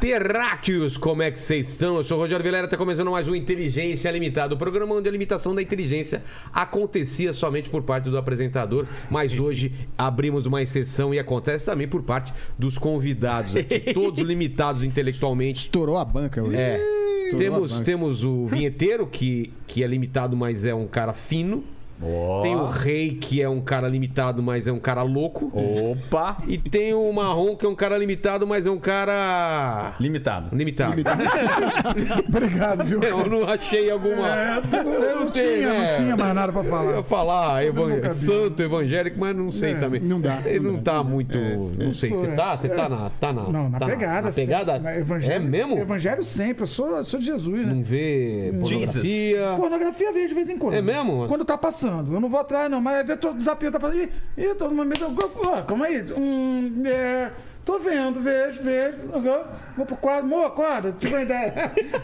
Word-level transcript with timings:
Terráqueos, 0.00 0.98
como 0.98 1.22
é 1.22 1.30
que 1.30 1.40
vocês 1.40 1.68
estão? 1.68 1.96
Eu 1.96 2.04
sou 2.04 2.18
o 2.18 2.20
Rogério 2.20 2.44
Vilera, 2.44 2.68
tá 2.68 2.76
começando 2.76 3.10
mais 3.10 3.26
um 3.26 3.34
Inteligência 3.34 4.10
Limitada, 4.10 4.54
o 4.54 4.58
programa 4.58 4.94
onde 4.94 5.08
a 5.08 5.12
limitação 5.12 5.54
da 5.54 5.62
inteligência 5.62 6.22
acontecia 6.52 7.32
somente 7.32 7.70
por 7.70 7.82
parte 7.82 8.10
do 8.10 8.18
apresentador, 8.18 8.86
mas 9.10 9.38
hoje 9.38 9.72
abrimos 9.96 10.44
uma 10.44 10.60
exceção 10.60 11.14
e 11.14 11.18
acontece 11.18 11.64
também 11.64 11.88
por 11.88 12.02
parte 12.02 12.32
dos 12.58 12.76
convidados 12.76 13.56
aqui, 13.56 13.80
todos 13.94 14.22
limitados 14.22 14.84
intelectualmente. 14.84 15.60
Estourou 15.60 15.96
a 15.96 16.04
banca 16.04 16.42
hoje. 16.42 16.56
É, 16.56 16.76
Estourou 17.24 17.36
a 17.36 17.38
temos, 17.38 17.80
temos 17.80 18.24
o 18.24 18.46
vinheteiro, 18.46 19.06
que, 19.06 19.50
que 19.66 19.82
é 19.82 19.86
limitado, 19.86 20.36
mas 20.36 20.66
é 20.66 20.74
um 20.74 20.86
cara 20.86 21.14
fino. 21.14 21.64
Tem 22.42 22.54
o 22.54 22.66
rei, 22.66 23.10
que 23.20 23.40
é 23.40 23.48
um 23.48 23.60
cara 23.60 23.88
limitado, 23.88 24.42
mas 24.42 24.66
é 24.68 24.72
um 24.72 24.78
cara 24.78 25.02
louco. 25.02 25.50
Opa! 25.54 26.36
E 26.46 26.58
tem 26.58 26.92
o 26.94 27.10
marrom, 27.12 27.56
que 27.56 27.64
é 27.64 27.68
um 27.68 27.74
cara 27.74 27.96
limitado, 27.96 28.46
mas 28.46 28.66
é 28.66 28.70
um 28.70 28.78
cara. 28.78 29.94
Limitado. 29.98 30.54
Limitado. 30.54 30.94
Obrigado, 32.28 32.84
viu? 32.84 33.02
Eu 33.02 33.26
não 33.28 33.44
achei 33.44 33.90
alguma. 33.90 34.28
Eu 34.72 35.20
não 35.20 35.26
tem, 35.30 35.42
tinha, 35.56 35.68
né? 35.68 35.90
não 35.90 35.96
tinha 35.96 36.16
mais 36.16 36.34
nada 36.34 36.52
pra 36.52 36.62
Eu 36.62 36.70
falar. 36.70 36.96
ia 36.96 37.02
falar 37.02 37.64
evan- 37.64 37.88
nunca 37.88 38.08
vi. 38.08 38.14
santo 38.14 38.62
evangélico, 38.62 39.18
mas 39.18 39.36
não 39.36 39.50
sei 39.50 39.72
É, 39.72 39.74
também. 39.76 40.00
não 40.00 40.20
dá, 40.20 40.40
Ele 40.44 40.60
não 40.60 40.72
não 40.72 40.78
dá. 40.82 40.92
tá 40.94 41.02
muito. 41.02 41.38
Não 41.38 41.94
sei. 41.94 42.10
Você 42.10 42.26
tá? 42.28 42.56
Você 42.56 42.68
tá 42.68 42.88
na. 42.88 43.10
Tá 43.20 43.32
na 43.32 43.42
Não, 43.48 43.68
na 43.70 43.78
tá 43.78 43.86
pegada. 43.86 44.28
Na 44.28 44.32
pegada? 44.32 44.72
sempre. 44.74 44.84
Na 44.84 44.96
evangelho, 44.98 45.34
É 45.34 45.38
mesmo? 45.38 45.78
Evangelho 45.78 46.24
sempre. 46.24 46.62
Eu 46.62 46.66
sou, 46.66 46.88
eu 46.96 47.04
sou 47.04 47.18
de 47.20 47.26
Jesus, 47.26 47.66
né? 47.66 47.72
Não 47.74 47.82
vê 47.82 48.52
pornografia. 48.60 49.54
Pornografia 49.56 50.06
eu 50.08 50.12
vejo 50.14 50.28
de 50.28 50.34
vez 50.34 50.50
em 50.50 50.58
quando. 50.58 50.74
É 50.74 50.82
mesmo? 50.82 51.26
Quando 51.28 51.44
tá 51.44 51.56
passando. 51.56 51.85
Eu 51.86 52.20
não 52.20 52.28
vou 52.28 52.40
atrás, 52.40 52.70
não. 52.70 52.80
Mas 52.80 53.06
ver 53.06 53.16
todo 53.18 53.38
desafio 53.38 53.70
tá 53.70 53.80
passando. 53.80 54.02
Ih, 54.02 54.10
Ih, 54.36 54.54
todo 54.54 54.74
momento. 54.74 55.06
Ó, 55.44 55.62
calma 55.62 55.86
aí. 55.86 56.04
Hum, 56.16 56.82
é. 56.86 57.30
Tô 57.66 57.80
vendo, 57.80 58.20
vejo, 58.20 58.62
vejo. 58.62 58.96
Vou 59.76 59.84
pro 59.84 59.96
quadro. 59.96 60.28
Mo, 60.28 60.44
acorda, 60.44 60.94
tive 61.00 61.14
uma 61.14 61.22
ideia. 61.22 61.52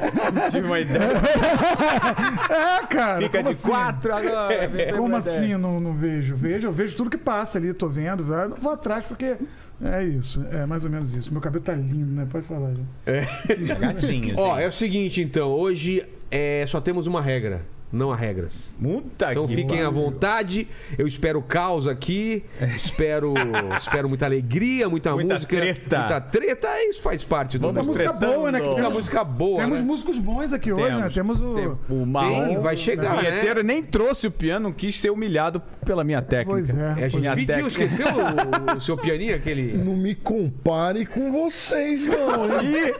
Tive 0.50 0.66
uma 0.66 0.80
ideia. 0.80 0.98
é, 2.82 2.86
cara. 2.86 3.22
Fica 3.22 3.42
de 3.44 3.50
assim? 3.50 3.68
quatro 3.70 4.12
agora. 4.12 4.48
Teve 4.48 4.92
Como 4.92 5.14
assim 5.14 5.56
não, 5.56 5.78
não 5.78 5.94
vejo? 5.94 6.34
Vejo, 6.34 6.66
eu 6.66 6.72
vejo 6.72 6.96
tudo 6.96 7.08
que 7.08 7.16
passa 7.16 7.58
ali, 7.58 7.72
tô 7.72 7.88
vendo. 7.88 8.24
Eu 8.34 8.48
não 8.48 8.56
vou 8.56 8.72
atrás 8.72 9.04
porque. 9.04 9.36
É 9.80 10.02
isso, 10.02 10.44
é 10.50 10.66
mais 10.66 10.84
ou 10.84 10.90
menos 10.90 11.14
isso. 11.14 11.32
Meu 11.32 11.40
cabelo 11.40 11.62
tá 11.62 11.74
lindo, 11.74 12.12
né? 12.12 12.26
Pode 12.28 12.44
falar, 12.44 12.72
já. 12.74 13.74
Gatinho. 13.78 14.34
Ó, 14.36 14.58
é 14.58 14.66
o 14.66 14.72
seguinte, 14.72 15.20
então. 15.20 15.52
Hoje 15.52 16.04
é, 16.28 16.64
só 16.66 16.80
temos 16.80 17.06
uma 17.06 17.22
regra. 17.22 17.62
Não 17.92 18.10
há 18.10 18.16
regras. 18.16 18.74
Puta 18.82 19.32
Então 19.32 19.46
que 19.46 19.54
fiquem 19.54 19.82
à 19.82 19.84
pariu. 19.90 20.00
vontade. 20.02 20.66
Eu 20.96 21.06
espero 21.06 21.42
caos 21.42 21.86
aqui. 21.86 22.42
Espero, 22.76 23.34
espero 23.78 24.08
muita 24.08 24.24
alegria, 24.24 24.88
muita, 24.88 25.12
Muita 25.12 25.34
música. 25.34 25.56
treta. 25.56 25.98
Muita 25.98 26.20
treta. 26.22 26.68
Isso 26.84 27.02
faz 27.02 27.22
parte 27.22 27.58
do 27.58 27.66
Vamos 27.70 27.86
Muita 27.86 28.04
música 28.12 28.26
boa, 28.26 28.50
né? 28.50 28.60
Que 28.60 28.66
Muita 28.66 28.82
temos, 28.82 28.96
música 28.96 29.24
boa. 29.24 29.60
temos 29.60 29.80
né? 29.80 29.86
músicos 29.86 30.18
bons 30.18 30.52
aqui 30.54 30.72
hoje, 30.72 30.96
né? 30.96 31.10
Temos 31.12 31.40
o. 31.40 31.54
Tem 31.54 31.96
o 31.98 32.06
marrom. 32.06 32.46
Tem, 32.46 32.58
vai 32.60 32.76
chegar, 32.78 33.18
O 33.18 33.22
né? 33.22 33.62
nem 33.62 33.82
trouxe 33.82 34.26
o 34.26 34.30
piano, 34.30 34.68
não 34.68 34.72
quis 34.72 34.98
ser 34.98 35.10
humilhado 35.10 35.60
pela 35.84 36.02
minha 36.02 36.22
técnica. 36.22 36.50
Pois 36.50 36.70
é. 36.70 37.02
É, 37.02 37.04
a 37.04 37.08
gente 37.08 37.20
Minha 37.20 37.34
pediu, 37.34 37.46
técnica. 37.68 37.84
esqueceu 37.84 38.06
o, 38.06 38.76
o 38.76 38.80
seu 38.80 38.96
pianinho, 38.96 39.34
aquele. 39.36 39.76
Não 39.76 39.94
me 39.96 40.14
compare 40.14 41.04
com 41.04 41.30
vocês, 41.30 42.06
não, 42.06 42.46
hein? 42.60 42.72
Ih, 42.88 42.94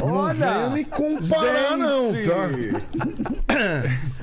Não 0.00 0.26
venha 0.34 0.48
olha! 0.56 0.70
me 0.70 0.84
comparar, 0.84 1.76
não, 1.76 2.12
tá? 2.12 3.56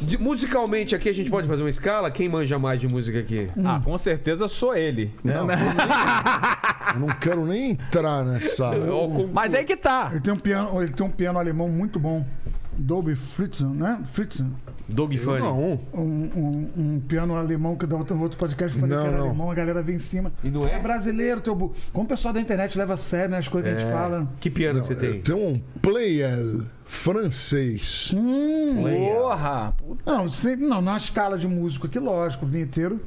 De- 0.00 0.18
musicalmente 0.18 0.94
aqui 0.94 1.08
a 1.08 1.14
gente 1.14 1.30
pode 1.30 1.46
fazer 1.48 1.62
uma 1.62 1.70
escala? 1.70 2.10
Quem 2.10 2.28
manja 2.28 2.58
mais 2.58 2.80
de 2.80 2.88
música 2.88 3.18
aqui? 3.18 3.48
Ah, 3.64 3.80
com 3.84 3.96
certeza 3.98 4.48
sou 4.48 4.74
ele. 4.76 5.12
né? 5.24 5.34
Não, 5.34 5.46
eu 6.94 7.00
não 7.00 7.08
quero 7.08 7.44
nem 7.44 7.72
entrar 7.72 8.24
nessa. 8.24 8.70
Ó, 8.90 9.26
Mas 9.32 9.54
aí 9.54 9.64
que 9.64 9.76
tá. 9.76 10.08
Ele 10.12 10.20
tem 10.20 10.32
um 10.32 10.38
piano, 10.38 10.82
ele 10.82 10.92
tem 10.92 11.06
um 11.06 11.10
piano 11.10 11.38
alemão 11.38 11.68
muito 11.68 11.98
bom. 11.98 12.24
Dolby 12.78 13.14
Fritzen, 13.14 13.68
né? 13.68 14.00
Fritzen. 14.12 14.52
Doug 14.88 15.12
Funny. 15.16 15.40
Não, 15.40 15.78
Um, 15.92 16.00
um, 16.00 16.70
um 16.76 17.00
piano 17.00 17.34
alemão 17.36 17.76
que 17.76 17.84
dá 17.86 17.96
outro, 17.96 18.18
outro 18.20 18.38
podcast 18.38 18.78
falei 18.78 18.94
Não, 18.96 19.02
que 19.02 19.08
era 19.08 19.18
não. 19.18 19.26
alemão, 19.26 19.50
a 19.50 19.54
galera 19.54 19.82
vem 19.82 19.96
em 19.96 19.98
cima. 19.98 20.32
E 20.42 20.48
não 20.48 20.66
é? 20.66 20.78
brasileiro, 20.78 21.40
teu 21.42 21.54
bu... 21.54 21.74
Como 21.92 22.06
o 22.06 22.08
pessoal 22.08 22.32
da 22.32 22.40
internet 22.40 22.78
leva 22.78 22.94
a 22.94 22.96
sério, 22.96 23.32
né? 23.32 23.38
As 23.38 23.48
coisas 23.48 23.70
que 23.70 23.76
a 23.76 23.80
gente 23.82 23.92
fala. 23.92 24.28
Que 24.40 24.48
piano 24.48 24.78
não, 24.78 24.86
que 24.86 24.94
você 24.94 24.98
tem? 24.98 25.16
eu 25.16 25.22
tenho 25.22 25.38
um 25.38 25.60
player 25.82 26.38
francês. 26.86 28.14
Porra! 28.14 29.74
Não, 30.06 30.30
sem- 30.30 30.56
não, 30.56 30.80
na 30.80 30.96
escala 30.96 31.36
de 31.36 31.46
músico 31.48 31.86
aqui, 31.86 31.98
lógico, 31.98 32.46
o 32.46 32.48
vinheteiro 32.48 33.00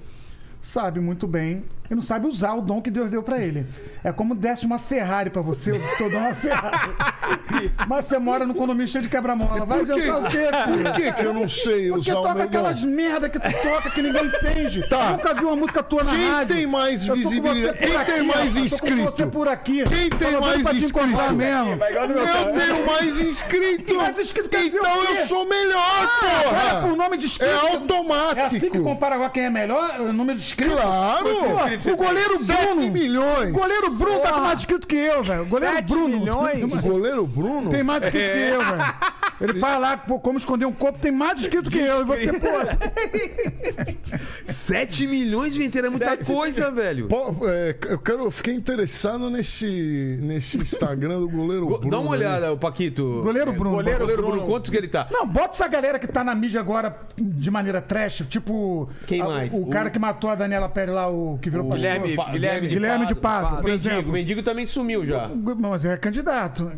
sabe 0.62 1.00
muito 1.00 1.28
bem 1.28 1.64
e 1.92 1.96
não 1.96 2.02
sabe 2.02 2.26
usar 2.26 2.54
o 2.54 2.62
dom 2.62 2.82
que 2.82 2.90
Deus 2.90 3.10
deu 3.10 3.22
pra 3.22 3.38
ele. 3.40 3.66
É 4.02 4.12
como 4.14 4.34
desse 4.34 4.66
uma 4.66 4.80
Ferrari 4.80 5.30
pra 5.30 5.42
você, 5.42 5.72
eu 5.72 5.82
tô 5.98 6.06
dando 6.06 6.20
uma 6.26 6.34
Ferrari. 6.34 6.90
Mas 7.88 8.06
você 8.06 8.18
mora 8.18 8.46
no 8.46 8.56
condomínio 8.56 8.88
cheio 8.88 9.04
de 9.04 9.10
quebra-mola. 9.10 9.66
Vai 9.66 9.80
Por 9.84 9.92
adiantar 9.92 10.22
o 10.24 10.30
quê, 10.30 10.48
Por 10.66 10.92
que, 10.94 11.12
que 11.12 11.24
eu 11.24 11.34
não 11.34 11.48
sei 11.50 11.90
Porque 11.90 12.10
usar 12.12 12.20
o 12.20 12.22
toca 12.24 12.36
meu 12.36 12.44
aquelas 12.46 12.82
dom? 12.82 12.88
merda 12.88 13.30
que 13.30 13.40
tu 13.40 13.52
toca 13.62 13.90
que 13.92 14.02
ninguém 14.02 14.26
entende. 14.26 14.88
Tá. 14.90 15.12
Nunca 15.12 15.34
vi 15.34 15.44
uma 15.46 15.56
música 15.56 15.84
tua 15.84 16.04
na 16.04 16.12
Quem 16.12 16.30
rádio. 16.30 16.56
tem 16.56 16.66
mais 16.66 17.06
Eu 17.06 17.16
visibilidade? 17.16 17.78
por 17.78 17.88
Quem 17.88 17.96
aqui, 17.98 18.12
tem 18.12 18.24
mais 18.24 18.40
Eu 18.40 18.54
tô 18.54 18.60
com 18.60 18.66
inscrito? 18.66 19.04
você 19.04 19.26
por 19.28 19.48
aqui. 19.48 19.84
Quem 19.84 20.10
tem 20.10 20.40
mais 20.40 20.62
pra 20.62 20.72
te 20.74 20.78
inscrito? 20.86 21.08
encontrar 21.08 21.34
mesmo. 21.34 21.72
Eu 21.72 22.54
tenho 22.54 22.86
mais 22.86 23.20
inscrito! 23.20 23.96
Mais 23.96 24.20
inscrito 24.20 24.50
quer 24.50 24.64
dizer 24.64 24.80
então 24.80 24.98
o 25.00 25.06
quê? 25.08 25.14
eu 25.22 25.26
sou 25.28 25.46
melhor, 25.46 25.82
Olha 26.02 26.76
por 26.76 26.82
porra! 26.82 26.96
nome 26.96 27.18
de 27.18 27.26
inscrito. 27.26 27.52
É 27.52 27.54
É 27.54 27.58
assim 27.58 28.60
que 28.60 28.66
automático! 28.68 28.84
compara 28.84 29.16
agora 29.16 29.30
quem 29.30 29.44
é 29.44 29.50
melhor, 29.50 30.00
o 30.00 30.14
número 30.14 30.38
de 30.40 30.46
inscritos. 30.46 30.80
Claro! 30.80 31.24
Pô, 31.24 31.80
o 31.90 31.96
goleiro 31.96 32.38
7 32.38 32.66
Bruno. 32.66 32.92
milhões! 32.92 33.50
O 33.50 33.54
goleiro 33.54 33.92
Bruno 33.92 34.20
tá 34.20 34.32
com 34.34 34.40
mais 34.42 34.60
inscrito 34.60 34.88
que 34.88 34.96
eu, 34.96 35.24
velho. 35.24 35.42
O 35.44 35.46
goleiro 35.48 35.76
Sete 35.76 35.88
Bruno. 35.88 36.20
milhões? 36.20 36.64
O 36.64 36.82
goleiro 36.82 37.26
Bruno? 37.28 37.70
Tem 37.70 37.84
mais 37.84 38.04
inscrito 38.04 38.26
que 38.32 38.40
eu, 38.40 38.60
velho. 38.60 38.94
Ele 39.42 39.54
fala 39.60 39.78
lá, 39.80 39.98
pô, 39.98 40.20
como 40.20 40.38
esconder 40.38 40.66
um 40.66 40.72
corpo, 40.72 41.00
tem 41.00 41.12
mais 41.12 41.40
inscrito 41.40 41.70
que 41.70 41.80
eu. 41.80 42.02
E 42.02 42.04
você, 42.04 42.34
pô. 42.34 42.48
7 44.48 45.08
milhões 45.08 45.54
de 45.54 45.64
inteiro 45.64 45.88
é 45.88 45.90
muita 45.90 46.18
coisa, 46.18 46.70
velho. 46.72 47.08
Pô, 47.08 47.36
é, 47.48 47.76
eu, 47.90 48.00
quero, 48.00 48.26
eu 48.26 48.32
fiquei 48.32 48.54
interessado 48.54 49.30
nesse, 49.30 50.20
nesse 50.22 50.58
Instagram 50.58 51.20
do 51.20 51.30
goleiro 51.30 51.66
Go- 51.66 51.78
Bruno. 51.80 51.92
Dá 51.92 52.00
uma 52.00 52.12
olhada, 52.12 52.52
o 52.54 52.58
Paquito. 52.58 53.22
Goleiro 53.24 53.52
Bruno. 53.54 53.72
Goleiro, 53.78 54.00
Goleiro 54.00 54.22
Bruno, 54.22 54.38
Bruno. 54.38 54.52
quantos 54.52 54.70
que 54.70 54.78
ele 54.78 54.88
tá? 54.88 55.08
Não, 55.12 55.26
bota 55.28 55.56
essa 55.56 55.68
galera 55.68 55.98
que 56.00 56.08
tá 56.08 56.24
na 56.24 56.36
mídia 56.36 56.60
agora 56.60 56.96
de 57.18 57.50
maneira 57.52 57.82
trash, 57.82 58.24
tipo. 58.30 58.90
Quem 59.08 59.22
a- 59.22 59.26
mais? 59.26 59.54
O, 59.54 59.62
O- 59.64 59.68
cara 59.70 59.90
que 59.90 59.98
matou 60.00 60.30
a 60.30 60.36
Daniela 60.36 60.70
Pérez 60.70 60.94
lá, 60.94 61.08
o 61.10 61.38
que 61.42 61.50
virou 61.50 61.68
Guilherme, 61.76 62.16
Guilherme, 62.32 62.68
Guilherme 62.68 63.06
de 63.06 63.16
Pado, 63.16 63.58
por 63.58 63.64
Mendigo, 63.66 63.70
exemplo. 63.90 64.12
Mendigo 64.12 64.44
também 64.44 64.66
sumiu 64.66 65.06
já. 65.06 65.30
Mas 65.60 65.86
é 65.86 65.98
candidato. 65.98 66.72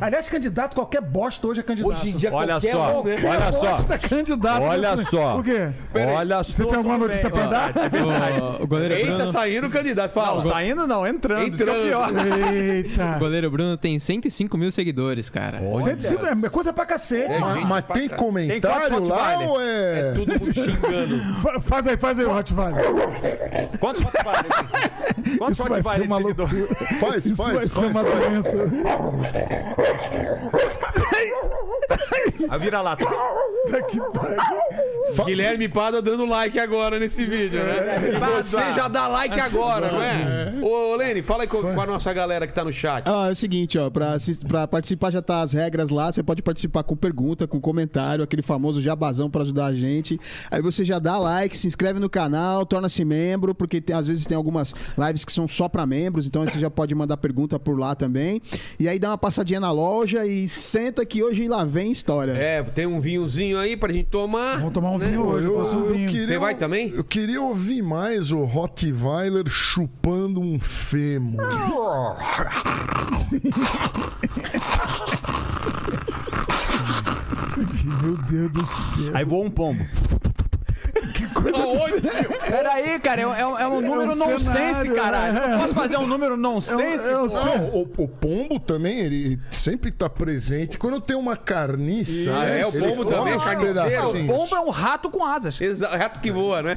Aliás, 0.00 0.28
candidato, 0.28 0.74
qualquer 0.74 1.00
bosta 1.02 1.46
hoje 1.46 1.60
é 1.60 1.62
candidato. 1.62 1.92
Hoje 1.92 2.10
em 2.10 2.16
dia 2.16 2.32
Olha 2.32 2.54
qualquer 2.54 2.72
só, 2.72 3.00
um, 3.00 3.04
né? 3.04 3.16
olha 3.24 3.52
só. 3.52 3.94
É 3.94 3.98
candidato. 3.98 4.62
Olha 4.62 4.94
Isso- 4.94 5.10
só. 5.10 5.38
O 5.38 5.42
quê? 5.42 5.68
Olha 6.16 6.42
Você 6.42 6.64
tem 6.64 6.74
alguma 6.76 6.98
notícia 6.98 7.30
pra 7.30 7.46
dar? 7.46 7.72
O, 8.60 8.64
o 8.64 8.66
goleiro 8.66 8.94
Eita, 8.94 9.26
saindo 9.28 9.66
o 9.66 9.70
candidato. 9.70 10.12
Fala. 10.12 10.42
Não, 10.42 10.50
saindo 10.50 10.86
não, 10.86 11.06
entrando. 11.06 11.42
É 11.42 11.46
Entrando. 11.46 11.82
pior. 11.86 12.10
Eita. 12.52 13.16
o 13.16 13.18
goleiro 13.18 13.50
Bruno 13.50 13.76
tem 13.76 13.98
105 13.98 14.56
mil 14.56 14.70
seguidores, 14.72 15.28
cara. 15.30 15.58
105 15.60 16.26
é 16.46 16.48
coisa 16.50 16.72
pra 16.72 16.86
cacete. 16.86 17.32
É, 17.32 17.38
Mas 17.38 17.84
pra 17.84 17.94
tem 17.96 18.08
comentário 18.08 19.06
lá 19.08 19.34
Rottweiler? 19.34 19.48
ou 19.48 19.60
é... 19.60 20.12
Todo 20.14 20.28
mundo 20.32 20.54
xingando. 20.54 21.34
Fa- 21.42 21.60
Faz 21.60 21.86
aí, 21.86 21.96
faz 21.96 22.18
aí, 22.18 22.24
Rottweiler. 22.26 22.82
Quantos 23.78 24.02
votos 24.32 24.48
vale? 24.58 25.38
Quantos 25.38 25.58
Isso 25.58 25.68
vai 25.68 25.82
ser 25.82 26.02
uma 26.02 26.16
seguidor? 26.18 26.48
Faz, 27.00 27.26
Isso 27.26 27.36
faz, 27.36 27.52
vai 27.54 27.66
ser 27.68 27.74
faz. 27.80 27.90
uma 27.90 28.02
doença. 28.04 28.56
A 32.48 32.56
vira-lata. 32.58 33.04
Pra- 35.14 35.24
Guilherme 35.24 35.68
Pada 35.68 36.00
dando 36.02 36.24
like 36.26 36.58
agora 36.58 36.98
nesse 36.98 37.24
vídeo, 37.24 37.62
né? 37.62 38.10
E 38.14 38.18
você 38.42 38.72
já 38.72 38.88
dá 38.88 39.06
like 39.08 39.38
agora, 39.38 39.90
não 39.92 40.02
é? 40.02 40.54
Ô, 40.62 40.96
Lene, 40.96 41.22
fala 41.22 41.44
aí 41.44 41.48
com, 41.48 41.60
com 41.62 41.80
a 41.80 41.86
nossa 41.86 42.12
galera 42.12 42.46
que 42.46 42.52
tá 42.52 42.64
no 42.64 42.72
chat. 42.72 43.04
Ah, 43.06 43.28
é 43.28 43.32
o 43.32 43.36
seguinte, 43.36 43.78
ó, 43.78 43.88
pra, 43.90 44.16
pra 44.48 44.66
participar 44.68 45.10
já 45.10 45.22
tá 45.22 45.40
as 45.40 45.52
regras 45.52 45.90
lá, 45.90 46.10
você 46.10 46.22
pode 46.22 46.42
participar 46.42 46.82
com 46.82 46.96
pergunta, 46.96 47.46
com 47.46 47.60
comentário, 47.60 48.22
aquele 48.24 48.42
famoso 48.42 48.80
jabazão 48.80 49.30
pra 49.30 49.42
ajudar 49.42 49.66
a 49.66 49.74
gente. 49.74 50.18
Aí 50.50 50.60
você 50.62 50.84
já 50.84 50.98
dá 50.98 51.18
like, 51.18 51.56
se 51.56 51.66
inscreve 51.66 51.98
no 52.00 52.08
canal, 52.10 52.64
torna-se 52.66 53.04
membro, 53.04 53.54
porque 53.54 53.80
tem- 53.80 53.94
às 53.96 54.06
vezes 54.06 54.19
tem 54.26 54.36
algumas 54.36 54.74
lives 54.98 55.24
que 55.24 55.32
são 55.32 55.46
só 55.48 55.68
pra 55.68 55.86
membros, 55.86 56.26
então 56.26 56.44
você 56.46 56.58
já 56.58 56.70
pode 56.70 56.94
mandar 56.94 57.16
pergunta 57.16 57.58
por 57.58 57.78
lá 57.78 57.94
também. 57.94 58.40
E 58.78 58.88
aí 58.88 58.98
dá 58.98 59.10
uma 59.10 59.18
passadinha 59.18 59.60
na 59.60 59.70
loja 59.70 60.26
e 60.26 60.48
senta 60.48 61.04
que 61.04 61.22
hoje 61.22 61.46
lá 61.48 61.64
vem 61.64 61.90
história. 61.92 62.32
É, 62.32 62.62
tem 62.62 62.86
um 62.86 63.00
vinhozinho 63.00 63.58
aí 63.58 63.76
pra 63.76 63.92
gente 63.92 64.06
tomar. 64.08 64.58
Vamos 64.58 64.72
tomar 64.72 64.90
um 64.92 64.98
né? 64.98 65.08
vinho 65.08 65.22
hoje, 65.24 65.46
eu 65.46 65.54
Eu- 65.54 65.60
um 65.76 65.84
eu 65.86 65.94
vinho. 65.94 66.10
queria- 66.10 66.26
Você 66.26 66.38
vai 66.38 66.54
também? 66.54 66.92
Eu 66.94 67.04
queria 67.04 67.40
ouvir 67.42 67.82
mais 67.82 68.30
o 68.32 68.44
Rottweiler 68.44 69.44
chupando 69.48 70.40
um 70.40 70.58
fêmur. 70.60 71.40
Meu 78.02 78.16
Deus 78.16 78.52
do 78.52 78.66
céu. 78.66 79.12
Aí 79.16 79.24
voa 79.24 79.44
um 79.46 79.50
pombo. 79.50 79.84
Que 81.20 81.34
coisa. 81.34 81.58
Peraí, 82.48 82.98
cara, 83.00 83.20
é, 83.20 83.24
é 83.24 83.46
um- 83.46 83.58
é 83.58 83.68
um 83.68 83.80
número 83.80 84.12
um 84.12 84.16
nonsense, 84.16 84.88
caralho. 84.90 85.36
é. 85.38 85.58
Posso 85.58 85.74
fazer 85.74 85.96
um 85.98 86.06
número 86.06 86.36
nonsense? 86.36 87.08
É 87.08 87.16
um- 87.16 87.26
é 87.26 87.60
um 87.60 87.66
o, 87.80 87.82
o 87.98 88.08
pombo 88.08 88.58
também, 88.58 88.98
ele 89.00 89.38
sempre 89.50 89.90
tá 89.90 90.08
presente. 90.08 90.78
Quando 90.78 91.00
tem 91.00 91.16
uma 91.16 91.36
carniça. 91.36 92.30
Ah, 92.34 92.44
é, 92.46 92.64
o 92.66 92.72
pombo 92.72 93.04
também, 93.04 93.38
carniceiro. 93.38 93.60
pedacinhos. 93.90 94.30
O 94.30 94.32
pombo 94.32 94.54
é 94.56 94.60
um 94.60 94.70
rato 94.70 95.10
com 95.10 95.24
asas. 95.24 95.60
Exato, 95.60 95.96
rato 95.96 96.20
que 96.20 96.30
voa, 96.30 96.62
né? 96.62 96.76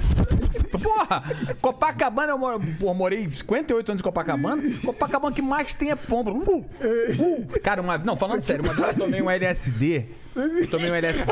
Porra! 0.71 1.23
Copacabana, 1.61 2.31
eu 2.33 2.37
moro- 2.37 2.59
porra, 2.79 2.93
morei 2.93 3.29
58 3.29 3.89
anos 3.91 4.01
em 4.01 4.03
Copacabana. 4.03 4.61
Copacabana 4.83 5.33
que 5.35 5.41
mais 5.41 5.73
tem 5.73 5.91
é 5.91 5.95
pombo. 5.95 6.31
Uh, 6.31 6.65
uh. 6.83 7.59
Cara, 7.61 7.81
uma, 7.81 7.97
não, 7.97 8.15
falando 8.17 8.41
sério, 8.41 8.63
uma 8.63 8.73
vez 8.73 8.87
eu 8.87 8.93
tomei 8.95 9.21
um 9.21 9.29
LSD. 9.29 10.05
Eu 10.35 10.67
tomei 10.69 10.89
um 10.91 10.95
LSD. 10.95 11.31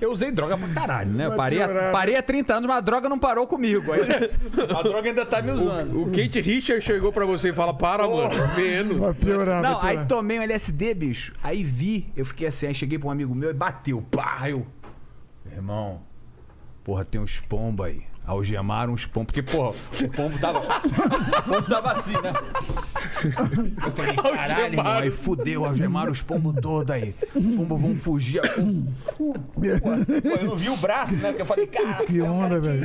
Eu 0.00 0.10
usei 0.12 0.30
droga 0.30 0.56
pra 0.56 0.68
caralho, 0.68 1.10
né? 1.12 1.26
Eu 1.26 1.32
parei, 1.36 1.62
há- 1.62 1.90
parei 1.92 2.16
há 2.16 2.22
30 2.22 2.54
anos, 2.54 2.66
mas 2.68 2.78
a 2.78 2.80
droga 2.80 3.08
não 3.08 3.18
parou 3.18 3.46
comigo. 3.46 3.92
Aí, 3.92 4.00
a 4.76 4.82
droga 4.82 5.08
ainda 5.08 5.26
tá 5.26 5.42
me 5.42 5.50
usando. 5.52 6.00
O 6.02 6.06
Kate 6.06 6.40
Richard 6.40 6.82
chegou 6.84 7.12
pra 7.12 7.24
você 7.26 7.50
e 7.50 7.52
fala: 7.52 7.74
Para, 7.74 8.06
mano, 8.08 8.30
menos. 8.56 8.96
Vai 8.98 9.14
piorar, 9.14 9.60
vai 9.62 9.70
Não, 9.70 9.80
aí 9.80 9.88
piorar. 9.90 10.06
tomei 10.06 10.38
um 10.38 10.42
LSD, 10.42 10.94
bicho. 10.94 11.32
Aí 11.42 11.62
vi, 11.62 12.10
eu 12.16 12.24
fiquei 12.24 12.46
assim, 12.46 12.66
aí 12.66 12.74
cheguei 12.74 12.98
pra 12.98 13.08
um 13.08 13.10
amigo 13.10 13.34
meu 13.34 13.50
e 13.50 13.54
bateu. 13.54 14.02
Pá, 14.10 14.38
aí 14.40 14.52
eu. 14.52 14.66
Meu 15.44 15.54
irmão, 15.56 16.00
porra, 16.84 17.04
tem 17.04 17.20
uns 17.20 17.40
pombos 17.40 17.86
aí. 17.86 18.02
Algemaram 18.30 18.92
uns 18.92 19.04
pombos, 19.06 19.32
porque, 19.32 19.42
porra, 19.42 19.74
o 20.02 20.08
pombo 20.10 20.38
tava. 20.38 20.60
O 21.40 21.42
pombo 21.52 21.62
tava 21.62 21.92
assim, 21.92 22.12
né? 22.12 22.32
Eu 23.84 23.92
falei, 23.92 24.14
caralho, 24.16 24.64
irmão, 24.74 24.86
aí 24.86 25.10
fudeu, 25.10 25.64
algemaram 25.64 26.12
os 26.12 26.22
pombos 26.22 26.54
todos 26.60 26.90
aí. 26.90 27.14
Os 27.34 27.56
pombos 27.56 27.80
vão 27.80 27.96
fugir. 27.96 28.40
Pô, 29.16 29.34
assim, 29.92 30.20
pô, 30.20 30.28
eu 30.28 30.44
não 30.44 30.56
vi 30.56 30.68
o 30.70 30.76
braço, 30.76 31.14
né? 31.14 31.28
Porque 31.28 31.42
eu 31.42 31.46
falei, 31.46 31.66
cara. 31.66 32.04
Que 32.04 32.20
onda, 32.22 32.60
velho. 32.60 32.82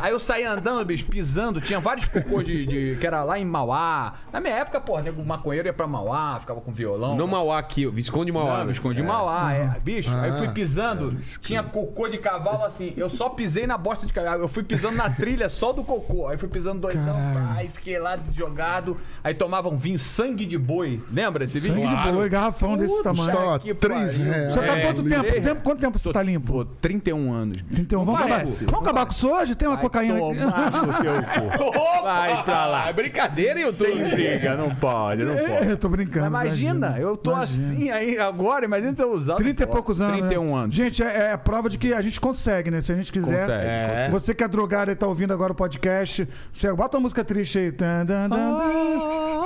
Aí 0.00 0.12
eu 0.12 0.20
saí 0.20 0.44
andando, 0.44 0.84
bicho, 0.84 1.04
pisando. 1.06 1.60
Tinha 1.60 1.80
vários 1.80 2.06
cocôs 2.06 2.46
de, 2.46 2.66
de- 2.66 2.96
que 3.00 3.06
era 3.06 3.24
lá 3.24 3.38
em 3.38 3.44
Mauá. 3.44 4.14
Na 4.32 4.40
minha 4.40 4.54
época, 4.54 4.80
porra, 4.80 5.02
nego 5.02 5.24
maconheiro 5.24 5.66
ia 5.68 5.72
pra 5.72 5.86
Mauá, 5.86 6.38
ficava 6.40 6.60
com 6.60 6.70
violão. 6.72 7.16
Não 7.16 7.26
Mauá 7.26 7.58
aqui, 7.58 7.86
Visconde 7.86 8.30
Mauá. 8.30 8.58
Não, 8.58 8.60
né? 8.60 8.66
Visconde 8.66 8.96
de 8.96 9.02
Mauá, 9.02 9.52
é. 9.52 9.80
Bicho, 9.82 10.10
aí 10.10 10.28
eu 10.30 10.36
fui 10.38 10.48
pisando, 10.48 11.16
tinha 11.40 11.62
cocô 11.62 12.06
de 12.08 12.18
cavalo 12.18 12.64
assim. 12.64 12.92
Eu 12.96 13.08
só 13.08 13.28
pisei 13.30 13.66
na 13.66 13.78
bosta 13.78 14.06
de 14.06 14.12
cavalo. 14.12 14.42
Eu 14.42 14.48
fui 14.48 14.62
pisando 14.62 14.73
na 14.92 15.10
trilha 15.10 15.48
só 15.48 15.72
do 15.72 15.82
cocô. 15.82 16.28
Aí 16.28 16.36
fui 16.36 16.48
pisando 16.48 16.80
doidão, 16.80 17.14
pá, 17.32 17.54
aí 17.56 17.68
fiquei 17.68 17.98
lá 17.98 18.18
jogado. 18.32 18.96
Aí 19.22 19.34
tomava 19.34 19.68
um 19.68 19.76
vinho 19.76 19.98
sangue 19.98 20.44
de 20.44 20.58
boi. 20.58 21.00
Lembra 21.12 21.44
esse 21.44 21.58
vinho? 21.60 21.74
Sangue 21.88 22.06
de 22.06 22.12
boi, 22.12 22.28
garrafão 22.28 22.76
desse 22.76 23.02
tamanho. 23.02 23.30
Custava 23.30 23.58
que 23.58 23.74
3 23.74 24.18
pariu. 24.18 24.32
reais. 24.32 24.54
Você 24.54 24.60
tá 24.60 24.78
É, 24.78 24.82
quanto 24.86 25.02
tempo? 25.02 25.22
tempo? 25.42 25.60
Quanto 25.62 25.80
tempo 25.80 25.98
você 25.98 26.12
tá 26.12 26.22
limpo? 26.22 26.52
Pô, 26.52 26.64
31 26.64 27.32
anos. 27.32 27.62
bicho. 27.62 27.80
Então, 27.80 28.04
vamos 28.04 28.20
acabar, 28.20 28.44
vamos 28.44 28.72
acabar 28.80 29.06
com 29.06 29.12
isso 29.12 29.28
hoje? 29.28 29.54
Tem 29.54 29.68
uma 29.68 29.78
cocaína 29.78 30.16
aqui. 30.16 30.38
Vai 32.02 32.44
pra 32.44 32.66
lá. 32.66 32.88
É 32.88 32.92
brincadeira, 32.92 33.58
hein, 33.60 33.66
YouTube? 33.66 33.92
Sem 33.92 34.10
briga, 34.10 34.56
não 34.56 34.74
pode, 34.74 35.24
não 35.24 35.36
pode. 35.36 35.68
Eu 35.70 35.76
tô 35.76 35.88
brincando. 35.88 36.26
Imagina, 36.26 36.96
eu 36.98 37.16
tô 37.16 37.32
Imagina. 37.32 37.66
assim 37.68 37.90
aí 37.90 38.18
agora, 38.18 38.64
imagina 38.64 38.94
se 38.94 39.02
eu 39.02 39.12
usar. 39.12 39.36
30 39.36 39.62
e 39.62 39.66
poucos 39.66 40.00
anos. 40.00 40.18
31 40.20 40.44
né? 40.44 40.62
anos. 40.62 40.74
Gente, 40.74 41.02
é, 41.02 41.32
é 41.32 41.36
prova 41.36 41.68
de 41.68 41.78
que 41.78 41.92
a 41.92 42.02
gente 42.02 42.20
consegue, 42.20 42.70
né? 42.70 42.80
Se 42.80 42.92
a 42.92 42.96
gente 42.96 43.12
quiser. 43.12 43.40
Consegue, 43.40 43.64
É. 43.64 44.08
Você 44.10 44.34
que 44.34 44.44
é 44.44 44.48
drogado 44.54 44.90
e 44.90 44.94
tá 44.94 45.06
ouvindo 45.06 45.32
agora 45.32 45.52
o 45.52 45.54
podcast, 45.54 46.28
você 46.52 46.72
bota 46.72 46.96
uma 46.96 47.02
música 47.02 47.24
triste 47.24 47.58
aí. 47.58 47.70
Dan, 47.70 48.04
dan, 48.06 48.28
dan. 48.28 48.58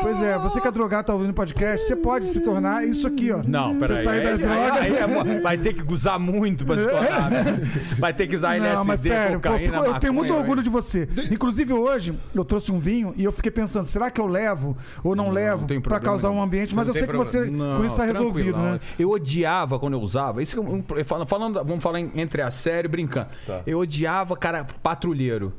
Pois 0.00 0.22
é, 0.22 0.38
você 0.38 0.60
que 0.60 0.68
é 0.68 0.70
drogado 0.70 1.02
e 1.02 1.06
tá 1.06 1.12
ouvindo 1.14 1.30
o 1.30 1.34
podcast, 1.34 1.86
você 1.86 1.96
pode 1.96 2.26
se 2.26 2.40
tornar 2.40 2.86
isso 2.86 3.06
aqui, 3.06 3.32
ó. 3.32 3.40
Não, 3.44 3.74
Você 3.74 3.80
peraí. 3.88 4.04
sair 4.04 4.22
da 4.22 4.30
aí- 4.30 4.38
droga. 4.38 4.74
aí 4.80 4.96
é 4.96 5.06
mo- 5.06 5.42
vai 5.42 5.58
ter 5.58 5.72
que 5.74 5.92
usar 5.92 6.18
muito 6.18 6.64
pra 6.64 6.76
se 6.78 6.84
tornar, 6.86 7.30
né? 7.30 7.44
Vai 7.98 8.12
ter 8.14 8.26
que 8.28 8.36
usar 8.36 8.54
LSD, 8.56 8.76
Não, 8.78 8.84
mas 8.84 9.00
sério, 9.00 9.40
pô, 9.40 9.50
fico- 9.58 9.74
eu 9.74 9.98
tenho 9.98 10.12
muito 10.12 10.32
orgulho 10.32 10.62
de 10.62 10.68
você. 10.70 11.08
Inclusive 11.32 11.72
hoje 11.72 12.16
eu 12.34 12.44
trouxe 12.44 12.70
um 12.70 12.78
vinho 12.78 13.12
e 13.16 13.24
eu 13.24 13.32
fiquei 13.32 13.50
pensando, 13.50 13.84
será 13.84 14.08
que 14.10 14.20
eu 14.20 14.26
levo 14.26 14.76
ou 15.02 15.16
não, 15.16 15.30
levo 15.30 15.66
tem 15.66 15.80
pra 15.80 15.98
causar 15.98 16.30
um 16.30 16.40
ambiente? 16.40 16.74
Mas 16.76 16.86
Não 16.86 16.94
eu 16.94 16.98
sei 16.98 17.08
que 17.08 17.16
você 17.16 17.38
problema. 17.40 17.76
com 17.76 17.84
isso 17.84 17.96
tá 17.96 18.04
resolvido, 18.04 18.56
né? 18.58 18.80
Eu 18.98 19.10
odiava 19.10 19.78
quando 19.80 19.94
eu 19.94 20.00
usava. 20.00 20.42
Isso 20.42 20.54
que 20.54 20.60
eu- 20.70 20.84
eu- 20.96 21.04
falando, 21.04 21.26
falando- 21.26 21.54
vamos 21.64 21.82
falar 21.82 21.98
entre 22.00 22.40
a 22.42 22.50
série 22.52 22.86
e 22.86 22.90
brincando. 22.90 23.26
Tá. 23.46 23.60
Eu 23.66 23.78
odiava, 23.78 24.36
cara, 24.36 24.64
patrulheiro. 24.98 25.52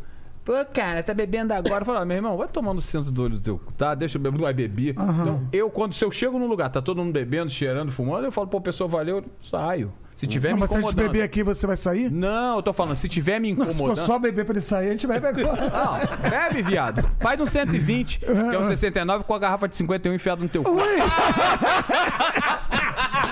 Pô, 0.44 0.54
cara, 0.74 1.04
tá 1.04 1.14
bebendo 1.14 1.54
agora. 1.54 1.82
Eu 1.82 1.86
falava, 1.86 2.06
meu 2.06 2.18
irmão, 2.18 2.36
vai 2.36 2.48
tomar 2.48 2.74
no 2.74 2.82
centro 2.82 3.12
do 3.12 3.24
olho 3.24 3.36
do 3.36 3.42
teu, 3.42 3.58
cu, 3.60 3.72
tá? 3.74 3.94
Deixa 3.94 4.18
eu 4.18 4.22
beber. 4.22 4.38
Não 4.38 4.44
vai 4.44 4.54
beber. 4.54 4.96
Então, 4.98 5.48
eu, 5.54 5.70
quando 5.70 5.94
se 5.94 6.04
eu 6.04 6.10
chego 6.12 6.40
num 6.40 6.48
lugar, 6.48 6.70
tá 6.70 6.82
todo 6.82 6.98
mundo 7.04 7.14
bebendo, 7.14 7.52
cheirando, 7.52 7.92
fumando, 7.92 8.26
eu 8.26 8.32
falo, 8.32 8.48
pô, 8.48 8.60
pessoa, 8.60 8.88
valeu, 8.88 9.18
eu 9.18 9.26
saio. 9.44 9.94
Se 10.16 10.26
tiver 10.28 10.50
Não, 10.50 10.56
me 10.56 10.60
mas 10.62 10.70
se 10.70 10.76
a 10.76 10.80
gente 10.82 10.88
incomodando. 10.90 11.12
beber 11.14 11.24
aqui, 11.24 11.44
você 11.44 11.66
vai 11.68 11.78
sair? 11.78 12.12
Não, 12.12 12.58
eu 12.58 12.64
tô 12.64 12.74
falando, 12.74 12.96
se 12.98 13.08
tiver 13.08 13.40
me 13.40 13.52
Se 13.52 13.56
for 13.56 13.68
incomodando. 13.72 14.06
só 14.06 14.20
beber 14.20 14.44
pra 14.44 14.54
ele 14.54 14.62
sair, 14.62 14.88
a 14.90 14.92
gente 14.92 15.08
bebe 15.08 15.28
agora. 15.28 15.70
Não, 15.72 16.30
bebe, 16.30 16.62
viado. 16.64 17.10
Faz 17.20 17.40
um 17.40 17.46
120, 17.46 18.20
que 18.20 18.26
é 18.26 18.60
um 18.60 18.64
69 18.66 19.24
com 19.24 19.34
a 19.34 19.40
garrafa 19.40 19.68
de 19.70 19.76
51 19.78 20.14
enfiada 20.14 20.42
no 20.42 20.50
teu 20.50 20.64
cu. 20.64 20.76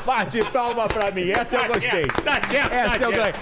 Bate 0.07 0.39
palma 0.53 0.87
pra 0.87 1.11
mim, 1.11 1.29
essa 1.31 1.57
eu 1.57 1.67
gostei. 1.67 2.05
Tá 2.23 2.39
certo, 2.49 2.73
Essa 2.73 3.03
eu 3.03 3.11
ganhei. 3.11 3.33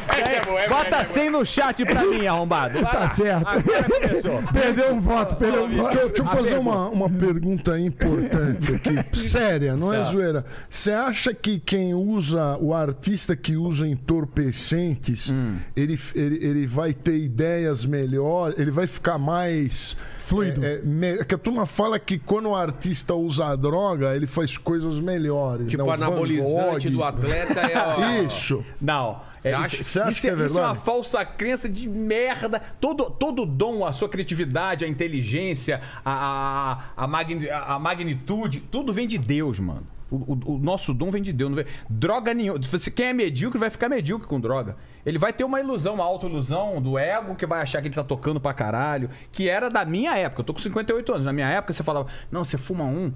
é 0.64 0.68
Bota 0.68 1.06
100 1.06 1.30
no 1.30 1.46
chat 1.46 1.86
pra 1.86 2.04
mim, 2.04 2.26
arrombado. 2.26 2.82
Vai 2.82 2.92
Tá 2.92 3.00
lá. 3.02 3.10
certo. 3.10 3.48
Agora 3.48 3.84
começou. 3.84 4.44
Perdeu 4.52 4.94
um 4.96 5.00
voto, 5.00 5.36
perdeu 5.36 5.66
um 5.66 5.70
voto. 5.78 5.90
Deixa, 5.94 6.00
eu- 6.00 6.08
deixa 6.08 6.22
eu 6.24 6.26
fazer 6.26 6.58
uma, 6.58 6.90
uma 6.90 7.08
pergunta 7.10 7.80
importante 7.80 8.74
aqui, 8.74 8.96
séria, 9.16 9.76
não 9.76 9.94
é 9.94 10.04
zoeira. 10.06 10.44
Você 10.68 10.92
acha 10.92 11.36
que 11.36 11.60
quem 11.60 11.94
usa, 11.94 12.58
o 12.60 12.74
artista 12.74 13.36
que 13.36 13.56
usa 13.56 13.88
entorpecentes, 13.88 15.32
ele, 15.76 16.00
ele, 16.16 16.40
ele 16.46 16.68
vai 16.68 16.94
ter 16.94 17.18
ideias 17.20 17.86
melhores, 17.86 18.58
ele 18.58 18.72
vai 18.72 18.88
ficar 18.88 19.20
mais. 19.20 19.96
Fluido. 20.26 20.64
É, 20.66 20.76
é, 20.76 20.82
me- 20.82 21.24
que 21.24 21.36
a 21.36 21.38
turma 21.38 21.66
fala 21.66 22.00
que 22.00 22.18
quando 22.18 22.50
o 22.50 22.56
artista 22.56 23.14
usa 23.14 23.56
droga, 23.56 24.16
ele 24.16 24.26
faz 24.28 24.58
coisas 24.58 25.00
melhores. 25.00 25.68
Tipo, 25.70 25.84
né? 25.84 25.84
o 25.84 25.92
O 25.92 25.92
anabolizante 25.94 26.90
do 26.90 27.04
atleta 27.04 27.60
é 27.62 27.78
ó, 28.22 28.24
Isso. 28.26 28.64
Não. 28.82 29.22
Você 29.40 29.50
acha- 29.50 29.82
isso, 29.82 30.02
acha 30.02 30.10
isso 30.10 30.22
que 30.22 30.28
é 30.28 30.34
Isso 30.34 30.42
é 30.42 30.46
verdade? 30.48 30.60
uma 30.68 30.74
falsa 30.76 31.24
crença 31.24 31.70
de 31.70 31.88
merda. 31.88 32.60
Todo, 32.82 33.12
todo 33.12 33.46
dom, 33.46 33.86
a 33.86 33.94
sua 33.94 34.10
criatividade, 34.10 34.84
a 34.84 34.88
inteligência, 34.88 35.82
a, 36.04 36.82
a, 36.98 37.04
a, 37.04 37.08
magni- 37.08 37.48
a 37.50 37.78
magnitude, 37.78 38.60
tudo 38.72 38.92
vem 38.92 39.08
de 39.08 39.20
Deus, 39.20 39.60
mano. 39.60 39.86
O, 40.12 40.16
o- 40.16 40.56
o 40.56 40.58
nosso 40.60 40.94
dom 40.94 41.10
vem 41.10 41.22
de 41.22 41.34
Deus. 41.34 41.50
Não 41.50 41.56
vem... 41.56 41.66
Droga 41.90 42.34
nenhuma. 42.34 42.60
Quem 42.96 43.08
é 43.08 43.14
medíocre 43.14 43.58
vai 43.60 43.70
ficar 43.70 43.90
medíocre 43.90 44.28
com 44.28 44.40
droga. 44.40 44.76
Ele 45.06 45.18
vai 45.18 45.34
ter 45.34 45.44
uma 45.44 45.60
ilusão, 45.60 45.96
uma 45.96 46.04
auto-ilusão 46.04 46.82
do 46.82 46.98
ego 46.98 47.36
que 47.36 47.46
vai 47.46 47.62
achar 47.62 47.82
que 47.82 47.88
ele 47.88 47.96
tá 47.96 48.04
tocando 48.04 48.40
pra 48.40 48.54
caralho. 48.54 49.10
Que 49.32 49.50
era 49.50 49.70
da 49.70 49.84
minha 49.86 50.16
época. 50.18 50.42
Eu 50.42 50.46
tô 50.46 50.54
com 50.54 50.60
58 50.60 51.14
anos. 51.14 51.26
Na 51.26 51.34
minha 51.34 51.50
época 51.50 51.74
você 51.74 51.84
falava, 51.84 52.08
não, 52.32 52.46
você 52.46 52.58
fuma 52.58 52.84
um. 52.86 53.12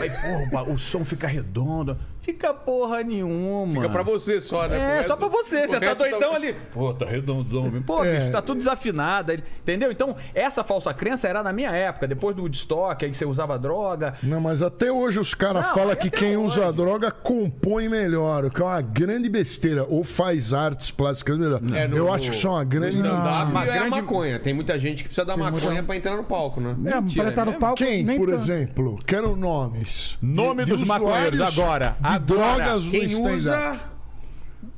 Aí, 0.00 0.10
porra, 0.50 0.62
o 0.70 0.78
som 0.78 1.04
fica 1.04 1.26
redondo. 1.26 1.98
Fica 2.22 2.54
porra 2.54 3.02
nenhuma. 3.02 3.72
Fica 3.74 3.88
pra 3.88 4.02
você 4.04 4.40
só, 4.40 4.68
né? 4.68 4.76
É, 4.78 4.94
resto- 4.98 5.08
só 5.08 5.16
pra 5.16 5.26
você. 5.28 5.66
Você 5.66 5.80
tá 5.80 5.86
resto 5.86 5.98
doidão 6.08 6.34
ali. 6.34 6.54
Pô, 6.72 6.94
tá 6.94 7.04
redondão. 7.04 7.70
Pô, 7.84 8.04
É. 8.04 8.20
bicho, 8.20 8.32
tá 8.32 8.40
tudo 8.40 8.58
desafinado. 8.58 9.32
Entendeu? 9.32 9.90
Então, 9.90 10.14
essa 10.34 10.62
falsa 10.62 10.94
crença 10.94 11.26
era 11.26 11.42
na 11.42 11.52
minha 11.52 11.70
época. 11.70 12.06
Depois 12.06 12.36
do 12.36 12.42
Woodstock, 12.42 13.04
aí 13.04 13.10
que 13.10 13.16
você 13.16 13.24
usava 13.24 13.58
droga. 13.58 14.14
Não, 14.22 14.40
mas 14.40 14.62
até 14.62 14.90
hoje 14.92 15.18
os 15.18 15.34
caras 15.34 15.66
Não, 15.66 15.74
falam 15.74 15.96
que 15.96 16.08
quem 16.10 16.36
hoje. 16.36 16.60
usa 16.60 16.72
droga 16.72 17.10
compõe 17.10 17.88
melhor, 17.88 18.44
o 18.44 18.50
que 18.50 18.62
é 18.62 18.64
uma 18.64 18.80
grande 18.80 19.28
besteira. 19.28 19.84
Ou 19.88 20.04
faz 20.04 20.54
artes 20.54 20.90
plásticas 20.92 21.36
melhor. 21.36 21.60
É, 21.74 21.88
no- 21.88 21.96
Eu 21.96 22.12
acho 22.12 22.30
que 22.30 22.36
isso 22.36 22.46
é 22.46 22.50
uma 22.50 22.64
grande. 22.64 22.98
no 22.98 23.06
stand-up 23.08 23.50
Uma 23.50 23.64
é 23.66 23.70
a 23.70 23.74
grande- 23.80 23.90
maconha. 23.90 24.38
Tem 24.38 24.54
muita 24.54 24.78
gente 24.78 25.02
que 25.02 25.08
precisa 25.08 25.26
da 25.26 25.36
maconha 25.36 25.82
pra 25.82 25.96
entrar 25.96 26.16
no 26.16 26.22
palco, 26.24 26.60
né? 26.60 26.70
É, 26.86 27.00
Mentira, 27.00 27.24
pra 27.24 27.30
estar 27.30 27.44
no 27.44 27.50
mesmo? 27.50 27.60
palco. 27.60 27.76
Quem, 27.78 28.06
por 28.06 28.28
tanto. 28.28 28.32
exemplo? 28.34 28.98
Quero 29.04 29.34
nomes. 29.34 30.16
Nome 30.22 30.64
dos 30.64 30.86
maconheiros 30.86 31.40
usuários 31.40 31.58
agora. 31.58 31.96
Agora. 32.14 32.54
drogas 32.56 32.84
no 32.84 32.90
Quem 32.90 33.04
stand-up. 33.06 33.36
usa 33.36 33.80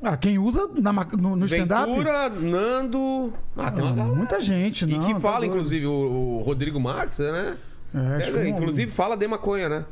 Ah, 0.03 0.17
quem 0.17 0.39
usa 0.39 0.69
na 0.81 0.93
no, 0.93 1.37
no 1.37 1.45
stand-up? 1.47 1.91
Ventura, 1.91 2.29
Nando... 2.31 3.33
Ah, 3.57 3.71
tem 3.71 3.83
uma 3.85 3.93
Ah, 3.93 3.95
galera. 3.95 4.15
Muita 4.17 4.41
gente, 4.41 4.85
E 4.85 4.97
não. 4.97 5.01
que 5.07 5.15
tá 5.15 5.21
fala, 5.21 5.39
doido. 5.41 5.51
inclusive, 5.53 5.87
o, 5.87 5.93
o 6.39 6.43
Rodrigo 6.43 6.79
Marques, 6.81 7.19
né? 7.19 7.57
É, 7.95 8.45
É, 8.45 8.49
inclusive 8.49 8.91
fala 8.91 9.17
de 9.17 9.27
maconha, 9.29 9.69
né? 9.69 9.85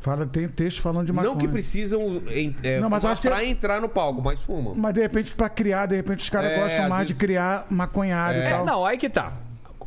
Fala, 0.00 0.24
tem 0.26 0.48
texto 0.48 0.80
falando 0.80 1.06
de 1.06 1.12
maconha. 1.12 1.32
Não 1.32 1.38
que 1.38 1.48
precisam 1.48 2.22
é, 2.62 2.78
Não, 2.78 2.88
mas 2.88 3.04
acho 3.04 3.20
que- 3.20 3.28
pra 3.28 3.44
entrar 3.44 3.80
no 3.80 3.88
palco, 3.88 4.22
mas 4.22 4.40
fumam. 4.40 4.74
Mas 4.76 4.94
de 4.94 5.00
repente, 5.00 5.34
pra 5.34 5.48
criar, 5.48 5.86
de 5.86 5.96
repente 5.96 6.20
os 6.20 6.30
caras 6.30 6.52
É, 6.52 6.60
gostam 6.62 6.88
mais 6.88 7.00
vezes- 7.02 7.08
de 7.08 7.14
criar 7.18 7.66
maconhado 7.68 8.38
e 8.38 8.40
É, 8.42 8.50
tal. 8.50 8.64
não, 8.64 8.86
aí 8.86 8.96
que 8.96 9.10
tá. 9.10 9.32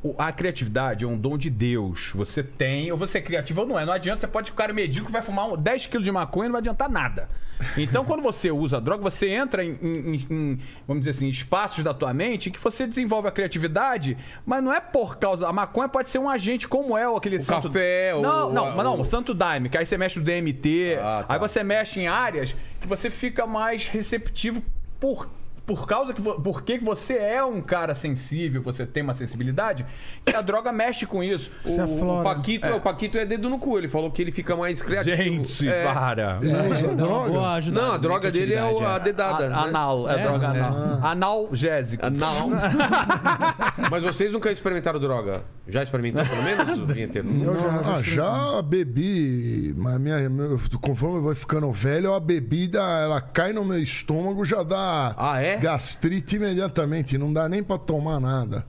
O- 0.03 0.15
A 0.17 0.31
criatividade 0.31 1.05
é 1.05 1.08
um 1.08 1.15
dom 1.17 1.38
de 1.38 1.50
Deus. 1.50 2.12
Você 2.15 2.41
tem, 2.41 2.91
ou 2.91 2.98
você 2.98 3.20
é 3.20 3.22
criativo 3.22 3.62
ou 3.62 3.67
não 3.67 3.77
é. 3.79 3.86
Não 3.86 3.93
adianta, 3.93 4.22
você 4.22 4.27
pode 4.27 4.50
ficar 4.50 4.74
medíocre, 4.74 5.12
vai 5.13 5.22
fumar 5.22 5.48
um 5.48 5.55
10 5.55 5.86
quilos 5.86 6.03
de 6.03 6.12
maconha 6.12 6.46
e 6.46 6.48
não 6.50 6.53
vai 6.53 6.60
adiantar 6.60 6.89
nada. 6.89 7.29
Então, 7.77 8.03
quando 8.03 8.24
você 8.24 8.50
usa 8.50 8.81
droga, 8.81 9.03
você 9.03 9.29
entra 9.29 9.63
em, 9.63 9.77
em- 9.84 10.25
em, 10.27 10.60
vamos 10.88 11.01
dizer 11.01 11.12
assim, 11.12 11.27
espaços 11.27 11.84
da 11.84 11.93
tua 11.93 12.12
mente 12.12 12.50
que 12.50 12.60
você 12.60 12.88
desenvolve 12.88 13.27
a 13.27 13.31
criatividade, 13.31 14.17
mas 14.43 14.63
não 14.63 14.74
é 14.74 14.79
por 14.81 15.17
causa. 15.20 15.48
A 15.48 15.53
maconha 15.53 15.88
pode 15.88 16.10
ser 16.10 16.17
um 16.17 16.27
agente 16.27 16.67
como 16.67 16.98
é 16.98 17.08
o 17.08 17.15
aquele 17.15 17.39
santo. 17.39 17.67
café, 17.67 18.15
o- 18.15 18.22
Não, 18.22 18.51
não, 18.51 18.63
o- 18.72 18.75
mas 18.75 18.84
não, 18.84 18.96
o- 18.98 19.01
o 19.01 19.05
santo 19.05 19.36
daime, 19.36 19.70
que 19.70 19.77
aí 19.77 19.86
você 19.86 19.96
mexe 20.00 20.17
no 20.17 20.25
DMT, 20.25 20.98
Ah, 21.00 21.25
tá. 21.27 21.34
aí 21.36 21.39
você 21.39 21.63
mexe 21.63 22.00
em 22.00 22.08
áreas 22.08 22.55
que 22.79 22.88
você 22.88 23.12
fica 23.12 23.46
mais 23.46 23.86
receptivo 23.86 24.63
por 25.00 25.29
por 25.65 25.85
causa 25.87 26.13
que 26.13 26.21
vo- 26.21 26.41
por 26.41 26.63
que 26.63 26.79
que 26.79 26.83
você 26.83 27.13
é 27.13 27.43
um 27.43 27.61
cara 27.61 27.95
sensível, 27.95 28.61
você 28.61 28.85
tem 28.85 29.03
uma 29.03 29.13
sensibilidade, 29.13 29.85
que 30.25 30.35
a 30.35 30.41
droga 30.41 30.71
mexe 30.71 31.05
com 31.05 31.23
isso. 31.23 31.49
Se 31.65 31.79
O, 31.79 31.83
aflora. 31.83 32.19
o 32.21 32.23
Paquito, 32.23 32.67
o 32.69 32.81
Paquito 32.81 33.17
é 33.17 33.25
dedo 33.25 33.49
no 33.49 33.57
cu. 33.59 33.77
Ele 33.77 33.87
falou 33.87 34.11
que 34.11 34.21
ele 34.21 34.31
fica 34.31 34.55
mais 34.55 34.81
criativo. 34.81 35.15
Gente, 35.15 35.67
É. 35.69 35.85
para. 35.85 36.39
Usa 36.39 36.95
Dá 36.95 37.05
uma 37.07 37.29
droga? 37.29 37.31
Não, 37.71 37.85
a 37.85 37.91
na 37.91 37.97
droga 37.97 38.31
dele 38.31 38.53
é 38.53 38.63
o- 38.63 38.85
a 38.85 38.97
dedada. 38.99 39.47
né? 39.49 39.55
A- 39.55 39.61
Anal, 39.63 40.09
é, 40.09 40.19
É? 40.19 40.23
droga 40.23 40.47
anal. 40.49 40.99
Analgésico. 41.03 42.05
Ah, 42.05 42.09
Não. 42.21 42.49
Mas 43.89 44.03
vocês 44.03 44.31
nunca 44.31 44.51
experimentaram 44.51 44.99
droga? 44.99 45.43
Já 45.67 45.83
experimentaram 45.83 46.27
pelo 46.29 46.43
menos, 46.43 46.87
Vinheteiro? 46.93 47.27
Eu 47.43 47.55
já, 47.55 47.71
já 47.71 47.91
Ah, 47.91 48.01
já 48.55 48.61
bebi, 48.61 49.73
mas 49.77 49.99
minha, 49.99 50.29
meu- 50.29 50.59
conforme 50.81 51.17
eu 51.17 51.21
vou 51.21 51.35
ficando 51.35 51.71
velho, 51.71 52.13
a 52.13 52.19
bebida 52.19 52.79
ela 52.81 53.21
cai 53.21 53.53
no 53.53 53.63
meu 53.63 53.79
estômago, 53.81 54.43
já 54.43 54.63
dá 54.63 55.13
Ah, 55.17 55.41
é? 55.41 55.50
Gastrite 55.58 56.36
imediatamente, 56.36 57.17
não 57.17 57.31
dá 57.34 57.48
nem 57.50 57.63
pra 57.63 57.77
tomar 57.77 58.20
nada. 58.20 58.65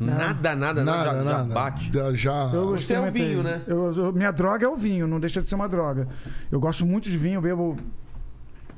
Nada, 0.00 0.54
nada, 0.56 0.56
nada. 0.56 0.84
Nada, 0.84 1.04
já, 1.04 1.16
já 1.18 1.24
nada. 1.24 1.54
bate. 1.54 1.90
Já- 1.92 2.12
Já. 2.14 2.50
Eu 2.52 2.70
Você 2.70 2.94
é 2.94 3.00
o 3.00 3.10
vinho, 3.12 3.42
né? 3.42 3.62
Eu- 3.66 3.92
eu- 3.94 4.12
minha 4.12 4.32
droga 4.32 4.66
é 4.66 4.68
o 4.68 4.76
vinho, 4.76 5.06
não 5.06 5.20
deixa 5.20 5.40
de 5.40 5.48
ser 5.48 5.54
uma 5.54 5.68
droga. 5.68 6.08
Eu 6.50 6.58
gosto 6.58 6.84
muito 6.84 7.08
de 7.08 7.16
vinho, 7.16 7.36
eu 7.36 7.42
bebo 7.42 7.76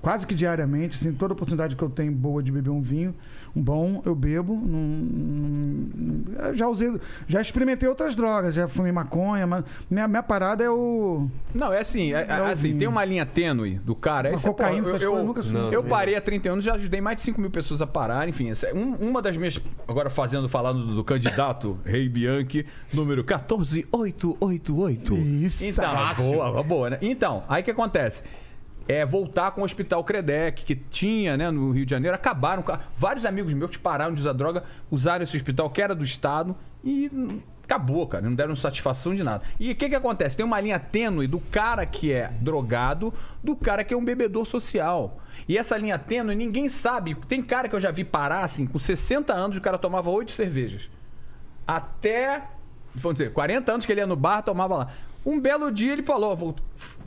quase 0.02 0.26
que 0.26 0.34
diariamente, 0.34 0.96
assim, 0.96 1.12
toda 1.12 1.32
oportunidade 1.32 1.74
que 1.74 1.82
eu 1.82 1.88
tenho 1.90 2.12
boa 2.12 2.42
de 2.42 2.52
beber 2.52 2.70
um 2.70 2.82
vinho, 2.82 3.14
bom, 3.56 4.02
eu 4.04 4.14
bebo. 4.14 4.54
Não- 4.54 4.78
não- 4.78 6.46
eu 6.48 6.54
já 6.56 6.68
usei, 6.68 6.94
já 7.26 7.40
experimentei 7.40 7.88
outras 7.88 8.14
drogas, 8.14 8.54
já 8.54 8.68
fumei 8.68 8.92
maconha, 8.92 9.46
mas 9.46 9.64
minha, 9.90 10.06
minha 10.06 10.22
parada 10.22 10.62
é 10.62 10.70
o. 10.70 11.28
Não, 11.54 11.72
é 11.72 11.80
assim, 11.80 12.12
é- 12.12 12.26
é 12.28 12.32
assim, 12.50 12.68
vinho. 12.68 12.78
tem 12.80 12.88
uma 12.88 13.04
linha 13.04 13.24
tênue 13.24 13.78
do 13.84 13.94
cara. 13.94 14.30
Uma 14.30 14.38
é, 14.38 14.42
cocaína, 14.42 14.82
pô, 14.82 14.88
eu, 14.88 14.90
coisas, 14.90 15.02
eu, 15.02 15.24
nunca. 15.24 15.42
Não, 15.42 15.72
eu 15.72 15.82
parei 15.82 16.14
há 16.16 16.20
30 16.20 16.50
anos, 16.50 16.64
já 16.64 16.74
ajudei 16.74 17.00
mais 17.00 17.16
de 17.16 17.22
5 17.22 17.40
mil 17.40 17.50
pessoas 17.50 17.80
a 17.82 17.86
parar. 17.86 18.28
Enfim, 18.28 18.50
essa 18.50 18.66
é 18.66 18.74
um- 18.74 18.94
uma 18.96 19.22
das 19.22 19.36
minhas. 19.36 19.60
Agora 19.88 20.10
fazendo, 20.10 20.48
falando 20.48 20.94
do 20.94 21.02
candidato, 21.04 21.78
Rei 21.84 22.08
Bianchi, 22.08 22.66
número 22.92 23.24
14888. 23.24 25.14
Isso, 25.14 25.64
Então, 25.64 26.14
boa, 26.16 26.62
boa, 26.62 26.90
né? 26.90 26.98
Então, 27.00 27.42
aí 27.48 27.62
o 27.62 27.64
que 27.64 27.70
acontece? 27.70 28.22
É 28.88 29.04
voltar 29.04 29.50
com 29.50 29.62
o 29.62 29.64
Hospital 29.64 30.02
Credec, 30.04 30.64
que 30.64 30.76
tinha, 30.76 31.36
né, 31.36 31.50
no 31.50 31.72
Rio 31.72 31.84
de 31.84 31.90
Janeiro, 31.90 32.14
acabaram. 32.14 32.64
Vários 32.96 33.24
amigos 33.24 33.52
meus 33.52 33.70
que 33.70 33.78
pararam 33.78 34.14
de 34.14 34.20
usar 34.20 34.32
droga, 34.32 34.64
usaram 34.90 35.22
esse 35.24 35.36
hospital 35.36 35.68
que 35.70 35.82
era 35.82 35.94
do 35.94 36.04
Estado 36.04 36.56
e 36.84 37.10
acabou, 37.64 38.06
cara. 38.06 38.24
Não 38.24 38.34
deram 38.34 38.54
satisfação 38.54 39.14
de 39.14 39.24
nada. 39.24 39.42
E 39.58 39.72
o 39.72 39.74
que, 39.74 39.88
que 39.88 39.94
acontece? 39.94 40.36
Tem 40.36 40.46
uma 40.46 40.60
linha 40.60 40.78
tênue 40.78 41.26
do 41.26 41.40
cara 41.40 41.84
que 41.84 42.12
é 42.12 42.28
drogado, 42.40 43.12
do 43.42 43.56
cara 43.56 43.82
que 43.82 43.92
é 43.92 43.96
um 43.96 44.04
bebedor 44.04 44.46
social. 44.46 45.18
E 45.48 45.58
essa 45.58 45.76
linha 45.76 45.98
tênue, 45.98 46.36
ninguém 46.36 46.68
sabe. 46.68 47.16
Tem 47.26 47.42
cara 47.42 47.68
que 47.68 47.74
eu 47.74 47.80
já 47.80 47.90
vi 47.90 48.04
parar, 48.04 48.44
assim, 48.44 48.66
com 48.66 48.78
60 48.78 49.32
anos, 49.32 49.56
o 49.56 49.60
cara 49.60 49.78
tomava 49.78 50.10
oito 50.10 50.30
cervejas 50.30 50.88
até, 51.66 52.44
vamos 52.94 53.18
dizer, 53.18 53.32
40 53.32 53.72
anos 53.72 53.86
que 53.86 53.92
ele 53.92 54.00
ia 54.00 54.06
no 54.06 54.16
bar, 54.16 54.42
tomava 54.42 54.76
lá. 54.76 54.88
Um 55.24 55.40
belo 55.40 55.72
dia 55.72 55.92
ele 55.92 56.04
falou, 56.04 56.54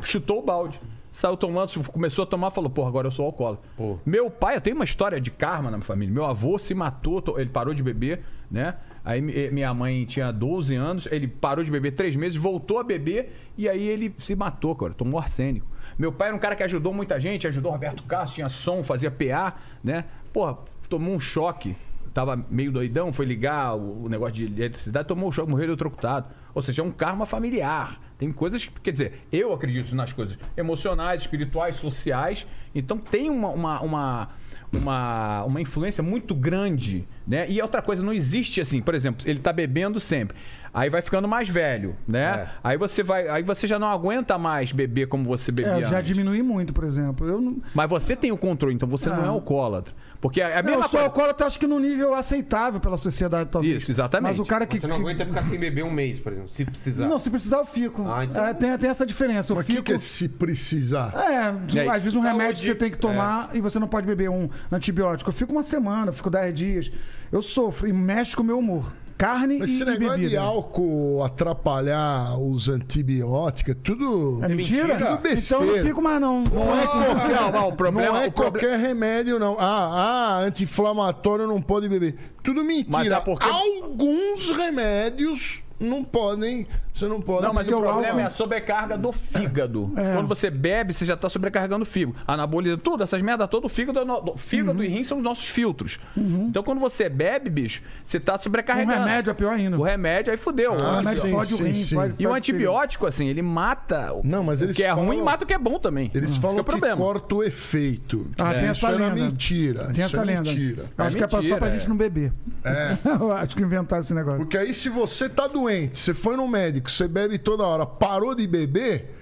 chutou 0.02 0.40
o 0.40 0.42
balde. 0.42 0.80
Saiu 1.20 1.36
tomando, 1.36 1.84
começou 1.92 2.24
a 2.24 2.26
tomar, 2.26 2.50
falou, 2.50 2.70
porra, 2.70 2.88
agora 2.88 3.08
eu 3.08 3.12
sou 3.12 3.26
alcoólatra. 3.26 3.70
Meu 4.06 4.32
pai, 4.32 4.56
eu 4.56 4.62
tenho 4.62 4.78
uma 4.78 4.86
história 4.86 5.20
de 5.20 5.30
karma 5.30 5.70
na 5.70 5.76
minha 5.76 5.86
família. 5.86 6.14
Meu 6.14 6.24
avô 6.24 6.58
se 6.58 6.74
matou, 6.74 7.22
to- 7.22 7.38
ele 7.38 7.50
parou 7.50 7.74
de 7.74 7.84
beber, 7.84 8.22
né? 8.50 8.76
Aí 9.04 9.20
mi- 9.20 9.52
minha 9.52 9.74
mãe 9.74 10.06
tinha 10.06 10.32
12 10.32 10.76
anos, 10.76 11.10
ele 11.12 11.28
parou 11.28 11.62
de 11.62 11.70
beber 11.70 11.92
três 11.92 12.16
meses, 12.16 12.38
voltou 12.38 12.80
a 12.80 12.86
beber 12.86 13.34
e 13.58 13.68
aí 13.68 13.86
ele 13.86 14.16
se 14.18 14.34
matou, 14.34 14.74
cara, 14.74 14.94
tomou 14.94 15.20
arsênico. 15.20 15.68
Meu 15.98 16.14
pai 16.14 16.30
era 16.30 16.38
um 16.38 16.40
cara 16.40 16.56
que 16.56 16.64
ajudou 16.64 16.94
muita 16.94 17.20
gente, 17.20 17.46
ajudou 17.48 17.70
Roberto 17.74 18.04
Castro, 18.04 18.36
tinha 18.36 18.48
som, 18.48 18.82
fazia 18.82 19.12
PA, 19.12 19.56
né? 19.84 20.06
Porra, 20.32 20.58
tomou 20.88 21.14
um 21.14 21.20
choque 21.20 21.76
tava 22.14 22.36
meio 22.50 22.72
doidão, 22.72 23.12
foi 23.14 23.26
ligar 23.26 23.76
o, 23.76 24.06
o 24.06 24.10
negócio 24.10 24.36
de 24.36 24.46
eletricidade, 24.46 25.08
tomou 25.08 25.30
o 25.30 25.32
choque, 25.32 25.50
morreu 25.50 25.66
eletrocutado. 25.68 26.28
Ou 26.54 26.62
seja, 26.62 26.82
é 26.82 26.86
um 26.86 26.92
karma 26.92 27.26
familiar. 27.26 28.00
Tem 28.18 28.32
coisas, 28.32 28.66
que- 28.66 28.80
quer 28.82 28.92
dizer, 28.92 29.22
eu 29.32 29.54
acredito 29.54 29.96
nas 29.96 30.12
coisas 30.12 30.38
emocionais, 30.58 31.22
espirituais, 31.22 31.76
sociais. 31.78 32.46
Então 32.74 32.98
tem 32.98 33.30
uma, 33.30 33.50
uma, 33.50 33.82
uma, 33.82 34.30
uma, 34.74 35.44
uma 35.46 35.62
influência 35.62 36.04
muito 36.04 36.36
grande, 36.36 37.08
né? 37.28 37.50
E 37.50 37.62
outra 37.62 37.82
coisa, 37.82 38.04
não 38.04 38.14
existe 38.14 38.60
assim, 38.62 38.82
por 38.82 38.94
exemplo, 38.96 39.28
ele 39.30 39.40
tá 39.40 39.54
bebendo 39.54 40.00
sempre. 40.00 40.36
Aí 40.72 40.88
vai 40.90 41.02
ficando 41.02 41.28
mais 41.28 41.50
velho, 41.50 41.96
né? 42.08 42.22
É. 42.44 42.48
Aí 42.64 42.78
você 42.78 43.02
vai, 43.02 43.28
aí 43.28 43.42
você 43.42 43.66
já 43.66 43.80
não 43.80 43.88
aguenta 43.90 44.38
mais 44.38 44.72
beber 44.72 45.08
como 45.08 45.24
você 45.24 45.52
bebia 45.52 45.80
É, 45.80 45.84
já 45.84 45.98
antes. 45.98 46.08
diminui 46.14 46.44
muito, 46.44 46.74
por 46.74 46.84
exemplo. 46.84 47.28
Eu 47.28 47.42
não. 47.42 47.58
Mas 47.74 47.90
você 47.90 48.16
tem 48.16 48.32
o 48.32 48.38
controle, 48.38 48.76
então 48.76 48.88
você 48.88 49.10
não 49.10 49.22
Ah. 49.22 49.26
é 49.26 49.28
alcoólatra. 49.30 49.96
Porque 50.22 50.42
é 50.42 50.58
a 50.58 50.62
Não, 50.62 50.72
mesma 50.72 50.80
eu 50.86 50.90
sou 50.90 50.90
coisa. 51.00 51.06
alcoólatra, 51.06 51.48
acho 51.48 51.58
que 51.58 51.66
no 51.66 51.80
nível 51.80 52.14
aceitável 52.14 52.80
pela 52.82 52.98
sociedade, 52.98 53.50
talvez. 53.50 53.82
Isso, 53.84 53.92
exatamente. 53.92 54.32
Mas 54.38 54.40
o 54.40 54.46
cara 54.46 54.66
que. 54.66 54.78
Você 54.80 54.86
não 54.86 54.98
aguenta 54.98 55.26
ficar 55.26 55.44
sem 55.44 55.58
beber 55.58 55.84
um 55.86 55.92
mês, 55.92 56.20
por 56.20 56.34
exemplo, 56.34 56.50
se 56.50 56.66
precisar. 56.66 57.08
Não, 57.08 57.18
se 57.18 57.30
precisar, 57.30 57.58
eu 57.60 57.66
fico. 57.66 58.06
Ah, 58.06 58.26
então- 58.26 58.46
É, 58.46 58.54
tem, 58.54 58.78
tem 58.78 58.90
essa 58.90 59.06
diferença. 59.06 59.54
Eu 59.54 59.56
Mas 59.56 59.64
o 59.64 59.68
que, 59.68 59.74
fico. 59.74 59.86
que 59.86 59.94
é 59.94 59.98
se 59.98 60.28
precisar? 60.28 61.14
É, 61.16 61.48
às 61.90 62.04
vezes 62.04 62.18
um 62.18 62.22
Saúde. 62.22 62.28
remédio 62.38 62.60
que 62.62 62.66
você 62.68 62.76
tem 62.76 62.92
que 62.92 62.98
tomar 62.98 63.50
e 63.54 63.62
você 63.62 63.80
não 63.80 63.88
pode 63.88 64.06
beber 64.06 64.30
um 64.30 64.50
antibiótico. 64.70 65.30
Eu 65.30 65.34
fico 65.34 65.54
uma 65.54 65.64
semana, 65.64 66.08
eu 66.10 66.14
fico 66.14 66.30
10 66.30 66.54
dias. 66.54 66.92
Eu 67.32 67.42
sofro 67.42 67.88
e 67.88 67.94
mexe 67.94 68.36
com 68.36 68.44
o 68.44 68.46
meu 68.46 68.60
humor. 68.60 68.92
Carne 69.20 69.58
Mas 69.60 69.70
e, 69.70 69.74
esse 69.74 69.84
negócio 69.86 70.12
bebida. 70.12 70.30
de 70.30 70.38
álcool 70.38 71.22
atrapalhar 71.26 72.40
os 72.40 72.70
antibióticos, 72.70 73.74
é 73.76 73.78
tudo. 73.84 74.40
É 74.42 74.48
mentira? 74.48 74.96
Tudo 74.98 75.18
besteira. 75.22 75.64
Então 75.64 75.64
eu 75.66 75.76
não 75.82 75.86
fico 75.90 76.02
mais, 76.02 76.22
não. 76.22 76.44
Não 76.46 76.80
é 76.80 76.88
qualquer, 76.88 77.36
Não, 77.36 77.52
não, 77.52 77.68
o 77.68 77.76
problema- 77.76 78.08
não 78.08 78.16
é 78.22 78.28
o 78.28 78.32
proble- 78.32 78.60
qualquer 78.62 78.80
remédio, 78.80 79.38
não. 79.38 79.58
Ah, 79.60 80.38
ah, 80.38 80.40
anti-inflamatório 80.46 81.46
não 81.46 81.62
pode 81.62 81.90
beber. 81.90 82.16
Tudo 82.42 82.64
mentira. 82.64 82.88
Mas 82.98 83.12
é 83.12 83.20
porque- 83.20 83.46
Alguns 83.46 84.52
remédios 84.52 85.64
não 85.80 86.04
podem. 86.04 86.68
Você 86.94 87.08
não 87.08 87.22
pode. 87.22 87.44
Não, 87.44 87.54
mas 87.54 87.68
o 87.68 87.78
o 87.78 87.82
problema 87.82 88.22
é 88.22 88.26
a 88.26 88.30
sobrecarga 88.30 88.98
do 88.98 89.12
fígado. 89.12 89.92
É. 89.96 90.14
Quando 90.16 90.28
você 90.28 90.50
bebe, 90.50 90.92
você 90.94 91.06
já 91.06 91.16
tá 91.16 91.30
sobrecarregando 91.30 91.84
o 91.84 91.86
fígado. 91.86 92.18
Anabolizando 92.28 92.82
tudo, 92.82 93.04
essas 93.04 93.22
merda 93.22 93.48
todo 93.48 93.66
o 93.66 93.70
fígado, 93.70 94.00
é 94.00 94.06
no- 94.06 94.20
do- 94.20 94.38
fígado 94.38 94.80
Uhum. 94.80 94.84
e 94.84 94.88
rim 94.90 95.04
são 95.04 95.18
os 95.20 95.24
nossos 95.24 95.46
filtros. 95.48 95.98
Então 96.18 96.62
quando 96.62 96.80
você 96.80 97.08
bebe, 97.08 97.50
bicho, 97.50 97.82
você 98.04 98.20
tá 98.20 98.36
Um 98.36 98.38
sobrecarregando. 98.38 99.00
remédio 99.00 99.32
é 99.32 99.34
pior 99.34 99.54
ainda. 99.54 99.78
O 99.78 99.84
remédio 99.84 100.32
aí 100.32 100.38
fudeu. 100.38 100.74
Ah, 100.74 100.96
O 100.96 100.98
remédio 100.98 101.22
sim, 101.22 101.32
pode 101.32 101.54
o 101.54 101.58
sim, 101.58 101.64
rim, 101.64 101.74
sim. 101.76 101.96
pode- 101.96 102.16
E 102.20 102.28
o 102.28 102.34
antibiótico, 102.34 103.06
assim, 103.06 103.28
ele 103.30 103.42
mata 103.42 104.12
o 104.14 104.22
Não, 104.24 104.44
mas 104.44 104.60
o 104.62 104.66
eles 104.66 104.76
que 104.76 104.84
é 104.84 104.90
falam- 104.90 105.06
ruim 105.06 105.22
mata 105.22 105.46
o 105.46 105.48
que 105.48 105.54
é 105.54 105.58
bom 105.60 105.80
também. 105.80 106.12
Eles 106.14 106.32
Isso 106.32 106.42
falam 106.42 106.56
que 106.56 106.60
é 106.60 106.62
o 106.62 106.66
que 106.66 106.72
problema. 106.72 106.98
corta 106.98 107.36
o 107.36 107.44
efeito. 107.44 108.28
Ah, 108.38 108.54
tem 108.54 108.70
Isso 108.72 108.86
essa 108.86 108.90
era 108.90 108.98
lenda. 108.98 109.16
mentira. 109.16 109.80
Tem 109.86 109.92
Isso 109.94 110.02
essa 110.04 110.22
é 110.22 110.26
lenda. 110.26 110.42
mentira. 110.52 110.84
Acho 110.98 111.16
É 111.16 111.18
que 111.18 111.24
é 111.36 111.42
só 111.44 111.58
pra 111.58 111.68
é. 111.70 111.72
gente 111.72 111.88
não 111.88 111.96
beber. 111.96 112.34
É. 112.66 112.98
Eu 113.22 113.32
acho 113.32 113.56
que 113.56 113.64
inventaram 113.64 114.02
esse 114.02 114.14
negócio. 114.14 114.40
Porque 114.40 114.58
aí, 114.58 114.74
se 114.74 114.90
você 114.90 115.30
tá 115.30 115.48
doente, 115.48 115.69
você 115.94 116.14
foi 116.14 116.36
no 116.36 116.48
médico, 116.48 116.90
você 116.90 117.08
bebe 117.08 117.38
toda 117.38 117.64
hora, 117.64 117.86
parou 117.86 118.34
de 118.34 118.46
beber, 118.48 119.16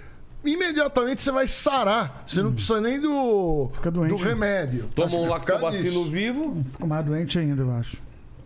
imediatamente 0.44 1.22
você 1.22 1.32
vai 1.32 1.48
sarar. 1.48 2.24
Você 2.26 2.42
não 2.42 2.54
precisa 2.54 2.82
nem 2.82 3.00
do, 3.00 3.70
Fica 3.74 3.92
doente, 3.92 4.10
do 4.10 4.16
remédio. 4.16 4.86
Toma 4.96 5.16
um 5.16 5.30
lactobacilo 5.30 6.10
vivo. 6.10 6.64
Fico 6.72 6.88
mais 6.88 7.06
doente 7.06 7.38
ainda, 7.40 7.62
eu 7.62 7.72
acho. 7.72 7.98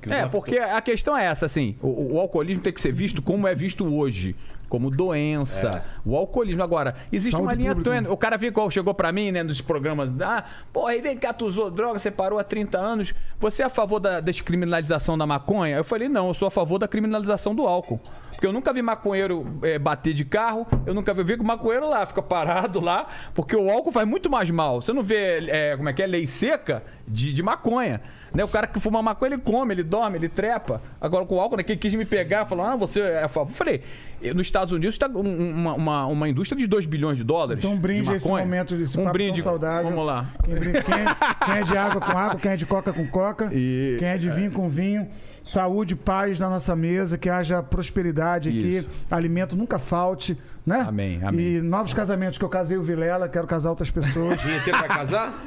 É, 0.10 0.26
porque 0.28 0.58
a 0.58 0.82
questão 0.82 1.16
é 1.16 1.26
essa, 1.26 1.46
assim, 1.46 1.76
o, 1.80 2.16
o 2.16 2.20
alcoolismo 2.20 2.64
tem 2.64 2.74
que 2.74 2.82
ser 2.82 2.92
visto 2.92 3.22
como 3.22 3.48
é 3.48 3.54
visto 3.54 3.86
hoje. 3.86 4.36
Como 4.72 4.90
doença. 4.90 5.84
O 6.06 6.16
alcoolismo. 6.16 6.64
Agora, 6.64 6.96
existe 7.12 7.32
Saúde 7.36 7.46
uma 7.46 7.54
linha 7.54 7.76
pública. 7.76 7.92
tênue. 7.92 8.10
O 8.10 8.16
cara 8.16 8.40
ficou, 8.40 8.72
chegou 8.72 8.94
pra 8.94 9.12
mim, 9.12 9.30
né, 9.30 9.44
nos 9.44 9.60
programas. 9.60 10.10
Ah, 10.22 10.46
pô, 10.72 10.88
aí 10.88 11.02
vem 11.02 11.18
cá, 11.18 11.34
tu 11.34 11.46
usou 11.46 11.70
droga, 11.70 12.00
você 12.00 12.10
parou 12.10 12.40
há 12.40 12.44
30 12.46 12.78
anos. 12.78 13.14
Você 13.38 13.64
é 13.64 13.66
a 13.66 13.70
favor 13.70 14.00
da 14.00 14.22
descriminalização 14.22 15.18
da 15.18 15.28
maconha? 15.28 15.76
Eu 15.76 15.84
falei, 15.84 16.08
não, 16.08 16.30
eu 16.30 16.34
sou 16.34 16.48
a 16.48 16.52
favor 16.52 16.80
da 16.80 16.88
criminalização 16.88 17.54
do 17.54 17.68
álcool. 17.68 18.00
Porque 18.30 18.48
eu 18.48 18.54
nunca 18.54 18.72
vi 18.72 18.82
maconheiro 18.82 19.46
eh, 19.62 19.78
bater 19.78 20.14
de 20.14 20.24
carro, 20.24 20.66
eu 20.86 20.94
nunca 20.94 21.14
vi, 21.14 21.22
vi 21.22 21.36
que 21.36 21.44
o 21.44 21.46
maconheiro 21.46 21.90
lá 21.90 22.06
fica 22.06 22.22
parado 22.22 22.80
lá, 22.80 23.08
porque 23.34 23.58
o 23.58 23.70
álcool 23.70 23.92
faz 23.92 24.08
muito 24.08 24.30
mais 24.30 24.50
mal. 24.50 24.82
Você 24.82 24.94
não 24.94 25.04
vê, 25.04 25.46
eh, 25.50 25.76
como 25.76 25.90
é 25.90 25.94
que 25.94 26.02
é, 26.02 26.08
lei 26.08 26.26
seca 26.26 26.82
de, 27.06 27.34
de 27.34 27.44
maconha. 27.44 28.00
Né? 28.34 28.44
O 28.44 28.48
cara 28.48 28.66
que 28.66 28.80
fuma 28.80 29.02
maconha, 29.02 29.34
ele 29.34 29.42
come, 29.42 29.74
ele 29.74 29.84
dorme, 29.84 30.18
ele 30.18 30.30
trepa. 30.30 30.82
Agora 31.02 31.26
com 31.26 31.36
o 31.36 31.40
álcool, 31.42 31.58
né, 31.58 31.64
quem 31.64 31.78
quis 31.78 31.94
me 31.94 32.06
pegar, 32.06 32.46
falou, 32.46 32.66
ah, 32.66 32.76
você 32.78 33.02
é 33.02 33.24
a 33.24 33.28
favor. 33.28 33.52
Eu 33.52 33.56
falei, 33.56 33.82
nos 34.34 34.48
Estados 34.48 34.72
Unidos 34.72 34.96
está 34.96 35.08
uma, 35.08 35.74
uma, 35.74 36.06
uma 36.06 36.30
indústria 36.30 36.58
de 36.58 36.66
2 36.66 36.86
bilhões 36.86 37.18
de 37.18 37.24
dólares. 37.26 37.64
Então, 37.64 37.74
um 37.76 37.80
brinde 37.80 38.10
de 38.10 38.16
esse 38.16 38.28
momento 38.28 38.76
desse 38.76 39.00
Um 39.00 39.12
brinde, 39.12 39.42
saudável. 39.42 39.84
vamos 39.90 40.06
lá. 40.06 40.28
Quem, 40.46 40.56
brinda- 40.56 40.82
quem 40.82 40.94
é, 40.96 41.06
quem 41.46 41.56
é 41.58 41.62
de 41.64 41.78
água 41.78 42.00
com 42.02 42.18
água, 42.18 42.40
quem 42.40 42.52
é 42.52 42.56
de 42.56 42.66
coca 42.66 42.94
com 42.94 43.06
coca, 43.08 43.50
E- 43.54 43.98
quem 44.00 44.08
é 44.08 44.18
de 44.18 44.30
vinho 44.30 44.52
com 44.52 44.70
vinho. 44.70 45.08
Saúde, 45.44 45.96
paz 45.96 46.40
na 46.40 46.50
nossa 46.50 46.76
mesa, 46.76 47.18
que 47.18 47.28
haja 47.28 47.64
prosperidade 47.64 48.48
aqui, 48.50 48.78
Isso. 48.78 48.90
alimento 49.10 49.56
nunca 49.56 49.80
falte, 49.80 50.38
né? 50.66 50.86
Amém, 50.88 51.20
amém. 51.24 51.56
E 51.56 51.62
novos 51.62 51.94
casamentos 51.94 52.38
que 52.38 52.46
eu 52.46 52.50
casei 52.50 52.78
o 52.78 52.84
Vilela, 52.84 53.28
quero 53.28 53.48
casar 53.48 53.70
outras 53.70 53.90
pessoas. 53.90 54.40
Vinheteiro 54.44 54.78
vai 54.80 54.88
casar? 54.88 55.44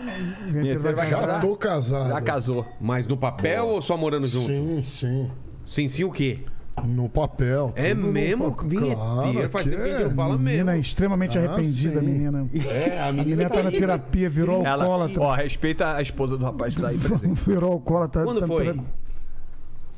Vinheteiro 0.46 0.80
vai 0.80 0.94
vai 0.94 1.10
casar. 1.10 1.26
Já 1.26 1.38
tô 1.40 1.56
casado. 1.56 2.08
Já 2.08 2.20
casou. 2.20 2.66
Mas 2.80 3.06
no 3.06 3.16
papel 3.16 3.66
ou 3.66 3.80
só 3.82 3.96
morando 3.96 4.26
junto? 4.26 4.46
Sim, 4.48 4.82
sim. 4.84 5.30
Sim, 5.64 5.88
sim 5.88 6.04
o 6.04 6.10
quê? 6.10 6.40
No 6.84 7.08
papel. 7.08 7.72
É 7.76 7.94
no 7.94 8.08
mesmo? 8.12 8.52
pa- 8.52 8.62
Vinheteiro, 8.64 8.96
Claro, 8.96 9.48
faz 9.50 9.64
tempo 9.64 9.76
que 9.76 9.82
a 9.82 9.92
gente 9.92 10.02
é. 10.02 10.08
não 10.08 10.14
fala 10.16 10.36
Menina 10.36 10.64
mesmo. 10.72 10.80
extremamente 10.80 11.38
Ah, 11.38 11.42
arrependida, 11.44 12.00
sim. 12.00 12.06
menina. 12.06 12.48
É, 12.66 12.98
a 12.98 13.06
A 13.06 13.12
menina 13.12 13.24
menina 13.36 13.50
tá 13.50 13.62
na 13.62 13.68
aí, 13.68 13.78
terapia, 13.78 14.28
virou 14.28 14.66
Ela, 14.66 14.82
alcoólatra. 14.82 15.22
ó, 15.22 15.32
respeita 15.32 15.94
a 15.94 16.02
esposa 16.02 16.36
do 16.36 16.44
rapaz 16.44 16.74
que 16.74 16.82
tá 16.82 16.88
aí 16.88 16.98
presente. 16.98 17.28
Virou 17.48 17.72
alcoólatra. 17.74 18.24
Quando 18.24 18.40
tá- 18.40 18.46
foi? 18.48 18.74
tá- 18.74 18.82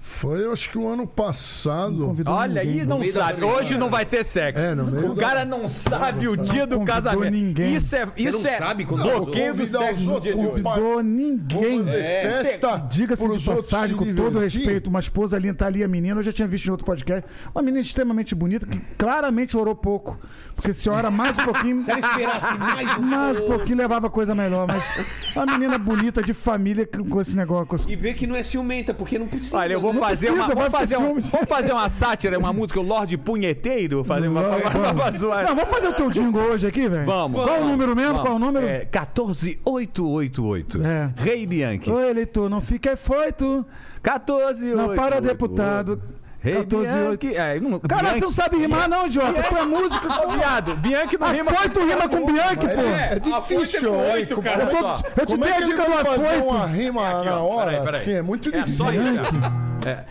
Foi, 0.08 0.44
eu 0.44 0.52
acho 0.52 0.70
que 0.70 0.78
o 0.78 0.86
ano 0.88 0.96
Não 0.98 1.06
passado. 1.06 2.06
convidou 2.06 2.32
Olha 2.32 2.62
ninguém, 2.64 2.80
aí, 2.80 2.86
não 2.86 3.04
sabe. 3.04 3.44
Hoje 3.44 3.76
não 3.76 3.90
vai 3.90 4.06
ter 4.06 4.25
sexo. 4.25 4.62
É, 4.62 4.75
no 4.75 5.10
o 5.10 5.14
da- 5.14 5.20
cara 5.26 5.44
não 5.44 5.68
sabe 5.68 6.26
o 6.28 6.36
dia 6.36 6.66
do 6.66 6.76
convidou 6.78 6.94
casamento. 7.02 7.32
ninguém. 7.32 7.75
Isso 7.75 7.94
é, 7.94 8.06
isso 8.16 8.38
não 8.40 8.48
é 8.48 8.56
sabe 8.56 8.84
quando 8.86 9.02
bloqueio 9.02 9.52
do 9.54 9.66
sexo 9.66 9.94
os 9.94 10.06
no 10.06 10.20
dia 10.20 10.32
de 10.32 10.38
outros. 10.38 10.54
hoje. 10.54 10.62
Convidou 10.64 11.02
ninguém. 11.02 11.84
É. 11.90 12.42
festa. 12.42 12.78
Diga-se 12.90 13.28
de 13.28 13.44
passagem, 13.44 13.96
com 13.96 14.14
todo 14.14 14.38
respeito, 14.38 14.88
uma 14.88 15.00
esposa 15.00 15.36
ali, 15.36 15.52
tá 15.52 15.66
ali 15.66 15.84
a 15.84 15.88
menina, 15.88 16.20
eu 16.20 16.25
já 16.25 16.32
tinha 16.32 16.48
visto 16.48 16.66
em 16.66 16.70
outro 16.70 16.86
podcast. 16.86 17.28
Uma 17.54 17.60
menina 17.62 17.80
extremamente 17.80 18.34
bonita, 18.34 18.66
que 18.66 18.78
claramente 18.96 19.56
orou 19.56 19.75
pouco. 19.75 20.18
Porque 20.54 20.72
se 20.72 20.88
ora 20.88 21.10
mais 21.10 21.38
um 21.38 21.44
pouquinho. 21.44 21.84
Se 21.84 21.90
ela 21.90 22.00
esperasse 22.00 22.54
mais 22.54 22.96
um 22.96 23.02
Mais 23.02 23.38
um 23.40 23.46
pouquinho 23.46 23.76
levava 23.76 24.08
coisa 24.08 24.34
melhor. 24.34 24.66
Mas 24.66 25.34
uma 25.36 25.44
menina 25.46 25.76
bonita 25.76 26.22
de 26.22 26.32
família 26.32 26.86
com 26.86 27.04
com 27.04 27.20
esse 27.20 27.36
negócio. 27.36 27.88
E 27.90 27.94
ver 27.96 28.14
que 28.14 28.26
não 28.26 28.34
é 28.36 28.42
ciumenta, 28.42 28.94
porque 28.94 29.18
não 29.18 29.26
precisa. 29.26 29.58
Olha, 29.58 29.75
eu 29.75 29.80
vou 29.80 29.92
né? 30.00 30.06
fazer 30.06 30.26
precisa, 30.32 30.46
uma. 30.46 30.54
Vamos 30.54 30.70
fazer, 30.70 30.96
um, 30.96 31.20
vamos 31.20 31.48
fazer 31.48 31.72
uma 31.72 31.88
sátira, 31.88 32.38
uma 32.38 32.52
música, 32.52 32.78
o 32.80 32.82
Lorde 32.82 33.16
Punheteiro? 33.16 34.04
Fazer 34.04 34.28
uma, 34.28 34.40
uma, 34.48 34.56
uma, 34.56 34.90
uma 34.92 35.10
zoada. 35.18 35.48
Não, 35.48 35.54
vamos 35.56 35.70
fazer 35.70 35.88
o 35.88 35.92
teu 35.94 36.10
jingle 36.10 36.42
hoje 36.42 36.66
aqui, 36.66 36.88
velho? 36.88 37.06
Vamos. 37.06 37.40
Qual 37.42 37.46
o 37.48 37.52
vamos, 37.60 37.68
número 37.70 37.94
mesmo? 37.96 38.12
vamos. 38.12 38.26
Qual 38.26 38.36
o 38.36 38.38
número? 38.38 38.66
É 38.66 38.84
14888. 38.84 40.82
É. 40.84 41.10
Rei 41.16 41.46
Bianchi. 41.46 41.90
Ô, 41.90 42.00
eleitor, 42.00 42.48
não 42.48 42.60
fica 42.60 42.96
foito. 42.96 43.64
14 44.02 44.66
Não, 44.74 44.94
para 44.94 45.20
deputado. 45.20 46.00
Rei 46.38 46.54
14 46.54 46.92
Bianchi. 46.92 47.36
É, 47.36 47.58
não, 47.58 47.80
Cara, 47.80 48.02
Bianchi- 48.02 48.18
você 48.20 48.24
não 48.24 48.30
sabe 48.30 48.56
rimar, 48.58 48.88
não, 48.88 49.06
idiota. 49.06 49.42
Tu 49.42 49.56
é 49.56 49.64
músico. 49.64 50.06
Viado, 50.36 50.76
Bianchi 50.76 51.18
não 51.18 51.32
rima. 51.32 51.50
foito 51.50 51.80
rima 51.84 52.08
com 52.08 52.24
Bianchi, 52.26 52.68
pô. 52.68 52.80
É 52.82 53.18
difícil, 53.18 53.90
com 53.90 54.04
hein? 54.04 54.12
oito, 54.12 54.40
cara. 54.42 54.62
Eu, 54.62 54.68
tô- 54.68 54.76
eu 55.20 55.26
te 55.26 55.32
Como 55.32 55.44
dei 55.44 55.52
é 55.52 55.56
a 55.56 55.60
dica 55.60 55.84
do 55.84 55.90
vai 55.92 56.04
fazer 56.04 56.26
afoito. 56.26 56.44
uma 56.44 56.66
rima 56.66 57.08
Aqui, 57.18 57.26
na 57.28 57.40
hora? 57.40 57.70
peraí, 57.70 57.84
peraí. 57.84 58.00
Assim, 58.00 58.12
é 58.12 58.22
muito 58.22 58.48
É 58.48 58.52
difícil. 58.60 58.76
só 58.84 58.92
isso, 58.92 59.14
cara. 59.40 59.65
É. 59.87 60.05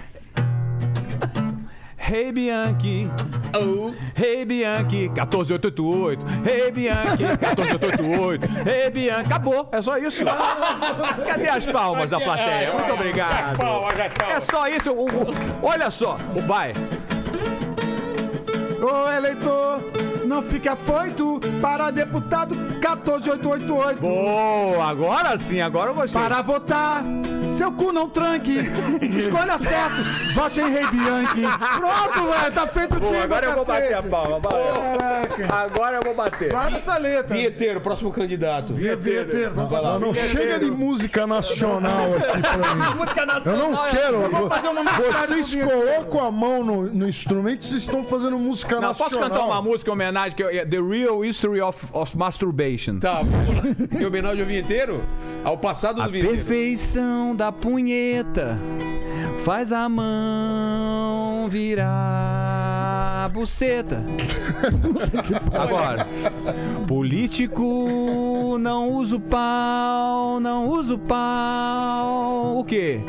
Rei 1.98 2.32
Bianchi, 2.32 3.10
Oh, 3.58 3.92
Rei 4.14 4.46
Bianchi, 4.46 5.10
14888. 5.10 6.24
Rei 6.44 6.72
Bianchi, 6.72 7.24
14888. 7.24 8.46
Rei 8.64 8.90
Bianchi, 8.92 9.26
acabou, 9.28 9.68
é 9.72 9.82
só 9.82 9.98
isso. 9.98 10.24
Cadê 11.26 11.50
as 11.50 11.66
palmas 11.66 12.12
da 12.12 12.20
plateia? 12.20 12.74
Muito 12.74 12.94
obrigado. 12.94 13.58
É 14.30 14.40
só 14.40 14.68
isso. 14.68 14.92
o- 14.92 15.06
o- 15.08 15.34
olha 15.64 15.90
só, 15.90 16.18
o 16.36 16.42
bai. 16.44 16.74
Ô, 18.82 19.10
eleitor, 19.12 19.80
não 20.26 20.42
fique 20.42 20.68
afoito. 20.68 21.40
Para 21.62 21.92
deputado 21.92 22.56
14888. 22.82 24.00
Boa, 24.02 24.86
agora 24.90 25.38
sim, 25.38 25.62
agora 25.62 25.92
eu 25.92 25.96
gostei. 25.96 26.22
Para 26.22 26.42
votar, 26.42 27.04
seu 27.58 27.72
cu 27.72 27.92
não 27.92 28.10
tranque. 28.10 28.60
Escolha 29.18 29.58
certo. 29.58 29.96
Vote 30.34 30.60
em 30.62 30.70
Rei 30.70 30.88
Bianchi. 30.88 31.42
Pronto, 31.78 32.24
velho. 32.32 32.52
Tá 32.54 32.68
feito 32.68 32.96
o 32.96 33.00
time, 33.00 33.18
agora 33.18 33.46
eu 33.46 33.54
vou 33.56 33.66
bater 33.66 33.94
a 33.96 34.04
palma. 34.04 34.40
Caraca. 34.42 35.56
Agora 35.56 35.98
eu 35.98 36.02
vou 36.04 36.16
bater. 36.16 36.50
Guarda 36.52 36.78
essa 36.78 36.98
letra. 36.98 37.36
Vinheteiro, 37.36 37.82
próximo 37.82 38.12
candidato. 38.12 38.74
Vinheteiro. 38.74 39.54
Vamos 39.54 39.72
fazer 39.72 40.00
Não, 40.00 40.14
chega 40.14 40.60
de 40.60 40.72
música 40.72 41.26
nacional 41.28 42.06
aqui 42.16 42.42
pra 42.42 42.76
mim. 42.76 42.96
Música 42.98 43.22
Eu 43.22 43.26
nacional. 43.28 43.70
não 43.72 43.90
quero. 43.90 44.30
Vamos 44.30 44.50
fazer 44.50 44.68
uma 44.70 44.84
Vocês 44.84 45.56
colocam 45.56 46.28
a 46.28 46.32
mão 46.32 46.64
no, 46.64 46.84
no 46.84 47.08
instrumento, 47.08 47.64
vocês 47.64 47.82
estão 47.82 48.04
fazendo 48.04 48.38
música 48.38 48.80
Não, 48.80 48.90
posso 48.94 49.04
nacional. 49.04 49.30
cantar 49.30 49.46
uma 49.46 49.62
música 49.62 49.92
em 49.92 49.96
homenagem 50.16 50.36
que 50.36 50.44
é 50.44 50.66
The 50.66 50.80
Real 50.82 51.26
History 51.26 51.60
of, 51.60 51.86
of 51.92 52.18
Masturbation. 52.18 53.00
Tá. 53.00 53.20
Em 54.00 54.06
homenagem 54.06 54.42
ao 54.42 54.48
vinheteiro? 54.48 55.04
Ao 55.44 55.58
passado 55.58 56.02
A 56.02 56.06
do 56.06 56.12
vinheteiro. 56.12 56.38
perfeição 56.38 57.36
da 57.36 57.52
punheta 57.52 58.58
faz 59.44 59.74
a 59.74 59.90
mão 59.90 61.50
virar 61.50 63.30
buceta. 63.34 64.02
Agora, 65.54 66.08
político 66.88 68.58
não 68.60 68.92
usa 68.92 69.18
o 69.18 69.20
pau, 69.20 70.40
não 70.40 70.70
usa 70.70 70.96
o 70.96 71.00
pau. 71.00 72.60
O 72.60 72.64
quê? 72.64 73.02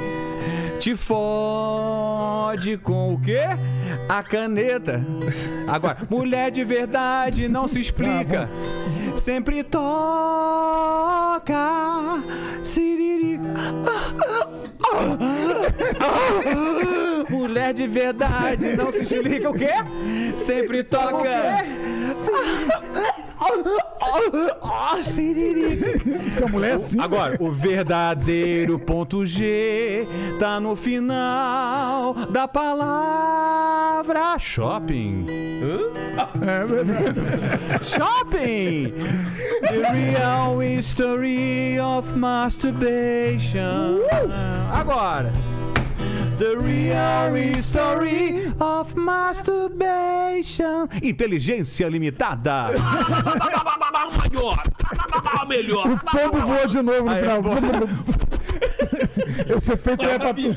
Te 0.86 0.94
fode 0.94 2.76
com 2.76 3.14
o 3.14 3.20
quê? 3.20 3.40
A 4.08 4.22
caneta. 4.22 5.04
Agora, 5.66 5.96
mulher 6.08 6.52
de 6.52 6.62
verdade 6.62 7.48
não 7.48 7.66
se 7.66 7.80
explica. 7.80 8.48
Sempre 9.16 9.64
toca. 9.64 9.82
Siriri. 12.62 13.40
Mulher 17.28 17.74
de 17.74 17.88
verdade 17.88 18.76
não 18.76 18.92
se 18.92 19.02
explica 19.02 19.50
o 19.50 19.54
quê? 19.54 19.72
Sempre 20.36 20.84
toca. 20.84 21.64
O 23.38 23.62
quê? 23.62 25.02
Siriri. 25.04 25.80
a 26.44 26.48
mulher 26.48 26.74
assim. 26.74 27.00
Agora, 27.00 27.36
o 27.40 27.50
verdadeiro 27.50 28.78
ponto 28.78 29.24
G 29.26 30.06
tá 30.38 30.60
no 30.60 30.74
final 30.76 32.14
da 32.30 32.48
palavra 32.48 34.38
shopping. 34.38 35.26
Shopping! 37.82 38.92
The 39.62 39.92
real 39.92 40.58
history 40.60 41.78
of 41.78 42.16
masturbation. 42.16 44.00
Agora. 44.72 45.32
The 46.38 46.54
real 46.58 47.34
history 47.34 48.52
of 48.60 48.94
masturbation. 48.94 50.86
Inteligência 51.02 51.88
limitada. 51.88 52.72
Maior. 54.18 54.62
Melhor. 55.48 55.86
O 55.92 55.98
pombo 55.98 56.40
voou 56.46 56.66
de 56.66 56.82
novo 56.82 57.04
no 57.04 57.16
final. 57.16 57.42
Esse 59.56 59.72
efeito 59.72 60.02
serve 60.02 60.18
pra 60.18 60.34
tudo. 60.34 60.56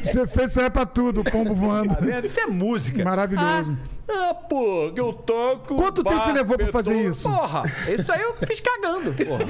Esse 0.00 0.20
efeito 0.20 0.50
serve 0.52 0.70
pra 0.70 0.86
tudo, 0.86 1.20
o 1.20 1.24
pombo 1.24 1.54
voando. 1.54 1.96
Isso 2.24 2.40
é 2.40 2.46
música. 2.46 3.04
Maravilhoso. 3.04 3.76
Ah, 4.08 4.32
pô, 4.34 4.92
que 4.94 5.00
eu 5.00 5.12
toco. 5.12 5.74
Quanto 5.74 6.04
tempo 6.04 6.20
você 6.20 6.30
levou 6.32 6.56
pra 6.56 6.68
fazer 6.68 6.94
beton. 6.94 7.10
isso? 7.10 7.28
Porra, 7.28 7.62
isso 7.88 8.12
aí 8.12 8.20
eu 8.22 8.34
fiz 8.46 8.60
cagando. 8.60 9.12
Porra. 9.18 9.42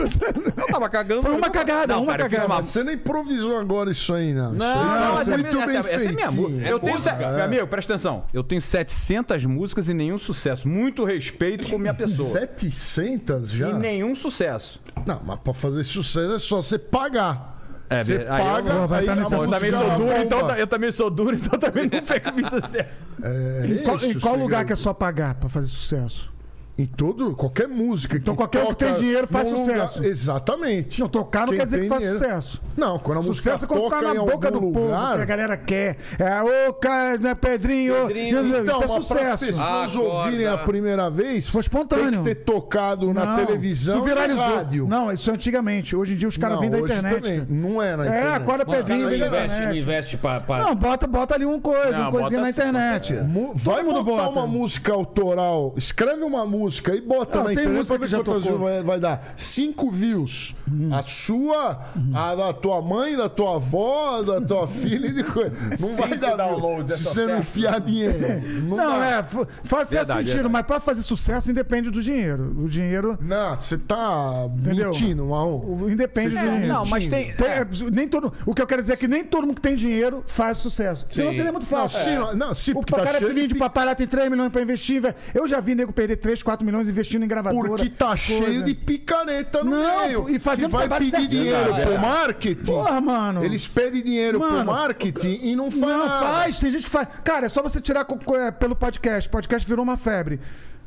Eu 0.57 0.67
tava 0.69 0.89
cagando. 0.89 1.21
Foi 1.23 1.35
uma 1.37 1.51
cagada, 1.51 1.93
não, 1.95 2.03
uma 2.05 2.13
cara, 2.13 2.23
cagada. 2.31 2.47
uma- 2.47 2.63
Você 2.63 2.83
não 2.83 2.91
improvisou 2.93 3.59
agora 3.59 3.91
isso 3.91 4.15
aí, 4.15 4.33
não. 4.33 4.49
Isso 4.53 4.59
Não, 4.59 4.67
aí 4.81 5.01
não, 5.01 5.15
tá 5.17 5.21
é, 5.21 5.37
muito 5.37 5.59
essa, 5.59 5.67
bem 5.67 5.77
essa 5.77 5.91
é 5.91 6.13
minha 6.13 6.31
feitinho. 6.31 6.49
música. 6.51 6.69
Eu 6.71 6.79
tenho, 6.81 6.99
Meu 7.37 7.45
amigo, 7.45 7.67
presta 7.67 7.93
atenção. 7.95 8.25
Eu 8.33 8.43
tenho 8.43 8.63
700 8.63 9.45
músicas 9.45 9.91
e 9.91 9.95
nenhum 9.95 10.17
sucesso. 10.17 10.67
Muito 10.67 11.05
respeito 11.05 11.69
por 11.69 11.79
minha 11.79 11.93
pessoa. 11.93 12.31
700 12.31 13.51
já? 13.51 13.69
E 13.69 13.75
nenhum 13.75 14.15
sucesso. 14.15 14.81
Não, 15.05 15.21
mas 15.23 15.39
pra 15.39 15.53
fazer 15.53 15.85
sucesso 15.85 16.33
é 16.35 16.39
só 16.39 16.63
você 16.63 16.79
pagar. 16.79 17.56
É, 17.89 18.03
você 18.05 18.15
aí 18.15 18.21
eu 18.21 18.27
paga, 18.53 18.73
não- 18.75 18.89
vai 18.89 19.01
aí 19.01 19.07
tá 19.07 19.13
Eu 19.13 19.17
música 19.21 19.39
também 19.51 19.71
sou 19.73 19.81
bomba. 19.85 19.97
duro, 19.97 20.23
então 20.23 20.57
eu 20.57 20.67
também 20.67 20.93
sou 20.93 21.11
duro, 21.11 21.35
então 21.37 21.59
também 21.59 21.85
não 21.85 22.03
pego 22.03 22.31
sucesso. 22.51 22.89
É 23.23 23.67
Em 23.67 23.83
qual, 23.85 23.99
em 24.05 24.21
qual 24.21 24.37
lugar 24.37 24.65
que 24.65 24.73
é 24.73 24.77
só 24.77 24.93
pagar 24.93 25.35
pra 25.35 25.49
fazer 25.49 25.69
sucesso? 25.69 26.31
Em 26.79 26.85
todo, 26.85 27.35
qualquer 27.35 27.67
música. 27.67 28.19
Então 28.19 28.35
que 28.35 28.39
qualquer 28.39 28.63
um 28.65 28.67
que 28.69 28.75
tem 28.77 28.93
dinheiro 28.95 29.27
faz 29.27 29.49
sucesso. 29.49 30.05
Exatamente. 30.05 31.01
Não, 31.01 31.09
tocar 31.09 31.41
não 31.41 31.49
Quem 31.49 31.57
quer 31.59 31.65
dizer 31.65 31.81
que 31.81 31.89
faz 31.89 32.01
dinheiro. 32.03 32.19
sucesso. 32.23 32.63
Não, 32.77 32.99
quando 32.99 33.19
a 33.19 33.23
música 33.23 33.37
Sucesso 33.53 33.65
é 33.65 33.69
quando 33.69 33.81
toca 33.85 33.97
tá 34.03 34.03
em 34.11 34.15
na 34.19 34.21
boca 34.23 34.51
do 34.51 34.59
algum 34.59 34.73
povo, 34.75 34.85
lugar... 34.89 35.17
que 35.17 35.23
a 35.23 35.25
galera 35.25 35.57
quer. 35.57 35.97
É, 36.19 36.69
ô, 36.69 36.75
cara, 36.75 37.17
né, 37.17 37.35
Pedrinho. 37.35 37.95
Pedrinho. 38.09 38.59
Então, 38.59 38.75
isso 38.81 38.85
é 38.85 38.87
mas 38.95 39.07
sucesso. 39.07 39.31
as 39.33 39.41
pessoas 39.41 39.97
Acorda. 39.97 40.01
ouvirem 40.25 40.47
a 40.47 40.59
primeira 40.59 41.09
vez, 41.11 41.49
Foi 41.49 41.63
espontâneo. 41.63 42.11
tem 42.11 42.35
que 42.35 42.35
ter 42.35 42.45
tocado 42.45 43.15
na 43.15 43.25
Não, 43.25 43.47
televisão 43.47 44.07
e 44.07 44.13
rádio. 44.35 44.87
Não, 44.87 45.11
isso 45.11 45.31
é 45.31 45.33
antigamente. 45.33 45.97
Hoje 45.97 46.13
em 46.13 46.17
dia 46.19 46.29
os 46.29 46.37
caras 46.37 46.61
vêm 46.61 46.69
da 46.69 46.79
internet. 46.79 47.23
também. 47.23 47.47
Não 47.49 47.81
é 47.81 47.97
na 47.97 48.05
É, 48.05 48.09
internet. 48.09 48.35
acorda 48.43 48.65
Mas 48.67 48.69
o 48.69 48.71
cara 48.71 48.85
Pedrinho 48.85 49.03
não 49.05 49.11
vem 49.11 49.19
da 49.21 49.27
investe, 49.29 49.47
internet. 49.57 49.79
investe 49.81 50.17
pra... 50.19 50.41
pra- 50.41 50.59
Não, 50.59 50.75
bota, 50.75 51.07
bota 51.07 51.35
ali 51.35 51.47
um 51.47 51.59
coisa, 51.59 51.93
Não, 51.93 52.01
uma 52.03 52.11
coisinha 52.11 52.43
na 52.43 52.51
internet. 52.51 53.15
Vai 53.55 53.83
botar 53.83 54.03
bota. 54.03 54.29
uma 54.29 54.47
música 54.47 54.93
autoral. 54.93 55.73
Escreve 55.79 56.23
uma 56.23 56.45
música 56.45 56.66
música 56.67 56.95
e 56.95 57.01
bota 57.01 57.37
Não, 57.39 57.45
na 57.45 57.51
tem 57.51 57.59
internet 57.59 57.77
música 57.79 57.99
pra 57.99 57.99
ver 57.99 58.05
que 58.07 58.11
já 58.11 58.19
quantas 58.25 58.45
tocou. 58.45 58.59
views 58.59 58.73
vai, 58.75 58.83
vai 58.83 59.01
dar. 59.01 59.35
Cinco 59.37 59.91
views. 59.91 60.55
A 60.93 61.03
sua, 61.03 61.81
a 62.15 62.35
da 62.35 62.53
tua 62.53 62.83
mãe, 62.83 63.17
da 63.17 63.29
tua 63.29 63.57
avó, 63.57 64.23
da 64.23 64.41
tua 64.41 64.67
filha 64.69 65.07
e 65.07 65.13
de 65.13 65.25
coisa. 65.25 65.53
Não 65.79 65.95
vai 65.97 66.17
dar 66.19 66.29
view 66.29 66.37
downloads 66.37 66.95
se 66.99 67.05
você 67.05 67.27
não 67.27 67.39
enfiar 67.39 67.81
dinheiro. 67.81 68.17
Não, 68.67 68.77
Não, 68.77 69.03
é, 69.03 69.25
faz 69.63 69.91
Verdade, 69.91 70.19
sentido, 70.21 70.35
verdade. 70.35 70.53
mas 70.53 70.67
pra 70.67 70.81
fazer 70.81 71.03
sucesso 71.03 71.51
independe 71.51 71.91
do 71.91 72.03
dinheiro. 72.03 72.55
O 72.59 72.69
dinheiro 72.69 73.17
Não, 73.21 73.57
você 73.59 73.79
tá 73.79 74.49
Entendeu? 74.59 74.87
mentindo, 74.91 75.25
o- 75.27 75.89
independe 75.91 76.31
do 76.31 76.35
tá 76.35 76.43
dinheiro. 76.43 76.67
não, 76.67 76.85
mas 76.87 77.07
tem- 77.09 77.33
Tem- 77.33 77.47
é. 77.47 77.59
é, 77.61 77.67
nem 77.93 78.09
todo, 78.09 78.33
o 78.45 78.55
que 78.55 78.61
eu 78.63 78.67
quero 78.67 78.83
dizer 78.83 78.95
é 78.95 78.97
que 78.97 79.07
nem 79.09 79.25
todo 79.25 79.47
mundo 79.47 79.57
que 79.57 79.61
tem 79.63 79.77
dinheiro 79.77 80.25
faz 80.27 80.59
sucesso. 80.59 81.07
Senão 81.11 81.33
seria 81.33 81.53
muito 81.53 81.63
Não, 81.65 81.69
fácil. 81.69 82.03
sim, 82.05 82.15
não, 82.17 82.35
não, 82.35 82.55
sim, 82.55 82.73
O 82.73 82.83
tá 82.85 82.97
cara 82.99 83.11
é 83.11 83.13
cheio 83.19 83.29
filhinho 83.29 83.49
de 83.49 83.55
de 83.55 83.61
papai 83.61 83.87
lá 83.87 83.95
tem 83.95 84.07
3 84.07 84.31
milhões 84.31 84.51
pra 84.51 84.61
investir. 84.63 85.01
velho. 85.01 85.15
Eu 85.35 85.47
já 85.47 85.61
vi 85.61 85.75
nego 85.75 85.93
perder 85.93 86.17
3, 86.17 86.43
4 86.43 86.56
milhões 86.65 86.89
investindo 86.89 87.25
em 87.25 87.29
gravadora. 87.29 87.69
Porque 87.69 87.91
tá 87.91 88.09
coisa. 88.09 88.23
cheio 88.23 88.63
de 88.63 88.75
picareta 88.75 89.63
no 89.63 89.71
Não, 89.73 90.07
meio. 90.07 90.29
e 90.31 90.39
fazendo 90.39 90.71
que 90.71 90.87
vai 90.87 90.99
pedir 90.99 91.27
dinheiro 91.29 91.75
pro 91.75 91.99
marketing. 91.99 92.65
Porra, 92.65 93.01
mano. 93.01 93.45
Eles 93.45 93.67
pedem 93.67 94.03
dinheiro 94.03 94.41
pro 94.41 94.51
Mano, 94.51 94.73
marketing 94.73 95.41
e 95.43 95.57
não 95.57 95.71
faz 95.71 95.83
Não, 95.83 96.07
nada. 96.07 96.27
faz, 96.27 96.59
tem 96.59 96.71
gente 96.71 96.85
que 96.85 96.91
faz. 96.91 97.09
Cara, 97.25 97.47
é 97.47 97.49
só 97.49 97.63
você 97.63 97.81
tirar 97.81 98.07
é, 98.39 98.51
pelo 98.51 98.77
podcast. 98.77 99.29
Podcast 99.29 99.69
virou 99.69 99.83
uma 99.83 99.97
febre. 99.97 100.41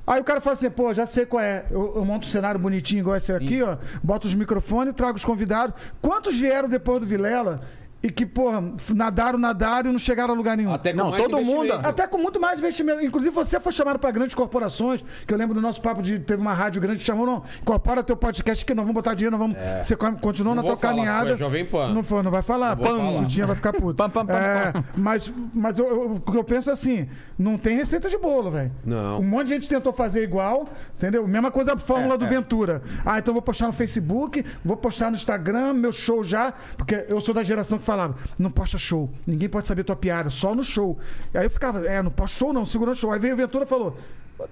Aí 0.05 0.19
o 0.19 0.23
cara 0.23 0.41
fala 0.41 0.55
assim, 0.55 0.71
pô, 0.71 0.91
já 0.91 1.05
sei 1.05 1.23
qual 1.25 1.41
é. 1.43 1.65
Eu, 1.69 1.93
eu 1.97 2.03
monto 2.03 2.27
um 2.27 2.31
cenário 2.31 2.59
bonitinho 2.59 3.01
igual 3.01 3.15
esse 3.15 3.31
aqui, 3.31 3.61
ó. 3.61 3.77
Boto 4.03 4.27
os 4.27 4.33
microfones, 4.33 4.95
trago 4.95 5.15
os 5.17 5.23
convidados. 5.23 5.75
Quantos 6.01 6.35
vieram 6.35 6.67
depois 6.67 6.99
do 6.99 7.05
Vilela 7.05 7.61
e 8.01 8.09
que, 8.09 8.25
porra, 8.25 8.63
nadaram, 8.95 9.37
nadaram 9.37 9.89
e 9.89 9.93
não 9.93 9.99
chegaram 9.99 10.33
a 10.33 10.37
lugar 10.37 10.55
nenhum? 10.55 10.73
Até 10.73 10.91
com 10.91 10.97
Não, 10.97 11.09
mais 11.11 11.21
todo 11.23 11.43
mundo-. 11.43 11.73
Até 11.73 12.07
com 12.07 12.17
muito 12.17 12.39
mais 12.39 12.57
investimento. 12.59 13.03
Inclusive, 13.03 13.33
você 13.35 13.59
foi 13.59 13.71
chamado 13.73 13.99
para 13.99 14.09
grandes 14.11 14.33
corporações, 14.35 15.03
que 15.27 15.33
eu 15.33 15.37
lembro 15.37 15.53
do 15.53 15.61
nosso 15.61 15.81
papo 15.81 16.01
de. 16.01 16.17
Teve 16.19 16.41
uma 16.41 16.53
rádio 16.53 16.81
grande 16.81 16.99
que 16.99 17.05
chamou, 17.05 17.25
não, 17.25 17.43
incorpora 17.61 18.01
teu 18.01 18.15
podcast 18.15 18.63
que 18.63 18.73
nós 18.73 18.83
vamos 18.83 18.93
botar 18.95 19.13
dinheiro, 19.15 19.37
nós 19.37 19.47
vamos. 19.47 19.57
Você 19.85 19.95
co- 19.95 20.11
continua 20.13 20.55
Não 20.55 20.63
na 20.63 20.67
tua 20.67 20.77
caminhada. 20.77 21.29
foi 21.29 21.37
Jovem 21.37 21.65
Pan. 21.65 21.93
Não, 21.93 22.03
foi, 22.03 22.23
não 22.23 22.31
vai 22.31 22.41
falar. 22.41 22.75
Não 22.77 22.83
Pam, 22.83 22.97
falar. 22.97 23.17
Tutinha 23.21 23.45
vai 23.47 23.55
ficar 23.55 23.73
puto. 23.73 23.95
Pam, 23.99 24.09
pam, 24.09 24.25
pam, 24.25 24.33
É, 24.35 24.73
mas 24.95 25.31
mas 25.53 25.77
eu, 25.77 25.87
eu- 25.87 26.11
o 26.15 26.19
que 26.31 26.37
eu 26.37 26.43
penso 26.43 26.69
é 26.69 26.73
assim: 26.73 27.07
não 27.37 27.57
tem 27.57 27.75
receita 27.75 28.09
de 28.09 28.17
bolo, 28.17 28.49
velho. 28.49 28.71
Não. 28.85 29.19
Um 29.19 29.23
monte 29.23 29.47
de 29.47 29.53
gente 29.55 29.67
tentou 29.69 29.91
fazer 29.91 30.23
igual, 30.23 30.69
entendeu? 30.97 31.27
Mesma 31.27 31.51
coisa 31.51 31.73
a 31.73 31.77
fórmula 31.77 32.17
do 32.17 32.25
Ventura. 32.27 32.81
Ah, 33.05 33.19
então 33.19 33.33
vou 33.33 33.41
postar 33.41 33.67
no 33.67 33.73
Facebook, 33.73 34.45
vou 34.63 34.77
postar 34.77 35.09
no 35.09 35.15
Instagram, 35.17 35.73
meu 35.73 35.91
show 35.91 36.23
já. 36.23 36.53
Porque 36.77 37.05
eu 37.09 37.19
sou 37.19 37.33
da 37.33 37.43
geração 37.43 37.77
que 37.77 37.83
falava: 37.89 38.15
não 38.37 38.51
posta 38.51 38.77
show, 38.77 39.09
ninguém 39.25 39.49
pode 39.49 39.67
saber 39.67 39.83
tua 39.83 39.95
piada, 39.95 40.29
só 40.29 40.53
no 40.53 40.63
show. 40.63 40.99
Aí 41.33 41.45
eu 41.45 41.49
ficava: 41.49 41.85
é, 41.87 42.01
não 42.03 42.11
posto 42.11 42.37
show 42.37 42.53
não, 42.53 42.65
segura 42.65 42.91
o 42.91 42.95
show. 42.95 43.11
Aí 43.11 43.19
veio 43.19 43.33
o 43.33 43.37
Ventura 43.37 43.63
e 43.65 43.67
falou. 43.67 43.97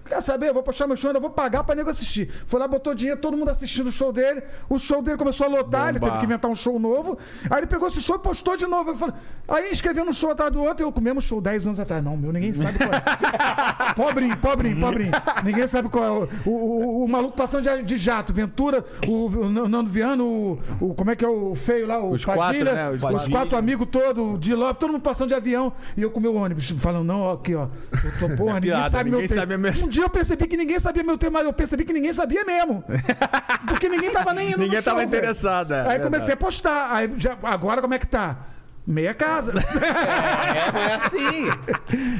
Quer 0.05 0.21
saber? 0.21 0.49
Eu 0.49 0.53
vou 0.53 0.63
postar 0.63 0.87
meu 0.87 0.97
show, 0.97 1.09
ainda 1.09 1.19
vou 1.19 1.29
pagar 1.29 1.63
pra 1.63 1.75
nego 1.75 1.89
assistir. 1.89 2.29
Foi 2.47 2.59
lá, 2.59 2.67
botou 2.67 2.93
dinheiro, 2.93 3.19
todo 3.19 3.37
mundo 3.37 3.49
assistindo 3.49 3.87
o 3.87 3.91
show 3.91 4.11
dele. 4.11 4.41
O 4.69 4.77
show 4.77 5.01
dele 5.01 5.17
começou 5.17 5.47
a 5.47 5.49
lotar, 5.49 5.89
ele 5.89 5.99
teve 5.99 6.17
que 6.17 6.25
inventar 6.25 6.49
um 6.51 6.55
show 6.55 6.77
novo. 6.79 7.17
Aí 7.49 7.59
ele 7.59 7.67
pegou 7.67 7.87
esse 7.87 8.01
show 8.01 8.15
e 8.15 8.19
postou 8.19 8.57
de 8.57 8.65
novo. 8.65 8.95
Falei, 8.95 9.15
aí 9.47 9.71
escreveu 9.71 10.03
um 10.03 10.11
show 10.13 10.31
atrás 10.31 10.51
do 10.51 10.61
outro, 10.61 10.85
eu 10.85 10.91
com 10.91 10.99
o 10.99 11.03
mesmo 11.03 11.21
show 11.21 11.39
10 11.41 11.67
anos 11.67 11.79
atrás. 11.79 12.03
Não, 12.03 12.17
meu, 12.17 12.31
ninguém 12.33 12.53
sabe 12.53 12.77
qual 12.77 12.89
é. 12.91 13.93
pobrinho, 13.95 14.37
pobrinho, 14.37 14.79
pobrinho. 14.79 15.11
Ninguém 15.43 15.67
sabe 15.67 15.89
qual 15.89 16.03
é. 16.03 16.09
O, 16.45 16.49
o, 16.49 16.51
o- 16.51 17.03
o 17.05 17.07
maluco 17.07 17.35
passando 17.37 17.63
de, 17.63 17.83
de 17.83 17.97
jato, 17.97 18.33
Ventura, 18.33 18.83
o, 19.07 19.29
Nando 19.67 19.89
Viano, 19.89 20.59
o, 20.81 20.93
Como 20.93 21.11
é 21.11 21.15
que 21.15 21.23
é 21.23 21.27
o 21.27 21.55
feio 21.55 21.87
lá? 21.87 21.99
O 21.99 22.11
Os 22.11 22.25
quatro, 22.25 22.41
Padilha, 22.43 22.73
né? 22.73 22.89
Os 22.89 23.03
Os, 23.03 23.27
quatro 23.27 23.57
amigos 23.57 23.87
todos, 23.91 24.23
o 24.35 24.37
de 24.37 24.53
Lopes, 24.53 24.79
todo 24.79 24.91
mundo 24.91 25.01
passando 25.01 25.29
de 25.29 25.35
avião. 25.35 25.71
E 25.95 26.01
eu 26.01 26.11
com 26.11 26.19
o 26.19 26.21
meu 26.21 26.35
ônibus, 26.35 26.69
falando, 26.77 27.05
não, 27.05 27.21
ó, 27.21 27.33
aqui, 27.33 27.55
ó. 27.55 27.67
Eu 27.93 28.11
tô, 28.29 28.35
porra, 28.37 28.55
ninguém 28.59 28.71
Piada, 28.71 28.89
sabe 28.89 29.09
ninguém 29.11 29.27
meu 29.27 29.37
sabe. 29.37 29.55
Um 29.83 29.87
dia 29.87 30.03
eu 30.03 30.09
percebi 30.09 30.47
que 30.47 30.57
ninguém 30.57 30.79
sabia 30.79 31.03
meu 31.03 31.17
tema, 31.17 31.39
mas 31.39 31.45
eu 31.47 31.53
percebi 31.53 31.83
que 31.85 31.93
ninguém 31.93 32.13
sabia 32.13 32.43
mesmo. 32.45 32.83
Porque 33.67 33.87
ninguém 33.89 34.11
tava 34.11 34.33
nem 34.33 34.49
indo 34.49 34.57
Ninguém 34.59 34.81
show, 34.81 34.83
tava 34.83 35.03
interessado, 35.03 35.73
é, 35.73 35.77
Aí 35.77 35.83
verdade. 35.83 36.03
comecei 36.03 36.33
a 36.33 36.37
postar. 36.37 36.91
Aí 36.91 37.13
já- 37.17 37.37
agora 37.43 37.81
como 37.81 37.93
é 37.93 37.99
que 37.99 38.07
tá? 38.07 38.37
Meia 38.85 39.13
casa. 39.13 39.51
É, 39.51 40.71
mas 40.71 40.87
é 40.89 40.93
assim. 40.95 41.49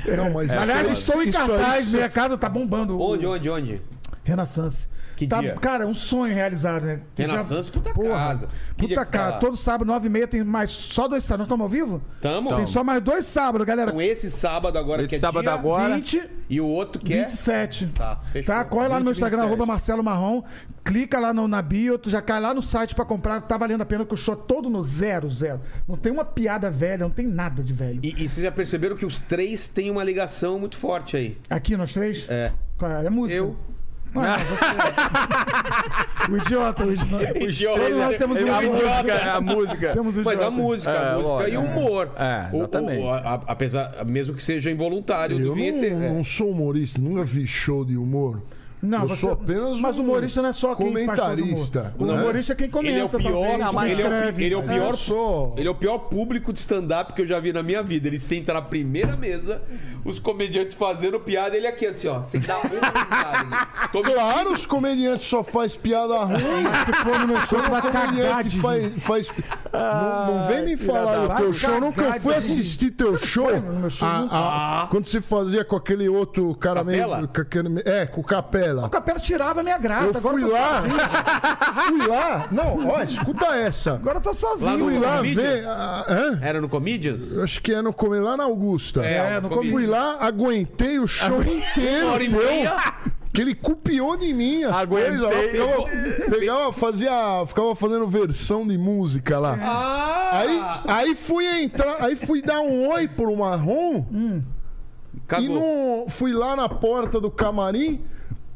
Não, 0.18 0.30
mas 0.32 0.48
isso 0.52 0.60
Aliás, 0.60 0.88
aí- 0.88 0.94
estou 0.94 1.24
em 1.24 1.28
aí 1.28 1.32
cartaz, 1.34 1.94
meia 1.94 2.10
casa 2.10 2.38
tá 2.38 2.50
bombando. 2.50 3.00
Onde, 3.00 3.26
onde, 3.26 3.50
onde? 3.50 3.82
Renaissance. 4.24 4.88
Que 5.18 5.26
Tá- 5.26 5.42
dia? 5.42 5.56
Cara, 5.56 5.88
um 5.88 5.96
sonho 5.96 6.34
realizado, 6.34 6.86
né? 6.86 7.00
Renaissance, 7.18 7.72
puta 7.72 7.92
casa. 7.92 8.48
Que 8.78 8.88
Puta 8.88 8.96
tá 9.04 9.06
casa. 9.06 9.32
lá? 9.32 9.40
Todo 9.40 9.58
sábado, 9.58 9.88
nove 9.88 10.06
e 10.06 10.10
meia, 10.12 10.28
tem 10.28 10.44
mais 10.44 10.70
só 10.70 11.08
dois 11.08 11.24
sábados. 11.24 11.50
Nós 11.50 11.60
estamos 11.60 11.64
ao 11.64 11.70
vivo? 11.70 12.02
Tamo. 12.22 12.50
Tem 12.56 12.66
só 12.68 12.84
mais 12.84 13.02
dois 13.02 13.26
sábados, 13.26 13.66
galera. 13.66 13.90
Então 13.90 14.00
esse 14.02 14.30
sábado 14.30 14.78
agora 14.78 15.02
Esse 15.02 15.10
que 15.10 15.16
é 15.16 15.20
sábado 15.20 15.42
dia 15.44 15.54
agora. 15.54 15.96
20, 15.96 16.22
E 16.48 16.62
o 16.62 16.68
outro 16.68 17.02
que 17.02 17.14
é... 17.16 17.22
27. 17.22 17.88
Tá, 17.88 18.22
fechou. 18.32 18.54
Tá? 18.56 18.64
Corre 18.64 18.88
lá 18.90 19.00
no 19.00 19.06
meu 19.06 19.14
20, 19.14 19.16
Instagram, 19.18 19.38
27. 19.40 19.48
arroba 19.48 19.66
Marcelo 19.66 20.04
Marrom. 20.04 20.44
Clica 20.84 21.20
lá 21.20 21.34
no, 21.34 21.48
na 21.48 21.64
bio, 21.64 21.98
tu 21.98 22.12
já 22.12 22.22
cai 22.22 22.40
lá 22.40 22.54
no 22.54 22.62
site 22.62 22.94
pra 22.94 23.04
comprar. 23.04 23.42
Tá 23.42 23.58
valendo 23.58 23.82
a 23.82 23.86
pena 23.86 24.06
que 24.06 24.14
o 24.14 24.18
show 24.18 24.36
é 24.36 24.38
todo 24.48 24.70
no 24.70 24.84
zero, 24.84 25.28
zero. 25.28 25.60
Não 25.88 25.98
tem 25.98 26.12
uma 26.12 26.24
piada 26.24 26.70
velha, 26.70 27.00
não 27.00 27.10
tem 27.10 27.26
nada 27.26 27.64
de 27.64 27.74
velho. 27.74 28.00
E, 28.04 28.10
e 28.24 28.30
vocês 28.30 28.46
já 28.46 28.52
perceberam 28.52 28.96
que 28.96 29.06
os 29.06 29.20
três 29.20 29.68
têm 29.68 29.90
uma 29.90 30.04
ligação 30.04 30.60
muito 30.60 30.78
forte 30.78 31.18
aí. 31.18 31.38
Aqui 31.50 31.76
nós 31.76 31.92
três? 31.92 32.26
É. 32.30 32.54
Qual 32.78 32.92
É, 32.92 33.04
é 33.06 33.10
música. 33.10 33.36
Eu. 33.36 33.58
Ah, 34.16 34.38
você... 34.38 36.32
o 36.32 36.38
idiota, 36.38 36.86
o 36.86 36.94
idiota. 36.94 37.38
Idiota. 37.44 37.80
Todos 37.82 37.98
nós 37.98 38.18
temos 38.18 38.38
um 38.38 38.42
Ele- 38.42 38.50
a 38.52 38.64
idiota. 38.64 38.86
música, 38.88 39.14
é 39.14 39.30
a 39.30 39.42
música. 39.42 39.94
Temos 39.94 40.18
um 40.18 40.24
Mas 40.24 40.34
a 40.34 40.36
idiota. 40.48 40.52
música, 40.52 40.92
É, 40.92 40.98
a 40.98 41.14
música 41.16 41.30
lógico. 41.34 41.54
e 41.54 41.58
o 41.58 41.62
humor. 41.62 42.10
É, 42.18 42.48
O- 42.52 42.56
o- 42.56 42.60
exatamente. 42.60 43.04
o- 43.04 43.10
a- 43.12 43.42
apesar, 43.48 44.06
mesmo 44.06 44.36
que 44.36 44.44
seja 44.44 44.72
involuntário 44.72 45.38
do 45.38 45.46
Eu 45.48 45.54
Vinter. 45.54 45.96
não, 45.96 46.04
é. 46.04 46.10
não 46.10 46.24
sou 46.24 46.50
humorista, 46.50 47.00
nunca 47.00 47.24
vi 47.24 47.46
show 47.48 47.84
de 47.86 47.96
humor. 47.98 48.42
Não, 48.88 49.02
eu 49.04 49.08
você... 49.10 49.22
sou 49.22 49.32
apenas 49.34 49.80
Mas 49.80 49.98
um 50.00 50.04
humorista 50.04 50.42
não 50.42 50.50
é 50.50 50.54
só 50.54 50.74
quem 50.76 50.88
comentarista. 50.88 51.94
O 51.98 52.06
né? 52.06 52.14
humorista 52.14 52.54
é 52.54 52.56
quem 52.56 52.70
comenta. 52.70 52.94
Ele 52.94 53.00
é 53.02 53.06
o 53.06 53.10
pior, 53.10 53.58
não, 53.58 53.66
quem 53.68 53.74
mas 53.74 53.92
ele, 53.92 54.02
é 54.02 54.06
o, 54.06 54.14
escreve. 54.14 54.44
ele 54.46 54.54
é 54.54 54.58
o 54.58 54.64
pior. 54.64 54.92
Eu 54.92 54.98
sou- 54.98 55.54
Ele 55.58 55.68
é 55.68 55.72
o 55.72 55.76
pior 55.76 55.98
público 56.00 56.54
de 56.54 56.60
stand-up 56.60 57.14
que 57.14 57.22
eu 57.22 57.28
já 57.28 57.40
vi 57.40 57.52
na 57.54 57.62
minha 57.62 57.84
vida. 57.84 58.08
Ele 58.08 58.20
senta 58.20 58.54
na 58.54 58.62
primeira 58.62 59.16
mesa, 59.18 59.62
os 60.06 60.20
comediantes 60.20 60.76
fazendo 60.76 61.20
piada, 61.20 61.56
ele 61.58 61.68
aqui 61.68 61.86
assim, 61.88 62.08
ó, 62.08 62.22
sem 62.24 62.40
dar 62.40 62.58
uma 62.60 62.70
risada. 62.70 63.68
Tô 63.92 64.02
Claro, 64.02 64.52
os 64.54 64.66
comediantes 64.66 65.28
só 65.28 65.44
faz 65.44 65.76
piada 65.76 66.18
ruim. 66.24 66.38
Se 66.86 66.94
for 66.94 67.20
no 67.20 67.28
meu 67.28 67.42
show, 67.42 67.60
vai 67.64 67.80
o 67.80 67.92
comediante 67.92 68.60
faz, 68.60 69.04
faz- 69.04 69.32
não, 69.74 70.36
não 70.40 70.48
vem 70.48 70.66
me 70.66 70.78
falar 70.78 71.28
do 71.28 71.36
teu 71.36 71.54
show, 71.54 71.74
eu 71.76 71.82
nunca 71.82 72.20
fui 72.20 72.34
assistir 72.36 72.92
teu 72.92 73.18
show. 73.18 73.50
Ah, 74.02 74.28
ah, 74.84 74.88
Quando 74.90 75.06
você 75.08 75.22
fazia 75.22 75.66
com 75.66 75.76
aquele 75.76 76.08
outro 76.08 76.54
cara 76.56 76.84
meio. 76.84 77.04
é, 77.86 78.06
com 78.06 78.22
o 78.22 78.24
Capela. 78.24 78.77
O 78.86 78.90
Capela 78.90 79.20
tirava 79.20 79.60
a 79.62 79.64
minha 79.64 79.78
graça. 79.78 80.06
Eu 80.06 80.18
agora 80.18 80.34
fui 80.36 80.44
eu 80.44 80.48
tô 80.48 80.54
lá, 80.54 80.82
fui 81.88 82.08
lá. 82.08 82.48
Não, 82.52 82.88
ó, 82.88 83.02
escuta 83.04 83.46
essa. 83.56 83.94
Agora 83.94 84.18
eu 84.18 84.22
tô 84.22 84.34
sozinho. 84.34 84.72
Lá 84.72 84.78
Fui 84.78 85.00
lá 85.00 85.18
Comedians? 85.18 85.44
ver. 85.50 85.66
ah, 85.68 86.06
hã? 86.08 86.40
Era 86.42 86.62
no 86.62 86.70
Comedians? 86.70 87.32
Eu 87.34 87.44
Acho 87.44 87.62
que 87.62 87.74
é 87.74 87.82
no 87.82 87.94
lá 88.22 88.38
na 88.38 88.44
Augusta. 88.44 89.04
É, 89.04 89.40
no 89.42 89.50
no 89.50 89.56
Eu 89.56 89.64
fui 89.64 89.86
lá, 89.86 90.18
aguentei 90.20 91.00
o 91.00 91.08
show 91.08 91.42
inteiro. 91.42 92.06
Uma 92.08 92.14
hora 92.14 92.24
e 92.24 92.30
meia. 92.30 92.94
Que 93.34 93.42
ele 93.42 93.54
copiou 93.54 94.18
de 94.18 94.34
mim 94.34 94.64
as 94.64 94.74
Aguentei. 94.74 95.18
coisas. 95.18 95.32
Ela 95.32 95.50
Ficava, 95.50 96.30
pegava, 96.40 96.74
fazia, 96.74 97.44
ficava 97.46 97.76
fazendo 97.76 98.08
versão 98.08 98.66
de 98.68 98.78
música 98.78 99.38
lá. 99.38 99.56
Ah! 99.62 100.30
Aí, 100.40 100.62
aí 100.88 101.16
fui 101.16 101.46
entrar, 101.64 101.98
aí 102.04 102.16
fui 102.16 102.42
dar 102.42 102.62
um 102.62 102.90
oi 102.90 103.08
pro 103.08 103.36
Marrom 103.38 104.06
e 105.14 105.20
Cagou. 105.28 105.50
não 105.50 106.10
fui 106.10 106.34
lá 106.34 106.56
na 106.56 106.68
porta 106.68 107.20
do 107.22 107.30
camarim. 107.30 108.02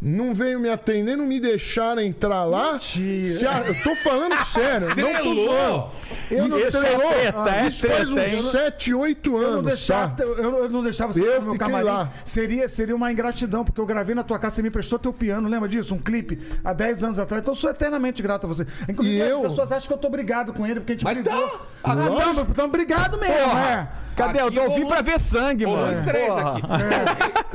Não 0.03 0.33
veio 0.33 0.59
me 0.59 0.67
atender, 0.67 1.15
não 1.15 1.27
me 1.27 1.39
deixaram 1.39 2.01
entrar 2.01 2.43
lá. 2.43 2.73
Mentira. 2.73 3.25
Se 3.25 3.45
a- 3.45 3.59
eu 3.67 3.75
tô 3.83 3.95
falando 3.97 4.33
sério, 4.45 4.87
não 4.87 4.95
tô 4.95 5.01
Estrelou! 5.07 5.35
zoando. 5.45 5.91
Eu 6.31 6.47
não 6.47 6.57
Isso 6.57 6.65
é 6.65 6.67
estrelou. 6.69 7.09
treta, 7.11 7.49
é 7.55 7.67
Isso 7.67 7.87
faz 7.87 8.09
treta, 8.09 8.27
hein? 8.27 8.39
uns 8.39 8.51
7, 8.51 8.93
8 8.95 9.29
Eu 9.29 9.41
não, 9.41 9.47
anos, 9.49 9.65
deixava, 9.65 10.15
tá? 10.15 10.23
eu, 10.23 10.33
eu 10.63 10.69
não 10.69 10.81
deixava 10.81 11.13
você 11.13 11.21
Eu 11.23 11.35
ir 11.35 11.41
no 11.43 11.57
camarim. 11.57 11.85
lá. 11.85 12.09
Seria, 12.25 12.67
seria 12.67 12.95
uma 12.95 13.11
ingratidão, 13.11 13.63
porque 13.63 13.79
eu 13.79 13.85
gravei 13.85 14.15
na 14.15 14.23
tua 14.23 14.39
casa, 14.39 14.55
você 14.55 14.63
me 14.63 14.71
prestou 14.71 14.97
teu 14.97 15.13
piano, 15.13 15.47
lembra 15.47 15.69
disso? 15.69 15.93
Um 15.93 15.99
clipe 15.99 16.41
há 16.63 16.73
10 16.73 17.03
anos 17.03 17.19
atrás. 17.19 17.43
Então 17.43 17.51
eu 17.51 17.55
sou 17.55 17.69
eternamente 17.69 18.23
grato 18.23 18.45
a 18.45 18.47
você. 18.47 18.65
Inclusive, 18.89 19.17
E 19.17 19.21
as 19.21 19.29
eu- 19.29 19.41
pessoas 19.41 19.71
acham 19.71 19.87
que 19.87 19.93
eu 19.93 19.97
tô 19.99 20.09
brigado 20.09 20.51
com 20.51 20.65
ele, 20.65 20.79
porque 20.79 20.93
a 20.93 20.95
gente 20.95 21.03
Mas 21.03 21.13
brigou. 21.21 21.47
tá. 21.47 21.59
Ah, 21.83 21.95
não, 21.95 22.13
Lógico. 22.13 22.47
então 22.49 22.65
obrigado 22.65 23.19
mesmo, 23.19 23.35
é. 23.57 23.87
Cadê? 24.27 24.41
Eu 24.41 24.47
Aqui 24.47 24.55
tô 24.55 24.63
ouvindo 24.63 24.87
pra 24.87 25.01
ver 25.01 25.19
sangue, 25.19 25.65
mano. 25.65 25.91
os 25.91 26.01
três 26.01 26.29
aqui. 26.29 26.61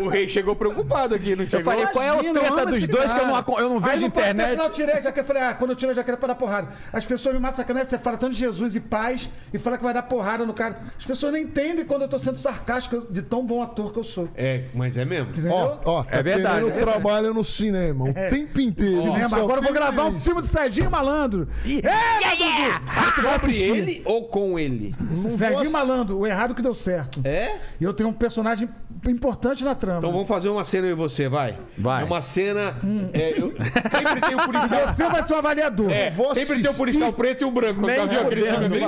O 0.03 0.09
rei 0.09 0.29
chegou 0.29 0.55
preocupado 0.57 1.15
aqui, 1.15 1.35
não 1.35 1.45
Eu 1.45 1.51
chegou? 1.51 1.73
falei, 1.73 1.87
qual 1.87 2.05
é 2.05 2.13
o 2.13 2.21
eu 2.23 2.35
treta 2.35 2.67
dos 2.67 2.87
dois 2.87 3.13
que 3.13 3.21
eu 3.21 3.27
não, 3.27 3.45
eu 3.59 3.71
não 3.71 3.81
vejo 3.81 4.01
no 4.01 4.07
internet? 4.07 4.59
Eu 4.59 4.71
tirei 4.71 4.95
a 4.95 5.01
jaqueta, 5.01 5.21
eu 5.21 5.25
falei, 5.25 5.43
ah, 5.43 5.55
quando 5.55 5.71
eu 5.71 5.77
tiro 5.77 5.91
a 5.93 5.95
jaqueta 5.95 6.17
pra 6.19 6.29
dar 6.29 6.35
porrada. 6.35 6.69
As 6.93 7.05
pessoas 7.05 7.35
me 7.35 7.41
massacram, 7.41 7.77
né? 7.77 7.85
Você 7.85 7.99
fala 7.99 8.17
tanto 8.17 8.33
de 8.33 8.39
Jesus 8.39 8.77
e 8.77 8.81
paz 8.81 9.29
e 9.53 9.59
fala 9.59 9.77
que 9.79 9.85
vai 9.85 9.95
dar 9.95 10.03
porrada 10.03 10.45
no 10.45 10.53
cara. 10.53 10.77
As 10.99 11.05
pessoas 11.05 11.33
não 11.33 11.39
entendem 11.39 11.85
quando 11.85 12.03
eu 12.03 12.09
tô 12.09 12.19
sendo 12.19 12.37
sarcástico 12.37 13.07
de 13.11 13.23
tão 13.23 13.45
bom 13.45 13.63
ator 13.63 13.93
que 13.93 13.99
eu 13.99 14.05
sou. 14.05 14.29
É, 14.37 14.65
mas 14.75 14.97
é 14.97 15.05
mesmo. 15.05 15.31
Entendeu? 15.31 15.53
Ó, 15.53 15.79
ó, 15.85 16.03
tá 16.03 16.17
É 16.19 16.23
verdade, 16.23 16.65
querendo 16.65 16.79
é 16.79 16.83
trabalho 16.83 17.33
no 17.35 17.45
cinema 17.45 18.05
o 18.05 18.15
tempo 18.29 18.61
inteiro. 18.61 19.03
Cinema, 19.03 19.37
agora 19.37 19.59
eu 19.61 19.63
vou 19.65 19.73
gravar 19.73 20.05
um 20.07 20.19
filme 20.21 20.41
do 20.41 20.47
Serginho 20.47 20.91
Malandro. 20.91 21.49
É! 21.65 21.89
Aí 21.89 23.13
tu 23.15 23.23
vai 23.23 23.37
Sobre 23.39 23.57
ele 23.57 24.03
ou 24.05 24.25
com 24.29 24.59
ele? 24.59 24.95
Serginho 25.37 25.71
Malandro, 25.71 26.19
o 26.19 26.27
errado 26.27 26.55
que 26.57 26.63
deu 26.63 26.75
certo. 26.75 27.21
É? 27.25 27.57
E 27.81 27.85
eu 27.85 27.93
tenho 27.93 28.09
um 28.09 28.13
personagem 28.13 28.69
importante 29.09 29.63
na 29.63 29.75
trama. 29.75 29.99
Então 29.99 30.11
vamos 30.11 30.27
fazer 30.27 30.49
uma 30.49 30.65
cena 30.65 30.87
eu 30.87 30.93
e 30.93 30.95
você, 30.95 31.29
vai. 31.29 31.57
Vai. 31.79 32.03
É 32.03 32.05
uma 32.05 32.21
cena. 32.21 32.75
é, 33.13 33.41
eu- 33.41 33.55
sempre 33.91 34.21
tem 34.21 34.35
um 34.35 34.39
policial. 34.47 34.87
Você 34.87 35.09
vai 35.09 35.23
ser 35.23 35.35
o 35.35 35.37
avaliador. 35.37 35.91
É, 35.93 36.11
vou 36.11 36.35
sempre 36.35 36.47
tem 36.47 36.57
um 36.57 36.61
assistir. 36.61 36.79
policial 36.79 37.13
preto 37.13 37.43
e 37.43 37.45
um 37.45 37.53
branco. 37.53 37.81
Nem 37.83 37.97
Já 37.97 38.07
viu 38.07 38.21
aquele 38.21 38.43
filme 38.43 38.69
fudendo, 38.69 38.87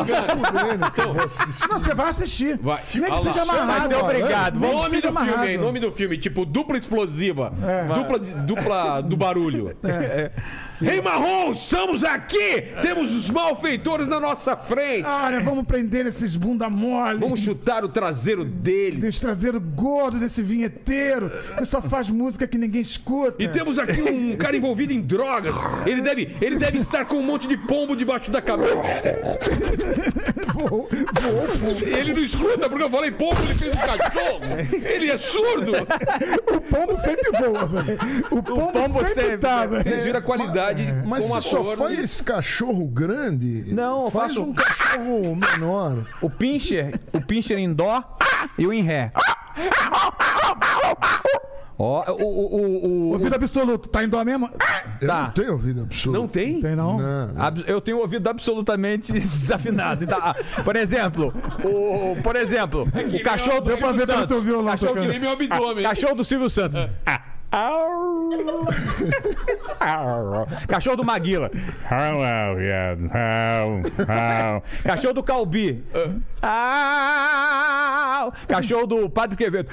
americano? 0.85 1.25
Assistir. 1.25 1.69
Não, 1.69 1.79
você 1.79 1.95
vai 1.95 2.09
assistir. 2.11 2.59
Vai. 2.59 2.81
Nem 2.95 3.11
que 3.13 3.23
seja 3.23 3.43
amarrado. 3.43 3.67
Vai 3.79 3.89
ser 3.89 3.95
obrigado. 3.97 4.59
Nome 4.59 4.75
do 4.97 5.03
filme, 5.03 5.07
amarrado. 5.19 5.47
hein? 5.49 5.59
Nome 5.59 5.81
do 5.81 5.93
filme, 5.93 6.19
tipo 6.19 6.45
dupla 6.47 6.77
explosiva. 6.79 7.53
É. 7.67 7.95
Dupla, 7.95 8.19
dupla 8.19 9.01
do 9.03 9.17
barulho. 9.17 9.77
É. 9.85 10.31
Rei 10.81 11.01
Marrom, 11.01 11.53
estamos 11.53 12.05
aqui! 12.05 12.63
Temos 12.81 13.13
os 13.13 13.29
malfeitores 13.31 14.07
na 14.07 14.21
nossa 14.21 14.57
frente! 14.57 15.05
Olha, 15.05 15.41
vamos 15.41 15.67
prender 15.67 16.07
esses 16.07 16.37
bunda 16.37 16.71
mole. 16.71 17.19
Vamos 17.19 17.41
chutar 17.41 17.85
o 17.85 17.89
traseiro 17.89 18.45
deles. 18.45 19.01
Desse 19.01 19.21
traseiro 19.21 19.61
gordo 19.61 20.19
desse 20.19 20.41
vinheteiro 20.41 21.31
que 21.57 21.65
só 21.65 21.83
faz 21.83 22.09
música 22.09 22.47
que 22.47 22.57
ninguém 22.57 22.81
escuta. 22.81 23.43
E 23.43 23.49
temos 23.49 23.77
aqui 23.79 24.01
um 24.03 24.37
cara 24.37 24.57
envolvido 24.57 24.93
em 24.93 25.01
drogas. 25.01 25.57
Ele 25.85 26.01
deve, 26.01 26.37
ele 26.41 26.57
deve 26.57 26.79
estar 26.79 27.05
com 27.07 27.17
um 27.17 27.23
monte 27.25 27.49
de 27.49 27.57
pombo 27.57 27.97
debaixo 27.97 28.31
da 28.31 28.41
cabeça. 28.41 28.75
Ele 31.87 32.13
não 32.13 32.23
escuta 32.23 32.69
porque 32.69 32.85
eu 32.85 32.91
falei 32.91 33.11
pombo, 33.11 33.37
ele 33.43 33.55
fez 33.55 33.75
um 33.75 33.79
cachorro. 33.79 34.41
Ele 34.85 35.11
é 35.11 35.19
surdo. 35.19 35.73
O 36.55 36.61
pombo 36.61 36.97
sempre 36.97 37.31
voa, 37.33 37.67
velho. 37.67 37.99
O 38.31 38.43
pombo, 38.43 38.73
pombo 38.73 38.99
sempre, 39.05 39.15
sempre- 39.15 39.39
tá, 39.39 39.67
velho. 39.67 39.83
Vocês 39.83 40.05
viram 40.05 40.19
a 40.19 40.23
qualidade 40.23 40.68
Mas 41.07 41.25
como 41.29 41.43
você 41.43 41.49
só 41.49 41.77
faz 41.77 41.99
esse 41.99 42.23
cachorro 42.23 42.87
grande? 42.87 43.65
Não, 43.75 44.05
eu 44.05 44.11
faz 44.11 44.35
faço- 44.35 44.43
um 44.43 44.53
cachorro 44.55 45.37
menor. 45.37 46.05
O 46.21 46.29
pincher, 46.31 47.01
o 47.13 47.21
pincher 47.21 47.59
em 47.59 47.73
dó 47.73 48.03
e 48.57 48.67
o 48.67 48.73
em 48.73 48.83
ré. 48.83 49.13
Ó, 51.81 52.03
o, 52.11 52.25
o, 52.25 52.27
o, 52.27 52.89
o- 52.89 53.13
Ouvido 53.13 53.37
absoluto, 53.37 53.89
tá 53.89 54.03
em 54.03 54.09
dó 54.09 54.25
mesmo? 54.25 54.51
Eu 55.01 55.07
Tá. 55.07 55.23
não 55.23 55.31
tenho 55.31 55.53
ouvido 55.53 55.83
absoluto. 55.83 56.21
Não 56.21 56.27
tem? 56.27 56.61
Tem 56.61 56.75
não? 56.75 56.99
Não. 56.99 57.41
Ab- 57.41 57.63
Eu 57.69 57.81
tenho 57.81 57.99
ouvido 57.99 58.29
absolutamente 58.29 59.13
desafinado. 59.15 60.03
Então, 60.03 60.19
ah, 60.21 60.35
por 60.65 60.75
exemplo, 60.75 61.33
o, 61.65 62.21
por 62.21 62.35
exemplo, 62.35 62.83
o 62.83 63.23
cachorro 63.23 63.61
do 63.61 63.69
Deu 63.69 63.77
pra 63.79 63.87
Silvio 63.89 63.99
ver 64.01 64.07
pelo 64.07 64.19
Santos. 64.19 64.27
teu 64.37 64.43
violão 64.43 64.73
Cachorro 64.73 64.89
tocando. 64.95 65.05
que 65.07 65.11
Nem 65.13 65.21
meu 65.21 65.31
abdômen. 65.31 65.85
Cachorro 65.85 66.15
do 66.17 66.25
Silvio 66.25 66.51
Santos. 66.51 66.89
Ah. 67.07 67.21
Cachorro 70.69 70.97
do 70.97 71.05
Maguila. 71.05 71.51
Cachorro 74.85 75.15
do 75.15 75.23
Calbi. 75.23 75.83
Cachorro 78.47 78.87
do 78.87 79.09
Padre 79.09 79.37
Quevedo. 79.37 79.71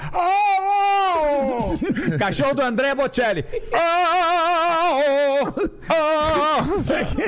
Cachorro 2.18 2.54
do 2.54 2.62
André 2.62 2.94
Bocelli. 2.94 3.44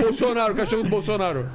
Bolsonaro, 0.01 0.55
cachorro 0.55 0.83
do 0.83 0.89
Bolsonaro. 0.89 1.47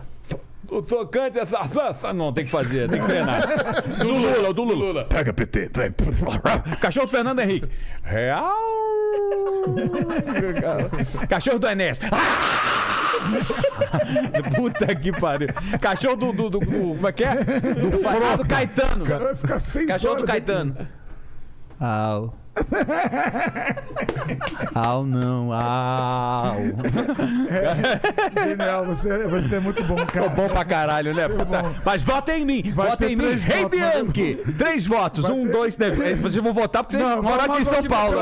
O 0.69 0.81
tocante 0.81 1.37
essa. 1.39 2.13
Não, 2.13 2.31
tem 2.33 2.45
que 2.45 2.51
fazer, 2.51 2.89
tem 2.89 2.99
que 3.01 3.05
treinar. 3.07 3.41
Do 3.99 4.07
Lula, 4.07 4.53
do 4.53 4.63
Lula. 4.63 5.05
Pega 5.05 5.31
PT. 5.33 5.69
pega. 5.69 5.93
Cachorro 6.79 7.05
do 7.05 7.11
Fernando 7.11 7.39
Henrique. 7.41 7.69
Real. 8.03 8.51
Cachorro 11.29 11.59
do 11.59 11.67
Enéas. 11.67 11.99
Puta 14.55 14.95
que 14.95 15.11
pariu. 15.11 15.49
Cachorro 15.79 16.15
do. 16.15 16.33
do, 16.33 16.49
do- 16.49 16.59
do- 16.59 16.65
como 16.67 17.07
é 17.07 17.11
que 17.11 17.23
é? 17.23 17.35
Do, 17.35 18.37
do 18.37 18.47
Caetano. 18.47 19.05
Vai 19.05 19.35
ficar 19.35 19.59
seis 19.59 19.87
Cachorro 19.87 20.15
do 20.21 20.25
Caetano. 20.25 20.75
Au. 21.79 22.33
Au 24.75 25.03
não, 25.03 25.51
au. 25.51 26.53
aqui. 26.53 28.49
Genial, 28.49 28.85
você, 28.85 29.27
você 29.27 29.55
é 29.55 29.59
muito 29.59 29.83
bom, 29.83 29.95
Tô 29.95 30.05
cara. 30.05 30.29
bom 30.29 30.47
pra 30.47 30.63
caralho, 30.65 31.13
né? 31.15 31.27
Puta. 31.27 31.45
bom. 31.45 31.71
Mas 31.83 32.01
votem 32.01 32.41
em 32.43 32.45
mim, 32.45 32.71
Vai 32.73 32.95
ter 32.97 33.11
em 33.11 33.15
mim. 33.15 33.35
Rei 33.35 33.63
votos, 33.63 33.79
Bianchi! 33.79 34.39
Três 34.57 34.85
votos. 34.85 35.25
Um, 35.25 35.47
dois, 35.47 35.75
três. 35.75 36.19
Vocês 36.19 36.43
vão 36.43 36.53
votar 36.53 36.83
porque 36.83 36.97
vocês 36.97 37.09
Não, 37.09 37.23
moram 37.23 37.43
aqui 37.45 37.61
em 37.61 37.65
São 37.65 37.83
Paulo. 37.83 38.19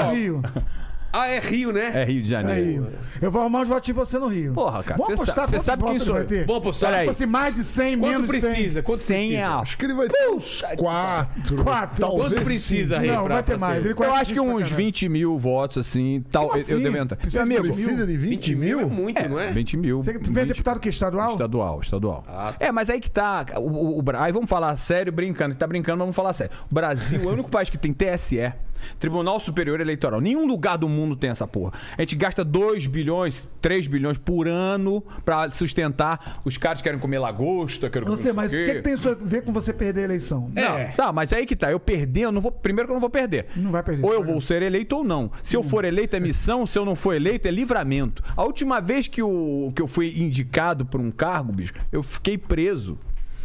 Rio. 1.11 1.21
Ah, 1.21 1.27
é 1.27 1.39
Rio, 1.39 1.71
né? 1.73 1.91
É 1.93 2.03
Rio 2.05 2.21
de 2.23 2.33
É 2.33 2.37
Janeiro. 2.41 2.83
Rio. 2.83 2.87
Eu 3.21 3.31
vou 3.31 3.41
arrumar 3.41 3.59
uns 3.61 3.67
votinhos 3.67 3.95
pra 3.97 4.05
você 4.05 4.17
no 4.19 4.27
Rio. 4.27 4.53
Porra, 4.53 4.83
cara, 4.83 5.01
Vamos 5.03 5.19
sabe- 5.29 5.49
você 5.51 5.59
sabe 5.59 5.83
quem 5.83 5.91
votos 5.93 6.05
sou 6.05 6.13
vai 6.13 6.23
eu. 6.23 6.27
ter? 6.27 6.45
Vamos 6.45 6.61
apostar? 6.61 6.89
Peraí. 6.89 7.01
Tipo 7.07 7.11
assim, 7.11 7.25
mais 7.25 7.53
de 7.53 7.63
100, 7.63 7.99
Quanto 7.99 8.11
menos 8.11 8.29
de 8.29 8.41
100. 8.41 8.51
precisa? 8.53 8.83
Quanto 8.83 8.99
100 9.01 9.17
precisa? 9.17 9.37
reais. 9.37 9.61
Acho 9.61 9.77
que 9.77 9.85
ele 9.85 9.93
vai 9.93 10.07
ter 10.07 10.29
uns 10.29 10.61
quatro. 10.77 11.63
Quatro. 11.63 11.99
Talvez 12.01 12.29
Quanto 12.33 12.43
precisa. 12.43 12.99
Rei? 12.99 13.11
Não, 13.11 13.23
pra- 13.25 13.33
vai 13.35 13.43
ter 13.43 13.59
mais. 13.59 13.85
Eu 13.85 14.13
acho 14.13 14.33
que 14.33 14.39
uns 14.39 14.47
caralho. 14.63 14.75
20 14.75 15.09
mil 15.09 15.37
votos, 15.37 15.77
assim, 15.77 16.23
tal. 16.31 16.47
Como 16.47 16.57
eu- 16.57 16.61
assim? 16.61 16.79
devo 16.81 16.97
entrar. 16.97 17.17
Precisa 17.17 17.45
Meu 17.45 17.61
de 17.61 17.69
amigo, 17.69 17.73
Precisa 17.83 18.05
de 18.07 18.17
20, 18.17 18.29
20 18.29 18.55
mil 18.55 18.79
é 18.79 18.85
muito, 18.85 19.29
não 19.29 19.39
é? 19.39 19.47
20 19.51 19.77
mil. 19.77 20.01
Você 20.01 20.13
vê 20.13 20.19
20 20.19 20.47
deputado 20.47 20.79
que 20.79 20.89
é 20.89 20.91
estadual? 20.91 21.31
Estadual, 21.33 21.79
estadual. 21.81 22.23
Ah, 22.27 22.53
É, 22.59 22.71
mas 22.71 22.89
aí 22.89 22.99
que 22.99 23.09
tá. 23.09 23.45
O, 23.57 23.59
o- 23.59 23.99
o 23.99 24.03
aí 24.17 24.31
vamos 24.31 24.49
falar 24.49 24.75
sério, 24.77 25.11
brincando. 25.11 25.55
Tá 25.55 25.67
brincando, 25.67 25.97
mas 25.97 26.05
vamos 26.05 26.15
falar 26.15 26.33
sério. 26.33 26.53
O 26.69 26.73
Brasil 26.73 27.21
é 27.21 27.25
o 27.25 27.29
único 27.29 27.49
país 27.49 27.69
que 27.69 27.77
tem 27.77 27.91
TSE, 27.93 28.51
Tribunal 28.99 29.39
Superior 29.39 29.79
Eleitoral. 29.79 30.21
Nenhum 30.21 30.47
lugar 30.47 30.77
do 30.77 30.87
mundo 30.87 31.15
tem 31.15 31.29
essa 31.29 31.47
porra. 31.47 31.73
A 31.97 32.01
gente 32.01 32.15
gasta 32.15 32.43
2 32.43 32.87
bilhões, 32.87 33.49
3 33.61 33.87
bilhões 33.87 34.17
por 34.17 34.47
ano 34.47 35.03
pra 35.23 35.49
sustentar. 35.51 36.39
Os 36.45 36.57
caras 36.57 36.79
que 36.79 36.83
querem 36.83 36.99
comer 36.99 37.19
lagosta, 37.19 37.89
querem 37.89 38.07
Não 38.07 38.15
comer 38.15 38.23
sei, 38.23 38.31
não 38.31 38.35
mas 38.35 38.53
o 38.53 38.55
sei 38.55 38.65
que, 38.65 38.73
que 38.75 38.81
tem 38.81 38.93
isso 38.93 39.09
a 39.09 39.13
ver 39.13 39.43
com 39.43 39.53
você 39.53 39.73
perder 39.73 40.01
a 40.01 40.03
eleição? 40.05 40.51
É. 40.55 40.87
Tá, 40.87 41.11
mas 41.11 41.31
aí 41.33 41.45
que 41.45 41.55
tá. 41.55 41.71
Eu 41.71 41.79
perder, 41.79 42.21
eu 42.21 42.31
não 42.31 42.41
vou. 42.41 42.51
Primeiro 42.51 42.87
que 42.87 42.91
eu 42.91 42.95
não 42.95 43.01
vou 43.01 43.09
perder. 43.09 43.47
Não 43.55 43.71
vai 43.71 43.83
perder. 43.83 44.05
Ou 44.05 44.13
eu 44.13 44.23
vou 44.23 44.41
ser 44.41 44.61
eleito 44.61 44.97
ou 44.97 45.03
não. 45.03 45.31
Se 45.43 45.55
eu 45.55 45.63
for 45.63 45.85
eleito 45.85 46.15
é 46.15 46.19
missão, 46.19 46.65
se 46.65 46.77
eu 46.77 46.85
não 46.85 46.95
for 46.95 47.13
eleito 47.13 47.47
é 47.47 47.51
livramento. 47.51 48.23
A 48.35 48.43
última 48.43 48.79
vez 48.79 49.07
que, 49.07 49.21
o, 49.21 49.71
que 49.75 49.81
eu 49.81 49.87
fui 49.87 50.19
indicado 50.21 50.85
por 50.85 50.99
um 50.99 51.11
cargo, 51.11 51.51
bicho, 51.51 51.73
eu 51.91 52.03
fiquei 52.03 52.37
preso. 52.37 52.97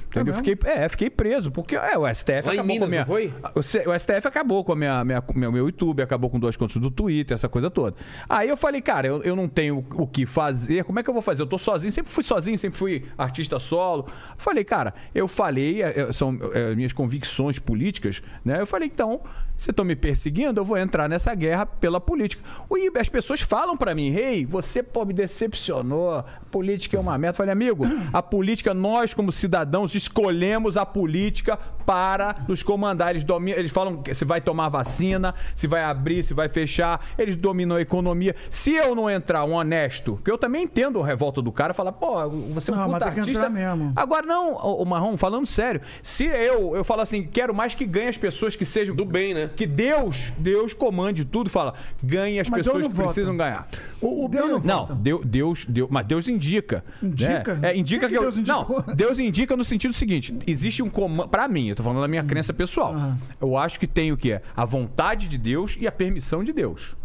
Entendeu? 0.08 0.34
mesmo? 0.34 0.44
fiquei, 0.44 0.70
é, 0.70 0.88
fiquei 0.88 1.10
preso, 1.10 1.50
porque 1.50 1.76
é, 1.76 1.96
o 1.98 2.06
STF 2.12 2.46
Lá 2.46 2.52
acabou 2.52 2.64
Minas, 2.64 2.78
com 2.78 2.84
a 2.84 2.88
minha. 2.88 3.04
foi? 3.04 3.34
O, 3.54 3.98
STF 3.98 4.26
acabou 4.26 4.64
com 4.64 4.72
a 4.72 4.76
minha, 4.76 5.04
minha, 5.04 5.22
meu, 5.34 5.52
meu 5.52 5.66
YouTube, 5.66 6.02
acabou 6.02 6.30
com 6.30 6.38
duas 6.38 6.56
contas 6.56 6.76
do 6.76 6.90
Twitter, 6.90 7.34
essa 7.34 7.48
coisa 7.48 7.70
toda. 7.70 7.96
Aí 8.28 8.48
eu 8.48 8.56
falei, 8.56 8.80
cara, 8.80 9.06
eu, 9.06 9.22
eu 9.22 9.36
não 9.36 9.48
tenho 9.48 9.84
o 9.94 10.06
que 10.06 10.24
fazer, 10.26 10.84
como 10.84 10.98
é 10.98 11.02
que 11.02 11.10
eu 11.10 11.14
vou 11.14 11.22
fazer? 11.22 11.42
Eu 11.42 11.46
tô 11.46 11.58
sozinho, 11.58 11.92
sempre 11.92 12.12
fui 12.12 12.24
sozinho, 12.24 12.56
sempre 12.56 12.78
fui 12.78 13.04
artista 13.16 13.58
solo. 13.58 14.06
Falei, 14.36 14.64
cara, 14.64 14.94
eu 15.14 15.28
falei, 15.28 15.82
é, 15.82 16.00
é, 16.00 16.12
são 16.12 16.38
é, 16.52 16.74
minhas 16.74 16.92
convicções 16.92 17.58
políticas, 17.58 18.22
né? 18.44 18.60
Eu 18.60 18.66
falei, 18.66 18.88
então, 18.92 19.20
se 19.56 19.70
estão 19.70 19.84
me 19.84 19.96
perseguindo, 19.96 20.60
eu 20.60 20.64
vou 20.64 20.76
entrar 20.76 21.08
nessa 21.08 21.34
guerra 21.34 21.64
pela 21.66 22.00
política. 22.00 22.42
E 22.70 22.98
as 22.98 23.08
pessoas 23.08 23.40
falam 23.40 23.76
pra 23.76 23.94
mim, 23.94 24.10
rei, 24.10 24.44
você, 24.44 24.82
pô, 24.82 25.04
me 25.04 25.12
decepcionou, 25.12 26.14
a 26.14 26.22
política 26.50 26.96
é 26.96 27.00
uma 27.00 27.16
meta. 27.16 27.32
Eu 27.32 27.36
falei, 27.36 27.52
amigo, 27.52 27.84
a 28.12 28.22
política, 28.22 28.74
nós 28.74 29.14
como 29.14 29.32
cidadãos 29.32 29.90
escolhemos 30.06 30.76
a 30.76 30.86
política 30.86 31.58
para 31.86 32.44
nos 32.48 32.62
comandar. 32.62 33.10
Eles, 33.10 33.22
dominam, 33.24 33.58
eles 33.58 33.70
falam 33.70 34.02
que 34.02 34.12
se 34.12 34.24
vai 34.24 34.40
tomar 34.40 34.68
vacina, 34.68 35.34
se 35.54 35.66
vai 35.66 35.82
abrir, 35.84 36.22
se 36.22 36.34
vai 36.34 36.48
fechar, 36.48 37.00
eles 37.16 37.36
dominam 37.36 37.76
a 37.76 37.80
economia. 37.80 38.34
Se 38.50 38.74
eu 38.74 38.94
não 38.94 39.08
entrar 39.08 39.44
um 39.44 39.52
honesto, 39.52 40.14
porque 40.16 40.30
eu 40.30 40.36
também 40.38 40.64
entendo 40.64 41.00
a 41.00 41.06
revolta 41.06 41.40
do 41.40 41.52
cara, 41.52 41.72
falar, 41.72 41.92
pô, 41.92 42.28
você 42.28 42.70
é 42.70 42.74
um 42.74 42.76
Não, 42.76 42.84
puta 42.86 42.98
mas 42.98 43.02
tem 43.04 43.12
que 43.14 43.20
artista. 43.20 43.46
entrar 43.46 43.50
mesmo. 43.50 43.92
Agora, 43.94 44.26
não, 44.26 44.54
o 44.54 44.84
Marrom, 44.84 45.16
falando 45.16 45.46
sério, 45.46 45.80
se 46.02 46.24
eu, 46.24 46.74
eu 46.74 46.82
falo 46.84 47.02
assim, 47.02 47.22
quero 47.22 47.54
mais 47.54 47.74
que 47.74 47.86
ganhe 47.86 48.08
as 48.08 48.16
pessoas 48.18 48.56
que 48.56 48.64
sejam. 48.64 48.96
Do 48.96 49.04
bem, 49.04 49.32
né? 49.34 49.50
Que 49.54 49.66
Deus, 49.66 50.32
Deus 50.38 50.72
comande 50.72 51.24
tudo, 51.24 51.48
fala, 51.48 51.74
ganhe 52.02 52.40
as 52.40 52.48
Mas 52.48 52.58
pessoas 52.62 52.82
que 52.82 52.88
não 52.88 52.94
vota. 52.94 53.08
precisam 53.08 53.36
ganhar. 53.36 53.68
O, 54.00 54.24
o 54.24 54.28
Deus 54.28 54.46
Bianchi- 54.46 54.66
Não, 54.66 54.86
Deus, 54.96 55.20
Deus, 55.24 55.66
Deus, 55.66 55.88
mas 55.90 56.06
Deus 56.06 56.28
indica. 56.28 56.84
Indica? 57.02 57.54
né? 57.54 57.70
É, 57.72 57.76
indica 57.76 58.06
que 58.08 58.12
que, 58.12 58.12
que 58.12 58.18
eu, 58.18 58.22
Deus 58.22 58.36
indicou? 58.38 58.84
Não, 58.86 58.94
Deus 58.94 59.18
indica 59.18 59.56
no 59.56 59.64
sentido 59.64 59.92
seguinte: 59.92 60.34
existe 60.46 60.82
um 60.82 60.88
comando. 60.90 61.28
Pra 61.28 61.46
mim, 61.46 61.68
tô 61.76 61.82
falando 61.82 62.00
da 62.00 62.08
minha 62.08 62.24
crença 62.24 62.52
pessoal. 62.52 62.94
Aham. 62.94 63.18
Eu 63.40 63.56
acho 63.56 63.78
que 63.78 63.86
tem 63.86 64.12
o 64.12 64.16
que? 64.16 64.40
A 64.56 64.64
vontade 64.64 65.28
de 65.28 65.38
Deus 65.38 65.76
e 65.78 65.86
a 65.86 65.92
permissão 65.92 66.42
de 66.42 66.52
Deus. 66.52 66.96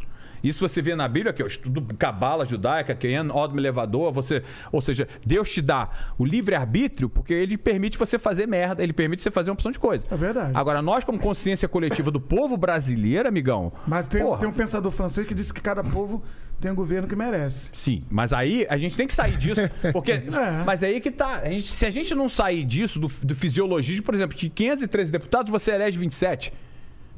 Isso 0.43 0.67
você 0.67 0.81
vê 0.81 0.95
na 0.95 1.07
Bíblia, 1.07 1.33
que 1.33 1.41
eu 1.41 1.47
estudo 1.47 1.81
cabala 1.95 2.45
judaica, 2.45 2.95
que 2.95 3.07
é 3.07 3.21
Odom 3.21 3.57
elevador, 3.57 4.11
você, 4.11 4.43
ou 4.71 4.81
seja, 4.81 5.07
Deus 5.25 5.49
te 5.49 5.61
dá 5.61 5.89
o 6.17 6.25
livre-arbítrio 6.25 7.09
porque 7.09 7.33
ele 7.33 7.57
permite 7.57 7.97
você 7.97 8.17
fazer 8.17 8.47
merda, 8.47 8.81
ele 8.83 8.93
permite 8.93 9.21
você 9.21 9.31
fazer 9.31 9.49
uma 9.51 9.53
opção 9.55 9.71
de 9.71 9.79
coisa. 9.79 10.05
É 10.09 10.15
verdade. 10.15 10.51
Agora, 10.53 10.81
nós, 10.81 11.03
como 11.03 11.19
consciência 11.19 11.67
coletiva 11.67 12.09
do 12.11 12.19
povo 12.19 12.57
brasileiro, 12.57 13.27
amigão. 13.27 13.71
Mas 13.87 14.07
tem, 14.07 14.21
porra, 14.21 14.39
tem 14.39 14.49
um 14.49 14.53
pensador 14.53 14.91
francês 14.91 15.27
que 15.27 15.33
disse 15.33 15.53
que 15.53 15.61
cada 15.61 15.83
povo 15.83 16.23
tem 16.59 16.71
um 16.71 16.75
governo 16.75 17.07
que 17.07 17.15
merece. 17.15 17.69
Sim, 17.71 18.03
mas 18.09 18.31
aí 18.33 18.67
a 18.69 18.77
gente 18.77 18.95
tem 18.95 19.07
que 19.07 19.13
sair 19.13 19.35
disso, 19.37 19.61
porque. 19.91 20.11
É. 20.11 20.63
Mas 20.65 20.83
aí 20.83 20.99
que 21.01 21.09
tá. 21.11 21.39
A 21.43 21.49
gente- 21.49 21.67
se 21.69 21.85
a 21.85 21.89
gente 21.91 22.13
não 22.13 22.29
sair 22.29 22.63
disso, 22.63 22.99
do, 22.99 23.07
do 23.23 23.35
fisiologismo, 23.35 24.03
por 24.05 24.13
exemplo, 24.13 24.37
de 24.37 24.49
513 24.49 25.11
deputados, 25.11 25.51
você 25.51 25.71
elege 25.71 25.97
27. 25.97 26.53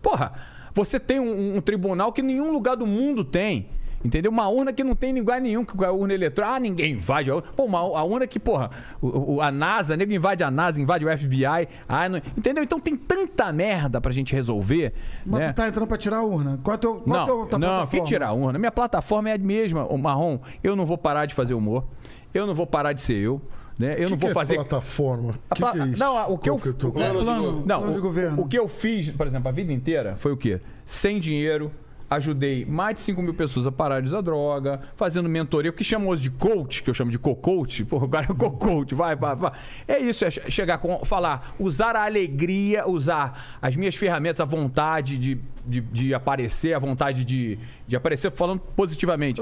Porra, 0.01 0.33
você 0.73 0.99
tem 0.99 1.19
um, 1.19 1.57
um 1.57 1.61
tribunal 1.61 2.11
que 2.11 2.21
nenhum 2.21 2.51
lugar 2.51 2.75
do 2.75 2.85
mundo 2.87 3.23
tem. 3.23 3.67
Entendeu? 4.05 4.29
Uma 4.29 4.49
urna 4.49 4.73
que 4.73 4.83
não 4.83 4.95
tem 4.95 5.13
lugar 5.17 5.39
nenhum, 5.39 5.63
que 5.63 5.81
a 5.85 5.89
urna 5.89 6.13
eletrônica. 6.13 6.55
Ah, 6.57 6.59
ninguém 6.59 6.91
invade 6.91 7.31
a 7.31 7.35
urna. 7.35 7.47
Pô, 7.55 7.63
uma, 7.63 7.79
a 7.79 8.03
urna 8.03 8.27
que, 8.27 8.37
porra, 8.37 8.69
o, 9.01 9.35
o- 9.35 9.41
a 9.41 9.49
NASA, 9.49 9.95
nego 9.95 10.11
invade 10.11 10.43
a 10.43 10.51
NASA, 10.51 10.81
invade 10.81 11.05
o 11.05 11.17
FBI. 11.17 11.69
Ah, 11.87 12.09
não- 12.09 12.17
entendeu? 12.37 12.61
Então 12.65 12.81
tem 12.81 12.97
tanta 12.97 13.49
merda 13.53 14.01
pra 14.01 14.11
gente 14.11 14.35
resolver. 14.35 14.91
Mas 15.25 15.39
né? 15.39 15.53
tu 15.53 15.55
tá 15.55 15.69
entrando 15.69 15.87
pra 15.87 15.95
tirar 15.97 16.17
a 16.17 16.23
urna. 16.23 16.59
Qual 16.61 16.73
é 16.73 16.77
teu, 16.77 16.95
qual 16.95 17.15
é 17.15 17.19
Não, 17.19 17.25
teu, 17.25 17.45
tua 17.45 17.57
não, 17.59 17.67
plataforma? 17.69 17.87
que 18.03 18.09
tirar 18.09 18.27
a 18.27 18.33
urna. 18.33 18.59
Minha 18.59 18.71
plataforma 18.73 19.29
é 19.29 19.35
a 19.35 19.37
mesma, 19.37 19.85
o 19.85 19.97
marrom. 19.97 20.37
Eu 20.61 20.75
não 20.75 20.85
vou 20.85 20.97
parar 20.97 21.25
de 21.25 21.33
fazer 21.33 21.53
humor. 21.53 21.85
Eu 22.33 22.45
não 22.45 22.53
vou 22.53 22.67
parar 22.67 22.91
de 22.91 23.01
ser 23.01 23.13
eu. 23.15 23.41
Né? 23.77 23.93
Eu 23.97 24.05
Que 24.05 24.11
não 24.11 24.17
vou 24.17 24.27
que 24.29 24.33
fazer. 24.33 24.53
É 24.53 24.57
plataforma. 24.57 25.33
A 25.49 25.55
que 25.55 25.61
pla- 25.61 25.71
que 25.71 25.79
é 25.81 25.85
isso? 25.87 25.99
Não, 25.99 26.31
o 26.31 26.37
que 26.37 26.49
Qual 26.49 26.59
eu, 26.59 26.65
eu 26.67 26.73
tô- 26.73 26.87
o- 26.89 26.91
Plano 26.91 27.19
de 27.19 27.25
não, 27.25 27.63
plano 27.79 27.93
de 27.93 27.99
o- 27.99 28.01
governo. 28.01 28.41
o 28.43 28.47
que 28.47 28.57
eu 28.59 28.67
fiz, 28.67 29.09
por 29.09 29.25
exemplo, 29.25 29.49
a 29.49 29.51
vida 29.51 29.73
inteira 29.73 30.15
foi 30.15 30.31
o 30.31 30.37
quê? 30.37 30.59
Sem 30.85 31.19
dinheiro, 31.19 31.71
ajudei 32.15 32.65
mais 32.65 32.95
de 32.95 33.01
5 33.01 33.21
mil 33.21 33.33
pessoas 33.33 33.67
a 33.67 33.71
parar 33.71 33.99
de 34.01 34.07
usar 34.07 34.21
droga, 34.21 34.81
fazendo 34.95 35.27
mentoria, 35.29 35.71
o 35.71 35.73
que 35.73 35.83
chamam 35.83 36.09
hoje 36.09 36.23
de 36.23 36.31
coach, 36.31 36.83
que 36.83 36.89
eu 36.89 36.93
chamo 36.93 37.11
de 37.11 37.19
co-coach, 37.19 37.83
pô, 37.85 37.97
agora 37.97 38.27
é 38.29 38.33
co-coach, 38.33 38.93
vai, 38.95 39.15
vai, 39.15 39.35
vai. 39.35 39.51
É 39.87 39.99
isso, 39.99 40.23
é 40.25 40.31
che- 40.31 40.49
chegar 40.49 40.77
com, 40.77 41.03
falar, 41.05 41.53
usar 41.59 41.95
a 41.95 42.03
alegria, 42.05 42.87
usar 42.87 43.57
as 43.61 43.75
minhas 43.75 43.95
ferramentas, 43.95 44.39
a 44.39 44.45
vontade 44.45 45.17
de, 45.17 45.37
de, 45.65 45.81
de 45.81 46.13
aparecer, 46.13 46.73
a 46.73 46.79
vontade 46.79 47.23
de, 47.25 47.57
de 47.87 47.95
aparecer 47.95 48.31
falando 48.31 48.59
positivamente, 48.75 49.41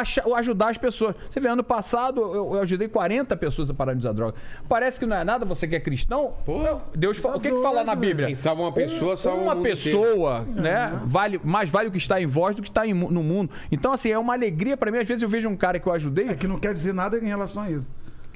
acha- 0.00 0.22
ajudar 0.36 0.70
as 0.70 0.78
pessoas. 0.78 1.14
Você 1.30 1.40
vê, 1.40 1.48
ano 1.48 1.64
passado 1.64 2.20
eu, 2.20 2.54
eu 2.54 2.60
ajudei 2.62 2.88
40 2.88 3.36
pessoas 3.36 3.70
a 3.70 3.74
parar 3.74 3.92
de 3.94 4.00
usar 4.00 4.12
droga. 4.12 4.34
Parece 4.68 4.98
que 4.98 5.06
não 5.06 5.16
é 5.16 5.24
nada, 5.24 5.44
você 5.44 5.66
que 5.68 5.76
é 5.76 5.80
cristão, 5.80 6.34
Deus 6.94 7.16
fala, 7.18 7.36
o 7.36 7.40
que 7.40 7.50
que 7.50 7.62
fala 7.62 7.84
na 7.84 7.94
Bíblia? 7.94 8.26
Quem 8.26 8.34
salva 8.36 8.62
uma 8.62 8.72
pessoa, 8.72 9.16
salva 9.16 9.42
uma 9.42 9.56
pessoa, 9.56 10.40
né? 10.54 11.00
Vale, 11.04 11.40
mais 11.44 11.70
vale 11.70 11.88
o 11.88 11.92
que 11.92 11.98
está 12.02 12.20
em 12.20 12.26
vós 12.26 12.54
do 12.56 12.62
que 12.62 12.68
está 12.68 12.84
no 12.84 13.22
mundo. 13.22 13.50
Então, 13.70 13.92
assim, 13.92 14.10
é 14.10 14.18
uma 14.18 14.34
alegria 14.34 14.76
pra 14.76 14.90
mim. 14.90 14.98
Às 14.98 15.08
vezes 15.08 15.22
eu 15.22 15.28
vejo 15.28 15.48
um 15.48 15.56
cara 15.56 15.78
que 15.78 15.86
eu 15.86 15.92
ajudei. 15.92 16.28
É 16.28 16.34
que 16.34 16.46
não 16.46 16.58
quer 16.58 16.72
dizer 16.72 16.92
nada 16.92 17.18
em 17.18 17.26
relação 17.26 17.62
a 17.64 17.68
isso. 17.68 17.86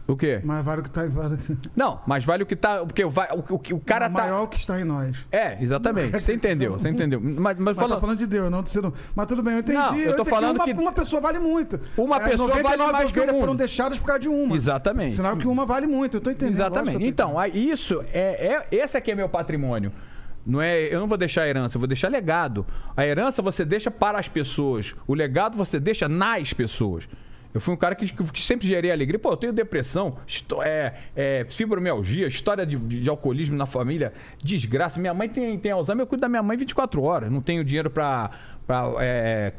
O 0.08 0.16
quê? 0.16 0.40
Mas 0.44 0.64
vale 0.64 0.82
o 0.82 0.84
que 0.84 0.90
tá 0.90 1.04
em 1.04 1.08
vale. 1.08 1.36
Não, 1.74 2.00
mas 2.06 2.24
vale 2.24 2.44
o 2.44 2.46
que 2.46 2.54
tá. 2.54 2.78
Porque 2.84 3.04
o, 3.04 3.08
o, 3.08 3.54
o, 3.74 3.80
cara 3.80 4.08
tá. 4.08 4.22
maior 4.22 4.44
o 4.44 4.48
que 4.48 4.56
está 4.56 4.80
em 4.80 4.84
nós. 4.84 5.16
É, 5.32 5.60
exatamente. 5.60 6.12
Você 6.12 6.32
entendeu, 6.32 6.74
você 6.74 6.88
entendeu. 6.88 7.20
Mas, 7.20 7.36
mas 7.36 7.58
Mas 7.58 7.76
fala. 7.76 7.96
tá 7.96 8.00
falando 8.00 8.18
de 8.18 8.26
Deus, 8.26 8.48
não 8.48 8.62
de 8.62 8.70
ser. 8.70 8.84
Mas 9.16 9.26
tudo 9.26 9.42
bem, 9.42 9.54
eu 9.54 9.60
entendi. 9.60 9.76
Não, 9.76 9.96
eu 9.98 10.14
tô 10.14 10.22
entendi 10.22 10.30
falando 10.30 10.56
uma, 10.58 10.64
que- 10.64 10.72
uma 10.74 10.92
pessoa 10.92 11.20
vale 11.20 11.40
muito. 11.40 11.80
Uma 11.96 12.20
pessoa 12.20 12.48
vale 12.48 12.62
99 12.62 12.92
mais 12.92 13.10
que 13.10 13.18
o 13.18 13.26
mundo. 13.26 13.40
foram 13.40 13.56
deixadas 13.56 13.98
por 13.98 14.06
causa 14.06 14.20
de 14.20 14.28
uma. 14.28 14.54
Exatamente. 14.54 15.16
Sinal 15.16 15.36
que 15.36 15.48
uma 15.48 15.66
vale 15.66 15.88
muito. 15.88 16.18
Eu 16.18 16.20
tô 16.20 16.30
entendendo. 16.30 16.56
lógico 16.58 16.76
Exatamente. 16.76 16.98
que 16.98 17.04
eu 17.04 17.08
Então, 17.08 17.36
aí 17.36 17.70
isso 17.70 18.04
é, 18.12 18.62
é 18.70 18.76
esse 18.76 18.96
aqui 18.96 19.10
é 19.10 19.14
meu 19.16 19.28
patrimônio. 19.28 19.90
Não 20.46 20.62
é, 20.62 20.82
eu 20.94 21.00
não 21.00 21.08
vou 21.08 21.18
deixar 21.18 21.42
a 21.42 21.48
herança, 21.48 21.76
eu 21.76 21.80
vou 21.80 21.88
deixar 21.88 22.08
legado. 22.08 22.64
A 22.96 23.04
herança 23.04 23.42
você 23.42 23.64
deixa 23.64 23.90
para 23.90 24.18
as 24.18 24.28
pessoas, 24.28 24.94
o 25.06 25.12
legado 25.14 25.56
você 25.56 25.80
deixa 25.80 26.08
nas 26.08 26.52
pessoas. 26.52 27.08
Eu 27.52 27.60
fui 27.60 27.72
um 27.72 27.76
cara 27.76 27.94
que, 27.94 28.06
que 28.12 28.42
sempre 28.42 28.68
gerei 28.68 28.92
alegria. 28.92 29.18
Pô, 29.18 29.30
eu 29.32 29.36
tenho 29.36 29.50
depressão, 29.52 30.18
é, 30.62 30.92
é, 31.16 31.46
fibromialgia, 31.48 32.26
história 32.26 32.66
de, 32.66 32.76
de- 32.76 33.08
alcoolismo 33.08 33.56
na 33.56 33.64
família, 33.64 34.12
desgraça. 34.44 35.00
Minha 35.00 35.14
mãe 35.14 35.26
tem, 35.26 35.58
tem 35.58 35.72
Alzheimer, 35.72 36.02
eu 36.02 36.06
cuido 36.06 36.20
da 36.20 36.28
minha 36.28 36.42
mãe 36.42 36.54
24 36.56 37.02
horas. 37.02 37.32
Não 37.32 37.40
tenho 37.40 37.64
dinheiro 37.64 37.88
para 37.88 38.30
é, 39.00 39.54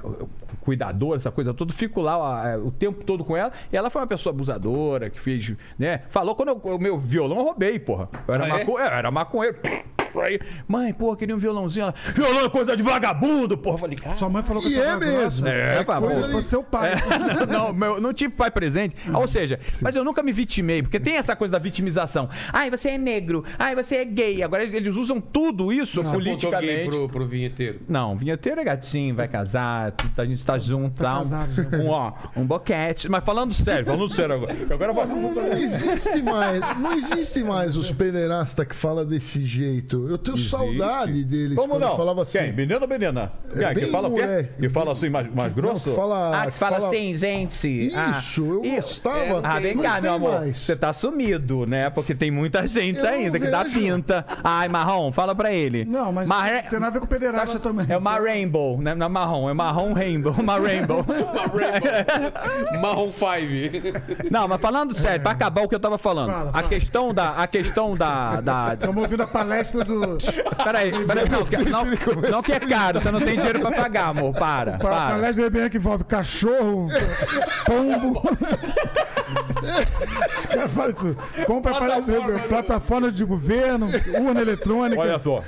cuidador, 0.62 1.16
essa 1.16 1.32
coisa 1.32 1.56
toda. 1.56 1.74
Fico 1.74 2.00
lá 2.00 2.18
ó, 2.20 2.46
é, 2.48 2.56
o 2.58 2.70
tempo 2.70 3.04
todo 3.04 3.26
com 3.26 3.36
ela. 3.36 3.52
E 3.74 3.76
ela 3.76 3.90
foi 3.90 4.00
uma 4.02 4.08
pessoa 4.08 4.32
abusadora, 4.32 5.10
que 5.10 5.20
fez, 5.20 5.54
né? 5.80 6.04
Falou 6.10 6.36
quando 6.36 6.50
eu- 6.50 6.62
o 6.76 6.78
meu 6.80 7.00
violão 7.00 7.40
eu 7.40 7.44
roubei, 7.46 7.80
porra. 7.80 8.10
Eu 8.28 8.34
era, 8.36 8.44
Ah, 8.44 8.48
é? 8.48 8.52
maco- 8.52 8.80
é, 8.80 8.84
eu 8.84 8.92
era 8.94 9.12
maconheiro. 9.12 9.58
Aí, 10.22 10.40
mãe, 10.68 10.94
porra, 10.94 11.18
queria 11.18 11.36
um 11.36 11.40
violãozinho. 11.40 11.84
Ela, 11.84 11.96
violão 12.14 12.46
é 12.46 12.50
coisa 12.50 12.76
de 12.76 12.84
vagabundo, 12.84 13.58
porra. 13.58 13.76
Eu 13.76 13.80
falei, 13.80 13.98
cara. 13.98 14.16
Sua 14.18 14.30
mãe 14.30 14.44
falou 14.44 14.62
que 14.62 14.70
E 14.70 14.74
você 14.74 14.80
é 14.82 14.96
mesmo. 14.98 15.48
É, 15.48 15.84
pá, 15.84 16.00
coisa 16.00 16.28
de- 16.28 16.42
seu 16.44 16.64
pai. 16.64 16.94
É. 16.94 17.46
não, 17.46 17.74
meu, 17.74 18.00
não 18.02 18.14
tive 18.14 18.34
pai 18.34 18.50
presente. 18.52 18.96
Ou 19.14 19.28
seja, 19.28 19.60
mas 19.82 19.96
eu 19.96 20.04
nunca 20.04 20.24
me 20.24 20.32
vitimei, 20.32 20.82
porque 20.82 21.00
tem 21.00 21.16
essa 21.18 21.36
coisa 21.36 21.52
da 21.52 21.60
vitimização. 21.60 22.30
Ai, 22.52 22.70
você 22.72 22.90
é 22.90 22.98
negro. 22.98 23.44
Ai, 23.60 23.76
você 23.76 23.98
é 23.98 24.06
gay. 24.06 24.44
Agora 24.44 24.64
eles 24.64 24.96
usam 24.96 25.20
tudo 25.20 25.72
isso 25.72 26.02
gay 26.02 26.12
politicamente. 26.12 26.90
pro, 26.90 27.10
pro 27.10 27.28
vinheteiro. 27.28 27.82
Não, 27.88 28.16
vinheteiro 28.16 28.62
é 28.62 28.64
gatinho, 28.64 29.16
vai 29.16 29.28
casar, 29.28 29.94
a 30.18 30.26
gente 30.26 30.46
tá 30.46 30.58
junto, 30.58 31.02
tá? 31.02 31.18
casado 31.18 31.54
já. 31.56 31.78
Um, 31.78 31.90
ó, 31.90 32.14
um 32.36 32.46
boquete. 32.46 33.10
Mas 33.10 33.24
falando 33.24 33.54
sério, 33.54 33.86
falando 33.86 34.10
sério 34.10 34.36
agora. 34.36 34.56
Agora 34.72 34.94
vai. 34.94 35.08
Não 35.08 35.58
existe 35.58 36.22
mais, 36.22 36.60
não 36.80 36.94
existe 36.94 37.44
mais 37.44 37.76
os 37.76 37.92
pederastas 37.92 38.66
que 38.68 38.76
falam 38.76 39.06
desse 39.06 39.46
jeito. 39.46 39.97
Eu 40.10 40.18
tenho 40.18 40.38
saudade 40.38 41.24
deles 41.24 41.56
Como 41.58 41.80
não? 41.80 41.96
falava 41.98 42.22
assim. 42.22 42.38
Quem? 42.40 42.54
Menino 42.54 42.80
ou 42.82 42.88
menina? 42.88 43.32
Quem? 43.52 43.74
que 43.74 43.88
fala 43.92 44.08
o 44.08 44.16
quê? 44.16 44.50
Que 44.60 44.70
fala 44.70 44.92
assim 44.92 45.10
mais, 45.10 45.34
mais 45.34 45.56
Não, 45.56 45.62
grosso? 45.62 45.94
fala, 45.96 46.42
ah, 46.42 46.46
que 46.46 46.52
fala, 46.52 46.78
assim, 46.88 47.16
gente. 47.16 47.88
Isso, 47.88 48.42
eu 48.42 48.62
Ah, 48.66 48.76
gostava. 48.76 49.42
Ah, 49.44 49.60
vem 49.60 49.76
Não 49.76 49.84
cá, 49.84 49.94
tem 49.94 50.02
meu 50.04 50.14
amor. 50.14 50.40
mais. 50.40 50.58
Você 50.58 50.76
tá 50.76 50.94
sumido, 50.94 51.66
né? 51.66 51.90
Porque 51.90 52.14
tem 52.14 52.30
muita 52.32 52.68
gente 52.68 53.00
Eu 53.00 53.08
ainda 53.10 53.38
não 53.40 53.46
que 53.46 53.52
dá 53.52 53.66
pinta. 53.66 54.26
Ai, 54.44 54.68
marrom, 54.68 55.12
fala 55.12 55.34
pra 55.34 55.52
ele. 55.52 55.86
Não, 55.86 56.12
mas 56.12 56.28
Mar- 56.28 56.52
não 56.64 56.70
tem 56.70 56.80
nada 56.80 56.88
a 56.88 56.90
ver 56.92 57.00
com 57.00 57.06
pederasta 57.08 57.60
também. 57.60 57.86
É 57.90 57.98
uma 57.98 58.18
rainbow, 58.20 58.82
né? 58.82 58.94
Não 58.96 59.06
é 59.06 59.10
marrom, 59.10 59.50
é 59.50 59.54
marrom 59.54 59.94
rainbow. 59.94 60.34
Uma 60.38 60.60
rainbow. 60.60 61.06
Marrom 62.82 63.12
5. 63.12 64.28
Não, 64.32 64.48
mas 64.48 64.62
falando 64.62 64.98
sério, 64.98 65.22
pra 65.22 65.32
acabar 65.32 65.64
o 65.64 65.68
que 65.70 65.76
eu 65.76 65.80
tava 65.80 65.98
falando. 65.98 66.32
Fala, 66.32 66.50
A 66.50 66.54
fala. 66.54 66.68
questão 66.68 67.14
da. 67.14 67.30
A 67.32 67.48
questão 67.48 67.96
da. 67.96 68.42
da... 68.42 68.74
Estamos 68.74 69.04
ouvindo 69.04 69.24
a 69.24 69.28
palestra 69.28 69.84
do. 69.88 70.18
Peraí, 70.64 70.92
peraí, 71.06 71.30
não, 71.30 71.46
que- 71.46 71.58
não, 71.58 71.86
não 72.30 72.42
que 72.42 72.52
é 72.54 72.60
caro, 72.60 73.00
você 73.00 73.10
não 73.12 73.20
tem 73.20 73.36
dinheiro 73.38 73.60
pra 73.60 73.72
pagar, 73.72 74.10
amor. 74.10 74.34
Para. 74.34 74.76
A 74.76 74.78
para. 74.78 75.12
palestra 75.12 75.34
do 75.34 75.46
EBM 75.46 75.70
que 75.70 75.78
envolve 75.78 76.04
cachorro, 76.04 76.88
pombo. 77.66 78.22
Os 80.40 80.46
caras 80.46 80.72
falam 80.72 80.90
isso. 80.92 81.18
Compra 81.46 81.74
plataforma. 81.74 82.40
plataforma 82.48 83.12
de 83.12 83.24
governo, 83.26 83.88
urna 84.20 84.42
eletrônica. 84.42 85.02
Olha 85.02 85.20
só. 85.20 85.42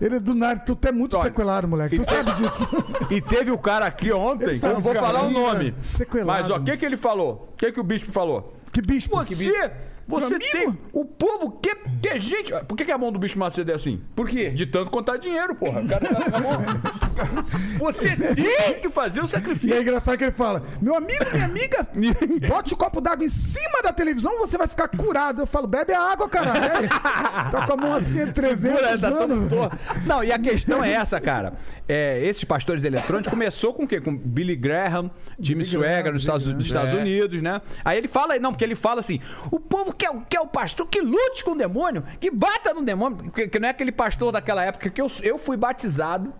Ele 0.00 0.20
do 0.20 0.34
nada, 0.34 0.60
tu 0.60 0.76
é 0.86 0.92
muito 0.92 1.16
Olha. 1.16 1.24
sequelado, 1.24 1.66
moleque. 1.66 1.96
Tu 1.98 2.04
sabe 2.04 2.32
disso. 2.32 2.68
E 3.10 3.20
teve 3.20 3.50
o 3.50 3.58
cara 3.58 3.86
aqui 3.86 4.12
ontem, 4.12 4.58
que 4.58 4.66
eu 4.66 4.74
não 4.74 4.80
vou 4.80 4.94
falar 4.94 5.22
o 5.24 5.30
nome. 5.30 5.74
sequelado. 5.80 6.38
Mas 6.40 6.50
ó, 6.50 6.56
o 6.56 6.62
que, 6.64 6.76
que 6.76 6.84
ele 6.84 6.96
falou? 6.96 7.48
O 7.54 7.56
que, 7.56 7.72
que 7.72 7.80
o 7.80 7.84
bispo 7.84 8.12
falou? 8.12 8.54
Que 8.72 8.82
bispo? 8.82 9.16
Você, 9.16 9.70
você 10.06 10.38
tem. 10.38 10.78
O 10.92 11.04
povo 11.04 11.52
que, 11.52 11.74
que 12.02 12.08
é 12.08 12.18
gente. 12.18 12.52
Por 12.66 12.76
que, 12.76 12.84
que 12.84 12.92
a 12.92 12.98
mão 12.98 13.10
do 13.12 13.18
bicho 13.18 13.38
Macedo 13.38 13.70
é 13.72 13.74
assim? 13.74 14.00
Por 14.14 14.28
quê? 14.28 14.50
De 14.50 14.66
tanto 14.66 14.90
contar 14.90 15.16
dinheiro, 15.16 15.54
porra. 15.54 15.80
O 15.80 15.88
cara 15.88 16.06
tá 16.06 16.40
na. 16.40 17.14
Você 17.78 18.16
tem 18.16 18.80
que 18.80 18.88
fazer 18.88 19.20
o 19.20 19.24
E 19.24 19.28
sacrifício. 19.28 19.74
é 19.74 19.80
engraçado 19.80 20.16
que 20.18 20.24
ele 20.24 20.32
fala: 20.32 20.62
Meu 20.80 20.94
amigo, 20.96 21.24
minha 21.32 21.44
amiga, 21.44 21.86
bote 22.48 22.74
o 22.74 22.76
copo 22.76 23.00
d'água 23.00 23.24
em 23.24 23.28
cima 23.28 23.82
da 23.82 23.92
televisão 23.92 24.38
você 24.38 24.58
vai 24.58 24.66
ficar 24.66 24.88
curado. 24.88 25.42
Eu 25.42 25.46
falo: 25.46 25.66
Bebe 25.66 25.92
a 25.92 26.00
água, 26.12 26.28
caralho. 26.28 26.88
tá 27.50 27.66
com 27.66 27.72
a 27.72 27.76
mão 27.76 27.94
assim 27.94 28.22
há 28.22 28.26
300 28.32 28.60
Segura, 28.60 28.98
tá 28.98 29.08
anos. 29.08 29.48
torto. 29.48 29.78
Não, 30.06 30.24
e 30.24 30.32
a 30.32 30.38
questão 30.38 30.82
é 30.82 30.92
essa, 30.92 31.20
cara. 31.20 31.54
É, 31.88 32.24
esses 32.24 32.44
pastores 32.44 32.84
eletrônicos 32.84 33.30
começou 33.30 33.72
com 33.74 33.84
o 33.84 33.88
quê? 33.88 34.00
Com 34.00 34.16
Billy 34.16 34.56
Graham, 34.56 35.10
Jimmy 35.38 35.64
Swagger 35.64 36.12
nos 36.12 36.22
Estados, 36.22 36.46
Estados 36.64 36.92
É. 36.92 36.96
Unidos, 36.96 37.42
né? 37.42 37.60
Aí 37.84 37.98
ele 37.98 38.08
fala, 38.08 38.38
não, 38.38 38.52
porque 38.52 38.64
ele 38.64 38.74
fala 38.74 39.00
assim: 39.00 39.20
o 39.50 39.60
povo 39.60 39.93
quer, 39.94 40.10
quer 40.28 40.40
o 40.40 40.46
pastor 40.46 40.86
que 40.86 41.00
lute 41.00 41.42
com 41.44 41.52
o 41.52 41.56
demônio, 41.56 42.04
que 42.20 42.30
bata 42.30 42.74
no 42.74 42.82
demônio. 42.82 43.30
Que, 43.30 43.48
que 43.48 43.58
não 43.58 43.68
é 43.68 43.70
aquele 43.70 43.92
pastor 43.92 44.32
daquela 44.32 44.64
época 44.64 44.90
que 44.90 45.00
eu, 45.00 45.10
eu 45.22 45.38
fui 45.38 45.56
batizado 45.56 46.32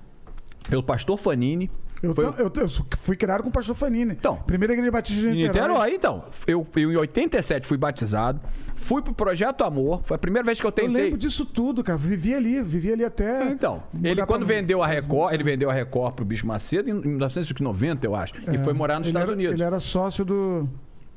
pelo 0.68 0.82
pastor 0.82 1.16
Fanini. 1.18 1.70
Eu, 2.02 2.14
Foi- 2.14 2.24
eu, 2.36 2.52
eu 2.54 2.68
fui 2.98 3.16
criado 3.16 3.42
com 3.42 3.48
o 3.48 3.52
pastor 3.52 3.74
Fanini. 3.74 4.12
Então. 4.12 4.36
Primeira 4.46 4.74
igreja 4.74 4.90
batista 4.90 5.22
de 5.22 5.28
Em 5.28 5.34
Niterói. 5.46 5.62
Niterói, 5.68 5.94
então. 5.94 6.24
Eu, 6.46 6.66
eu 6.76 6.92
em 6.92 6.96
87 6.96 7.66
fui 7.66 7.78
batizado, 7.78 8.42
fui 8.74 9.00
pro 9.00 9.14
Projeto 9.14 9.64
Amor, 9.64 10.02
foi 10.04 10.14
a 10.16 10.18
primeira 10.18 10.44
vez 10.44 10.60
que 10.60 10.66
eu 10.66 10.68
Eu 10.68 10.72
tentei. 10.72 11.04
lembro 11.04 11.18
disso 11.18 11.46
tudo, 11.46 11.82
cara. 11.82 11.96
Vivi 11.96 12.34
ali, 12.34 12.60
vivi 12.60 12.92
ali 12.92 13.02
até. 13.06 13.50
Então, 13.50 13.82
ele 14.02 14.24
quando 14.26 14.44
vendeu 14.44 14.82
a 14.82 14.86
Record, 14.86 15.32
ele 15.32 15.42
vendeu 15.44 15.70
a 15.70 15.72
Record 15.72 16.14
pro 16.14 16.26
Bicho 16.26 16.46
Macedo 16.46 16.90
em 16.90 16.92
1990, 16.92 18.06
eu 18.06 18.14
acho, 18.14 18.34
e 18.52 18.58
foi 18.58 18.74
morar 18.74 18.98
nos 18.98 19.06
É. 19.06 19.10
Estados 19.10 19.28
era, 19.30 19.36
Unidos. 19.36 19.54
Ele 19.54 19.62
era 19.64 19.80
sócio 19.80 20.26
do. 20.26 20.68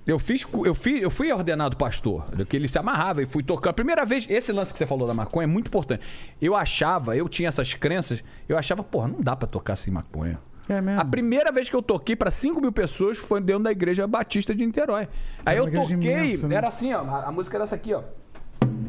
Eu 0.07 0.17
fiz, 0.17 0.47
eu 0.65 0.73
fiz, 0.73 1.01
eu 1.01 1.09
fui 1.11 1.31
ordenado 1.33 1.75
pastor, 1.75 2.23
que 2.47 2.55
ele 2.55 2.69
se 2.69 2.79
amarrava 2.79 3.21
e 3.21 3.25
fui 3.25 3.43
tocando. 3.43 3.73
Primeira 3.73 4.05
vez, 4.05 4.25
esse 4.29 4.53
lance 4.53 4.71
que 4.71 4.79
você 4.79 4.85
falou 4.85 5.05
da 5.05 5.13
maconha 5.13 5.43
é 5.43 5.47
muito 5.47 5.67
importante. 5.67 6.01
Eu 6.41 6.55
achava, 6.55 7.17
eu 7.17 7.27
tinha 7.27 7.49
essas 7.49 7.73
crenças, 7.73 8.23
eu 8.47 8.57
achava, 8.57 8.81
porra, 8.83 9.09
não 9.09 9.19
dá 9.21 9.35
pra 9.35 9.47
tocar 9.47 9.75
sem 9.75 9.93
maconha. 9.93 10.39
É 10.69 10.79
mesmo. 10.81 10.99
A 11.01 11.05
primeira 11.05 11.51
vez 11.51 11.69
que 11.69 11.75
eu 11.75 11.81
toquei 11.81 12.15
pra 12.15 12.31
5 12.31 12.59
mil 12.61 12.71
pessoas 12.71 13.17
foi 13.17 13.41
dentro 13.41 13.63
da 13.63 13.71
igreja 13.71 14.05
batista 14.07 14.55
de 14.55 14.65
Niterói. 14.65 15.07
Aí 15.45 15.57
Era 15.57 15.65
eu 15.65 15.71
toquei, 15.71 15.95
imensa, 15.95 16.47
né? 16.47 16.55
era 16.55 16.67
assim, 16.67 16.93
ó, 16.93 17.01
a, 17.01 17.25
a 17.25 17.31
música 17.31 17.57
era 17.57 17.63
essa 17.65 17.75
aqui, 17.75 17.93
ó. 17.93 18.01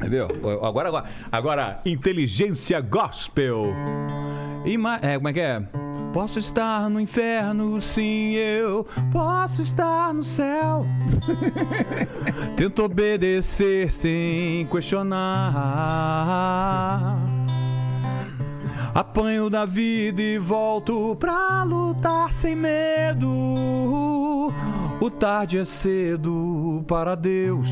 Viu? 0.08 0.26
Agora, 0.62 0.88
agora, 0.88 1.04
agora, 1.30 1.80
inteligência 1.84 2.80
gospel. 2.80 3.66
Ima 4.64 4.98
é, 5.02 5.16
como 5.16 5.28
é 5.28 5.32
que 5.32 5.40
é? 5.40 5.62
Posso 6.12 6.38
estar 6.38 6.88
no 6.88 7.00
inferno, 7.00 7.80
sim, 7.80 8.32
eu 8.32 8.86
posso 9.12 9.62
estar 9.62 10.12
no 10.14 10.24
céu. 10.24 10.86
Tento 12.56 12.82
obedecer 12.82 13.90
sem 13.90 14.66
questionar. 14.66 15.54
Apanho 18.94 19.50
da 19.50 19.64
vida 19.64 20.20
e 20.20 20.38
volto 20.38 21.14
pra 21.16 21.62
lutar 21.62 22.32
sem 22.32 22.56
medo. 22.56 23.28
O 25.00 25.10
tarde 25.10 25.58
é 25.58 25.64
cedo 25.64 26.82
para 26.88 27.14
Deus. 27.14 27.68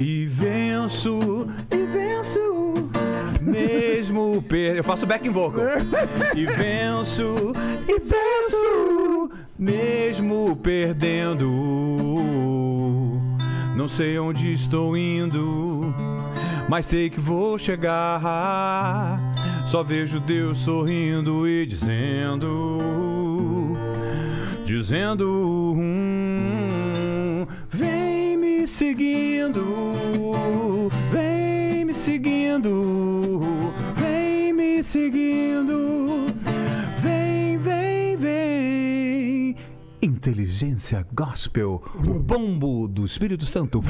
E 0.00 0.26
venço, 0.26 1.46
e 1.70 1.86
venço, 1.86 2.40
mesmo 3.40 4.42
per... 4.42 4.76
Eu 4.76 4.84
faço 4.84 5.06
backing 5.06 5.30
vocal. 5.30 5.64
E 6.34 6.44
venço, 6.46 7.52
e 7.88 7.98
venço, 8.00 9.30
mesmo 9.58 10.56
perdendo. 10.56 11.48
Não 13.76 13.88
sei 13.88 14.18
onde 14.18 14.52
estou 14.52 14.96
indo, 14.96 15.94
mas 16.68 16.86
sei 16.86 17.08
que 17.10 17.20
vou 17.20 17.58
chegar. 17.58 19.20
Só 19.66 19.82
vejo 19.82 20.20
Deus 20.20 20.58
sorrindo 20.58 21.48
e 21.48 21.66
dizendo, 21.66 22.78
dizendo, 24.64 25.74
hum, 25.76 27.46
vem 27.68 28.36
me 28.36 28.66
seguindo, 28.66 29.62
vem 31.12 31.84
me 31.84 31.94
seguindo, 31.94 33.72
vem 33.96 34.52
me 34.52 34.82
seguindo, 34.82 36.26
vem, 37.02 37.58
vem, 37.58 38.16
vem. 38.16 39.56
Inteligência 40.02 41.06
Gospel, 41.14 41.82
o 42.06 42.20
pombo 42.24 42.88
do 42.88 43.04
Espírito 43.04 43.44
Santo. 43.46 43.82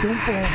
Tem 0.00 0.10
um 0.10 0.16
pombo. 0.24 0.46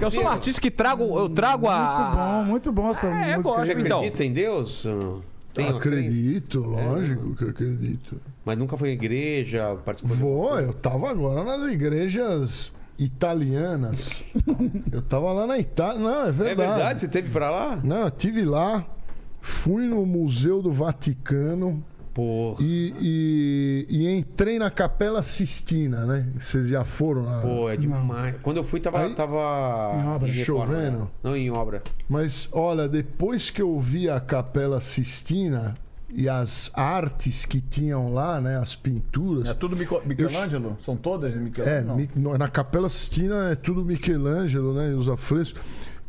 Eu 0.00 0.10
sou 0.10 0.22
um 0.24 0.28
artista 0.28 0.60
que 0.60 0.70
trago, 0.70 1.18
eu 1.18 1.28
trago 1.28 1.66
Muito 1.66 1.76
a. 1.78 2.10
bom, 2.14 2.44
muito 2.44 2.72
bom 2.72 2.90
essa 2.90 3.08
É, 3.08 3.32
eu 3.34 3.36
música. 3.42 3.64
Você 3.66 3.72
Então. 3.72 3.98
acredita 3.98 4.24
em 4.24 4.32
Deus? 4.32 4.84
ou 4.86 4.96
não? 4.96 5.31
Tem 5.54 5.68
acredito, 5.68 6.62
crença? 6.62 6.82
lógico 6.88 7.36
que 7.36 7.44
eu 7.44 7.48
acredito. 7.50 8.20
Mas 8.44 8.58
nunca 8.58 8.76
foi 8.76 8.90
em 8.90 8.92
igreja, 8.94 9.76
participou 9.84 10.16
de- 10.16 10.22
Vou, 10.22 10.58
eu 10.60 10.72
tava 10.72 11.10
agora 11.10 11.44
nas 11.44 11.70
igrejas 11.70 12.72
italianas. 12.98 14.22
Eu 14.92 15.02
tava 15.02 15.32
lá 15.32 15.46
na 15.46 15.58
Itália. 15.58 15.98
Não, 16.00 16.24
é 16.24 16.28
É 16.28 16.32
verdade. 16.32 16.70
verdade? 16.70 17.00
Você 17.00 17.08
teve 17.08 17.30
pra 17.30 17.50
lá? 17.50 17.80
Não, 17.82 18.02
eu 18.02 18.10
tive 18.10 18.44
lá, 18.44 18.86
fui 19.40 19.86
no 19.86 20.04
Museu 20.06 20.62
do 20.62 20.70
Vaticano 20.72 21.82
Porra. 22.14 22.58
e, 22.60 22.94
e- 23.00 23.86
e 23.88 24.08
entrei 24.18 24.58
na 24.58 24.70
Capela 24.70 25.22
Sistina, 25.22 26.04
né? 26.04 26.28
Vocês 26.38 26.68
já 26.68 26.84
foram 26.84 27.24
lá? 27.24 27.40
Pô, 27.40 27.70
é 27.70 27.76
demais. 27.76 28.34
Quando 28.42 28.58
eu 28.58 28.64
fui, 28.64 28.80
tava. 28.80 29.00
Aí- 29.00 29.14
tava 29.14 29.98
Em 30.02 30.06
obra. 30.08 30.28
Chovendo? 30.32 30.98
né? 30.98 31.06
Não, 31.22 31.36
em 31.36 31.50
obra. 31.50 31.82
Mas 32.08 32.48
olha, 32.52 32.88
depois 32.88 33.48
que 33.50 33.62
eu 33.62 33.78
vi 33.80 34.10
a 34.10 34.20
Capela 34.20 34.80
Sistina 34.80 35.74
e 36.14 36.28
as 36.28 36.70
artes 36.74 37.46
que 37.46 37.60
tinham 37.62 38.12
lá, 38.12 38.38
né? 38.40 38.58
As 38.58 38.74
pinturas. 38.76 39.48
É 39.48 39.54
tudo 39.54 39.74
Mico- 39.74 40.02
Michelangelo? 40.04 40.76
São 40.84 40.94
todas 40.94 41.32
de 41.32 41.38
É, 41.38 41.40
Michelangelo? 41.40 41.86
não? 41.86 41.96
mi- 42.32 42.38
na 42.38 42.48
Capela 42.48 42.88
Sistina 42.90 43.50
é 43.50 43.54
tudo 43.54 43.82
Michelangelo, 43.84 44.74
né? 44.74 44.90
E 44.90 44.94
os 44.94 45.08
afrescos. 45.08 45.62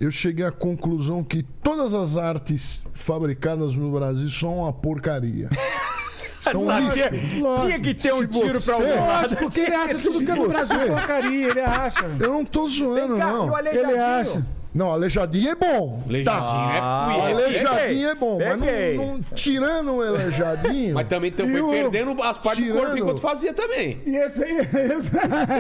Eu 0.04 0.12
cheguei 0.12 0.45
à 0.45 0.51
conclusão 0.51 1.24
que 1.24 1.41
todas 1.41 1.93
as 1.93 2.18
artes 2.18 2.82
fabricadas 2.93 3.74
no 3.74 3.89
Brasil 3.89 4.30
são 4.30 4.58
uma 4.58 4.74
porcaria. 4.74 5.47
são 6.41 6.66
Sabia? 6.66 7.10
lixo. 7.10 7.39
Tinha 7.66 7.80
que 7.80 7.93
ter 7.93 8.14
um 8.14 8.18
Se 8.20 8.28
tiro 8.28 8.49
pra 8.49 8.60
você- 8.60 8.72
algum 8.74 9.08
lado. 9.08 9.22
Lógico, 9.24 9.41
porque 9.43 9.60
ele 9.62 9.76
acha 9.76 9.97
tudo 10.12 10.26
que 10.26 10.32
é 10.32 10.36
no 10.36 10.49
Brasil 10.49 10.82
é 10.82 10.86
porcaria, 10.88 11.47
ele 11.47 11.62
acha. 11.62 12.06
Eu 12.20 12.34
não 12.34 12.43
tô 12.43 12.68
zoando, 12.68 13.16
cá, 13.16 13.30
e 13.30 13.32
não. 13.32 13.60
Ele 13.60 13.97
acha. 13.97 14.45
Não, 14.74 14.92
aleijadinho 14.92 15.50
é 15.52 15.56
bom. 15.56 16.02
Aleijadinho 16.08 16.50
Ah, 16.50 17.08
é 17.08 17.12
O 17.12 17.22
cuia. 17.22 17.36
aleijadinho 17.36 18.10
é 18.10 18.16
bom, 18.16 18.40
mas 18.40 18.60
não, 18.60 19.06
não- 19.14 19.22
tirando 19.36 19.94
o 19.96 20.02
aleijadinho. 20.02 20.96
Mas 20.96 21.08
também 21.08 21.30
então, 21.30 21.48
E 21.48 21.52
foi 21.52 21.62
o- 21.62 21.70
perdendo 21.70 22.24
as 22.24 22.38
partes 22.40 22.66
do 22.66 22.72
corpo 22.72 22.80
Tirando- 22.88 22.98
enquanto 22.98 23.22
fazia 23.22 23.54
também. 23.54 24.02
E 24.06 24.16
esse 24.16 24.44
aí. 24.44 24.58
Esse... 24.60 25.12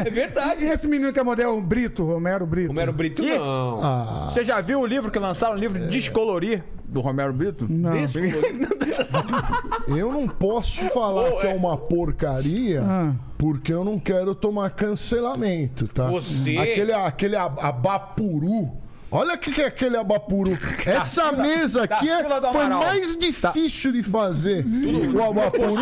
É 0.07 0.09
verdade. 0.09 0.65
E 0.65 0.69
esse 0.69 0.87
menino 0.87 1.13
que 1.13 1.19
é 1.19 1.23
modelo, 1.23 1.55
o 1.57 1.61
Brito, 1.61 2.03
Romero 2.03 2.45
Brito. 2.47 2.69
Romero 2.69 2.91
Brito, 2.93 3.21
Ih. 3.23 3.37
não. 3.37 3.79
Ah, 3.83 4.29
Você 4.33 4.43
já 4.43 4.59
viu 4.61 4.79
o 4.81 4.85
livro 4.85 5.11
que 5.11 5.19
lançaram, 5.19 5.55
o 5.55 5.59
livro 5.59 5.77
Descolorir, 5.87 6.63
do 6.85 7.01
Romero 7.01 7.33
Brito? 7.33 7.67
Não. 7.69 7.91
eu 9.95 10.11
não 10.11 10.27
posso 10.27 10.83
falar 10.89 11.29
Ô, 11.29 11.37
que 11.37 11.47
é 11.47 11.51
é- 11.51 11.55
uma 11.55 11.77
porcaria 11.77 12.81
Ah. 12.83 13.13
porque 13.37 13.71
eu 13.73 13.83
não 13.83 13.99
quero 13.99 14.33
tomar 14.35 14.69
cancelamento, 14.71 15.87
tá? 15.87 16.07
Você- 16.09 16.57
Aquele, 16.57 16.93
aquele 16.93 17.35
ab- 17.35 17.59
abapuru. 17.59 18.71
Olha 19.15 19.35
o 19.35 19.37
que, 19.37 19.51
que 19.51 19.61
é 19.61 19.67
aquele 19.67 19.95
abapuru. 19.95 20.57
Essa 20.87 21.31
mesa 21.31 21.83
aqui 21.83 22.09
é- 22.09 22.23
foi 22.51 22.67
mais 22.67 23.15
difícil 23.15 23.91
de 23.91 24.01
fazer 24.01 24.65
o 25.13 25.23
abapuru 25.23 25.75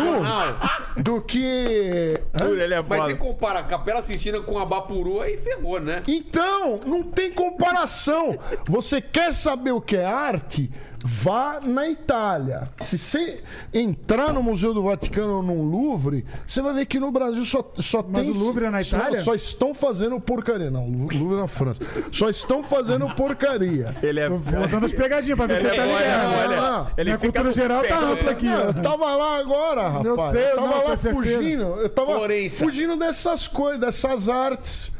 do 1.02 1.22
que. 1.22 2.14
Hã? 2.34 2.50
Ele 2.50 2.74
é 2.74 2.82
mas 2.82 3.04
você 3.04 3.14
compara 3.14 3.60
a 3.60 3.62
Capela 3.62 4.02
Sistina 4.02 4.40
com 4.40 4.58
a 4.58 4.66
Bapuru, 4.66 5.22
aí 5.22 5.38
ferrou, 5.38 5.80
né? 5.80 6.02
Então, 6.06 6.80
não 6.84 7.02
tem 7.02 7.32
comparação. 7.32 8.38
Você 8.66 9.00
quer 9.00 9.32
saber 9.32 9.72
o 9.72 9.80
que 9.80 9.96
é 9.96 10.04
arte? 10.04 10.70
Vá 11.04 11.60
na 11.60 11.88
Itália. 11.88 12.68
Se 12.80 12.96
você 12.96 13.42
entrar 13.74 14.32
no 14.32 14.42
Museu 14.42 14.72
do 14.72 14.82
Vaticano 14.84 15.36
ou 15.38 15.42
no 15.42 15.62
Louvre, 15.62 16.24
você 16.46 16.62
vai 16.62 16.72
ver 16.74 16.86
que 16.86 17.00
no 17.00 17.10
Brasil 17.10 17.44
só, 17.44 17.72
só 17.78 18.04
Mas 18.08 18.22
tem. 18.22 18.30
o 18.30 18.38
Louvre 18.38 18.66
é 18.66 18.70
na 18.70 18.82
só- 18.84 18.96
Itália? 18.96 19.20
Só, 19.24 19.34
estão 19.34 19.74
fazendo 19.74 20.20
porcaria. 20.20 20.70
Não, 20.70 20.86
o 20.86 21.08
Louvre 21.12 21.38
é 21.38 21.40
na 21.40 21.48
França. 21.48 21.80
Só 22.12 22.28
estão 22.28 22.62
fazendo 22.62 23.08
porcaria. 23.14 23.96
Ele 24.02 24.20
é. 24.20 24.28
Botando 24.28 24.84
as 24.84 24.92
pegadinhas 24.92 25.36
pra 25.36 25.46
ver 25.46 25.60
se 25.60 25.66
Ele 25.66 25.70
você 25.70 25.76
tá 25.76 25.82
é 25.82 25.88
é 25.90 25.98
ligado. 25.98 26.44
ele 26.44 26.54
é- 26.54 26.60
Não, 26.60 26.90
ele 26.96 27.04
Minha 27.10 27.18
cultura 27.18 27.52
geral 27.52 27.82
tá 27.82 27.98
ampla 27.98 28.30
aqui, 28.30 28.46
Não, 28.46 28.60
eu 28.60 28.74
tava 28.74 29.16
lá 29.16 29.38
agora, 29.38 29.88
rapaz. 29.88 30.06
Eu 30.06 30.16
sei, 30.30 30.52
eu 30.52 30.56
tava 30.56 30.68
não, 30.68 30.88
lá 30.88 30.96
fugindo. 30.96 31.62
Eu 31.62 31.88
tava 31.88 32.14
Florença. 32.14 32.64
fugindo 32.64 32.96
dessas 32.96 33.48
coisas, 33.48 33.80
dessas 33.80 34.28
artes 34.28 34.92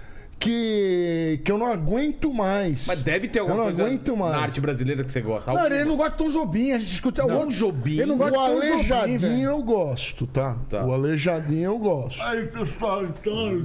que, 0.42 1.40
que 1.44 1.52
eu 1.52 1.56
não 1.56 1.66
aguento 1.68 2.32
mais. 2.34 2.86
Mas 2.88 3.00
deve 3.02 3.28
ter 3.28 3.38
Eu 3.38 3.44
alguma 3.44 3.58
não 3.58 3.64
coisa 3.66 3.84
aguento 3.86 4.16
mais. 4.16 4.32
na 4.32 4.40
arte 4.40 4.60
brasileira 4.60 5.04
que 5.04 5.12
você 5.12 5.20
gosta. 5.20 5.52
Não, 5.52 5.66
ele 5.66 5.84
não 5.84 5.96
gosta 5.96 6.10
de 6.12 6.16
Tom 6.18 6.28
Jobim, 6.28 6.72
a 6.72 6.78
gente 6.80 6.92
escuta 6.94 7.24
Tom 7.24 7.46
o 7.46 7.50
Jobim? 7.50 7.92
Ele 7.98 8.06
não 8.06 8.16
gosta 8.18 8.36
O 8.38 8.42
Tom 8.42 8.60
Jobim, 8.60 8.72
aleijadinho 8.72 9.50
eu 9.50 9.62
gosto, 9.62 10.26
tá? 10.26 10.56
Tá. 10.68 10.84
O 10.84 10.92
aleijadinho 10.92 11.64
eu 11.64 11.78
gosto. 11.78 12.20
Aí, 12.22 12.46
pessoal, 12.48 13.04
então. 13.04 13.62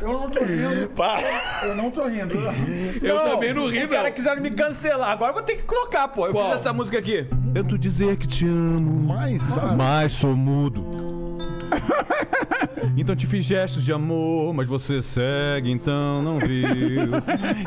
Eu 0.00 0.12
não 0.12 0.30
tô 0.30 0.44
rindo. 0.44 0.88
Para. 0.96 1.66
Eu 1.66 1.74
não 1.76 1.90
tô 1.90 2.04
rindo. 2.08 2.34
Eu 3.00 3.20
também 3.20 3.54
não 3.54 3.68
ri, 3.70 3.84
O 3.84 3.88
cara 3.88 4.08
não. 4.08 4.12
quiser 4.12 4.40
me 4.40 4.50
cancelar. 4.50 5.10
Agora 5.10 5.30
eu 5.30 5.34
vou 5.34 5.42
ter 5.44 5.56
que 5.56 5.62
colocar, 5.62 6.08
pô. 6.08 6.26
Eu 6.26 6.32
Qual? 6.32 6.46
fiz 6.46 6.56
essa 6.56 6.72
música 6.72 6.98
aqui. 6.98 7.24
Tento 7.54 7.78
dizer 7.78 8.16
que 8.16 8.26
te 8.26 8.46
amo, 8.46 9.00
Mas, 9.14 9.56
ah, 9.56 9.74
mas 9.76 10.12
sou 10.12 10.34
mudo. 10.34 11.21
Então 12.96 13.16
te 13.16 13.26
fiz 13.26 13.44
gestos 13.44 13.82
de 13.84 13.92
amor, 13.92 14.52
mas 14.52 14.68
você 14.68 15.00
segue, 15.00 15.70
então 15.70 16.20
não 16.22 16.38
viu. 16.38 16.66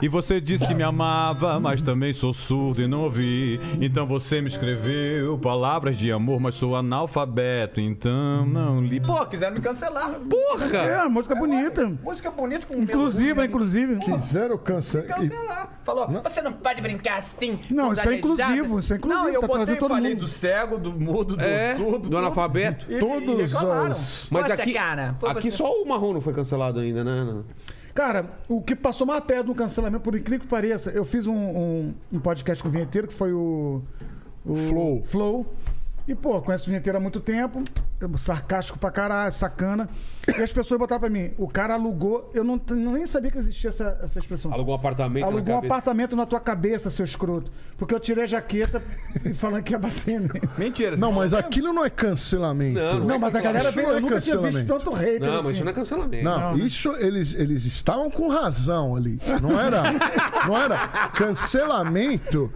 E 0.02 0.08
você 0.08 0.40
disse 0.40 0.68
que 0.68 0.74
me 0.74 0.84
amava, 0.84 1.60
mas 1.60 1.82
também 1.82 2.14
sou 2.14 2.32
surdo 2.34 2.82
e 2.82 2.88
não 2.88 3.02
ouvi. 3.02 3.60
Então 3.82 4.06
você 4.06 4.40
me 4.42 4.48
escreveu 4.48 5.38
palavras 5.40 5.98
de 5.98 6.12
amor, 6.12 6.40
mas 6.40 6.56
sou 6.56 6.76
analfabeto, 6.76 7.82
então 7.82 8.46
não 8.46 8.82
li. 8.82 9.00
Pô, 9.00 9.26
quiseram 9.26 9.56
me 9.56 9.62
cancelar. 9.62 10.12
É, 10.12 10.20
Porra! 10.20 11.04
a 11.04 11.10
música 11.10 11.34
bonita. 11.36 11.86
Música 12.04 12.30
bonita 12.30 12.68
com 12.68 12.82
Inclusiva, 12.82 13.42
melodia. 13.42 13.46
inclusive. 13.46 14.00
quiseram 14.00 14.58
cancelar. 14.58 15.08
cancelar. 15.08 15.75
Falou, 15.86 16.08
você 16.24 16.42
não 16.42 16.52
pode 16.52 16.82
brincar 16.82 17.20
assim. 17.20 17.60
Não, 17.70 17.94
isso 17.94 18.02
é 18.02 18.06
gaguejada." 18.06 18.16
inclusivo, 18.16 18.80
isso 18.80 18.94
é 18.94 18.98
inclusivo, 18.98 19.24
Não, 19.24 19.30
eu 19.30 19.40
tá 19.40 19.48
botei, 19.48 19.56
trazendo 19.66 19.80
todo 19.80 19.90
falei 19.94 20.10
mundo. 20.14 20.20
do 20.22 20.28
cego, 20.28 20.78
do 20.80 20.92
mudo, 20.92 21.36
do 21.38 21.44
É, 21.44 21.76
surdo. 21.76 21.92
do 22.00 22.00
tudo. 22.06 22.18
analfabeto. 22.18 22.86
E, 22.92 23.00
Todos 23.00 23.52
e 23.54 23.56
os- 23.56 24.28
Mas 24.32 24.48
Poxa, 24.50 24.54
aqui, 24.62 24.74
cara, 24.74 25.16
aqui 25.28 25.52
você- 25.52 25.58
só 25.58 25.72
o 25.72 25.88
marrom 25.88 26.14
não 26.14 26.22
foi 26.22 26.34
cancelado 26.34 26.80
ainda, 26.80 27.04
né? 27.04 27.44
Cara, 27.94 28.26
o 28.50 28.62
que 28.62 28.76
passou 28.76 29.08
mais 29.08 29.24
perto 29.24 29.46
do 29.46 29.56
cancelamento, 29.56 30.04
por 30.04 30.16
incrível 30.16 30.42
que 30.42 30.48
pareça, 30.48 30.90
eu 30.90 31.06
fiz 31.06 31.28
um, 31.28 31.34
um, 31.34 31.94
um 32.12 32.20
podcast 32.20 32.62
com 32.62 32.68
o 32.68 32.72
Vinheteiro, 32.72 33.08
que 33.08 33.14
foi 33.14 33.32
o. 33.32 33.82
o 34.46 34.56
Flow. 34.56 35.04
Flow. 35.06 35.56
E, 36.08 36.14
pô, 36.14 36.42
conheço 36.42 36.66
o 36.66 36.68
Vinheteiro 36.68 36.98
há 36.98 37.02
muito 37.02 37.20
tempo, 37.20 37.64
sarcástico 38.18 38.78
pra 38.78 38.92
caralho, 38.92 39.32
sacana. 39.32 39.88
E 40.38 40.42
as 40.42 40.52
pessoas 40.52 40.80
botaram 40.80 41.00
pra 41.00 41.10
mim, 41.10 41.32
o 41.38 41.48
cara 41.48 41.76
alugou, 41.76 42.32
eu 42.34 42.44
não, 42.44 42.60
não 42.70 42.94
nem 42.94 43.06
sabia 43.06 43.30
que 43.30 43.38
existia 43.38 43.70
essa, 43.70 44.00
essa 44.02 44.18
expressão. 44.20 44.52
Alugou 44.52 44.74
um 44.74 44.78
apartamento 44.78 45.22
na 45.22 45.28
Alugou 45.28 45.54
um 45.54 45.58
cabeça. 45.58 45.74
apartamento 45.74 46.16
na 46.16 46.26
tua 46.26 46.40
cabeça, 46.40 46.90
seu 46.90 47.06
escroto. 47.06 47.52
Porque 47.78 47.94
eu 47.94 48.00
tirei 48.00 48.24
a 48.24 48.28
jaqueta 48.28 48.82
e 49.24 49.34
falando 49.34 49.62
que 49.64 49.74
ia 49.74 49.80
bater 49.80 50.20
nele. 50.20 50.42
Mentira. 50.58 50.98
Não, 50.98 51.12
mas 51.12 51.34
aquilo 51.34 51.72
não 51.74 51.84
é 51.86 51.90
cancelamento. 51.90 52.80
Não, 52.80 53.00
Não, 53.06 53.20
mas 53.20 53.36
a 53.36 53.42
galera 53.42 53.66
Isso 53.70 53.76
veio, 53.76 53.88
não 53.88 53.94
é 53.94 53.98
eu 53.98 54.02
nunca 54.02 54.20
tinha 54.22 54.38
visto 54.38 54.44
cancelamento. 54.68 54.74
tanto 54.86 54.92
hater 54.96 55.20
Não, 55.22 55.34
assim. 55.36 55.44
mas 55.44 55.56
isso 55.56 55.64
não 55.64 55.72
é 55.72 55.74
cancelamento. 55.76 56.24
Não, 56.24 56.40
Não, 56.40 56.56
né? 56.58 56.64
isso 56.64 56.92
eles, 57.00 57.34
eles 57.34 57.66
estavam 57.66 58.10
com 58.10 58.28
razão 58.30 58.96
ali. 58.96 59.20
Não 59.42 59.60
era, 59.60 59.84
não 60.48 60.58
era 60.58 60.88
cancelamento. 61.10 62.52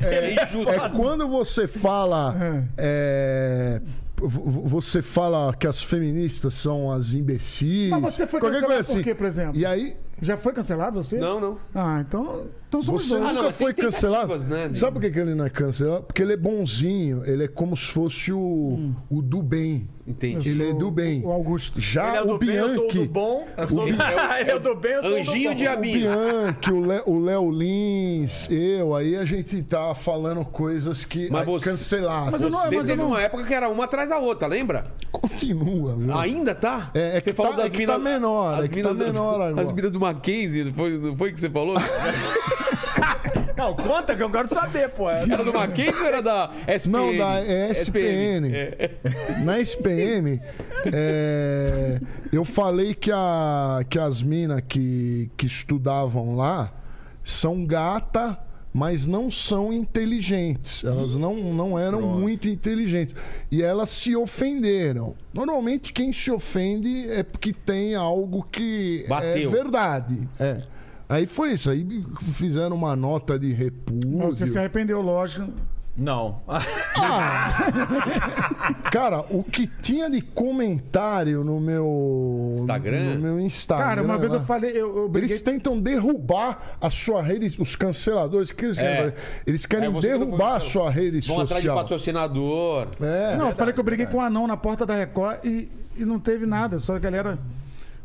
É, 0.00 0.06
é, 0.06 0.14
É 0.38 0.44
injusto. 0.44 0.70
é 0.70 0.88
quando 0.90 1.28
você 1.28 1.66
fala. 1.68 2.64
é, 2.76 3.80
v- 3.84 4.03
você 4.16 5.02
fala 5.02 5.52
que 5.54 5.66
as 5.66 5.82
feministas 5.82 6.54
são 6.54 6.90
as 6.90 7.12
imbecis. 7.12 7.90
Mas 7.90 8.14
você 8.14 8.26
foi 8.26 8.40
qualquer 8.40 8.62
coisa 8.62 8.80
assim. 8.80 8.94
por 8.94 9.02
quê, 9.02 9.14
por 9.14 9.26
exemplo? 9.26 9.56
E 9.58 9.66
aí, 9.66 9.96
Já 10.22 10.36
foi 10.36 10.52
cancelado 10.52 11.02
você? 11.02 11.18
Não, 11.18 11.40
não. 11.40 11.58
Ah, 11.74 12.02
então, 12.06 12.46
então 12.68 12.80
somos 12.82 13.04
você 13.06 13.10
dois. 13.16 13.22
Ah, 13.22 13.26
não, 13.26 13.34
nunca 13.34 13.42
mas 13.46 13.56
tem 13.56 13.66
foi 13.66 13.74
cancelado. 13.74 14.38
né, 14.44 14.68
de- 14.68 14.78
Sabe 14.78 14.92
por 15.00 15.10
que, 15.10 15.18
ele 15.18 15.34
não 15.34 15.44
é 15.44 15.50
cancelado? 15.50 16.04
Porque 16.04 16.22
ele 16.22 16.32
é 16.32 16.36
bonzinho. 16.36 17.22
Ele 17.26 17.44
é 17.44 17.48
como 17.48 17.76
se 17.76 17.90
fosse 17.92 18.32
o, 18.32 18.92
o 19.10 19.20
do 19.22 19.42
bem. 19.42 19.88
Entendi. 20.06 20.50
Ele 20.50 20.68
é 20.70 20.74
do 20.74 20.90
bem. 20.90 21.22
o 21.24 21.30
Augusto. 21.32 21.80
Já 21.80 22.08
Ele 22.08 22.16
é 22.18 22.22
o 22.22 22.26
do 22.26 22.38
bem, 22.38 22.56
eu 22.56 22.74
sou 22.74 22.84
o 22.84 22.88
Bianchi. 22.92 22.98
do 23.06 23.12
bom. 23.12 23.46
Eu 23.56 23.68
sou, 23.68 23.88
eu 24.48 24.60
do 24.60 24.74
bem, 24.74 24.92
eu 24.92 25.02
sou 25.02 25.10
o 25.10 25.14
do 25.14 25.18
Anjinho 25.20 25.50
bom. 25.50 25.56
de 25.56 25.64
O 25.66 25.70
Abinho. 25.70 25.98
Bianchi, 26.10 26.70
o 27.08 27.12
o 27.14 27.24
Léo 27.24 27.50
Lins, 27.50 28.50
eu, 28.50 28.94
aí 28.94 29.16
a 29.16 29.24
gente 29.24 29.62
tá 29.62 29.94
falando 29.94 30.44
coisas 30.44 31.06
que. 31.06 31.30
Mas 31.30 31.42
ah, 31.42 31.44
você- 31.44 31.70
canceladas. 31.70 32.30
Mas 32.30 32.42
eu 32.42 32.50
não- 32.50 32.58
Você 32.58 32.76
mas 32.76 32.88
eu 32.88 32.96
teve 32.96 33.02
uma 33.08 33.20
época 33.22 33.44
que 33.44 33.54
era 33.54 33.68
uma 33.70 33.84
atrás 33.84 34.10
da 34.10 34.18
outra, 34.18 34.46
lembra? 34.46 34.84
Continua? 35.10 35.96
Ainda 36.20 36.54
tá? 36.54 36.90
É, 36.94 37.16
é 37.16 37.20
que 37.22 37.32
tá- 37.32 37.64
é 37.64 37.70
que 37.70 37.86
tá 37.86 37.98
menor, 37.98 38.58
as 38.58 38.64
é 38.66 38.68
que 38.68 38.82
tá 38.82 38.92
minas, 38.92 39.06
menor, 39.14 39.40
as, 39.52 39.58
as 39.58 39.72
minas 39.72 39.90
do 39.90 39.98
Mackenzie, 40.04 40.72
foi, 40.72 40.98
não 40.98 41.16
foi 41.16 41.32
que 41.32 41.40
você 41.40 41.48
falou? 41.50 41.74
Não, 43.56 43.74
conta 43.76 44.16
que 44.16 44.22
eu 44.22 44.28
quero 44.30 44.48
saber, 44.48 44.88
pô. 44.90 45.08
É- 45.08 45.22
Era 45.30 45.44
do 45.44 45.52
Mackenzie 45.52 45.94
ou 46.00 46.06
era 46.06 46.20
da 46.20 46.50
SPN? 46.66 46.90
Não, 46.92 47.16
da 47.16 47.40
SPN. 47.72 48.52
É. 48.52 48.90
Na 49.44 49.60
SPM, 49.60 50.40
é, 50.92 52.00
eu 52.32 52.44
falei 52.44 52.94
que, 52.94 53.12
a, 53.12 53.80
que 53.88 53.96
as 53.98 54.20
minas 54.22 54.60
que, 54.68 55.30
que 55.36 55.46
estudavam 55.46 56.34
lá 56.36 56.72
são 57.22 57.64
gata, 57.64 58.36
mas 58.74 59.06
não 59.06 59.30
são 59.30 59.72
inteligentes. 59.72 60.82
Elas 60.82 61.14
não, 61.14 61.36
não 61.54 61.78
eram 61.78 62.02
muito 62.02 62.48
inteligentes. 62.48 63.14
E 63.48 63.62
elas 63.62 63.88
se 63.88 64.16
ofenderam. 64.16 65.14
Normalmente 65.32 65.92
quem 65.92 66.12
se 66.12 66.28
ofende 66.32 67.08
é 67.08 67.22
porque 67.22 67.52
tem 67.52 67.94
algo 67.94 68.42
que 68.50 69.06
Bateu. 69.08 69.48
é 69.48 69.52
verdade. 69.52 70.28
É. 70.40 70.62
Aí 71.08 71.24
foi 71.24 71.52
isso. 71.52 71.70
Aí 71.70 71.86
fizeram 72.32 72.74
uma 72.74 72.96
nota 72.96 73.38
de 73.38 73.52
repúdio. 73.52 74.18
Você 74.22 74.48
se 74.48 74.58
arrependeu, 74.58 75.00
lógico. 75.00 75.52
Não. 75.96 76.40
Cara, 78.90 79.20
o 79.30 79.42
que 79.44 79.66
tinha 79.66 80.10
de 80.10 80.20
comentário 80.20 81.44
no 81.44 81.60
meu 81.60 82.52
Instagram? 82.56 83.14
no 83.14 83.20
meu 83.20 83.40
Instagram. 83.40 83.84
Cara, 83.84 84.02
uma 84.02 84.18
vez 84.18 84.32
eu 84.32 84.40
falei, 84.44 84.70
eu, 84.72 84.96
eu 84.96 85.08
briguei. 85.08 85.30
Eles 85.30 85.42
tentam 85.42 85.80
derrubar 85.80 86.76
a 86.80 86.90
sua 86.90 87.22
rede, 87.22 87.54
os 87.60 87.76
canceladores, 87.76 88.50
o 88.50 88.54
que 88.54 88.64
eles 88.64 88.76
querem 88.76 88.92
É. 88.92 88.96
fazer? 89.10 89.14
Eles 89.46 89.66
querem 89.66 89.96
É, 89.96 90.00
derrubar 90.00 90.56
a 90.56 90.60
sua 90.60 90.90
rede 90.90 91.20
Vão 91.26 91.40
atrás 91.40 91.62
de 91.62 91.68
social. 91.68 91.76
patrocinador. 91.76 92.88
É. 93.00 93.36
Não, 93.36 93.50
eu 93.50 93.54
falei 93.54 93.72
que 93.72 93.80
eu 93.80 93.84
briguei 93.84 94.06
com 94.06 94.18
um 94.18 94.20
anão 94.20 94.46
na 94.46 94.56
porta 94.56 94.84
da 94.84 94.94
Record 94.94 95.38
e, 95.44 95.68
e 95.96 96.04
não 96.04 96.18
teve 96.18 96.46
nada. 96.46 96.78
Só 96.78 96.96
a 96.96 96.98
galera 96.98 97.38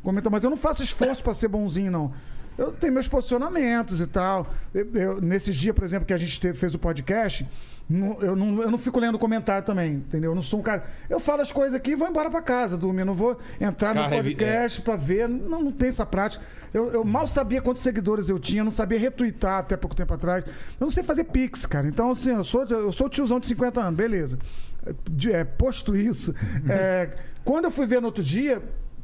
comentou, 0.03 0.31
mas 0.31 0.43
eu 0.43 0.49
não 0.49 0.57
faço 0.57 0.83
esforço 0.83 1.23
pra 1.23 1.33
ser 1.33 1.47
bonzinho, 1.47 1.91
não. 1.91 2.11
Eu 2.57 2.73
tenho 2.73 2.91
meus 2.91 3.07
posicionamentos 3.07 4.01
e 4.01 4.07
tal. 4.07 4.47
Eu, 4.73 4.87
eu- 4.93 5.21
nesses 5.21 5.55
dias, 5.55 5.73
por 5.73 5.85
exemplo, 5.85 6.05
que 6.05 6.13
a 6.13 6.17
gente 6.17 6.37
teve- 6.41 6.57
fez 6.57 6.75
o 6.75 6.79
podcast, 6.79 7.47
não- 7.89 8.21
eu, 8.21 8.35
não, 8.35 8.61
eu 8.61 8.69
não 8.69 8.77
fico 8.77 8.99
lendo 8.99 9.17
comentário 9.17 9.65
também, 9.65 9.93
entendeu? 9.93 10.31
Eu 10.31 10.35
não 10.35 10.41
sou 10.41 10.59
um 10.59 10.63
cara. 10.63 10.83
Eu 11.09 11.19
falo 11.19 11.41
as 11.41 11.51
coisas 11.51 11.73
aqui 11.73 11.91
e 11.91 11.95
vou 11.95 12.07
embora 12.07 12.29
pra 12.29 12.41
casa 12.41 12.77
dormir. 12.77 13.01
Eu 13.01 13.05
não 13.07 13.13
vou 13.15 13.37
entrar 13.59 13.95
no 13.95 14.01
Cara, 14.01 14.15
revi- 14.15 14.35
podcast 14.35 14.81
pra 14.81 14.95
ver. 14.95 15.27
Não, 15.27 15.63
não 15.63 15.71
tem 15.71 15.89
essa 15.89 16.05
prática. 16.05 16.43
Eu, 16.71 16.91
eu 16.91 17.03
mal 17.03 17.25
sabia 17.25 17.61
quantos 17.61 17.81
seguidores 17.81 18.29
eu 18.29 18.37
tinha, 18.37 18.63
não 18.63 18.69
sabia 18.71 18.99
retweetar 18.99 19.59
até 19.59 19.75
pouco 19.75 19.95
tempo 19.95 20.13
atrás. 20.13 20.45
Eu 20.45 20.85
não 20.85 20.91
sei 20.91 21.01
fazer 21.01 21.23
pix, 21.23 21.65
cara. 21.65 21.87
Então, 21.87 22.11
assim, 22.11 22.31
eu 22.31 22.43
sou, 22.43 22.63
eu 22.65 22.91
sou 22.91 23.09
tiozão 23.09 23.39
de 23.39 23.47
50 23.47 23.81
anos, 23.81 23.95
beleza. 23.95 24.37
De- 25.09 25.31
é, 25.33 25.43
posto 25.43 25.95
isso, 25.95 26.33
é, 26.69 27.09
quando 27.43 27.65
eu 27.65 27.71
fui 27.71 27.85
ver 27.87 27.99
no 27.99 28.07
outro 28.07 28.23
dia, 28.23 28.61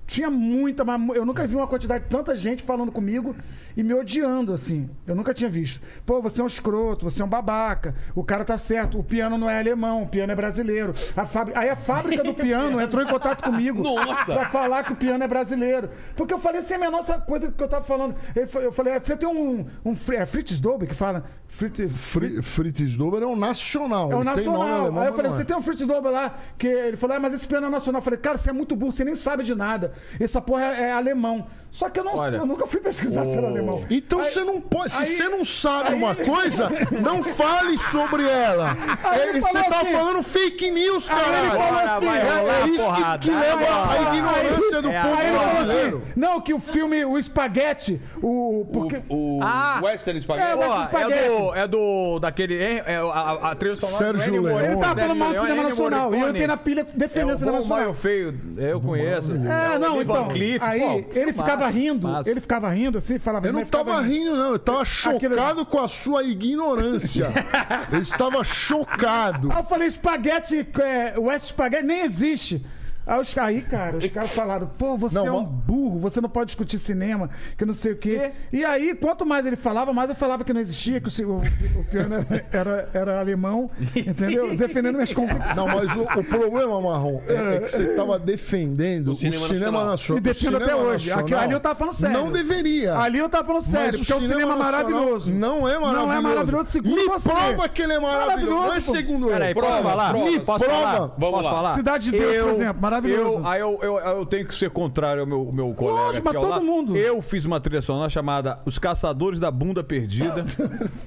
tinha 0.08 0.30
muita, 0.30 0.84
mas 0.86 1.02
eu 1.16 1.26
nunca 1.26 1.46
vi 1.48 1.56
uma 1.56 1.68
quantidade 1.68 2.04
de 2.04 2.10
tanta 2.10 2.36
gente 2.36 2.62
falando 2.64 2.92
comigo 2.92 3.36
e 3.76 3.82
me 3.84 3.94
odiando, 3.94 4.54
assim. 4.54 4.90
Eu 5.08 5.16
nunca 5.16 5.34
tinha 5.34 5.50
visto. 5.50 5.82
Pô, 6.06 6.22
você 6.22 6.42
é 6.42 6.44
um 6.44 6.48
escroto, 6.48 7.04
você 7.10 7.22
é 7.22 7.26
um 7.26 7.28
babaca, 7.28 7.96
o 8.14 8.24
cara 8.24 8.46
tá 8.46 8.58
certo, 8.58 9.00
o 9.00 9.04
piano 9.04 9.38
não 9.38 9.50
é 9.50 9.60
alemão, 9.60 10.04
o 10.04 10.08
piano 10.08 10.32
é 10.32 10.36
brasileiro. 10.36 10.94
A. 11.18 11.60
Aí 11.60 11.70
a 11.70 11.76
fábrica 11.76 12.24
do 12.24 12.34
piano 12.34 12.80
entrou 12.80 13.04
em 13.04 13.08
contato 13.08 13.44
comigo 13.44 13.82
Nossa! 13.82 14.26
pra 14.34 14.46
falar 14.46 14.84
que 14.84 14.94
o 14.94 14.96
piano 14.96 15.24
é 15.24 15.28
brasileiro. 15.28 15.90
Porque 16.16 16.34
eu 16.34 16.40
falei 16.40 16.60
assim, 16.62 16.76
a 16.76 16.80
menor 16.80 17.04
coisa 17.26 17.52
que 17.52 17.62
eu 17.64 17.68
tava 17.68 17.84
falando. 17.84 18.16
Eu 18.36 18.72
falei, 18.72 18.94
"Ah, 18.94 19.02
você 19.04 19.16
tem 19.18 19.28
um. 19.28 19.66
um 19.84 19.96
é 20.14 20.26
Fritz 20.26 20.60
Dobe 20.60 20.88
que 20.88 20.94
fala? 20.96 21.26
Fritz, 21.48 21.80
Fri- 21.96 22.42
Fritz 22.42 22.96
Dober 22.98 23.22
é 23.24 23.26
um 23.26 23.36
nacional. 23.36 24.12
é 24.12 24.16
o 24.16 24.20
ele 24.22 24.32
tem 24.36 24.44
nome 24.46 24.58
nacional. 24.58 24.82
alemão, 24.82 25.02
Aí 25.02 25.08
eu 25.10 25.14
falei, 25.14 25.32
você 25.32 25.42
é. 25.42 25.46
tem 25.46 25.56
um 25.56 25.62
Fritz 25.62 25.86
Dober 25.88 26.12
lá, 26.12 26.36
que 26.58 26.68
ele 26.68 26.98
falou, 26.98 27.16
ah, 27.16 27.20
mas 27.20 27.34
esse 27.34 27.48
piano 27.48 27.68
é 27.68 27.70
nacional. 27.70 28.00
Eu 28.00 28.04
falei, 28.04 28.20
cara, 28.20 28.38
você 28.38 28.50
é 28.50 28.54
muito 28.54 28.76
burro, 28.76 28.92
você 28.92 29.04
nem 29.06 29.16
sabe 29.16 29.44
de 29.44 29.56
nada. 29.56 29.94
Essa 30.20 30.42
porra 30.42 30.64
é, 30.76 30.82
é 30.90 30.92
alemão. 30.92 31.46
Só 31.72 31.90
que 31.90 32.00
eu, 32.00 32.06
não, 32.06 32.16
Olha. 32.16 32.38
eu 32.38 32.46
nunca 32.46 32.66
fui 32.66 32.80
pesquisar 32.80 33.26
se 33.26 33.34
era 33.34 33.48
alemão. 33.48 33.84
Então 33.90 34.22
Aí- 34.22 34.32
você 34.32 34.46
não 34.46 34.62
pode. 34.62 34.94
Se 34.94 35.02
aí- 35.04 35.06
você 35.10 35.28
não 35.28 35.44
sabe 35.44 35.90
aí- 35.90 35.94
uma 35.96 36.16
coisa, 36.16 36.70
não 37.04 37.22
fale 37.22 37.78
sobre 37.78 38.24
ela. 38.26 38.78
É, 39.14 39.28
ele 39.28 39.42
você 39.42 39.52
tá 39.62 39.82
assim- 39.82 39.92
falando 39.92 40.24
fake 40.24 40.72
news, 40.72 41.10
ele 41.10 41.20
falou 41.20 41.66
Agora 41.66 41.96
assim, 41.98 42.08
É, 42.08 42.62
é 42.62 42.64
isso 42.64 42.72
que, 42.72 42.78
porrada. 42.78 43.18
que 43.20 43.30
leva 43.30 43.92
à 43.92 44.16
ignorância 44.16 44.82
do 44.82 44.90
É, 44.90 45.02
povo 45.02 45.16
Aí 45.16 45.28
ele 45.28 45.38
falou 45.38 45.54
brasileiro. 45.54 45.98
assim, 46.06 46.14
não, 46.20 46.40
que 46.40 46.54
o 46.54 46.60
filme, 46.62 47.04
o 47.04 47.18
espaguete, 47.20 48.02
o... 48.24 48.66
Porque... 48.72 49.02
O, 49.10 49.40
o 49.40 49.44
Ah! 49.44 49.82
Western 49.84 50.22
Spaghetti. 50.22 50.48
É, 50.48 50.64
é 50.64 50.68
espaguete. 50.84 51.28
do, 51.30 51.54
é 51.56 51.68
do. 51.68 52.20
daquele. 52.20 52.56
É, 52.58 52.84
é, 52.88 52.96
a, 52.96 53.02
a, 53.02 53.52
a 53.52 53.56
trilha 53.56 53.76
sonora 53.76 53.98
Sérgio. 54.18 54.42
Morricone. 54.42 54.66
Ele 54.66 54.78
tava 54.78 54.96
falando 54.96 55.16
mal 55.18 55.28
do 55.34 55.40
cinema 55.42 55.56
Leone, 55.56 55.70
nacional. 55.70 56.16
E 56.16 56.22
eu 56.22 56.30
entrei 56.30 56.48
na 56.48 56.56
pilha 56.58 56.88
defendendo 56.96 57.32
É 57.32 57.34
o 57.34 57.38
cinema 57.38 57.58
nacional. 57.60 57.90
o 57.90 57.94
feio, 57.94 58.40
eu 58.58 58.80
conheço. 58.80 59.34
É, 59.34 59.78
não, 59.90 60.02
então. 60.02 60.16
Van 60.16 60.28
Cleef, 60.30 60.62
aí 60.64 60.80
pô, 60.80 60.92
ele 60.92 61.04
filmaço, 61.12 61.34
ficava 61.34 61.68
rindo, 61.70 62.00
filmaço. 62.08 62.30
ele 62.30 62.42
ficava 62.42 62.70
rindo 62.70 62.98
assim, 62.98 63.20
falava. 63.20 63.48
Eu 63.48 63.54
não 63.54 63.66
tava 63.66 64.02
rindo, 64.02 64.36
não. 64.36 64.52
Eu 64.54 64.60
tava 64.60 64.86
chocado 64.86 65.16
Aquilo- 65.26 65.66
com 65.66 65.80
a 65.80 65.88
sua 65.88 66.24
ignorância. 66.24 67.30
Eu 67.92 68.00
estava 68.00 68.44
chocado. 68.44 69.52
Aí 69.52 69.58
eu 69.60 69.64
falei, 69.64 69.88
espaguete, 69.88 70.68
é, 70.82 71.14
West 71.20 71.46
Espaguete 71.46 71.84
nem 71.86 72.02
existe. 72.02 72.66
Aí, 73.06 73.20
os, 73.22 73.38
aí, 73.38 73.62
cara, 73.62 73.98
os 73.98 74.06
caras 74.08 74.32
falaram, 74.32 74.68
pô, 74.78 74.98
você 74.98 75.16
Não, 75.20 75.28
é 75.28 75.32
um 75.32 75.44
burro, 75.44 76.00
você 76.00 76.20
não 76.20 76.30
pode 76.30 76.48
discutir 76.48 76.80
cinema, 76.80 77.30
que 77.58 77.64
não 77.66 77.74
sei 77.74 77.92
o 77.92 77.98
quê. 77.98 78.32
E 78.52 78.66
aí, 78.66 78.96
quanto 78.96 79.26
mais 79.26 79.46
ele 79.46 79.56
falava, 79.56 79.94
mais 79.94 80.10
eu 80.10 80.16
falava 80.16 80.44
que 80.44 80.52
não 80.52 80.60
existia, 80.62 81.00
que 81.00 81.08
o, 81.24 81.30
o, 81.34 81.38
o 81.80 81.84
piano 81.92 82.16
era, 82.16 82.46
era, 82.52 82.90
era 82.94 83.20
alemão, 83.20 83.70
entendeu? 83.96 84.56
Defendendo 84.56 84.96
minhas 84.96 85.14
convicções. 85.14 85.56
Não, 85.56 85.68
mas 85.68 85.96
o, 85.96 86.02
o 86.20 86.24
problema, 86.24 86.82
Marrom, 86.82 87.22
é, 87.30 87.56
é 87.56 87.60
que 87.60 87.72
você 87.72 87.84
estava 87.84 88.18
defendendo 88.18 89.12
o 89.12 89.16
cinema 89.16 89.48
cinema, 89.48 89.66
nacional. 89.66 89.86
nacional. 89.92 90.18
E 90.18 90.22
defendo 90.22 90.58
até 90.58 90.76
hoje. 90.76 91.12
Aqui- 91.12 91.34
ali 91.36 91.54
eu 91.54 91.60
tava 91.60 91.76
falando 91.76 91.94
sério. 91.94 92.18
Não 92.18 92.32
deveria. 92.32 92.98
Ali 92.98 93.20
eu 93.20 93.30
tava 93.30 93.46
falando 93.46 93.62
sério, 93.62 93.86
Mas 93.88 93.96
porque 93.98 94.14
é 94.14 94.16
um 94.16 94.22
cinema 94.28 94.56
maravilhoso. 94.56 95.32
Não 95.32 95.68
é 95.68 95.78
maravilhoso. 95.78 96.06
Não 96.08 96.14
é 96.14 96.22
maravilhoso, 96.22 96.70
segundo 96.72 96.96
Me 96.96 97.06
você. 97.08 97.30
prova 97.30 97.70
que 97.70 97.82
ele 97.82 97.94
é 97.94 98.00
maravilhoso. 98.00 98.52
Não 98.52 98.64
é 98.64 98.68
Maravilhoso, 98.68 98.92
segundo 98.92 99.28
Peraí, 99.28 99.52
ele. 99.52 99.54
posso 99.60 99.68
Prova, 99.68 99.90
falar? 99.90 100.10
prova. 100.10 100.40
Posso 100.40 100.66
Prova. 100.66 100.82
falar? 100.82 100.98
Vamos 101.00 101.18
Posso 101.20 101.44
lá. 101.44 101.52
falar? 101.52 101.76
Cidade 101.76 102.06
de 102.06 102.12
Deus, 102.12 102.38
por 102.38 102.50
exemplo, 102.50 102.82
maravilhoso. 102.82 102.95
Eu, 103.04 103.46
aí 103.48 103.62
eu, 103.62 103.80
eu, 103.82 103.98
eu 104.00 104.26
tenho 104.26 104.46
que 104.48 104.56
ser 104.56 104.70
contrário 104.70 105.22
ao 105.22 105.28
meu, 105.28 105.52
meu 105.52 105.74
colega. 105.74 106.00
Lógico, 106.08 106.26
mas 106.26 106.34
todo 106.36 106.50
lado. 106.50 106.66
mundo. 106.66 106.96
Eu 106.98 107.22
fiz 107.22 107.46
uma 107.46 107.60
trilha 107.60 107.82
sonora 107.82 108.10
chamada 108.10 108.60
Os 108.66 108.78
Caçadores 108.80 109.40
da 109.40 109.50
Bunda 109.52 109.84
Perdida. 109.84 110.46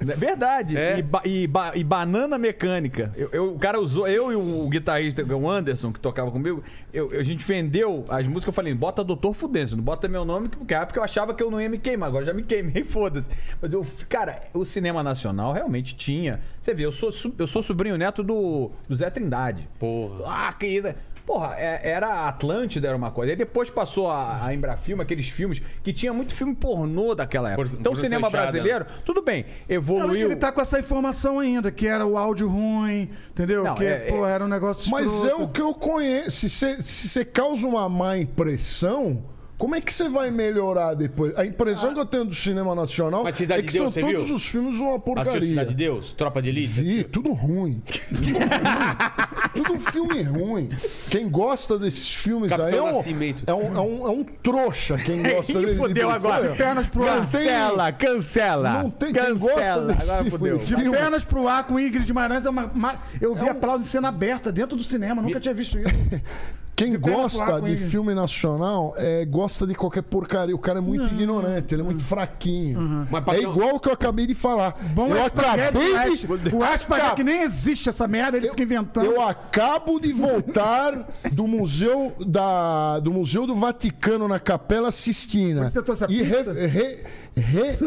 É 0.01 0.16
Verdade. 0.16 0.76
É? 0.76 0.99
E, 0.99 1.03
ba- 1.03 1.22
e 1.24 1.47
ba- 1.47 1.72
e 1.74 1.84
Banana 1.84 2.39
Mecânica. 2.39 3.12
Eu, 3.16 3.28
eu- 3.32 3.55
o 3.55 3.59
cara 3.59 3.80
usou, 3.80 4.07
eu 4.09 4.32
e 4.32 4.36
o, 4.36 4.68
guitarrista, 4.68 5.22
o 5.24 5.49
Anderson, 5.51 5.93
que 5.93 6.01
tocava 6.01 6.30
comigo, 6.30 6.62
eu- 6.93 7.11
a 7.18 7.22
gente 7.22 7.45
vendeu 7.45 8.05
as 8.09 8.24
músicas. 8.26 8.47
Eu 8.47 8.53
falei, 8.53 8.74
bota 8.74 9.05
Doutor 9.05 9.32
Fudêncio, 9.34 9.76
não 9.76 9.84
bota 9.84 10.09
meu 10.09 10.24
nome, 10.24 10.49
porque 10.49 10.74
é 10.74 10.84
porque 10.84 10.99
eu 10.99 11.03
achava 11.05 11.34
que 11.34 11.43
eu 11.43 11.51
não 11.51 11.61
ia 11.61 11.68
me 11.68 11.78
queimar. 11.78 12.09
Agora 12.09 12.24
já 12.24 12.32
me 12.32 12.43
queimei, 12.43 12.84
foda-se. 12.84 13.28
Mas 13.61 13.72
eu, 13.72 13.86
cara, 14.09 14.41
o 14.55 14.64
cinema 14.64 15.03
nacional 15.03 15.53
realmente 15.53 15.95
tinha. 15.97 16.41
Você 16.61 16.72
vê, 16.74 16.84
eu 16.84 16.93
sou, 16.93 17.11
eu 17.39 17.47
sou 17.47 17.62
sobrinho 17.62 17.97
neto 17.97 18.22
do, 18.22 18.70
do 18.89 18.97
Zé 18.97 19.11
Trindade. 19.11 19.68
Porra. 19.78 20.24
Ah, 20.26 20.53
querida. 20.53 20.97
Porra, 21.29 21.57
é- 21.59 21.91
era 21.91 22.26
Atlântida, 22.26 22.89
era 22.89 22.97
uma 22.97 23.11
coisa. 23.11 23.33
Aí 23.33 23.37
depois 23.37 23.68
passou 23.68 24.11
a, 24.11 24.47
a 24.47 24.55
Embrafilme, 24.55 25.03
aqueles 25.03 25.29
filmes 25.29 25.61
que 25.83 25.93
tinha 25.93 26.11
muito 26.11 26.35
filme 26.35 26.55
pornô 26.55 27.14
daquela 27.14 27.53
época. 27.53 27.68
Por- 27.68 27.79
então 27.79 27.93
o 27.93 27.97
cinema 27.97 28.31
fechada, 28.31 28.51
brasileiro, 28.51 28.87
tudo 29.05 29.20
bem, 29.20 29.45
evoluiu. 29.68 30.29
Ele 30.29 30.37
tá 30.37 30.51
com 30.51 30.62
essa 30.62 30.79
informação 30.81 31.39
ainda, 31.39 31.70
que 31.70 31.87
era 31.87 32.07
o 32.07 32.16
áudio 32.16 32.49
ruim, 32.49 33.11
entendeu? 33.31 33.62
Não, 33.62 33.74
que, 33.74 33.85
é- 33.85 34.07
pô, 34.11 34.26
era 34.26 34.43
um 34.43 34.49
negócio 34.49 34.91
Mas 34.91 35.05
é 35.05 35.26
escroto. 35.26 35.43
o 35.43 35.49
que 35.49 35.61
eu 35.61 35.74
conheço. 35.74 36.49
Se 36.49 36.76
você 36.83 37.26
causa 37.26 37.66
uma 37.66 37.87
má 37.91 38.16
impressão, 38.16 39.22
como 39.59 39.74
é 39.74 39.80
que 39.80 39.92
você 39.92 40.09
vai 40.09 40.30
melhorar 40.30 40.94
depois? 40.94 41.36
A 41.36 41.44
impressão 41.44 41.92
que 41.92 41.98
eu 42.00 42.06
tenho 42.06 42.24
do 42.24 42.34
cinema 42.34 42.74
nacional 42.76 43.24
Mas 43.24 43.34
Cidade 43.34 43.61
é 43.62 43.64
que 43.66 43.72
de 43.72 43.78
Deus, 43.78 43.92
são 43.92 44.02
todos 44.02 44.24
viu? 44.26 44.34
os 44.36 44.46
filmes 44.46 44.78
uma 44.78 44.90
Assistiu 44.94 45.00
porcaria. 45.14 45.48
Cidade 45.48 45.68
de 45.70 45.74
Deus? 45.74 46.12
Tropa 46.12 46.40
de 46.40 46.48
Elite? 46.50 46.80
Vi, 46.80 47.02
tudo 47.04 47.32
ruim. 47.32 47.82
tudo 49.54 49.78
filme 49.78 50.22
ruim. 50.22 50.70
Quem 51.11 51.28
gosta 51.28 51.78
desses 51.78 52.14
filmes 52.14 52.52
aí 52.52 52.59
é 52.59 52.62
Capitão 52.64 52.86
um, 52.86 52.96
Nascimento. 52.98 53.42
é, 53.46 53.52
um, 53.54 53.76
é, 53.76 53.80
um, 53.80 54.06
é 54.06 54.11
um 54.11 54.24
trouxa. 54.24 54.96
Quem 54.98 55.22
gosta 55.22 55.52
dele. 55.61 55.76
fudeu 55.76 56.11
agora. 56.11 56.54
Pernas 56.54 56.88
pro 56.88 57.09
ar. 57.09 57.18
Cancela, 57.20 57.92
cancela. 57.92 58.82
Não 58.82 58.90
tem 58.90 59.12
quem 59.12 59.36
gosta 59.36 59.54
cancela. 59.56 59.84
desse 59.92 60.02
Agora 60.02 60.16
filme. 60.24 60.30
fudeu. 60.30 60.61
Filme. 60.61 60.90
Pernas 60.96 61.24
pro 61.24 61.48
ar 61.48 61.64
com 61.66 61.78
Ingrid 61.80 62.06
Guimarães 62.06 62.46
é 62.46 62.50
uma. 62.50 62.66
uma- 62.66 62.98
eu 63.20 63.34
vi 63.34 63.40
É 63.42 63.52
um- 63.52 63.56
aplauso 63.56 63.84
em 63.84 63.86
cena 63.88 64.09
aberta 64.09 64.52
dentro 64.52 64.76
do 64.76 64.84
cinema, 64.84 65.20
nunca 65.20 65.40
tinha 65.40 65.54
visto 65.54 65.78
isso. 65.78 65.88
Quem 66.79 66.99
gosta 66.99 67.61
de 67.61 67.72
ele. 67.72 67.76
filme 67.76 68.14
nacional 68.14 68.95
é, 68.97 69.24
gosta 69.24 69.66
de 69.66 69.74
qualquer 69.74 70.03
porcaria. 70.03 70.55
O 70.55 70.59
cara 70.59 70.79
é 70.79 70.81
muito 70.81 71.07
ignorante, 71.12 71.74
ele 71.74 71.83
é 71.83 71.85
muito 71.85 72.05
fraquinho. 72.05 73.07
Mas, 73.11 73.37
É 73.37 73.41
igual 73.41 73.74
o 73.74 73.81
que 73.81 73.89
eu 73.89 73.93
acabei 73.93 74.26
de 74.26 74.35
falar. 74.35 74.76
Bom 74.95 75.09
eu 75.09 75.16
é 75.16 75.26
acabei 75.26 75.93
o 75.93 76.39
de. 76.39 76.55
O 76.55 76.62
Aspa 76.62 76.99
é 76.99 77.11
que 77.14 77.24
nem 77.24 77.43
existe 77.43 77.89
essa 77.89 78.07
merda, 78.07 78.37
ele 78.39 78.49
fica 78.51 78.62
inventando. 78.62 79.07
Eu 79.07 79.20
acabo 79.20 79.99
de 79.99 80.12
voltar 80.12 81.09
do 81.33 81.47
museu 81.49 82.12
da, 82.24 83.01
do 83.01 83.12
museu 83.12 83.47
do 83.47 83.57
Vaticano 83.57 84.29
na 84.29 84.39
Capela 84.39 84.91
Sistina. 84.93 85.68
Você 85.68 85.83
trouxe 85.83 86.05
a 86.05 86.09
e 86.09 86.22
re- 86.22 86.37
pizza? 86.37 86.53
re- 86.53 87.03
re- 87.37 87.79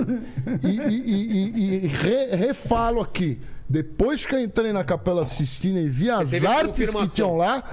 e, 0.64 0.68
e- 0.68 1.04
e- 1.06 1.52
e- 1.56 1.86
e 1.86 1.88
re- 1.88 2.36
refalo 2.36 3.00
aqui. 3.02 3.40
Depois 3.70 4.26
que 4.26 4.36
eu 4.36 4.40
entrei 4.42 4.74
na 4.74 4.84
Capela 4.84 5.24
Sistina 5.24 5.80
e 5.80 5.88
vi 5.88 6.10
as 6.10 6.34
artes 6.44 6.90
que 6.94 7.08
tinham 7.08 7.38
lá, 7.38 7.64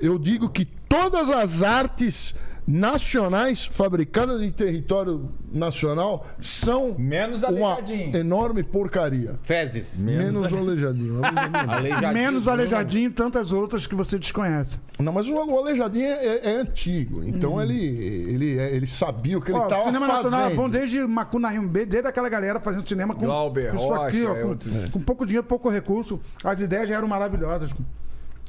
eu 0.00 0.18
digo 0.18 0.48
que 0.48 0.64
todas 0.64 1.30
as 1.30 1.62
artes 1.62 2.34
nacionais 2.68 3.64
fabricadas 3.64 4.42
em 4.42 4.50
território 4.50 5.28
nacional 5.52 6.26
são 6.40 6.96
Menos 6.98 7.44
uma 7.44 7.74
aleijadinho. 7.74 8.16
enorme 8.16 8.62
porcaria. 8.64 9.38
Fezes. 9.44 10.00
Menos 10.00 10.50
o 10.50 10.56
aleijadinho. 10.56 11.20
O 11.20 11.24
aleijadinho. 11.24 11.70
Aleijadinho. 11.72 12.12
Menos 12.12 12.48
aleijadinho 12.48 13.08
e 13.08 13.12
tantas 13.12 13.52
outras 13.52 13.86
que 13.86 13.94
você 13.94 14.18
desconhece. 14.18 14.78
Não, 14.98 15.12
mas 15.12 15.28
o, 15.28 15.34
o 15.34 15.58
Aleijadinho 15.58 16.06
é, 16.06 16.40
é 16.42 16.56
antigo, 16.56 17.22
então 17.22 17.60
ele, 17.62 17.78
ele, 17.78 18.58
é- 18.58 18.74
ele 18.74 18.86
sabia 18.86 19.36
o 19.38 19.42
que 19.42 19.50
ele 19.52 19.58
Ó, 19.58 19.62
o 19.62 19.64
estava 19.66 19.84
cinema 19.84 20.06
nacional 20.08 20.40
é 20.40 20.42
fazendo. 20.44 20.56
bom 20.58 20.68
desde 20.70 21.00
Macunaíma 21.06 21.68
B, 21.68 21.84
desde 21.86 22.08
aquela 22.08 22.28
galera 22.28 22.58
fazendo 22.58 22.88
cinema 22.88 23.14
com, 23.14 23.26
Glauber 23.26 23.70
com 23.70 23.76
isso 23.76 23.92
aqui, 23.94 24.24
ó, 24.24 24.34
é 24.34 24.42
com, 24.42 24.56
com 24.92 25.00
pouco 25.00 25.24
dinheiro, 25.26 25.46
pouco 25.46 25.68
recurso. 25.70 26.18
As 26.42 26.60
ideias 26.60 26.88
já 26.88 26.96
eram 26.96 27.06
maravilhosas. 27.06 27.70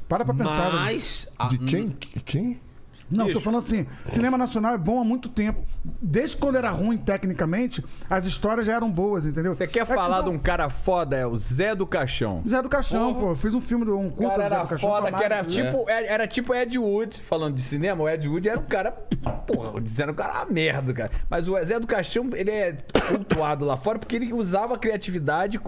Para 0.08 0.24
pra 0.24 0.34
pensar. 0.34 0.72
Mas. 0.72 1.28
a- 1.38 1.48
De 1.48 1.58
quem? 1.58 1.90
Quem? 2.24 2.60
Não, 3.10 3.24
tô 3.24 3.32
Bicho. 3.32 3.40
falando 3.40 3.60
assim, 3.62 3.86
cinema 4.10 4.36
nacional 4.36 4.74
é 4.74 4.76
bom 4.76 5.00
há 5.00 5.04
muito 5.04 5.30
tempo. 5.30 5.64
Desde 5.82 6.36
quando 6.36 6.56
era 6.56 6.70
ruim 6.70 6.98
tecnicamente, 6.98 7.82
as 8.10 8.26
histórias 8.26 8.66
já 8.66 8.74
eram 8.74 8.90
boas, 8.92 9.24
entendeu? 9.24 9.54
Você 9.54 9.66
quer 9.66 9.80
É 9.80 9.86
que 9.86 9.94
falar 9.94 10.20
de 10.20 10.26
não- 10.26 10.34
um 10.34 10.38
cara 10.38 10.68
foda? 10.68 11.16
É 11.16 11.26
o 11.26 11.34
Zé 11.38 11.74
do 11.74 11.86
Caixão. 11.86 12.42
Zé 12.46 12.60
do 12.60 12.68
Caixão, 12.68 13.14
pô. 13.14 13.30
Eu 13.30 13.34
fiz 13.34 13.54
um 13.54 13.62
filme, 13.62 13.90
um 13.90 14.08
O 14.08 14.10
culto 14.10 14.32
cara 14.36 14.42
do 14.44 14.48
Zé 14.50 14.54
era 14.56 14.64
do 14.64 14.68
Caixão. 14.68 14.90
foda, 14.90 15.10
que 15.10 15.24
era 15.24 15.42
tipo, 15.42 15.88
era, 15.88 16.06
era 16.06 16.26
tipo 16.26 16.54
Ed 16.54 16.78
Wood, 16.78 17.22
falando 17.22 17.54
de 17.54 17.62
cinema, 17.62 18.02
o 18.04 18.08
Ed 18.10 18.28
Wood 18.28 18.46
era 18.46 18.60
um 18.60 18.64
cara, 18.66 18.92
porra, 18.92 19.80
dizendo 19.80 20.12
que 20.12 20.20
era 20.20 20.42
uma 20.44 20.52
merda, 20.52 20.92
cara. 20.92 21.10
Mas 21.30 21.48
o 21.48 21.54
Zé 21.64 21.80
do 21.80 21.86
Caixão, 21.86 22.28
ele 22.34 22.50
é 22.50 22.76
cultuado 23.08 23.64
lá 23.64 23.78
fora 23.78 23.98
porque 23.98 24.16
ele 24.16 24.34
usava 24.34 24.74
a 24.74 24.78
criatividade, 24.78 25.58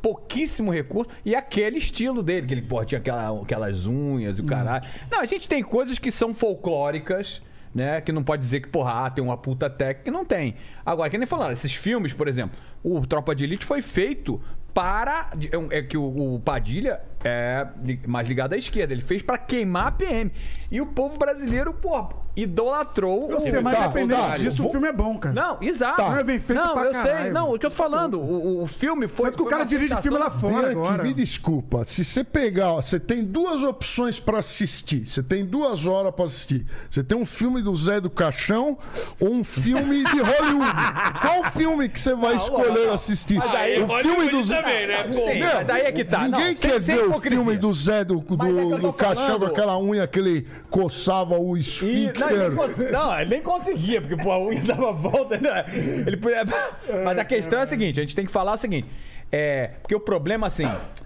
pouquíssimo 0.00 0.70
recurso, 0.70 1.10
e 1.24 1.34
aquele 1.34 1.78
estilo 1.78 2.22
dele, 2.22 2.46
que 2.46 2.54
ele, 2.54 2.62
porra, 2.62 2.84
tinha 2.84 2.98
aquela, 2.98 3.42
aquelas 3.42 3.86
unhas 3.86 4.38
e 4.38 4.42
o 4.42 4.44
caralho. 4.44 4.84
Não, 5.10 5.20
a 5.20 5.26
gente 5.26 5.48
tem 5.48 5.62
coisas 5.62 5.98
que 5.98 6.10
são 6.10 6.34
folclóricas, 6.34 7.42
né? 7.74 8.00
Que 8.00 8.12
não 8.12 8.22
pode 8.22 8.40
dizer 8.40 8.60
que, 8.60 8.68
porra, 8.68 9.06
ah, 9.06 9.10
tem 9.10 9.22
uma 9.22 9.36
puta 9.36 9.68
técnica, 9.68 10.10
não 10.10 10.24
tem. 10.24 10.56
Agora, 10.84 11.10
que 11.10 11.18
nem 11.18 11.26
falando, 11.26 11.52
esses 11.52 11.74
filmes, 11.74 12.12
por 12.12 12.28
exemplo, 12.28 12.58
o 12.82 13.06
Tropa 13.06 13.34
de 13.34 13.44
Elite 13.44 13.64
foi 13.64 13.82
feito 13.82 14.40
para. 14.72 15.30
É, 15.70 15.78
é 15.78 15.82
que 15.82 15.96
o, 15.96 16.34
o 16.34 16.40
Padilha 16.40 17.00
é 17.24 17.66
mais 18.06 18.28
ligado 18.28 18.52
à 18.52 18.56
esquerda. 18.56 18.92
Ele 18.92 19.02
fez 19.02 19.22
pra 19.22 19.36
queimar 19.38 19.86
a 19.88 19.90
PM. 19.92 20.30
E 20.70 20.80
o 20.80 20.86
povo 20.86 21.16
brasileiro, 21.18 21.72
pô, 21.72 22.06
idolatrou 22.36 23.30
Eu 23.30 23.38
o. 23.38 23.40
sei, 23.40 23.60
mas 23.60 23.76
Tá, 23.76 23.84
independente 23.86 24.20
tá, 24.20 24.36
disso, 24.36 24.58
vou- 24.58 24.68
o 24.68 24.70
filme 24.70 24.88
é 24.88 24.92
bom, 24.92 25.18
cara. 25.18 25.34
Não, 25.34 25.58
exato. 25.60 26.00
Não 26.02 26.16
é 26.18 26.22
bem 26.22 26.38
feito 26.38 26.60
Não, 26.60 26.72
pra 26.72 26.84
eu 26.84 26.92
caralho. 26.92 27.22
sei. 27.24 27.30
Não, 27.32 27.54
o 27.54 27.58
que 27.58 27.66
eu 27.66 27.70
tô 27.70 27.76
falando. 27.76 28.20
O, 28.20 28.62
o 28.62 28.66
filme 28.66 29.08
foi. 29.08 29.26
Tanto 29.26 29.36
que 29.38 29.42
o 29.42 29.46
cara 29.46 29.64
dirige 29.64 29.94
filme 30.02 30.18
lá 30.18 30.30
fora 30.30 30.54
Bianchi, 30.68 30.70
agora. 30.72 31.02
me 31.02 31.12
desculpa. 31.14 31.84
Se 31.84 32.04
você 32.04 32.22
pegar, 32.22 32.72
ó, 32.72 32.80
você 32.82 33.00
tem 33.00 33.24
duas 33.24 33.62
opções 33.62 34.20
pra 34.20 34.38
assistir. 34.38 35.06
Você 35.06 35.22
tem 35.22 35.44
duas 35.44 35.84
horas 35.86 36.14
pra 36.14 36.26
assistir. 36.26 36.64
Você 36.90 37.02
tem 37.02 37.18
um 37.18 37.26
filme 37.26 37.60
do 37.62 37.74
Zé 37.76 38.00
do 38.00 38.10
Caixão 38.10 38.78
ou 39.20 39.30
um 39.32 39.42
filme 39.44 40.04
de 40.04 40.20
Hollywood. 40.20 40.72
Qual 41.20 41.44
filme 41.50 41.88
que 41.88 41.98
você 41.98 42.14
vai 42.14 42.36
escolher 42.36 42.90
assistir? 42.90 43.38
Mas 43.38 43.54
aí, 43.54 43.82
o 43.82 43.88
filme 43.88 44.28
do 44.28 44.44
Zé. 44.44 44.62
também, 44.62 44.86
né? 44.86 45.02
Pô, 45.04 45.14
Sim, 45.32 45.40
mas 45.40 45.70
aí 45.70 45.82
é 45.82 45.92
que 45.92 46.04
tá. 46.04 46.22
Ninguém 46.28 46.48
Não, 46.48 46.54
quer 46.54 46.80
sem- 46.80 46.82
sem 46.82 46.96
ver 46.96 47.04
o 47.16 47.17
hipocrisia. 47.18 47.38
filme 47.44 47.58
do 47.58 47.72
Zé 47.74 48.04
do, 48.04 48.20
do, 48.20 48.74
é 48.74 48.78
do 48.78 48.92
Caixão 48.92 49.38
com 49.38 49.46
aquela 49.46 49.78
unha 49.78 50.06
que 50.06 50.18
ele 50.18 50.46
coçava 50.70 51.38
o 51.38 51.56
E, 51.56 51.60
esfíncter. 51.60 52.20
não, 52.20 52.30
ele 52.30 52.48
nem 52.48 52.56
cons- 52.56 52.90
não, 52.90 53.20
ele 53.20 53.30
nem 53.30 53.42
conseguia, 53.42 54.00
porque 54.00 54.16
pô, 54.16 54.32
a 54.32 54.44
unha 54.44 54.62
dava 54.62 54.92
volta. 54.92 55.36
né? 55.38 55.64
Ele. 56.06 56.18
Mas 57.04 57.18
a 57.18 57.24
questão 57.24 57.58
é 57.58 57.62
a 57.62 57.66
seguinte: 57.66 58.00
a 58.00 58.02
gente 58.02 58.14
tem 58.16 58.24
que 58.24 58.32
falar 58.32 58.54
o 58.54 58.58
seguinte. 58.58 58.88
É, 59.30 59.72
porque 59.82 59.94
o 59.94 60.00
problema, 60.00 60.46
assim, 60.46 60.64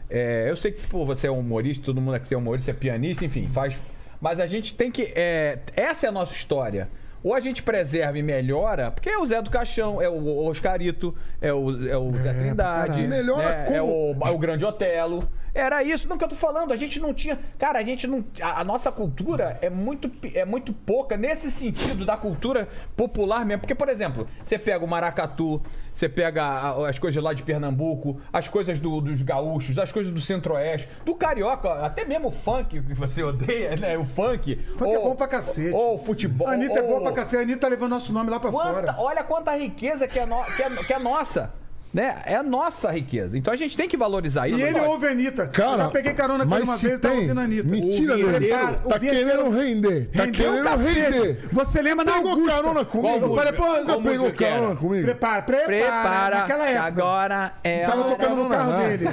é, 0.08 0.46
eu 0.48 0.56
sei 0.56 0.70
que 0.72 0.86
pô, 0.86 1.04
você 1.04 1.26
é 1.26 1.30
humorista, 1.30 1.84
todo 1.84 2.00
mundo 2.00 2.14
aqui 2.14 2.32
é 2.34 2.36
humorista, 2.36 2.70
é 2.70 2.74
pianista, 2.74 3.24
enfim, 3.24 3.48
faz. 3.52 3.74
Mas 4.20 4.38
a 4.38 4.46
gente 4.46 4.74
tem 4.74 4.90
que. 4.90 5.12
é, 5.16 5.58
essa 5.74 6.06
é 6.06 6.08
a 6.08 6.12
nossa 6.12 6.32
história. 6.32 6.88
Ou 7.24 7.34
a 7.34 7.40
gente 7.40 7.62
preserva 7.62 8.18
e 8.18 8.22
melhora, 8.22 8.90
porque 8.90 9.08
é 9.08 9.16
o 9.16 9.24
Zé 9.24 9.40
do 9.40 9.48
Caixão, 9.48 10.02
é 10.02 10.08
o 10.08 10.44
Oscarito, 10.44 11.14
é 11.40 11.52
o, 11.52 11.88
é 11.88 11.96
o 11.96 12.10
Zé 12.18 12.32
Trindade, 12.34 12.90
caralho. 12.94 13.08
Melhora 13.08 13.48
né, 13.48 13.76
é, 13.76 13.82
o, 13.82 13.86
como? 13.86 14.26
é 14.26 14.30
o 14.32 14.38
Grande 14.38 14.64
Otelo. 14.64 15.28
Era 15.54 15.82
isso, 15.82 16.08
não 16.08 16.16
que 16.16 16.24
eu 16.24 16.28
tô 16.28 16.34
falando, 16.34 16.72
a 16.72 16.76
gente 16.76 16.98
não 16.98 17.12
tinha. 17.12 17.38
Cara, 17.58 17.78
a 17.78 17.82
gente 17.82 18.06
não. 18.06 18.24
A, 18.40 18.60
a 18.60 18.64
nossa 18.64 18.90
cultura 18.90 19.58
é 19.60 19.68
muito, 19.68 20.10
é 20.34 20.46
muito 20.46 20.72
pouca 20.72 21.14
nesse 21.16 21.50
sentido 21.50 22.06
da 22.06 22.16
cultura 22.16 22.66
popular 22.96 23.44
mesmo. 23.44 23.60
Porque, 23.60 23.74
por 23.74 23.90
exemplo, 23.90 24.26
você 24.42 24.58
pega 24.58 24.82
o 24.82 24.88
maracatu, 24.88 25.60
você 25.92 26.08
pega 26.08 26.42
a- 26.42 26.88
as 26.88 26.98
coisas 26.98 27.22
lá 27.22 27.34
de 27.34 27.42
Pernambuco, 27.42 28.18
as 28.32 28.48
coisas 28.48 28.80
do- 28.80 29.00
dos 29.02 29.20
gaúchos, 29.20 29.78
as 29.78 29.92
coisas 29.92 30.10
do 30.10 30.22
centro-oeste, 30.22 30.88
do 31.04 31.14
carioca, 31.14 31.70
até 31.84 32.04
mesmo 32.06 32.28
o 32.28 32.32
funk 32.32 32.80
que 32.82 32.94
você 32.94 33.22
odeia, 33.22 33.76
né? 33.76 33.98
O 33.98 34.04
funk. 34.06 34.56
Funk 34.78 34.90
é 34.90 34.98
bom 34.98 35.14
pra 35.14 35.28
cacete. 35.28 35.74
Ou 35.74 35.96
o 35.96 35.98
futebol. 35.98 36.48
A 36.48 36.52
Anitta 36.52 36.78
é 36.78 36.82
ou- 36.82 36.88
boa 36.88 37.02
pra 37.02 37.12
cacete. 37.12 37.36
A 37.36 37.40
Anitta 37.40 37.60
tá 37.60 37.68
levando 37.68 37.90
nosso 37.90 38.12
nome 38.14 38.30
lá 38.30 38.40
pra 38.40 38.50
Quanta- 38.50 38.72
fora. 38.72 38.94
olha 38.98 39.22
quanta 39.22 39.54
riqueza 39.54 40.08
que 40.08 40.18
é, 40.18 40.24
no- 40.24 40.42
que 40.56 40.62
é- 40.62 40.70
que 40.70 40.94
é 40.94 40.98
nossa. 40.98 41.52
Né? 41.92 42.22
É 42.24 42.36
a 42.36 42.42
nossa 42.42 42.90
riqueza. 42.90 43.36
Então 43.36 43.52
a 43.52 43.56
gente 43.56 43.76
tem 43.76 43.86
que 43.86 43.96
valorizar 43.98 44.48
isso. 44.48 44.58
E 44.58 44.62
ele 44.62 44.80
ouve 44.80 45.06
a 45.06 45.10
Anitta. 45.10 45.46
Cara, 45.46 45.72
Eu 45.72 45.78
já 45.78 45.88
peguei 45.90 46.14
carona 46.14 46.46
com 46.46 46.54
ele 46.54 46.64
uma 46.64 46.76
se 46.76 46.86
vez 46.86 46.98
e 46.98 47.02
tava 47.02 47.14
tem- 47.14 47.22
ouvindo 47.24 47.38
a 47.40 47.42
Anitta. 47.44 47.68
Mentira 47.68 48.14
O 48.14 48.16
dele. 48.16 48.48
Tá 48.48 48.76
o 48.96 48.98
vinheteiro- 48.98 49.28
querendo 49.30 49.50
render. 49.50 50.10
Tá 50.10 50.26
querendo 50.28 50.66
o 50.68 50.76
render. 50.78 51.48
Você 51.52 51.82
lembra 51.82 52.04
na 52.04 52.12
Pegou 52.14 52.30
Augusta? 52.30 52.52
carona 52.52 52.84
comigo? 52.84 53.26
Eu 53.26 53.34
falei, 53.34 53.52
pô, 53.52 53.66
Nunca 53.66 54.00
pegou 54.10 54.32
carona 54.32 54.76
comigo? 54.76 55.04
prepara, 55.04 55.42
prepara. 55.42 55.66
Prepara, 55.66 56.38
Naquela 56.38 56.64
que 56.64 56.70
época. 56.72 56.86
agora 56.86 57.52
é 57.62 57.84
Tava 57.84 58.00
hora- 58.00 58.10
tocando 58.16 58.42
no 58.42 58.48
carro 58.48 58.72
dele. 58.88 59.04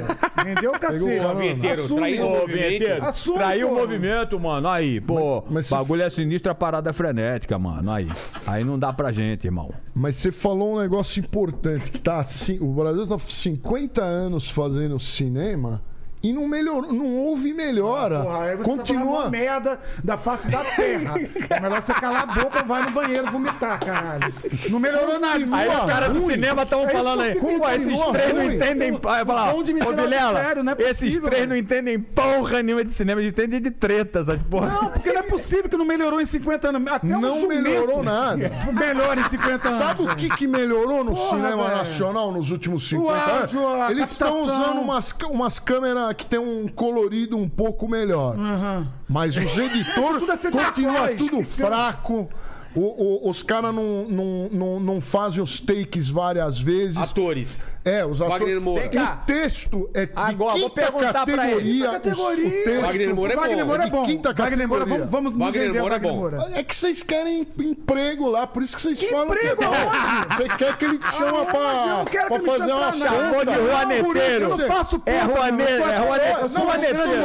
Rendeu 0.46 0.72
o 0.72 0.80
cacete. 0.80 1.04
Pegou 1.04 1.18
carona. 1.18 1.40
vinheteiro, 1.40 1.82
ô, 1.82 1.86
o 1.86 2.40
movimento. 2.40 3.34
Traiu 3.34 3.70
o 3.72 3.76
movimento, 3.76 4.40
mano. 4.40 4.68
Aí, 4.70 5.02
pô. 5.02 5.44
Bagulho 5.70 6.04
é 6.04 6.10
sinistro, 6.10 6.52
a 6.52 6.56
parada 6.56 6.90
é 6.90 6.94
frenética, 6.94 7.60
mano. 7.60 7.92
Aí. 7.92 8.10
Aí 8.48 8.64
não 8.64 8.80
dá 8.80 8.94
pra 8.94 9.12
gente, 9.12 9.46
irmão. 9.46 9.72
Mas 9.94 10.16
você 10.16 10.32
falou 10.32 10.76
um 10.76 10.80
negócio 10.80 11.20
importante, 11.20 11.92
que 11.92 12.00
tá 12.02 12.20
assim, 12.20 12.58
o 12.70 12.74
Brasil 12.74 13.08
tá 13.08 13.18
50 13.18 14.04
anos 14.04 14.50
fazendo 14.52 15.00
cinema 15.00 15.84
e 16.22 16.34
não 16.34 16.48
melhorou, 16.48 16.92
não 16.92 17.16
houve 17.16 17.54
melhora. 17.54 18.20
Porra, 18.22 18.44
aí 18.44 18.56
você 18.58 18.64
tá 18.70 18.78
Continua. 18.78 19.20
uma 19.22 19.30
merda 19.30 19.80
da 20.04 20.18
face 20.18 20.50
da 20.52 20.64
terra. 20.64 21.16
É 21.50 21.60
melhor 21.60 21.82
você 21.82 21.94
calar 21.94 22.24
a 22.24 22.26
boca 22.26 22.64
vai 22.64 22.84
no 22.84 22.92
banheiro 22.92 23.32
vomitar, 23.32 23.80
caralho. 23.80 24.34
Não 24.70 24.80
melhorou 24.80 25.20
nada. 25.20 25.36
Aí 25.36 25.68
os 25.68 25.86
caras 25.86 26.14
do 26.14 26.20
cinema 26.22 26.64
estão 26.64 26.84
É 26.84 26.90
falando 26.90 27.22
aí. 27.22 27.36
Pô, 27.36 27.68
esses 27.70 28.00
três 28.12 28.34
não 28.34 28.44
entendem. 28.44 28.92
Vai 28.92 29.26
falar, 29.26 29.54
ô 29.56 29.64
Vilela, 29.64 30.44
sério, 30.44 30.64
não 30.64 30.74
é 30.74 30.76
esses 30.80 31.18
três 31.20 31.42
mano. 31.42 31.50
não 31.54 31.58
entendem 31.58 32.00
porra 32.00 32.62
nenhuma 32.62 32.84
de 32.84 32.92
cinema, 32.92 33.22
eles 33.22 33.32
entendem 33.32 33.60
de 33.62 33.72
treta, 33.72 34.24
sabe? 34.24 34.44
Porra. 34.44 34.68
Não, 34.68 34.90
porque 34.90 35.12
não 35.12 35.20
é 35.20 35.24
possível 35.24 35.70
que 35.70 35.78
não 35.78 35.86
melhorou 35.86 36.22
em 36.22 36.26
50 36.26 36.70
anos. 36.70 36.88
Até 36.92 37.08
Não 37.08 37.48
melhorou 37.48 38.04
nada. 38.04 38.52
Melhora 38.74 39.20
em 39.22 39.30
50 39.30 39.68
anos. 39.68 39.80
Sabe 39.80 40.04
o 40.04 40.16
que, 40.16 40.30
que 40.30 40.48
melhorou 40.48 41.04
no 41.04 41.14
Porra, 41.14 41.38
cinema 41.38 41.64
velho. 41.64 41.78
nacional 41.78 42.32
nos 42.32 42.52
últimos 42.52 42.88
50 42.88 43.32
áudio, 43.32 43.68
a 43.68 43.72
anos? 43.86 43.92
Eles 43.92 44.12
estão 44.12 44.44
usando 44.44 44.82
umas, 44.82 45.16
umas 45.30 45.60
câmeras 45.60 46.09
que 46.14 46.26
tem 46.26 46.40
um 46.40 46.68
colorido 46.68 47.38
um 47.38 47.48
pouco 47.50 47.88
melhor. 47.88 48.36
Mas 49.08 49.36
os 49.36 49.58
editores 49.58 50.20
Tudo 50.20 50.32
é 50.32 50.38
continuam 50.38 50.98
atrás. 50.98 51.18
tudo 51.18 51.44
fraco. 51.44 52.30
O- 52.76 52.82
o- 53.26 53.30
os 53.32 53.42
caras 53.42 53.74
não, 53.74 54.04
não, 54.08 54.50
não, 54.52 54.80
não 54.80 55.02
fazem 55.02 55.44
os 55.44 55.60
takes 55.60 56.08
várias 56.10 56.60
vezes. 56.60 56.98
Atores. 56.98 57.74
É, 57.84 58.06
os 58.06 58.22
atores. 58.22 58.40
Wagner 58.42 58.62
Moura. 58.62 58.86
O 58.86 59.26
texto 59.26 59.90
é 59.94 60.06
de 60.06 60.12
Agora, 60.16 60.60
vou 60.60 60.70
quinta 60.70 60.82
perguntar 60.92 61.26
pra 61.26 61.34
ele. 61.52 61.82
categoria. 61.82 61.86
Quinta 61.88 61.92
categoria. 62.10 62.48
O, 62.48 62.64
texto, 62.64 62.82
Wagner 62.82 63.16
Moura 63.16 63.34
é 63.34 63.36
bom. 63.36 63.42
Wagner 63.42 63.66
Moura 63.66 63.84
é 63.84 63.90
bom. 63.90 64.06
quinta 64.06 64.34
Wagner 64.34 64.68
Moura, 64.68 64.84
categoria. 64.86 65.08
vamos, 65.08 65.12
vamos 65.12 65.32
nos 65.32 65.40
Wagner 65.48 65.68
vender 65.68 65.80
Moura 65.82 65.96
é 65.96 66.00
bom. 66.00 66.16
Moura. 66.16 66.48
É 66.54 66.64
que 66.64 66.76
vocês 66.76 67.02
querem 67.02 67.48
emprego 67.60 68.30
lá, 68.30 68.46
por 68.46 68.62
isso 68.62 68.76
que 68.76 68.82
vocês 68.84 69.04
falam 69.04 69.26
emprego 69.34 69.56
que 69.58 69.64
é 69.64 69.68
aonde? 69.68 70.36
Você 70.36 70.50
quer 70.58 70.78
que 70.78 70.86
ele 70.86 70.98
te 71.00 71.10
chama 71.12 71.38
Aonde? 71.40 71.52
pra, 71.52 71.60
Eu 71.60 71.88
não 71.98 72.06
quero 72.06 72.28
pra 72.28 72.38
que 72.38 72.44
me 72.44 72.50
fazer 72.52 72.70
chame 72.70 72.82
uma. 72.82 73.08
Chamou 73.10 73.46
de 73.46 73.52
ruaneteiro. 73.56 74.44
Eu 74.50 74.58
não 74.58 74.68
faço 74.68 75.02
É 75.08 75.20
ruaneiro, 75.22 75.72
eu 75.72 75.78
sou- 75.80 75.90
é 75.90 75.98
ruaneiro. 75.98 76.40
eu 76.42 76.50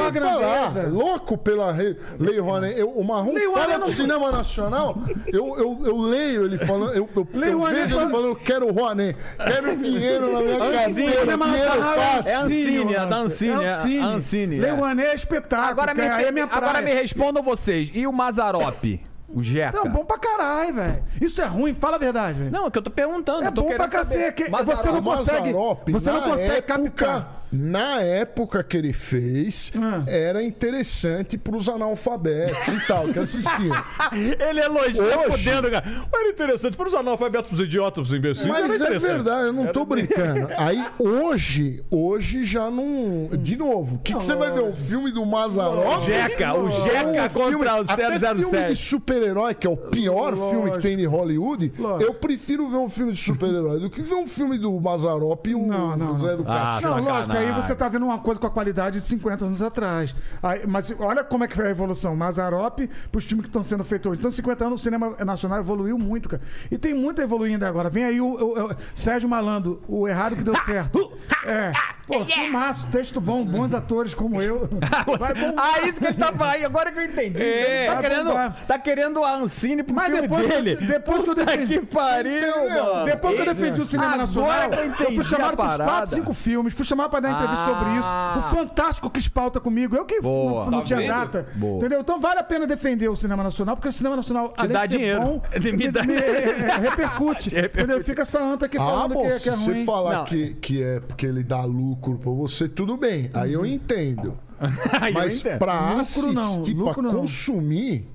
sou 0.03 0.11
grandeza. 0.13 0.89
louco 0.91 1.37
pela 1.39 1.75
Lei 2.19 2.39
Rouanet. 2.39 2.79
Eu- 2.79 2.91
O 2.95 3.05
Marrom 3.05 3.35
fala 3.53 3.79
não- 3.79 3.89
cinema 3.89 4.33
nacional, 4.33 4.97
eu, 5.35 5.59
eu, 5.59 5.79
eu 5.85 6.01
leio 6.01 6.45
ele 6.45 6.59
falando, 6.59 6.93
eu, 6.95 7.09
eu, 7.15 7.29
Lei 7.33 7.53
eu 7.53 7.59
Rouanet 7.59 7.83
vejo 7.83 7.95
ele 7.95 8.01
fala- 8.01 8.11
falando, 8.11 8.37
quero 8.37 8.73
Rouanet, 8.73 9.17
quero 9.37 9.77
dinheiro 9.77 10.33
na 10.33 10.41
minha 10.41 10.55
Ancine, 10.57 10.77
carteira, 10.83 11.21
Cinema 11.21 11.47
dinheiro 11.47 11.71
fácil. 11.83 12.31
É 12.31 12.35
Ancine, 12.35 12.95
é 12.95 13.07
da 13.07 13.17
Ancine, 13.17 13.65
é 13.65 13.69
Ancine. 13.75 13.99
Ancine, 13.99 14.61
Lei 14.61 14.71
é. 14.71 14.73
Rouanet 14.75 15.07
é 15.09 15.15
espetáculo. 15.15 15.71
Agora 15.71 15.95
me, 15.95 16.03
aí 16.03 16.25
é 16.27 16.31
minha 16.33 16.47
praia. 16.47 16.63
agora 16.65 16.83
me 16.83 16.93
respondam 16.93 17.43
vocês. 17.43 17.91
E 17.93 18.07
o 18.07 18.13
Mazarop? 18.13 19.01
O 19.35 19.43
Jeca? 19.43 19.77
Não, 19.77 19.91
bom 19.91 20.05
pra 20.05 20.17
caralho, 20.19 20.75
velho. 20.75 21.03
Isso 21.21 21.43
é 21.43 21.47
ruim, 21.47 21.75
fala 21.75 21.97
a 21.97 21.99
verdade, 21.99 22.39
velho. 22.39 22.51
Não, 22.53 22.67
é 22.67 22.71
que 22.71 22.79
eu 22.79 22.83
tô 22.83 22.91
perguntando. 22.91 23.43
É 23.45 23.49
eu 23.49 23.53
tô 23.53 23.63
bom 23.63 23.75
pra 23.75 23.89
cacete. 23.89 24.45
que 24.45 24.49
Mazarop. 24.51 24.77
Você 24.77 24.91
não 24.93 25.03
consegue. 25.03 25.39
Mazzaropi, 25.53 25.93
Você 25.93 26.11
não 26.13 26.23
consegue 26.23 26.53
época, 26.59 26.91
captar. 27.07 27.41
Na 27.57 28.01
época 28.01 28.65
que 28.65 28.77
ele 28.77 28.93
fez, 28.93 29.71
Ah. 29.81 30.03
era 30.09 30.43
interessante 30.43 31.39
pros 31.39 31.69
analfabetos 31.69 32.67
e 32.67 32.87
tal, 32.89 33.07
que 33.07 33.19
assistiam. 33.21 33.85
Ele 34.41 34.61
elogiou 34.61 35.07
Hoje- 35.07 35.31
fodendo, 35.45 35.71
cara. 35.71 35.85
Era 36.13 36.29
interessante 36.31 36.77
para 36.77 36.89
os 36.89 36.95
analfabetos, 36.95 37.49
pros 37.51 37.61
idiotas, 37.61 38.09
pros 38.09 38.19
imbecis. 38.19 38.45
era 38.45 38.53
Mas 38.67 38.81
é 38.81 38.99
verdade, 38.99 39.47
eu 39.47 39.53
não 39.53 39.67
tô 39.69 39.85
brincando. 39.85 40.49
Aí 40.59 40.85
hoje, 40.99 41.85
hoje 41.93 42.43
já 42.43 42.69
não. 42.71 43.29
De 43.39 43.57
novo, 43.57 43.97
o 43.97 43.99
que, 43.99 44.15
que 44.15 44.25
você 44.25 44.35
vai 44.35 44.51
ver? 44.51 44.61
O 44.63 44.75
filme 44.75 45.13
do 45.13 45.25
Mazarop? 45.25 46.05
Jeca, 46.07 46.55
o 46.55 46.69
Jeca 46.71 47.29
contra 47.29 47.77
o 47.77 47.85
Até 47.87 48.19
filme 48.19 48.35
de 48.45 48.51
007. 48.51 48.77
Super-herói, 49.25 49.55
que 49.55 49.67
é 49.67 49.71
o 49.71 49.77
pior 49.77 50.37
filme 50.51 50.71
que 50.73 50.81
tem 50.81 50.97
de 50.97 51.07
Hollywood, 51.07 51.73
Lógico. 51.79 52.03
eu 52.11 52.15
prefiro 52.15 52.69
ver 52.69 52.77
um 52.77 52.91
filme 52.91 53.13
de 53.13 53.21
super-herói 53.21 53.81
do 53.81 53.89
que 53.91 54.03
ver 54.03 54.15
um 54.15 54.27
filme 54.27 54.59
do 54.59 54.79
Mazarop 54.81 55.47
e 55.47 55.55
o 55.55 55.67
Não, 55.67 55.97
não, 55.97 56.17
Zé 56.17 56.29
não. 56.29 56.37
do 56.37 56.43
Ah, 56.43 56.79
Caixão. 56.81 56.97
Não, 56.99 57.05
lógico, 57.05 57.33
aí 57.37 57.53
você 57.53 57.75
tá 57.75 57.89
vendo 57.89 58.05
uma 58.05 58.19
coisa 58.19 58.39
com 58.41 58.47
a 58.47 58.51
qualidade 58.51 59.01
de 59.01 59.05
50 59.07 59.45
anos 59.47 59.63
atrás. 59.63 60.15
Aí, 60.43 60.67
mas 60.67 60.93
olha 60.99 61.25
como 61.25 61.45
é 61.45 61.49
que 61.49 61.57
foi 61.57 61.67
a 61.67 61.71
evolução. 61.71 62.15
Mazarop 62.15 62.81
pros 63.11 63.25
filmes 63.25 63.45
que 63.45 63.49
estão 63.49 63.63
sendo 63.63 63.85
feitos 63.85 64.11
hoje. 64.11 64.21
Então, 64.21 64.31
50 64.31 64.65
anos, 64.67 64.81
o 64.81 64.83
cinema 64.83 65.15
nacional 65.25 65.59
evoluiu 65.59 65.99
muito, 65.99 66.29
cara. 66.29 66.43
E 66.71 66.77
tem 66.79 66.95
muito 66.95 67.21
ainda 67.53 67.69
agora. 67.69 67.89
Vem 67.91 68.05
aí 68.05 68.21
o, 68.21 68.27
o- 68.27 68.71
o 68.71 68.77
Sérgio 68.95 69.29
Malandro, 69.29 69.81
o 69.89 70.07
errado 70.09 70.37
que 70.37 70.43
deu 70.43 70.55
certo. 70.65 71.13
É. 71.47 71.73
Pô, 72.07 72.25
filmaço, 72.25 72.87
texto 72.89 73.21
bom, 73.21 73.45
bons 73.45 73.73
atores 73.73 74.13
como 74.15 74.41
eu. 74.43 74.69
Vai 75.19 75.35
bombar. 75.35 75.55
Ah, 75.77 75.87
isso 75.89 75.99
que 76.01 76.07
ele 76.07 76.15
tava 76.15 76.49
aí, 76.51 76.65
agora 76.65 76.93
que 76.93 76.99
eu 76.99 77.05
entendi. 77.05 77.43
É. 77.43 77.87
tá, 77.87 77.97
querendo, 78.01 78.25
bombar. 78.29 78.57
tá 78.67 78.79
querendo 78.79 79.25
a 79.25 79.35
Ancine 79.37 79.83
pro 79.83 79.95
Mas 79.95 80.07
filme 80.07 80.21
depois 80.23 80.47
que 80.47 80.53
eu- 80.53 80.63
dele. 80.63 80.87
depois 80.87 81.23
que 81.23 81.31
eu 81.31 81.35
Puta 81.35 81.47
defendi- 81.47 81.81
que 81.81 81.87
pariu, 81.87 82.69
mano. 82.69 83.05
Depois 83.07 83.35
que 83.35 83.41
eu 83.49 83.55
defendi 83.55 83.81
o 83.81 83.87
cinema 83.87 84.09
Agora 84.15 84.27
nacional, 84.27 84.69
que 84.71 84.77
eu 84.77 84.81
eu, 84.83 84.87
entendi 84.91 85.15
fui 85.15 85.25
chamado 85.25 85.57
parada. 85.57 85.85
4, 85.85 86.11
5 86.15 86.35
filmes, 86.35 86.75
fui 86.75 86.85
chamado 86.85 87.11
para 87.11 87.21
dar 87.21 87.31
entrevista 87.33 87.65
sobre 87.65 87.91
isso. 87.99 88.09
Ah. 88.09 88.35
O 88.39 88.55
Fantástico 88.55 89.11
quis 89.11 89.29
pauta 89.29 89.59
comigo, 89.61 89.97
eu 89.97 90.05
que 90.05 90.21
Boa. 90.21 90.65
não, 90.65 90.71
não 90.73 90.79
Tá 90.81 90.85
tinha 90.85 90.99
vendo? 90.99 91.09
data. 91.09 91.47
Boa. 91.55 91.77
Entendeu? 91.79 92.01
Então 92.01 92.21
vale 92.21 92.39
a 92.41 92.45
pena 92.45 92.67
defender 92.67 93.09
o 93.09 93.17
cinema 93.17 93.43
nacional, 93.43 93.77
porque 93.77 93.89
o 93.89 93.93
cinema 93.93 94.17
nacional 94.17 94.49
Te 94.51 94.55
além 94.61 94.73
dá 94.73 94.85
de 94.87 94.93
ser 94.93 94.99
dinheiro. 94.99 95.21
bom, 95.23 95.43
Me 95.61 95.73
me, 95.73 95.89
dá- 95.91 96.03
me- 96.05 96.15
é, 96.15 96.79
repercute. 96.81 97.49
Te 97.51 97.55
repercute. 97.55 97.79
Entendeu? 97.79 98.05
Fica 98.05 98.23
essa 98.23 98.43
anta 98.43 98.67
aqui 98.67 98.77
Ah, 98.77 98.81
falando 98.85 99.15
que, 99.15 99.27
é- 99.27 99.33
que 99.33 99.39
se 99.41 99.49
é 99.49 99.53
você 99.53 99.73
ruim. 99.73 99.85
falar 99.87 100.13
Não. 100.19 100.25
que, 100.27 100.55
que 100.55 100.83
é 100.83 101.01
porque 101.01 101.25
ele 101.27 101.43
dá 101.43 101.65
lucro 101.65 101.94
pra 101.95 102.31
você, 102.33 102.69
tudo 102.69 102.97
bem. 102.97 103.31
Aí 103.35 103.53
eu 103.53 103.65
entendo. 103.65 104.39
Aí 105.01 105.13
eu 105.13 105.21
Mas 105.21 105.41
entendo. 105.41 105.59
pra 105.59 105.81
Lucro 105.81 106.01
assistir, 106.01 106.33
não, 106.35 106.63
pra 106.63 106.73
lucro 106.73 107.03
não. 107.03 107.11
consumir. 107.21 108.09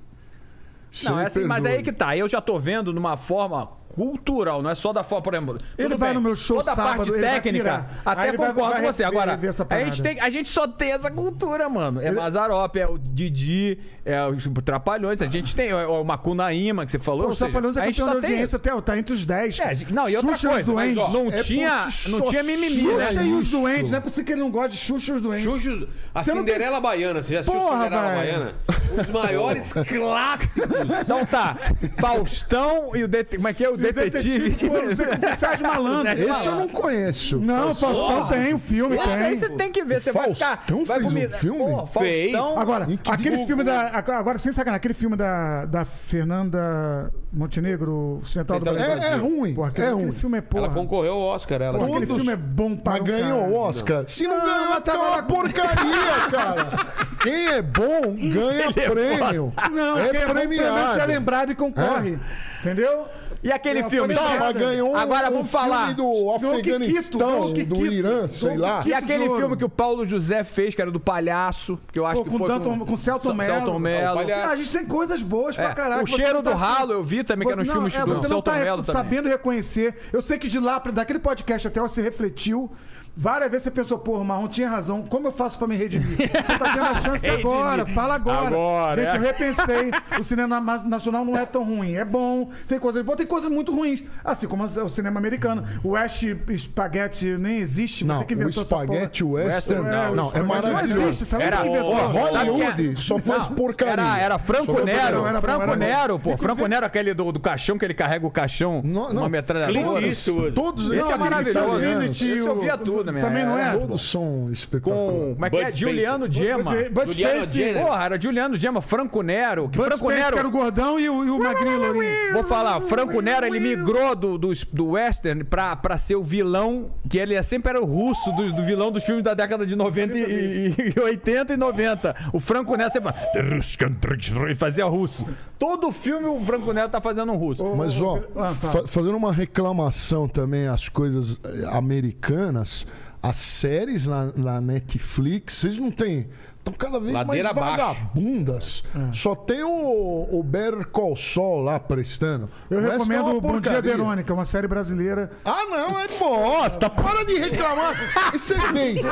Não, 1.04 1.20
é 1.20 1.26
assim, 1.26 1.44
mas 1.44 1.62
perdoe. 1.62 1.76
aí 1.78 1.82
que 1.84 1.92
tá. 1.92 2.16
Eu 2.16 2.28
já 2.28 2.40
tô 2.40 2.58
vendo 2.58 2.92
numa 2.92 3.16
forma 3.16 3.70
cultural, 3.94 4.62
não 4.62 4.70
é 4.70 4.74
só 4.74 4.92
da 4.92 5.02
forma, 5.04 5.22
por 5.22 5.34
exemplo. 5.34 5.58
Ele 5.76 5.96
vai 5.96 6.10
bem, 6.10 6.14
no 6.14 6.20
meu 6.22 6.36
show 6.36 6.58
Toda 6.58 6.72
a 6.72 6.74
sábado, 6.74 6.96
parte 6.98 7.10
ele 7.10 7.20
técnica, 7.20 7.86
até 8.04 8.28
ele 8.28 8.36
vai- 8.38 8.48
concordo 8.48 8.72
vai 8.72 8.82
com 8.82 8.92
você. 8.92 9.04
Agora, 9.04 9.38
a 9.70 9.84
gente, 9.84 10.02
tem, 10.02 10.20
a 10.20 10.30
gente 10.30 10.48
só 10.48 10.66
tem 10.66 10.92
essa 10.92 11.10
cultura, 11.10 11.68
mano. 11.68 12.00
É 12.00 12.10
Mazarop, 12.10 12.76
é 12.76 12.86
o 12.86 12.98
Didi, 12.98 13.78
é 14.04 14.24
os 14.26 14.44
Trapalhões. 14.64 15.20
A 15.22 15.26
gente 15.26 15.54
tem 15.54 15.70
é 15.70 15.86
o 15.86 16.04
Macunaíma, 16.04 16.84
que 16.86 16.92
você 16.92 16.98
falou. 16.98 17.24
Pô, 17.24 17.30
Os 17.30 17.38
Trapalhões 17.38 17.76
é 17.76 17.82
a 17.82 17.86
gente 17.86 17.96
campeão 17.98 18.14
de 18.14 18.20
tem 18.22 18.30
audiência 18.32 18.56
até, 18.56 18.80
tá 18.80 18.98
entre 18.98 19.12
os 19.14 19.24
10. 19.24 19.58
É, 19.60 19.76
não, 19.90 20.08
e 20.08 20.16
outra 20.16 20.32
Xuxa 20.34 20.48
os 20.48 20.54
coisa, 20.54 20.72
mas, 20.72 20.96
ó, 20.96 21.08
não 21.10 21.26
É 21.28 21.42
tinha, 21.42 21.88
não 22.08 22.20
tinha 22.22 22.42
mimimi, 22.42 22.80
Xuxa 22.80 23.12
né? 23.12 23.24
e 23.26 23.32
os 23.34 23.44
isso. 23.46 23.52
doentes, 23.52 23.90
não 23.90 23.98
é 23.98 24.00
possível 24.00 24.24
que 24.24 24.32
ele 24.32 24.40
não 24.40 24.50
goste 24.50 24.70
de 24.72 24.76
Xuxa 24.78 25.12
e 25.12 25.14
os 25.16 25.22
doentes. 25.22 25.44
Xuxa, 25.44 25.88
a 26.14 26.22
Você 26.22 26.32
não 26.34 26.44
tem- 26.44 26.54
Cinderela 26.54 26.80
Baiana, 26.80 27.22
você 27.22 27.34
já 27.34 27.40
assistiu 27.40 27.60
Porra, 27.60 27.84
Cinderela 27.84 28.02
velho. 28.08 28.16
Baiana? 28.16 28.54
Dos 28.96 29.10
maiores 29.10 29.72
clássicos. 29.88 30.66
Então 31.02 31.24
tá, 31.26 31.56
Faustão 31.98 32.94
e 32.96 33.04
o 33.04 33.08
detetive. 33.08 33.36
Como 33.36 33.48
é 33.48 33.54
que 33.54 33.64
é 33.64 33.68
o 33.70 33.76
detetive? 33.80 34.68
pô, 34.68 34.74
o 34.74 35.36
Sérgio 35.36 35.66
Malandro. 35.66 36.18
Esse 36.30 36.46
eu 36.46 36.54
não 36.54 36.68
conheço. 36.68 37.38
Não, 37.38 37.74
Faustão 37.74 38.28
tem, 38.28 38.54
o 38.54 38.58
filme 38.58 38.96
Esse 38.96 39.08
aí 39.08 39.36
você 39.36 39.48
tem. 39.48 39.56
tem 39.58 39.72
que 39.72 39.84
ver, 39.84 40.00
você 40.00 40.12
vai 40.12 40.32
ficar. 40.34 40.56
Faustão 40.56 40.84
vai 40.84 40.98
fez 40.98 41.06
um 41.06 41.08
comer- 41.14 41.30
filme? 41.30 41.58
Pô, 41.58 41.86
Fez. 41.86 42.32
Faustão. 42.32 42.60
Agora, 42.60 42.86
aquele 43.08 43.30
Google? 43.30 43.46
filme 43.46 43.64
da. 43.64 43.90
Agora, 43.96 44.38
sem 44.38 44.52
sacanagem, 44.52 44.76
aquele 44.76 44.94
filme 44.94 45.16
da, 45.16 45.64
da 45.64 45.84
Fernanda 45.84 47.12
Montenegro, 47.32 48.20
Central 48.26 48.58
do 48.58 48.64
Brasil. 48.64 48.84
É, 48.84 49.12
é 49.12 49.14
ruim. 49.16 49.54
Porra, 49.54 49.68
aquele, 49.68 49.86
é 49.86 49.90
aquele 49.90 50.04
ruim. 50.06 50.12
filme 50.14 50.38
é 50.38 50.40
porra. 50.40 50.64
Ela 50.66 50.74
concorreu 50.74 51.12
ao 51.14 51.20
Oscar, 51.20 51.60
ela. 51.62 51.78
Pô, 51.78 51.84
aquele 51.86 52.06
Todos- 52.06 52.22
filme 52.22 52.32
é 52.32 52.36
bom 52.36 52.76
para 52.76 52.92
Mas 52.92 53.00
um 53.00 53.04
ganhou 53.04 53.40
o 53.48 53.54
Oscar. 53.54 54.04
Se 54.06 54.26
não, 54.26 54.38
ganhou, 54.40 54.64
mas 54.70 54.74
tá 54.84 54.92
tava 54.92 55.08
uma 55.10 55.22
porcaria, 55.22 56.30
cara. 56.30 56.86
Quem 57.20 57.46
é 57.48 57.62
bom 57.62 58.14
ganha 58.16 58.72
prêmio. 58.72 59.52
Não, 59.70 59.98
é 59.98 60.08
quem 60.08 60.20
é 60.20 60.26
bom, 60.26 60.34
pelo 60.34 60.34
menos 60.34 60.56
premiado. 60.56 61.00
é 61.00 61.06
lembrado 61.06 61.52
e 61.52 61.54
concorre. 61.54 62.18
Entendeu? 62.60 63.06
E 63.42 63.50
aquele 63.50 63.82
filme? 63.84 64.14
Tá, 64.14 64.36
mas 64.38 64.52
ganhou 64.56 64.90
um, 64.92 64.96
Agora 64.96 65.28
um 65.28 65.32
vamos 65.32 65.50
filme 65.50 65.66
falar. 65.66 65.94
do 65.94 66.30
Afeganistão, 66.32 67.46
do 67.48 67.54
Kikito. 67.54 67.86
Irã, 67.86 68.28
sei 68.28 68.56
lá. 68.56 68.82
E 68.84 68.92
aquele 68.92 69.28
filme 69.34 69.56
que 69.56 69.64
o 69.64 69.68
Paulo 69.68 70.04
José 70.04 70.44
fez, 70.44 70.74
que 70.74 70.82
era 70.82 70.90
do 70.90 71.00
palhaço, 71.00 71.78
que 71.92 71.98
eu 71.98 72.04
acho 72.06 72.18
Pô, 72.18 72.24
que 72.24 72.30
com 72.30 72.38
foi 72.38 72.48
Danton- 72.48 72.78
com 72.84 72.96
Celton 72.96 73.32
Mello. 73.34 73.54
Celton 73.54 73.78
Mello. 73.78 74.18
Ah, 74.30 74.48
a 74.50 74.56
gente 74.56 74.70
tem 74.70 74.84
coisas 74.84 75.22
boas 75.22 75.56
pra 75.56 75.70
É, 75.70 75.74
caralho. 75.74 76.04
o 76.04 76.06
cheiro 76.06 76.34
não 76.34 76.42
do 76.42 76.50
tá 76.50 76.56
ralo 76.56 76.92
eu 76.92 77.02
vi 77.02 77.24
também, 77.24 77.46
que 77.46 77.52
era 77.52 77.62
um 77.62 77.64
filme 77.64 77.88
é, 77.94 78.00
do 78.00 78.06
não 78.06 78.14
tá 78.16 78.28
Celton 78.28 78.52
Mello 78.52 78.82
também. 78.82 79.02
sabendo 79.02 79.28
reconhecer. 79.28 79.94
Eu 80.12 80.20
sei 80.20 80.38
que 80.38 80.48
de 80.48 80.58
lá, 80.58 80.78
pra- 80.78 80.92
daquele 80.92 81.18
podcast 81.18 81.66
até 81.66 81.80
você 81.80 82.02
refletiu. 82.02 82.70
Várias 83.16 83.50
vezes 83.50 83.64
você 83.64 83.70
pensou, 83.70 83.98
porra, 83.98 84.20
o 84.20 84.24
Marrom 84.24 84.48
tinha 84.48 84.68
razão. 84.68 85.02
Como 85.02 85.28
eu 85.28 85.32
faço 85.32 85.58
pra 85.58 85.66
me 85.68 85.76
redimir? 85.76 86.16
Você 86.16 86.28
tá 86.28 86.72
tendo 86.72 86.84
a 86.84 86.94
chance 87.02 87.26
Redimir. 87.26 87.46
agora. 87.54 87.86
Fala 87.86 88.14
agora. 88.14 88.46
Agora, 88.46 89.02
Gente, 89.04 89.14
é. 89.14 89.16
eu 89.16 89.20
repensei. 89.20 89.90
O 90.18 90.22
cinema 90.22 90.60
ma- 90.60 90.82
nacional 90.84 91.24
não 91.24 91.36
é 91.36 91.44
tão 91.44 91.62
ruim. 91.64 91.94
É 91.94 92.04
bom. 92.04 92.50
Tem 92.68 92.78
coisas 92.78 93.04
boas, 93.04 93.18
tem 93.18 93.26
coisas 93.26 93.50
muito 93.50 93.74
ruins. 93.74 94.02
Assim 94.24 94.46
como 94.46 94.64
o 94.64 94.88
cinema 94.88 95.18
americano. 95.18 95.64
O 95.84 95.90
West 95.90 96.24
Spaghetti 96.56 97.36
nem 97.38 97.58
existe. 97.58 98.04
Não, 98.04 98.18
você 98.18 98.24
que 98.24 98.34
o 98.34 98.36
inventou 98.40 98.62
essa 98.62 98.74
Spaghetti 98.76 99.24
porra. 99.24 99.34
Western, 99.44 99.80
Western, 99.82 100.06
não, 100.06 100.14
não, 100.14 100.32
é 100.34 100.42
maravilhoso. 100.42 101.00
Não 101.00 101.08
existe, 101.08 101.26
sabe 101.26 101.44
Era- 101.44 101.56
quem 101.58 101.70
inventou? 101.72 101.94
Hollywood 102.08 102.70
Sabe 102.70 102.96
só 103.00 103.18
faz 103.18 103.48
Não, 103.48 103.54
porcaria. 103.56 103.92
Era, 104.04 104.18
era 104.18 104.38
Franco 104.38 104.72
Nero. 104.84 104.86
porcaria. 104.86 105.28
era 105.28 105.40
Franco 105.40 105.62
era. 105.62 105.76
Nero, 105.76 106.18
pô. 106.18 106.36
Franco 106.36 106.66
Nero, 106.66 106.86
aquele 106.86 107.12
do, 107.14 107.32
do 107.32 107.40
caixão 107.40 107.76
que 107.78 107.84
ele 107.84 107.94
carrega 107.94 108.26
o 108.26 108.30
caixão. 108.30 108.80
Não, 108.84 109.04
uma 109.06 109.12
não. 109.12 109.28
metralhadora. 109.28 109.78
Clint 110.00 110.02
Eastwood. 110.08 110.52
Todos 110.52 110.90
Esse 110.90 111.12
é 111.12 111.16
maravilhoso. 111.16 111.80
Esse 112.04 112.28
eu 112.38 112.60
via 112.60 112.76
tudo 112.78 112.99
na 113.04 113.12
minha 113.12 113.24
Também 113.24 113.44
não 113.44 113.58
é? 113.58 113.68
época. 113.68 113.80
Todos 113.86 114.10
são 114.10 114.50
Com. 114.82 115.34
Como 115.34 115.46
é 115.46 115.50
que 115.50 115.56
é? 115.56 115.70
Juliano 115.72 116.30
Gemma. 116.32 116.72
Bud 116.90 117.12
Juliano 117.12 117.46
Jenner. 117.46 117.84
Porra, 117.84 118.04
era 118.04 118.20
Juliano 118.20 118.56
Gemma, 118.56 118.82
Franco 118.82 119.22
Nero. 119.22 119.68
Que 119.68 119.76
Bud 119.78 119.88
Franco 119.88 120.08
Nero. 120.10 120.32
que 120.32 120.38
era 120.38 120.48
o 120.48 120.50
gordão 120.50 121.00
e 121.00 121.08
o, 121.08 121.24
e 121.24 121.30
o 121.30 121.38
magrinho 121.38 121.78
lourinho. 121.78 122.32
Vou 122.32 122.44
falar, 122.44 122.78
o 122.78 122.82
Franco 122.82 123.20
Nero, 123.20 123.46
ele 123.46 123.60
migrou 123.60 124.14
do, 124.14 124.38
do, 124.38 124.52
do 124.72 124.86
western 124.90 125.44
pra, 125.44 125.74
pra 125.76 125.96
ser 125.98 126.16
o 126.16 126.22
vilão, 126.22 126.90
que 127.08 127.18
ele 127.18 127.34
é- 127.34 127.42
sempre 127.42 127.70
era 127.70 127.80
o 127.80 127.84
russo 127.84 128.30
do, 128.32 128.52
do 128.52 128.62
vilão 128.62 128.90
dos 128.92 129.02
filmes 129.04 129.24
da 129.24 129.34
década 129.34 129.66
de 129.66 129.74
90 129.76 130.16
e, 130.18 130.20
e- 130.22 130.94
e 130.96 131.00
80 131.00 131.54
e 131.54 131.56
90. 131.56 132.16
O 132.32 132.40
Franco 132.40 132.76
Nero 132.76 132.90
sempre 132.90 133.12
fala, 133.12 134.44
ele 134.46 134.54
fazia 134.54 134.84
russo. 134.84 135.26
Todo 135.58 135.90
filme 135.92 136.26
o 136.26 136.40
Franco 136.44 136.72
Nero 136.72 136.88
tá 136.88 137.00
fazendo 137.00 137.32
um 137.32 137.36
russo. 137.36 137.62
Mas, 137.76 138.00
ó, 138.00 138.18
Ah, 138.36 138.54
tá. 138.60 138.68
fa- 138.70 138.88
fazendo 138.88 139.16
uma 139.16 139.32
reclamação 139.32 140.26
também 140.28 140.66
às 140.68 140.88
coisas 140.88 141.38
eh, 141.44 141.66
americanas, 141.70 142.86
as 143.22 143.36
séries 143.36 144.06
na, 144.06 144.32
na 144.34 144.60
Netflix, 144.60 145.54
vocês 145.54 145.76
não 145.76 145.90
têm. 145.90 146.28
Estão 146.70 146.90
cada 146.90 147.00
vez 147.00 147.12
Ladeira 147.12 147.52
mais 147.54 147.56
abaixo. 147.58 148.00
vagabundas. 148.00 148.84
Só 149.12 149.34
tem 149.34 149.62
o, 149.62 150.28
o 150.30 150.42
Better 150.42 150.86
Call 150.88 151.16
Saul 151.16 151.62
lá 151.62 151.78
prestando. 151.78 152.48
Eu 152.70 152.80
é 152.80 152.92
recomendo 152.92 153.36
o 153.36 153.40
Bom 153.40 153.60
Dia 153.60 153.72
porcaria. 153.72 153.82
Verônica, 153.96 154.32
uma 154.34 154.44
série 154.44 154.66
brasileira. 154.66 155.30
Ah, 155.44 155.64
não, 155.68 155.98
é 156.00 156.08
bosta. 156.18 156.88
Para 156.90 157.24
de 157.24 157.34
reclamar. 157.38 157.94
Isso 158.34 158.54
é 158.54 158.72
bait. 158.72 159.02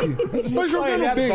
Você 0.44 0.54
tá 0.54 0.66
jogando 0.66 1.04
é 1.04 1.14
bait. 1.14 1.32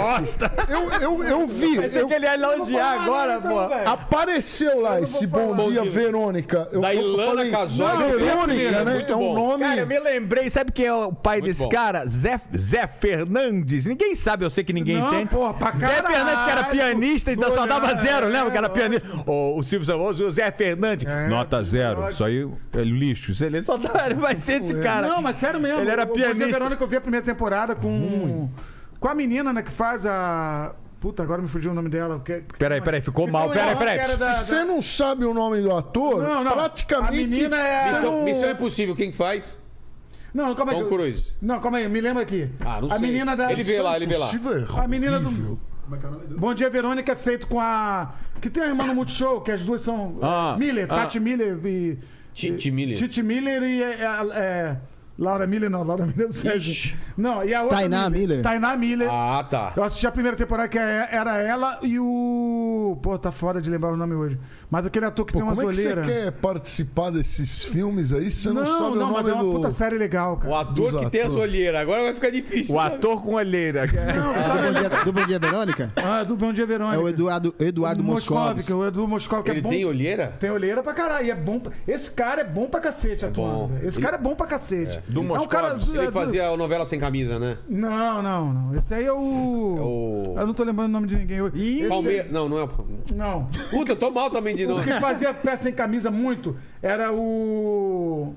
Eu, 0.70 0.90
eu, 0.92 1.24
eu 1.24 1.48
vi. 1.48 1.76
Eu, 1.76 2.10
ele 2.12 2.26
ia 2.26 2.34
elogiar 2.36 3.02
agora, 3.02 3.40
pô. 3.42 3.60
apareceu 3.90 4.82
lá 4.82 5.02
esse 5.02 5.26
Bom. 5.28 5.56
Dia 5.56 5.56
Bom 5.56 5.72
Dia. 5.72 5.92
Verônica. 5.92 6.68
Eu, 6.72 6.82
Da 6.82 6.94
Ilana. 6.94 7.44
Não, 7.44 8.20
Verônica, 8.20 8.84
né? 8.84 8.94
Muito 8.94 9.12
É 9.12 9.16
um 9.16 9.20
bom. 9.20 9.34
nome. 9.36 9.64
Cara, 9.64 9.82
eu 9.82 9.88
me 9.88 10.00
lembrei, 10.00 10.50
sabe 10.50 10.72
quem 10.72 10.86
é 10.86 10.94
o 10.94 11.12
pai 11.12 11.38
Muito 11.38 11.46
desse 11.48 11.64
bom. 11.64 11.70
cara? 11.70 12.06
Zé, 12.06 12.40
Zé 12.58 12.88
Fernandes. 12.88 13.86
Ninguém 13.86 14.16
sabe, 14.16 14.46
eu 14.46 14.50
sei 14.50 14.64
que 14.64 14.74
ninguém 14.74 14.98
Não, 14.98 15.10
tem. 15.10 15.26
porra, 15.26 15.54
pra 15.54 15.72
Zé 15.72 15.88
caralho. 15.88 16.13
Fernandes, 16.14 16.44
que 16.44 16.50
era 16.52 16.64
pianista, 16.66 17.32
então 17.32 17.52
só 17.52 17.66
dava 17.66 17.92
É, 17.92 17.96
zero, 17.96 18.28
lembra 18.28 18.52
que 18.52 18.58
era 18.58 18.68
é, 18.68 18.70
pianista? 18.70 19.08
O, 19.26 19.58
o 19.60 19.64
Silvio 19.64 19.86
Santos, 19.86 20.20
o 20.20 20.32
Zé 20.32 20.52
Fernandes. 20.52 21.08
Nota 21.30 21.64
zero. 21.64 22.10
Isso 22.10 22.24
aí 22.24 22.48
é 22.74 22.82
lixo. 22.84 23.32
Isso 23.32 23.44
ele 23.46 23.62
só 23.62 23.78
dá, 23.78 24.06
ele 24.06 24.16
vai 24.16 24.36
ser 24.36 24.62
esse 24.62 24.76
cara. 24.82 25.08
Não, 25.08 25.22
mas 25.22 25.36
sério 25.38 25.60
mesmo. 25.60 25.80
Ele 25.82 25.90
era 25.90 26.04
o 26.04 26.08
pianista. 26.08 26.46
Verônica 26.48 26.84
eu 26.84 26.88
vi 26.88 26.96
a 26.96 27.02
primeira 27.02 27.26
temporada 27.26 27.76
com. 27.76 28.50
Com 29.00 29.08
a 29.10 29.14
menina, 29.16 29.52
né, 29.52 29.62
que 29.62 29.72
faz 29.72 30.06
a. 30.06 30.74
Puta, 31.02 31.22
agora 31.22 31.42
me 31.42 31.50
fugiu 31.50 31.72
o 31.72 31.74
nome 31.74 31.90
dela. 31.90 32.22
Que... 32.24 32.42
Peraí, 32.58 32.80
peraí, 32.80 33.02
ficou 33.02 33.26
Ficou 33.26 33.40
mal. 33.42 33.50
Peraí, 33.50 33.72
ela, 33.72 33.76
peraí. 33.78 33.98
da- 33.98 34.06
Se 34.08 34.46
você 34.46 34.64
não 34.64 34.82
sabe 34.82 35.26
o 35.26 35.34
nome 35.34 35.62
do 35.62 35.76
ator, 35.76 36.24
Não, 36.24 36.42
não. 36.46 36.54
praticamente. 36.54 37.14
A 37.14 37.28
menina 37.28 37.58
é- 37.58 37.84
Missão, 37.92 38.02
não- 38.20 38.24
Missão 38.24 38.50
Impossível, 38.52 38.96
quem 38.96 39.12
que 39.12 39.18
faz? 39.18 39.62
Não, 40.34 40.56
calma 40.56 40.72
aí. 40.72 40.82
Tom 40.82 40.88
Cruise. 40.88 41.26
Não, 41.42 41.60
calma 41.60 41.80
aí, 41.80 41.90
me 41.90 42.00
lembra 42.00 42.24
aqui. 42.24 42.50
Ah, 42.62 42.80
não 42.80 42.88
a 42.88 42.92
sei. 42.92 43.00
menina 43.00 43.36
da. 43.36 43.52
Ele 43.52 43.64
vê 43.64 43.82
lá, 43.82 43.98
ele 43.98 44.08
vê 44.08 44.16
lá. 44.18 44.30
Possível 45.90 45.96
é 45.96 46.08
A 46.08 46.10
menina 46.10 46.10
do. 46.10 46.18
horrível. 46.18 46.38
Bom 46.40 46.54
Dia 46.54 46.70
Verônica 46.70 47.12
é 47.12 47.16
feito 47.16 47.48
com 47.48 47.60
a. 47.60 48.14
Que 48.42 48.50
tem 48.50 48.64
a 48.64 48.68
irmã 48.68 48.86
no 48.86 48.96
Multishow, 48.96 49.42
que 49.42 49.52
as 49.52 49.64
duas 49.64 49.82
são. 49.82 50.18
Ah, 50.22 50.56
Miller, 50.58 50.86
ah. 50.90 50.96
Tati 50.96 51.20
Miller 51.20 51.60
e. 51.66 52.00
Titi 52.34 52.72
Miller. 52.72 52.98
Titi 52.98 53.22
Miller 53.22 53.62
e. 53.64 53.82
é, 53.84 54.02
é, 54.34 54.78
Laura 55.18 55.46
Miller, 55.46 55.70
não, 55.70 55.84
Laura 55.84 56.06
Miller 56.08 56.28
do 56.28 56.34
Sérgio. 56.34 56.98
Não, 57.16 57.44
e 57.44 57.54
a 57.54 57.62
outra. 57.62 57.78
Tainá 57.78 58.10
Miller. 58.10 58.42
Tainá 58.42 58.76
Miller. 58.76 59.08
Ah, 59.12 59.46
tá. 59.48 59.74
Eu 59.78 59.84
assisti 59.84 60.08
a 60.08 60.12
primeira 60.12 60.36
temporada 60.36 60.68
que 60.68 60.78
é- 60.80 61.08
era 61.12 61.38
ela 61.40 61.78
e 61.84 62.00
o. 62.00 62.98
Pô, 63.02 63.18
tá 63.20 63.32
foda 63.32 63.62
de 63.62 63.70
lembrar 63.70 63.92
o 63.94 63.98
nome 63.98 64.16
hoje. 64.16 64.40
Mas 64.72 64.88
aquele 64.88 65.06
ator 65.06 65.24
que 65.24 65.34
Pô, 65.34 65.38
tem 65.40 65.48
umas 65.48 65.56
como 65.56 65.70
é 65.70 65.72
que 65.72 65.78
você 65.80 65.88
olheiras. 65.94 66.08
quer 66.08 66.32
participar 66.32 67.12
desses 67.12 67.64
filmes 67.64 68.12
aí? 68.12 68.32
Você 68.32 68.48
não, 68.50 68.64
Não, 68.64 68.66
sabe 68.66 68.98
não, 68.98 69.10
o 69.10 69.14
mas 69.14 69.26
nome 69.28 69.30
é 69.30 69.34
uma 69.36 69.44
do. 69.44 69.52
puta 69.52 69.70
série 69.70 69.98
legal, 70.00 70.34
O 70.34 70.38
cara. 70.38 70.60
ator 70.62 70.92
Dos 70.92 71.02
que 71.04 71.10
tem 71.12 71.22
as 71.22 71.28
atores. 71.28 71.44
olheiras. 71.44 71.82
Agora 71.82 72.04
vai 72.04 72.16
ficar 72.16 72.30
difícil. 72.32 72.76
O 72.76 72.80
sabe? 72.80 72.96
ator 72.96 73.22
com 73.22 73.36
olheira. 73.36 73.84
É, 73.84 74.14
do, 74.14 74.24
Bom 74.64 74.80
Dia, 74.80 74.90
do 75.06 75.14
Bom 75.14 75.26
Dia 75.28 75.40
Verônica? 75.40 75.92
Ah, 75.96 76.24
do 76.24 76.36
Bom 76.36 76.52
Dia 76.52 76.66
Verônica. 76.66 76.96
É 76.96 77.00
o 77.00 77.08
Eduardo, 77.08 77.54
Eduardo 77.60 78.02
O 78.02 78.04
Moscovis. 78.04 78.68
O 78.72 78.84
Edu 78.88 79.08
Moscov, 79.08 79.44
que 79.44 79.52
Ele 79.52 79.60
é 79.60 79.62
bom. 79.62 79.70
tem 79.70 79.86
olheira? 79.86 80.34
Tem 80.40 80.50
olheira 80.50 80.82
pra 80.82 80.94
caralho. 80.94 81.28
E 81.28 81.30
é 81.32 81.36
bom. 81.36 81.60
pra- 81.60 81.72
Esse 81.88 82.10
cara 82.12 82.42
é 82.42 82.44
bom 82.44 82.66
pra 82.68 82.80
cacete 82.80 83.28
bom. 83.28 83.68
velho. 83.68 83.88
Esse 83.88 84.02
cara 84.02 84.16
é 84.16 84.20
bom 84.20 84.34
pra 84.34 84.48
cacete. 84.48 85.04
Do 85.14 85.36
é 85.36 85.40
um 85.40 85.48
cara. 85.48 85.78
Ele 85.88 86.06
é 86.08 86.12
fazia 86.12 86.48
a 86.50 86.58
novela 86.58 86.86
sem 86.86 87.00
camisa, 87.00 87.38
né? 87.40 87.58
Não, 87.70 88.22
não, 88.22 88.54
não. 88.54 88.76
Esse 88.76 88.94
aí 88.96 89.06
é 89.06 89.12
o. 89.14 89.18
o- 89.18 90.36
Eu 90.38 90.48
não 90.48 90.54
tô 90.54 90.64
lembrando 90.64 90.90
o 90.90 90.92
nome 90.94 91.08
de 91.08 91.16
ninguém. 91.16 91.40
Esse... 91.54 91.88
Palmeiras. 91.88 92.32
Não, 92.32 92.50
não 92.50 92.58
é. 92.60 92.64
o- 92.64 92.70
Não. 93.16 93.48
Puta, 93.72 93.92
eu 93.92 93.96
tô 93.96 94.10
mal 94.10 94.30
também 94.30 94.56
de 94.56 94.66
O 94.66 94.70
nome. 94.70 94.84
que 94.84 95.00
fazia 95.00 95.34
pé 95.34 95.56
sem 95.56 95.72
camisa 95.74 96.10
muito 96.12 96.56
era 96.82 97.12
o. 97.14 98.34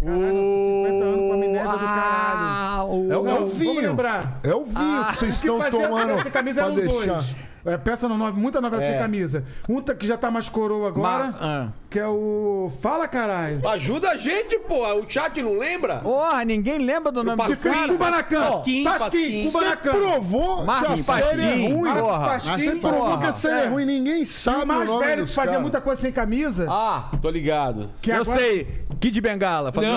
Caralho, 0.00 0.26
eu 0.26 0.32
tô 0.34 0.66
50 0.88 1.04
anos 1.04 1.18
com 1.20 1.32
amnésia 1.32 1.72
do 1.72 1.78
caralho. 1.78 3.12
É 3.12 3.16
o, 3.16 3.26
é 3.26 3.32
Não, 3.32 3.42
o 3.42 3.46
vinho. 3.46 3.74
vamos 3.74 3.88
lembrar. 3.90 4.40
É 4.42 4.54
o 4.54 4.64
vinho 4.64 5.04
que 5.06 5.14
vocês 5.16 5.36
O 5.38 5.40
que 5.40 5.46
estão 5.48 5.58
fazia 5.58 5.88
tomando 5.88 6.16
pé 6.16 6.22
sem 6.22 6.32
camisa 6.32 6.54
pra 6.62 6.64
eram 6.72 6.74
deixar. 6.76 7.12
dois. 7.14 7.36
É, 7.64 7.76
peça 7.76 8.08
no 8.08 8.16
nove, 8.16 8.38
muita 8.40 8.60
novela 8.60 8.80
sem 8.80 8.92
É. 8.94 8.98
camisa. 8.98 9.42
Um 9.68 9.80
tá- 9.82 9.92
que 9.92 10.06
já 10.06 10.16
tá 10.16 10.30
mais 10.30 10.48
coroa 10.48 10.86
agora, 10.86 11.24
Ma- 11.24 11.34
ah. 11.40 11.68
Que 11.96 12.00
é 12.00 12.06
o. 12.06 12.70
Fala, 12.82 13.08
caralho. 13.08 13.66
Ajuda 13.66 14.10
a 14.10 14.16
gente, 14.18 14.58
pô. 14.58 14.86
O 14.86 15.08
chat 15.08 15.42
não 15.42 15.56
lembra? 15.58 15.96
Porra, 16.00 16.44
ninguém 16.44 16.76
lembra 16.78 17.10
do 17.10 17.24
nome 17.24 17.42
do 17.42 17.48
Pasquim. 17.56 17.70
cara. 17.72 17.88
Kubanacan. 17.88 18.50
Pasquim, 18.50 18.84
Pasquim. 18.84 19.44
Kubanacan. 19.46 19.90
provou 19.92 20.64
Marcos 20.66 21.00
se 21.00 21.10
a 21.10 21.14
série 21.14 21.42
é 21.42 21.54
ruim. 21.72 21.94
porra. 21.94 22.26
Pasquim, 22.28 22.78
provou 22.80 23.16
que 23.18 23.26
a 23.26 23.32
série 23.32 23.60
é 23.60 23.64
É. 23.64 23.68
ruim. 23.68 23.86
Ninguém 23.86 24.20
E 24.20 24.26
sabe 24.26 24.58
o 24.58 24.62
o 24.64 24.66
mais 24.66 24.86
nome 24.90 25.06
velho 25.06 25.24
que 25.24 25.32
fazia 25.32 25.58
muita 25.58 25.80
coisa 25.80 26.02
sem 26.02 26.12
camisa. 26.12 26.66
Ah, 26.68 27.08
tô 27.22 27.30
ligado. 27.30 27.90
que 28.02 28.10
Eu 28.10 28.16
agora- 28.20 28.38
sei, 28.40 28.68
Kid 29.00 29.18
Bengala. 29.22 29.72
Fazia, 29.72 29.92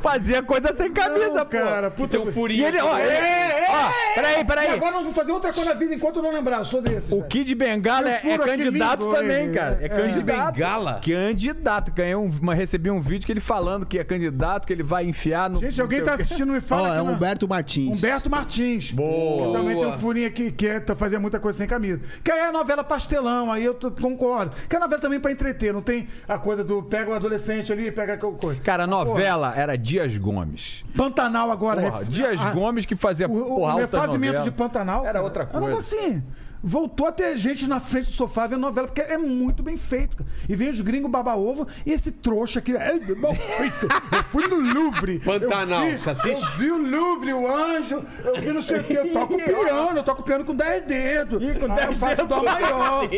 Fazia 0.00 0.42
coisa 0.42 0.74
sem 0.76 0.92
camisa, 0.92 1.28
Não, 1.28 1.44
pô. 1.44 1.50
cara. 1.50 1.90
Puta, 1.90 2.18
Tem 2.18 2.28
um 2.28 2.32
furinho. 2.32 2.62
E 2.62 2.64
ele, 2.64 2.80
ó, 2.80 2.98
ele, 2.98 3.66
ó, 3.68 4.14
peraí, 4.14 4.40
E 4.40 4.44
peraí. 4.44 4.68
agora 4.70 4.96
eu 4.96 5.02
vou 5.04 5.12
fazer 5.12 5.32
outra 5.32 5.52
coisa 5.52 5.70
na 5.70 5.76
vida 5.78 5.94
enquanto 5.94 6.16
eu 6.16 6.22
não 6.22 6.32
lembrar. 6.32 6.58
Eu 6.58 6.64
sou 6.64 6.80
desses. 6.80 7.10
O 7.10 7.16
velho. 7.16 7.28
Kid 7.28 7.54
Bengala 7.54 8.08
é, 8.08 8.12
é 8.12 8.16
aqui 8.34 8.70
candidato 8.96 9.20
também, 9.22 9.44
ele. 9.44 9.52
cara. 9.54 9.78
É, 9.80 9.84
É. 9.84 9.88
candidato. 9.88 10.54
Bengala? 10.54 11.00
Candidato. 11.04 11.92
Ganhei 11.92 12.14
um, 12.14 12.26
uma, 12.40 12.54
recebi 12.54 12.90
um 12.90 13.00
vídeo 13.00 13.26
que 13.26 13.32
ele 13.32 13.40
falando 13.40 13.86
que 13.86 13.98
é 13.98 14.04
candidato, 14.04 14.66
que 14.66 14.72
ele 14.72 14.82
vai 14.82 15.04
enfiar 15.06 15.48
no. 15.50 15.58
Gente, 15.60 15.80
alguém 15.80 16.02
tá 16.02 16.14
assistindo 16.14 16.52
me 16.52 16.60
fala. 16.60 16.90
Ó, 16.90 16.94
é 16.94 17.02
Humberto 17.02 17.48
Martins. 17.48 17.98
Humberto 17.98 18.30
Martins. 18.30 18.90
Boa. 18.92 19.46
Que 19.48 19.52
também 19.52 19.74
tem 19.76 19.84
Boa. 19.84 19.96
um 19.96 19.98
furinho 19.98 20.26
aqui 20.26 20.50
que 20.50 20.66
é, 20.66 20.80
tá- 20.80 20.94
fazia 20.94 21.18
muita 21.20 21.38
coisa 21.40 21.58
sem 21.58 21.66
camisa. 21.66 22.00
Que 22.22 22.30
aí 22.30 22.40
é 22.40 22.46
a 22.48 22.52
novela 22.52 22.82
pastelão, 22.84 23.50
aí 23.50 23.64
eu 23.64 23.74
tô- 23.74 23.90
concordo. 23.90 24.52
Que 24.68 24.76
é 24.76 24.78
novela 24.78 25.00
também 25.00 25.20
pra 25.20 25.30
entreter, 25.32 25.72
não 25.72 25.82
tem 25.82 26.08
a 26.28 26.38
coisa 26.38 26.62
do 26.64 26.82
pega 26.82 27.10
o 27.10 27.14
adolescente 27.14 27.72
ali, 27.72 27.90
pega 27.90 28.14
aquela 28.14 28.32
coisa. 28.32 28.60
Cara, 28.60 28.84
a 28.84 28.86
novela 28.86 29.52
era 29.56 29.76
Dias 29.76 30.16
Gomes. 30.16 30.84
Pantanal 30.96 31.50
agora. 31.50 31.80
Porra, 31.82 31.98
ref- 32.00 32.08
Dias 32.08 32.40
a- 32.40 32.50
Gomes 32.50 32.84
que 32.86 32.94
fazia 32.96 33.26
O, 33.26 33.30
porra, 33.30 33.50
o 33.50 33.66
alta 33.66 33.80
refazimento 33.82 34.32
novela. 34.34 34.44
de 34.44 34.50
Pantanal. 34.50 35.06
Era 35.06 35.22
outra 35.22 35.48
É 35.52 35.56
um 35.56 35.60
negócio 35.60 35.98
assim. 35.98 36.22
Voltou 36.64 37.06
a 37.08 37.12
ter 37.12 37.36
gente 37.36 37.66
na 37.66 37.80
frente 37.80 38.06
do 38.06 38.12
sofá 38.12 38.46
vendo 38.46 38.60
novela, 38.60 38.86
porque 38.86 39.00
é 39.00 39.18
muito 39.18 39.62
bem 39.62 39.76
feito. 39.76 40.16
cara. 40.16 40.30
E 40.48 40.54
vem 40.54 40.68
os 40.68 40.80
gringos 40.80 41.10
baba-ovo 41.10 41.66
e 41.84 41.92
esse 41.92 42.12
trouxa 42.12 42.60
aqui. 42.60 42.76
É 42.76 42.98
mal 43.16 43.34
feito. 43.34 43.88
Eu 44.12 44.24
fui 44.30 44.46
no 44.46 44.56
Louvre. 44.72 45.18
Pantanal, 45.20 45.84
eu 45.84 45.98
vi, 45.98 46.04
você 46.04 46.10
assiste? 46.10 46.42
Eu 46.44 46.50
vi 46.58 46.70
o 46.70 46.78
Louvre, 46.78 47.32
o 47.32 47.46
anjo. 47.54 48.04
Eu 48.24 48.40
vi 48.40 48.52
não 48.52 48.62
sei 48.62 48.80
o 48.80 48.84
quê. 48.84 48.98
Eu 48.98 49.12
toco 49.12 49.36
piano, 49.42 49.96
eu 49.98 50.02
toco 50.02 50.22
piano 50.22 50.44
com 50.44 50.54
10 50.54 50.82
dedos. 50.86 51.42
Ih, 51.42 51.54
com 51.58 51.66
Aí 51.66 51.76
10 51.78 51.86
eu 51.88 51.94
faço 51.96 52.16
dedos. 52.16 52.28
dó 52.28 52.42
maior. 52.42 53.08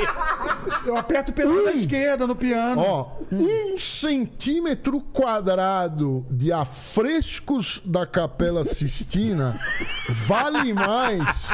Eu 0.86 0.96
aperto 0.96 1.30
o 1.30 1.34
pedal 1.34 1.64
da 1.64 1.72
esquerda 1.72 2.26
no 2.26 2.34
piano. 2.36 2.80
Ó, 2.80 3.10
um 3.30 3.76
centímetro 3.78 5.00
quadrado 5.00 6.24
de 6.30 6.52
afrescos 6.52 7.80
da 7.84 8.06
Capela 8.06 8.64
Sistina 8.64 9.58
vale 10.26 10.72
mais, 10.72 11.48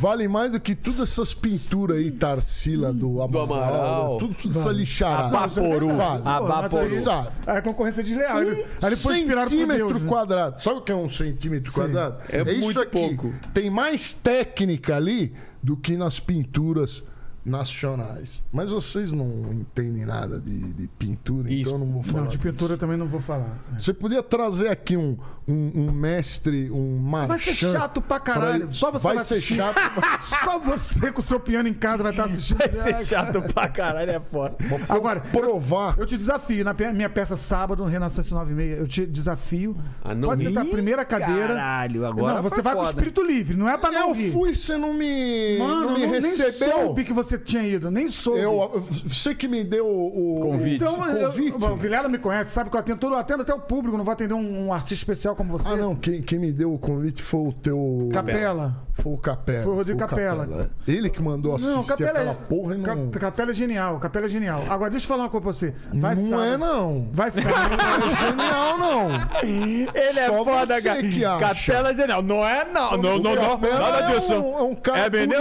vale 0.00 0.28
mais 0.28 0.50
do 0.52 0.60
que 0.60 0.74
todas 1.00 1.12
essas 1.12 1.34
pinturas 1.34 1.96
aí, 1.96 2.10
Tarsila 2.10 2.92
do 2.92 3.22
Amaral, 3.22 3.44
Amaral. 3.44 4.18
tudo, 4.18 4.34
tudo 4.34 4.58
essa 4.58 4.70
lixarada. 4.70 5.38
Abaporu. 5.38 5.90
Abaporu. 6.24 6.88
Você 6.90 7.00
sabe. 7.00 7.28
Aí 7.46 7.56
a 7.58 7.62
concorrência 7.62 8.02
desleal. 8.02 8.36
Aí 8.36 8.46
ele- 8.48 8.60
aí 8.60 8.88
ele 8.88 8.96
foi 8.96 9.14
Um 9.14 9.18
centímetro 9.18 9.88
Deus. 9.88 10.02
né? 10.02 10.08
quadrado. 10.08 10.62
Sabe 10.62 10.78
o 10.78 10.82
que 10.82 10.92
é 10.92 10.94
um 10.94 11.08
centímetro 11.10 11.72
quadrado? 11.72 12.16
É 12.28 12.44
muito 12.44 12.70
isso 12.70 12.80
aqui. 12.80 12.90
pouco. 12.92 13.32
Tem 13.54 13.70
mais 13.70 14.12
técnica 14.12 14.96
ali 14.96 15.32
do 15.62 15.76
que 15.76 15.96
nas 15.96 16.20
pinturas 16.20 17.02
nacionais. 17.44 18.42
Mas 18.52 18.70
vocês 18.70 19.10
não 19.12 19.52
entendem 19.52 20.04
nada 20.04 20.40
de, 20.40 20.72
de 20.72 20.86
pintura, 20.88 21.48
Isso. 21.50 21.60
então 21.62 21.72
eu 21.74 21.78
não 21.78 21.92
vou 21.92 22.02
falar. 22.02 22.18
Não, 22.24 22.30
de 22.30 22.36
disso. 22.36 22.42
pintura 22.50 22.76
também 22.76 22.96
não 22.96 23.06
vou 23.06 23.20
falar. 23.20 23.58
Você 23.78 23.92
podia 23.94 24.22
trazer 24.22 24.68
aqui 24.68 24.96
um, 24.96 25.16
um, 25.48 25.72
um 25.74 25.92
mestre, 25.92 26.70
um 26.70 26.98
marchand. 26.98 27.28
Vai 27.28 27.38
ser 27.38 27.54
chato 27.54 28.00
pra 28.02 28.20
caralho. 28.20 28.64
ele- 28.64 28.72
Só 28.72 28.90
você 28.90 29.04
vai 29.04 29.16
vai 29.16 29.24
ser 29.24 29.34
assistir. 29.34 29.56
chato. 29.56 29.76
Só 30.44 30.58
você 30.58 31.12
com 31.12 31.20
o 31.20 31.22
seu 31.24 31.40
piano 31.40 31.68
em 31.68 31.74
casa 31.74 32.02
vai 32.02 32.12
estar 32.12 32.24
assistindo. 32.24 32.58
Vai 32.58 32.72
ser 32.72 33.06
chato 33.06 33.42
pra 33.52 33.68
caralho, 33.68 34.10
é 34.10 34.20
foda. 34.20 34.56
Agora, 34.88 35.20
provar. 35.20 35.98
eu 35.98 36.06
te 36.06 36.16
desafio, 36.16 36.64
na 36.64 36.74
minha 36.92 37.08
peça 37.10 37.36
sábado, 37.36 37.84
Renascença 37.84 38.34
9 38.34 38.52
e 38.52 38.54
meia, 38.54 38.74
eu 38.76 38.86
te 38.86 39.06
desafio. 39.06 39.76
Ah, 40.04 40.14
não 40.14 40.28
Pode 40.30 40.42
sentar 40.44 40.64
a 40.66 40.68
primeira 40.68 41.04
cadeira. 41.04 41.48
Caralho, 41.48 42.06
agora 42.06 42.34
não, 42.36 42.42
você 42.42 42.60
vai 42.62 42.74
com 42.74 42.80
o 42.80 42.84
foda. 42.84 42.96
espírito 42.96 43.22
livre, 43.22 43.56
não 43.56 43.68
é 43.68 43.76
pra 43.76 43.90
não 43.90 44.10
Eu 44.10 44.14
rir. 44.14 44.32
fui, 44.32 44.54
você 44.54 44.76
não 44.76 44.94
me, 44.94 45.58
Mano, 45.58 45.80
não 45.82 45.94
me 45.94 46.02
eu 46.02 46.10
nem 46.10 46.20
recebeu. 46.20 46.70
soube 46.72 47.04
que 47.04 47.12
você 47.12 47.29
tinha 47.38 47.62
ido, 47.62 47.90
nem 47.90 48.08
soube. 48.08 48.40
Eu, 48.40 48.82
você 49.04 49.34
que 49.34 49.46
me 49.48 49.62
deu 49.64 49.86
o 49.86 50.40
Convite. 50.42 50.76
Então, 50.76 51.06
eu- 51.08 51.28
convite. 51.30 51.58
Bom, 51.58 51.72
o 51.72 51.76
Vilela 51.76 52.08
me 52.08 52.18
conhece, 52.18 52.50
sabe 52.50 52.70
que 52.70 52.76
eu 52.76 52.80
atendo, 52.80 52.98
todo, 52.98 53.14
eu 53.14 53.18
atendo 53.18 53.42
até 53.42 53.54
o 53.54 53.60
público, 53.60 53.96
não 53.96 54.04
vou 54.04 54.12
atender 54.12 54.34
um, 54.34 54.66
um 54.66 54.72
artista 54.72 54.94
especial 54.94 55.34
como 55.36 55.50
você. 55.56 55.68
Ah, 55.68 55.76
não, 55.76 55.94
quem, 55.94 56.22
quem 56.22 56.38
me 56.38 56.52
deu 56.52 56.72
o 56.74 56.78
convite 56.78 57.22
foi 57.22 57.48
o 57.48 57.52
teu. 57.52 58.08
Capela. 58.12 58.84
Foi 59.02 59.12
o 59.12 59.16
Capela. 59.16 59.62
Foi 59.64 59.72
o 59.72 59.76
Rodrigo 59.76 59.98
Capela. 59.98 60.68
é. 60.86 60.90
Ele 60.92 61.08
que 61.10 61.22
mandou 61.22 61.54
assistir 61.54 61.74
Não, 61.74 61.82
Capela 61.84 62.10
aquela 62.10 62.30
é. 62.30 62.34
porra 62.34 62.74
e 62.74 62.78
não. 62.78 62.84
Cap- 62.84 63.18
Capela 63.18 63.50
é 63.50 63.54
genial, 63.54 63.98
Capela 63.98 64.26
é 64.26 64.28
genial. 64.28 64.64
Agora, 64.68 64.90
deixa 64.90 65.04
eu 65.04 65.08
falar 65.08 65.22
uma 65.24 65.28
coisa 65.30 65.42
pra 65.44 65.52
você. 65.52 65.74
Vai 65.94 66.14
não 66.14 66.28
sábado. 66.30 66.44
é, 66.52 66.56
não. 66.56 67.08
Vai 67.12 67.30
Não 67.30 67.42
sábado. 67.42 67.74
é 68.12 68.28
genial, 68.28 68.78
não. 68.78 69.08
Ele 69.42 70.18
é 70.18 70.26
Só 70.26 70.44
foda, 70.44 70.82
cara. 70.82 71.00
Capela 71.38 71.94
genial. 71.94 72.22
Não 72.22 72.46
é, 72.46 72.64
não. 72.72 72.90
Não, 72.98 73.18
não, 73.18 73.34
não. 73.34 73.50
Capela 73.58 73.78
Nada 73.90 74.04
é 74.12 74.14
disso. 74.18 74.34
um- 74.34 74.58
é 74.58 74.62
um 74.62 74.74
cara 74.74 74.98
É 75.00 75.10
menino 75.10 75.36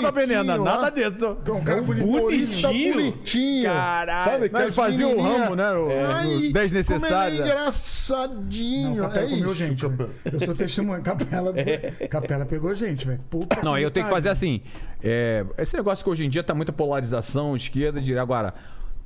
ou 0.57 0.63
lá. 0.63 0.79
Nada 0.81 0.89
disso. 0.91 1.37
Um 1.49 1.63
cara 1.63 1.81
um 1.81 1.85
humorista 1.85 2.67
bonitinho. 2.67 2.93
bonitinho. 2.93 3.69
Caralho. 3.69 4.23
Sabe? 4.31 4.49
Não, 4.49 4.59
que 4.59 4.65
ele 4.65 4.71
fazia 4.71 5.07
o 5.07 5.21
Rambo, 5.21 5.55
né, 5.55 5.71
no 5.71 6.53
Desnecessário, 6.53 7.35
é 7.35 7.39
né? 7.41 7.47
engraçadinho. 7.47 8.89
Não, 8.95 9.07
Capela 9.09 9.25
é 9.25 9.29
comeu 9.29 9.45
isso, 9.51 9.55
gente. 9.55 9.81
Capela. 9.81 10.09
velho. 10.23 10.35
Eu 10.39 10.45
sou 10.45 10.55
testemunha. 10.55 11.01
Capela, 11.01 11.53
Capela 12.09 12.45
pegou 12.45 12.73
gente, 12.73 13.05
velho. 13.05 13.19
Puta 13.29 13.48
Não, 13.63 13.73
aí 13.73 13.83
eu 13.83 13.91
tenho 13.91 14.05
que 14.05 14.11
fazer 14.11 14.29
assim. 14.29 14.61
é, 15.03 15.45
esse 15.57 15.75
negócio 15.75 16.03
que 16.03 16.09
hoje 16.09 16.25
em 16.25 16.29
dia 16.29 16.43
tá 16.43 16.53
muita 16.53 16.71
polarização, 16.71 17.55
esquerda 17.55 17.99
e 17.99 18.01
direita. 18.01 18.21
Agora, 18.21 18.53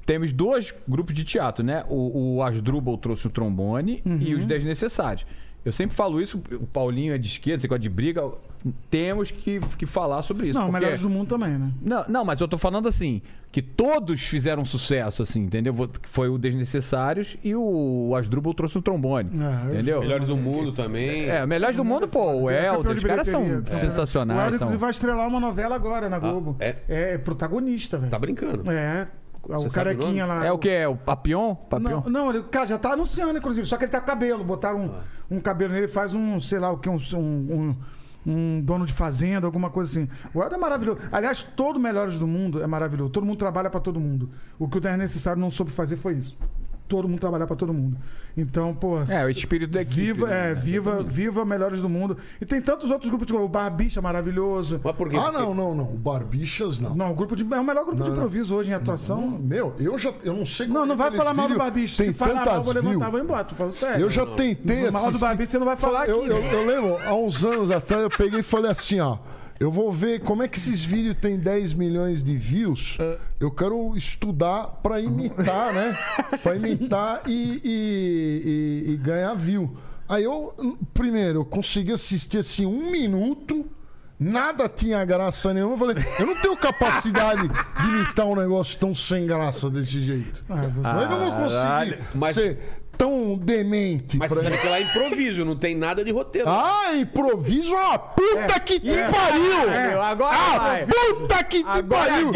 temos 0.06 0.32
dois 0.34 0.74
grupos 0.88 1.14
de 1.16 1.24
teatro, 1.24 1.64
né? 1.64 1.86
O, 1.90 2.36
o 2.36 2.44
Asdrubal 2.44 2.98
trouxe 2.98 3.26
o 3.28 3.30
trombone 3.30 4.02
e 4.20 4.34
Uhum. 4.34 4.40
os 4.40 4.46
Desnecessários. 4.46 5.26
Eu 5.66 5.72
sempre 5.72 5.96
falo 5.96 6.20
isso, 6.22 6.42
o 6.52 6.68
Paulinho 6.68 7.14
é 7.14 7.18
de 7.18 7.28
esquerda, 7.28 7.62
você 7.62 7.68
gosta 7.68 7.80
de 7.82 7.90
briga. 7.90 8.22
Temos 8.90 9.30
que, 9.32 9.60
que 9.78 9.86
falar 9.86 10.22
sobre 10.22 10.48
isso. 10.48 10.58
Não, 10.58 10.66
porque- 10.68 10.80
melhores 10.80 11.02
do 11.02 11.10
mundo 11.10 11.28
também, 11.30 11.58
né? 11.58 11.72
Não, 11.82 12.06
não, 12.08 12.26
mas 12.26 12.40
eu 12.40 12.48
tô 12.48 12.58
falando 12.58 12.88
assim, 12.88 13.22
que 13.52 13.62
todos 13.62 14.22
fizeram 14.22 14.64
sucesso, 14.64 15.22
assim, 15.22 15.42
entendeu? 15.42 15.74
Que 16.02 16.08
Foi 16.10 16.30
o 16.30 16.38
Desnecessários 16.38 17.38
e 17.44 17.54
o 17.56 18.14
Asdrubal 18.18 18.54
trouxe 18.54 18.78
o 18.78 18.82
trombone. 18.82 19.30
Ah, 19.42 19.64
eu- 19.68 19.74
entendeu? 19.74 20.00
Melhores 20.02 20.28
do 20.28 20.38
mundo 20.38 20.72
também. 20.72 21.30
É, 21.30 21.46
melhores 21.46 21.76
do 21.76 21.84
mundo, 21.84 22.08
pô, 22.08 22.24
o 22.34 22.50
É 22.50 22.70
de 22.82 22.88
os 22.90 23.04
caras 23.04 23.28
são. 23.28 23.44
É. 23.44 23.76
sensacionais. 23.80 24.40
O 24.40 24.44
Hélio 24.48 24.60
são... 24.60 24.78
vai 24.78 24.92
estrelar 24.92 25.28
uma 25.28 25.40
novela 25.40 25.76
agora 25.76 26.08
na 26.10 26.20
Globo. 26.20 26.56
é? 26.60 26.76
É 26.88 27.18
protagonista, 27.18 27.98
velho. 27.98 28.12
Tá 28.12 28.20
brincando. 28.20 28.70
É. 28.72 29.08
O 29.44 29.48
Você 29.48 29.70
sabe 29.70 29.94
o 29.94 29.98
carequinha 29.98 30.26
lá. 30.26 30.46
É 30.46 30.52
o 30.52 30.58
que? 30.58 30.70
É 30.70 30.88
o 30.88 30.96
Papion? 30.96 31.54
Papion? 31.54 32.02
Não, 32.06 32.10
não, 32.10 32.30
ele, 32.30 32.44
cara, 32.44 32.66
já 32.66 32.78
tá 32.78 32.94
anunciando, 32.94 33.38
inclusive. 33.38 33.68
Só 33.68 33.78
que 33.78 33.84
ele 33.84 33.92
tá 33.92 34.00
com 34.00 34.08
cabelo. 34.08 34.44
Botaram 34.44 34.80
um, 35.30 35.38
um 35.38 35.40
cabelo 35.42 35.74
nele, 35.74 35.88
faz 35.88 36.14
um, 36.14 36.40
sei 36.40 36.60
lá 36.60 36.72
o 36.72 36.78
que, 36.78 36.90
um, 36.90 36.98
um, 37.14 37.18
um, 37.18 37.76
um 38.26 38.62
dono 38.62 38.86
de 38.86 38.94
fazenda, 38.94 39.46
alguma 39.46 39.70
coisa 39.70 39.92
assim. 39.92 40.10
O 40.34 40.42
Hélio 40.42 40.56
é 40.56 40.58
maravilhoso. 40.58 41.00
Aliás, 41.12 41.44
todo 41.44 41.78
Melhores 41.78 42.20
do 42.20 42.28
Mundo 42.28 42.64
é 42.64 42.68
maravilhoso. 42.68 43.12
Todo 43.12 43.26
mundo 43.26 43.38
trabalha 43.38 43.70
pra 43.70 43.82
todo 43.82 44.00
mundo. 44.00 44.30
O 44.58 44.70
que 44.70 44.78
o 44.78 44.82
Desnecessário 44.82 45.42
não 45.42 45.52
soube 45.52 45.72
fazer 45.72 45.98
foi 45.98 46.14
isso. 46.14 46.38
Todo 46.94 47.10
mundo 47.10 47.20
trabalhar 47.20 47.48
pra 47.48 47.56
todo 47.56 47.74
mundo. 47.74 47.98
Então, 48.38 48.72
pô. 48.76 49.00
É, 49.10 49.26
o 49.26 49.30
espírito 49.30 49.72
da 49.72 49.82
equipe. 49.82 50.14
Viva, 50.14 50.28
né? 50.28 50.52
é, 50.52 50.54
viva, 50.54 51.02
viva 51.02 51.44
Melhores 51.44 51.82
do 51.82 51.90
Mundo. 51.90 52.16
E 52.40 52.46
tem 52.46 52.62
tantos 52.62 52.92
outros 52.92 53.10
grupos, 53.10 53.26
tipo, 53.26 53.40
o 53.40 53.48
Barbicha 53.48 54.00
maravilhoso. 54.00 54.80
Mas 54.84 54.96
por 54.96 55.10
quê? 55.10 55.18
Ah, 55.18 55.32
não, 55.32 55.56
não, 55.56 55.74
não. 55.74 55.86
Barbichas, 55.96 56.80
não. 56.80 56.94
Não, 56.94 57.12
o 57.12 57.16
grupo 57.16 57.36
de, 57.36 57.42
é 57.52 57.60
o 57.60 57.64
melhor 57.64 57.84
grupo 57.84 58.04
de 58.04 58.10
não. 58.10 58.16
improviso 58.16 58.56
hoje 58.56 58.70
em 58.70 58.76
atuação. 58.76 59.40
Meu, 59.40 59.74
eu 59.80 59.98
já. 59.98 60.14
Eu 60.24 60.36
não 60.36 60.46
sei 60.46 60.68
Não, 60.68 60.76
como 60.76 60.86
não 60.86 60.94
é 60.94 60.98
vai 60.98 61.12
falar 61.18 61.34
mal 61.34 61.48
do. 61.48 61.56
Barbicha. 61.56 61.98
Tem 61.98 62.12
Se 62.12 62.14
falar 62.14 62.46
mal, 62.46 62.62
vou 62.62 62.74
levantar, 62.76 63.10
vou 63.10 63.20
embora. 63.20 63.44
Tô 63.44 63.56
falando 63.56 63.74
sério. 63.74 64.00
Eu 64.00 64.10
já 64.12 64.28
tentei 64.28 64.92
Mal 64.92 65.12
do 65.12 65.18
Barbicha 65.18 65.50
você 65.50 65.58
não 65.58 65.66
vai 65.66 65.76
falar 65.76 66.08
eu, 66.08 66.20
aqui. 66.20 66.30
eu, 66.30 66.38
eu 66.38 66.68
lembro, 66.68 66.98
há 67.08 67.16
uns 67.16 67.44
anos 67.44 67.72
atrás, 67.72 68.04
eu 68.04 68.10
peguei 68.12 68.42
e 68.42 68.44
falei 68.44 68.70
assim, 68.70 69.00
ó. 69.00 69.18
Eu 69.60 69.72
vou 69.72 69.92
ver 69.92 70.20
como 70.22 70.44
é 70.44 70.48
que 70.48 70.58
esses 70.58 70.84
vídeos 70.84 71.16
têm 71.22 71.38
10 71.38 71.74
milhões 71.74 72.22
de 72.24 72.36
views. 72.36 72.98
Eu 73.40 73.50
quero 73.52 73.96
estudar 73.96 74.80
pra 74.84 75.00
imitar, 75.00 75.74
né? 75.74 75.98
Pra 76.42 76.56
imitar 76.56 77.22
e, 77.28 77.62
e- 77.64 78.84
e- 78.88 78.92
e 78.94 78.98
ganhar 78.98 79.34
view. 79.36 79.76
Aí 80.10 80.24
eu, 80.24 80.54
primeiro, 80.94 81.40
eu 81.40 81.46
consegui 81.46 81.94
assistir 81.94 82.40
assim 82.40 82.66
um 82.66 82.92
minuto. 82.92 83.66
Nada 84.20 84.70
tinha 84.70 85.04
graça 85.04 85.54
nenhuma. 85.54 85.74
Eu 85.74 85.78
falei, 85.80 85.96
eu 86.20 86.26
não 86.26 86.36
tenho 86.36 86.56
capacidade 86.58 87.48
de 87.48 87.88
imitar 87.90 88.26
um 88.26 88.36
negócio 88.36 88.78
tão 88.80 88.94
sem 88.96 89.26
graça 89.26 89.70
desse 89.70 90.02
jeito. 90.02 90.44
Ah, 90.50 90.62
Como 90.62 91.02
é 91.02 91.08
que 91.08 91.14
eu 91.14 91.20
vou 91.20 91.32
conseguir 91.32 92.00
Mas- 92.16 92.36
ser 92.36 92.60
tão 92.98 93.38
demente? 93.38 94.18
Mas 94.18 94.34
pra- 94.34 94.44
que 94.58 94.68
lá 94.68 94.80
é 94.80 94.84
improviso, 94.84 95.44
não 95.46 95.56
tem 95.56 95.76
nada 95.76 96.04
de 96.04 96.12
roteiro. 96.12 96.48
ah, 96.50 96.94
improviso, 96.96 97.76
ah, 97.76 97.98
puta 97.98 98.60
que 98.60 98.80
te 98.80 98.96
pariu! 98.96 99.70
É, 99.70 99.94
agora 99.96 100.36
ah, 100.36 100.58
vai. 100.58 100.86
puta 100.86 101.44
que 101.44 101.64
te 101.64 101.70
Agora 101.70 102.06
é 102.08 102.10
pariu! 102.10 102.30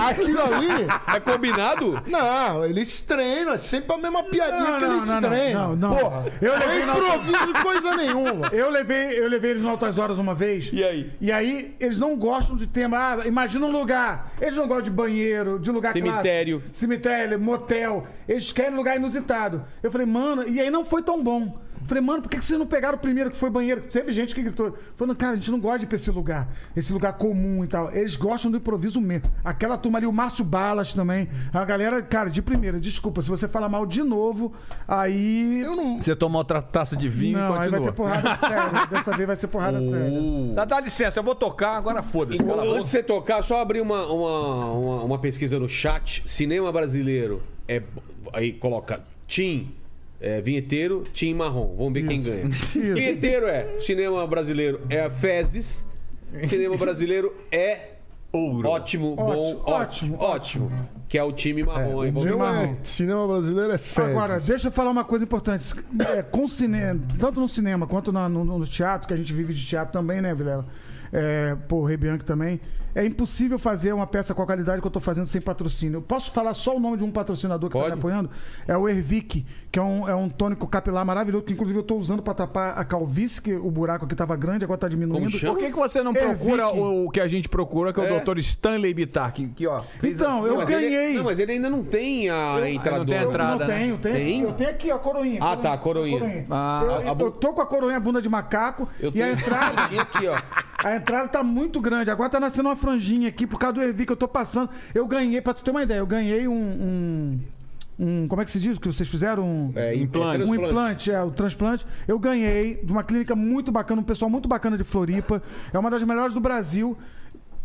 Aquilo 0.00 0.40
ali. 0.40 0.68
É 1.14 1.20
combinado? 1.20 2.02
Não, 2.06 2.64
eles 2.64 3.00
treinam, 3.00 3.54
é 3.54 3.58
sempre 3.58 3.94
a 3.94 3.98
mesma 3.98 4.22
piadinha 4.24 4.70
Não, 4.70 4.78
que 4.78 4.84
não, 4.86 4.96
eles 4.96 5.08
não, 5.08 5.20
não, 5.20 5.30
treinam. 5.30 5.76
não, 5.76 5.90
não. 5.90 5.96
Porra, 5.96 6.24
Eu 6.40 6.58
não 6.58 6.70
é 6.70 6.80
improviso 6.80 7.52
coisa 7.62 7.94
nenhuma. 7.96 8.48
Eu 8.48 8.70
levei, 8.70 9.18
eu 9.18 9.28
levei 9.28 9.52
eles 9.52 9.62
no 9.62 9.70
Altas 9.70 9.98
Horas 9.98 10.18
uma 10.18 10.34
vez. 10.34 10.70
E 10.72 10.82
aí? 10.84 11.12
E 11.20 11.32
aí, 11.32 11.74
eles 11.80 11.98
não 11.98 12.16
gostam 12.16 12.56
de 12.56 12.66
tema. 12.66 12.96
Ah, 12.98 13.26
imagina 13.26 13.66
um 13.66 13.70
lugar. 13.72 14.32
Eles 14.40 14.56
não 14.56 14.66
gostam 14.66 14.84
de 14.84 14.90
banheiro, 14.90 15.58
de 15.58 15.70
lugar 15.70 15.92
Cemitério. 15.92 16.58
clássico. 16.58 16.76
Cemitério, 16.78 17.40
motel. 17.40 18.06
Eles 18.28 18.52
querem 18.52 18.74
lugar 18.76 18.96
inusitado. 18.96 19.64
Eu 19.82 19.90
falei, 19.94 20.06
mano, 20.06 20.48
e 20.48 20.60
aí 20.60 20.70
não 20.70 20.84
foi 20.84 21.02
tão 21.02 21.22
bom. 21.22 21.54
Falei, 21.86 22.02
mano, 22.02 22.22
por 22.22 22.30
que 22.30 22.40
vocês 22.40 22.58
não 22.58 22.66
pegaram 22.66 22.96
o 22.96 23.00
primeiro 23.00 23.30
que 23.30 23.36
foi 23.36 23.50
banheiro? 23.50 23.82
Teve 23.82 24.10
gente 24.10 24.34
que 24.34 24.42
gritou. 24.42 24.74
Falando, 24.96 25.14
cara, 25.14 25.34
a 25.34 25.36
gente 25.36 25.50
não 25.50 25.60
gosta 25.60 25.80
de 25.80 25.84
ir 25.84 25.86
pra 25.86 25.96
esse 25.96 26.10
lugar. 26.10 26.48
Esse 26.74 26.92
lugar 26.92 27.12
comum 27.12 27.62
e 27.62 27.66
tal. 27.68 27.92
Eles 27.94 28.16
gostam 28.16 28.50
do 28.50 28.56
improviso 28.56 29.00
mesmo. 29.00 29.30
Aquela 29.44 29.76
turma 29.76 29.98
ali, 29.98 30.06
o 30.06 30.12
Márcio 30.12 30.44
Balas 30.44 30.94
também. 30.94 31.28
A 31.52 31.62
galera, 31.64 32.00
cara, 32.00 32.30
de 32.30 32.40
primeira, 32.40 32.80
desculpa, 32.80 33.20
se 33.20 33.28
você 33.28 33.46
falar 33.46 33.68
mal 33.68 33.84
de 33.84 34.02
novo, 34.02 34.52
aí. 34.88 35.60
Eu 35.62 35.76
não. 35.76 35.98
Você 35.98 36.16
toma 36.16 36.38
outra 36.38 36.62
taça 36.62 36.96
de 36.96 37.06
vinho 37.06 37.38
Não, 37.38 37.54
e 37.54 37.58
aí 37.58 37.68
vai 37.68 37.80
continua. 37.80 37.92
ter 37.92 37.92
porrada 37.92 38.36
séria. 38.40 38.86
Dessa 38.90 39.14
vez 39.14 39.26
vai 39.26 39.36
ser 39.36 39.48
porrada 39.48 39.80
séria. 39.80 40.10
Dá, 40.54 40.64
dá 40.64 40.80
licença, 40.80 41.20
eu 41.20 41.24
vou 41.24 41.34
tocar, 41.34 41.76
agora 41.76 42.02
foda-se. 42.02 42.42
a 42.42 42.46
Antes 42.46 42.72
de 42.72 42.88
você 42.88 43.02
tocar, 43.02 43.42
só 43.42 43.60
abrir 43.60 43.82
uma, 43.82 44.06
uma, 44.06 44.72
uma, 44.72 45.02
uma 45.02 45.18
pesquisa 45.18 45.58
no 45.60 45.68
chat. 45.68 46.22
Cinema 46.26 46.72
brasileiro 46.72 47.42
é. 47.68 47.82
Aí 48.32 48.54
coloca 48.54 49.02
Tim 49.28 49.74
é, 50.24 50.40
vinheteiro, 50.40 51.02
Tim 51.12 51.34
marrom. 51.34 51.74
Vamos 51.76 51.92
ver 51.92 52.06
quem 52.06 52.22
ganha. 52.22 52.48
Vinheteiro 52.94 53.46
é. 53.46 53.78
Cinema 53.80 54.26
brasileiro 54.26 54.80
é 54.88 55.08
Fezes. 55.10 55.86
Cinema 56.48 56.76
brasileiro 56.76 57.34
é. 57.52 57.90
Ouro. 58.32 58.68
Ótimo, 58.68 59.14
bom, 59.14 59.22
Ótimo, 59.22 59.62
ótimo, 59.64 60.16
ótimo. 60.18 60.72
Que 61.08 61.16
é 61.16 61.22
o 61.22 61.30
time 61.30 61.62
marrom. 61.62 62.00
aí. 62.00 62.08
O 62.10 62.12
Vamos 62.14 62.24
meu 62.24 62.36
ver. 62.36 62.42
marrom. 62.42 62.64
é, 62.64 62.76
cinema 62.82 63.28
brasileiro 63.28 63.72
é 63.72 63.78
fezes. 63.78 64.10
Agora, 64.10 64.40
deixa 64.40 64.66
eu 64.68 64.72
falar 64.72 64.90
uma 64.90 65.04
coisa 65.04 65.22
importante. 65.24 65.72
É, 66.16 66.20
com 66.22 66.48
cinema, 66.48 67.00
tanto 67.20 67.38
no 67.40 67.48
cinema 67.48 67.86
quanto 67.86 68.10
na- 68.10 68.28
no, 68.28 68.44
no 68.44 68.66
teatro, 68.66 69.06
que 69.06 69.14
a 69.14 69.16
gente 69.16 69.32
vive 69.32 69.54
de 69.54 69.64
teatro 69.64 69.92
também, 69.92 70.20
né, 70.20 70.34
Vilela? 70.34 70.66
É, 71.12 71.54
pô, 71.68 71.76
o 71.76 71.84
Rei 71.84 71.96
Bianchi 71.96 72.24
também. 72.24 72.60
É 72.94 73.04
impossível 73.04 73.58
fazer 73.58 73.92
uma 73.92 74.06
peça 74.06 74.32
com 74.34 74.42
a 74.42 74.46
qualidade 74.46 74.80
que 74.80 74.86
eu 74.86 74.90
tô 74.90 75.00
fazendo 75.00 75.24
sem 75.26 75.40
patrocínio. 75.40 75.98
Eu 75.98 76.02
posso 76.02 76.30
falar 76.30 76.54
só 76.54 76.76
o 76.76 76.80
nome 76.80 76.96
de 76.96 77.04
um 77.04 77.10
patrocinador 77.10 77.68
que 77.68 77.74
tá 77.76 77.80
Pode. 77.82 77.94
me 77.94 77.98
apoiando? 77.98 78.30
É 78.68 78.76
o 78.76 78.88
Ervic, 78.88 79.44
que 79.72 79.78
é 79.78 79.82
um, 79.82 80.08
é 80.08 80.14
um 80.14 80.28
tônico 80.28 80.66
capilar 80.68 81.04
maravilhoso, 81.04 81.44
que 81.44 81.52
inclusive 81.52 81.78
eu 81.78 81.82
tô 81.82 81.96
usando 81.96 82.22
pra 82.22 82.34
tapar 82.34 82.78
a 82.78 82.84
calvície, 82.84 83.42
que 83.42 83.52
o 83.54 83.70
buraco 83.70 84.04
aqui 84.04 84.14
tava 84.14 84.36
grande, 84.36 84.64
agora 84.64 84.78
tá 84.78 84.88
diminuindo. 84.88 85.38
Por 85.40 85.58
que, 85.58 85.66
que 85.70 85.76
você 85.76 86.02
não 86.02 86.12
É, 86.12 86.20
procura 86.20 86.66
Vicky. 86.68 86.78
o 86.78 87.10
que 87.10 87.20
a 87.20 87.26
gente 87.28 87.48
procura, 87.48 87.92
que 87.92 88.00
é 88.00 88.02
o 88.04 88.16
É. 88.16 88.20
Dr. 88.20 88.38
Stanley 88.38 88.94
Bittar, 88.94 89.32
que, 89.32 89.48
que, 89.48 89.66
ó. 89.66 89.82
fez 89.98 90.20
a- 90.20 90.24
Então, 90.24 90.40
Não, 90.42 90.46
eu 90.46 90.56
mas 90.56 90.70
ele- 90.70 90.90
ganhei. 90.90 91.14
não, 91.14 91.24
mas 91.24 91.38
ele 91.38 91.52
ainda 91.52 91.68
não 91.70 91.82
tem 91.82 92.30
a 92.30 92.58
Eu- 92.60 92.66
entradora. 92.68 92.98
não 93.00 93.06
tem 93.06 93.18
a 93.18 93.22
Eu 93.22 93.28
entrada, 93.30 93.50
não 93.50 93.66
né? 93.66 93.78
tenho, 93.78 93.98
tenho. 93.98 94.14
Tem? 94.14 94.40
Eu 94.42 94.52
tenho 94.52 94.70
aqui, 94.70 94.92
ó, 94.92 94.96
a 94.96 94.98
coroinha. 95.00 95.38
Ah, 95.42 95.56
tá, 95.56 95.72
a 95.72 95.78
coroinha. 95.78 96.46
Ah, 96.50 96.82
eu, 96.84 96.92
a- 96.94 96.98
a 97.12 97.16
eu 97.18 97.30
tô 97.32 97.52
com 97.52 97.60
a 97.60 97.66
coroinha 97.66 97.98
bunda 97.98 98.22
de 98.22 98.28
macaco 98.28 98.88
Eu 99.00 99.08
e 99.08 99.12
tenho 99.12 99.24
a 99.26 99.30
entrada. 99.32 99.82
Aqui, 100.00 100.26
ó. 100.28 100.38
A 100.84 100.96
entrada 100.96 101.28
tá 101.28 101.42
muito 101.42 101.80
grande. 101.80 102.10
Agora 102.10 102.28
tá 102.28 102.38
nascendo 102.38 102.68
uma 102.68 102.76
franjinha 102.84 103.28
aqui 103.28 103.46
por 103.46 103.58
causa 103.58 103.74
do 103.74 103.82
Ervi 103.82 104.04
que 104.04 104.12
eu 104.12 104.16
tô 104.16 104.28
passando. 104.28 104.68
Eu 104.94 105.06
ganhei, 105.06 105.40
pra 105.40 105.54
tu 105.54 105.62
ter 105.64 105.70
uma 105.70 105.82
ideia, 105.82 105.98
eu 105.98 106.06
ganhei 106.06 106.46
um. 106.46 106.52
um, 106.54 107.40
um- 107.98 108.28
como 108.28 108.42
é 108.42 108.44
que 108.44 108.50
se 108.50 108.60
diz 108.60 108.78
que 108.78 108.86
vocês 108.86 109.08
fizeram? 109.08 109.44
Um, 109.46 109.72
É, 109.74 109.94
Implante. 109.94 110.44
um 110.44 110.54
implante, 110.54 111.10
é, 111.10 111.22
o 111.22 111.30
transplante. 111.30 111.86
Eu 112.06 112.18
ganhei 112.18 112.80
de 112.84 112.92
uma 112.92 113.02
clínica 113.02 113.34
muito 113.34 113.72
bacana, 113.72 114.00
um 114.00 114.04
pessoal 114.04 114.30
muito 114.30 114.48
bacana 114.48 114.76
de 114.76 114.84
Floripa. 114.84 115.42
É 115.72 115.78
uma 115.78 115.90
das 115.90 116.02
melhores 116.02 116.34
do 116.34 116.40
Brasil. 116.40 116.96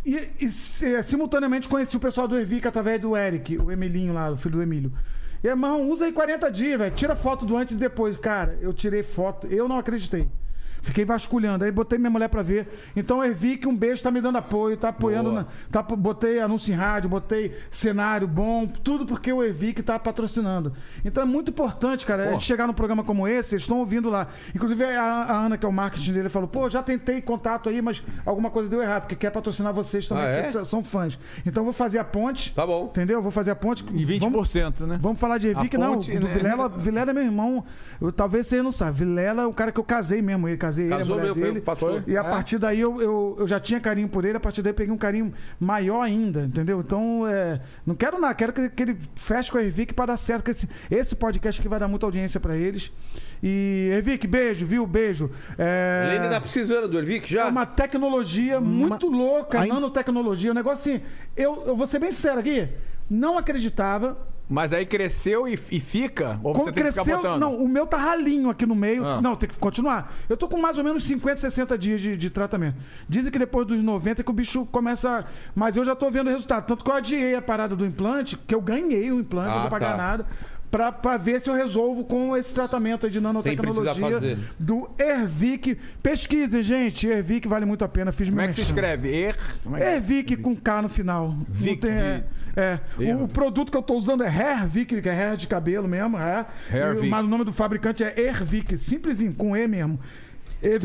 E, 0.05 0.29
e, 0.39 0.47
se- 0.49 1.03
simultaneamente 1.03 1.67
conheci 1.67 1.97
o 1.97 1.99
pessoal 1.99 2.27
do 2.27 2.37
Ervic 2.37 2.65
através 2.65 3.01
do 3.01 3.17
Eric, 3.17 3.57
o 3.57 3.69
Emilinho 3.71 4.13
lá, 4.13 4.31
o 4.31 4.37
filho 4.37 4.55
do 4.55 4.61
Emílio. 4.63 4.93
E, 5.43 5.47
irmão, 5.47 5.89
usa 5.89 6.05
aí 6.05 6.11
40 6.13 6.49
dias, 6.49 6.77
velho. 6.79 6.91
Tira 6.95 7.15
foto 7.15 7.45
do 7.45 7.57
antes 7.57 7.75
e 7.75 7.77
depois. 7.77 8.15
Cara, 8.15 8.57
eu 8.61 8.73
tirei 8.73 9.03
foto. 9.03 9.47
Eu 9.47 9.67
não 9.67 9.77
acreditei. 9.77 10.27
Fiquei 10.81 11.03
vasculhando. 11.05 11.63
Aí 11.65 11.71
botei 11.71 11.97
minha 11.99 12.09
mulher 12.09 12.29
pra 12.29 12.41
ver. 12.41 12.67
Então, 12.95 13.23
Ervic, 13.23 13.67
um 13.67 13.75
beijo, 13.75 14.01
tá 14.03 14.11
me 14.11 14.21
dando 14.21 14.37
apoio, 14.37 14.77
tá 14.77 14.89
apoiando. 14.89 15.31
Na, 15.31 15.45
tá, 15.71 15.81
botei 15.81 16.39
anúncio 16.39 16.71
em 16.73 16.75
rádio, 16.75 17.09
botei 17.09 17.55
cenário 17.71 18.27
bom, 18.27 18.65
tudo 18.67 19.05
porque 19.05 19.31
o 19.31 19.43
Ervic 19.43 19.81
tá 19.83 19.97
patrocinando. 19.99 20.73
Então 21.03 21.23
é 21.23 21.25
muito 21.25 21.49
importante, 21.51 22.05
cara, 22.05 22.29
a 22.29 22.31
gente 22.33 22.45
chegar 22.45 22.67
num 22.67 22.73
programa 22.73 23.03
como 23.03 23.27
esse, 23.27 23.55
eles 23.55 23.63
estão 23.63 23.79
ouvindo 23.79 24.09
lá. 24.09 24.27
Inclusive 24.55 24.83
a, 24.83 25.03
a 25.03 25.45
Ana, 25.45 25.57
que 25.57 25.65
é 25.65 25.69
o 25.69 25.73
marketing 25.73 26.13
dele, 26.13 26.29
falou: 26.29 26.47
pô, 26.47 26.69
já 26.69 26.81
tentei 26.81 27.21
contato 27.21 27.69
aí, 27.69 27.81
mas 27.81 28.01
alguma 28.25 28.49
coisa 28.49 28.69
deu 28.69 28.81
errado, 28.81 29.01
porque 29.03 29.15
quer 29.15 29.31
patrocinar 29.31 29.73
vocês 29.73 30.07
também, 30.07 30.23
Ah, 30.23 30.27
é? 30.29 30.41
que 30.43 30.65
são- 30.65 30.83
fãs. 30.83 31.19
Então 31.45 31.61
eu 31.61 31.65
vou 31.65 31.73
fazer 31.73 31.99
a 31.99 32.03
ponte. 32.03 32.53
Tá 32.55 32.65
bom. 32.65 32.85
Entendeu? 32.85 33.21
Vou 33.21 33.31
fazer 33.31 33.51
a 33.51 33.55
ponte. 33.55 33.83
E 33.93 34.05
20%, 34.05 34.19
Vamos, 34.21 34.53
né? 34.81 34.97
vamos 35.01 35.19
falar 35.19 35.37
de 35.37 35.49
Ervic, 35.49 35.75
A 35.75 35.79
não. 35.79 35.95
ponte, 35.95 36.17
Do 36.17 36.25
né? 36.27 36.33
Vilela, 36.33 36.69
Vilela 36.69 37.11
é 37.11 37.13
meu 37.13 37.23
irmão. 37.23 37.63
Eu- 38.01 38.11
talvez 38.11 38.47
você 38.47 38.61
não 38.61 38.71
sabe. 38.71 38.97
Vilela 38.99 39.43
é 39.43 39.45
o 39.45 39.53
cara 39.53 39.71
que 39.71 39.79
eu 39.79 39.83
casei 39.83 40.21
mesmo. 40.21 40.47
Ele 40.47 40.57
casei, 40.57 40.68
ele, 40.77 40.93
a 40.93 40.97
Casou 40.99 41.17
mulher 41.17 41.33
foi 41.33 41.43
dele. 41.43 41.59
o 41.59 41.61
pastor. 41.61 42.03
E 42.05 42.15
a 42.17 42.19
É. 42.21 42.23
partir 42.23 42.57
daí 42.59 42.79
eu, 42.79 43.01
eu, 43.01 43.35
eu 43.39 43.47
já 43.47 43.59
tinha 43.59 43.79
carinho 43.79 44.07
por 44.09 44.23
ele, 44.25 44.37
a 44.37 44.39
partir 44.39 44.61
daí 44.61 44.71
eu 44.71 44.75
peguei 44.75 44.93
um 44.93 44.97
carinho 44.97 45.33
maior 45.59 46.01
ainda, 46.01 46.41
entendeu? 46.41 46.79
Então, 46.81 47.25
é, 47.27 47.59
não 47.85 47.95
quero 47.95 48.19
nada, 48.19 48.33
quero 48.35 48.53
que, 48.53 48.69
que 48.69 48.83
ele 48.83 48.97
feche 49.15 49.51
com 49.51 49.57
a 49.57 49.63
Ervic 49.63 49.93
para 49.93 50.07
dar 50.07 50.17
certo, 50.17 50.43
que 50.43 50.51
esse, 50.51 50.69
esse 50.91 51.15
podcast 51.15 51.61
que 51.61 51.67
vai 51.67 51.79
dar 51.79 51.87
muita 51.87 52.05
audiência 52.05 52.39
para 52.39 52.55
eles. 52.55 52.91
E, 53.41 53.89
Ervic, 53.93 54.27
beijo, 54.27 54.65
viu? 54.65 54.85
Beijo. 54.85 55.31
É... 55.57 56.03
Ele 56.09 56.15
ainda 56.17 56.29
tá 56.35 56.41
precisando 56.41 56.87
do 56.89 56.97
Ervic 56.99 57.25
É 57.25 57.27
já? 57.37 57.47
uma 57.47 57.65
tecnologia 57.65 58.59
muito 58.59 59.07
louca, 59.09 59.61
Ainda- 59.61 59.75
nanotecnologia. 59.75 60.51
Um 60.51 60.55
negócio 60.55 60.93
assim. 60.93 61.03
Eu, 61.37 61.63
eu 61.67 61.75
vou 61.75 61.87
ser 61.87 61.99
bem 61.99 62.11
sincero 62.11 62.39
aqui. 62.39 62.67
Não 63.09 63.37
acreditava. 63.37 64.17
Mas 64.49 64.73
aí 64.73 64.83
cresceu 64.85 65.47
e, 65.47 65.53
e 65.53 65.79
fica? 65.79 66.39
Ou 66.43 66.53
você 66.55 66.71
tem 66.71 66.83
que 66.83 66.89
ficar 66.89 67.03
cresceu. 67.03 67.17
botando? 67.17 67.39
Não, 67.39 67.55
o 67.55 67.67
meu 67.69 67.85
tá 67.85 67.97
ralinho 67.97 68.49
aqui 68.49 68.65
no 68.65 68.73
meio. 68.73 69.05
Ah. 69.05 69.21
Não, 69.21 69.35
tem 69.35 69.47
que 69.47 69.57
continuar. 69.59 70.11
Eu 70.27 70.35
tô 70.35 70.47
com 70.47 70.57
mais 70.59 70.77
ou 70.79 70.83
menos 70.83 71.03
50, 71.05 71.37
60 71.37 71.77
dias 71.77 72.01
de, 72.01 72.17
de 72.17 72.29
tratamento. 72.31 72.77
Dizem 73.07 73.31
que 73.31 73.37
depois 73.37 73.67
dos 73.67 73.83
90 73.83 74.23
que 74.23 74.29
o 74.31 74.33
bicho 74.33 74.65
começa. 74.65 75.25
Mas 75.53 75.75
eu 75.75 75.85
já 75.85 75.95
tô 75.95 76.09
vendo 76.09 76.27
o 76.27 76.31
resultado. 76.31 76.65
Tanto 76.65 76.83
que 76.83 76.89
eu 76.89 76.95
adiei 76.95 77.35
a 77.35 77.41
parada 77.43 77.75
do 77.75 77.85
implante, 77.85 78.35
que 78.37 78.55
eu 78.55 78.61
ganhei 78.61 79.11
o 79.11 79.19
implante, 79.19 79.49
Ah, 79.51 79.53
não 79.53 79.61
vou 79.61 79.69
pagar 79.69 79.91
tá. 79.91 79.97
nada. 79.97 80.25
Pra, 80.71 80.91
pra 80.91 81.17
ver 81.17 81.41
se 81.41 81.49
eu 81.49 81.55
resolvo 81.55 82.03
com 82.03 82.37
esse 82.37 82.53
tratamento 82.53 83.05
aí 83.07 83.11
de 83.11 83.19
nanotecnologia 83.19 83.95
fazer. 83.95 84.37
do 84.59 84.87
Ervic. 84.99 85.75
Pesquisem, 86.03 86.61
gente. 86.61 87.07
Ervic 87.07 87.47
vale 87.47 87.65
muito 87.65 87.83
a 87.83 87.87
pena. 87.87 88.11
Fiz 88.11 88.29
Como 88.29 88.39
é 88.41 88.47
que 88.47 88.53
se 88.53 88.61
escreve? 88.61 89.09
Er... 89.09 89.35
É 89.73 89.77
que- 89.77 89.83
É 89.83 89.99
Vic 89.99 90.37
com 90.37 90.55
K 90.55 90.83
no 90.83 90.89
final. 90.89 91.29
Não 91.29 91.45
Vic 91.49 91.81
tem- 91.81 91.91
é, 91.91 92.23
é. 92.55 92.79
O, 93.15 93.23
o 93.23 93.27
produto 93.27 93.71
que 93.71 93.77
eu 93.77 93.81
tô 93.81 93.95
usando 93.95 94.23
é 94.23 94.27
Hair 94.29 94.67
Vic, 94.67 95.01
que 95.01 95.09
é 95.09 95.11
hair 95.11 95.35
de 95.37 95.47
cabelo 95.47 95.87
mesmo. 95.87 96.17
É. 96.19 96.45
E-. 96.71 97.09
Mas 97.09 97.25
o 97.25 97.29
nome 97.29 97.43
do 97.43 97.51
fabricante 97.51 98.03
é 98.03 98.13
Ervic, 98.19 98.77
simplesinho, 98.77 99.33
com 99.33 99.57
E 99.57 99.67
mesmo. 99.67 99.99
É. 100.61 100.77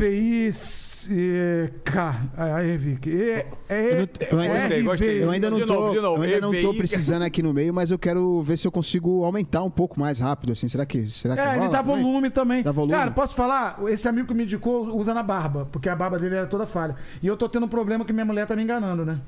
E, 3.05 3.45
é, 3.69 4.07
Eu 4.31 4.39
ainda- 4.39 4.59
Gostei, 4.59 4.81
gostei. 4.83 5.23
Eu 5.23 5.29
ainda 5.29 5.49
não 5.49 5.65
tô, 5.65 5.93
eu 5.93 6.21
ainda 6.21 6.41
não 6.41 6.61
tô 6.61 6.73
precisando 6.73 7.23
aqui 7.23 7.43
no 7.43 7.53
meio, 7.53 7.73
mas 7.73 7.91
eu 7.91 7.99
quero 7.99 8.41
ver 8.41 8.57
se 8.57 8.67
eu 8.67 8.71
consigo 8.71 9.23
aumentar 9.23 9.63
um 9.63 9.69
pouco 9.69 9.99
mais 9.99 10.19
rápido, 10.19 10.53
assim. 10.53 10.67
Será 10.67 10.85
que, 10.85 11.07
será 11.07 11.35
que 11.35 11.41
É, 11.41 11.57
ele 11.57 11.69
dá 11.69 11.83
também? 11.83 12.01
volume 12.03 12.29
também. 12.29 12.63
Dá 12.63 12.71
volume? 12.71 12.93
Cara, 12.93 13.11
posso 13.11 13.35
falar? 13.35 13.79
Esse 13.87 14.07
amigo 14.07 14.27
que 14.27 14.33
me 14.33 14.43
indicou 14.43 14.95
usa 14.97 15.13
na 15.13 15.23
barba, 15.23 15.67
porque 15.71 15.89
a 15.89 15.95
barba 15.95 16.17
dele 16.17 16.35
era 16.35 16.47
toda 16.47 16.65
falha. 16.65 16.95
E 17.21 17.27
eu 17.27 17.37
tô 17.37 17.47
tendo 17.49 17.65
um 17.65 17.69
problema 17.69 18.05
que 18.05 18.13
minha 18.13 18.25
mulher 18.25 18.47
tá 18.47 18.55
me 18.55 18.63
enganando, 18.63 19.05
né? 19.05 19.19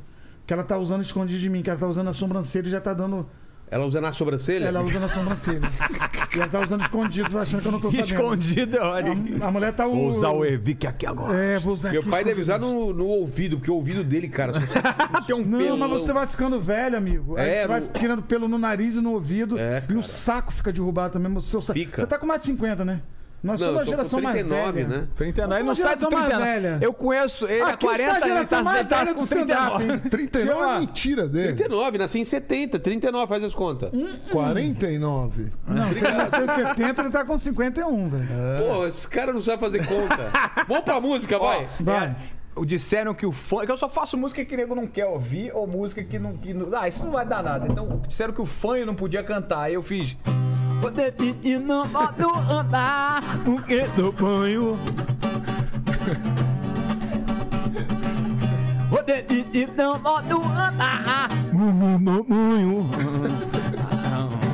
Que 0.46 0.54
ela 0.54 0.64
tá 0.64 0.78
usando 0.78 1.02
escondido 1.02 1.40
de 1.40 1.50
mim, 1.50 1.62
que 1.62 1.70
ela 1.70 1.80
tá 1.80 1.88
usando 1.88 2.08
a 2.10 2.14
sobrancelha 2.14 2.68
e 2.68 2.72
já 2.72 2.82
tá 2.82 2.94
dando. 2.94 3.28
Ela 3.70 3.86
usa 3.86 4.00
na 4.00 4.14
sobrancelha? 4.14 4.66
Ela 4.66 4.82
usa 4.82 4.98
na 5.00 5.10
sobrancelha. 5.10 5.60
e 6.36 6.40
ela 6.40 6.48
tá 6.48 6.62
usando 6.62 6.82
escondido, 6.82 7.38
achando 7.38 7.62
que 7.62 7.68
eu 7.68 7.72
não 7.74 7.80
tô 7.82 7.92
sabendo. 7.92 8.06
Escondido, 8.14 8.78
olha. 8.80 9.12
A, 9.42 9.48
a 9.48 9.52
mulher 9.52 9.74
tá 9.74 9.86
Vou 9.86 10.08
usar 10.08 10.30
o 10.32 10.46
Ervic 10.46 10.88
aqui 10.88 11.06
agora. 11.06 11.38
É, 11.38 11.60
vou 11.60 11.74
usar 11.74 11.92
Meu 11.92 12.00
aqui 12.00 12.10
pai 12.10 12.24
deve 12.24 12.40
usar 12.42 12.58
no, 12.60 12.94
no 12.94 13.06
ouvido, 13.06 13.58
porque 13.58 13.70
o 13.70 13.76
ouvido 13.76 14.06
dele, 14.06 14.30
cara. 14.30 14.54
só- 14.54 14.60
Tem 15.28 15.36
um 15.36 15.44
Não, 15.46 15.60
pelo. 15.60 15.78
mas 15.78 15.90
você 15.90 16.14
vai 16.14 16.26
ficando 16.28 16.60
velho, 16.62 16.96
amigo. 16.98 17.36
Aí 17.38 17.50
É, 17.50 17.62
você 17.64 17.68
vai 17.68 17.80
no- 17.82 17.88
criando 17.90 18.22
pelo 18.22 18.48
no 18.48 18.58
nariz 18.58 18.96
e 18.96 19.02
no 19.02 19.12
ouvido. 19.12 19.60
É, 19.60 19.80
e 19.80 19.82
cara. 19.82 20.00
o 20.00 20.04
saco 20.04 20.54
fica 20.54 20.72
derrubado 20.72 21.14
também. 21.14 21.38
seu 21.42 21.62
sa- 21.62 21.74
Fica. 21.74 22.02
Você 22.02 22.08
tá 22.08 22.18
com 22.18 22.26
mais 22.26 22.40
de 22.40 22.46
50, 22.48 22.86
né? 22.86 23.02
Nós 23.44 23.62
Não, 23.62 23.68
somos 23.68 23.82
a 23.82 23.84
geração 23.84 24.22
mais 24.22 24.36
39, 24.36 24.72
velha. 24.72 24.88
né? 24.88 25.08
39, 25.16 25.54
ele 25.54 25.60
não 25.64 25.68
Nós 25.68 25.78
sai 25.78 25.98
somos 25.98 26.00
do 26.00 26.08
a 26.18 26.20
geração 26.20 26.40
mais 26.40 26.52
39. 26.52 26.70
velha. 26.70 26.86
Eu 26.86 26.94
conheço 26.94 27.46
ele 27.46 27.62
há 27.62 27.68
Aqui 27.68 27.86
está 27.86 27.94
a 27.94 27.98
40 27.98 28.10
anos, 28.12 28.18
ele 28.26 28.34
geração 28.34 28.58
tá, 28.58 28.64
mais 28.64 28.80
ele 28.80 28.90
tá 28.90 29.06
com 29.06 29.14
do 29.14 29.24
stand-up, 29.24 29.78
39. 29.78 29.94
hein? 29.94 30.00
39 30.10 30.58
Tio, 30.58 30.64
é 30.70 30.80
mentira 30.80 31.28
dele. 31.28 31.54
39, 31.54 31.98
nasci 32.00 32.20
em 32.20 32.24
70. 32.24 32.80
39, 32.80 33.28
faz 33.28 33.44
as 33.44 33.54
contas. 33.54 33.92
Hum? 33.94 34.08
49. 34.32 35.50
Não, 35.68 35.88
você 35.90 36.12
nasceu 36.12 36.44
em 36.44 36.48
70, 36.48 37.02
ele 37.02 37.10
tá 37.12 37.26
com 37.26 37.38
51, 37.38 38.10
velho. 38.10 38.28
Pô, 38.60 38.88
esse 38.88 39.08
cara 39.08 39.32
não 39.32 39.42
sabe 39.42 39.60
fazer 39.60 39.86
conta. 39.86 40.32
Vamos 40.68 40.84
pra 40.84 41.00
música, 41.00 41.38
vai. 41.38 41.70
Vai. 41.80 42.16
É, 42.60 42.66
disseram 42.66 43.14
que 43.14 43.26
o 43.26 43.32
funk. 43.32 43.68
Que 43.68 43.72
eu 43.72 43.78
só 43.78 43.88
faço 43.88 44.18
música 44.18 44.44
que 44.44 44.58
nego 44.58 44.74
não 44.74 44.88
quer 44.88 45.06
ouvir 45.06 45.52
ou 45.54 45.68
música 45.68 46.04
que 46.04 46.18
não. 46.18 46.36
Que 46.36 46.54
não 46.54 46.68
ah, 46.78 46.88
isso 46.88 47.04
não 47.06 47.12
vai 47.12 47.26
dar 47.26 47.44
nada. 47.44 47.68
Então 47.70 48.02
disseram 48.08 48.34
que 48.34 48.42
o 48.42 48.46
fã 48.46 48.76
eu 48.78 48.86
não 48.86 48.96
podia 48.96 49.22
cantar. 49.24 49.62
Aí 49.62 49.76
eu 49.76 49.82
fiz. 49.84 50.18
Poder 50.82 51.12
pedir 51.12 51.60
não 51.60 51.88
pode 51.88 52.24
andar 52.24 53.22
porque 53.44 53.82
do 53.96 54.12
banho. 54.12 54.78
Poder 58.90 59.24
pedir 59.24 59.70
não 59.76 60.00
pode 60.00 60.32
andar 60.32 61.30
no 62.00 62.24
banho. 62.24 62.90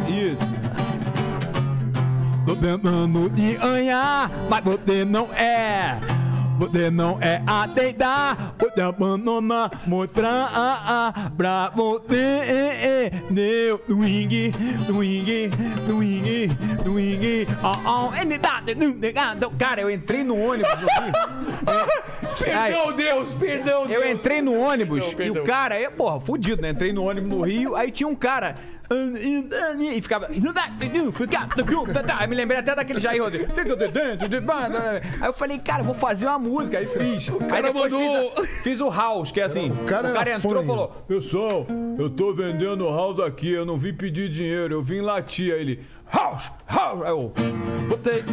Isso. 0.08 0.54
Tô 2.46 2.56
tentando 2.56 3.30
te 3.30 3.56
ganhar, 3.56 4.30
mas 4.50 4.64
você 4.64 5.06
não 5.06 5.32
é. 5.34 5.98
Você 6.64 6.90
não 6.90 7.22
é 7.22 7.44
a 7.46 7.68
deitar, 7.68 8.56
você 8.58 8.80
abandona, 8.80 9.70
mostrar 9.86 11.14
pra 11.36 11.70
você. 11.76 13.12
Meu 13.30 13.82
swing, 13.86 14.54
swing, 14.86 15.50
swing, 15.86 16.50
swing. 16.86 17.48
Oh, 17.62 18.08
oh, 18.08 18.12
dá, 18.38 18.62
negado. 18.96 19.52
Cara, 19.60 19.82
eu 19.82 19.92
entrei 19.92 20.24
no 20.24 20.40
ônibus 20.40 20.72
Rio. 20.72 21.12
Perdão, 22.40 22.94
Deus, 22.94 23.34
perdão, 23.34 23.86
Deus. 23.86 24.02
Eu 24.02 24.10
entrei 24.10 24.42
no 24.42 24.58
ônibus 24.58 25.14
Perdão, 25.14 25.26
e 25.26 25.30
o 25.30 25.34
perdão. 25.34 25.54
cara, 25.54 25.80
eu, 25.80 25.92
porra, 25.92 26.22
fudido, 26.22 26.62
né? 26.62 26.70
Entrei 26.70 26.94
no 26.94 27.04
ônibus 27.04 27.30
no 27.30 27.42
Rio, 27.42 27.76
aí 27.76 27.92
tinha 27.92 28.08
um 28.08 28.16
cara. 28.16 28.56
E 29.80 30.02
ficava. 30.02 30.28
Aí 32.18 32.28
me 32.28 32.36
lembrei 32.36 32.60
até 32.60 32.76
daquele 32.76 33.00
Jair 33.00 33.22
Rodrigues. 33.22 33.48
Aí 35.22 35.28
eu 35.30 35.34
falei, 35.34 35.60
cara, 35.60 35.84
vou 35.84 35.94
fazer 35.96 36.26
uma 36.28 36.40
música. 36.40 36.78
Aí 36.78 36.86
fiz. 36.88 37.30
aí 37.30 37.48
cara 37.48 37.62
depois 37.64 37.92
mandou- 37.92 38.32
fiz, 38.36 38.44
a- 38.44 38.64
fiz 38.64 38.82
o 38.82 38.90
house, 38.90 39.32
que 39.32 39.40
é 39.40 39.44
assim. 39.44 39.70
O 39.72 39.86
cara 39.86 40.12
cara, 40.12 40.30
era 40.30 40.38
entrou 40.40 40.62
e 40.62 40.66
falou: 40.66 40.88
Pessoal, 41.08 41.68
eu 41.98 42.10
tô 42.10 42.34
vendendo 42.34 42.88
house 42.88 43.20
aqui, 43.20 43.52
eu 43.52 43.66
não 43.66 43.78
vim 43.78 43.94
pedir 43.94 44.30
dinheiro, 44.30 44.74
eu 44.74 44.82
vim 44.84 45.02
latir. 45.02 45.54
Aí 45.54 45.60
ele, 45.62 45.80
house, 46.12 46.52
house. 46.68 47.04
Aí 47.04 47.10
eu, 47.12 47.34
botei. 47.90 48.24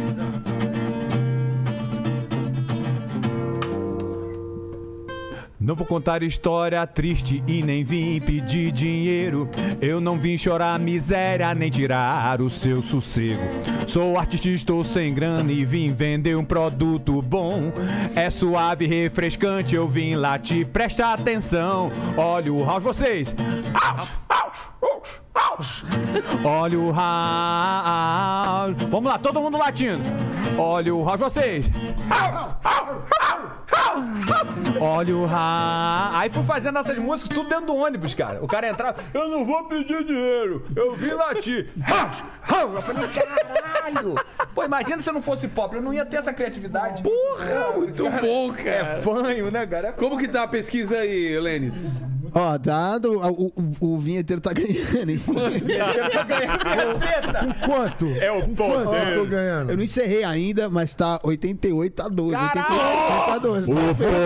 Não 5.61 5.75
vou 5.75 5.85
contar 5.85 6.23
história 6.23 6.87
triste 6.87 7.43
e 7.45 7.61
nem 7.61 7.83
vim 7.83 8.19
pedir 8.19 8.71
dinheiro. 8.71 9.47
Eu 9.79 10.01
não 10.01 10.17
vim 10.17 10.35
chorar 10.35 10.79
miséria 10.79 11.53
nem 11.53 11.69
tirar 11.69 12.41
o 12.41 12.49
seu 12.49 12.81
sossego. 12.81 13.43
Sou 13.85 14.17
artista, 14.17 14.49
estou 14.49 14.83
sem 14.83 15.13
grana 15.13 15.51
e 15.51 15.63
vim 15.63 15.93
vender 15.93 16.35
um 16.35 16.43
produto 16.43 17.21
bom. 17.21 17.71
É 18.15 18.31
suave, 18.31 18.87
refrescante, 18.87 19.75
eu 19.75 19.87
vim 19.87 20.15
lá 20.15 20.39
te 20.39 20.65
presta 20.65 21.13
atenção. 21.13 21.91
Olha 22.17 22.51
o 22.51 22.65
house, 22.65 22.81
vocês. 22.81 23.35
House, 23.71 24.09
house, 24.27 24.57
house, 24.81 25.21
house. 25.35 25.83
Olha 26.43 26.79
o 26.79 26.91
house. 26.91 28.81
Vamos 28.89 29.11
lá, 29.11 29.19
todo 29.19 29.39
mundo 29.39 29.59
latindo. 29.59 30.01
Olha 30.57 30.95
o 30.95 31.05
house, 31.05 31.19
vocês. 31.19 31.69
House, 32.09 32.55
house. 32.63 33.10
Olha 34.79 35.15
o 35.15 35.25
house. 35.25 36.15
Aí 36.15 36.29
fui 36.29 36.43
fazendo 36.43 36.77
essas 36.79 36.97
músicas 36.97 37.35
tudo 37.35 37.49
dentro 37.49 37.67
do 37.67 37.75
ônibus, 37.75 38.13
cara. 38.13 38.43
O 38.43 38.47
cara 38.47 38.67
entrava, 38.69 38.97
eu 39.13 39.27
não 39.29 39.45
vou 39.45 39.65
pedir 39.65 40.03
dinheiro, 40.03 40.63
eu 40.75 40.95
vim 40.95 41.11
latir. 41.11 41.69
Eu 42.51 42.81
falei, 42.81 43.07
caralho. 43.07 44.15
Pô, 44.53 44.63
imagina 44.63 44.99
se 44.99 45.09
eu 45.09 45.13
não 45.13 45.21
fosse 45.21 45.47
pop, 45.47 45.73
eu 45.75 45.81
não 45.81 45.93
ia 45.93 46.05
ter 46.05 46.17
essa 46.17 46.33
criatividade. 46.33 47.01
Porra, 47.03 47.71
muito 47.77 48.09
bom, 48.09 48.53
É 48.57 48.63
cara. 48.83 49.01
fanho, 49.01 49.51
né, 49.51 49.65
cara? 49.65 49.87
É 49.89 49.91
Como 49.91 50.17
que 50.17 50.27
tá 50.27 50.43
a 50.43 50.47
pesquisa 50.47 50.97
aí, 50.97 51.39
Lênis? 51.39 52.03
Ó, 52.33 52.57
dado, 52.57 53.19
o, 53.19 53.51
o, 53.79 53.93
o 53.93 53.97
vinheteiro 53.99 54.41
tá 54.41 54.51
ganhando, 54.53 55.11
hein? 55.11 55.19
Quanto? 57.65 58.05
É 58.05 58.31
o 58.31 58.41
Com 58.43 58.55
Quanto 58.55 58.93
eu 58.95 59.23
tô 59.23 59.29
ganhando? 59.29 59.71
Eu 59.71 59.77
não 59.77 59.83
encerrei 59.83 60.23
ainda, 60.23 60.69
mas 60.69 60.93
tá 60.93 61.19
88 61.23 62.01
a 62.01 62.07
12. 62.07 62.31
Caralho! 62.31 62.71
88 62.71 63.31
a 63.31 63.37
12. 63.37 63.73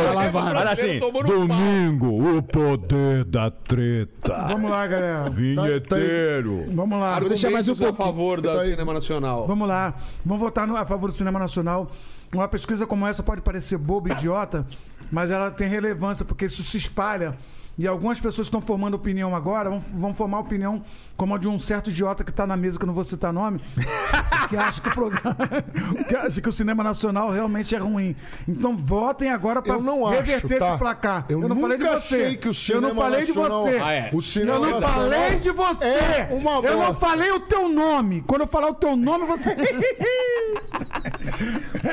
Tá 0.06 0.14
lavado. 0.14 0.58
Olha 0.60 0.72
assim, 0.72 1.00
Tomou 1.00 1.24
no 1.24 1.30
pau. 1.30 1.38
domingo, 1.48 2.38
o 2.38 2.44
poder 2.44 3.24
da 3.26 3.50
treta. 3.52 4.48
Vamos 4.50 4.70
lá, 4.72 4.88
galera. 4.88 5.30
Vinheteiro. 5.30 6.66
Vamos 6.74 7.00
lá. 7.00 7.20
Vou 7.20 7.30
deixar 7.30 7.50
mais 7.50 7.68
um 7.68 7.72
Argumentos 7.72 8.00
a 8.00 8.04
favor 8.04 8.42
do 8.42 8.50
Tá 8.54 8.64
cinema 8.66 8.94
nacional. 8.94 9.48
Vamos 9.48 9.68
lá. 9.68 9.96
Vamos 10.26 10.42
votar 10.42 10.68
no- 10.68 10.76
a 10.78 10.86
favor 10.86 11.10
do 11.10 11.16
cinema 11.16 11.40
nacional. 11.40 11.90
Uma 12.34 12.48
pesquisa 12.48 12.86
como 12.86 13.08
essa 13.08 13.24
pode 13.24 13.42
parecer 13.42 13.78
boba, 13.78 14.12
idiota, 14.12 14.66
mas 15.12 15.32
ela 15.32 15.52
tem 15.52 15.68
relevância 15.70 16.26
porque 16.26 16.46
isso 16.46 16.64
se 16.64 16.78
espalha. 16.78 17.36
E 17.78 17.86
algumas 17.88 18.20
pessoas 18.20 18.48
que 18.48 18.56
estão 18.56 18.62
formando 18.62 18.94
opinião 18.94 19.36
agora 19.36 19.70
vão, 19.70 19.80
vão 19.80 20.14
formar 20.14 20.40
opinião 20.40 20.82
como 21.18 21.34
a 21.36 21.38
de 21.38 21.48
um 21.48 21.58
certo 21.58 21.90
idiota 21.90 22.24
que 22.24 22.30
está 22.30 22.46
na 22.46 22.58
mesa, 22.58 22.78
que 22.78 22.84
eu 22.84 22.88
não 22.88 22.94
vou 22.94 23.04
citar 23.04 23.32
nome, 23.32 23.60
que 24.50 24.58
acha 24.58 24.82
que 24.82 24.90
o 24.90 24.92
programa. 24.92 25.36
que 26.08 26.16
acha 26.16 26.42
que 26.42 26.50
o 26.50 26.52
cinema 26.52 26.84
nacional 26.84 27.30
realmente 27.32 27.74
é 27.74 27.78
ruim. 27.78 28.16
Então 28.48 28.76
votem 28.78 29.32
agora 29.32 29.62
para 29.62 29.74
Eu 29.76 29.82
não 29.82 30.06
acho, 30.06 30.18
reverter 30.18 30.60
tá? 30.60 30.70
esse 30.70 30.78
placar. 30.78 31.26
Eu 31.30 31.40
não 31.42 31.50
nunca 31.50 31.62
falei 31.62 31.78
de 31.78 31.84
você. 31.86 32.16
achei 32.16 32.36
que 32.38 32.48
o 32.48 32.52
eu 32.70 32.82
não 32.82 32.90
cinema 32.90 32.96
falei 32.96 33.20
nacional- 33.28 33.64
de 33.66 33.72
você. 33.72 33.80
Ah, 33.82 33.92
é. 33.94 34.10
O 34.14 34.22
cinema 34.22 34.54
Eu 34.56 34.60
não 34.62 34.70
nacional 34.72 34.96
falei 35.00 35.36
de 35.40 35.52
você! 35.52 35.86
é 35.86 36.28
uma 36.32 36.52
eu 36.52 36.78
não 36.78 36.86
bosta. 36.88 36.94
falei 37.08 37.32
o 37.32 37.40
teu 37.40 37.70
nome! 37.70 38.22
Quando 38.28 38.42
eu 38.42 38.48
falar 38.48 38.70
o 38.70 38.74
teu 38.76 38.96
nome, 38.96 39.26
você. 39.26 39.56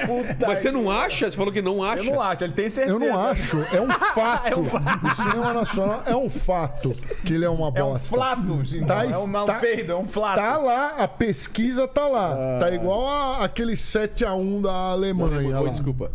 Puta 0.07 0.47
Mas 0.47 0.59
você 0.61 0.71
não 0.73 0.91
acha? 0.91 1.31
Você 1.31 1.37
falou 1.37 1.53
que 1.53 1.63
não 1.63 1.83
acha? 1.83 2.03
Eu 2.05 2.13
não 2.15 2.21
acho, 2.21 2.45
ele 2.45 2.53
tem 2.53 2.71
certeza. 2.71 2.95
Eu 2.95 2.99
não 2.99 3.19
acho, 3.19 3.59
é 3.73 3.81
um 3.81 3.89
fato. 3.91 4.61
O 4.61 5.15
cinema 5.23 5.53
nacional 5.53 6.03
é 6.07 6.17
um 6.17 6.31
fato 6.31 6.95
que 7.25 7.35
ele 7.35 7.45
é 7.45 7.49
uma 7.51 7.69
É 7.75 7.83
um 7.85 7.93
bosta. 7.93 8.09
flatus, 8.15 8.73
então. 8.73 8.87
Tá 9.13 9.19
é 9.21 9.25
um, 9.25 9.27
não 9.27 9.41
está- 9.43 9.55
peido, 9.59 9.93
é 9.93 9.97
um 9.97 10.07
flato. 10.09 10.41
Tá 10.41 10.57
lá, 10.59 10.89
a 10.99 11.09
pesquisa 11.09 11.87
tá 11.89 12.07
lá. 12.09 12.59
Tá 12.59 12.71
igual 12.71 13.07
a- 13.09 13.45
aquele 13.45 13.75
7x1 13.77 14.63
da 14.63 14.73
Alemanha. 14.73 15.61
Oi, 15.61 15.71
desculpa. 15.71 16.11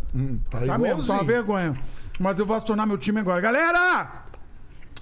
Tá, 0.50 0.60
Tá 0.66 0.78
mesmo, 0.78 1.04
tá 1.06 1.12
uma 1.14 1.24
vergonha. 1.24 1.78
Mas 2.18 2.38
eu 2.38 2.44
vou 2.46 2.56
acionar 2.56 2.86
meu 2.86 2.98
time 2.98 3.20
agora. 3.20 3.40
Galera! 3.40 4.24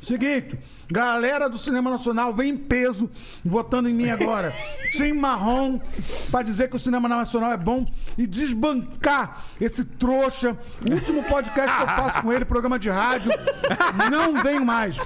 Seguinte, 0.00 0.58
galera 0.90 1.48
do 1.48 1.58
Cinema 1.58 1.90
Nacional, 1.90 2.32
vem 2.32 2.50
em 2.50 2.56
peso 2.56 3.10
votando 3.44 3.88
em 3.88 3.94
mim 3.94 4.10
agora. 4.10 4.54
Sem 4.92 5.12
marrom, 5.12 5.80
pra 6.30 6.42
dizer 6.42 6.68
que 6.68 6.76
o 6.76 6.78
Cinema 6.78 7.08
Nacional 7.08 7.52
é 7.52 7.56
bom 7.56 7.86
e 8.16 8.26
desbancar 8.26 9.44
esse 9.60 9.84
trouxa. 9.84 10.56
O 10.88 10.94
último 10.94 11.22
podcast 11.24 11.76
que 11.76 11.82
eu 11.82 11.88
faço 11.88 12.22
com 12.22 12.32
ele, 12.32 12.44
programa 12.44 12.78
de 12.78 12.88
rádio, 12.88 13.32
não 14.10 14.42
vem 14.42 14.60
mais. 14.60 14.96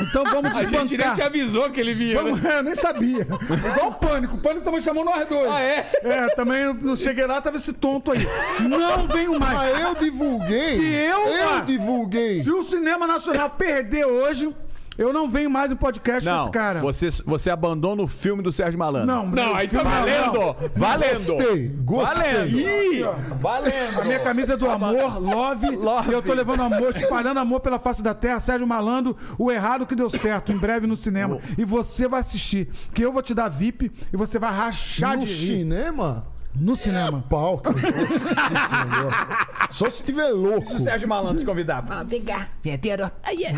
Então 0.00 0.24
vamos 0.24 0.56
A 0.56 0.62
gente 0.62 0.72
nem 0.72 0.86
te 0.86 0.96
desbancar. 0.96 1.26
avisou 1.26 1.70
que 1.70 1.80
ele 1.80 1.94
vinha. 1.94 2.20
Vamos, 2.22 2.42
né? 2.42 2.54
é, 2.54 2.58
eu 2.58 2.62
nem 2.62 2.74
sabia. 2.74 3.22
Igual 3.22 3.88
o 3.88 3.94
Pânico. 3.94 4.36
O 4.36 4.40
Pânico 4.40 4.64
também 4.64 4.80
chamou 4.80 5.04
nós 5.04 5.26
dois. 5.28 5.50
Ah, 5.50 5.60
é? 5.60 5.90
É, 6.02 6.26
também 6.34 6.62
eu 6.62 6.74
não 6.74 6.96
cheguei 6.96 7.26
lá, 7.26 7.40
tava 7.40 7.56
esse 7.56 7.72
tonto 7.72 8.12
aí. 8.12 8.26
Não 8.60 9.06
venho 9.06 9.38
mais. 9.38 9.56
Mas 9.56 9.80
eu 9.80 9.94
divulguei. 9.94 10.78
Se 10.78 10.84
eu, 10.84 11.28
eu 11.28 11.48
ah, 11.56 11.60
divulguei. 11.60 12.42
Se 12.42 12.50
o 12.50 12.62
Cinema 12.62 13.06
Nacional 13.06 13.50
perder 13.50 14.06
hoje, 14.06 14.54
eu 14.98 15.12
não 15.12 15.28
venho 15.28 15.50
mais 15.50 15.70
em 15.72 15.76
podcast 15.76 16.28
com 16.28 16.34
Não, 16.34 16.42
esse 16.42 16.50
cara. 16.50 16.80
você, 16.80 17.08
você 17.24 17.50
abandona 17.50 18.02
o 18.02 18.06
filme 18.06 18.42
do 18.42 18.52
Sérgio 18.52 18.78
Malandro. 18.78 19.06
Não, 19.06 19.26
Não, 19.26 19.54
aí 19.54 19.68
tá 19.68 19.82
Valendo! 19.82 20.32
não. 20.38 20.56
Valendo! 20.74 21.14
Gostei, 21.14 21.68
gostei. 21.68 22.22
Valendo! 22.32 22.58
Ih, 22.58 23.04
Valendo! 23.40 24.00
a 24.00 24.04
minha 24.04 24.20
camisa 24.20 24.54
é 24.54 24.56
do 24.56 24.68
amor, 24.70 25.20
love, 25.20 25.70
Love. 25.76 26.10
e 26.10 26.12
eu 26.12 26.22
tô 26.22 26.32
levando 26.32 26.60
amor, 26.62 26.90
espalhando 26.96 27.38
amor 27.38 27.60
pela 27.60 27.78
face 27.78 28.02
da 28.02 28.14
terra. 28.14 28.40
Sérgio 28.40 28.66
Malandro, 28.66 29.16
o 29.38 29.50
errado 29.50 29.86
que 29.86 29.94
deu 29.94 30.08
certo, 30.10 30.52
em 30.52 30.56
breve 30.56 30.86
no 30.86 30.96
cinema. 30.96 31.38
E 31.58 31.64
você 31.64 32.06
vai 32.08 32.20
assistir, 32.20 32.68
que 32.94 33.02
eu 33.04 33.12
vou 33.12 33.22
te 33.22 33.34
dar 33.34 33.48
VIP 33.48 33.90
e 34.12 34.16
você 34.16 34.38
vai 34.38 34.52
rachar 34.52 35.16
No 35.16 35.24
de 35.24 35.30
rir. 35.30 35.46
cinema? 35.58 36.26
No 36.58 36.74
cinema. 36.74 37.22
Pau, 37.28 37.62
negócio. 37.64 39.36
Só 39.70 39.90
se 39.90 40.02
tiver 40.02 40.30
louco. 40.30 40.74
o 40.74 40.78
Sérgio 40.78 41.08
Malandro 41.08 41.40
te 41.40 41.44
convidar. 41.46 41.84
Fala, 41.84 42.04
vem 42.04 42.22
cá, 42.22 42.48
vinheteiro. 42.62 43.10
Aí 43.22 43.44
é. 43.44 43.54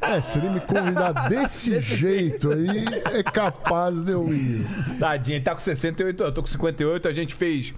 É, 0.00 0.20
se 0.22 0.38
ele 0.38 0.48
me 0.50 0.60
convidar 0.60 1.28
desse 1.28 1.80
jeito 1.80 2.50
aí, 2.52 2.84
é 3.18 3.22
capaz 3.22 4.02
de 4.02 4.12
eu 4.12 4.32
ir. 4.32 4.66
Tadinho, 4.98 5.36
ele 5.36 5.44
tá 5.44 5.54
com 5.54 5.60
68, 5.60 6.22
eu 6.22 6.32
tô 6.32 6.42
com 6.42 6.48
58. 6.48 7.08
A 7.08 7.12
gente 7.12 7.34
fez 7.34 7.74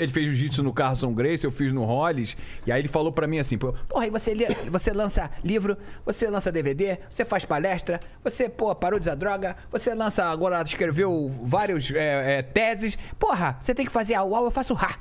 ele 0.00 0.10
fez 0.10 0.26
jiu-jitsu 0.26 0.62
no 0.62 0.72
Carlson 0.72 1.12
Grace, 1.12 1.44
eu 1.44 1.50
fiz 1.50 1.72
no 1.72 1.84
Hollis. 1.84 2.36
E 2.66 2.72
aí 2.72 2.80
ele 2.80 2.88
falou 2.88 3.12
pra 3.12 3.26
mim 3.26 3.38
assim: 3.38 3.58
pô, 3.58 3.74
Porra, 3.88 4.04
aí 4.04 4.10
você, 4.10 4.34
você 4.70 4.92
lança 4.92 5.30
livro, 5.44 5.76
você 6.04 6.28
lança 6.28 6.50
DVD, 6.50 6.98
você 7.10 7.24
faz 7.24 7.44
palestra, 7.44 8.00
você, 8.24 8.48
pô, 8.48 8.74
parou 8.74 8.98
de 8.98 9.04
usar 9.04 9.14
droga, 9.14 9.56
você 9.70 9.94
lança, 9.94 10.24
agora 10.24 10.62
escreveu 10.62 11.30
vários 11.42 11.90
é, 11.90 12.38
é, 12.38 12.42
teses. 12.42 12.96
Porra, 13.18 13.58
você 13.68 13.74
tem 13.74 13.84
que 13.84 13.92
fazer 13.92 14.14
a 14.14 14.24
UAU, 14.24 14.46
eu 14.46 14.50
faço 14.50 14.72
rá. 14.72 14.96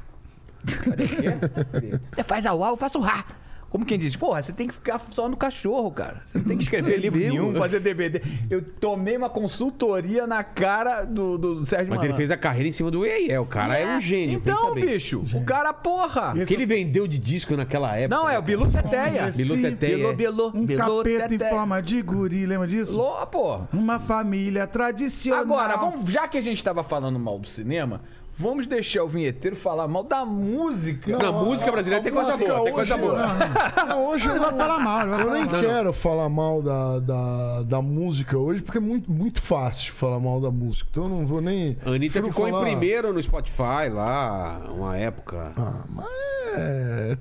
Você 2.13 2.23
faz 2.25 2.45
a 2.45 2.53
UAU, 2.53 2.73
eu 2.73 2.77
faço 2.77 2.99
rá. 2.99 3.25
Como 3.69 3.85
quem 3.85 3.97
diz, 3.97 4.15
porra, 4.15 4.41
você 4.41 4.53
tem 4.53 4.67
que 4.67 4.73
ficar 4.73 4.99
só 5.11 5.27
no 5.27 5.35
cachorro, 5.35 5.91
cara. 5.91 6.21
Você 6.25 6.37
não 6.37 6.45
tem 6.45 6.57
que 6.57 6.63
escrever 6.63 6.97
livro 6.97 7.19
nenhum, 7.19 7.53
fazer 7.55 7.81
DVD. 7.81 8.21
Eu 8.49 8.61
tomei 8.61 9.17
uma 9.17 9.29
consultoria 9.29 10.25
na 10.25 10.41
cara 10.41 11.03
do, 11.03 11.37
do 11.37 11.65
Sérgio 11.65 11.93
Mas 11.93 12.01
ele 12.01 12.13
fez 12.13 12.31
a 12.31 12.37
carreira 12.37 12.69
em 12.69 12.71
cima 12.71 12.89
do 12.89 13.05
EIE. 13.05 13.37
O 13.37 13.45
cara 13.45 13.77
é, 13.77 13.97
um 13.97 14.01
gênio. 14.01 14.37
Então, 14.37 14.73
pensa 14.73 14.85
bem. 14.85 14.85
bicho, 14.85 15.23
o 15.33 15.43
cara, 15.43 15.73
porra. 15.73 16.33
O 16.33 16.45
que 16.45 16.53
ele 16.53 16.65
vendeu 16.65 17.07
de 17.07 17.19
disco 17.19 17.57
naquela 17.57 17.95
época. 17.97 18.15
Não, 18.15 18.29
é 18.29 18.39
o 18.39 18.41
Bilu 18.41 18.71
Teteia. 18.71 19.29
Bilu 19.35 19.61
Teteia. 19.61 19.97
Bilu, 19.97 20.13
Bilu, 20.13 20.51
Um 20.55 20.65
Bilu 20.65 20.79
capeta 20.79 21.25
em 21.25 21.37
Teteia. 21.37 21.49
forma 21.49 21.81
de 21.81 22.01
guri, 22.01 22.45
lembra 22.45 22.67
disso? 22.67 22.95
Lô, 22.95 23.25
porra. 23.27 23.67
Uma 23.73 23.99
família 23.99 24.65
tradicional. 24.65 25.41
Agora, 25.41 25.75
vamos, 25.75 26.09
já 26.09 26.25
que 26.27 26.37
a 26.37 26.41
gente 26.41 26.63
tava 26.63 26.83
falando 26.83 27.19
mal 27.19 27.37
do 27.37 27.47
cinema, 27.47 28.01
vamos 28.37 28.67
deixar 28.67 29.03
o 29.03 29.07
vinheteiro 29.07 29.55
falar 29.55 29.87
mal 29.87 30.03
da 30.03 30.23
música. 30.25 31.17
Não, 31.17 31.45
música 31.45 31.71
brasileira 31.71 32.03
tem 32.03 32.13
coisa 32.13 32.37
boa, 32.37 32.63
tem 32.63 32.73
coisa 32.73 32.95
hoje- 32.95 33.03
boa. 33.03 33.85
Não, 33.87 34.05
hoje 34.07 34.29
Ele 34.29 34.37
eu 34.37 34.41
vai 34.41 34.53
falar 34.55 34.79
mal, 34.79 35.07
vai 35.07 35.19
Eu 35.21 35.25
falar 35.25 35.33
nem 35.37 35.45
mal. 35.45 35.61
quero 35.61 35.93
falar 35.93 36.29
mal 36.29 36.61
da, 36.61 36.99
da, 36.99 37.61
da 37.63 37.81
música 37.81 38.37
hoje, 38.37 38.61
porque 38.61 38.77
é 38.77 38.81
muito, 38.81 39.11
muito 39.11 39.41
fácil 39.41 39.93
falar 39.93 40.19
mal 40.19 40.39
da 40.39 40.51
música. 40.51 40.87
Então 40.91 41.03
eu 41.03 41.09
não 41.09 41.25
vou 41.25 41.41
nem. 41.41 41.77
A 41.85 41.89
Anitta 41.89 42.21
ficou 42.21 42.47
em 42.47 42.51
falar- 42.51 42.63
primeiro 42.65 43.11
no 43.13 43.21
Spotify 43.23 43.89
lá, 43.91 44.61
uma 44.69 44.95
época. 44.97 45.51
Ah, 45.57 45.83
mas 45.89 46.07
é. 46.57 47.17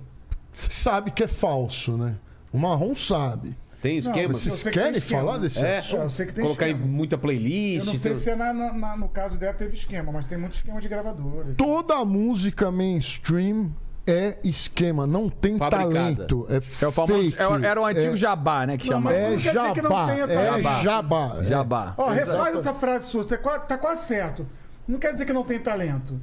Você 0.53 0.71
sabe 0.73 1.11
que 1.11 1.23
é 1.25 1.29
falso, 1.29 1.93
né? 1.97 2.15
O 2.53 2.59
marrom 2.59 2.95
sabe. 2.95 3.57
Tem 3.83 3.99
esquema? 3.99 4.29
Mas 4.29 4.47
eu 4.47 4.53
vocês 4.53 4.75
querem 4.75 4.97
esquema. 4.99 5.21
falar 5.23 5.39
desse 5.39 5.65
É, 5.65 5.79
assunto? 5.79 6.03
eu 6.03 6.11
sei 6.11 6.27
que 6.27 6.33
tem 6.35 6.45
colocar 6.45 6.67
em 6.69 6.73
esquema. 6.73 6.91
muita 6.93 7.19
playlist. 7.19 7.81
Eu 7.87 7.93
não 7.93 7.99
sei 8.01 8.13
tem- 8.13 8.21
se 8.21 8.31
é 8.31 8.37
na, 8.37 8.53
na- 8.53 8.73
na- 8.73 8.97
no 8.97 9.09
caso 9.09 9.37
dela 9.37 9.53
teve 9.55 9.75
esquema, 9.77 10.11
mas 10.13 10.25
tem 10.27 10.39
muito 10.39 10.53
esquema 10.55 10.81
de 10.81 10.89
gravadora. 10.89 11.55
Toda 11.57 12.05
música 12.05 12.71
mainstream 12.71 13.71
é 14.07 14.39
esquema, 14.45 15.07
não 15.07 15.29
tem 15.29 15.59
Fabricada. 15.59 15.93
talento. 15.93 16.47
É, 16.49 16.57
É 16.85 16.87
o 16.89 16.93
famoso, 16.93 17.23
fake, 17.31 17.37
é 17.43 17.67
era 17.67 17.81
o 17.81 17.85
antigo 17.85 18.15
é, 18.15 18.17
jabá, 18.17 18.67
né? 18.67 18.77
Que 18.79 18.85
Não, 18.89 18.97
chama. 18.99 19.11
mas 19.11 19.19
É 19.19 19.23
não 19.23 19.29
quer 19.37 19.37
dizer 19.37 19.73
que 19.73 19.83
não 19.83 19.91
jabá, 19.91 20.13
é 20.13 20.27
talento. 20.27 20.83
jabá. 20.83 21.37
é. 21.41 21.45
Jabá. 21.45 21.95
Ó, 21.99 22.09
refaz 22.09 22.57
essa 22.57 22.73
frase 22.75 23.07
sua, 23.09 23.23
você 23.25 23.37
tá 23.37 23.77
quase 23.79 24.05
certo. 24.07 24.47
Não 24.89 24.99
quer 24.99 25.13
dizer 25.13 25.27
que 25.27 25.33
não 25.33 25.43
tem 25.43 25.59
talento. 25.59 26.19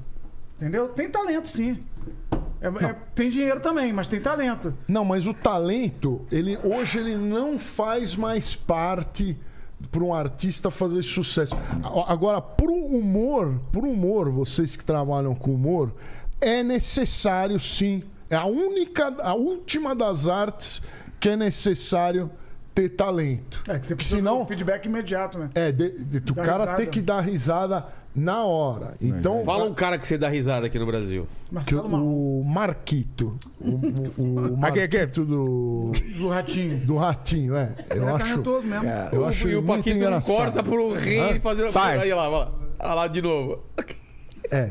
Entendeu? 0.57 0.87
Tem 0.89 1.09
talento, 1.09 1.49
sim. 1.49 1.83
É- 2.63 2.85
é- 2.85 2.95
tem 3.13 3.29
dinheiro 3.29 3.59
também, 3.59 3.91
mas 3.91 4.07
tem 4.07 4.19
talento. 4.21 4.73
Não, 4.87 5.03
mas 5.03 5.27
o 5.27 5.33
talento, 5.33 6.25
ele 6.31 6.57
hoje 6.63 6.97
ele 6.97 7.15
não 7.17 7.59
faz 7.59 8.15
mais 8.15 8.55
parte 8.55 9.37
para 9.91 10.01
um 10.01 10.13
artista 10.13 10.71
fazer 10.71 11.03
sucesso. 11.03 11.53
Agora, 12.07 12.39
pro 12.41 12.73
humor, 12.73 13.59
pro 13.71 13.81
humor, 13.87 14.29
vocês 14.31 14.75
que 14.77 14.85
trabalham 14.85 15.35
com 15.35 15.53
humor, 15.53 15.93
é 16.39 16.63
necessário 16.63 17.59
sim. 17.59 18.01
É 18.29 18.35
a 18.35 18.45
única, 18.45 19.13
a 19.21 19.33
última 19.33 19.93
das 19.93 20.27
artes 20.27 20.81
que 21.19 21.29
é 21.29 21.35
necessário 21.35 22.31
ter 22.73 22.89
talento. 22.89 23.61
É 23.67 23.77
que 23.77 23.85
você 23.85 23.95
precisa 23.95 24.17
Senão, 24.17 24.39
do 24.39 24.47
feedback 24.47 24.85
imediato, 24.85 25.37
né? 25.37 25.49
é, 25.53 25.71
de, 25.71 25.91
de- 26.03 26.31
o 26.31 26.35
Dá 26.35 26.43
cara 26.43 26.63
risada. 26.63 26.77
ter 26.77 26.87
que 26.87 27.01
dar 27.01 27.19
risada 27.19 27.85
na 28.15 28.43
hora. 28.43 28.95
Então, 29.01 29.43
Fala 29.43 29.65
um 29.65 29.73
cara 29.73 29.97
que 29.97 30.07
você 30.07 30.17
dá 30.17 30.29
risada 30.29 30.67
aqui 30.67 30.77
no 30.77 30.85
Brasil. 30.85 31.27
que 31.47 31.53
Marcelo 31.55 31.89
Marrom, 31.89 32.41
o 32.41 32.43
Marquito, 32.45 33.37
o, 33.59 33.69
o, 34.21 34.53
o 34.53 34.59
Aqui, 34.65 34.81
aqui. 34.81 34.97
Marquito 34.97 35.25
do, 35.25 35.91
do 36.17 36.29
Ratinho. 36.29 36.77
do 36.85 36.95
Ratinho, 36.97 37.55
é. 37.55 37.75
Eu 37.89 38.07
é 38.07 38.11
acho. 38.13 38.25
talentoso 38.29 38.67
mesmo. 38.67 38.85
Eu 39.11 39.25
acho 39.25 39.47
e 39.47 39.55
o 39.55 39.61
muito 39.61 39.77
Paquito 39.77 39.89
não 39.99 40.05
engraçado. 40.07 40.35
corta 40.35 40.63
pro 40.63 40.93
rei 40.93 41.39
fazer. 41.39 41.71
Vai. 41.71 41.99
Aí 41.99 42.13
lá, 42.13 42.29
vai 42.29 42.39
lá. 42.39 42.51
Olha 42.79 42.93
lá 42.93 43.07
de 43.07 43.21
novo. 43.21 43.63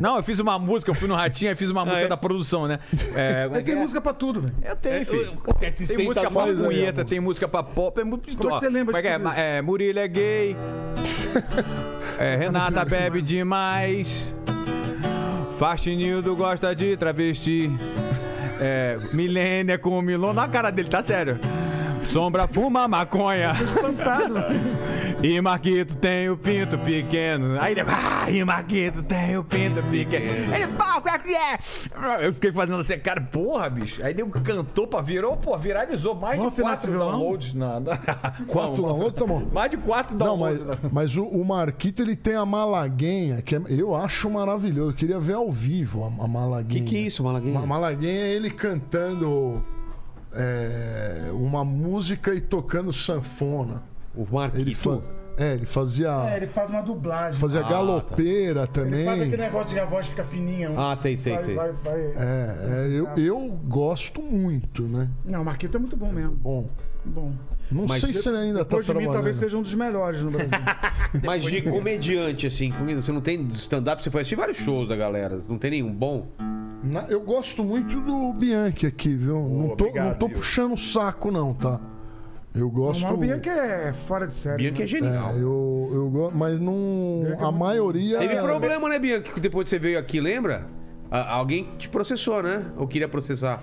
Não, 0.00 0.16
eu 0.16 0.22
fiz 0.22 0.38
uma 0.38 0.58
música, 0.58 0.90
eu 0.90 0.94
fui 0.94 1.08
no 1.08 1.14
Ratinho 1.14 1.50
e 1.50 1.54
fiz 1.54 1.70
uma 1.70 1.84
música 1.86 2.04
é? 2.04 2.08
da 2.08 2.16
produção, 2.16 2.66
né? 2.68 2.78
É, 3.14 3.48
é 3.52 3.70
é? 3.70 3.74
música 3.74 4.00
pra 4.00 4.12
tudo, 4.12 4.40
velho. 4.42 4.54
Eu 4.62 4.76
tenho, 4.76 5.06
filho. 5.06 5.32
Tem 5.58 5.72
Tem 5.72 6.06
música 6.06 6.30
pra 6.30 6.44
aí, 6.44 6.56
punheta, 6.56 7.00
amor. 7.00 7.08
tem 7.10 7.20
música 7.20 7.48
pra 7.48 7.62
pop, 7.62 8.00
é 8.00 8.04
muito 8.04 8.36
Como 8.36 8.50
é 8.50 8.52
que 8.54 8.60
você 8.60 8.68
lembra 8.68 8.98
é 8.98 9.02
de 9.02 9.08
é? 9.08 9.12
tudo 9.14 9.22
Ma- 9.24 9.36
é 9.36 9.62
Murilo 9.62 9.98
é 9.98 10.08
gay. 10.08 10.56
É, 12.18 12.36
Renata 12.36 12.84
bebe 12.84 13.20
demais. 13.20 14.32
Faxinildo 15.58 16.36
gosta 16.36 16.74
de 16.74 16.96
travesti. 16.96 17.70
É, 18.60 18.96
Milênia 19.12 19.78
com 19.78 19.98
o 19.98 20.02
Milon. 20.02 20.32
Na 20.32 20.46
cara 20.46 20.70
dele, 20.70 20.88
tá 20.88 21.02
sério. 21.02 21.38
Sombra 22.06 22.46
fuma 22.46 22.86
maconha. 22.88 23.52
Espantado. 23.62 24.34
E 25.22 25.40
Marquito 25.40 25.94
tem 25.94 26.28
o 26.28 26.36
pinto 26.36 26.76
pequeno. 26.78 27.56
Aí 27.60 27.74
ele, 27.74 27.82
ah, 27.82 28.28
e 28.28 28.42
Marquito 28.44 29.04
tem 29.04 29.36
o 29.36 29.44
pinto 29.44 29.80
pequeno. 29.84 30.52
Ele, 30.52 30.66
pá, 30.66 31.00
qual 31.00 31.14
é 31.14 31.18
que 31.20 31.32
é? 31.32 31.58
Eu 32.26 32.32
fiquei 32.34 32.50
fazendo 32.50 32.80
assim, 32.80 32.98
cara, 32.98 33.20
porra, 33.20 33.70
bicho. 33.70 34.04
Aí 34.04 34.12
ele 34.12 34.24
cantou 34.42 34.84
pra 34.84 35.00
virou, 35.00 35.36
pô, 35.36 35.56
viralizou 35.56 36.16
mais 36.16 36.38
Vamos 36.38 36.56
de 36.56 36.62
quatro 36.62 36.98
downloads. 36.98 37.54
Na, 37.54 37.78
na, 37.78 37.96
Quatro 38.48 38.82
na 38.84 38.92
outra, 38.94 39.24
mano. 39.24 39.48
Mais 39.52 39.70
de 39.70 39.76
quatro 39.76 40.16
Não, 40.18 40.36
mas, 40.36 40.58
downloads. 40.58 40.82
na- 40.82 40.90
mas 40.90 41.16
o, 41.16 41.24
o 41.24 41.44
Marquito 41.46 42.02
ele 42.02 42.16
tem 42.16 42.34
a 42.34 42.44
Malaguenha, 42.44 43.40
que 43.42 43.54
é- 43.54 43.62
eu 43.68 43.94
acho 43.94 44.28
maravilhoso. 44.28 44.90
Eu 44.90 44.94
queria 44.96 45.20
ver 45.20 45.34
ao 45.34 45.52
vivo 45.52 46.02
a, 46.02 46.08
a 46.08 46.10
Que 46.10 46.28
Malaguenha. 46.32 46.84
que 46.84 46.96
é 46.96 47.00
isso, 47.00 47.22
Malaguinha? 47.22 47.60
Ma- 47.60 47.66
Malaguenha 47.66 48.22
é 48.24 48.32
ele 48.32 48.50
cantando 48.50 49.62
é, 50.34 51.30
uma 51.32 51.64
música 51.64 52.34
e 52.34 52.40
tocando 52.40 52.92
sanfona. 52.92 53.82
O 54.14 54.22
Ele 54.22 54.30
Marquito. 54.32 54.76
fa... 54.76 55.00
É, 55.34 55.54
ele 55.54 55.64
fazia. 55.64 56.08
É, 56.30 56.36
ele 56.36 56.46
faz 56.46 56.68
uma 56.68 56.82
dublagem. 56.82 57.40
Fazia 57.40 57.62
galopeira 57.62 58.66
também. 58.66 59.00
Ele 59.00 59.04
faz 59.06 59.22
aquele 59.22 59.36
negócio 59.42 59.68
de 59.68 59.74
que 59.74 59.80
a 59.80 59.84
voz 59.86 60.06
fica 60.06 60.24
fininha. 60.24 60.70
Ah, 60.76 60.94
sei, 61.00 61.16
sei, 61.16 61.34
vai, 61.34 61.44
sei. 61.44 61.54
Vai, 61.54 61.72
vai. 61.72 62.00
É, 62.16 62.56
é, 62.68 62.88
eu, 62.90 63.08
eu 63.16 63.40
gosto 63.66 64.20
muito, 64.20 64.82
né? 64.82 65.08
Não, 65.24 65.40
o 65.40 65.44
Marquito 65.44 65.76
é 65.78 65.80
muito 65.80 65.96
bom 65.96 66.12
mesmo. 66.12 66.32
Bom, 66.36 66.68
Bom. 67.04 67.32
não 67.70 67.86
Mas 67.86 68.02
sei 68.02 68.12
se 68.12 68.28
ele 68.28 68.36
ainda 68.36 68.58
tá 68.58 68.64
Depois 68.76 68.84
de 68.84 68.92
mim, 68.92 68.98
trabalhando. 68.98 69.14
talvez 69.14 69.36
seja 69.36 69.56
um 69.56 69.62
dos 69.62 69.74
melhores 69.74 70.20
no 70.20 70.30
Brasil. 70.30 70.50
Mas 71.24 71.42
de 71.44 71.62
comediante, 71.62 72.46
assim, 72.46 72.70
comida, 72.70 73.00
você 73.00 73.10
não 73.10 73.22
tem 73.22 73.40
stand-up, 73.54 74.02
você 74.02 74.10
foi 74.10 74.20
assistir 74.20 74.36
vários 74.36 74.58
shows 74.58 74.86
da 74.86 74.94
galera. 74.96 75.38
Não 75.48 75.56
tem 75.56 75.70
nenhum 75.70 75.92
bom? 75.92 76.28
Na- 76.82 77.06
Eu 77.08 77.20
gosto 77.20 77.62
muito 77.62 78.00
do 78.00 78.32
Bianchi 78.32 78.86
aqui, 78.86 79.14
viu? 79.14 79.34
não, 79.34 79.68
tô, 79.76 79.84
obrigado, 79.84 80.08
não 80.10 80.14
tô 80.14 80.26
viu? 80.28 80.36
puxando 80.36 80.72
o 80.72 80.78
saco, 80.78 81.30
não, 81.30 81.54
tá? 81.54 81.80
Eu 82.54 82.68
gosto. 82.68 83.02
Mas 83.02 83.12
o 83.12 83.16
Bianca 83.16 83.50
é 83.50 83.92
fora 83.92 84.26
de 84.26 84.34
série. 84.34 84.64
Bianca 84.64 84.80
é 84.80 84.82
né? 84.82 84.86
genial. 84.88 85.30
É, 85.30 85.36
eu, 85.36 85.90
eu 85.94 86.10
gosto, 86.10 86.36
mas 86.36 86.60
não. 86.60 87.22
Bianca 87.24 87.34
é 87.42 87.46
A 87.46 87.50
muito- 87.50 87.58
maioria. 87.58 88.18
Teve 88.18 88.34
é- 88.34 88.42
problema, 88.42 88.88
né, 88.88 88.98
Bianca? 88.98 89.32
Que 89.32 89.40
depois 89.40 89.64
que 89.64 89.70
você 89.70 89.78
veio 89.78 89.98
aqui, 89.98 90.20
lembra? 90.20 90.66
Alguém 91.10 91.68
te 91.78 91.88
processou, 91.88 92.42
né? 92.42 92.64
Ou 92.76 92.86
queria 92.86 93.08
processar? 93.08 93.62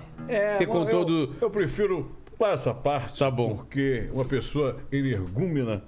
você 0.56 0.66
bom, 0.66 0.72
contou 0.72 1.00
eu, 1.02 1.06
do. 1.06 1.36
Eu 1.42 1.50
prefiro 1.50 2.12
essa 2.42 2.74
parte. 2.74 3.20
Tá 3.20 3.30
bom. 3.30 3.56
Porque 3.56 4.08
uma 4.14 4.24
pessoa 4.26 4.76
energúmena 4.92 5.84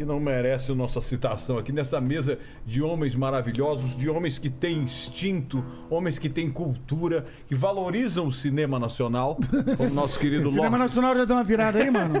que 0.00 0.04
não 0.06 0.18
merece 0.18 0.72
a 0.72 0.74
nossa 0.74 0.98
citação 0.98 1.58
aqui 1.58 1.72
nessa 1.72 2.00
mesa 2.00 2.38
de 2.64 2.80
homens 2.80 3.14
maravilhosos, 3.14 3.98
de 3.98 4.08
homens 4.08 4.38
que 4.38 4.48
têm 4.48 4.78
instinto, 4.78 5.62
homens 5.90 6.18
que 6.18 6.26
têm 6.30 6.50
cultura, 6.50 7.26
que 7.46 7.54
valorizam 7.54 8.26
o 8.26 8.32
cinema 8.32 8.78
nacional, 8.78 9.38
como 9.76 9.90
nosso 9.90 10.18
querido 10.18 10.48
O 10.48 10.52
cinema 10.52 10.78
nacional 10.78 11.14
já 11.14 11.26
deu 11.26 11.36
uma 11.36 11.44
virada 11.44 11.80
aí, 11.80 11.90
mano? 11.90 12.14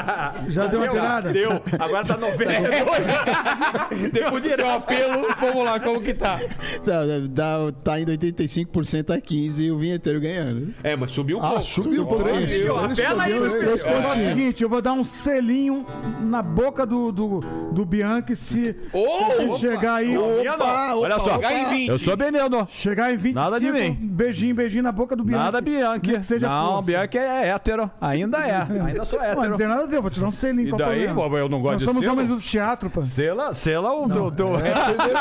Já 0.48 0.66
deu 0.66 0.80
uma 0.80 0.90
virada? 0.90 1.30
Deu. 1.32 1.50
Agora 1.78 2.06
tá 2.06 2.16
92. 2.16 4.10
Depois 4.12 4.42
de 4.42 4.62
um 4.62 4.70
apelo. 4.70 5.26
Vamos 5.38 5.64
lá, 5.64 5.78
como 5.80 6.00
que 6.00 6.14
tá? 6.14 6.38
Tá, 6.84 7.00
dá- 7.28 7.72
tá 7.84 8.00
indo 8.00 8.12
85% 8.12 9.10
a 9.14 9.18
15% 9.20 9.60
e 9.60 9.70
o 9.70 9.78
vinheteiro 9.78 10.20
ganhando. 10.20 10.72
É, 10.82 10.96
mas 10.96 11.10
subiu 11.10 11.38
um 11.38 11.42
Ah, 11.44 11.48
pouco. 11.50 11.64
subiu 11.64 12.02
um 12.02 12.06
pouquinho. 12.06 12.32
três. 12.46 12.50
Subiu, 12.50 12.76
Ele 12.84 12.92
apela 12.92 13.22
aí, 13.24 13.32
subiu 13.34 13.50
meu 13.50 13.60
três 13.60 13.82
É 13.84 13.86
o 13.90 13.92
pontinhos. 14.02 14.24
seguinte, 14.28 14.62
eu 14.62 14.68
vou 14.70 14.80
dar 14.80 14.92
um 14.92 15.04
selinho 15.04 15.84
na 16.22 16.42
boca 16.42 16.86
do, 16.86 17.12
do, 17.12 17.25
do 17.72 17.84
Bianchi 17.84 18.34
se 18.36 18.76
Ô, 18.92 19.58
chegar 19.58 19.96
aí. 19.96 20.16
Opa, 20.16 20.94
Olha 20.94 21.18
só. 21.18 21.34
Chegar 21.36 21.52
em 21.54 21.68
20. 21.70 21.88
Eu 21.88 21.98
sou 21.98 22.16
veneno. 22.16 22.66
Chegar 22.70 23.12
em 23.12 23.16
25, 23.16 23.34
Nada 23.44 23.60
de 23.60 23.70
mim. 23.72 23.98
beijinho, 24.00 24.54
beijinho 24.54 24.82
na 24.82 24.92
boca 24.92 25.14
do 25.16 25.24
Bianchi. 25.24 25.44
Nada 25.44 25.60
Bianchi. 25.60 26.10
Nem 26.10 26.20
que 26.20 26.26
seja 26.26 26.48
não, 26.48 26.66
força. 26.74 26.86
Bianchi 26.86 27.18
é 27.18 27.48
hétero. 27.48 27.90
Ainda 28.00 28.38
é. 28.38 28.66
Ainda 28.86 29.04
sou 29.04 29.18
Pô, 29.18 29.24
não 29.24 29.32
hétero. 29.32 29.56
tem 29.56 29.66
nada 29.66 29.82
a 29.82 29.86
ver, 29.86 29.96
eu 29.96 30.02
vou 30.02 30.10
te 30.10 30.20
dar 30.20 30.26
um 30.26 30.32
selinho. 30.32 30.68
E 30.74 30.78
daí, 30.78 31.06
problema? 31.06 31.28
pô, 31.30 31.38
eu 31.38 31.48
não 31.48 31.60
gosto 31.60 31.72
Nós 31.72 31.78
de 31.80 31.84
somos 31.86 32.00
selo? 32.02 32.12
homens 32.14 32.28
do 32.28 32.38
teatro, 32.38 32.90
pô. 32.90 33.02
Sela, 33.02 33.54
sela 33.54 33.92
o 33.94 34.08
do. 34.08 34.30
do... 34.30 34.46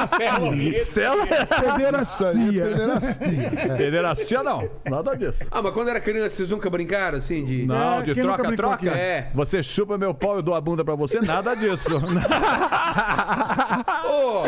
Sela. 0.08 0.56
Isso 0.56 1.00
aí 1.00 1.30
é 1.30 1.46
pederastia. 1.46 2.66
É. 2.66 3.78
Pederastia 3.78 4.44
não. 4.44 4.68
Nada 4.90 5.16
disso. 5.16 5.40
Ah, 5.52 5.62
mas 5.62 5.74
quando 5.74 5.90
era 5.90 6.00
criança, 6.00 6.30
vocês 6.36 6.50
nunca 6.50 6.70
brincaram 6.70 7.18
assim 7.18 7.44
de. 7.44 7.66
Não, 7.66 8.00
É, 8.00 8.04
de 8.04 8.16
troca-troca? 8.16 8.90
É. 8.92 9.30
Você 9.34 9.62
chupa 9.64 9.98
meu 9.98 10.14
pau 10.14 10.36
e 10.36 10.40
eu 10.40 10.42
dou 10.44 10.56
a 10.56 10.62
bunda 10.62 10.84
pra 10.84 10.96
você? 10.96 11.20
Nada 11.20 11.56
disso. 11.56 11.95
Ô, 14.06 14.46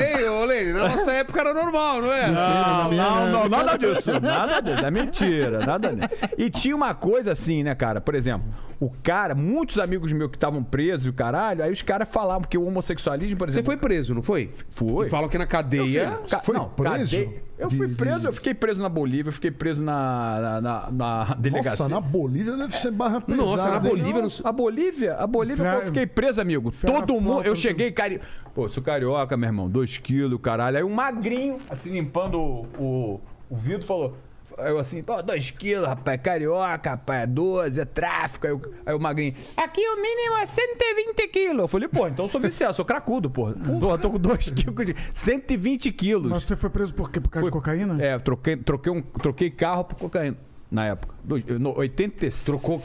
ei, 0.00 0.28
ô, 0.28 0.44
Lene, 0.44 0.72
na 0.72 0.88
nossa 0.88 1.12
época 1.12 1.40
era 1.40 1.54
normal, 1.54 2.02
não 2.02 2.12
é? 2.12 2.30
Não, 2.30 2.90
não, 2.90 3.30
não, 3.30 3.48
nada 3.48 3.78
disso. 3.78 4.10
Nada 4.20 4.60
disso. 4.60 4.84
É 4.84 4.90
mentira. 4.90 5.58
Nada 5.64 5.94
disso. 5.94 6.08
E 6.36 6.50
tinha 6.50 6.74
uma 6.74 6.94
coisa 6.94 7.32
assim, 7.32 7.62
né, 7.62 7.74
cara? 7.74 8.00
Por 8.00 8.14
exemplo, 8.14 8.46
o 8.86 8.92
cara, 9.02 9.34
muitos 9.34 9.78
amigos 9.78 10.12
meus 10.12 10.30
que 10.30 10.36
estavam 10.36 10.62
presos 10.62 11.06
e 11.06 11.08
o 11.08 11.12
caralho, 11.12 11.62
aí 11.62 11.72
os 11.72 11.80
caras 11.82 12.08
falavam 12.08 12.42
que 12.48 12.58
o 12.58 12.66
homossexualismo, 12.66 13.36
por 13.36 13.48
Você 13.48 13.54
exemplo. 13.60 13.66
foi 13.66 13.76
preso, 13.76 14.14
não 14.14 14.22
foi? 14.22 14.50
Foi. 14.72 15.06
E 15.06 15.10
falam 15.10 15.28
que 15.28 15.38
na 15.38 15.46
cadeia. 15.46 16.18
Ca- 16.28 16.40
Foi 16.40 16.54
não, 16.54 16.68
preso? 16.68 17.16
cadeia- 17.16 17.42
Eu 17.56 17.70
fui 17.70 17.88
preso, 17.94 18.26
eu 18.28 18.32
fiquei 18.32 18.52
preso 18.52 18.82
na 18.82 18.88
Bolívia, 18.88 19.28
eu 19.28 19.32
fiquei 19.32 19.50
preso 19.50 19.82
na, 19.82 20.40
na, 20.40 20.60
na- 20.60 20.90
na 20.90 21.24
delegacia. 21.36 21.84
Nossa, 21.84 21.88
na 21.88 22.00
Bolívia 22.00 22.52
deve 22.56 22.76
ser 22.76 22.90
barra 22.90 23.20
pesada. 23.20 23.42
Nossa, 23.42 23.70
na? 23.70 23.78
Bolívia 23.80 24.22
não. 24.22 24.30
A 24.42 24.52
Bolívia, 24.52 25.14
a 25.14 25.26
Bolívia, 25.26 25.64
pô, 25.64 25.78
eu 25.80 25.86
fiquei 25.86 26.06
preso, 26.06 26.40
amigo. 26.40 26.72
Todo 26.84 27.20
mundo. 27.20 27.38
Eu 27.38 27.52
tudo. 27.54 27.56
cheguei, 27.56 27.92
cari... 27.92 28.20
Pô, 28.54 28.68
sou 28.68 28.82
carioca, 28.82 29.36
meu 29.36 29.48
irmão, 29.48 29.68
dois 29.68 29.96
quilos, 29.98 30.38
caralho. 30.42 30.76
Aí 30.78 30.84
um 30.84 30.92
magrinho, 30.92 31.58
assim, 31.70 31.90
limpando 31.92 32.38
o, 32.40 32.66
o, 32.78 33.20
o 33.50 33.56
vidro, 33.56 33.86
falou. 33.86 34.16
Eu 34.58 34.78
assim, 34.78 35.02
pô, 35.02 35.20
dois 35.20 35.50
quilos, 35.50 35.88
rapaz, 35.88 36.20
carioca, 36.22 36.90
rapaz, 36.90 37.24
é 37.24 37.26
12, 37.26 37.80
é 37.80 37.84
tráfico. 37.84 38.46
Aí 38.46 38.52
o, 38.52 38.62
aí 38.86 38.94
o 38.94 39.00
magrinho, 39.00 39.34
aqui 39.56 39.80
o 39.80 39.96
mínimo 40.00 40.36
é 40.36 40.46
120 40.46 41.28
quilos. 41.28 41.58
Eu 41.58 41.68
falei, 41.68 41.88
pô, 41.88 42.06
então 42.06 42.24
eu 42.26 42.28
sou 42.28 42.40
viciado, 42.40 42.74
sou 42.74 42.84
cracudo, 42.84 43.28
pô. 43.28 43.52
Porra, 43.52 43.98
tô 43.98 44.10
com 44.10 44.18
dois 44.18 44.50
quilos 44.50 44.86
de 44.86 44.94
120 45.12 45.90
quilos. 45.92 46.30
Mas 46.30 46.44
você 46.44 46.54
foi 46.56 46.70
preso 46.70 46.94
por 46.94 47.10
quê? 47.10 47.20
Por 47.20 47.30
causa 47.30 47.44
Foi- 47.44 47.50
de 47.50 47.52
cocaína? 47.52 48.02
É, 48.02 48.18
troquei, 48.18 48.56
troquei, 48.56 48.92
um, 48.92 49.02
troquei 49.02 49.50
carro 49.50 49.84
por 49.84 49.96
cocaína. 49.96 50.36
Na 50.74 50.86
época. 50.86 51.14
Dois- 51.22 51.44
no 51.46 51.72
86. 51.78 52.44
Trocou 52.44 52.76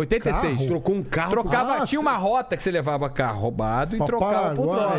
86. 0.00 0.54
carro? 0.56 0.66
Trocou 0.66 0.94
um 0.96 1.02
carro. 1.04 1.30
Trocava, 1.30 1.74
Ah, 1.76 1.86
tinha 1.86 2.00
uma 2.00 2.16
rota 2.16 2.56
que 2.56 2.62
você 2.62 2.70
levava 2.72 3.08
carro 3.08 3.40
roubado 3.40 3.96
e 3.96 4.04
trocava 4.04 4.54
por 4.54 4.66
dólar. 4.66 4.98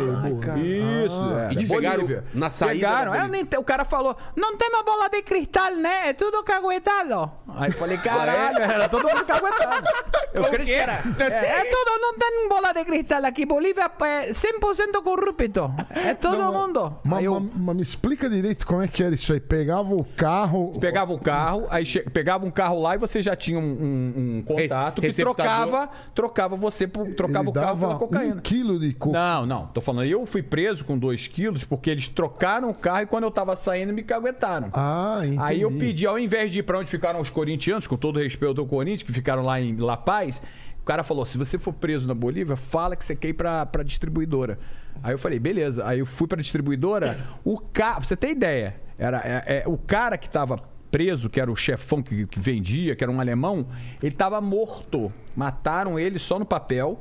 Isso, 0.58 1.34
é. 1.38 1.52
E 1.52 1.66
Bolívia. 1.66 2.24
na 2.34 2.48
saída 2.50 2.88
Pegaram, 2.88 3.14
é, 3.14 3.28
nem 3.28 3.46
o 3.58 3.62
cara 3.62 3.84
falou, 3.84 4.16
não 4.34 4.56
tem 4.56 4.68
uma 4.70 4.82
bola 4.82 5.08
de 5.10 5.22
cristal, 5.22 5.74
né? 5.76 6.08
É 6.08 6.12
tudo 6.14 6.42
caguetado. 6.42 7.30
Aí 7.54 7.70
eu 7.70 7.74
falei, 7.76 7.98
caralho, 7.98 8.58
era 8.62 8.88
todo 8.88 9.06
mundo 9.06 9.24
caguetado. 9.26 9.86
Eu 10.34 10.44
creio 10.44 10.64
que 10.66 10.72
é? 10.72 10.78
era. 10.78 10.92
É, 11.18 11.60
é 11.60 11.64
tudo, 11.64 12.00
não 12.00 12.14
tem 12.18 12.48
bola 12.48 12.72
de 12.72 12.84
cristal 12.84 13.24
aqui. 13.26 13.44
Bolívia 13.44 13.90
é 14.00 14.32
100% 14.32 15.02
corrupto. 15.04 15.72
É 15.90 16.14
todo 16.14 16.38
Não, 16.38 16.52
mundo. 16.52 16.96
Mas, 17.04 17.18
Aí 17.20 17.24
eu- 17.26 17.38
mas- 17.38 17.52
mas 17.54 17.76
me 17.76 17.82
explica 17.82 18.28
direito 18.30 18.66
como 18.66 18.82
é 18.82 18.88
que 18.88 19.02
era 19.04 19.14
isso 19.14 19.32
aí. 19.32 19.40
Pegava 19.40 19.94
o 19.94 20.04
carro. 20.04 20.72
Pegava 20.80 21.12
o 21.12 21.18
carro, 21.18 21.66
aí 21.70 21.84
che- 21.84 22.00
pegava 22.10 22.37
um 22.46 22.50
carro 22.50 22.80
lá 22.80 22.94
e 22.94 22.98
você 22.98 23.22
já 23.22 23.34
tinha 23.36 23.58
um, 23.58 23.62
um- 23.62 24.36
um 24.38 24.42
contato 24.42 25.00
que 25.00 25.06
trocava, 25.22 25.88
trocava 26.14 26.56
você, 26.56 26.86
por- 26.86 27.06
trocava 27.14 27.44
ele 27.44 27.50
o 27.50 27.52
carro 27.52 27.78
pela 27.78 27.94
cocaína. 27.98 28.34
um 28.36 28.40
quilo 28.40 28.78
de 28.78 28.92
cocaína. 28.94 29.34
Não, 29.40 29.46
não, 29.46 29.66
tô 29.68 29.80
falando, 29.80 30.06
eu 30.06 30.24
fui 30.26 30.42
preso 30.42 30.84
com 30.84 30.98
dois 30.98 31.26
quilos 31.28 31.64
porque 31.64 31.90
eles 31.90 32.08
trocaram 32.08 32.70
o 32.70 32.74
carro 32.74 33.02
e 33.02 33.06
quando 33.06 33.24
eu 33.24 33.30
tava 33.30 33.54
saindo 33.56 33.92
me 33.92 34.02
caguetaram. 34.02 34.68
Ah, 34.72 35.20
entendi. 35.22 35.38
Aí 35.40 35.60
eu 35.60 35.70
pedi, 35.70 36.06
ao 36.06 36.18
invés 36.18 36.50
de 36.52 36.60
ir 36.60 36.62
pra 36.62 36.78
onde 36.78 36.90
ficaram 36.90 37.20
os 37.20 37.30
corintianos, 37.30 37.86
com 37.86 37.96
todo 37.96 38.18
respeito 38.18 38.60
ao 38.60 38.66
Corinthians, 38.66 39.02
que 39.02 39.12
ficaram 39.12 39.42
lá 39.42 39.60
em 39.60 39.76
La 39.76 39.96
Paz, 39.96 40.42
o 40.80 40.84
cara 40.84 41.02
falou: 41.02 41.24
se 41.24 41.36
você 41.38 41.58
for 41.58 41.72
preso 41.72 42.06
na 42.08 42.14
Bolívia, 42.14 42.56
fala 42.56 42.96
que 42.96 43.04
você 43.04 43.14
quer 43.14 43.28
ir 43.28 43.34
pra, 43.34 43.66
pra 43.66 43.82
distribuidora. 43.82 44.58
Aí 45.02 45.12
eu 45.12 45.18
falei, 45.18 45.38
beleza. 45.38 45.86
Aí 45.86 46.00
eu 46.00 46.06
fui 46.06 46.26
pra 46.26 46.40
distribuidora, 46.40 47.18
o 47.44 47.58
carro, 47.58 48.04
você 48.04 48.16
ter 48.16 48.30
ideia, 48.30 48.74
era 48.98 49.18
é, 49.24 49.62
é, 49.64 49.68
o 49.68 49.76
cara 49.78 50.18
que 50.18 50.28
tava 50.28 50.58
preso, 50.90 51.28
que 51.30 51.40
era 51.40 51.50
o 51.50 51.56
chefão 51.56 52.02
que, 52.02 52.26
que 52.26 52.38
vendia, 52.40 52.94
que 52.96 53.02
era 53.04 53.10
um 53.12 53.20
alemão, 53.20 53.66
ele 54.02 54.14
tava 54.14 54.40
morto. 54.40 55.12
Mataram 55.36 55.98
ele 55.98 56.18
só 56.18 56.38
no 56.38 56.44
papel. 56.44 56.98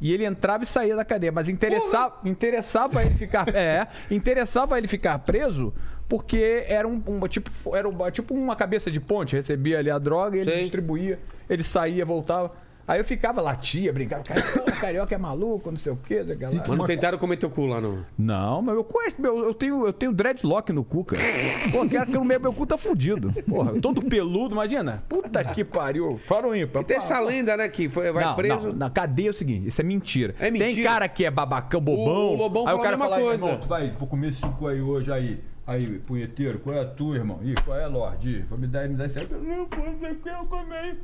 E 0.00 0.12
ele 0.12 0.24
entrava 0.24 0.62
e 0.62 0.66
saía 0.66 0.94
da 0.94 1.04
cadeia, 1.04 1.32
mas 1.32 1.48
interessava, 1.48 2.20
interessava 2.24 3.02
ele 3.02 3.16
ficar, 3.16 3.48
é, 3.52 3.88
interessava 4.10 4.78
ele 4.78 4.86
ficar 4.86 5.18
preso 5.18 5.74
porque 6.08 6.64
era 6.68 6.86
um, 6.86 7.02
um- 7.06 7.26
tipo, 7.26 7.50
era 7.76 7.88
um- 7.88 8.10
tipo 8.12 8.32
uma 8.32 8.54
cabeça 8.54 8.90
de 8.92 9.00
ponte, 9.00 9.34
recebia 9.34 9.78
ali 9.80 9.90
a 9.90 9.98
droga, 9.98 10.36
ele 10.38 10.48
Sei. 10.50 10.60
distribuía, 10.60 11.18
ele 11.50 11.62
saía, 11.64 12.04
voltava. 12.04 12.52
Aí 12.88 12.98
eu 12.98 13.04
ficava, 13.04 13.42
latia, 13.42 13.92
brincava, 13.92 14.22
cara, 14.24 14.40
pô, 14.40 14.62
carioca 14.80 15.14
é 15.14 15.18
maluco, 15.18 15.70
não 15.70 15.76
sei 15.76 15.92
o 15.92 15.96
quê. 15.96 16.24
Mas 16.66 16.66
não 16.78 16.86
tentaram 16.86 17.18
comer 17.18 17.36
teu 17.36 17.50
cu 17.50 17.66
lá, 17.66 17.82
não. 17.82 18.02
Não, 18.16 18.62
mas 18.62 18.74
eu 18.74 18.82
conheço, 18.82 19.20
meu, 19.20 19.44
eu 19.44 19.52
tenho, 19.52 19.86
eu 19.86 19.92
tenho 19.92 20.10
dreadlock 20.10 20.72
no 20.72 20.82
cu, 20.82 21.04
cara. 21.04 21.22
Pô, 21.70 21.86
quero 21.86 22.10
que 22.10 22.16
o 22.16 22.24
meu, 22.24 22.40
meu 22.40 22.52
cu 22.54 22.64
tá 22.66 22.78
fudido. 22.78 23.30
Porra, 23.46 23.78
todo 23.78 24.00
peludo, 24.00 24.54
imagina. 24.54 25.04
Puta 25.06 25.44
que 25.44 25.62
pariu. 25.64 26.18
Para 26.26 26.48
o 26.48 26.56
ímpar. 26.56 26.82
Tem 26.82 26.96
essa 26.96 27.20
lenda, 27.20 27.58
né, 27.58 27.68
que 27.68 27.90
foi, 27.90 28.10
vai 28.10 28.24
não, 28.24 28.34
preso. 28.34 28.68
Não, 28.68 28.72
na 28.72 28.88
cadeia 28.88 29.28
é 29.28 29.30
o 29.30 29.34
seguinte, 29.34 29.68
isso 29.68 29.80
é 29.82 29.84
mentira. 29.84 30.34
É 30.40 30.50
mentira? 30.50 30.74
Tem 30.74 30.82
cara 30.82 31.06
que 31.08 31.26
é 31.26 31.30
babacão, 31.30 31.82
bobão. 31.82 32.28
O- 32.30 32.32
o 32.32 32.36
Lobão 32.36 32.66
aí 32.66 32.74
o 32.74 32.78
cara 32.80 32.96
fala, 32.96 33.20
coisa. 33.20 33.44
irmão, 33.44 33.60
tu 33.60 33.68
vai, 33.68 33.90
vou 33.98 34.08
comer 34.08 34.32
suco 34.32 34.66
aí 34.66 34.80
hoje, 34.80 35.12
aí. 35.12 35.44
Aí, 35.66 35.82
punheteiro, 35.98 36.58
qual 36.60 36.74
é 36.74 36.80
a 36.80 36.86
tua, 36.86 37.16
irmão? 37.16 37.40
Ih, 37.42 37.54
qual 37.62 37.76
é, 37.78 37.86
Lorde? 37.86 38.42
Vou 38.48 38.58
me 38.58 38.66
dar, 38.66 38.88
me 38.88 38.94
dar 38.94 39.04
esse 39.04 39.18
aí. 39.18 39.26
Não, 39.42 39.66
pô, 39.66 39.76
eu 39.82 40.44
comer. 40.46 40.98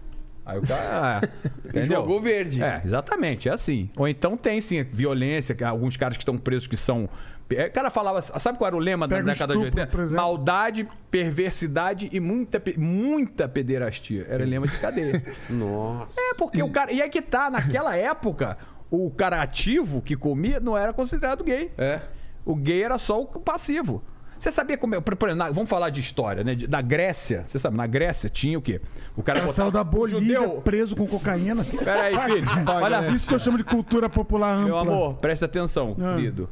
Aí 0.47 0.59
o 0.59 0.62
cara. 0.66 1.21
é, 1.25 1.49
entendeu? 1.69 2.01
Jogou 2.01 2.21
verde. 2.21 2.62
É, 2.62 2.83
exatamente, 2.85 3.49
é 3.49 3.53
assim. 3.53 3.89
Ou 3.97 4.07
então 4.07 4.37
tem 4.37 4.61
sim 4.61 4.83
violência, 4.85 5.55
que 5.55 5.65
alguns 5.65 5.97
caras 5.97 6.16
que 6.16 6.23
estão 6.23 6.37
presos 6.37 6.66
que 6.66 6.77
são. 6.77 7.09
é, 7.51 7.66
O 7.66 7.73
cara 7.73 7.89
falava, 7.91 8.21
sabe 8.21 8.59
qual 8.59 8.69
era 8.69 8.77
o 8.77 8.79
lema 8.79 9.09
da 9.09 9.16
Pega 9.16 9.29
o 9.31 9.33
década 9.33 9.53
de 9.55 9.59
estupro, 9.61 9.81
80? 9.81 9.91
por 9.91 10.01
exemplo. 10.01 10.23
Maldade, 10.25 10.89
perversidade 11.11 12.09
e 12.12 12.21
muita, 12.21 12.62
muita 12.77 13.49
pederastia. 13.49 14.27
Era 14.29 14.45
lema 14.45 14.66
de 14.66 14.77
cadeia. 14.79 15.23
Nossa. 15.49 16.15
É, 16.21 16.35
porque 16.35 16.62
o 16.62 16.69
cara. 16.71 16.93
E 16.93 17.01
aí 17.01 17.09
que 17.09 17.23
tá, 17.23 17.49
naquela 17.51 17.97
época, 17.97 18.59
o 18.91 19.11
cara 19.11 19.41
ativo 19.43 20.03
que 20.03 20.15
comia 20.15 20.61
não 20.61 20.77
era 20.77 20.93
considerado 20.93 21.43
gay. 21.43 21.73
É. 21.79 22.01
O 22.45 22.55
gay 22.55 22.83
era 22.83 22.99
só 22.99 23.21
o 23.23 23.27
passivo. 23.27 24.05
Você 24.39 24.51
sabia 24.51 24.77
como 24.77 24.94
é. 24.94 25.01
por 25.01 25.12
exemplo, 25.15 25.35
na- 25.36 25.51
vamos 25.51 25.69
falar 25.70 25.90
de 25.90 26.01
história, 26.01 26.43
né? 26.44 26.56
Na 26.69 26.82
Grécia, 26.82 27.44
você 27.47 27.59
sabe, 27.59 27.77
na 27.77 27.86
Grécia 27.86 28.28
tinha 28.28 28.59
o 28.59 28.62
quê? 28.62 28.81
O 29.16 29.23
cara 29.23 29.40
botava- 29.40 29.55
saiu 29.55 29.70
da 29.70 29.81
o 29.81 29.85
Bolívia 29.85 30.36
judeu- 30.36 30.61
preso 30.61 30.94
com 30.97 31.06
cocaína. 31.06 31.65
Peraí, 31.65 32.15
filho. 32.19 32.47
Olha. 32.82 33.09
Isso 33.09 33.28
que 33.28 33.35
eu 33.35 33.39
chamo 33.39 33.56
de 33.56 33.65
cultura 33.65 34.09
popular 34.11 34.52
ampla. 34.55 34.65
meu 34.66 34.78
amor, 34.78 35.15
presta 35.15 35.47
atenção, 35.47 35.97
Ah. 36.01 36.15
querido. 36.16 36.48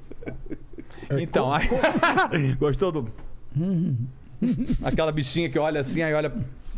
Então, 1.21 1.53
aí... 1.53 1.69
gostou 2.59 2.91
do. 2.93 3.09
Aquela 4.83 5.13
bichinha 5.13 5.49
que 5.51 5.59
olha 5.59 5.81
assim, 5.81 6.03
aí 6.03 6.13
olha. 6.15 6.33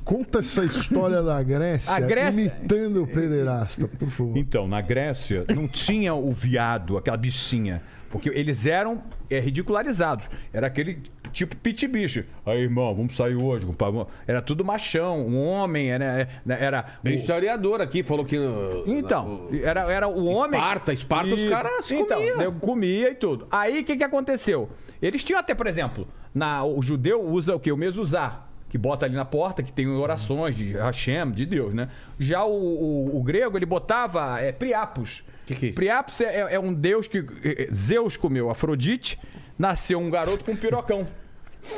Conta 0.04 0.40
essa 0.40 0.62
história 0.62 1.22
da 1.22 1.42
Grécia, 1.42 1.94
A 1.94 1.98
Grécia- 1.98 2.38
imitando 2.42 3.02
o 3.02 3.06
pederasta, 3.06 3.88
por 3.88 4.10
favor. 4.10 4.36
Então, 4.36 4.68
na 4.68 4.82
Grécia, 4.82 5.46
não 5.54 5.66
tinha 5.66 6.12
o 6.14 6.30
viado, 6.30 6.98
aquela 6.98 7.16
bichinha. 7.16 7.80
Porque 8.14 8.28
eles 8.28 8.64
eram 8.64 9.02
é, 9.28 9.40
ridicularizados. 9.40 10.30
Era 10.52 10.68
aquele 10.68 11.02
tipo 11.32 11.56
pit 11.56 11.88
bicho. 11.88 12.24
Aí, 12.46 12.60
irmão, 12.60 12.94
vamos 12.94 13.16
sair 13.16 13.34
hoje. 13.34 13.66
compadre. 13.66 14.06
Era 14.24 14.40
tudo 14.40 14.64
machão, 14.64 15.26
um 15.26 15.36
homem, 15.48 15.90
era. 15.90 16.28
era 16.46 16.86
o- 17.00 17.02
Tem 17.02 17.14
historiador 17.16 17.80
aqui, 17.80 18.04
falou 18.04 18.24
que. 18.24 18.38
no- 18.38 18.84
Então, 18.86 19.48
na- 19.50 19.58
era, 19.58 19.92
era 19.92 20.06
o 20.08 20.26
homem. 20.26 20.60
Esparta, 20.60 20.92
Esparta, 20.92 21.34
os 21.34 21.42
E- 21.42 21.48
caras 21.48 21.84
se 21.84 21.96
então, 21.96 22.18
comiam. 22.18 22.40
eu 22.42 22.52
comia 22.52 23.10
e 23.10 23.14
tudo. 23.16 23.48
Aí 23.50 23.80
o 23.80 23.84
que, 23.84 23.96
que 23.96 24.04
aconteceu? 24.04 24.70
Eles 25.02 25.24
tinham 25.24 25.40
até, 25.40 25.52
por 25.54 25.66
exemplo, 25.66 26.06
na, 26.32 26.62
o 26.64 26.80
judeu 26.80 27.20
usa 27.20 27.56
o 27.56 27.58
quê? 27.58 27.72
O 27.72 27.76
mesuzá. 27.76 28.42
Que 28.68 28.78
bota 28.78 29.06
ali 29.06 29.14
na 29.16 29.24
porta, 29.24 29.62
que 29.62 29.72
tem 29.72 29.88
orações 29.88 30.54
de 30.56 30.72
Hashem, 30.72 31.30
de 31.32 31.44
Deus, 31.46 31.74
né? 31.74 31.88
Já 32.18 32.44
o, 32.44 32.52
o- 32.52 33.16
o 33.18 33.22
grego, 33.24 33.56
ele 33.58 33.66
botava 33.66 34.40
é, 34.40 34.52
Priapos. 34.52 35.24
Que 35.46 35.54
que 35.54 35.66
é 35.66 35.68
isso? 35.70 35.76
Priapos 35.76 36.20
é, 36.20 36.54
é 36.54 36.60
um 36.60 36.72
deus 36.72 37.06
que 37.06 37.24
é, 37.42 37.68
Zeus 37.72 38.16
comeu 38.16 38.50
Afrodite, 38.50 39.18
nasceu 39.58 39.98
um 39.98 40.10
garoto 40.10 40.44
com 40.44 40.52
um 40.52 40.56
pirocão. 40.56 41.06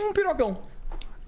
Um 0.09 0.13
pirocão. 0.13 0.55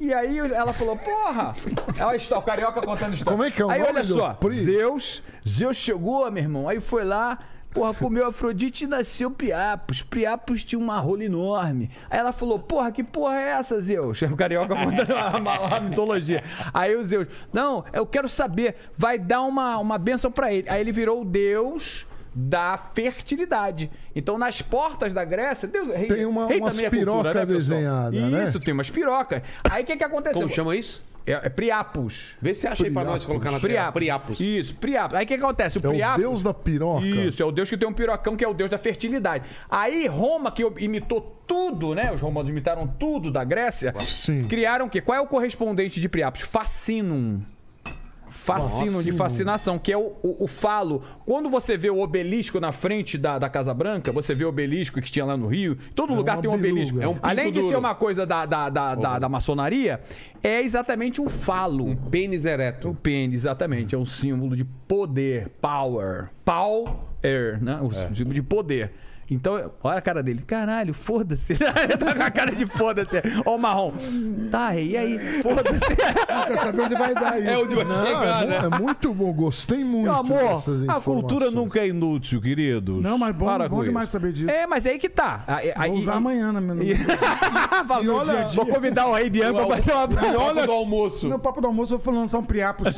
E 0.01 0.15
aí 0.15 0.39
ela 0.39 0.73
falou, 0.73 0.97
porra! 0.97 1.57
Olha 1.99 2.11
a 2.11 2.17
história, 2.17 2.43
o 2.43 2.47
carioca 2.47 2.81
contando 2.81 3.15
história. 3.15 3.37
Como 3.37 3.43
é 3.43 3.51
que 3.51 3.61
é 3.61 3.65
o 3.65 3.71
Aí 3.71 3.83
olha 3.83 4.05
do 4.05 4.15
só, 4.15 4.35
pri? 4.35 4.55
Zeus, 4.55 5.23
Zeus 5.47 5.77
chegou, 5.77 6.31
meu 6.31 6.45
irmão, 6.45 6.69
aí 6.69 6.79
foi 6.79 7.05
lá, 7.05 7.41
porra, 7.75 7.93
comeu 7.93 8.25
Afrodite 8.29 8.85
e 8.85 8.87
nasceu 8.87 9.29
Priapos. 9.29 10.03
Priapos 10.03 10.63
tinha 10.63 10.79
uma 10.79 11.01
rola 11.01 11.25
enorme. 11.25 11.91
Aí 12.09 12.21
ela 12.21 12.33
falou, 12.33 12.61
porra, 12.61 12.93
que 12.93 13.03
porra 13.03 13.41
é 13.41 13.49
essa, 13.49 13.81
Zeus? 13.81 14.23
O 14.31 14.37
carioca 14.37 14.77
contando 14.77 15.13
uma, 15.13 15.37
uma, 15.37 15.61
uma 15.67 15.81
mitologia. 15.81 16.45
Aí 16.73 16.95
o 16.95 17.05
Zeus, 17.05 17.27
não, 17.53 17.85
eu 17.93 18.07
quero 18.07 18.29
saber, 18.29 18.77
vai 18.97 19.19
dar 19.19 19.43
uma, 19.43 19.79
uma 19.79 19.99
bênção 19.99 20.31
pra 20.31 20.53
ele. 20.53 20.69
Aí 20.69 20.81
ele 20.81 20.93
virou 20.93 21.23
o 21.23 21.25
deus 21.25 22.07
da 22.41 22.79
fertilidade. 22.95 23.91
Então, 24.15 24.39
nas 24.39 24.63
portas 24.63 25.13
da 25.13 25.25
Grécia, 25.25 25.67
Deus, 25.67 25.89
rei, 25.89 26.07
Tem 26.07 26.25
uma- 26.25 26.47
rei 26.47 26.61
umas 26.61 26.75
também 26.75 26.87
é 26.87 26.91
cultura, 26.91 27.33
piroca 27.33 27.35
né, 27.35 27.47
desenhada, 27.47 28.11
né? 28.31 28.49
Isso, 28.49 28.61
tem 28.61 28.73
umas 28.73 28.89
pirocas. 28.89 29.43
Aí 29.69 29.83
o 29.83 29.87
que 29.87 29.97
que 29.97 30.05
aconteceu? 30.05 30.41
Como 30.41 30.49
chama 30.55 30.77
isso? 30.77 31.03
É, 31.27 31.33
é 31.33 31.49
Priapos. 31.49 32.37
Vê 32.41 32.55
se 32.55 32.67
acha 32.67 32.85
aí 32.85 32.91
pra 32.93 33.05
nós 33.05 33.25
colocar 33.25 33.51
na 33.51 33.59
tela. 33.59 33.61
Priapos. 33.93 33.93
Priapos. 33.95 34.41
Isso, 34.41 34.77
Priapos. 34.77 35.19
Aí 35.19 35.25
o 35.25 35.29
que, 35.29 35.37
que 35.37 35.43
acontece? 35.43 35.79
O 35.79 35.83
É 35.85 36.15
o 36.15 36.17
deus 36.17 36.43
da 36.45 36.55
piroca. 36.55 37.05
Isso, 37.05 37.43
é 37.43 37.45
o 37.45 37.51
deus 37.51 37.69
que 37.69 37.77
tem 37.77 37.89
um 37.89 37.93
pirocão, 37.93 38.37
que 38.37 38.45
é 38.45 38.49
o 38.49 38.55
deus 38.55 38.71
da 38.71 38.79
fertilidade. 38.79 39.45
Aí 39.69 40.07
Roma, 40.07 40.53
que 40.53 40.63
imitou 40.79 41.21
tudo, 41.45 41.93
né? 41.95 42.13
Os 42.13 42.21
romanos 42.21 42.49
imitaram 42.49 42.87
tudo 42.87 43.31
da 43.33 43.43
Grécia. 43.43 43.93
Sim. 44.07 44.47
Criaram 44.47 44.87
o 44.87 44.89
quê? 44.91 45.01
Qual 45.01 45.19
é 45.19 45.21
o 45.21 45.27
correspondente 45.27 46.01
de 46.01 46.09
Priapos? 46.09 46.43
Fascinum. 46.43 47.43
Fascínum 48.55 48.85
de 49.03 49.13
Fascínum. 49.13 49.17
fascinação, 49.17 49.79
que 49.79 49.93
é 49.93 49.97
o, 49.97 50.13
o, 50.23 50.45
o 50.45 50.47
falo. 50.47 51.03
Quando 51.27 51.49
você 51.49 51.77
vê 51.77 51.91
o 51.91 52.01
obelisco 52.01 52.59
na 52.59 52.73
frente 52.73 53.19
da, 53.19 53.39
da 53.39 53.49
Casa 53.49 53.75
Branca, 53.75 54.11
você 54.11 54.35
vê 54.35 54.45
o 54.45 54.49
obelisco 54.49 55.01
que 55.01 55.11
tinha 55.11 55.25
lá 55.25 55.37
no 55.37 55.47
Rio, 55.47 55.77
todo 55.95 56.15
lugar 56.15 56.37
uma 56.37 56.43
tem 56.43 56.51
um 56.51 56.55
obelisco. 56.55 57.01
É 57.01 57.09
um 57.09 57.19
Além 57.23 57.53
de 57.53 57.61
duro. 57.61 57.69
ser 57.69 57.77
uma 57.77 57.95
coisa 57.95 58.25
da, 58.27 58.47
da, 58.47 58.69
da, 58.71 58.95
da, 58.95 59.19
da 59.19 59.29
maçonaria, 59.29 60.01
é 60.43 60.61
exatamente 60.63 61.21
um 61.21 61.29
falo. 61.29 61.95
Pênis 62.11 62.45
ereto. 62.45 62.91
O 62.91 62.95
pênis, 62.95 63.43
exatamente, 63.43 63.95
é 63.95 63.99
um 63.99 64.07
símbolo 64.07 64.57
de 64.57 64.65
poder, 64.65 65.49
power. 65.61 66.31
Power, 66.45 67.63
né? 67.63 67.79
O 67.83 67.91
símbolo 68.15 68.35
de 68.35 68.43
poder. 68.43 68.93
Então, 69.31 69.71
olha 69.83 69.99
a 69.99 70.01
cara 70.01 70.23
dele. 70.23 70.43
Caralho, 70.47 70.95
foda-se. 70.95 71.53
Ele 71.85 71.97
tá 71.99 72.15
com 72.15 72.23
a 72.23 72.31
cara 72.31 72.55
de 72.55 72.65
foda-se. 72.67 73.17
Ó 73.45 73.57
o 73.57 73.59
marrom. 73.59 73.93
Tá, 74.51 74.75
e 74.75 74.97
aí? 74.97 75.19
Foda-se. 75.43 75.85
Quer 75.97 76.61
saber 76.61 76.83
onde 76.83 76.95
vai 76.95 77.15
dar 77.15 77.39
isso. 77.41 77.49
É 77.49 77.59
onde 77.59 77.75
vai 77.75 77.85
Não, 77.85 78.07
chegar, 78.07 78.43
é, 78.43 78.47
né? 78.47 78.61
é 78.73 78.79
muito 78.79 79.13
bom, 79.13 79.33
gostei 79.33 79.85
muito 79.85 80.05
Meu 80.05 80.15
amor, 80.15 80.55
dessas 80.57 80.89
a 80.89 81.01
cultura 81.01 81.51
nunca 81.51 81.81
é 81.81 81.89
inútil, 81.89 82.41
queridos. 82.41 83.03
Não, 83.03 83.19
mas 83.19 83.35
bom- 83.35 83.47
Para 83.47 83.69
bom 83.69 83.85
demais 83.85 84.09
isso. 84.09 84.13
saber 84.13 84.33
disso. 84.33 84.51
É, 84.51 84.67
mas 84.67 84.87
é 84.87 84.91
aí 84.93 84.99
que 84.99 85.09
tá. 85.09 85.45
Aí- 85.47 85.73
aí- 85.77 85.91
Vou 85.91 85.99
usar 86.01 86.13
aí- 86.13 86.19
amanhã 86.19 86.53
na 86.53 86.61
minha. 86.61 86.97
Fala, 87.87 88.03
E 88.05 88.09
olha- 88.09 88.49
Vou 88.49 88.67
convidar 88.67 89.07
o 89.09 89.15
Rei 89.15 89.29
Bianco 89.29 89.67
pra 89.67 89.77
fazer 89.77 89.93
uma... 89.93 90.27
E 90.27 90.37
olha 90.37 90.67
do 90.67 90.73
almoço. 90.73 91.29
No 91.29 91.39
papo 91.39 91.61
do 91.61 91.67
almoço 91.67 91.95
eu 91.95 91.99
vou 91.99 92.15
lançar 92.15 92.39
um 92.39 92.45
Priapos. 92.45 92.95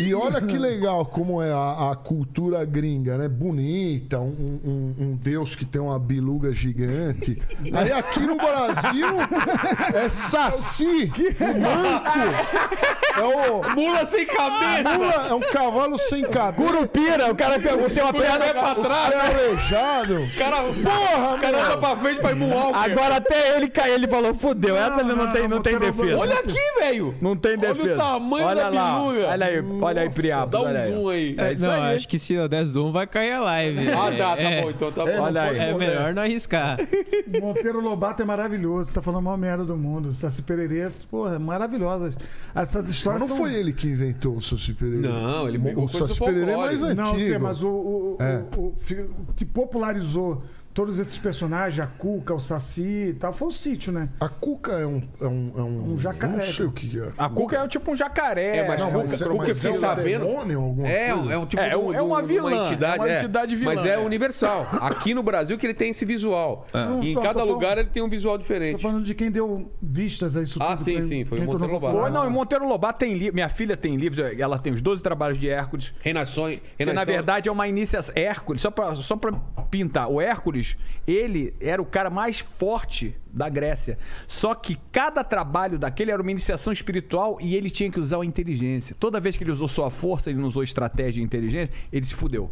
E 0.00 0.14
olha 0.14 0.40
que 0.42 0.58
legal 0.58 1.06
como 1.06 1.40
é 1.40 1.50
a, 1.50 1.92
a 1.92 1.96
cultura 1.96 2.62
gringa, 2.64 3.16
né? 3.16 3.28
Bonita, 3.28 4.20
um, 4.20 4.60
um- 4.64 4.94
um 4.98 5.16
deus 5.16 5.54
que 5.54 5.61
tem 5.64 5.80
uma 5.80 5.98
biluga 5.98 6.52
gigante. 6.52 7.40
Aí 7.72 7.92
aqui 7.92 8.20
no 8.20 8.36
Brasil 8.36 9.06
é 9.94 10.08
saci, 10.08 11.10
manco. 11.40 12.18
É 13.14 13.20
o 13.22 13.74
Mula 13.74 14.06
sem 14.06 14.26
cabeça! 14.26 14.98
mula, 14.98 15.26
é 15.30 15.34
um 15.34 15.40
cavalo 15.40 15.98
sem 15.98 16.22
cabeça. 16.22 16.52
Curupira, 16.62 17.30
o 17.30 17.34
cara 17.34 17.58
tem 17.60 17.72
tem 17.88 18.02
uma 18.02 18.12
perna 18.12 18.38
pra 18.54 18.74
trás. 18.74 19.14
pé 19.14 19.20
aleijado. 19.20 20.28
Cara, 20.38 20.56
Porra, 20.62 21.34
o 21.34 21.38
cara 21.38 21.64
anda 21.66 21.76
pra 21.78 21.96
frente 21.96 22.20
pra 22.20 22.30
ir 22.32 22.36
Moonwalker. 22.36 22.82
Agora 22.82 23.16
até 23.16 23.56
ele 23.56 23.68
caiu, 23.68 23.94
ele 23.94 24.08
falou, 24.08 24.34
fudeu, 24.34 24.76
essa 24.76 25.00
ele 25.00 25.10
não, 25.14 25.16
não, 25.26 25.32
tem, 25.32 25.42
não, 25.42 25.48
não, 25.56 25.62
tem 25.62 25.74
não, 25.74 25.80
não, 25.80 25.92
defesa. 25.92 26.18
Olha 26.18 26.34
aqui, 26.38 26.58
velho. 26.80 27.14
Não 27.20 27.36
tem 27.36 27.52
Olha 27.58 27.70
o 27.70 27.74
defesa. 27.74 27.96
tamanho 27.96 28.46
olha 28.46 28.62
da 28.62 28.68
lá, 28.68 28.94
biluga. 28.98 29.28
Olha 29.28 29.46
aí, 29.46 29.62
olha 29.80 30.02
aí, 30.02 30.10
Priapos. 30.10 30.50
Dá 30.50 30.62
um 30.62 30.66
aí. 30.66 30.92
zoom 30.92 31.08
aí. 31.08 31.36
É 31.38 31.52
isso 31.52 31.62
não, 31.62 31.70
aí. 31.82 31.94
acho 31.96 32.08
que 32.08 32.18
se 32.18 32.34
eu 32.34 32.48
der 32.48 32.64
zoom 32.64 32.92
vai 32.92 33.06
cair 33.06 33.32
a 33.32 33.40
live. 33.40 33.88
Ah, 33.92 34.12
tá, 34.16 34.36
tá 34.36 34.42
é, 34.42 34.62
bom, 34.62 34.70
então 34.70 34.92
tá 34.92 35.02
É, 35.02 35.16
bom. 35.16 35.22
Olha 35.22 35.42
pode 35.46 35.51
É 35.56 35.74
melhor 35.74 36.14
não 36.14 36.22
arriscar. 36.22 36.78
Monteiro 37.40 37.80
Lobato 37.80 38.22
é 38.22 38.24
maravilhoso. 38.24 38.88
Você 38.90 38.94
tá 38.94 39.02
falando 39.02 39.18
a 39.18 39.22
maior 39.22 39.36
merda 39.38 39.64
do 39.64 39.76
mundo. 39.76 40.12
Saci 40.14 40.42
Pererê, 40.42 40.90
porra, 41.10 41.38
maravilhosas. 41.38 42.16
Essas 42.54 42.84
Mas 42.86 42.94
histórias 42.94 43.20
não 43.20 43.28
são... 43.28 43.36
foi 43.36 43.54
ele 43.54 43.72
que 43.72 43.86
inventou 43.88 44.36
o 44.36 44.42
Saci 44.42 44.72
Pererê. 44.74 44.98
Não, 44.98 45.48
ele 45.48 45.58
pegou 45.58 45.84
O 45.84 45.88
Saci 45.88 46.18
Pererê 46.18 46.52
é 46.52 46.56
mais 46.56 46.82
antigo. 46.82 47.02
Não, 47.02 47.18
sei, 47.18 47.38
mas 47.38 47.62
o, 47.62 47.68
o, 47.68 48.16
É. 48.20 48.44
o- 48.56 48.72
o 49.28 49.32
que 49.34 49.44
popularizou 49.44 50.42
todos 50.74 50.98
esses 50.98 51.18
personagens, 51.18 51.80
a 51.80 51.86
Cuca, 51.86 52.34
o 52.34 52.40
Saci 52.40 53.08
e 53.10 53.14
tal, 53.14 53.32
foi 53.32 53.48
o 53.48 53.50
sítio, 53.50 53.92
né? 53.92 54.08
A 54.20 54.28
Cuca 54.28 54.72
é 54.72 54.86
um... 54.86 55.02
É 55.20 55.26
um, 55.26 55.52
é 55.56 55.62
um, 55.62 55.92
Um 55.94 55.98
jacaré. 55.98 56.32
Não 56.46 56.52
sei 56.52 56.66
o 56.66 56.72
que 56.72 56.98
é. 56.98 57.12
A 57.18 57.28
Cuca 57.28 57.56
é 57.58 57.68
tipo 57.68 57.90
um 57.92 57.96
jacaré. 57.96 58.56
É, 58.58 58.68
mas 58.68 58.80
Não, 58.80 58.86
Cuca- 58.90 58.98
mas, 59.08 59.22
Cuca, 59.22 59.34
mas 59.36 59.48
eu 59.48 59.54
fiquei 59.54 59.70
é 59.70 59.74
um 59.74 59.78
sabendo- 59.80 60.26
demônio, 60.26 60.86
É, 60.86 61.12
coisa? 61.12 61.32
é 61.32 61.38
um 61.38 61.46
tipo 61.46 61.62
É, 61.62 61.76
um- 61.76 61.92
é 61.92 62.00
uma 62.02 62.02
de 62.02 62.02
uma 62.02 62.22
vilã, 62.22 62.66
entidade, 62.66 62.98
é 62.98 63.04
uma 63.06 63.18
entidade 63.18 63.56
vilã, 63.56 63.74
Mas 63.74 63.84
é, 63.84 63.94
é. 63.94 63.98
universal. 63.98 64.66
Aqui 64.80 65.14
no 65.14 65.22
Brasil 65.22 65.58
que 65.58 65.66
ele 65.66 65.74
tem 65.74 65.90
esse 65.90 66.04
visual. 66.04 66.66
E 67.02 67.10
em 67.10 67.14
tô- 67.14 67.20
cada 67.20 67.40
tô- 67.40 67.44
lugar 67.44 67.76
ele 67.78 67.88
tem 67.88 68.02
um 68.02 68.08
visual 68.08 68.34
Tô 68.36 68.42
diferente. 68.42 68.82
falando 68.82 69.04
de 69.04 69.14
quem 69.14 69.30
deu 69.30 69.70
vistas 69.82 70.36
a 70.36 70.42
isso 70.42 70.58
Ah, 70.62 70.74
tudo. 70.74 70.84
sim, 70.84 70.92
quem- 70.92 71.02
sim, 71.02 71.24
foi 71.24 71.38
o 71.38 71.42
Monteiro 71.44 71.72
Lobato. 71.72 71.96
Pô, 71.96 72.08
não, 72.08 72.26
em 72.26 72.30
Monteiro 72.30 72.66
Lobato 72.66 72.98
tem 72.98 73.14
livro. 73.14 73.34
Minha 73.34 73.48
filha 73.48 73.76
tem 73.76 73.96
livros, 73.96 74.24
ela 74.38 74.58
tem 74.58 74.72
os 74.72 74.80
12 74.80 75.02
trabalhos 75.02 75.38
de 75.38 75.48
Hércules. 75.48 75.92
Renações. 76.00 76.60
Que 76.76 76.84
na 76.86 77.04
verdade 77.04 77.48
é 77.48 77.52
uma 77.52 77.68
iniciação. 77.68 78.12
Hércules, 78.16 78.62
só 78.62 78.70
pra, 78.70 78.94
só 78.94 79.16
pra 79.16 79.32
pintar, 79.70 80.08
o 80.10 80.20
Hércules, 80.20 80.61
ele 81.06 81.54
era 81.60 81.80
o 81.80 81.84
cara 81.84 82.10
mais 82.10 82.40
forte 82.40 83.16
da 83.32 83.48
Grécia. 83.48 83.98
Só 84.26 84.54
que 84.54 84.78
cada 84.90 85.24
trabalho 85.24 85.78
daquele 85.78 86.10
era 86.10 86.20
uma 86.20 86.30
iniciação 86.30 86.72
espiritual 86.72 87.38
e 87.40 87.54
ele 87.56 87.70
tinha 87.70 87.90
que 87.90 88.00
usar 88.00 88.20
a 88.20 88.24
inteligência. 88.24 88.96
Toda 88.98 89.20
vez 89.20 89.36
que 89.36 89.44
ele 89.44 89.52
usou 89.52 89.68
sua 89.68 89.90
força, 89.90 90.30
ele 90.30 90.38
não 90.38 90.48
usou 90.48 90.62
estratégia 90.62 91.20
e 91.20 91.24
inteligência, 91.24 91.74
ele 91.92 92.04
se 92.04 92.14
fudeu. 92.14 92.50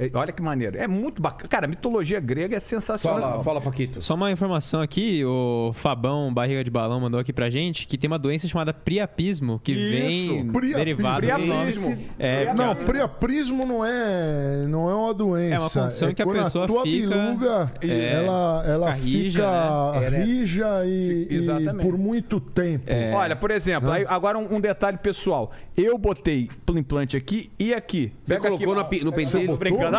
É, 0.00 0.10
Olha 0.14 0.32
que 0.32 0.40
maneiro. 0.42 0.78
É 0.78 0.88
muito 0.88 1.20
bacana. 1.20 1.48
Cara, 1.48 1.66
a 1.66 1.68
mitologia 1.68 2.18
grega 2.20 2.56
é 2.56 2.60
sensacional. 2.60 3.20
Fala, 3.20 3.44
fala, 3.44 3.60
Paquito. 3.60 4.00
Só 4.02 4.14
uma 4.14 4.30
informação 4.30 4.80
aqui, 4.80 5.22
o 5.24 5.72
Fabão 5.74 6.32
Barriga 6.32 6.64
de 6.64 6.70
Balão 6.70 7.00
mandou 7.00 7.20
aqui 7.20 7.32
pra 7.32 7.50
gente 7.50 7.86
que 7.86 7.98
tem 7.98 8.08
uma 8.08 8.18
doença 8.18 8.48
chamada 8.48 8.72
priapismo, 8.72 9.60
que 9.62 9.72
Isso, 9.72 9.90
vem 9.90 10.46
priapismo. 10.52 10.76
derivado 10.76 11.26
do 11.26 11.46
nome. 11.46 11.72
Priapismo. 11.72 11.98
É, 12.18 12.54
Não, 12.54 12.74
priaprismo 12.74 13.66
não 13.66 13.84
é, 13.84 14.64
não 14.66 14.88
é 14.90 14.94
uma 14.94 15.12
doença. 15.14 15.54
É 15.54 15.58
uma 15.58 15.70
condição 15.70 16.14
que 16.14 16.22
a 16.22 16.26
pessoa 16.26 16.66
tua 16.66 16.82
fica- 16.82 17.08
biluga, 17.08 17.72
É, 17.82 18.12
ela, 18.14 18.64
ela 18.66 18.92
fica 18.94 20.00
né? 20.10 20.24
rija 20.24 20.84
e, 20.86 21.26
e 21.30 21.34
Exatamente. 21.36 21.82
por 21.82 21.98
muito 21.98 22.40
tempo. 22.40 22.84
É. 22.86 23.12
Olha, 23.14 23.36
por 23.36 23.50
exemplo, 23.50 23.90
aí, 23.90 24.04
agora 24.08 24.38
um, 24.38 24.54
um 24.56 24.60
detalhe 24.60 24.96
pessoal. 24.98 25.50
Eu 25.76 25.96
botei 25.98 26.48
implante 26.70 27.16
aqui 27.16 27.50
e 27.58 27.74
aqui. 27.74 28.12
Você 28.22 28.34
Pega 28.34 28.48
colocou 28.48 28.78
aqui, 28.78 29.04
no 29.04 29.10
Tô 29.10 29.16
pentelho? 29.16 29.56
botou 29.56 29.89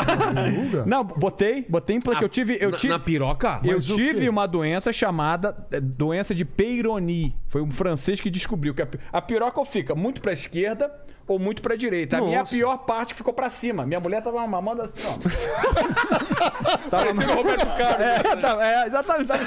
Não, 0.85 1.03
botei, 1.03 1.65
botei 1.67 1.95
implante. 1.95 2.21
Eu 2.21 2.29
tive, 2.29 2.57
eu 2.59 2.71
na, 2.71 2.77
tive, 2.77 2.93
na 2.93 2.99
piroca? 2.99 3.59
eu 3.63 3.73
Mas 3.75 3.85
tive 3.85 4.27
uma 4.29 4.47
doença 4.47 4.91
chamada 4.93 5.55
eh, 5.71 5.79
doença 5.79 6.33
de 6.35 6.45
Peyronie. 6.45 7.35
Foi 7.47 7.61
um 7.61 7.71
francês 7.71 8.19
que 8.19 8.29
descobriu 8.29 8.73
que 8.73 8.81
a, 8.81 8.87
a 9.13 9.21
piroca 9.21 9.63
fica 9.65 9.93
muito 9.95 10.21
pra 10.21 10.31
esquerda 10.31 10.91
ou 11.27 11.37
muito 11.39 11.61
pra 11.61 11.75
direita. 11.75 12.17
A 12.17 12.21
minha 12.21 12.39
Nossa. 12.39 12.55
pior 12.55 12.77
parte 12.79 13.13
ficou 13.13 13.33
pra 13.33 13.49
cima. 13.49 13.85
Minha 13.85 13.99
mulher 13.99 14.21
tava 14.21 14.45
mamando 14.47 14.81
assim, 14.83 15.03
ó. 15.07 15.17
tava 16.89 17.03
Parecendo 17.05 17.31
o 17.31 17.35
Roberto 17.35 17.65
Carlos. 17.77 18.05
é, 18.05 18.35
tava- 18.37 18.65
é, 18.65 18.87
exatamente. 18.87 19.27
tava- 19.27 19.43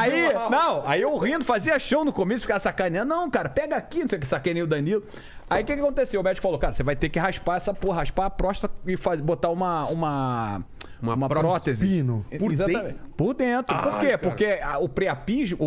aí, 0.00 0.32
não, 0.50 0.82
aí 0.88 1.02
eu 1.02 1.16
rindo, 1.18 1.44
fazia 1.44 1.78
show 1.78 2.04
no 2.04 2.12
começo, 2.12 2.42
ficava 2.42 2.60
sacaneando. 2.60 3.08
Não, 3.14 3.30
cara, 3.30 3.48
pega 3.48 3.76
aqui, 3.76 4.00
não 4.00 4.08
sei 4.08 4.18
o 4.18 4.20
que, 4.20 4.26
sacaneio 4.26 4.64
o 4.64 4.68
Danilo. 4.68 5.02
Aí 5.50 5.62
o 5.62 5.66
que, 5.66 5.74
que 5.74 5.80
aconteceu? 5.80 6.20
O 6.20 6.24
médico 6.24 6.42
falou, 6.42 6.58
cara, 6.58 6.72
você 6.72 6.82
vai 6.82 6.94
ter 6.96 7.08
que 7.08 7.18
raspar 7.18 7.56
essa 7.56 7.72
porra, 7.72 7.98
raspar 7.98 8.26
a 8.26 8.30
próstata 8.30 8.74
e 8.86 8.96
faz, 8.96 9.20
botar 9.20 9.50
uma. 9.50 9.86
Uma, 9.86 10.62
Uma 11.14 11.28
prótese. 11.28 11.86
Pino. 11.86 12.24
Por 12.38 12.52
Exatamente. 12.52 12.84
dentro? 12.84 12.98
Por 13.16 13.34
dentro. 13.34 13.76
Por 13.76 13.92
Ai, 13.94 14.00
quê? 14.00 14.06
cara. 14.06 14.18
Porque 14.18 14.44
a- 14.62 14.78
o 14.78 14.88
preapismo, 14.88 15.58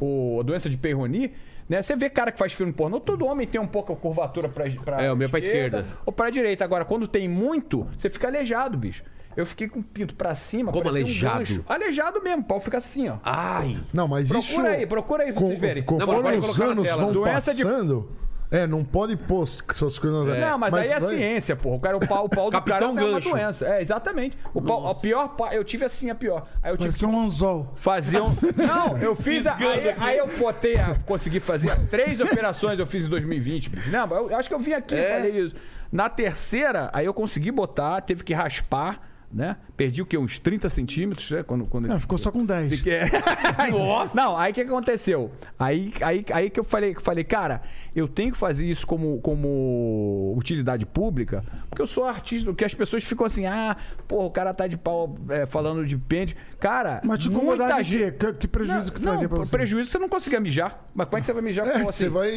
o, 0.00 0.04
o, 0.04 0.40
a 0.40 0.42
doença 0.42 0.68
de 0.70 0.76
Peyronie, 0.76 1.32
né? 1.68 1.82
Você 1.82 1.94
vê 1.94 2.08
cara 2.10 2.32
que 2.32 2.38
faz 2.38 2.52
filme 2.52 2.72
pornô, 2.72 2.98
todo 2.98 3.26
homem 3.26 3.46
tem 3.46 3.60
um 3.60 3.66
pouco 3.66 3.92
a 3.92 3.96
curvatura 3.96 4.48
pra, 4.48 4.64
pra 4.84 5.02
É, 5.02 5.12
o 5.12 5.16
meu 5.16 5.28
pra 5.28 5.38
esquerda. 5.38 5.86
ou 6.06 6.12
pra 6.12 6.30
direita. 6.30 6.64
Agora, 6.64 6.84
quando 6.84 7.06
tem 7.06 7.28
muito, 7.28 7.86
você 7.96 8.08
fica 8.10 8.28
aleijado, 8.28 8.76
bicho. 8.78 9.04
Eu 9.36 9.46
fiquei 9.46 9.66
com 9.68 9.80
o 9.80 9.82
pinto 9.82 10.14
pra 10.14 10.34
cima. 10.34 10.70
Como 10.72 10.84
parecia 10.84 11.04
um 11.04 11.08
aleijado? 11.08 11.38
gancho. 11.38 11.64
aleijado 11.66 12.22
mesmo, 12.22 12.42
o 12.42 12.44
pau 12.44 12.60
fica 12.60 12.78
assim, 12.78 13.08
ó. 13.08 13.16
Ai. 13.22 13.78
Não, 13.92 14.06
mas 14.08 14.28
Procura 14.28 14.48
isso. 14.50 14.60
aí, 14.66 14.86
procura 14.86 15.22
aí 15.24 15.32
pra 15.32 15.40
vocês 15.42 15.58
verem. 15.58 15.82
Conforme 15.82 16.36
os 16.36 16.60
anos 16.60 16.88
vão 16.90 17.12
Doença 17.12 17.54
de- 17.54 17.62
passando. 17.64 18.10
É, 18.52 18.66
não 18.66 18.84
pode 18.84 19.16
pôr 19.16 19.48
essas 19.70 19.98
coisas 19.98 20.26
na 20.26 20.34
Não, 20.34 20.58
mas, 20.58 20.74
aí 20.74 20.88
é 20.88 21.00
vai- 21.00 21.16
ciência, 21.16 21.56
porra. 21.56 21.76
O, 21.76 21.80
cara, 21.80 21.96
o 21.96 22.06
pau, 22.06 22.26
o 22.26 22.28
pau 22.28 22.44
do 22.50 22.52
Capitão 22.52 22.94
cara 22.94 23.06
é 23.06 23.10
uma 23.10 23.20
doença. 23.20 23.66
É, 23.66 23.80
exatamente. 23.80 24.36
O 24.52 24.60
pau, 24.60 24.86
a 24.88 24.94
pior 24.94 25.34
eu 25.52 25.64
tive 25.64 25.86
assim, 25.86 26.10
a 26.10 26.14
pior. 26.14 26.46
Aí 26.62 26.70
eu 26.70 26.76
tive 26.76 26.90
Parecia 26.90 27.08
um 27.08 27.18
anzol. 27.24 27.72
fazer 27.76 28.20
um. 28.20 28.26
Não, 28.54 28.98
eu 28.98 29.16
fiz. 29.16 29.46
A, 29.46 29.56
aí, 29.56 29.94
aí 29.98 30.18
eu 30.18 30.28
botei 30.38 30.76
a. 30.76 30.94
Consegui 31.06 31.40
fazer 31.40 31.74
três 31.88 32.20
operações, 32.20 32.78
eu 32.78 32.84
fiz 32.86 33.06
em 33.06 33.08
2020. 33.08 33.70
bicho. 33.70 33.90
Lembra? 33.90 34.18
Eu, 34.18 34.30
eu 34.30 34.36
acho 34.36 34.48
que 34.50 34.54
eu 34.54 34.58
vim 34.60 34.72
aqui 34.74 34.94
e 34.94 34.98
É. 34.98 35.16
falei 35.16 35.40
isso. 35.40 35.56
Na 35.90 36.10
terceira, 36.10 36.90
aí 36.92 37.06
eu 37.06 37.14
consegui 37.14 37.50
botar, 37.50 38.00
teve 38.02 38.22
que 38.22 38.34
raspar, 38.34 39.00
né? 39.32 39.56
Perdi 39.76 40.02
o 40.02 40.06
quê? 40.06 40.18
Uns 40.18 40.38
30 40.38 40.68
centímetros, 40.68 41.30
né? 41.30 41.42
Quando, 41.42 41.64
quando 41.66 41.88
Não, 41.88 41.98
ficou 41.98 42.18
só 42.18 42.30
com 42.30 42.44
10. 42.44 42.70
Fiquei- 42.70 43.00
Nossa! 43.70 44.14
Não, 44.14 44.36
aí 44.36 44.52
o 44.52 44.54
que 44.54 44.60
aconteceu? 44.60 45.30
Aí, 45.58 45.92
aí, 46.02 46.24
aí 46.32 46.50
que 46.50 46.60
eu 46.60 46.64
falei, 46.64 46.94
que 46.94 47.02
falei, 47.02 47.24
cara, 47.24 47.62
eu 47.94 48.06
tenho 48.06 48.32
que 48.32 48.38
fazer 48.38 48.66
isso 48.66 48.86
como, 48.86 49.20
como 49.20 50.34
utilidade 50.36 50.84
pública, 50.84 51.44
porque 51.70 51.80
eu 51.80 51.86
sou 51.86 52.04
artista, 52.04 52.46
porque 52.50 52.64
as 52.64 52.74
pessoas 52.74 53.02
ficam 53.04 53.26
assim, 53.26 53.46
ah, 53.46 53.76
porra, 54.06 54.26
o 54.26 54.30
cara 54.30 54.52
tá 54.52 54.66
de 54.66 54.76
pau 54.76 55.16
é, 55.28 55.46
falando 55.46 55.84
de 55.86 55.96
pente. 55.96 56.36
Cara, 56.62 57.00
Mas 57.04 57.18
te 57.18 57.28
muita 57.28 57.82
gente. 57.82 58.12
quê? 58.12 58.12
Que, 58.12 58.32
que 58.34 58.46
prejuízo 58.48 58.92
que 58.92 59.00
não, 59.02 59.10
trazia 59.12 59.28
pra 59.28 59.38
não, 59.38 59.44
você? 59.44 59.56
prejuízo 59.56 59.90
você 59.90 59.98
não 59.98 60.08
conseguia 60.08 60.38
mijar. 60.38 60.78
Mas 60.94 61.06
como 61.08 61.16
é 61.18 61.20
que 61.20 61.26
você 61.26 61.32
vai 61.32 61.42
mijar 61.42 61.66
É, 61.66 61.72
com 61.72 61.84
você 61.86 62.04
assim? 62.04 62.14
vai. 62.14 62.30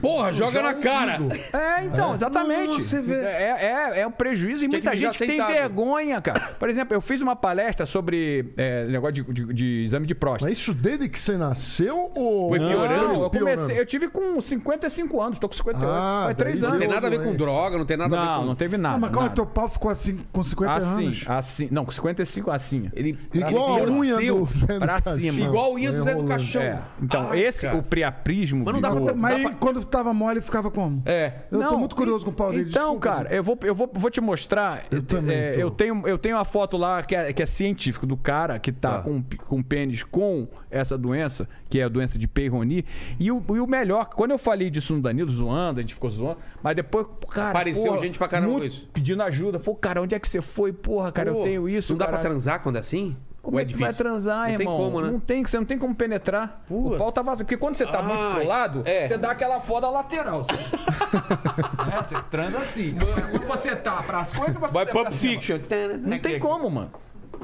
Porra, 0.00 0.32
joga 0.32 0.62
na 0.62 0.72
cara. 0.74 1.18
É, 1.52 1.84
então, 1.84 2.14
exatamente. 2.14 2.66
Nossa, 2.68 2.80
você 2.80 3.00
vê. 3.02 3.14
É, 3.16 3.92
é, 3.94 4.00
é 4.00 4.06
um 4.06 4.10
prejuízo 4.10 4.64
e 4.64 4.68
que 4.68 4.72
muita 4.72 4.96
gente 4.96 5.18
tem 5.18 5.32
sentado. 5.32 5.52
vergonha, 5.52 6.18
cara. 6.22 6.40
Por 6.58 6.70
exemplo, 6.70 6.94
eu 6.96 7.00
fiz 7.02 7.20
uma 7.20 7.36
palestra 7.36 7.84
sobre 7.84 8.54
é, 8.56 8.86
negócio 8.86 9.22
de, 9.22 9.32
de- 9.44 9.52
de 9.52 9.84
exame 9.84 10.06
de 10.06 10.14
próstata. 10.14 10.46
Mas 10.48 10.56
isso 10.58 10.72
desde 10.72 11.06
que 11.06 11.18
você 11.18 11.36
nasceu 11.36 12.10
ou. 12.14 12.48
Foi 12.48 12.58
piorando? 12.58 13.08
Não, 13.08 13.22
eu 13.24 13.30
comecei. 13.30 13.78
Eu 13.78 13.84
tive 13.84 14.08
com 14.08 14.40
55 14.40 15.20
anos, 15.20 15.38
tô 15.38 15.46
com 15.48 15.54
58. 15.54 15.92
Ah, 15.92 16.22
faz 16.24 16.36
três 16.38 16.60
daí 16.60 16.68
anos. 16.70 16.80
Não 16.80 16.86
tem 16.86 16.94
nada 16.94 17.06
a 17.06 17.10
ver 17.10 17.22
com 17.22 17.34
droga, 17.36 17.76
não 17.76 17.84
tem 17.84 17.96
nada 17.98 18.16
a 18.16 18.20
ver 18.20 18.26
Não, 18.30 18.40
com. 18.40 18.46
não 18.46 18.54
teve 18.54 18.76
nada. 18.78 18.96
Ah, 18.96 18.98
mas 18.98 19.10
calma, 19.10 19.28
nada. 19.28 19.34
teu 19.34 19.44
pau 19.46 19.68
ficou 19.68 19.90
assim 19.90 20.20
com 20.32 20.42
50 20.42 20.72
Assim, 20.72 21.04
anos. 21.06 21.24
assim. 21.26 21.68
Não, 21.70 21.84
com 21.84 21.92
55 21.92 22.50
assim. 22.50 22.88
Ele 22.94 23.18
Igual 23.58 23.78
a 23.78 23.90
unha 23.90 24.16
do 24.16 24.44
Zé 24.46 24.66
do 24.66 24.78
pra 24.78 24.86
Caixão. 25.00 25.16
cima. 25.16 25.40
Igual 25.46 25.64
a 25.70 25.74
unha 25.74 25.92
do 25.92 26.02
Zé 26.04 26.14
do. 26.14 26.24
Caixão. 26.24 26.62
É. 26.62 26.82
Então, 27.02 27.30
Ah, 27.30 27.36
esse, 27.36 27.66
cara. 27.66 27.76
o 27.78 27.82
priaprismo. 27.82 28.64
Mas 28.64 28.74
não 28.74 28.80
dá 28.80 28.90
pra- 28.90 29.14
Mas 29.14 29.42
dá 29.42 29.48
aí, 29.50 29.56
quando 29.58 29.84
tava 29.84 30.12
mole, 30.14 30.40
ficava 30.40 30.70
como? 30.70 31.02
É. 31.06 31.32
Eu 31.50 31.58
tô 31.60 31.64
Não, 31.64 31.78
muito 31.78 31.96
curioso 31.96 32.24
com 32.24 32.30
o 32.30 32.34
pau 32.34 32.50
dele. 32.50 32.68
Então, 32.68 32.94
desculpa. 32.96 33.08
cara, 33.08 33.34
eu 33.34 33.42
vou, 33.42 33.58
eu 33.62 33.74
vou, 33.74 33.90
vou 33.92 34.10
te 34.10 34.20
mostrar. 34.20 34.84
Eu 34.90 35.02
também 35.02 35.36
É, 35.36 35.52
tô. 35.52 35.60
eu, 35.60 35.70
tenho, 35.70 36.02
eu 36.06 36.18
tenho 36.18 36.36
uma 36.36 36.44
foto 36.44 36.76
lá 36.76 37.02
que 37.02 37.14
é, 37.14 37.32
que 37.32 37.42
é 37.42 37.46
científico 37.46 38.06
do 38.06 38.16
cara 38.16 38.58
que 38.58 38.72
tá 38.72 38.88
Tá. 38.98 39.02
com, 39.02 39.22
com 39.46 39.62
pênis 39.62 40.02
com 40.02 40.48
essa 40.70 40.96
doença, 40.96 41.48
que 41.68 41.78
é 41.80 41.84
a 41.84 41.88
doença 41.88 42.18
de 42.18 42.26
Peyronie. 42.26 42.84
E 43.18 43.30
o, 43.30 43.42
e 43.50 43.60
o 43.60 43.66
melhor, 43.66 44.06
quando 44.10 44.30
eu 44.32 44.38
falei 44.38 44.70
disso 44.70 44.94
no 44.94 45.00
Danilo, 45.02 45.30
zoando, 45.30 45.78
a 45.80 45.82
gente 45.82 45.94
ficou 45.94 46.08
zoando, 46.10 46.38
mas 46.62 46.74
depois, 46.76 47.06
cara. 47.30 47.50
Apareceu 47.50 47.92
porra, 47.92 48.04
gente 48.04 48.18
pra 48.18 48.28
caramba 48.28 48.52
muito 48.52 48.66
isso. 48.66 48.88
Pedindo 48.92 49.22
ajuda. 49.22 49.58
Falou, 49.58 49.78
cara, 49.78 50.00
onde 50.02 50.14
é 50.14 50.18
que 50.18 50.28
você 50.28 50.40
foi? 50.40 50.72
Porra, 50.72 51.10
cara, 51.12 51.30
eu 51.30 51.34
Pô, 51.36 51.42
tenho 51.42 51.68
isso. 51.68 51.92
Não 51.92 51.98
dá 51.98 52.06
pra 52.06 52.16
caralho. 52.18 52.30
transar 52.34 52.62
quando 52.62 52.76
é 52.76 52.78
assim? 52.80 53.16
Como 53.48 53.60
é 53.60 53.64
que 53.64 53.76
vai 53.76 53.94
transar, 53.94 54.46
não 54.46 54.52
irmão? 54.52 54.58
Tem 54.58 54.66
como, 54.66 55.00
né? 55.00 55.10
Não 55.10 55.20
tem, 55.20 55.42
você 55.42 55.56
não 55.56 55.64
tem 55.64 55.78
como 55.78 55.94
penetrar. 55.94 56.62
O 56.68 56.96
pau 56.98 57.10
tá 57.10 57.22
vazio. 57.22 57.46
Porque 57.46 57.56
quando 57.56 57.76
você 57.76 57.86
tá 57.86 58.02
muito 58.02 58.20
Ai, 58.20 58.34
pro 58.34 58.46
lado, 58.46 58.82
é. 58.84 59.08
você 59.08 59.16
dá 59.16 59.30
aquela 59.30 59.58
foda 59.58 59.88
lateral. 59.88 60.44
Você, 60.44 60.52
é, 61.96 62.02
você 62.02 62.22
transa 62.30 62.58
assim. 62.58 62.94
Quando 63.30 63.46
você 63.46 63.74
tá 63.74 64.02
pras 64.02 64.32
coisas, 64.34 64.54
vai 64.56 64.70
Vai 64.70 64.86
fazer 64.86 65.08
Pulp. 65.08 65.12
Fiction. 65.12 65.58
Não 66.02 66.18
tem 66.18 66.38
como, 66.38 66.70
mano. 66.70 66.90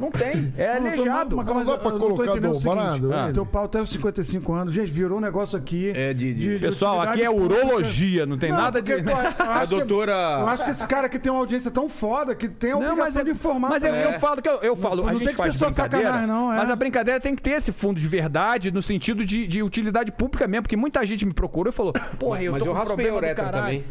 Não 0.00 0.10
tem. 0.10 0.52
É 0.58 0.78
Não, 0.80 0.86
eu 0.88 0.92
aleijado. 0.94 1.36
mas- 1.36 1.46
Não 1.46 1.54
mas 1.54 1.66
dá 1.66 1.72
eu- 1.72 1.78
pra 1.78 1.86
eu 1.88 1.92
não 1.92 1.98
tô 2.00 2.04
colocar 2.06 2.24
entendendo 2.32 2.50
o 2.50 2.60
seguinte. 2.60 3.00
dobrado, 3.00 3.14
Ah. 3.14 3.30
Teu 3.32 3.46
pau 3.46 3.68
tem 3.68 3.80
os 3.82 3.90
55 3.90 4.52
anos. 4.52 4.74
Gente, 4.74 4.90
virou 4.90 5.18
um 5.18 5.20
negócio 5.20 5.56
aqui. 5.56 5.92
É, 5.94 6.12
de- 6.12 6.34
de- 6.34 6.58
Pessoal, 6.58 7.00
aqui 7.00 7.22
é 7.22 7.30
urologia, 7.30 8.26
não 8.26 8.36
tem 8.36 8.50
Não, 8.50 8.58
nada 8.58 8.82
de. 8.82 8.90
eu 8.90 8.98
acho 9.16 9.42
A 9.42 9.60
que- 9.60 9.66
doutora. 9.66 10.12
Eu 10.12 10.48
acho 10.48 10.64
que 10.64 10.70
esse 10.70 10.86
cara 10.86 11.06
aqui 11.06 11.18
tem 11.18 11.30
uma 11.30 11.38
audiência 11.40 11.70
tão 11.70 11.88
foda 11.88 12.34
que 12.34 12.48
tem 12.48 12.70
a 12.72 12.74
Não, 12.74 12.80
mas, 12.80 12.90
obrigação 12.90 13.22
é, 13.22 13.24
de 13.24 13.30
informar. 13.30 13.68
mas 13.70 13.84
eu, 13.84 13.90
também. 13.90 14.04
eu 14.12 14.20
falo 14.20 14.42
que 14.42 14.48
eu, 14.48 14.58
eu 14.62 14.76
falo, 14.76 14.96
Não 15.02 15.04
a 15.04 15.10
tem 15.12 15.18
gente 15.20 15.30
que 15.30 15.36
faz 15.36 15.52
ser 15.52 15.58
só 15.58 15.70
sacanagem, 15.70 16.26
não, 16.26 16.52
é. 16.52 16.56
mas 16.56 16.70
a 16.70 16.76
brincadeira 16.76 17.20
tem 17.20 17.34
que 17.36 17.42
ter 17.42 17.52
esse 17.52 17.72
fundo 17.72 18.00
de 18.00 18.08
verdade 18.08 18.70
no 18.70 18.82
sentido 18.82 19.24
de, 19.24 19.46
de 19.46 19.62
utilidade 19.62 20.10
pública 20.12 20.46
mesmo, 20.46 20.62
porque 20.62 20.76
muita 20.76 21.04
gente 21.06 21.24
me 21.24 21.32
procurou 21.32 21.70
e 21.70 21.74
falou, 21.74 21.92
porra, 22.18 22.42
eu 22.42 22.52
Mas 22.52 22.62
tô 22.62 22.68
eu 22.68 22.72
com 22.72 22.78
raspei 22.78 23.06
problema 23.06 23.30
a 23.40 23.44
do 23.44 23.52
também. 23.52 23.84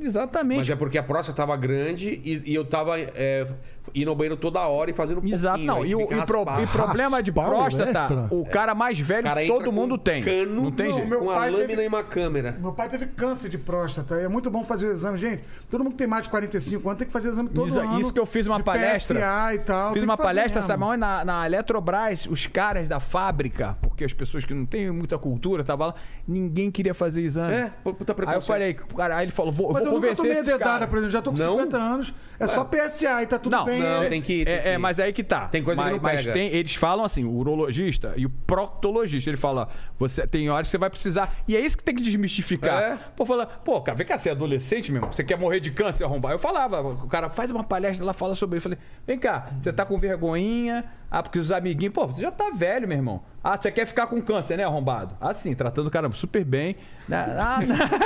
Exatamente. 0.00 0.58
Mas 0.58 0.70
é 0.70 0.76
porque 0.76 0.98
a 0.98 1.02
próstata 1.02 1.36
tava 1.36 1.56
grande 1.56 2.20
e, 2.24 2.42
e 2.50 2.54
eu 2.54 2.64
tava 2.64 2.98
é, 2.98 3.46
indo 3.94 4.08
ao 4.10 4.16
banheiro 4.16 4.36
toda 4.36 4.60
hora 4.66 4.90
e 4.90 4.94
fazendo 4.94 5.20
um 5.20 5.26
Exato, 5.28 5.58
pouquinho, 5.58 5.66
não. 5.66 5.84
E, 5.84 5.94
o, 5.94 6.00
e 6.02 6.26
pro- 6.26 6.44
e 6.62 6.66
problema 6.66 7.22
de 7.22 7.32
próstata, 7.32 8.06
uretra? 8.14 8.28
o 8.30 8.44
cara 8.46 8.74
mais 8.74 8.98
velho, 8.98 9.22
cara 9.24 9.46
todo 9.46 9.64
com 9.66 9.72
mundo 9.72 9.98
tem. 9.98 10.22
Cano, 10.22 10.62
não 10.62 10.70
tem 10.72 10.86
Não, 10.88 10.94
jeito. 10.94 11.08
meu 11.08 11.20
com 11.20 11.30
a 11.30 11.34
pai 11.34 11.50
lâmina 11.50 11.68
teve- 11.68 11.82
e 11.84 11.88
uma 11.88 12.02
câmera. 12.04 12.56
Meu 12.60 12.72
pai 12.72 12.88
teve 12.88 13.06
câncer 13.06 13.48
de 13.48 13.58
próstata. 13.58 14.14
É 14.16 14.28
muito 14.28 14.50
bom 14.50 14.64
fazer 14.64 14.86
o 14.86 14.92
exame. 14.92 15.18
Gente, 15.18 15.42
todo 15.70 15.82
mundo 15.82 15.92
que 15.92 15.98
tem 15.98 16.06
mais 16.06 16.24
de 16.24 16.30
45 16.30 16.88
anos 16.88 16.98
tem 16.98 17.06
que 17.06 17.12
fazer 17.12 17.30
exame 17.30 17.48
todo 17.48 17.68
Isso- 17.68 17.78
ano. 17.78 18.00
isso 18.00 18.12
que 18.12 18.18
eu 18.20 18.26
fiz 18.26 18.46
uma 18.46 18.60
palestra. 18.60 19.18
PSA 19.20 19.54
e 19.54 19.58
tal. 19.58 19.92
Fiz 19.92 20.02
uma 20.02 20.16
palestra, 20.16 20.60
mesmo. 20.62 20.66
sabe? 20.86 20.96
Na, 20.96 21.24
na 21.24 21.46
Eletrobras, 21.46 22.26
os 22.26 22.46
caras 22.46 22.88
da 22.88 23.00
fábrica, 23.00 23.76
porque 23.82 24.04
as 24.04 24.12
pessoas 24.12 24.44
que 24.44 24.54
não 24.54 24.64
têm 24.66 24.90
muita 24.90 25.18
cultura 25.18 25.62
estavam 25.62 25.88
lá, 25.88 25.94
ninguém 26.26 26.70
queria 26.70 26.94
fazer 26.94 27.22
exame. 27.22 27.52
É, 27.54 27.70
puta 27.82 28.14
Aí 28.26 28.34
eu 28.36 28.42
falei, 28.42 28.74
cara, 28.74 29.16
aí 29.16 29.24
ele 29.24 29.32
falou, 29.32 29.52
vou, 29.52 29.72
vou 29.72 29.89
eu 29.90 29.94
nunca 29.96 30.08
convencer 30.08 30.16
tomei 30.16 30.30
a 30.32 30.34
esses 30.40 30.46
dedada, 30.52 30.64
caras. 30.70 30.88
por 30.88 30.98
exemplo. 30.98 31.12
Já 31.12 31.22
tô 31.22 31.32
com 31.32 31.38
Não? 31.38 31.52
50 31.58 31.76
anos. 31.76 32.14
É 32.38 32.46
só 32.46 32.64
PSA 32.64 33.22
e 33.22 33.26
tá 33.26 33.38
tudo 33.38 33.52
Não, 33.54 33.64
bem. 33.66 33.80
não, 33.80 34.02
É- 34.04 34.08
tem 34.08 34.22
que 34.22 34.32
ir. 34.40 34.44
tem 34.46 34.54
É, 34.54 34.58
que 34.62 34.68
é, 34.70 34.78
mas 34.78 34.98
aí 34.98 35.12
que 35.12 35.22
tá. 35.22 35.46
Tem 35.48 35.62
coisa 35.62 35.80
que 35.82 35.84
mas, 35.88 35.96
não 35.96 36.02
mas 36.02 36.20
pega. 36.22 36.32
tem, 36.32 36.48
eles 36.48 36.74
falam 36.74 37.04
assim, 37.04 37.24
o 37.24 37.32
urologista 37.32 38.14
e 38.16 38.24
o 38.24 38.30
proctologista, 38.30 39.28
ele 39.28 39.36
fala, 39.36 39.68
você 39.98 40.26
tem 40.26 40.48
horas 40.48 40.66
que 40.68 40.70
você 40.72 40.78
vai 40.78 40.88
precisar. 40.90 41.34
E 41.46 41.54
é 41.56 41.60
isso 41.60 41.76
que 41.76 41.84
tem 41.84 41.94
que 41.94 42.00
desmistificar. 42.02 42.82
É. 42.82 42.98
Pô, 43.14 43.26
fala, 43.26 43.46
pô, 43.46 43.80
cara, 43.82 43.96
vem 43.96 44.06
cá, 44.06 44.18
você 44.18 44.30
é 44.30 44.32
adolescente 44.32 44.90
mesmo, 44.90 45.08
você 45.12 45.22
quer 45.22 45.36
morrer 45.38 45.60
de 45.60 45.70
câncer 45.70 46.04
arrombar. 46.04 46.32
Eu 46.32 46.38
falava, 46.38 46.80
o 46.80 47.06
cara 47.08 47.28
faz 47.28 47.50
uma 47.50 47.62
palestra 47.64 48.06
lá, 48.06 48.12
fala 48.12 48.34
sobre 48.34 48.56
isso. 48.58 48.68
Eu 48.68 48.72
falei, 48.72 48.84
vem 49.06 49.18
cá, 49.18 49.50
você 49.60 49.72
tá 49.72 49.84
com 49.84 49.98
vergonhinha, 49.98 50.84
ah, 51.10 51.22
porque 51.22 51.38
os 51.38 51.50
amiguinhos, 51.50 51.92
pô, 51.92 52.06
você 52.06 52.22
já 52.22 52.30
tá 52.30 52.50
velho, 52.54 52.86
meu 52.86 52.96
irmão. 52.96 53.22
Ah, 53.42 53.58
você 53.60 53.72
quer 53.72 53.84
ficar 53.86 54.06
com 54.06 54.20
câncer, 54.22 54.56
né, 54.56 54.64
arrombado? 54.64 55.16
Assim, 55.20 55.54
tratando 55.54 55.88
o 55.88 55.90
cara 55.90 56.10
super 56.12 56.44
bem. 56.44 56.76
né? 57.08 57.36
Ah, 57.36 57.58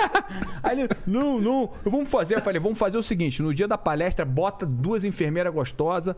Aí 0.63 0.81
ele, 0.81 0.89
não, 1.07 1.39
não, 1.39 1.71
vamos 1.85 2.09
fazer. 2.09 2.37
Eu 2.37 2.41
falei, 2.41 2.61
vamos 2.61 2.79
fazer 2.79 2.97
o 2.97 3.03
seguinte: 3.03 3.43
no 3.43 3.53
dia 3.53 3.69
da 3.69 3.77
palestra, 3.77 4.25
bota 4.25 4.65
duas 4.65 5.05
enfermeiras 5.05 5.53
gostosas, 5.53 6.17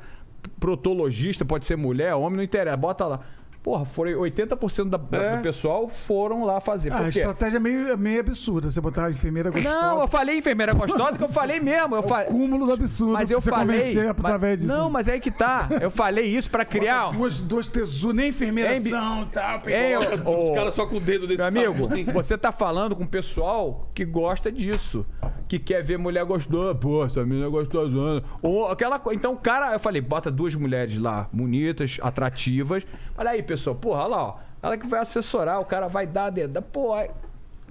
protologista, 0.61 1.45
pode 1.45 1.65
ser 1.65 1.77
mulher, 1.77 2.15
homem, 2.15 2.37
não 2.37 2.45
interessa, 2.45 2.77
bota 2.77 3.05
lá. 3.07 3.21
Porra, 3.67 3.85
foram 3.85 4.13
80% 4.21 4.89
da, 4.91 5.19
É. 5.19 5.37
do 5.39 5.43
pessoal 5.43 5.89
foram 5.89 6.45
lá 6.45 6.61
fazer. 6.61 6.93
Ah, 6.93 6.99
a 6.99 7.03
Por 7.03 7.11
quê? 7.13 7.19
estratégia 7.19 7.57
é 7.57 7.59
meio, 7.59 7.89
é 7.89 7.97
meio 7.97 8.21
absurda. 8.21 8.71
Você 8.71 8.81
botar 8.81 9.07
a 9.07 9.11
enfermeira 9.11 9.51
gostosa. 9.51 9.75
Não, 9.75 10.01
eu 10.03 10.07
falei 10.07 10.39
enfermeira 10.39 10.73
gostosa 10.73 11.19
que 11.19 11.25
eu 11.25 11.29
falei 11.29 11.59
mesmo. 11.59 11.97
Eu 11.97 12.03
falei. 12.05 12.29
cúmulo 12.29 12.65
do 12.65 12.73
absurdo 12.75 13.15
Mas 13.15 13.29
eu 13.29 13.41
você 13.41 13.51
falei. 13.51 13.97
mas- 13.97 14.59
disso. 14.61 14.69
Não, 14.69 14.89
mas 14.89 15.09
é 15.09 15.15
aí 15.15 15.21
que 15.21 15.33
tá. 15.33 15.69
Eu 15.81 15.91
falei 15.91 16.27
isso 16.27 16.49
pra 16.49 16.65
criar. 16.65 17.11
Duas, 17.11 17.41
duas 17.41 17.67
tesu, 17.67 18.13
nem 18.13 18.29
enfermeira 18.29 18.73
bi- 18.75 18.89
são 18.89 19.23
e 19.25 19.27
tal. 19.27 19.61
Hein, 19.67 19.97
ô- 20.25 20.31
ô- 20.31 20.45
Os 20.45 20.51
caras 20.57 20.73
só 20.73 20.87
com 20.87 20.99
o 20.99 21.01
dedo 21.01 21.27
desse 21.27 21.51
Meu 21.51 21.73
amigo, 21.87 22.13
você 22.13 22.39
tá 22.39 22.53
falando 22.53 22.95
com 22.95 23.03
o 23.03 23.09
pessoal 23.09 23.91
que 23.93 24.05
gosta 24.05 24.53
disso. 24.53 25.05
Que 25.49 25.59
quer 25.59 25.83
ver 25.83 25.99
mulher 25.99 26.25
gostosa. 26.25 26.73
Pô, 26.73 27.05
essa 27.05 27.25
menina 27.25 27.47
é 27.47 27.51
gostosona. 27.51 28.23
Ou 28.41 28.69
aquela 28.69 29.01
coisa. 29.01 29.19
Então, 29.19 29.33
o 29.33 29.37
cara, 29.37 29.73
eu 29.73 29.81
falei, 29.81 30.01
bota 30.01 30.31
duas 30.31 30.55
mulheres 30.55 30.97
lá, 30.99 31.29
bonitas, 31.33 31.99
atrativas. 32.01 32.87
Olha 33.19 33.31
aí, 33.31 33.43
pessoal. 33.43 33.56
Porra, 33.75 34.01
olha 34.03 34.09
lá, 34.09 34.23
ó. 34.25 34.35
Ela 34.63 34.77
que 34.77 34.87
vai 34.87 35.01
assessorar, 35.01 35.61
o 35.61 35.65
cara 35.65 35.87
vai 35.89 36.07
dar 36.07 36.25
a 36.27 36.31
dedada. 36.31 36.63
Pô, 36.63 36.93
aí... 36.95 37.09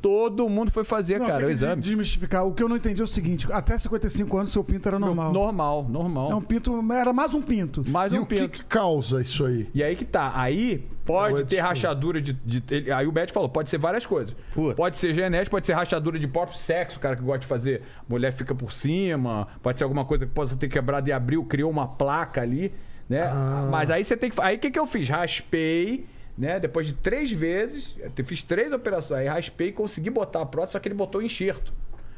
Todo 0.02 0.48
mundo 0.48 0.70
foi 0.70 0.84
fazer, 0.84 1.18
Não, 1.18 1.26
cara, 1.26 1.38
tem 1.38 1.45
o 1.45 1.48
que 1.48 1.53
exame. 1.53 1.82
desmistificar. 1.82 2.45
O 2.45 2.53
que 2.53 2.62
eu 2.62 2.70
não 2.70 2.76
entendi 2.78 3.02
é 3.02 3.03
o 3.03 3.07
seguinte: 3.07 3.48
até 3.52 3.76
55 3.76 4.38
anos, 4.38 4.52
seu 4.52 4.64
pinto 4.64 4.88
era 4.88 4.99
normal. 4.99 5.34
Normal, 5.34 5.88
normal. 5.90 6.32
É 6.32 6.36
um 6.36 6.41
pinto, 6.41 6.94
era 6.94 7.12
mais 7.12 7.34
um 7.34 7.41
pinto. 7.41 7.82
Mais 7.90 8.14
E 8.14 8.20
um 8.20 8.22
o 8.22 8.26
que, 8.28 8.36
pinto. 8.36 8.49
que 8.49 8.64
causa 8.66 9.20
isso 9.20 9.44
aí? 9.45 9.68
E 9.74 9.84
aí 9.84 9.95
que 9.95 10.06
tá. 10.06 10.32
Aí 10.36 10.88
pode 11.06 11.38
ter 11.38 11.44
desculpa. 11.45 11.68
rachadura 11.70 12.22
de, 12.22 12.34
de- 12.34 12.64
ele- 12.70 12.91
Aí 12.91 13.07
o 13.07 13.12
médico 13.12 13.34
falou: 13.34 13.49
pode 13.49 13.68
ser 13.68 13.80
várias 13.80 14.06
coisas. 14.06 14.36
Puta. 14.53 14.76
Pode 14.76 14.95
ser 14.95 15.12
genético, 15.12 15.49
pode 15.56 15.66
ser 15.66 15.74
rachadura 15.74 16.20
de 16.20 16.28
próprio 16.28 16.56
sexo, 16.57 16.98
o 16.98 16.99
cara 17.02 17.16
que 17.16 17.24
gosta 17.24 17.40
de 17.40 17.48
fazer. 17.48 17.82
Mulher 18.07 18.32
fica 18.32 18.53
por 18.53 18.74
cima. 18.74 19.48
Pode 19.64 19.80
ser 19.80 19.86
alguma 19.86 20.06
coisa 20.06 20.28
que 20.28 20.32
possa 20.32 20.56
ter 20.56 20.68
quebrado 20.68 21.10
e 21.10 21.14
abriu, 21.14 21.44
criou 21.45 21.72
uma 21.72 21.88
placa 21.88 22.41
ali, 22.41 22.72
né? 23.10 23.22
Ah. 23.23 23.68
Mas 23.72 23.90
aí 23.91 24.03
você 24.03 24.15
tem 24.18 24.30
que. 24.30 24.41
Aí 24.41 24.56
o 24.56 24.60
que, 24.60 24.72
que 24.72 24.80
eu 24.80 24.86
fiz? 24.86 25.07
Raspei. 25.10 26.06
Né? 26.38 26.60
Depois 26.60 26.86
de 26.88 26.94
três 26.94 27.32
vezes, 27.32 27.95
eu 28.18 28.26
fiz 28.26 28.44
três 28.44 28.69
operações, 28.73 29.22
aí 29.22 29.27
raspei 29.27 29.69
e 29.69 29.72
consegui 29.72 30.10
botar 30.10 30.41
a 30.41 30.45
prótese, 30.45 30.73
só 30.73 30.80
que 30.80 30.88
ele 30.90 30.95
botou 30.95 31.22
enxerto. 31.22 31.72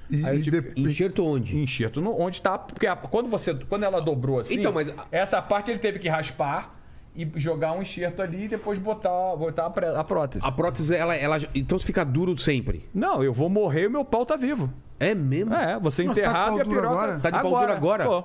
E, 0.09 0.26
Aí 0.26 0.38
eu 0.38 0.41
tive- 0.41 0.61
de- 0.73 0.81
Enxerto 0.81 1.23
onde? 1.23 1.55
Enxerto 1.55 2.01
no, 2.01 2.19
onde 2.19 2.41
tá. 2.41 2.57
Porque 2.57 2.88
a- 2.88 2.95
quando, 2.95 3.30
você, 3.30 3.53
quando 3.53 3.84
ela 3.84 3.99
dobrou 4.01 4.39
assim. 4.39 4.55
Então, 4.55 4.72
mas- 4.72 4.91
Essa 5.11 5.39
parte 5.39 5.69
ele 5.69 5.77
teve 5.80 5.99
que 5.99 6.07
raspar 6.09 6.73
e 7.15 7.30
jogar 7.35 7.73
um 7.73 7.81
enxerto 7.84 8.22
ali 8.22 8.45
e 8.45 8.47
depois 8.47 8.80
botar, 8.80 9.35
botar 9.35 9.65
a, 9.68 9.69
pré- 9.69 9.95
a 9.95 10.03
prótese. 10.03 10.43
A 10.43 10.51
prótese, 10.51 10.95
ela, 10.95 11.14
ela. 11.15 11.38
Então 11.53 11.77
fica 11.77 12.03
duro 12.03 12.35
sempre. 12.39 12.85
Não, 12.93 13.23
eu 13.23 13.31
vou 13.34 13.49
morrer 13.49 13.84
e 13.84 13.89
meu 13.89 14.03
pau 14.05 14.26
tá 14.26 14.35
vivo. 14.35 14.73
É 14.99 15.14
mesmo? 15.14 15.53
É, 15.53 15.80
você 15.80 16.03
tá 16.03 16.11
enterrado 16.11 16.48
pau 16.49 16.57
e 16.57 16.61
a 16.61 16.65
piroca. 16.65 16.88
agora? 16.88 17.19
Tá 17.19 17.30
de 17.30 17.41
pau 17.41 17.52
duro 17.60 17.72
agora? 17.72 18.06
Pô. 18.06 18.24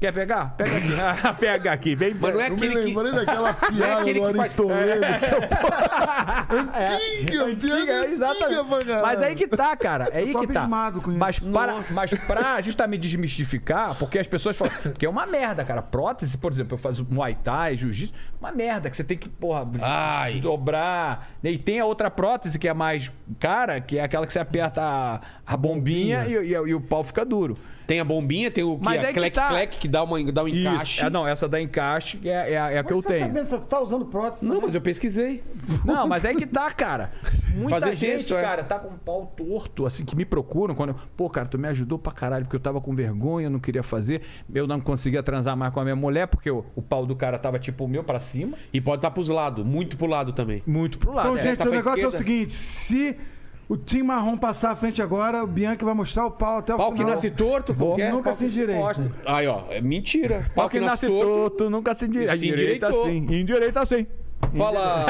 Quer 0.00 0.12
pegar? 0.12 0.54
Pega 0.56 0.76
aqui. 0.76 0.90
Ah, 1.28 1.32
Pega 1.34 1.72
aqui, 1.72 1.94
vem 1.94 2.14
Mas 2.18 2.32
não 2.32 2.40
é 2.40 2.48
Eu 2.48 2.56
me 2.56 2.56
aquele 2.66 2.72
que. 2.82 2.86
lembrei 2.94 3.12
daquela 3.12 3.52
piada 3.54 4.00
aquele 4.00 4.20
do 4.20 4.26
que 4.28 4.34
faz- 4.34 4.54
Toledo. 4.54 5.00
Antiga, 6.50 7.44
Antiga, 7.44 7.76
piada 7.76 7.92
é, 7.92 8.12
exatamente. 8.12 8.44
antiga 8.44 8.64
pra 8.64 8.84
caralho. 8.84 9.02
Mas 9.02 9.22
aí 9.22 9.34
que 9.34 9.46
tá, 9.46 9.76
cara. 9.76 10.08
É 10.12 10.18
aí 10.18 10.32
tô 10.32 10.40
que 10.40 10.46
tá. 10.52 10.66
com 11.00 11.10
isso. 11.10 11.18
Mas 11.18 11.38
para, 11.38 11.72
Nossa. 11.72 11.94
mas 11.94 12.10
pra 12.26 12.60
justamente 12.62 13.00
desmistificar, 13.02 13.94
porque 13.96 14.18
as 14.18 14.26
pessoas 14.26 14.56
falam. 14.56 14.72
Porque 14.82 15.06
é 15.06 15.08
uma 15.08 15.26
merda, 15.26 15.64
cara. 15.64 15.82
Prótese, 15.82 16.36
por 16.38 16.52
exemplo, 16.52 16.74
eu 16.74 16.78
faço 16.78 17.06
Muay 17.08 17.34
Thai, 17.36 17.76
Jiu-Jitsu. 17.76 18.14
Uma 18.40 18.50
merda 18.52 18.88
que 18.90 18.96
você 18.96 19.04
tem 19.04 19.16
que, 19.18 19.28
porra, 19.28 19.66
Ai. 19.82 20.40
dobrar. 20.40 21.28
E 21.44 21.58
tem 21.58 21.78
a 21.80 21.84
outra 21.84 22.10
prótese 22.10 22.58
que 22.58 22.68
é 22.68 22.74
mais 22.74 23.10
cara, 23.38 23.80
que 23.80 23.98
é 23.98 24.02
aquela 24.02 24.26
que 24.26 24.32
você 24.32 24.38
aperta 24.38 24.80
a, 24.82 25.20
a 25.46 25.56
bombinha, 25.56 25.99
E, 26.08 26.12
e- 26.12 26.52
e 26.52 26.74
o 26.74 26.80
pau 26.80 27.02
fica 27.04 27.24
duro. 27.24 27.56
Tem 27.86 27.98
a 27.98 28.04
bombinha, 28.04 28.52
tem 28.52 28.62
o 28.62 28.78
que 28.78 28.84
Mas 28.84 29.02
é 29.02 29.06
é 29.06 29.08
que 29.08 29.14
clec, 29.14 29.34
tá. 29.34 29.48
clec, 29.48 29.76
que 29.78 29.88
dá, 29.88 30.04
uma, 30.04 30.22
dá 30.32 30.44
um 30.44 30.48
encaixe. 30.48 31.02
É, 31.04 31.10
não, 31.10 31.26
essa 31.26 31.48
da 31.48 31.60
encaixe 31.60 32.20
é, 32.22 32.52
é, 32.52 32.56
a- 32.56 32.70
é 32.70 32.78
a 32.78 32.84
que 32.84 32.90
Mas 32.94 32.96
eu 32.98 33.02
você 33.02 33.08
tá 33.08 33.14
tenho. 33.14 33.26
sabendo, 33.26 33.44
você 33.46 33.58
tá 33.58 33.80
usando 33.80 34.04
prótese? 34.06 34.44
Não, 34.44 34.50
também? 34.52 34.66
mas 34.68 34.74
eu 34.76 34.80
pesquisei. 34.80 35.42
Não, 35.84 36.06
mas 36.06 36.24
é 36.24 36.32
que 36.32 36.46
tá, 36.46 36.70
cara. 36.70 37.10
Muita 37.52 37.80
Fazer 37.80 37.96
gente, 37.96 38.18
texto, 38.18 38.34
é. 38.36 38.40
cara, 38.42 38.62
tá 38.62 38.78
com 38.78 38.94
o 38.94 38.98
pau 38.98 39.26
torto, 39.36 39.86
assim, 39.86 40.04
que 40.04 40.14
me 40.14 40.24
procuram 40.24 40.72
quando. 40.72 40.90
eu- 40.90 40.96
Pô, 41.16 41.28
cara, 41.28 41.48
tu 41.48 41.58
me 41.58 41.66
ajudou 41.66 41.98
pra 41.98 42.12
caralho, 42.12 42.44
porque 42.44 42.54
eu 42.54 42.60
tava 42.60 42.80
com 42.80 42.94
vergonha, 42.94 43.46
eu 43.48 43.50
não 43.50 43.58
queria 43.58 43.82
fazer. 43.82 44.22
Eu 44.54 44.68
não 44.68 44.80
conseguia 44.80 45.20
transar 45.20 45.56
mais 45.56 45.72
com 45.74 45.80
a 45.80 45.82
minha 45.82 45.96
mulher, 45.96 46.28
porque 46.28 46.48
o, 46.48 46.64
o 46.76 46.82
pau 46.82 47.04
do 47.04 47.16
cara 47.16 47.40
tava 47.40 47.58
tipo 47.58 47.86
o 47.86 47.88
meu 47.88 48.04
pra 48.04 48.20
cima. 48.20 48.56
E 48.72 48.80
pode 48.80 48.98
estar 48.98 49.10
pros 49.10 49.28
lados, 49.28 49.66
muito 49.66 49.96
pro 49.96 50.06
lado 50.06 50.32
também. 50.32 50.62
Muito 50.64 50.96
pro 50.96 51.12
lado. 51.12 51.30
Então, 51.30 51.40
é. 51.40 51.42
gente, 51.42 51.58
tá 51.58 51.64
o 51.68 51.72
negócio 51.72 52.02
é 52.02 52.06
o 52.06 52.08
esquerda. 52.10 52.18
seguinte: 52.18 52.52
se 52.52 53.16
o 53.70 53.76
Tim 53.76 54.02
Marrom 54.02 54.36
passar 54.36 54.72
à 54.72 54.76
frente 54.76 55.00
agora, 55.00 55.42
o 55.44 55.46
Bianchi 55.46 55.84
vai 55.84 55.94
mostrar 55.94 56.26
o 56.26 56.30
pau 56.32 56.58
até 56.58 56.74
o 56.74 56.76
Pau 56.76 56.90
que 56.90 56.98
final. 56.98 57.12
nasce 57.12 57.30
torto, 57.30 57.72
como 57.72 57.94
que 57.96 58.02
é? 58.02 58.10
Nunca 58.10 58.24
Pau 58.30 58.32
se 58.34 58.38
que- 58.40 58.50
endireita. 58.50 59.12
Aí, 59.24 59.46
ó, 59.46 59.62
é 59.70 59.80
mentira. 59.80 60.44
Pau 60.54 60.68
que 60.68 60.80
nasce 60.80 61.06
torto, 61.06 61.70
nunca 61.70 61.94
se 61.94 62.04
endireita. 62.06 62.36
Se 62.36 62.46
Endireita 62.48 62.92
sim. 62.92 63.26
Endireita 63.30 63.86
sim. 63.86 64.06
Fala. 64.56 65.06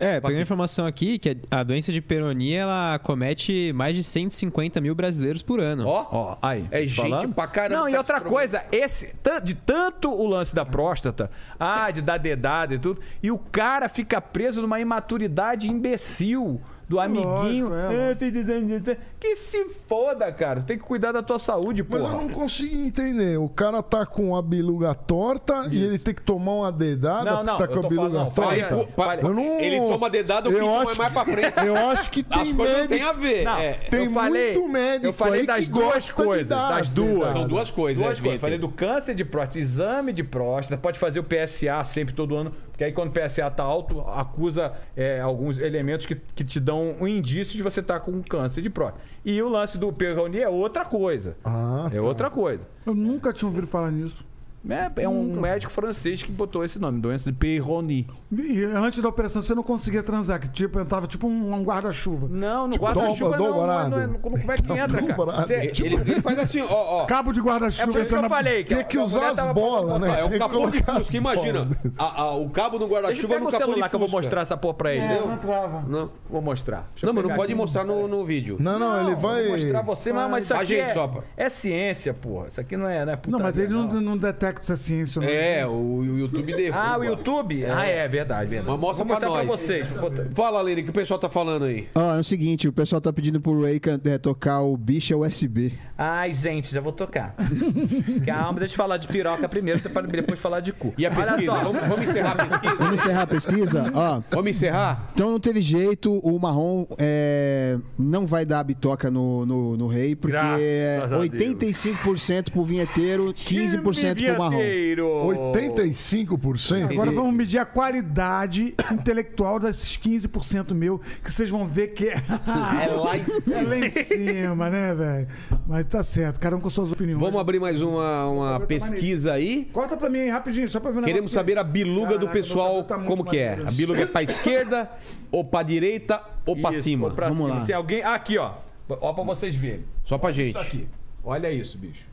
É, 0.00 0.20
peguei 0.20 0.38
uma 0.38 0.42
informação 0.42 0.84
aqui 0.84 1.16
que 1.16 1.36
a 1.48 1.62
doença 1.62 1.92
de 1.92 2.00
peronia 2.00 2.62
ela 2.62 2.98
comete 2.98 3.72
mais 3.72 3.94
de 3.94 4.02
150 4.02 4.80
mil 4.80 4.96
brasileiros 4.96 5.42
por 5.42 5.60
ano. 5.60 5.86
Ó, 5.86 6.06
Ó, 6.10 6.36
aí. 6.42 6.66
É 6.72 6.80
gente 6.84 6.96
falando? 6.96 7.32
pra 7.32 7.46
caramba 7.46 7.76
Não, 7.82 7.86
que 7.86 7.92
e 7.94 7.96
outra 7.96 8.20
coisa, 8.20 8.64
esse, 8.72 9.14
de 9.44 9.54
tanto 9.54 10.10
o 10.10 10.26
lance 10.26 10.52
da 10.52 10.64
próstata, 10.66 11.30
ah, 11.60 11.88
de 11.92 12.02
dar 12.02 12.18
dedada 12.18 12.74
e 12.74 12.78
tudo, 12.80 13.00
e 13.22 13.30
o 13.30 13.38
cara 13.38 13.88
fica 13.88 14.20
preso 14.20 14.60
numa 14.60 14.80
imaturidade 14.80 15.70
imbecil 15.70 16.60
do 16.88 17.00
amiguinho. 17.00 17.68
Lógico, 17.68 17.92
é, 17.92 18.10
"Ah, 18.10 18.16
tem 18.16 18.30
dedada", 18.30 18.98
que 19.18 19.36
se 19.36 19.64
foda, 19.88 20.30
cara. 20.32 20.60
Tem 20.62 20.76
que 20.78 20.84
cuidar 20.84 21.12
da 21.12 21.22
tua 21.22 21.38
saúde, 21.38 21.84
Mas 21.88 22.02
porra. 22.02 22.14
eu 22.14 22.20
não 22.22 22.28
consigo 22.28 22.74
entender. 22.76 23.38
O 23.38 23.48
cara 23.48 23.82
tá 23.82 24.04
com 24.04 24.36
a 24.36 24.42
biluga 24.42 24.94
torta 24.94 25.66
e 25.70 25.82
ele 25.82 25.98
tem 25.98 26.14
que 26.14 26.22
tomar 26.22 26.52
uma 26.52 26.72
dedada 26.72 27.30
Não, 27.30 27.44
não, 27.44 27.56
tá 27.56 27.66
com 27.68 27.78
a 27.78 27.88
biluga 27.88 28.18
não, 28.18 28.30
torta. 28.30 28.66
pô, 28.68 28.86
Falei- 28.96 29.20
Eu 29.22 29.34
não- 29.34 29.60
Ele 29.60 29.78
toma 29.80 30.10
dedada, 30.10 30.48
o 30.48 30.52
Eu 30.52 30.58
pinto 30.60 30.70
vai 30.72 30.86
acho 30.86 30.98
mais 30.98 31.12
pra 31.12 31.24
frente. 31.24 31.66
Eu 31.66 31.76
acho 31.76 32.10
que 32.10 32.22
tem 32.22 32.52
não 32.52 32.64
médico. 32.64 32.88
tem 32.88 33.02
a 33.02 33.12
ver. 33.12 33.44
Não, 33.44 33.56
é. 33.58 33.72
Tem 33.74 34.04
eu 34.04 34.10
falei, 34.12 34.52
muito 34.52 34.68
médico 34.72 35.06
eu 35.06 35.12
falei 35.12 35.40
aí 35.40 35.46
das 35.46 35.64
que 35.66 35.70
duas 35.70 36.12
coisas, 36.12 36.48
dar 36.48 36.68
das 36.70 36.78
as 36.88 36.94
duas. 36.94 37.32
São 37.32 37.46
duas 37.48 37.70
coisas. 37.70 38.02
Duas 38.02 38.18
é, 38.18 38.22
coisas. 38.22 38.40
Falei 38.40 38.58
do 38.58 38.68
câncer 38.68 39.14
de 39.14 39.24
próstata, 39.24 39.58
exame 39.58 40.12
de 40.12 40.22
próstata, 40.24 40.80
pode 40.80 40.98
fazer 40.98 41.20
o 41.20 41.24
PSA 41.24 41.82
sempre, 41.84 42.14
todo 42.14 42.36
ano, 42.36 42.52
porque 42.82 42.84
aí 42.84 42.92
quando 42.92 43.10
o 43.10 43.12
PSA 43.12 43.48
tá 43.50 43.62
alto, 43.62 44.00
acusa 44.00 44.72
é, 44.96 45.20
alguns 45.20 45.58
elementos 45.58 46.04
que, 46.04 46.16
que 46.16 46.42
te 46.42 46.58
dão 46.58 46.96
um 47.00 47.06
indício 47.06 47.56
de 47.56 47.62
você 47.62 47.78
estar 47.80 48.00
com 48.00 48.20
câncer 48.22 48.60
de 48.60 48.68
próstata. 48.70 49.00
E 49.24 49.40
o 49.40 49.48
lance 49.48 49.78
do 49.78 49.92
Peyronie 49.92 50.40
é 50.42 50.48
outra 50.48 50.84
coisa. 50.84 51.36
Ah, 51.44 51.88
É 51.92 51.96
tá. 52.00 52.02
outra 52.02 52.28
coisa. 52.28 52.62
Eu 52.84 52.94
nunca 52.94 53.32
tinha 53.32 53.48
ouvido 53.48 53.68
falar 53.68 53.92
nisso. 53.92 54.24
É, 54.68 55.02
é 55.02 55.08
um 55.08 55.40
médico 55.40 55.72
francês 55.72 56.22
que 56.22 56.30
botou 56.30 56.64
esse 56.64 56.78
nome, 56.78 57.00
doença 57.00 57.30
de 57.30 57.36
Peyronie. 57.36 58.06
E 58.32 58.62
antes 58.64 59.02
da 59.02 59.08
operação 59.08 59.42
você 59.42 59.54
não 59.54 59.62
conseguia 59.62 60.02
transar, 60.02 60.38
que 60.40 60.48
tipo, 60.48 60.78
eu 60.78 60.84
tava 60.86 61.06
tipo 61.08 61.26
um, 61.26 61.52
um 61.54 61.64
guarda-chuva. 61.64 62.28
Não, 62.30 62.66
no 62.68 62.72
Tipo, 62.74 62.84
guarda-chuva 62.84 63.36
não, 63.36 63.66
não, 63.66 63.80
é- 63.80 63.88
não 63.88 64.00
é- 64.00 64.08
como 64.18 64.38
como 64.38 64.52
é 64.52 64.56
que 64.56 64.62
entra, 64.72 65.02
cara? 65.02 65.32
Você- 65.44 65.54
Ele, 65.82 65.94
ele 65.96 66.20
faz 66.20 66.38
assim, 66.38 66.60
ó, 66.62 67.02
ó. 67.02 67.06
Cabo 67.06 67.32
de 67.32 67.40
é 67.40 67.42
guarda-chuva. 67.42 67.90
por 67.92 68.00
isso 68.00 68.08
que 68.10 68.14
eu 68.14 68.22
na- 68.22 68.28
falei. 68.28 68.62
Tem 68.64 68.84
que 68.84 68.98
usar 68.98 69.30
as 69.30 69.46
bolas, 69.52 70.00
né? 70.00 70.24
É 70.24 70.28
que 70.28 70.38
capô 70.38 70.70
de 70.70 70.82
fusca, 70.82 71.16
imagina. 71.16 71.66
A- 71.98 72.22
a- 72.22 72.36
o 72.36 72.48
cabo 72.50 72.76
eu 72.78 72.86
guarda-chuva 72.88 73.34
é 73.34 73.38
no 73.40 73.48
o 73.48 73.50
capô 73.50 73.64
de 73.64 73.70
celular 73.72 73.88
que 73.88 73.94
eu 73.96 74.00
vou 74.00 74.08
mostrar 74.08 74.42
essa 74.42 74.56
porra 74.56 74.74
pra 74.74 74.94
ele. 74.94 75.04
É, 75.04 75.18
Eu- 75.18 75.26
não 75.26 75.34
entrava. 75.34 75.84
Não, 75.88 76.10
Vou 76.30 76.40
mostrar. 76.40 76.88
Deixa 76.92 77.04
eu 77.06 77.12
não 77.12 77.14
mas 77.20 77.28
não 77.30 77.36
pode 77.36 77.54
mostrar 77.54 77.84
no, 77.84 78.06
no 78.06 78.24
vídeo. 78.24 78.56
Não, 78.60 78.78
não, 78.78 79.00
ele 79.06 79.14
vai. 79.16 79.42
Vou 79.42 79.52
mostrar 79.58 79.82
você, 79.82 80.12
mas, 80.12 80.30
mas 80.30 80.44
isso 80.44 80.54
aqui 80.54 80.76
é, 80.76 80.94
é 81.36 81.48
ciência, 81.48 82.14
porra. 82.14 82.46
Isso 82.46 82.60
aqui 82.60 82.76
não 82.76 82.88
é, 82.88 83.04
não 83.04 83.12
é 83.12 83.18
Não, 83.26 83.38
mas 83.40 83.58
ele 83.58 83.72
não, 83.72 83.86
não 84.00 84.16
detecta 84.16 84.51
é 84.60 84.76
ciência 84.76 85.20
ou 85.20 85.26
não. 85.26 85.32
É, 85.32 85.66
o, 85.66 85.70
o 85.70 86.18
YouTube 86.18 86.54
derruba. 86.54 86.78
Ah, 86.82 86.98
o 86.98 87.04
YouTube? 87.04 87.64
Ah, 87.64 87.86
é, 87.86 88.06
verdade, 88.08 88.48
verdade. 88.50 88.70
Mas 88.70 88.80
mostra 88.80 89.04
Vou 89.04 89.14
mostrar 89.14 89.28
pra 89.30 89.38
pra, 89.40 89.44
nós. 89.46 89.60
vocês. 89.60 89.86
Vou 89.88 90.10
botar- 90.10 90.26
Fala, 90.34 90.60
Lene, 90.62 90.80
o 90.80 90.84
que 90.84 90.90
o 90.90 90.92
pessoal 90.92 91.18
tá 91.18 91.28
falando 91.30 91.64
aí? 91.64 91.88
Ó, 91.94 92.16
é 92.16 92.20
o 92.20 92.24
seguinte, 92.24 92.68
o 92.68 92.72
pessoal 92.72 93.00
tá 93.00 93.12
pedindo 93.12 93.40
pro 93.40 93.62
Ray 93.62 93.80
can- 93.80 94.00
é, 94.04 94.18
tocar 94.18 94.60
o 94.60 94.76
bicha 94.76 95.16
USB. 95.16 95.72
Ai, 95.96 96.34
gente, 96.34 96.72
já 96.72 96.80
vou 96.80 96.92
tocar. 96.92 97.34
Calma, 98.26 98.58
deixa 98.58 98.74
eu 98.74 98.76
falar 98.76 98.96
de 98.96 99.06
piroca 99.06 99.48
primeiro, 99.48 99.80
pra 99.80 100.02
depois 100.02 100.38
falar 100.40 100.60
de 100.60 100.72
cu. 100.72 100.92
E 100.98 101.06
a 101.06 101.10
Olha 101.10 101.24
pesquisa? 101.24 101.52
só. 101.52 101.62
Vamos, 101.62 101.82
vamos 101.88 102.08
encerrar 102.08 102.32
a 102.32 102.46
pesquisa? 102.46 102.74
Vamos 102.76 102.94
encerrar 103.00 103.22
a 103.22 103.26
pesquisa? 103.26 103.90
Ó, 103.94 104.22
Vamos 104.30 104.50
encerrar? 104.50 105.10
então 105.14 105.30
não 105.30 105.38
teve 105.40 105.60
jeito, 105.60 106.12
o 106.18 106.38
Marrom 106.38 106.86
é, 106.98 107.78
não 107.98 108.26
vai 108.26 108.44
dar 108.44 108.60
a 108.60 108.64
bitoca 108.64 109.10
no, 109.10 109.46
no, 109.46 109.76
no 109.76 109.86
Rei, 109.86 110.16
porque 110.16 110.32
Graças 110.36 110.60
é 110.62 111.00
a 111.02 111.06
Deus. 111.06 111.28
85% 111.30 112.50
pro 112.50 112.64
vinheteiro, 112.64 113.32
15% 113.32 114.24
pro 114.24 114.38
Marrom. 114.42 114.58
Vinheteiro. 114.58 115.08
85%? 115.08 116.90
Agora 116.90 117.10
vamos 117.10 117.34
medir 117.34 117.58
a 117.58 117.64
qualidade 117.64 118.74
intelectual 118.92 119.58
desses 119.58 119.96
15% 119.96 120.74
meu, 120.74 121.00
que 121.22 121.30
vocês 121.30 121.48
vão 121.48 121.66
ver 121.66 121.88
que 121.88 122.08
é, 122.08 122.14
É 122.82 122.86
lá 122.88 123.16
em 123.16 123.24
cima. 123.40 123.56
é 123.58 123.62
lá 123.62 123.78
em 123.78 123.88
cima, 123.88 124.70
né, 124.70 124.94
velho? 124.94 125.28
Mas 125.66 125.86
tá 125.86 126.02
certo, 126.02 126.40
cada 126.40 126.56
um 126.56 126.60
com 126.60 126.70
suas 126.70 126.90
opiniões. 126.92 127.20
Vamos 127.20 127.40
abrir 127.40 127.60
mais 127.60 127.80
uma, 127.80 128.26
uma 128.28 128.60
pesquisa 128.60 129.32
aí. 129.32 129.68
Corta 129.72 129.96
pra 129.96 130.08
mim 130.10 130.18
aí, 130.20 130.28
rapidinho, 130.28 130.66
só 130.68 130.80
pra 130.80 130.90
ver 130.90 131.00
o 131.00 131.02
Queremos 131.02 131.32
saber 131.32 131.58
a 131.58 131.64
biluga 131.64 132.18
do 132.18 132.26
Caraca, 132.26 132.32
pessoal, 132.32 132.82
tá 132.84 132.98
como 132.98 133.24
que 133.24 133.38
é? 133.38 133.54
A 133.54 133.72
biluga 133.72 134.02
é 134.02 134.06
pra 134.06 134.22
esquerda, 134.22 134.90
ou 135.30 135.44
pra 135.44 135.62
direita, 135.62 136.22
ou 136.46 136.56
pra 136.56 136.72
Isso, 136.72 136.82
cima? 136.82 137.08
ou 137.08 137.14
pra 137.14 137.28
Vamos 137.28 137.44
cima. 137.44 137.54
lá. 137.58 137.64
Se 137.64 137.72
alguém... 137.72 138.02
Ah, 138.02 138.14
aqui, 138.14 138.38
ó. 138.38 138.52
Ó 138.88 139.12
pra 139.12 139.24
vocês 139.24 139.54
verem. 139.54 139.84
Só 140.04 140.18
pra 140.18 140.32
gente. 140.32 140.50
Isso 140.50 140.58
aqui. 140.58 140.86
Olha 141.24 141.50
isso, 141.50 141.78
bicho. 141.78 142.11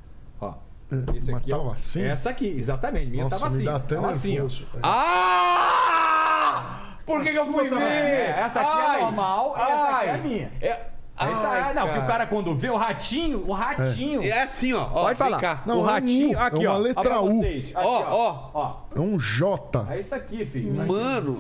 Ó. 0.92 1.14
Esse 1.16 1.34
aqui, 1.34 1.54
ó. 1.54 1.58
tava 1.58 1.74
assim? 1.74 2.04
Essa 2.04 2.30
aqui, 2.32 2.48
exatamente. 2.48 3.12
Minha 3.12 3.24
Nossa, 3.26 3.38
tava 3.40 3.50
me 3.52 3.56
assim. 3.58 3.66
dá 3.66 3.76
até 3.76 3.96
tava 3.96 4.10
assim, 4.10 4.40
ó. 4.40 4.48
Ah! 4.84 6.80
Por 7.06 7.24
que, 7.24 7.32
que 7.32 7.38
eu 7.38 7.46
fui 7.46 7.70
ver? 7.70 7.82
É, 7.82 8.40
essa 8.42 8.62
aqui 8.62 8.70
Ai, 8.72 9.00
é 9.00 9.02
normal, 9.04 9.56
essa 9.58 9.98
aqui 9.98 10.06
é 10.06 10.12
ai. 10.12 10.22
minha. 10.22 10.52
É, 10.62 10.80
Essa, 11.20 11.48
ai, 11.50 11.72
ah, 11.72 11.74
não, 11.74 11.86
porque 11.86 12.00
o 12.00 12.08
cara 12.08 12.26
quando 12.26 12.56
vê 12.56 12.70
o 12.70 12.78
ratinho, 12.78 13.44
o 13.46 13.52
ratinho. 13.52 14.24
É 14.24 14.44
assim, 14.44 14.72
ó. 14.74 14.84
ó 14.84 14.88
Pode 15.04 15.06
vem 15.08 15.16
falar. 15.16 15.40
cá. 15.40 15.62
Não, 15.66 15.76
o 15.76 15.80
é 15.80 15.82
um 15.82 15.86
ratinho, 15.86 16.38
U, 16.38 16.42
aqui, 16.42 16.66
é 16.66 16.70
uma 16.70 16.76
ó. 16.76 16.80
letra 16.80 17.02
ó 17.02 17.04
pra 17.04 17.22
U. 17.22 17.38
vocês. 17.40 17.66
Aqui, 17.76 17.86
Ó, 17.86 18.50
ó. 18.54 18.76
É 18.96 19.00
um 19.00 19.20
J. 19.20 19.86
É 19.92 20.00
isso 20.00 20.16
aqui, 20.16 20.46
filho. 20.46 20.74
Mano, 20.88 21.38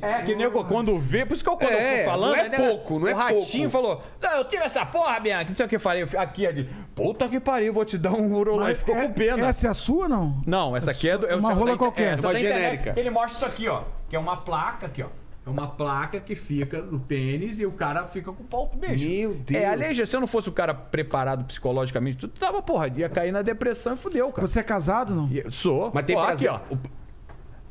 É, 0.00 0.22
que 0.22 0.34
nego 0.34 0.64
quando 0.64 0.98
vê, 0.98 1.26
por 1.26 1.34
isso 1.34 1.44
que 1.44 1.50
eu 1.50 1.56
quando 1.56 1.70
É, 1.72 2.00
eu 2.00 2.04
tô 2.04 2.10
falando. 2.10 2.30
não 2.30 2.36
é 2.44 2.48
né, 2.48 2.56
pouco, 2.56 2.98
não 2.98 3.08
é 3.08 3.12
O 3.12 3.16
ratinho 3.16 3.70
pouco. 3.70 3.86
falou: 3.86 4.02
Não, 4.20 4.30
eu 4.38 4.44
tive 4.44 4.62
essa 4.64 4.86
porra, 4.86 5.20
Bianca. 5.20 5.48
Não 5.48 5.54
sei 5.56 5.66
o 5.66 5.68
que 5.68 5.76
eu 5.76 5.80
falei. 5.80 6.02
Eu 6.02 6.20
Aqui, 6.20 6.46
ali. 6.46 6.68
Puta 6.94 7.28
que 7.28 7.38
pariu, 7.38 7.72
vou 7.72 7.84
te 7.84 7.96
dar 7.98 8.12
um 8.12 8.32
urolão. 8.34 8.64
Mas 8.64 8.78
Ficou 8.78 8.96
é- 8.96 9.06
com 9.06 9.12
pena. 9.12 9.46
Essa 9.46 9.68
é 9.68 9.70
a 9.70 9.74
sua 9.74 10.04
ou 10.04 10.08
não? 10.08 10.40
Não, 10.46 10.76
essa 10.76 10.90
aqui 10.90 11.08
é 11.10 11.16
do. 11.18 11.26
eu 11.26 11.38
Uma 11.38 11.52
rola 11.52 11.72
da- 11.72 11.76
qualquer. 11.76 12.14
essa 12.14 12.26
Uma 12.26 12.32
da 12.32 12.40
internet, 12.40 12.60
genérica. 12.62 12.92
que 12.94 13.00
Ele 13.00 13.10
mostra 13.10 13.32
isso 13.36 13.44
aqui, 13.46 13.68
ó. 13.68 13.82
Que 14.08 14.16
é 14.16 14.18
uma 14.18 14.38
placa 14.38 14.86
aqui, 14.86 15.02
ó. 15.02 15.06
É 15.48 15.50
uma 15.50 15.66
placa 15.66 16.20
que 16.20 16.34
fica 16.34 16.82
no 16.82 17.00
pênis 17.00 17.58
e 17.58 17.64
o 17.64 17.72
cara 17.72 18.06
fica 18.06 18.30
com 18.30 18.42
o 18.42 18.46
pau 18.46 18.70
beijo. 18.76 19.08
Meu 19.08 19.34
Deus. 19.34 19.62
É, 19.62 19.66
a 19.66 19.74
se 20.06 20.14
eu 20.14 20.20
não 20.20 20.26
fosse 20.26 20.50
o 20.50 20.52
cara 20.52 20.74
preparado 20.74 21.42
psicologicamente, 21.44 22.18
tudo 22.18 22.34
tava, 22.38 22.60
porra, 22.60 22.88
ia 22.94 23.08
cair 23.08 23.32
na 23.32 23.40
depressão 23.40 23.94
e 23.94 23.96
fudeu, 23.96 24.30
cara. 24.30 24.46
Você 24.46 24.60
é 24.60 24.62
casado, 24.62 25.14
não? 25.14 25.26
E- 25.32 25.50
Sou. 25.50 25.90
Mas 25.94 26.04
tem 26.04 26.14
prazer. 26.14 26.50
aqui, 26.50 26.62
ó. 26.72 26.76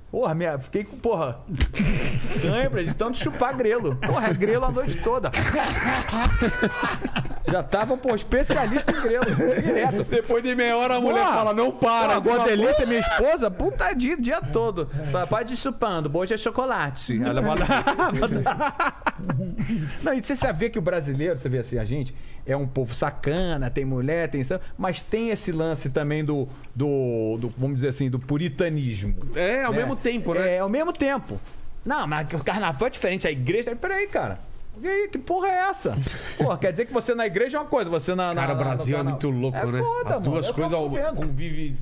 Porra, 0.10 0.34
minha, 0.34 0.58
fiquei 0.58 0.86
com, 0.86 0.98
porra, 0.98 1.42
cãibra 2.42 2.84
de 2.84 2.96
tanto 2.96 3.18
chupar 3.18 3.56
grelo. 3.56 3.96
Porra, 3.98 4.30
é 4.30 4.34
grelo 4.34 4.66
a 4.66 4.72
noite 4.72 5.00
toda. 5.04 5.30
Já 7.50 7.64
tava, 7.64 7.96
pô, 7.96 8.14
especialista 8.14 8.92
em 8.92 9.02
grelo. 9.02 9.26
Direto. 9.26 10.04
Depois 10.04 10.44
de 10.44 10.54
meia 10.54 10.76
hora 10.76 10.96
a 10.96 11.02
mulher 11.02 11.24
Porra! 11.24 11.38
fala, 11.38 11.54
não 11.54 11.72
para. 11.72 12.22
Pô, 12.22 12.34
a 12.34 12.46
delícia, 12.46 12.86
minha 12.86 13.00
esposa, 13.00 13.50
puta 13.50 13.94
dia, 13.94 14.18
dia 14.18 14.42
todo. 14.42 14.90
Só 15.12 15.26
pode 15.26 15.54
ir 15.54 15.58
chupando, 15.58 16.16
hoje 16.18 16.34
é 16.34 16.38
chocolate. 16.38 17.20
Ela. 17.24 17.42
Não, 20.04 20.14
e 20.14 20.22
você 20.22 20.54
ver 20.54 20.70
que 20.70 20.80
o 20.80 20.82
brasileiro, 20.82 21.38
você 21.38 21.50
vê 21.50 21.60
assim, 21.60 21.78
a 21.78 21.86
gente 21.86 22.14
é 22.46 22.56
um 22.56 22.68
povo 22.68 22.94
sacana, 22.94 23.70
tem 23.70 23.86
mulher, 23.86 24.30
tem. 24.30 24.42
Mas 24.78 25.02
tem 25.02 25.30
esse 25.30 25.52
lance 25.52 25.90
também 25.90 26.24
do, 26.24 26.48
do, 26.76 27.38
do, 27.40 27.54
vamos 27.58 27.78
dizer 27.78 27.90
assim, 27.90 28.10
do 28.10 28.20
puritanismo. 28.20 29.16
É, 29.36 29.64
ao 29.64 29.72
né? 29.72 29.80
mesmo 29.80 29.96
tempo, 29.96 30.34
né? 30.34 30.56
É, 30.56 30.60
ao 30.60 30.70
mesmo 30.70 30.94
tempo. 30.94 31.40
Não, 31.86 32.06
mas 32.06 32.28
o 32.34 32.44
carnaval 32.44 32.88
é 32.88 32.90
diferente, 32.90 33.28
a 33.28 33.32
igreja. 33.32 33.76
Peraí, 33.76 34.08
cara. 34.08 34.40
E 34.82 34.88
aí, 34.88 35.08
que 35.10 35.18
porra 35.18 35.48
é 35.48 35.70
essa? 35.70 35.96
Porra, 36.38 36.58
quer 36.58 36.72
dizer 36.72 36.86
que 36.86 36.94
você 36.94 37.16
na 37.16 37.26
igreja 37.26 37.58
é 37.58 37.62
uma 37.62 37.68
coisa, 37.68 37.90
você 37.90 38.14
na. 38.16 38.34
na 38.34 38.42
Cara, 38.42 38.54
o 38.54 38.56
na- 38.58 38.64
Brasil 38.64 38.98
é 38.98 39.04
muito 39.04 39.30
louco, 39.30 39.58
é 39.58 39.66
né? 39.66 39.80
Foda, 39.80 40.10
mano. 40.12 40.22
duas 40.22 40.48
É 40.48 40.54
coisas 40.54 40.80
convive 41.16 41.76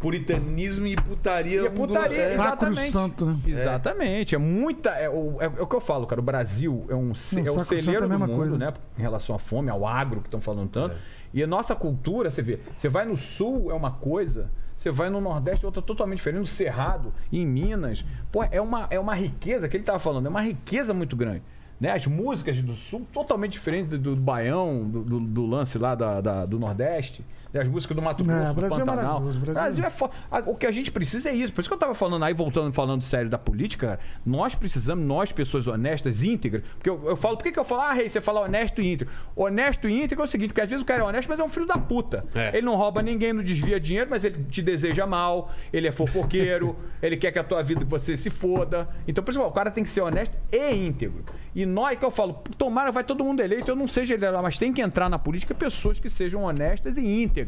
puritanismo 0.00 0.86
e 0.86 0.96
putaria. 0.96 1.62
E 1.62 1.66
é 1.66 1.70
um 1.70 1.74
putaria, 1.74 2.08
do- 2.16 2.22
é. 2.22 2.30
Sacro 2.34 2.68
exatamente. 2.68 2.90
santo, 2.90 3.26
né? 3.26 3.38
Exatamente. 3.46 4.34
É 4.34 4.38
muita. 4.38 4.90
É, 4.90 5.08
o, 5.08 5.36
é, 5.40 5.44
é 5.44 5.62
o 5.62 5.66
que 5.66 5.76
eu 5.76 5.80
falo, 5.80 6.06
cara. 6.06 6.20
O 6.20 6.24
Brasil 6.24 6.84
é 6.88 6.94
um, 6.94 7.12
Não, 7.32 7.46
é 7.46 7.50
o 7.50 7.60
é 7.60 7.64
celeiro 7.64 8.04
a 8.04 8.08
do 8.08 8.18
mundo, 8.18 8.34
coisa. 8.36 8.58
né? 8.58 8.72
Em 8.98 9.02
relação 9.02 9.34
à 9.34 9.38
fome, 9.38 9.70
ao 9.70 9.86
agro 9.86 10.20
que 10.20 10.26
estão 10.26 10.40
falando 10.40 10.68
tanto. 10.70 10.96
E 11.32 11.42
a 11.42 11.46
nossa 11.46 11.74
cultura, 11.74 12.30
você 12.30 12.42
vê, 12.42 12.58
você 12.76 12.88
vai 12.88 13.04
no 13.06 13.16
sul 13.16 13.70
é 13.70 13.74
uma 13.74 13.92
coisa. 13.92 14.50
Você 14.74 14.90
vai 14.90 15.08
no 15.10 15.20
Nordeste, 15.20 15.64
é 15.64 15.68
outra 15.68 15.80
totalmente 15.80 16.16
diferente. 16.18 16.40
No 16.40 16.46
Cerrado, 16.46 17.12
em 17.32 17.46
Minas. 17.46 18.04
Pô, 18.32 18.42
é 18.42 18.60
uma, 18.60 18.86
é 18.90 18.98
uma 18.98 19.14
riqueza 19.14 19.68
que 19.68 19.76
ele 19.76 19.84
tava 19.84 19.98
falando, 20.00 20.26
é 20.26 20.28
uma 20.28 20.42
riqueza 20.42 20.92
muito 20.92 21.14
grande. 21.14 21.42
Né? 21.82 21.90
As 21.90 22.06
músicas 22.06 22.60
do 22.62 22.72
Sul 22.74 23.04
totalmente 23.12 23.54
diferentes 23.54 23.90
do, 23.90 23.98
do 23.98 24.16
Baião, 24.16 24.88
do, 24.88 25.02
do- 25.02 25.18
do 25.20 25.44
lance 25.46 25.76
lá 25.78 25.96
da, 25.96 26.20
da- 26.20 26.46
do 26.46 26.56
Nordeste. 26.56 27.24
As 27.54 27.68
músicas 27.68 27.94
do 27.94 28.02
Mato 28.02 28.22
É, 28.22 28.24
Grosso, 28.24 28.48
do 28.48 28.54
Brasil 28.54 28.76
é 28.76 28.80
Pantanal. 28.80 29.04
maravilhoso, 29.04 29.40
Brasil- 29.40 29.62
Brasil 29.62 29.84
é 29.84 29.90
foda. 29.90 30.12
O 30.46 30.54
que 30.56 30.66
a 30.66 30.70
gente 30.72 30.90
precisa 30.90 31.28
é 31.30 31.34
isso. 31.34 31.52
Por 31.52 31.60
isso 31.60 31.68
que 31.68 31.74
eu 31.74 31.78
tava 31.78 31.94
falando 31.94 32.24
aí, 32.24 32.32
voltando 32.32 32.72
falando 32.72 33.02
sério 33.02 33.28
da 33.28 33.38
política, 33.38 33.86
cara, 33.88 34.00
nós 34.24 34.54
precisamos, 34.54 35.04
nós, 35.04 35.32
pessoas 35.32 35.66
honestas, 35.66 36.22
íntegras. 36.22 36.62
Porque 36.78 36.88
eu, 36.88 37.02
eu 37.08 37.16
falo, 37.16 37.36
por 37.36 37.44
que, 37.44 37.52
que 37.52 37.58
eu 37.58 37.64
falo, 37.64 37.82
ah, 37.82 37.92
rei, 37.92 38.08
você 38.08 38.20
fala 38.20 38.40
honesto 38.40 38.80
e 38.80 38.92
íntegro? 38.92 39.12
Honesto 39.36 39.88
e 39.88 40.02
íntegro 40.02 40.22
é 40.22 40.26
o 40.26 40.28
seguinte, 40.28 40.48
porque 40.48 40.60
às 40.62 40.70
vezes 40.70 40.82
o 40.82 40.86
cara 40.86 41.02
é 41.02 41.04
honesto, 41.04 41.28
mas 41.28 41.38
é 41.40 41.44
um 41.44 41.48
filho 41.48 41.66
da 41.66 41.76
puta. 41.76 42.24
É. 42.34 42.56
Ele 42.56 42.66
não 42.66 42.76
rouba 42.76 43.02
ninguém, 43.02 43.32
não 43.32 43.42
desvia 43.42 43.78
dinheiro, 43.78 44.08
mas 44.10 44.24
ele 44.24 44.44
te 44.44 44.62
deseja 44.62 45.06
mal, 45.06 45.50
ele 45.72 45.86
é 45.88 45.92
fofoqueiro, 45.92 46.76
ele 47.02 47.16
quer 47.16 47.32
que 47.32 47.38
a 47.38 47.44
tua 47.44 47.62
vida 47.62 47.84
você 47.84 48.16
se 48.16 48.30
foda. 48.30 48.88
Então, 49.06 49.22
por 49.22 49.30
isso, 49.30 49.42
o 49.42 49.50
cara 49.52 49.70
tem 49.70 49.84
que 49.84 49.90
ser 49.90 50.00
honesto 50.00 50.36
e 50.50 50.74
íntegro. 50.86 51.24
E 51.54 51.66
nós, 51.66 51.98
que 51.98 52.04
eu 52.04 52.10
falo, 52.10 52.34
tomara 52.56 52.90
vai 52.90 53.04
todo 53.04 53.22
mundo 53.22 53.40
eleito, 53.40 53.70
eu 53.70 53.76
não 53.76 53.86
seja 53.86 54.14
ele 54.14 54.30
lá, 54.30 54.40
mas 54.40 54.56
tem 54.56 54.72
que 54.72 54.80
entrar 54.80 55.10
na 55.10 55.18
política 55.18 55.54
pessoas 55.54 55.98
que 56.00 56.08
sejam 56.08 56.44
honestas 56.44 56.96
e 56.96 57.02
íntegras. 57.22 57.41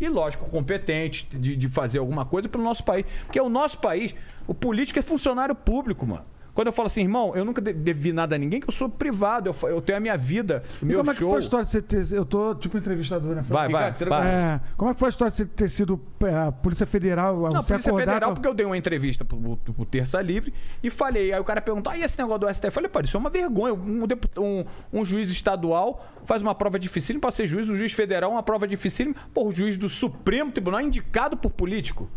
E, 0.00 0.08
lógico, 0.08 0.48
competentes 0.50 1.26
de, 1.30 1.56
de 1.56 1.68
fazer 1.68 1.98
alguma 1.98 2.24
coisa 2.24 2.48
pelo 2.48 2.64
nosso 2.64 2.84
país. 2.84 3.06
Porque 3.24 3.40
o 3.40 3.48
nosso 3.48 3.78
país, 3.78 4.14
o 4.46 4.54
político 4.54 4.98
é 4.98 5.02
funcionário 5.02 5.54
público, 5.54 6.06
mano. 6.06 6.24
Quando 6.56 6.66
eu 6.68 6.72
falo 6.72 6.86
assim, 6.86 7.02
irmão, 7.02 7.36
eu 7.36 7.44
nunca 7.44 7.60
de- 7.60 7.72
devi 7.72 8.12
nada 8.12 8.34
a 8.34 8.38
ninguém, 8.38 8.60
que 8.60 8.68
eu 8.68 8.72
sou 8.72 8.88
privado, 8.88 9.50
eu, 9.50 9.68
eu 9.68 9.80
tenho 9.80 9.98
a 9.98 10.00
minha 10.00 10.16
vida, 10.16 10.62
E 10.82 10.84
meu 10.86 10.98
como 10.98 11.10
é 11.10 11.14
que 11.14 11.20
show. 11.20 11.28
foi 11.28 11.36
a 11.38 11.40
história 11.40 11.64
de 11.66 11.70
você 11.70 11.82
ter. 11.82 12.12
Eu 12.12 12.24
tô 12.24 12.54
tipo 12.54 12.76
entrevistador, 12.78 13.36
né? 13.36 13.44
Vai, 13.46 13.68
vai, 13.68 13.92
vai. 13.92 14.26
É, 14.26 14.60
como 14.76 14.90
é 14.90 14.94
que 14.94 14.98
foi 14.98 15.08
a 15.08 15.10
história 15.10 15.30
de 15.30 15.36
você 15.36 15.44
ter 15.44 15.68
sido 15.68 16.00
é, 16.24 16.34
a 16.34 16.50
Polícia 16.50 16.86
Federal? 16.86 17.36
Não, 17.36 17.62
você 17.62 17.74
Polícia 17.74 17.90
acordar 17.92 18.12
Federal, 18.14 18.32
porque 18.34 18.48
eu 18.48 18.54
dei 18.54 18.64
uma 18.66 18.76
entrevista 18.76 19.24
pro, 19.24 19.38
pro- 19.58 19.74
pro 19.74 19.84
Terça 19.84 20.20
Livre 20.22 20.52
e 20.82 20.88
falei. 20.88 21.32
Aí 21.32 21.38
o 21.38 21.44
cara 21.44 21.60
perguntou: 21.60 21.92
ah, 21.92 21.98
e 21.98 22.02
esse 22.02 22.18
negócio 22.18 22.40
do 22.40 22.48
STF? 22.52 22.66
Eu 22.68 22.72
falei, 22.72 22.88
pô, 22.88 23.00
isso 23.00 23.16
é 23.16 23.20
uma 23.20 23.28
vergonha. 23.30 23.74
Um, 23.74 24.04
um, 24.38 24.64
um 25.00 25.04
juiz 25.04 25.28
estadual 25.30 26.06
faz 26.24 26.40
uma 26.40 26.54
prova 26.54 26.78
dificílima 26.78 27.20
para 27.20 27.30
ser 27.32 27.46
juiz, 27.46 27.68
um 27.68 27.76
juiz 27.76 27.92
federal, 27.92 28.30
uma 28.32 28.42
prova 28.42 28.66
dificílima. 28.66 29.14
Pô, 29.34 29.46
o 29.46 29.52
juiz 29.52 29.76
do 29.76 29.90
Supremo 29.90 30.50
Tribunal 30.50 30.80
é 30.80 30.84
indicado 30.84 31.36
por 31.36 31.50
político. 31.50 32.08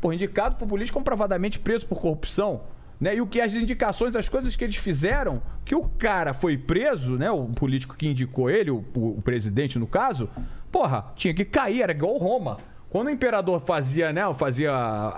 Pô, 0.00 0.12
indicado 0.12 0.56
por 0.56 0.66
político 0.66 0.98
comprovadamente 0.98 1.60
preso 1.60 1.86
por 1.86 2.00
corrupção. 2.00 2.62
Né? 3.02 3.16
E 3.16 3.20
o 3.20 3.26
que 3.26 3.40
as 3.40 3.52
indicações, 3.52 4.14
as 4.14 4.28
coisas 4.28 4.54
que 4.54 4.62
eles 4.62 4.76
fizeram, 4.76 5.42
que 5.64 5.74
o 5.74 5.88
cara 5.98 6.32
foi 6.32 6.56
preso, 6.56 7.16
né? 7.18 7.28
O 7.32 7.46
político 7.46 7.96
que 7.96 8.06
indicou 8.06 8.48
ele, 8.48 8.70
o, 8.70 8.84
o- 8.94 9.20
presidente 9.20 9.76
no 9.76 9.88
caso, 9.88 10.30
porra, 10.70 11.06
tinha 11.16 11.34
que 11.34 11.44
cair, 11.44 11.82
era 11.82 11.90
igual 11.90 12.16
Roma. 12.16 12.58
Quando 12.88 13.08
o 13.08 13.10
imperador 13.10 13.58
fazia, 13.58 14.12
né, 14.12 14.22
fazia 14.34 14.70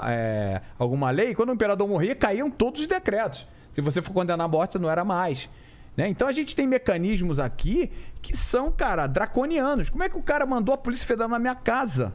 é, 0.05 0.62
alguma 0.78 1.11
lei, 1.11 1.35
quando 1.35 1.51
o 1.51 1.52
imperador 1.52 1.86
morria, 1.86 2.15
caíam 2.15 2.51
todos 2.51 2.81
os 2.81 2.86
decretos. 2.86 3.47
Se 3.70 3.82
você 3.82 4.01
for 4.01 4.15
condenar 4.15 4.47
a 4.47 4.48
morte, 4.48 4.73
você 4.73 4.78
não 4.78 4.89
era 4.90 5.05
mais. 5.05 5.51
Né? 5.94 6.09
Então 6.09 6.27
a 6.27 6.32
gente 6.32 6.56
tem 6.56 6.66
mecanismos 6.66 7.39
aqui 7.39 7.93
que 8.23 8.35
são, 8.35 8.73
cara, 8.73 9.06
draconianos. 9.06 9.90
Como 9.90 10.02
é 10.02 10.09
que 10.09 10.16
o 10.16 10.23
cara 10.23 10.47
mandou 10.47 10.74
a 10.74 10.78
Polícia 10.78 11.06
Federal 11.06 11.28
na 11.28 11.39
minha 11.39 11.55
casa? 11.55 12.15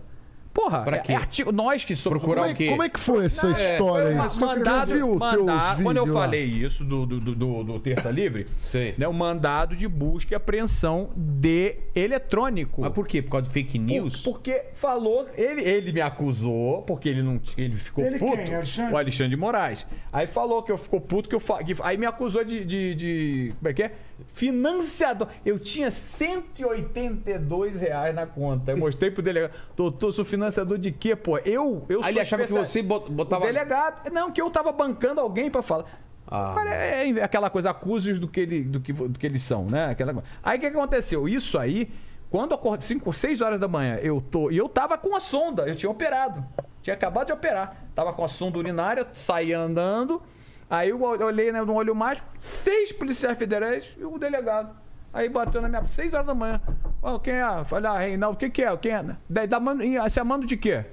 Porra, 0.53 0.81
Pra 0.83 0.97
é- 0.97 0.99
quê? 0.99 1.11
é 1.11 1.15
artigo, 1.15 1.51
nós 1.51 1.85
que 1.85 1.95
somos 1.95 2.19
Procurar 2.19 2.41
Como 2.41 2.47
o 2.49 2.51
é, 2.51 2.55
quê? 2.55 2.67
como 2.69 2.83
é 2.83 2.89
que 2.89 2.99
foi 2.99 3.25
essa 3.25 3.47
Não, 3.47 3.53
história 3.53 4.05
foi 4.07 4.17
aí? 4.17 4.29
Você 4.29 4.39
mandado, 4.39 4.91
viu 4.93 5.15
mandado, 5.15 5.83
quando 5.83 5.97
eu 5.97 6.05
lá? 6.07 6.13
falei 6.21 6.43
isso 6.45 6.83
do, 6.83 7.05
do, 7.05 7.19
do, 7.19 7.35
do- 7.35 7.63
do 7.63 7.79
Terça 7.79 8.09
Livre, 8.09 8.47
Sim. 8.71 8.93
né, 8.97 9.07
o 9.07 9.13
mandado 9.13 9.75
de 9.75 9.87
busca 9.87 10.33
e 10.33 10.35
apreensão 10.35 11.11
de 11.15 11.75
eletrônico. 11.95 12.81
Mas 12.81 12.91
por 12.91 13.07
quê? 13.07 13.21
Por 13.21 13.31
causa 13.31 13.47
de 13.47 13.53
fake 13.53 13.77
Por- 13.77 13.85
news? 13.85 14.21
Porque 14.21 14.63
falou, 14.73 15.27
ele, 15.37 15.61
ele 15.61 15.91
me 15.93 16.01
acusou, 16.01 16.81
porque 16.81 17.07
ele 17.09 17.21
não 17.21 17.39
ele 17.55 17.75
ficou 17.77 18.03
Ele 18.03 18.17
puto. 18.19 18.37
quem? 18.37 18.55
Alexandre? 18.55 18.93
O 18.93 18.97
Alexandre 18.97 19.29
de 19.29 19.37
Moraes. 19.37 19.85
Aí 20.11 20.25
falou 20.27 20.63
que 20.63 20.71
eu 20.71 20.77
ficou 20.77 20.99
puto, 20.99 21.29
que 21.29 21.35
eu 21.35 21.39
fa- 21.39 21.59
aí 21.83 21.95
me 21.97 22.05
acusou 22.07 22.43
de, 22.43 22.65
de, 22.65 22.95
de- 22.95 23.53
Como 23.59 23.69
é 23.69 23.73
que 23.73 23.83
é? 23.83 23.91
Financiador. 24.27 25.27
Eu 25.45 25.57
tinha 25.59 25.89
182 25.91 27.79
reais 27.79 28.13
na 28.15 28.25
conta. 28.25 28.71
Eu 28.71 28.77
mostrei 28.77 29.11
pro 29.11 29.21
delegado. 29.21 29.51
Doutor, 29.75 30.11
sou 30.11 30.25
financiador 30.25 30.77
de 30.77 30.91
quê, 30.91 31.15
pô? 31.15 31.37
Eu, 31.39 31.85
eu 31.89 32.03
Aí 32.03 32.13
ele 32.13 32.19
achava 32.21 32.43
que 32.45 32.51
você 32.51 32.81
bot- 32.81 33.09
botava. 33.11 33.43
o 33.43 33.47
delegado. 33.47 34.11
Não, 34.11 34.31
que 34.31 34.41
eu 34.41 34.49
tava 34.49 34.71
bancando 34.71 35.19
alguém 35.21 35.49
pra 35.49 35.61
falar. 35.61 35.85
Ah. 36.27 36.53
Cara, 36.55 36.69
é 36.75 37.23
aquela 37.23 37.49
coisa, 37.49 37.71
acuse-os 37.71 38.19
do 38.19 38.27
que, 38.27 38.39
ele, 38.41 38.61
do, 38.63 38.79
que, 38.79 38.93
do 38.93 39.17
que 39.17 39.25
eles 39.25 39.41
são, 39.41 39.65
né? 39.65 39.87
Aquela... 39.89 40.23
Aí 40.43 40.57
o 40.57 40.61
que 40.61 40.67
aconteceu? 40.67 41.27
Isso 41.27 41.57
aí, 41.57 41.89
quando 42.29 42.53
acordo 42.53 42.83
5, 42.83 43.11
6 43.11 43.41
horas 43.41 43.59
da 43.59 43.67
manhã, 43.67 43.95
eu 43.95 44.21
tô. 44.21 44.51
E 44.51 44.57
eu 44.57 44.69
tava 44.69 44.95
com 44.97 45.15
a 45.15 45.19
sonda, 45.19 45.63
eu 45.67 45.75
tinha 45.75 45.89
operado. 45.89 46.45
Tinha 46.83 46.93
acabado 46.93 47.27
de 47.27 47.33
operar. 47.33 47.75
Tava 47.95 48.13
com 48.13 48.23
a 48.23 48.27
sonda 48.27 48.59
urinária, 48.59 49.07
saí 49.13 49.51
andando. 49.53 50.21
Aí 50.69 50.89
eu 50.89 51.01
olhei 51.01 51.51
né, 51.51 51.61
no 51.61 51.73
olho 51.73 51.95
mágico, 51.95 52.27
seis 52.37 52.91
policiais 52.91 53.37
federais 53.37 53.89
e 53.97 54.05
o 54.05 54.17
delegado. 54.17 54.75
Aí 55.13 55.27
bateu 55.27 55.61
na 55.61 55.67
minha. 55.67 55.87
6 55.87 56.13
horas 56.13 56.27
da 56.27 56.35
manhã. 56.35 56.61
Ó, 57.01 57.17
quem 57.17 57.33
é? 57.33 57.63
Falei, 57.65 57.89
ah, 57.89 57.97
Reinaldo, 57.97 58.35
o 58.35 58.49
que, 58.49 58.63
é? 58.63 58.77
Quem 58.77 58.91
é? 58.91 59.47
Dá 59.47 59.59
mando, 59.59 59.83
se 60.09 60.19
amando 60.19 60.45
de 60.45 60.55
quê? 60.55 60.85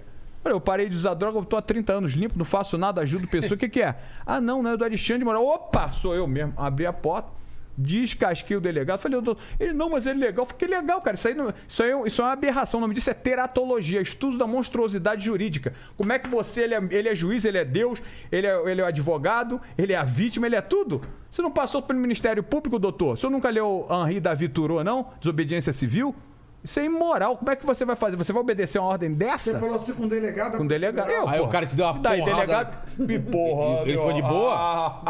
Falei, 0.42 0.56
eu 0.56 0.60
parei 0.60 0.88
de 0.88 0.96
usar 0.96 1.14
droga, 1.14 1.38
eu 1.38 1.44
tô 1.44 1.56
há 1.56 1.62
30 1.62 1.92
anos 1.92 2.12
limpo, 2.12 2.38
não 2.38 2.44
faço 2.44 2.78
nada, 2.78 3.00
ajudo 3.00 3.26
pessoa. 3.28 3.54
O 3.54 3.58
que, 3.58 3.68
que 3.68 3.82
é? 3.82 3.96
Ah, 4.24 4.40
não, 4.40 4.62
não 4.62 4.70
é 4.70 4.76
do 4.76 4.84
Alexandre 4.84 5.18
de 5.18 5.24
Moraes. 5.24 5.44
Opa, 5.44 5.90
sou 5.92 6.14
eu 6.14 6.26
mesmo. 6.26 6.54
Abri 6.56 6.86
a 6.86 6.92
porta, 6.92 7.30
descasquei 7.76 8.56
o 8.56 8.60
delegado. 8.60 9.00
Falei, 9.00 9.20
doutor, 9.20 9.42
ele 9.60 9.72
não, 9.72 9.90
mas 9.90 10.06
ele 10.06 10.22
é 10.22 10.26
legal. 10.28 10.46
Falei, 10.46 10.58
que 10.58 10.66
legal, 10.66 11.00
cara. 11.00 11.14
Isso 11.16 11.28
aí, 11.28 11.34
não- 11.34 11.52
isso 11.68 11.82
aí 11.82 11.90
é- 11.90 12.06
isso 12.06 12.22
é 12.22 12.24
uma 12.24 12.32
aberração. 12.32 12.78
O 12.78 12.80
nome 12.80 12.94
disso 12.94 13.10
é 13.10 13.14
teratologia, 13.14 14.00
estudo 14.00 14.38
da 14.38 14.46
monstruosidade 14.46 15.24
jurídica. 15.24 15.74
Como 15.96 16.12
é 16.12 16.18
que 16.18 16.28
você, 16.28 16.62
ele 16.62 16.74
é, 16.74 16.80
ele 16.90 17.08
é 17.08 17.14
juiz, 17.14 17.44
ele 17.44 17.58
é 17.58 17.64
Deus, 17.64 18.02
ele 18.32 18.46
é, 18.46 18.70
ele 18.70 18.80
é 18.80 18.84
advogado, 18.84 19.60
ele 19.76 19.92
é 19.92 19.96
a 19.96 20.04
vítima, 20.04 20.46
ele 20.46 20.56
é 20.56 20.60
tudo? 20.60 21.02
Você 21.30 21.42
não 21.42 21.50
passou 21.50 21.82
pelo 21.82 21.98
Ministério 21.98 22.42
Público, 22.42 22.78
doutor? 22.78 23.12
O 23.14 23.16
senhor 23.16 23.30
nunca 23.30 23.50
leu 23.50 23.86
Henri 23.90 24.20
David 24.20 24.52
Thoreau, 24.52 24.82
não? 24.82 25.08
Desobediência 25.20 25.72
civil? 25.72 26.14
Isso 26.64 26.80
é 26.80 26.84
imoral. 26.84 27.36
Como 27.36 27.48
é 27.50 27.54
que 27.54 27.64
você 27.64 27.84
vai 27.84 27.94
fazer? 27.94 28.16
Você 28.16 28.32
vai 28.32 28.42
obedecer 28.42 28.78
uma 28.80 28.88
ordem 28.88 29.12
dessa? 29.14 29.52
Você 29.52 29.58
falou 29.58 29.76
assim 29.76 29.94
com 29.94 30.02
o 30.04 30.08
delegado? 30.08 30.58
Com 30.58 30.64
o 30.64 30.68
delegado. 30.68 31.08
Eu, 31.10 31.28
Aí 31.28 31.36
porra. 31.38 31.42
o 31.42 31.52
cara 31.52 31.66
te 31.66 31.76
deu 31.76 31.84
uma 31.86 31.98
daí, 32.00 32.18
porrada. 32.20 32.40
delegado. 32.46 32.90
Me 32.98 33.18
porra. 33.20 33.82
Ele 33.88 33.98
foi 34.02 34.14
de 34.14 34.22
boa? 34.22 35.02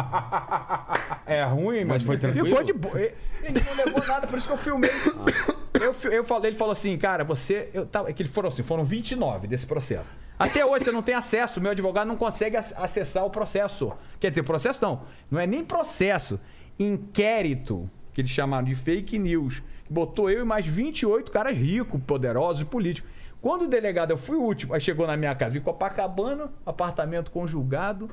É 1.24 1.43
ruim, 1.44 1.85
Mas 1.85 2.02
foi 2.02 2.18
tranquilo? 2.18 2.47
Ficou 2.47 2.62
de 2.62 2.73
boa. 2.73 3.01
Ele 3.01 3.14
não 3.64 3.85
levou 3.85 4.06
nada, 4.06 4.27
por 4.27 4.39
isso 4.39 4.47
que 4.48 4.52
eu 4.52 4.59
filmei. 4.59 4.90
Eu, 5.81 5.93
fi- 5.94 6.09
eu 6.09 6.24
falei, 6.24 6.51
ele 6.51 6.56
falou 6.59 6.73
assim, 6.73 6.97
cara, 6.98 7.24
você. 7.24 7.68
Eu 7.73 7.86
tava, 7.86 8.10
é 8.10 8.12
que 8.12 8.23
ele 8.23 8.28
foram 8.28 8.48
assim, 8.48 8.62
foram 8.62 8.85
29 8.85 9.47
desse 9.47 9.66
processo. 9.66 10.09
Até 10.39 10.64
hoje 10.64 10.85
você 10.85 10.93
não 10.93 11.02
tem 11.02 11.14
acesso, 11.14 11.60
meu 11.60 11.70
advogado 11.70 12.06
não 12.06 12.16
consegue 12.16 12.56
ac- 12.56 12.74
acessar 12.77 13.24
o 13.24 13.31
processo. 13.31 13.93
Quer 14.20 14.28
dizer, 14.31 14.43
processo 14.43 14.82
não. 14.82 15.02
Não 15.31 15.40
é 15.40 15.47
nem 15.47 15.64
processo. 15.64 16.39
Inquérito, 16.78 17.89
que 18.12 18.20
eles 18.20 18.31
chamaram 18.31 18.64
de 18.64 18.74
fake 18.74 19.18
news. 19.18 19.62
Botou 19.89 20.31
eu 20.31 20.43
e 20.43 20.45
mais 20.45 20.67
28 20.67 21.31
caras 21.31 21.55
ricos, 21.57 22.01
poderosos, 22.07 22.65
políticos. 22.65 23.11
Quando 23.41 23.63
o 23.63 23.69
delegado, 23.69 24.11
eu 24.11 24.17
fui 24.17 24.37
o 24.37 24.43
último, 24.43 24.75
aí 24.75 24.81
chegou 24.81 25.07
na 25.07 25.17
minha 25.17 25.35
casa, 25.35 25.53
vi 25.53 25.61
Copacabana, 25.61 26.51
apartamento 26.65 27.31
conjugado, 27.31 28.11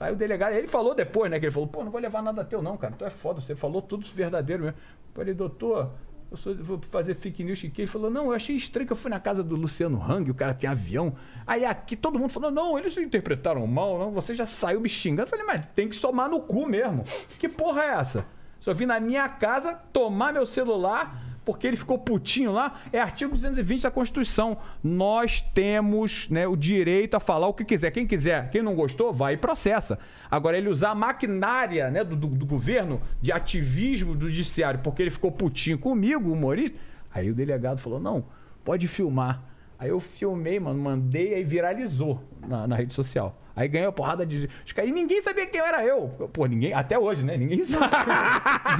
Aí 0.00 0.12
o 0.12 0.16
delegado, 0.16 0.52
ele 0.52 0.68
falou 0.68 0.94
depois, 0.94 1.28
né? 1.28 1.40
Que 1.40 1.46
ele 1.46 1.52
falou, 1.52 1.66
pô, 1.66 1.82
não 1.82 1.90
vou 1.90 2.00
levar 2.00 2.22
nada 2.22 2.44
teu, 2.44 2.62
não, 2.62 2.76
cara. 2.76 2.94
Tu 2.96 3.04
é 3.04 3.10
foda, 3.10 3.40
você 3.40 3.56
falou 3.56 3.82
tudo 3.82 4.06
verdadeiro 4.14 4.62
mesmo. 4.62 4.78
Eu 4.78 5.12
falei, 5.12 5.34
doutor, 5.34 5.90
eu 6.30 6.36
sou- 6.36 6.54
vou 6.54 6.78
fazer 6.88 7.14
fake 7.16 7.42
news 7.42 7.60
que 7.60 7.82
ele 7.82 7.88
falou, 7.88 8.08
não, 8.08 8.26
eu 8.26 8.32
achei 8.32 8.54
estranho 8.54 8.86
que 8.86 8.92
eu 8.92 8.96
fui 8.96 9.10
na 9.10 9.18
casa 9.18 9.42
do 9.42 9.56
Luciano 9.56 10.00
Hang, 10.00 10.30
o 10.30 10.34
cara 10.36 10.54
tem 10.54 10.70
avião. 10.70 11.14
Aí 11.44 11.64
aqui 11.64 11.96
todo 11.96 12.16
mundo 12.16 12.30
falou, 12.30 12.48
não, 12.48 12.78
eles 12.78 12.96
interpretaram 12.96 13.66
mal, 13.66 13.98
não, 13.98 14.12
você 14.12 14.36
já 14.36 14.46
saiu 14.46 14.80
me 14.80 14.88
xingando. 14.88 15.22
Eu 15.22 15.26
falei, 15.26 15.44
mas 15.44 15.66
tem 15.74 15.88
que 15.88 15.98
tomar 16.00 16.28
no 16.28 16.42
cu 16.42 16.64
mesmo. 16.68 17.02
Que 17.40 17.48
porra 17.48 17.82
é 17.82 17.88
essa? 17.88 18.24
Só 18.60 18.72
vim 18.74 18.86
na 18.86 18.98
minha 19.00 19.28
casa 19.28 19.74
tomar 19.92 20.32
meu 20.32 20.44
celular 20.46 21.24
porque 21.44 21.66
ele 21.66 21.78
ficou 21.78 21.98
putinho 21.98 22.52
lá, 22.52 22.78
é 22.92 23.00
artigo 23.00 23.32
220 23.32 23.82
da 23.84 23.90
Constituição. 23.90 24.58
Nós 24.84 25.40
temos 25.40 26.28
né, 26.28 26.46
o 26.46 26.54
direito 26.54 27.14
a 27.14 27.20
falar 27.20 27.48
o 27.48 27.54
que 27.54 27.64
quiser. 27.64 27.90
Quem 27.90 28.06
quiser, 28.06 28.50
quem 28.50 28.60
não 28.60 28.74
gostou, 28.74 29.14
vai 29.14 29.32
e 29.32 29.36
processa. 29.38 29.98
Agora, 30.30 30.58
ele 30.58 30.68
usar 30.68 30.90
a 30.90 30.94
maquinária 30.94 31.90
né, 31.90 32.04
do, 32.04 32.14
do- 32.14 32.26
do 32.26 32.44
governo 32.44 33.00
de 33.22 33.32
ativismo 33.32 34.14
do 34.14 34.28
judiciário 34.28 34.80
porque 34.80 35.00
ele 35.00 35.10
ficou 35.10 35.32
putinho 35.32 35.78
comigo, 35.78 36.30
humorista, 36.30 36.76
aí 37.14 37.30
o 37.30 37.34
delegado 37.34 37.78
falou: 37.78 37.98
não, 37.98 38.26
pode 38.62 38.86
filmar. 38.86 39.42
Aí 39.78 39.88
eu 39.88 40.00
filmei, 40.00 40.60
mano, 40.60 40.78
mandei, 40.78 41.32
aí 41.32 41.44
viralizou 41.44 42.22
na, 42.46 42.66
na 42.66 42.76
rede 42.76 42.92
social. 42.92 43.40
Aí 43.58 43.66
ganhou 43.66 43.88
a 43.88 43.92
porrada 43.92 44.24
de. 44.24 44.48
E 44.84 44.92
ninguém 44.92 45.20
sabia 45.20 45.44
quem 45.44 45.60
era 45.60 45.84
eu. 45.84 46.06
Pô, 46.32 46.46
ninguém. 46.46 46.72
Até 46.72 46.96
hoje, 46.96 47.24
né? 47.24 47.36
Ninguém 47.36 47.62
sabe. 47.66 47.86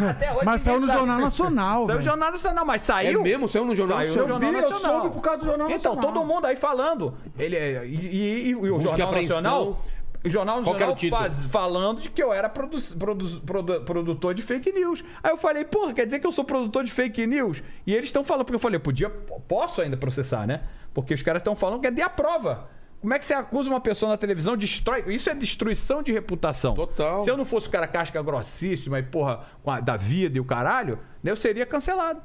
Até 0.09 0.32
hoje 0.32 0.44
Mas 0.44 0.46
ninguém 0.46 0.59
saiu 0.59 0.80
no 0.80 0.86
sabe. 0.86 0.98
Jornal 0.98 1.18
Nacional, 1.18 1.84
Saiu 1.86 1.96
no. 1.98 2.02
Jornal 2.05 2.30
Nacional, 2.30 2.64
mas 2.64 2.82
saiu. 2.82 3.20
É 3.20 3.22
mesmo? 3.24 3.48
Saiu 3.48 3.64
no 3.64 3.74
Jornal 3.74 3.98
Saiu 3.98 4.10
no 4.10 4.14
Nacional? 4.16 4.40
Jornal 4.40 4.50
vi, 4.52 4.64
eu 4.66 4.70
Nacional. 4.70 5.00
soube 5.00 5.14
por 5.16 5.20
causa 5.20 5.38
do 5.40 5.44
Jornal 5.46 5.70
Então, 5.70 5.94
Nacional. 5.96 6.12
todo 6.14 6.26
mundo 6.26 6.44
aí 6.46 6.55
falando. 6.55 7.14
Ele, 7.36 7.56
é- 7.56 7.84
e, 7.84 7.94
e- 7.94 8.48
e 8.50 8.55
o 8.55 8.60
Busca 8.60 8.94
e 8.94 8.96
Jornal. 8.98 9.12
Nacional. 9.22 9.82
O 10.24 10.30
Jornal 10.30 10.60
Nacional 10.62 10.96
faz- 11.10 11.44
falando 11.46 12.00
de 12.02 12.10
que 12.10 12.22
eu 12.22 12.32
era 12.32 12.48
produ- 12.48 12.78
produ- 12.98 13.40
produ- 13.40 13.80
produtor 13.82 14.34
de 14.34 14.42
fake 14.42 14.72
news. 14.72 15.05
Aí 15.22 15.30
eu 15.30 15.36
falei, 15.36 15.64
porra, 15.64 15.92
quer 15.92 16.05
dizer 16.06 16.18
que 16.18 16.26
eu 16.26 16.32
sou 16.32 16.44
produtor 16.44 16.82
de 16.84 16.90
fake 16.90 17.24
news? 17.26 17.62
E 17.86 17.94
eles 17.94 18.06
estão 18.06 18.24
falando, 18.24 18.44
porque 18.44 18.56
eu 18.56 18.60
falei, 18.60 18.78
podia, 18.80 19.09
posso 19.10 19.80
ainda 19.80 19.96
processar, 19.96 20.46
né? 20.46 20.62
Porque 20.92 21.14
os 21.14 21.22
caras 21.22 21.40
estão 21.40 21.55
falando 21.55 21.80
que 21.80 21.86
é 21.86 21.90
de 21.90 22.02
a 22.02 22.09
prova. 22.09 22.68
Como 23.00 23.14
é 23.14 23.18
que 23.18 23.24
você 23.24 23.34
acusa 23.34 23.68
uma 23.70 23.80
pessoa 23.80 24.10
na 24.10 24.16
televisão, 24.16 24.56
destrói. 24.56 25.04
Isso 25.14 25.30
é 25.30 25.34
destruição 25.34 26.02
de 26.02 26.12
reputação. 26.12 26.74
Total. 26.74 27.20
Se 27.20 27.30
eu 27.30 27.36
não 27.36 27.44
fosse 27.44 27.68
o 27.68 27.70
cara 27.70 27.86
casca 27.86 28.20
grossíssima 28.22 28.98
e, 28.98 29.02
porra, 29.02 29.44
com 29.62 29.70
a- 29.70 29.80
da 29.80 29.96
vida 29.96 30.36
e 30.36 30.40
o 30.40 30.44
caralho, 30.44 30.98
né, 31.22 31.30
eu 31.30 31.36
seria 31.36 31.64
cancelado. 31.64 32.20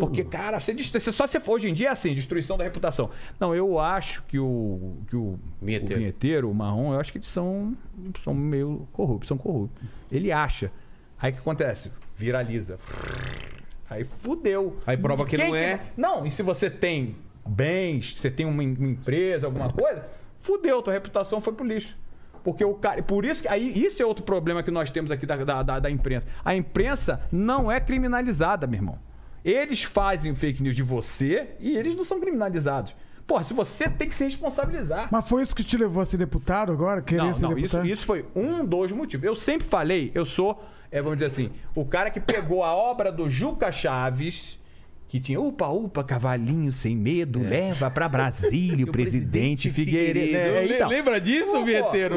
Porque, 0.00 0.24
cara, 0.24 0.58
você 0.58 0.74
Só 1.12 1.24
se 1.26 1.38
for 1.38 1.52
hoje 1.52 1.68
em 1.68 1.74
dia 1.74 1.88
é 1.88 1.90
assim, 1.92 2.14
destruição 2.14 2.56
da 2.58 2.64
reputação. 2.64 3.10
Não, 3.38 3.54
eu 3.54 3.78
acho 3.78 4.24
que 4.24 4.36
o, 4.38 4.96
que 5.06 5.14
o, 5.14 5.38
Vinheteiro. 5.60 5.94
o 5.94 5.98
vinheteiro, 5.98 6.50
o 6.50 6.54
marrom, 6.54 6.94
eu 6.94 6.98
acho 6.98 7.12
que 7.12 7.18
eles 7.18 7.28
são, 7.28 7.76
são 8.24 8.34
meio 8.34 8.88
corruptos, 8.92 9.28
são 9.28 9.38
corruptos. 9.38 9.80
Ele 10.10 10.32
acha. 10.32 10.72
Aí 11.20 11.30
o 11.30 11.34
que 11.34 11.40
acontece? 11.40 11.92
Viraliza. 12.16 12.76
Aí 13.88 14.02
fudeu. 14.04 14.78
Aí 14.86 14.96
prova 14.96 15.24
que 15.24 15.36
Quem 15.36 15.48
não 15.50 15.54
é. 15.56 15.80
Não, 15.96 16.26
e 16.26 16.30
se 16.30 16.42
você 16.42 16.68
tem 16.68 17.14
bens, 17.46 18.14
você 18.18 18.30
tem 18.30 18.46
uma, 18.46 18.62
em- 18.62 18.74
uma 18.76 18.88
empresa, 18.88 19.46
alguma 19.46 19.70
coisa, 19.70 20.04
fudeu, 20.38 20.82
tua 20.82 20.92
reputação 20.92 21.40
foi 21.40 21.52
pro 21.52 21.64
lixo. 21.66 21.96
Porque 22.44 22.64
o 22.64 22.74
cara. 22.74 23.00
Por 23.02 23.24
isso 23.24 23.42
que. 23.42 23.48
Aí, 23.48 23.72
isso 23.84 24.02
é 24.02 24.06
outro 24.06 24.24
problema 24.24 24.62
que 24.64 24.70
nós 24.70 24.90
temos 24.90 25.10
aqui 25.12 25.24
da, 25.24 25.36
da, 25.36 25.62
da- 25.62 25.78
da 25.80 25.90
imprensa. 25.90 26.26
A 26.44 26.54
imprensa 26.56 27.20
não 27.30 27.70
é 27.70 27.78
criminalizada, 27.78 28.66
meu 28.66 28.78
irmão. 28.78 28.98
Eles 29.44 29.82
fazem 29.84 30.34
fake 30.34 30.62
news 30.62 30.74
de 30.76 30.82
você 30.82 31.50
e 31.60 31.76
eles 31.76 31.94
não 31.94 32.04
são 32.04 32.20
criminalizados. 32.20 32.94
Porra, 33.26 33.44
se 33.44 33.54
você 33.54 33.88
tem 33.88 34.08
que 34.08 34.14
se 34.14 34.24
responsabilizar. 34.24 35.08
Mas 35.10 35.28
foi 35.28 35.42
isso 35.42 35.54
que 35.54 35.62
te 35.62 35.76
levou 35.76 36.02
a 36.02 36.04
ser 36.04 36.16
deputado 36.16 36.72
agora? 36.72 37.00
Querer 37.00 37.22
Não, 37.22 37.32
ser 37.32 37.42
não, 37.44 37.52
isso, 37.52 37.60
deputado? 37.76 37.86
isso 37.86 38.04
foi 38.04 38.26
um 38.34 38.64
dos 38.64 38.90
motivos. 38.90 39.24
Eu 39.24 39.36
sempre 39.36 39.66
falei, 39.66 40.10
eu 40.12 40.26
sou, 40.26 40.62
é, 40.90 41.00
vamos 41.00 41.18
dizer 41.18 41.26
assim, 41.26 41.50
o 41.76 41.84
cara 41.84 42.10
que 42.10 42.18
pegou 42.20 42.64
a 42.64 42.74
obra 42.74 43.10
do 43.12 43.30
Juca 43.30 43.70
Chaves, 43.70 44.58
que 45.12 45.20
tinha 45.20 45.38
upa, 45.38 45.66
upa, 45.68 46.02
cavalinho 46.02 46.72
sem 46.72 46.96
medo, 46.96 47.38
leva 47.42 47.90
pra 47.90 48.08
Brasília 48.08 48.82
o 48.88 48.90
presidente 48.90 49.68
Figueiredo. 49.68 50.34
É, 50.38 50.64
Le- 50.64 50.74
então. 50.76 50.88
Lembra 50.88 51.20
disso, 51.20 51.52
Pô, 51.52 51.58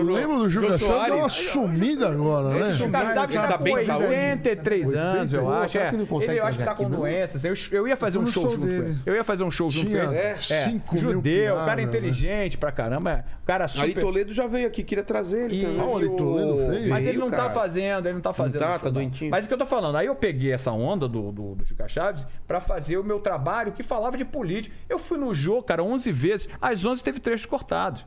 no- 0.01 0.13
lembro 0.13 0.38
do 0.39 0.49
Júlio 0.49 0.80
Chaves, 0.80 1.05
deu 1.07 1.17
uma 1.17 1.27
sumida 1.27 2.07
agora, 2.07 2.49
né? 2.57 2.67
O 2.67 2.72
Juca 2.72 3.13
Chaves 3.13 3.35
Ele 3.35 3.43
tá 3.45 3.51
tá 3.51 3.57
com 3.57 3.63
bem 3.65 3.77
de 3.80 3.85
saúde? 3.85 4.07
83 4.07 4.93
anos, 4.95 5.34
eu 5.34 5.45
81, 5.45 5.49
acho. 5.51 5.77
É. 5.77 5.89
que 5.91 6.31
Ele 6.31 6.39
eu 6.39 6.45
acho 6.45 6.57
que 6.57 6.63
tá 6.63 6.73
com 6.73 6.88
não? 6.88 6.99
doenças. 6.99 7.43
Eu, 7.43 7.53
eu 7.73 7.85
ia 7.85 7.97
fazer 7.97 8.17
Eu 8.17 8.22
um 8.22 8.31
show, 8.31 8.43
junto 8.43 8.59
com 8.59 8.65
dele. 8.65 8.77
ele. 8.85 8.97
Eu 9.05 9.13
ia 9.15 9.23
fazer 9.26 9.43
um 9.43 9.51
show 9.51 9.69
junto 9.69 9.88
Tinha 9.88 10.05
com 10.05 10.11
ele. 10.13 10.17
é, 10.22 10.35
5 10.35 10.95
mil 10.95 11.11
Judeu, 11.15 11.53
o 11.53 11.65
cara 11.65 11.76
né? 11.76 11.84
inteligente 11.84 12.57
pra 12.57 12.72
caramba. 12.72 13.26
O 13.43 13.45
cara 13.45 13.67
super... 13.67 13.81
Ari 13.84 13.93
Toledo 13.95 14.31
já 14.34 14.47
veio 14.47 14.67
aqui, 14.67 14.84
queria 14.84 15.03
trazer 15.03 15.51
ele 15.51 15.59
também. 15.65 15.95
Ari 15.95 16.09
Toledo 16.15 16.67
veio? 16.69 16.88
Mas 16.89 17.05
ele 17.05 17.17
não 17.17 17.30
tá 17.30 17.49
fazendo, 17.49 18.05
ele 18.05 18.13
não 18.13 18.22
tá 18.22 18.31
fazendo. 18.31 18.61
tá, 18.61 18.80
tá 18.80 18.89
doentinho. 18.89 19.31
Mas 19.31 19.43
o 19.43 19.49
que 19.49 19.53
eu 19.53 19.57
tô 19.57 19.65
falando, 19.65 19.97
aí 19.97 20.05
eu 20.07 20.15
peguei 20.15 20.53
essa 20.53 20.72
onda 20.72 21.09
do, 21.09 21.30
do, 21.34 21.55
do 21.55 21.65
Juca 21.65 21.89
Chaves 21.89 22.26
pra 22.47 22.61
fazer 22.61 22.85
o 22.98 23.03
meu 23.03 23.20
trabalho 23.20 23.72
que 23.72 23.82
falava 23.84 24.18
de 24.18 24.26
política. 24.26 24.76
Eu 24.90 24.99
fui 24.99 25.18
no 25.18 25.34
jogo, 25.34 25.64
cara, 25.64 25.82
11 25.84 26.12
vezes. 26.12 26.49
Às 26.62 26.84
11 26.86 27.03
teve 27.03 27.20
trechos 27.20 27.45
cortados. 27.45 28.06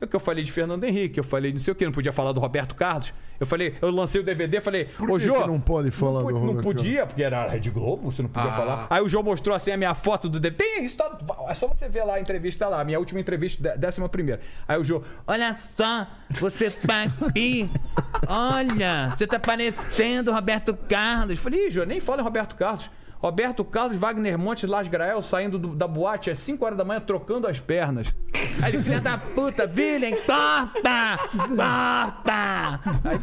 É 0.00 0.04
o 0.04 0.08
que 0.08 0.14
eu 0.14 0.20
falei 0.20 0.44
de 0.44 0.52
Fernando 0.52 0.84
Henrique, 0.84 1.18
eu 1.18 1.24
falei 1.24 1.50
não 1.50 1.58
sei 1.58 1.72
o 1.72 1.74
que, 1.74 1.84
não 1.84 1.90
podia 1.90 2.12
falar 2.12 2.30
do 2.30 2.38
Roberto 2.38 2.72
Carlos. 2.76 3.12
Eu 3.40 3.44
falei, 3.48 3.76
eu 3.82 3.90
lancei 3.90 4.20
o 4.20 4.24
DVD, 4.24 4.60
falei, 4.60 4.84
Por 4.84 5.10
ô 5.10 5.18
Jô. 5.18 5.44
não 5.44 5.60
pode 5.60 5.90
falar 5.90 6.20
pu- 6.20 6.32
do 6.32 6.40
Não 6.40 6.60
podia, 6.62 7.04
porque 7.04 7.20
era 7.20 7.42
a 7.44 7.48
Rede 7.48 7.68
Globo, 7.68 8.08
você 8.12 8.22
não 8.22 8.28
podia 8.28 8.48
Ah. 8.48 8.54
falar. 8.56 8.86
Aí 8.90 9.02
o 9.02 9.08
Jô 9.08 9.24
mostrou 9.24 9.56
assim 9.56 9.72
a 9.72 9.76
minha 9.76 9.94
foto 9.96 10.28
do 10.28 10.38
DVD. 10.38 10.62
Tem 10.64 10.84
isso, 10.84 10.96
tá- 10.96 11.18
é 11.48 11.54
só 11.54 11.66
você 11.66 11.88
ver 11.88 12.04
lá 12.04 12.14
a 12.14 12.20
entrevista 12.20 12.68
lá, 12.68 12.80
a 12.80 12.84
minha 12.84 12.98
última 13.00 13.18
entrevista, 13.20 13.60
dé- 13.60 13.76
décima 13.76 14.08
primeira. 14.08 14.40
Aí 14.68 14.78
o 14.78 14.84
Jô, 14.84 15.02
Olha 15.26 15.56
só, 15.76 16.06
você 16.30 16.70
tá 16.70 17.02
aqui. 17.02 17.68
Olha, 18.28 19.14
você 19.16 19.26
tá 19.26 19.38
parecendo 19.40 20.32
Roberto 20.32 20.76
Carlos. 20.88 21.30
Eu 21.30 21.42
falei, 21.42 21.66
Ih, 21.66 21.70
Jô, 21.72 21.84
nem 21.84 21.98
fala 22.00 22.20
em 22.20 22.24
Roberto 22.24 22.54
Carlos. 22.54 22.88
Roberto 23.20 23.64
Carlos, 23.64 23.96
Wagner 23.96 24.38
Monte, 24.38 24.66
Las 24.66 24.86
Grael 24.88 25.20
saindo 25.22 25.58
do- 25.58 25.74
da 25.74 25.88
boate 25.88 26.30
às 26.30 26.38
5 26.38 26.64
horas 26.64 26.78
da 26.78 26.84
manhã 26.84 27.00
trocando 27.00 27.46
as 27.48 27.58
pernas. 27.58 28.06
Aí 28.62 28.72
ele, 28.74 28.82
filha 28.82 29.00
da 29.00 29.18
puta, 29.18 29.66
Villain, 29.66 30.14
corta! 30.24 31.18
Corta! 31.56 32.80
Aí, 33.04 33.18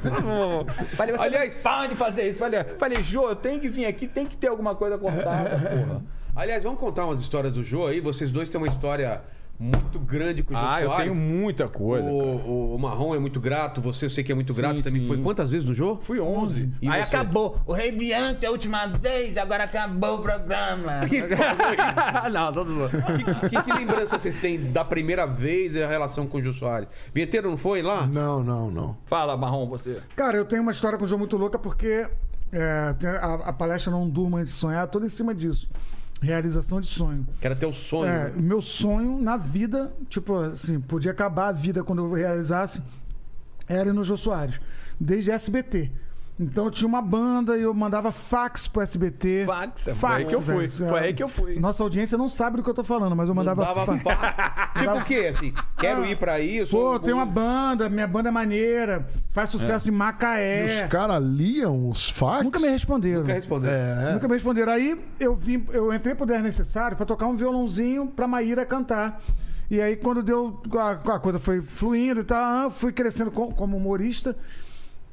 falei, 0.95 1.15
você 1.15 1.23
Aliás- 1.23 1.61
para 1.61 1.87
de 1.87 1.95
fazer 1.95 2.29
isso. 2.29 2.39
Falei, 2.39 2.63
falei, 2.77 3.03
Jô, 3.03 3.29
eu 3.29 3.35
tenho 3.35 3.59
que 3.59 3.67
vir 3.67 3.85
aqui, 3.85 4.07
tem 4.07 4.25
que 4.25 4.35
ter 4.35 4.47
alguma 4.47 4.75
coisa 4.75 4.97
cortada, 4.97 5.49
porra. 5.49 6.03
Aliás, 6.35 6.63
vamos 6.63 6.79
contar 6.79 7.05
umas 7.05 7.19
histórias 7.19 7.53
do 7.53 7.63
Jô 7.63 7.87
aí. 7.87 8.01
Vocês 8.01 8.29
dois 8.31 8.49
têm 8.49 8.59
uma 8.59 8.67
história 8.67 9.21
muito 9.57 9.99
grande 9.99 10.43
com 10.43 10.53
o 10.53 10.57
Jô 10.57 10.63
Ah, 10.65 10.81
eu 10.81 10.89
Soares. 10.89 11.11
tenho 11.11 11.23
muita 11.23 11.67
coisa. 11.67 12.09
O, 12.11 12.17
cara. 12.19 12.29
o, 12.49 12.75
o 12.75 12.79
Marrom 12.79 13.15
é 13.15 13.19
muito 13.19 13.39
grato, 13.39 13.79
você 13.81 14.05
eu 14.05 14.09
sei 14.09 14.23
que 14.23 14.31
é 14.31 14.35
muito 14.35 14.53
grato 14.53 14.81
também. 14.83 15.01
sim. 15.01 15.07
Foi 15.07 15.17
quantas 15.21 15.49
vezes 15.51 15.65
no 15.67 15.73
Jô? 15.73 15.97
Fui 16.01 16.19
11. 16.19 16.71
E 16.81 16.87
Aí 16.89 17.01
você? 17.01 17.15
acabou. 17.15 17.59
O 17.65 17.73
Rei 17.73 17.91
Bianco 17.91 18.43
é 18.43 18.47
a 18.47 18.51
última 18.51 18.87
vez, 18.87 19.37
agora 19.37 19.63
acabou 19.63 20.15
o 20.15 20.19
programa. 20.21 20.99
não, 22.31 22.53
todos 22.53 22.91
Que, 22.91 23.49
que- 23.49 23.63
que 23.63 23.73
lembrança 23.73 24.19
vocês 24.19 24.39
têm 24.39 24.71
da 24.71 24.83
primeira 24.83 25.25
vez 25.25 25.75
e 25.75 25.83
a 25.83 25.87
relação 25.87 26.27
com 26.27 26.37
o 26.37 26.41
Jô 26.43 26.53
Soares? 26.53 26.87
Vinheteiro 27.13 27.49
não 27.49 27.57
foi 27.57 27.81
lá? 27.81 28.05
Não, 28.07 28.43
não, 28.43 28.69
não. 28.69 28.97
Fala, 29.05 29.35
Marrom, 29.37 29.67
você. 29.67 29.99
Cara, 30.15 30.35
eu 30.37 30.45
tenho 30.45 30.61
uma 30.61 30.71
história 30.71 30.97
com 30.97 31.03
o 31.05 31.07
João 31.07 31.19
muito 31.19 31.37
louca 31.37 31.57
porque 31.57 32.07
é, 32.51 32.93
tem 32.99 33.09
a, 33.09 33.33
a 33.45 33.53
palestra 33.53 33.91
Não 33.91 34.07
Durma 34.09 34.39
Antes 34.39 34.53
de 34.53 34.59
Sonhar, 34.59 34.87
toda 34.87 35.05
em 35.05 35.09
cima 35.09 35.33
disso. 35.33 35.69
Realização 36.21 36.81
de 36.81 36.87
sonho. 36.87 37.27
Que 37.39 37.45
era 37.45 37.55
teu 37.55 37.71
sonho. 37.71 38.09
É, 38.09 38.25
né? 38.25 38.33
meu 38.35 38.61
sonho 38.61 39.21
na 39.21 39.37
vida, 39.37 39.93
tipo 40.09 40.35
assim, 40.35 40.79
podia 40.79 41.11
acabar 41.11 41.49
a 41.49 41.51
vida 41.51 41.83
quando 41.83 42.03
eu 42.03 42.13
realizasse, 42.13 42.81
era 43.67 43.93
no 43.93 44.03
Jô 44.03 44.17
Soares. 44.17 44.59
Desde 44.99 45.31
SBT. 45.31 45.91
Então 46.37 46.65
eu 46.65 46.71
tinha 46.71 46.85
uma 46.87 47.01
banda 47.01 47.57
e 47.57 47.61
eu 47.61 47.73
mandava 47.73 48.11
fax 48.11 48.67
pro 48.67 48.81
SBT. 48.81 49.45
Fax, 49.45 49.87
foi 49.95 50.09
aí 50.11 50.25
que 50.25 50.35
eu 50.35 50.41
fui, 50.41 50.67
velho. 50.67 50.89
foi 50.89 50.99
aí 50.99 51.13
que 51.13 51.23
eu 51.23 51.29
fui. 51.29 51.57
Nossa 51.57 51.81
audiência 51.81 52.17
não 52.17 52.27
sabe 52.27 52.57
do 52.57 52.63
que 52.63 52.69
eu 52.69 52.73
tô 52.73 52.83
falando, 52.83 53.15
mas 53.15 53.29
eu 53.29 53.35
mandava 53.35 53.63
Dava 53.63 53.85
fax. 53.85 54.03
pá. 54.03 54.71
Tipo 54.77 54.97
o 54.97 55.05
quê? 55.05 55.31
Assim, 55.33 55.53
quero 55.77 56.03
ir 56.05 56.17
pra 56.17 56.33
aí, 56.33 56.57
eu 56.57 56.67
sou 56.67 56.91
Pô, 56.91 56.99
tem 56.99 57.13
uma 57.13 57.25
banda, 57.25 57.87
minha 57.87 58.05
banda 58.05 58.27
é 58.27 58.31
maneira, 58.33 59.07
faz 59.31 59.49
sucesso 59.49 59.89
em 59.89 59.93
E 59.93 59.95
Macaé. 59.95 60.65
os 60.83 60.91
caras 60.91 61.23
liam 61.23 61.89
os 61.89 62.09
fax? 62.09 62.43
Nunca 62.43 62.59
me 62.59 62.67
responderam. 62.67 63.21
Nunca 63.21 63.33
respondeu. 63.33 63.71
É. 63.71 64.13
Nunca 64.15 64.27
me 64.27 64.33
responderam. 64.33 64.73
Aí 64.73 64.99
eu 65.17 65.35
vim, 65.37 65.65
eu 65.71 65.93
entrei 65.93 66.15
pro 66.15 66.25
10 66.25 66.43
Necessário 66.43 66.97
pra 66.97 67.05
tocar 67.05 67.27
um 67.27 67.35
violãozinho 67.37 68.07
pra 68.07 68.27
Maíra 68.27 68.65
cantar. 68.65 69.21
E 69.71 69.79
aí, 69.81 69.95
quando 69.95 70.21
deu. 70.21 70.61
A, 70.77 70.91
a 71.15 71.19
coisa 71.19 71.39
foi 71.39 71.61
fluindo 71.61 72.19
e 72.19 72.23
tal, 72.25 72.69
fui 72.69 72.91
crescendo 72.91 73.31
com- 73.31 73.51
como 73.51 73.75
humorista, 73.77 74.35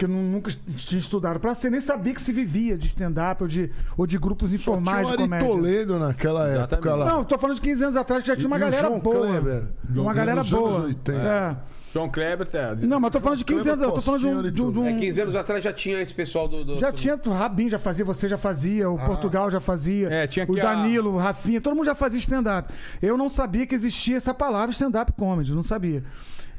que 0.06 0.12
nunca 0.12 0.50
tinha 0.76 0.98
estudado 0.98 1.38
pra 1.38 1.54
ser, 1.54 1.70
nem 1.70 1.80
sabia 1.80 2.14
que 2.14 2.20
se 2.22 2.32
vivia 2.32 2.76
de 2.76 2.86
stand-up 2.88 3.42
ou 3.42 3.48
de, 3.48 3.70
ou 3.96 4.06
de 4.06 4.18
grupos 4.18 4.50
Tinha 4.50 4.60
informais 4.60 5.06
o 5.06 5.10
de 5.10 5.12
Ari 5.14 5.22
comédia. 5.24 5.48
Toledo 5.48 5.98
naquela 5.98 6.48
época 6.48 6.94
lá. 6.94 7.06
Não, 7.06 7.24
tô 7.24 7.38
falando 7.38 7.56
de 7.56 7.62
15 7.62 7.82
anos 7.84 7.96
atrás 7.96 8.22
que 8.22 8.28
já 8.28 8.36
tinha 8.36 8.46
uma 8.48 8.56
E 8.56 8.58
o 8.58 8.60
galera 8.60 8.88
João 8.88 9.00
boa. 9.00 9.26
Kleber, 9.26 9.62
uma 9.90 10.04
nos 10.04 10.14
galera 10.16 10.40
anos 10.40 10.50
boa. 10.50 10.80
80. 10.84 11.18
É. 11.20 11.56
João 11.92 12.08
Kleber 12.08 12.46
tá. 12.46 12.74
Não, 12.80 12.98
mas 12.98 13.10
tô 13.12 13.20
falando 13.20 13.36
de 13.38 13.44
15 13.44 13.68
anos. 13.68 13.82
Eu 13.82 13.92
tô 13.92 14.00
falando 14.00 14.20
de 14.20 14.26
um. 14.26 14.42
de 14.50 14.62
um- 14.62 14.72
de 14.72 14.78
um- 14.80 14.86
É, 14.86 14.92
15 14.98 15.20
anos 15.20 15.34
atrás 15.34 15.62
já 15.62 15.72
tinha 15.74 16.00
esse 16.00 16.14
pessoal 16.14 16.48
do. 16.48 16.64
do- 16.64 16.78
Já 16.78 16.90
do- 16.90 16.96
tinha, 16.96 17.20
o 17.26 17.30
Rabin 17.30 17.68
já 17.68 17.78
fazia, 17.78 18.02
você 18.02 18.26
já 18.26 18.38
fazia, 18.38 18.88
o 18.88 18.98
Portugal 18.98 19.50
já 19.50 19.60
fazia, 19.60 20.08
É, 20.10 20.26
tinha 20.26 20.46
o 20.48 20.54
que 20.54 20.58
a- 20.60 20.74
Danilo, 20.74 21.10
o 21.12 21.16
Rafinha, 21.18 21.60
todo 21.60 21.76
mundo 21.76 21.84
já 21.84 21.94
fazia 21.94 22.18
stand-up. 22.18 22.72
Eu 23.02 23.18
não 23.18 23.28
sabia 23.28 23.66
que 23.66 23.74
existia 23.74 24.16
essa 24.16 24.32
palavra 24.32 24.70
stand-up 24.72 25.12
comedy, 25.12 25.52
não 25.52 25.62
sabia. 25.62 26.02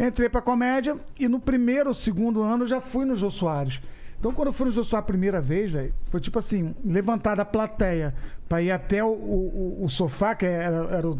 Entrei 0.06 0.28
pra 0.30 0.42
comédia 0.42 0.98
e 1.20 1.28
no 1.28 1.40
primeiro 1.40 1.90
ou 1.90 1.94
segundo 1.94 2.42
ano 2.42 2.64
eu 2.64 2.68
já 2.68 2.82
fui 2.82 3.06
no 3.06 3.16
Jô 3.16 3.30
Soares. 3.32 3.80
Então 4.20 4.34
quando 4.34 4.48
eu 4.48 4.54
fui 4.54 4.66
no 4.66 4.72
Jô 4.72 4.84
Soares 4.84 5.04
a 5.04 5.08
primeira 5.08 5.40
vez, 5.42 5.72
velho, 5.72 5.94
foi 6.10 6.20
tipo 6.20 6.40
assim, 6.40 6.74
levantar 6.84 7.36
da 7.36 7.46
plateia 7.46 8.14
pra 8.50 8.62
ir 8.62 8.72
até 8.72 9.04
o, 9.04 9.08
o- 9.10 9.80
o 9.86 9.90
sofá, 9.90 10.34
que 10.36 10.46
era, 10.46 10.76
era 10.96 11.10
o 11.10 11.18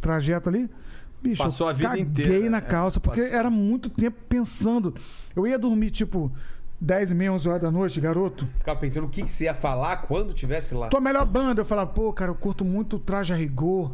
trajeto 0.00 0.48
ali. 0.48 0.68
Bicho, 1.22 1.42
Passou 1.42 1.66
eu 1.66 1.70
a 1.70 1.72
vida 1.72 1.88
caguei 1.88 2.02
inteira, 2.04 2.50
na 2.50 2.58
é. 2.58 2.60
calça, 2.60 3.00
porque 3.00 3.22
Passou. 3.22 3.36
era 3.38 3.48
muito 3.50 3.88
tempo 3.88 4.18
pensando. 4.28 4.94
Eu 5.34 5.46
ia 5.46 5.58
dormir, 5.58 5.90
tipo, 5.90 6.30
10 6.78 7.12
e 7.12 7.14
meia, 7.14 7.32
11 7.32 7.48
horas 7.48 7.62
da 7.62 7.70
noite, 7.70 7.98
garoto. 7.98 8.46
Ficava 8.58 8.78
pensando 8.78 9.06
o 9.06 9.08
que, 9.08 9.22
que 9.22 9.32
você 9.32 9.44
ia 9.44 9.54
falar 9.54 9.96
quando 10.02 10.34
tivesse 10.34 10.74
lá. 10.74 10.88
Tua 10.88 11.00
melhor 11.00 11.24
banda. 11.24 11.62
Eu 11.62 11.64
falava, 11.64 11.90
pô, 11.90 12.12
cara, 12.12 12.30
eu 12.30 12.34
curto 12.34 12.62
muito 12.62 12.96
o 12.96 12.98
Traje 12.98 13.32
a 13.32 13.36
Rigor. 13.36 13.92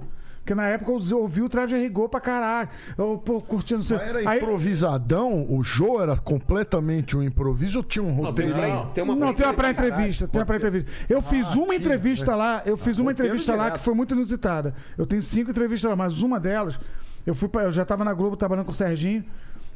Porque 0.50 0.54
na 0.60 0.66
época 0.68 0.90
eu 0.90 1.18
ouvi 1.20 1.42
o 1.42 1.48
Traje 1.48 1.76
Rigor 1.76 2.08
pra 2.08 2.20
caralho. 2.20 2.68
Eu, 2.98 3.22
pô, 3.24 3.38
curtindo... 3.38 3.78
não 3.78 3.84
sei- 3.84 3.98
Mas 3.98 4.08
era 4.08 4.30
Aí- 4.30 4.38
improvisadão? 4.38 5.46
O 5.48 5.62
Jô 5.62 6.02
era 6.02 6.16
completamente 6.16 7.16
um 7.16 7.22
improviso 7.22 7.78
ou 7.78 7.84
tinha 7.84 8.02
um 8.02 8.08
Não, 8.16 8.24
roteiro? 8.24 8.54
pré- 8.54 8.86
tem 8.92 9.04
uma 9.04 9.14
não, 9.14 9.32
tem 9.32 9.46
uma 9.46 9.54
pré- 9.54 9.72
pré-entrevista. 9.72 10.26
Tem 10.26 10.40
uma 10.40 10.46
pré-entrevista. 10.46 10.90
Eu 11.08 11.22
fiz 11.22 11.54
uma 11.54 11.72
entrevista 11.72 12.34
lá, 12.34 12.62
eu 12.66 12.76
fiz 12.76 12.98
uma 12.98 13.10
roteiro 13.12 13.28
entrevista 13.28 13.52
lá 13.54 13.64
direto. 13.64 13.78
que 13.78 13.84
foi 13.84 13.94
muito 13.94 14.12
inusitada. 14.12 14.74
Eu 14.98 15.06
tenho 15.06 15.22
cinco 15.22 15.52
entrevistas 15.52 15.88
lá, 15.88 15.94
mas 15.96 16.20
uma 16.20 16.40
delas, 16.40 16.80
eu 17.24 17.34
fui 17.34 17.48
pra, 17.48 17.62
eu 17.62 17.70
já 17.72 17.84
tava 17.84 18.04
na 18.04 18.12
Globo 18.12 18.36
trabalhando 18.36 18.64
com 18.64 18.72
o 18.72 18.74
Serginho. 18.74 19.24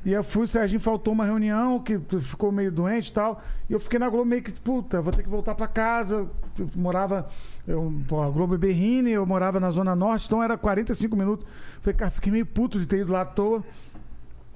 E 0.05 0.13
eu 0.13 0.23
fui, 0.23 0.43
o 0.43 0.47
Serginho 0.47 0.81
faltou 0.81 1.15
uma 1.15 1.25
reunião, 1.25 1.81
que 1.81 1.99
ficou 2.21 2.53
meio 2.53 2.71
doente 2.71 3.09
e 3.09 3.13
tal. 3.13 3.41
E 3.71 3.73
eu 3.73 3.81
fiquei 3.81 3.99
na 3.99 4.09
Globo 4.11 4.27
meio 4.27 4.43
que, 4.43 4.53
puta, 4.53 5.01
vou 5.01 5.11
ter 5.13 5.23
que 5.23 5.29
voltar 5.29 5.55
pra 5.55 5.67
casa. 5.67 6.29
Eu 6.59 6.69
morava, 6.77 7.27
eu, 7.67 7.91
a 8.23 8.29
Globo 8.31 8.55
é 8.55 8.59
Berrine, 8.59 9.11
eu 9.13 9.25
morava 9.25 9.59
na 9.59 9.71
Zona 9.71 9.97
Norte, 9.97 10.27
então 10.27 10.43
era 10.43 10.59
45 10.59 11.17
minutos. 11.17 11.47
Falei, 11.81 11.97
cara, 11.97 12.11
fiquei 12.11 12.31
meio 12.31 12.45
puto 12.45 12.79
de 12.79 12.87
ter 12.87 12.99
ido 13.01 13.13
lá 13.13 13.23
à 13.23 13.25
toa. 13.25 13.65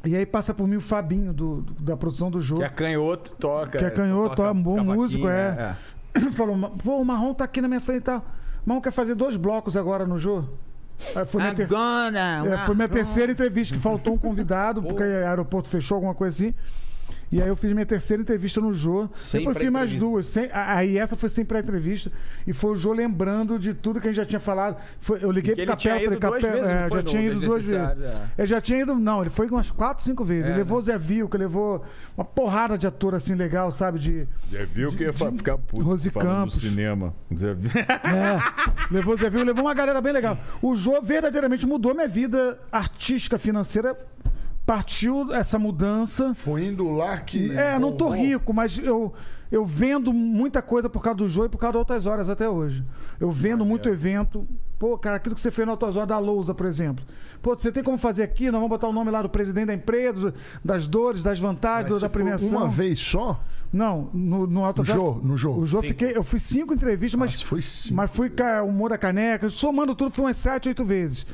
E 0.04 0.14
aí 0.14 0.26
passa 0.26 0.52
por 0.52 0.68
mim 0.68 0.76
o 0.76 0.80
Fabinho, 0.80 1.32
do, 1.32 1.62
do- 1.62 1.82
da 1.82 1.96
produção 1.96 2.30
do 2.30 2.40
jogo. 2.40 2.60
Que 2.60 2.66
é 2.66 2.70
canhoto, 2.70 3.34
toca. 3.36 3.78
Que 3.78 3.84
é 3.84 3.90
canhoto, 3.90 4.42
é 4.42 4.50
um 4.52 4.62
bom 4.62 4.76
músico, 4.96 5.26
é. 5.28 5.76
Falou, 6.36 6.70
pô, 6.84 7.00
o 7.00 7.04
Marrom 7.04 7.32
tá 7.34 7.44
aqui 7.44 7.60
na 7.62 7.68
minha 7.68 7.80
frente 7.80 8.00
e 8.00 8.04
tal. 8.04 8.18
O 8.64 8.68
Marrom 8.68 8.80
quer 8.82 8.92
fazer 8.92 9.14
dois 9.14 9.36
blocos 9.36 9.76
agora 9.78 10.04
no 10.06 10.18
jogo. 10.18 10.50
Foi 11.26 11.40
minha, 11.40 11.54
ter- 11.54 11.66
Agora, 12.40 12.54
é, 12.62 12.66
foi 12.66 12.74
minha 12.74 12.88
terceira 12.88 13.32
entrevista, 13.32 13.74
que 13.74 13.80
faltou 13.80 14.14
um 14.14 14.18
convidado, 14.18 14.82
porque 14.82 15.02
o 15.02 15.26
aeroporto 15.26 15.68
fechou, 15.68 15.96
alguma 15.96 16.14
coisa 16.14 16.34
assim. 16.46 16.54
E 17.30 17.42
aí 17.42 17.48
eu 17.48 17.56
fiz 17.56 17.72
minha 17.72 17.84
terceira 17.84 18.22
entrevista 18.22 18.60
no 18.60 18.72
Jô. 18.72 19.08
Sem 19.14 19.40
Depois 19.40 19.58
fiz 19.58 19.70
mais 19.70 19.94
duas. 19.96 20.26
Sem, 20.26 20.48
aí 20.52 20.96
essa 20.96 21.14
foi 21.16 21.28
sem 21.28 21.44
pré-entrevista. 21.44 22.10
E 22.46 22.52
foi 22.52 22.70
o 22.72 22.76
Jô 22.76 22.92
lembrando 22.92 23.58
de 23.58 23.74
tudo 23.74 24.00
que 24.00 24.08
a 24.08 24.10
gente 24.10 24.16
já 24.16 24.24
tinha 24.24 24.40
falado. 24.40 24.76
Foi- 25.00 25.22
eu 25.22 25.30
liguei 25.30 25.54
pro 25.54 25.66
Capel, 25.66 26.00
falei, 26.04 26.18
Capel, 26.18 26.64
é, 26.64 26.88
já 26.90 27.02
tinha 27.02 27.22
ido 27.22 27.40
duas 27.40 27.66
vezes. 27.66 27.72
É. 28.02 28.28
Ele 28.38 28.46
já 28.46 28.60
tinha 28.60 28.80
ido, 28.80 28.94
não, 28.94 29.20
ele 29.20 29.30
foi 29.30 29.46
umas 29.48 29.70
quatro, 29.70 30.02
cinco 30.02 30.24
vezes. 30.24 30.46
É, 30.46 30.50
ele 30.50 30.58
levou 30.58 30.78
né? 30.78 30.82
o 30.82 30.84
Zé 30.84 30.98
Vilca, 30.98 31.36
levou 31.36 31.84
uma 32.16 32.24
porrada 32.24 32.78
de 32.78 32.86
ator 32.86 33.14
assim 33.14 33.34
legal, 33.34 33.70
sabe? 33.70 33.98
De, 33.98 34.26
viu 34.72 34.90
que 34.92 35.04
ia 35.04 35.12
ficar 35.12 35.58
puto 35.58 35.82
Rose 35.82 36.10
Campos. 36.10 36.54
do 36.54 36.60
cinema. 36.68 37.14
Zé- 37.36 37.56
É, 38.08 38.92
levou 38.92 39.14
o 39.14 39.16
Zé 39.16 39.28
Vil, 39.28 39.44
levou 39.44 39.64
uma 39.64 39.74
galera 39.74 40.00
bem 40.00 40.12
legal. 40.12 40.38
O 40.62 40.74
Jô 40.74 41.00
verdadeiramente 41.02 41.66
mudou 41.66 41.94
minha 41.94 42.08
vida 42.08 42.58
artística, 42.72 43.36
financeira. 43.38 43.96
Partiu 44.68 45.32
essa 45.32 45.58
mudança. 45.58 46.34
Foi 46.34 46.66
indo 46.66 46.90
lá 46.90 47.16
que. 47.20 47.50
É, 47.52 47.78
não 47.78 47.90
tô 47.90 48.10
rico, 48.10 48.52
mas 48.52 48.76
eu, 48.78 49.14
eu 49.50 49.64
vendo 49.64 50.12
muita 50.12 50.60
coisa 50.60 50.90
por 50.90 51.02
causa 51.02 51.16
do 51.16 51.26
Jô 51.26 51.46
e 51.46 51.48
por 51.48 51.56
causa 51.56 51.72
de 51.72 51.78
outras 51.78 52.04
horas 52.04 52.28
até 52.28 52.46
hoje. 52.46 52.84
Eu 53.18 53.30
vendo 53.30 53.64
muito 53.64 53.88
evento. 53.88 54.46
Pô, 54.78 54.98
cara, 54.98 55.16
aquilo 55.16 55.34
que 55.34 55.40
você 55.40 55.50
fez 55.50 55.64
na 55.64 55.72
outras 55.72 55.96
horas 55.96 56.06
da 56.10 56.18
Lousa, 56.18 56.52
por 56.54 56.66
exemplo. 56.66 57.02
Pô, 57.40 57.54
você 57.54 57.72
tem 57.72 57.82
como 57.82 57.96
fazer 57.96 58.22
aqui? 58.24 58.44
Nós 58.50 58.60
vamos 58.60 58.68
botar 58.68 58.88
o 58.88 58.92
nome 58.92 59.10
lá 59.10 59.22
do 59.22 59.30
presidente 59.30 59.68
da 59.68 59.74
empresa, 59.74 60.34
das 60.62 60.86
dores, 60.86 61.22
das 61.22 61.40
vantagens, 61.40 61.90
Mas 61.92 62.02
da 62.02 62.08
premiação. 62.10 62.58
Uma 62.58 62.68
vez 62.68 62.98
só? 62.98 63.42
Não, 63.72 64.10
no, 64.12 64.46
no 64.46 64.66
Alto 64.66 64.80
No 64.80 64.84
Jô, 64.84 65.14
no 65.22 65.36
Jô. 65.38 65.52
O 65.54 65.64
Jô 65.64 65.80
fiquei. 65.82 66.14
Eu 66.14 66.22
fiz 66.22 66.42
cinco 66.42 66.74
entrevistas, 66.74 67.18
mas. 67.18 67.30
Mas 67.30 67.40
foi 67.42 67.62
cinco 67.62 67.94
Mas 67.94 68.10
fui 68.10 68.28
ca- 68.28 68.62
o 68.62 68.66
Humor 68.66 68.90
da 68.90 68.98
Caneca, 68.98 69.48
somando 69.48 69.94
tudo, 69.94 70.10
foi 70.10 70.26
umas 70.26 70.36
sete, 70.36 70.68
oito 70.68 70.84
vezes. 70.84 71.24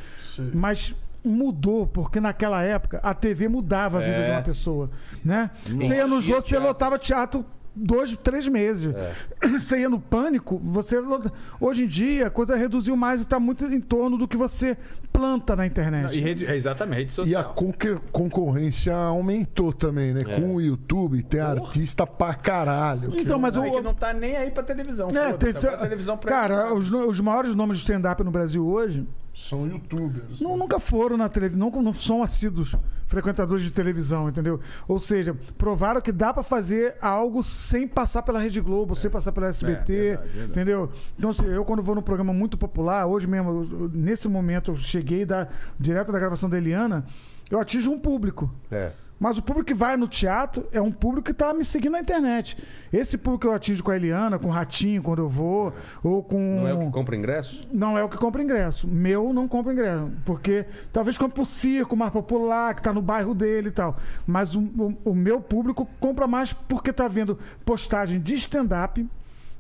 Mas 0.55 0.95
mudou, 1.25 1.87
porque 1.87 2.21
naquela 2.21 2.63
época 2.63 3.01
a 3.03 3.15
TV 3.15 3.49
mudava 3.49 3.99
a 3.99 4.01
vida 4.01 4.13
É. 4.17 4.25
de 4.27 4.31
uma 4.33 4.43
pessoa. 4.43 4.91
Né? 5.25 5.51
Você 5.65 5.95
ia 5.95 6.07
no 6.07 6.21
Jô, 6.21 6.35
você 6.41 6.59
lotava 6.59 6.99
teatro 6.99 7.45
dois, 7.77 8.17
três 8.19 8.47
meses. 8.47 8.95
Você 9.59 9.81
ia 9.81 9.89
no 9.89 9.99
pânico, 9.99 10.61
você. 10.65 11.01
lota- 11.01 11.33
Hoje 11.61 11.85
em 11.85 11.87
dia 11.89 12.29
a 12.29 12.31
coisa 12.31 12.55
reduziu 12.55 12.97
mais 12.97 13.19
e 13.21 13.23
está 13.25 13.41
muito 13.41 13.65
em 13.65 13.81
torno 13.81 14.17
do 14.17 14.29
que 14.29 14.37
você 14.37 14.77
planta 15.13 15.57
na 15.57 15.67
internet. 15.67 16.17
E 16.17 16.21
rede, 16.21 16.47
é, 16.47 16.55
exatamente, 16.57 16.99
rede 16.99 17.11
E 17.11 17.15
social. 17.15 17.41
a 17.41 17.45
conque- 17.53 17.99
concorrência 18.13 18.95
aumentou 18.95 19.73
também, 19.73 20.13
né? 20.15 20.21
É. 20.25 20.41
Com 20.41 20.55
o 20.55 20.61
YouTube, 20.61 21.21
tem 21.25 21.41
artista 21.41 22.07
pra 22.07 22.33
caralho. 22.35 23.11
que 23.11 23.21
Então, 23.23 23.39
mas 23.41 23.55
Não, 23.57 23.65
é 23.65 23.69
o, 23.69 23.73
que 23.75 23.81
não 23.81 23.95
tá 23.95 24.13
nem 24.13 24.37
aí 24.37 24.51
pra 24.53 24.63
televisão. 24.63 25.09
É, 25.09 25.33
tem- 25.33 25.53
tem- 25.53 25.71
a 25.71 25.77
televisão 25.77 26.17
pra 26.17 26.31
cara, 26.31 26.73
os, 26.73 26.93
os 26.93 27.21
maiores 27.21 27.55
nomes 27.57 27.79
de 27.79 27.83
stand-up 27.83 28.23
no 28.23 28.31
Brasil 28.31 28.65
hoje 28.65 29.05
São 29.35 29.67
youtubers. 29.67 30.41
Não, 30.41 30.57
nunca 30.57 30.79
foram 30.79 31.17
na 31.17 31.29
televisão, 31.29 31.71
não, 31.71 31.83
não 31.83 31.93
são 31.93 32.23
assíduos 32.23 32.75
frequentadores 33.09 33.65
de 33.65 33.73
televisão, 33.73 34.29
entendeu? 34.29 34.61
Ou 34.87 34.99
seja, 34.99 35.37
provaram 35.59 36.01
que 36.01 36.13
dá 36.13 36.33
pra 36.33 36.43
fazer 36.45 36.97
algo 37.01 37.43
sem 37.43 37.87
passar 37.89 38.23
pela 38.23 38.39
Rede 38.41 38.61
Globo, 38.61 38.95
sem 38.95 39.11
passar 39.11 39.33
pela 39.33 39.49
SBT, 39.49 39.93
É, 39.93 39.97
verdade, 39.97 40.29
verdade. 40.29 40.51
entendeu? 40.53 40.91
Então, 41.19 41.31
assim, 41.31 41.47
eu 41.47 41.65
quando 41.65 41.83
vou 41.83 41.95
num 41.97 42.03
programa 42.03 42.33
muito 42.33 42.57
popular, 42.57 43.07
hoje 43.07 43.27
mesmo, 43.27 43.67
eu- 43.73 43.91
nesse 43.93 44.29
momento, 44.29 44.71
eu 44.71 44.77
cheguei 44.77 45.25
da, 45.27 45.49
direto 45.79 46.13
da 46.13 46.19
gravação 46.19 46.49
da 46.49 46.57
Eliana, 46.57 47.05
eu 47.51 47.59
atinjo 47.61 47.91
um 47.91 47.99
público. 47.99 48.51
É. 48.71 48.93
Mas 49.25 49.39
o 49.39 49.43
público 49.43 49.67
que 49.69 49.73
vai 49.73 49.97
no 49.97 50.07
teatro 50.07 50.69
é 50.71 50.79
um 50.83 50.93
público 50.93 51.25
que 51.29 51.33
tá 51.33 51.55
me 51.55 51.65
seguindo 51.65 51.93
na 51.93 52.01
internet. 52.01 52.59
Esse 52.93 53.17
público 53.17 53.41
que 53.41 53.47
eu 53.47 53.55
atinjo 53.55 53.83
com 53.83 53.91
a 53.91 53.97
Eliana, 53.97 54.39
com 54.39 54.49
o 54.49 54.51
Ratinho, 54.51 55.03
quando 55.03 55.21
eu 55.21 55.31
vou, 55.31 55.73
ou 56.03 56.23
com. 56.23 56.37
Não 56.61 56.69
é 56.69 56.75
o 56.75 56.81
que 56.81 56.91
compra 56.91 57.17
ingresso? 57.17 57.67
Não 57.73 57.97
é 57.97 58.05
o 58.05 58.09
que 58.11 58.19
compra 58.19 58.43
ingresso. 58.43 58.87
Meu 58.87 59.33
não 59.33 59.49
compra 59.49 59.73
ingresso. 59.73 60.13
Porque 60.27 60.67
talvez 60.93 61.17
compre 61.17 61.37
pro 61.37 61.47
circo 61.47 61.97
mais 61.97 62.13
popular, 62.13 62.75
que 62.75 62.83
tá 62.83 62.93
no 62.93 63.01
bairro 63.01 63.35
dele 63.35 63.69
e 63.69 63.73
tal. 63.73 63.97
Mas 64.27 64.55
o, 64.55 64.61
o- 64.61 64.99
o 65.07 65.15
meu 65.15 65.41
público 65.41 65.89
compra 65.99 66.27
mais 66.27 66.53
porque 66.53 66.93
tá 66.93 67.09
vendo 67.09 67.39
postagem 67.65 68.21
de 68.21 68.35
stand-up, 68.35 69.09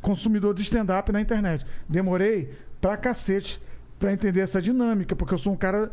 consumidor 0.02 0.52
de 0.52 0.60
stand-up 0.60 1.10
na 1.10 1.22
internet. 1.22 1.64
Demorei 1.88 2.52
pra 2.82 2.98
cacete 2.98 3.62
pra 3.98 4.12
entender 4.12 4.40
essa 4.40 4.60
dinâmica, 4.60 5.16
porque 5.16 5.32
eu 5.32 5.38
sou 5.38 5.54
um 5.54 5.56
cara 5.56 5.90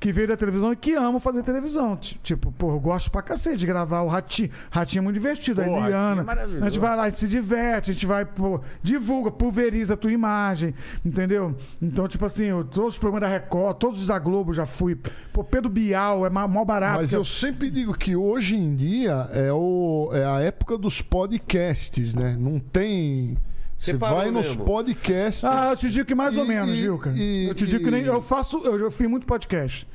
que 0.00 0.10
veio 0.12 0.26
da 0.26 0.36
televisão 0.36 0.72
e 0.72 0.76
que 0.76 0.94
amo 0.94 1.20
fazer 1.20 1.42
televisão. 1.42 1.94
Ti- 1.94 2.18
Tipo, 2.22 2.50
pô, 2.52 2.70
eu 2.72 2.80
gosto 2.80 3.10
pra 3.10 3.20
cacete 3.20 3.58
de 3.58 3.66
gravar 3.66 4.00
o 4.00 4.08
Ratinho. 4.08 4.48
Ratinho 4.70 5.00
é 5.00 5.02
muito 5.04 5.14
divertido. 5.14 5.62
Pô, 5.62 5.76
a 5.76 5.80
Ratinho 5.80 5.86
Eliana. 5.88 6.32
é 6.32 6.62
a 6.64 6.70
gente 6.70 6.78
vai 6.78 6.96
lá 6.96 7.06
e 7.08 7.12
se 7.12 7.28
diverte, 7.28 7.90
a 7.90 7.92
gente 7.94 8.06
vai, 8.06 8.24
pô, 8.24 8.60
divulga, 8.82 9.30
pulveriza 9.30 9.92
a 9.94 9.96
tua 9.98 10.10
imagem, 10.10 10.74
entendeu? 11.04 11.54
Então, 11.82 12.08
tipo 12.08 12.24
assim, 12.24 12.46
eu- 12.46 12.64
todos 12.64 12.94
os 12.94 12.98
programas 12.98 13.28
da 13.28 13.36
Record, 13.36 13.76
todos 13.76 14.00
os 14.00 14.06
da 14.06 14.18
Globo 14.18 14.54
já 14.54 14.64
fui. 14.64 14.96
Pô, 15.32 15.44
Pedro 15.44 15.68
Bial 15.70 16.24
é 16.24 16.30
mó 16.30 16.64
barato. 16.64 17.00
Mas 17.00 17.10
que 17.10 17.16
eu 17.16 17.24
sempre 17.24 17.70
digo 17.70 17.92
que 17.92 18.16
hoje 18.16 18.56
em 18.56 18.74
dia 18.74 19.28
é, 19.32 19.52
o, 19.52 20.08
é 20.14 20.24
a 20.24 20.40
época 20.40 20.78
dos 20.78 21.02
podcasts, 21.02 22.14
né? 22.14 22.36
Não 22.38 22.58
tem. 22.58 23.36
Você 23.80 23.96
vai 23.96 24.30
nos 24.30 24.48
mesmo. 24.48 24.64
podcasts. 24.64 25.42
Ah, 25.44 25.70
eu 25.70 25.76
te 25.76 25.90
digo 25.90 26.06
que 26.06 26.14
mais 26.14 26.36
ou 26.36 26.44
E- 26.44 26.48
menos, 26.48 26.70
e- 26.76 26.82
viu, 26.82 26.98
cara? 26.98 27.16
e- 27.16 27.46
eu 27.46 27.54
te 27.54 27.66
digo 27.66 27.82
que 27.84 27.90
nem. 27.90 28.02
Eu 28.04 28.20
faço. 28.20 28.58
Eu, 28.64 28.78
eu 28.78 28.90
fiz 28.90 29.08
muito 29.08 29.26
podcast. 29.26 29.88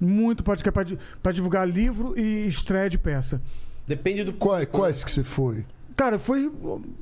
Muito 0.00 0.42
podcast 0.42 0.98
pra 1.22 1.32
divulgar 1.32 1.68
livro 1.68 2.18
e 2.18 2.48
estreia 2.48 2.88
de 2.88 2.96
peça. 2.98 3.40
Depende 3.86 4.22
do 4.24 4.32
Quais, 4.32 4.68
quais 4.70 5.04
que 5.04 5.10
você 5.10 5.22
foi? 5.22 5.64
Cara, 5.96 6.18
foi 6.18 6.50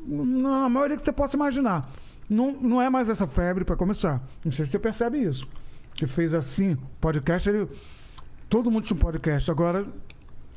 na 0.06 0.68
maioria 0.68 0.96
que 0.96 1.04
você 1.04 1.12
possa 1.12 1.36
imaginar. 1.36 1.90
Não, 2.28 2.52
não 2.60 2.82
é 2.82 2.88
mais 2.90 3.08
essa 3.08 3.26
febre 3.26 3.64
pra 3.64 3.76
começar. 3.76 4.20
Não 4.44 4.50
sei 4.50 4.64
se 4.64 4.70
você 4.72 4.78
percebe 4.78 5.18
isso. 5.18 5.46
Que 5.94 6.06
fez 6.06 6.34
assim, 6.34 6.76
podcast, 7.00 7.48
ele. 7.48 7.68
Todo 8.48 8.70
mundo 8.70 8.84
tinha 8.84 8.96
um 8.96 9.00
podcast. 9.00 9.50
Agora 9.50 9.86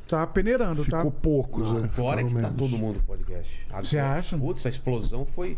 tá 0.10 0.28
peneirando, 0.28 0.84
Ficou 0.84 1.06
tá? 1.06 1.18
poucos, 1.22 1.72
né? 1.74 1.90
Agora 1.98 2.22
é 2.22 2.24
que 2.24 2.30
tá 2.32 2.36
menos. 2.42 2.58
todo 2.58 2.78
mundo 2.78 3.02
podcast. 3.06 3.60
Agora, 3.70 3.84
Você 3.86 3.98
acha? 3.98 4.38
Putz, 4.38 4.66
a 4.66 4.70
explosão 4.70 5.26
foi. 5.36 5.58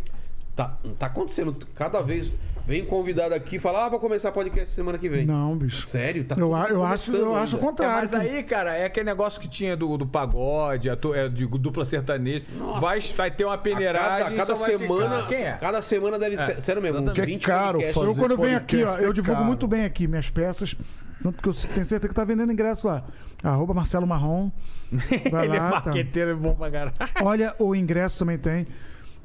Tá, 0.56 0.78
tá 1.00 1.06
acontecendo. 1.06 1.56
Cada 1.74 2.02
vez 2.02 2.30
vem 2.68 2.84
um 2.84 2.86
convidado 2.86 3.34
aqui 3.34 3.56
e 3.56 3.60
fala: 3.60 3.86
Ah, 3.86 3.90
vou 3.90 4.00
começar 4.02 4.34
podcast 4.34 4.70
semana 4.76 4.98
que 4.98 5.08
vem. 5.08 5.26
Não, 5.26 5.56
bicho. 5.56 5.88
Sério? 5.88 6.26
Tá 6.26 6.36
Eu, 6.38 6.50
eu 6.70 6.84
acho, 6.84 7.16
eu 7.16 7.34
acho 7.34 7.56
o 7.56 7.60
ainda. 7.60 7.68
É, 7.68 7.70
contrário. 7.72 8.10
mas 8.12 8.14
aí, 8.14 8.44
cara, 8.44 8.76
é 8.76 8.84
aquele 8.86 9.06
negócio 9.06 9.40
que 9.40 9.48
tinha 9.48 9.78
do, 9.78 9.98
do 9.98 10.06
pagode, 10.06 10.90
a 10.90 10.98
tu- 10.98 11.14
é, 11.16 11.30
de 11.30 11.48
dupla 11.48 11.86
sertaneja. 11.86 12.44
Vai, 12.82 13.00
vai 13.00 13.32
ter 13.32 13.46
uma 13.46 13.54
A 13.54 13.58
peneiragem. 13.58 14.36
cada, 14.36 14.36
cada 14.36 14.56
semana, 14.58 15.16
ficar. 15.20 15.28
Quem 15.30 15.44
é? 15.46 15.52
cada 15.54 15.82
semana 15.82 16.20
deve 16.20 16.36
ser, 16.36 16.62
sério 16.62 16.82
mesmo, 16.82 17.10
é 17.10 17.14
20 17.26 17.46
caro 17.48 17.80
podcasts. 17.80 17.94
fazer 17.96 18.08
Eu 18.10 18.16
quando 18.16 18.32
eu 18.32 18.38
venho 18.38 18.58
aqui, 18.58 18.76
ó, 18.76 18.80
podcast 18.80 19.04
é 19.04 19.08
eu 19.08 19.14
divulgo 19.14 19.36
caro. 19.38 19.46
muito 19.48 19.68
bem 19.68 19.86
aqui 19.86 20.06
minhas 20.06 20.30
peças. 20.30 20.76
Tanto 21.24 21.42
que 21.42 21.50
eu 21.50 21.54
tenho 21.54 21.86
certeza 21.86 22.08
que 22.10 22.16
tá 22.16 22.24
vendendo 22.24 22.52
ingresso 22.52 22.88
lá. 22.88 23.04
Arroba 23.44 23.74
Marcelo 23.74 24.08
Marrom. 24.08 24.52
Vai 25.32 25.46
Ele 25.46 25.56
é 25.56 25.60
lá, 25.60 25.70
tá. 25.70 25.86
marqueteiro, 25.86 26.32
é 26.32 26.36
bom 26.36 26.56
pra 26.56 26.70
caralho. 26.72 26.94
Olha, 27.24 27.56
o 27.60 27.76
ingresso 27.76 28.20
também 28.20 28.38
tem. 28.38 28.68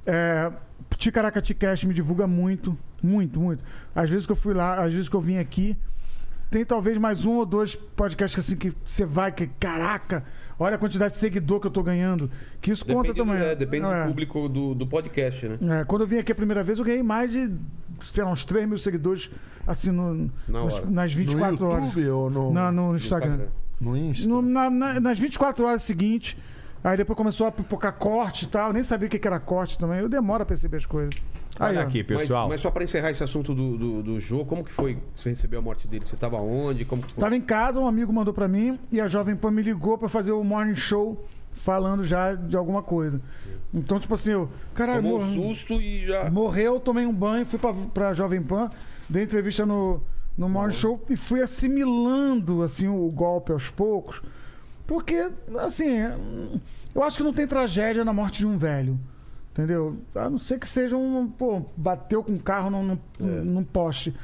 É, 0.04 0.52
Ticaracati 0.96 1.54
Cash 1.54 1.84
me 1.84 1.94
divulga 1.94 2.26
muito, 2.26 2.78
muito, 3.02 3.40
muito. 3.40 3.64
Às 3.94 4.08
vezes 4.10 4.26
que 4.26 4.32
eu 4.32 4.36
fui 4.36 4.54
lá, 4.54 4.82
às 4.84 4.92
vezes 4.92 5.08
que 5.08 5.16
eu 5.16 5.20
vim 5.20 5.38
aqui, 5.38 5.76
tem 6.50 6.64
talvez 6.64 6.96
mais 6.98 7.24
um 7.26 7.32
ou 7.38 7.46
dois 7.46 7.74
podcasts 7.74 8.38
assim 8.38 8.56
que 8.56 8.72
você 8.84 9.04
vai, 9.04 9.32
que 9.32 9.48
caraca, 9.58 10.22
olha 10.58 10.76
a 10.76 10.78
quantidade 10.78 11.14
de 11.14 11.18
seguidor 11.18 11.58
que 11.60 11.66
eu 11.66 11.70
tô 11.72 11.82
ganhando. 11.82 12.30
Que 12.60 12.70
isso 12.70 12.84
conta 12.86 13.12
Depende, 13.12 13.18
também. 13.32 13.42
é, 13.48 13.54
depende 13.56 13.86
É. 13.86 14.02
do 14.02 14.08
público 14.08 14.48
do, 14.48 14.74
do 14.74 14.86
podcast, 14.86 15.48
né? 15.48 15.80
É, 15.80 15.84
quando 15.84 16.02
eu 16.02 16.06
vim 16.06 16.18
aqui 16.18 16.30
a 16.30 16.34
primeira 16.36 16.62
vez, 16.62 16.78
eu 16.78 16.84
ganhei 16.84 17.02
mais 17.02 17.32
de, 17.32 17.52
sei 18.00 18.24
lá, 18.24 18.30
uns 18.30 18.44
3 18.44 18.68
mil 18.68 18.78
seguidores, 18.78 19.30
assim, 19.66 19.90
no, 19.90 20.30
Na 20.48 20.64
nas, 20.64 20.90
nas 20.90 21.10
No 21.12 21.16
24 21.18 21.66
horas. 21.66 21.84
YouTube 21.86 22.08
ou 22.10 22.30
no, 22.30 22.52
Não, 22.52 22.72
no 22.72 22.88
No 22.90 22.96
Instagram. 22.96 23.46
no 23.80 23.96
Insta? 23.96 24.28
No- 24.28 24.42
na- 24.42 24.70
na- 24.70 25.00
nas 25.00 25.18
24 25.18 25.64
horas 25.66 25.82
seguintes. 25.82 26.36
Aí 26.84 26.96
depois 26.96 27.16
começou 27.16 27.46
a 27.48 27.52
pipocar 27.52 27.92
corte 27.94 28.44
e 28.44 28.48
tal. 28.48 28.68
Eu 28.68 28.72
nem 28.72 28.82
sabia 28.82 29.08
o 29.08 29.10
que 29.10 29.26
era 29.26 29.40
corte 29.40 29.76
também. 29.78 29.98
Eu 29.98 30.08
demoro 30.08 30.42
a 30.42 30.46
perceber 30.46 30.76
as 30.76 30.86
coisas. 30.86 31.12
Aí, 31.58 31.70
Olha 31.70 31.80
ó. 31.80 31.82
aqui, 31.88 32.04
Mas, 32.08 32.18
pessoal. 32.22 32.48
mas 32.48 32.60
só 32.60 32.70
pra 32.70 32.84
encerrar 32.84 33.10
esse 33.10 33.24
assunto 33.24 33.54
do, 33.54 33.76
do, 33.78 34.02
do 34.02 34.20
Jô, 34.20 34.44
como 34.44 34.62
que 34.62 34.70
foi 34.70 34.94
que 34.96 35.00
você 35.16 35.30
recebeu 35.30 35.58
a 35.58 35.62
morte 35.62 35.88
dele? 35.88 36.04
Você 36.04 36.14
tava 36.14 36.36
onde? 36.36 36.84
Como 36.84 37.02
que 37.02 37.12
foi? 37.14 37.20
Tava 37.20 37.34
em 37.34 37.40
casa, 37.40 37.80
um 37.80 37.88
amigo 37.88 38.12
mandou 38.12 38.32
pra 38.34 38.46
mim 38.46 38.78
e 38.92 39.00
a 39.00 39.08
Jovem 39.08 39.34
Pan 39.34 39.50
me 39.50 39.62
ligou 39.62 39.96
pra 39.96 40.08
fazer 40.08 40.32
o 40.32 40.44
morning 40.44 40.76
show 40.76 41.24
falando 41.56 42.04
já 42.04 42.34
de 42.34 42.56
alguma 42.56 42.82
coisa. 42.82 43.20
Então, 43.74 43.98
tipo 43.98 44.14
assim, 44.14 44.32
eu. 44.32 44.48
Caralho, 44.74 45.02
Tomou 45.02 45.20
um 45.20 45.26
morreu, 45.26 45.42
susto 45.48 45.80
e 45.80 46.06
já. 46.06 46.30
morreu, 46.30 46.78
tomei 46.80 47.04
um 47.04 47.12
banho, 47.12 47.44
fui 47.44 47.58
pra, 47.58 47.72
pra 47.92 48.14
Jovem 48.14 48.42
Pan, 48.42 48.70
dei 49.08 49.24
entrevista 49.24 49.66
no, 49.66 50.00
no 50.38 50.48
morning 50.48 50.74
show 50.74 51.02
e 51.10 51.16
fui 51.16 51.42
assimilando 51.42 52.62
assim 52.62 52.88
o 52.88 53.10
golpe 53.10 53.52
aos 53.52 53.70
poucos. 53.70 54.22
Porque, 54.86 55.30
assim, 55.58 55.98
eu 56.94 57.02
acho 57.02 57.16
que 57.16 57.24
não 57.24 57.32
tem 57.32 57.46
tragédia 57.46 58.04
na 58.04 58.12
morte 58.12 58.38
de 58.38 58.46
um 58.46 58.56
velho. 58.56 58.98
Entendeu? 59.52 59.96
A 60.14 60.28
não 60.30 60.38
ser 60.38 60.58
que 60.58 60.68
seja 60.68 60.96
um. 60.96 61.28
Pô, 61.28 61.62
bateu 61.76 62.22
com 62.22 62.32
um 62.32 62.38
carro 62.38 62.70
num, 62.70 62.82
num, 63.18 63.44
num 63.44 63.64
poste. 63.64 64.14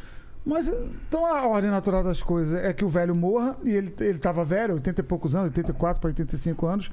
Mas 0.44 0.66
então 0.68 1.24
a 1.24 1.46
ordem 1.46 1.70
natural 1.70 2.02
das 2.02 2.22
coisas 2.22 2.58
é 2.62 2.72
que 2.72 2.84
o 2.84 2.88
velho 2.88 3.14
morra, 3.14 3.56
e 3.62 3.70
ele, 3.70 3.94
ele 4.00 4.18
tava 4.18 4.44
velho, 4.44 4.74
80 4.74 5.00
e 5.00 5.04
poucos 5.04 5.34
anos, 5.34 5.46
84 5.48 6.00
para 6.00 6.08
85 6.08 6.66
anos. 6.66 6.90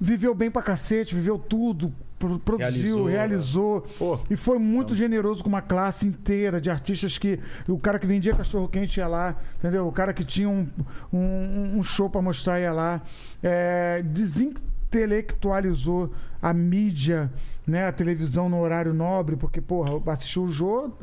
Viveu 0.00 0.34
bem 0.34 0.50
pra 0.50 0.62
cacete, 0.62 1.14
viveu 1.14 1.38
tudo, 1.38 1.92
pro- 2.18 2.38
produziu, 2.40 3.04
Realizou, 3.06 3.86
realizou. 4.00 4.16
né? 4.18 4.22
E 4.30 4.36
foi 4.36 4.58
muito 4.58 4.94
generoso 4.96 5.42
com 5.44 5.48
uma 5.48 5.62
classe 5.62 6.06
inteira 6.08 6.60
de 6.60 6.70
artistas 6.70 7.18
que. 7.18 7.38
O 7.68 7.78
cara 7.78 7.98
que 8.00 8.06
vendia 8.06 8.34
cachorro-quente 8.34 8.98
ia 8.98 9.06
lá, 9.06 9.36
entendeu? 9.58 9.86
O 9.86 9.92
cara 9.92 10.12
que 10.12 10.24
tinha 10.24 10.48
um, 10.48 10.66
um, 11.12 11.78
um 11.78 11.82
show 11.84 12.08
pra 12.10 12.20
mostrar 12.22 12.58
ia 12.60 12.72
lá. 12.72 13.00
É, 13.42 14.02
desintelectualizou 14.02 16.10
a 16.40 16.52
mídia, 16.52 17.30
né? 17.66 17.86
A 17.86 17.92
televisão 17.92 18.48
no 18.48 18.60
horário 18.60 18.92
nobre, 18.92 19.36
porque, 19.36 19.60
porra, 19.60 19.90
assistiu 20.12 20.44
o 20.44 20.50
jogo. 20.50 20.96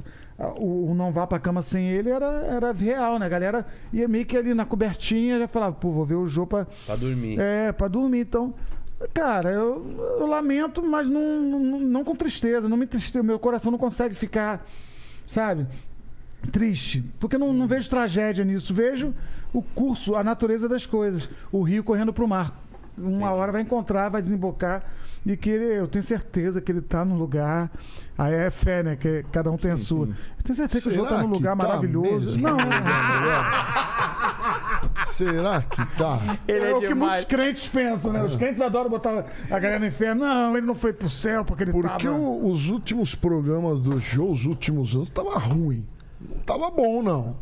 O, 0.57 0.91
o 0.91 0.93
Não 0.95 1.11
Vá 1.11 1.27
Pra 1.27 1.37
Cama 1.39 1.61
Sem 1.61 1.89
Ele 1.89 2.09
era, 2.09 2.25
era 2.25 2.71
real, 2.71 3.19
né? 3.19 3.25
A 3.25 3.29
galera 3.29 3.65
ia 3.91 4.07
meio 4.07 4.25
que 4.25 4.37
ali 4.37 4.53
na 4.53 4.65
cobertinha 4.65 5.37
já 5.39 5.47
falava, 5.47 5.75
pô, 5.75 5.91
vou 5.91 6.05
ver 6.05 6.15
o 6.15 6.27
jogo 6.27 6.47
pra, 6.47 6.67
Pra 6.85 6.95
dormir. 6.95 7.39
é, 7.39 7.71
pra 7.73 7.87
dormir. 7.89 8.21
Então, 8.21 8.53
cara, 9.13 9.49
eu, 9.51 9.85
eu 10.19 10.25
lamento, 10.25 10.81
mas 10.81 11.07
não, 11.07 11.41
não, 11.41 11.79
não 11.79 12.03
com 12.03 12.15
tristeza. 12.15 12.69
Não 12.69 12.77
me 12.77 12.87
tristeza. 12.87 13.21
Meu 13.23 13.37
coração 13.37 13.71
não 13.71 13.77
consegue 13.77 14.15
ficar, 14.15 14.65
sabe? 15.27 15.67
Triste. 16.51 17.03
Porque 17.19 17.37
não, 17.37 17.51
não 17.51 17.67
vejo 17.67 17.89
tragédia 17.89 18.45
nisso. 18.45 18.73
Vejo 18.73 19.13
o 19.53 19.61
curso, 19.61 20.15
a 20.15 20.23
natureza 20.23 20.69
das 20.69 20.85
coisas. 20.85 21.29
O 21.51 21.61
rio 21.63 21.83
correndo 21.83 22.13
pro 22.13 22.27
mar. 22.27 22.57
Uma 22.97 23.31
hora 23.31 23.51
vai 23.51 23.61
encontrar, 23.61 24.07
vai 24.09 24.21
desembocar. 24.21 24.83
E 25.31 25.37
que 25.37 25.47
ele, 25.47 25.79
eu 25.79 25.87
tenho 25.87 26.01
certeza 26.03 26.59
que 26.59 26.71
ele 26.71 26.81
tá 26.81 27.05
no 27.05 27.15
lugar. 27.15 27.69
Aí 28.17 28.33
é 28.33 28.49
fé, 28.49 28.81
né? 28.81 28.95
Que 28.95 29.23
cada 29.31 29.51
um 29.51 29.57
tem 29.57 29.69
a 29.69 29.77
sua. 29.77 30.07
Eu 30.07 30.43
tenho 30.43 30.55
certeza 30.55 30.89
que 30.89 30.89
o 30.89 30.95
João 30.95 31.05
tá 31.07 31.17
Será 31.17 31.27
num 31.27 31.33
lugar 31.33 31.55
tá 31.55 31.67
maravilhoso. 31.67 32.35
mesmo? 32.35 32.41
Não, 32.41 32.57
Será 35.05 35.61
que 35.61 35.85
tá? 35.97 36.19
Ele 36.47 36.65
é, 36.65 36.71
é 36.71 36.75
o 36.75 36.79
que 36.81 36.87
demais. 36.87 37.11
muitos 37.11 37.25
crentes 37.25 37.67
pensam, 37.67 38.11
né? 38.11 38.23
Os 38.23 38.35
crentes 38.35 38.59
adoram 38.61 38.89
botar 38.89 39.25
a 39.49 39.59
galera 39.59 39.79
no 39.79 39.85
inferno. 39.85 40.21
Não, 40.25 40.57
ele 40.57 40.65
não 40.65 40.75
foi 40.75 40.93
pro 40.93 41.09
céu 41.09 41.45
porque 41.45 41.63
ele 41.63 41.71
Porque 41.71 42.05
tava... 42.07 42.17
o- 42.17 42.49
os 42.49 42.69
últimos 42.69 43.13
programas 43.15 43.81
do 43.81 43.99
show, 44.01 44.31
os 44.31 44.45
últimos 44.45 44.95
anos, 44.95 45.09
tava 45.09 45.37
ruim. 45.37 45.85
Não 46.19 46.39
tava 46.39 46.69
bom, 46.71 47.03
não. 47.03 47.35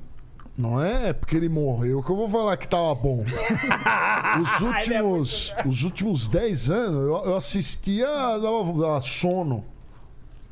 Não 0.58 0.84
é 0.84 1.14
porque 1.14 1.36
ele 1.36 1.48
morreu 1.50 2.02
que 2.02 2.10
eu 2.10 2.16
vou 2.16 2.28
falar 2.28 2.58
que 2.58 2.68
tava 2.68 2.96
bom. 2.96 3.24
Os 4.42 4.62
últimos, 4.62 5.54
os 5.68 5.84
últimos 5.84 6.28
10 6.28 6.70
anos 6.72 7.04
eu, 7.04 7.32
eu 7.32 7.36
assistia, 7.36 8.08
dava, 8.08 8.74
dava 8.74 9.02
sono. 9.02 9.64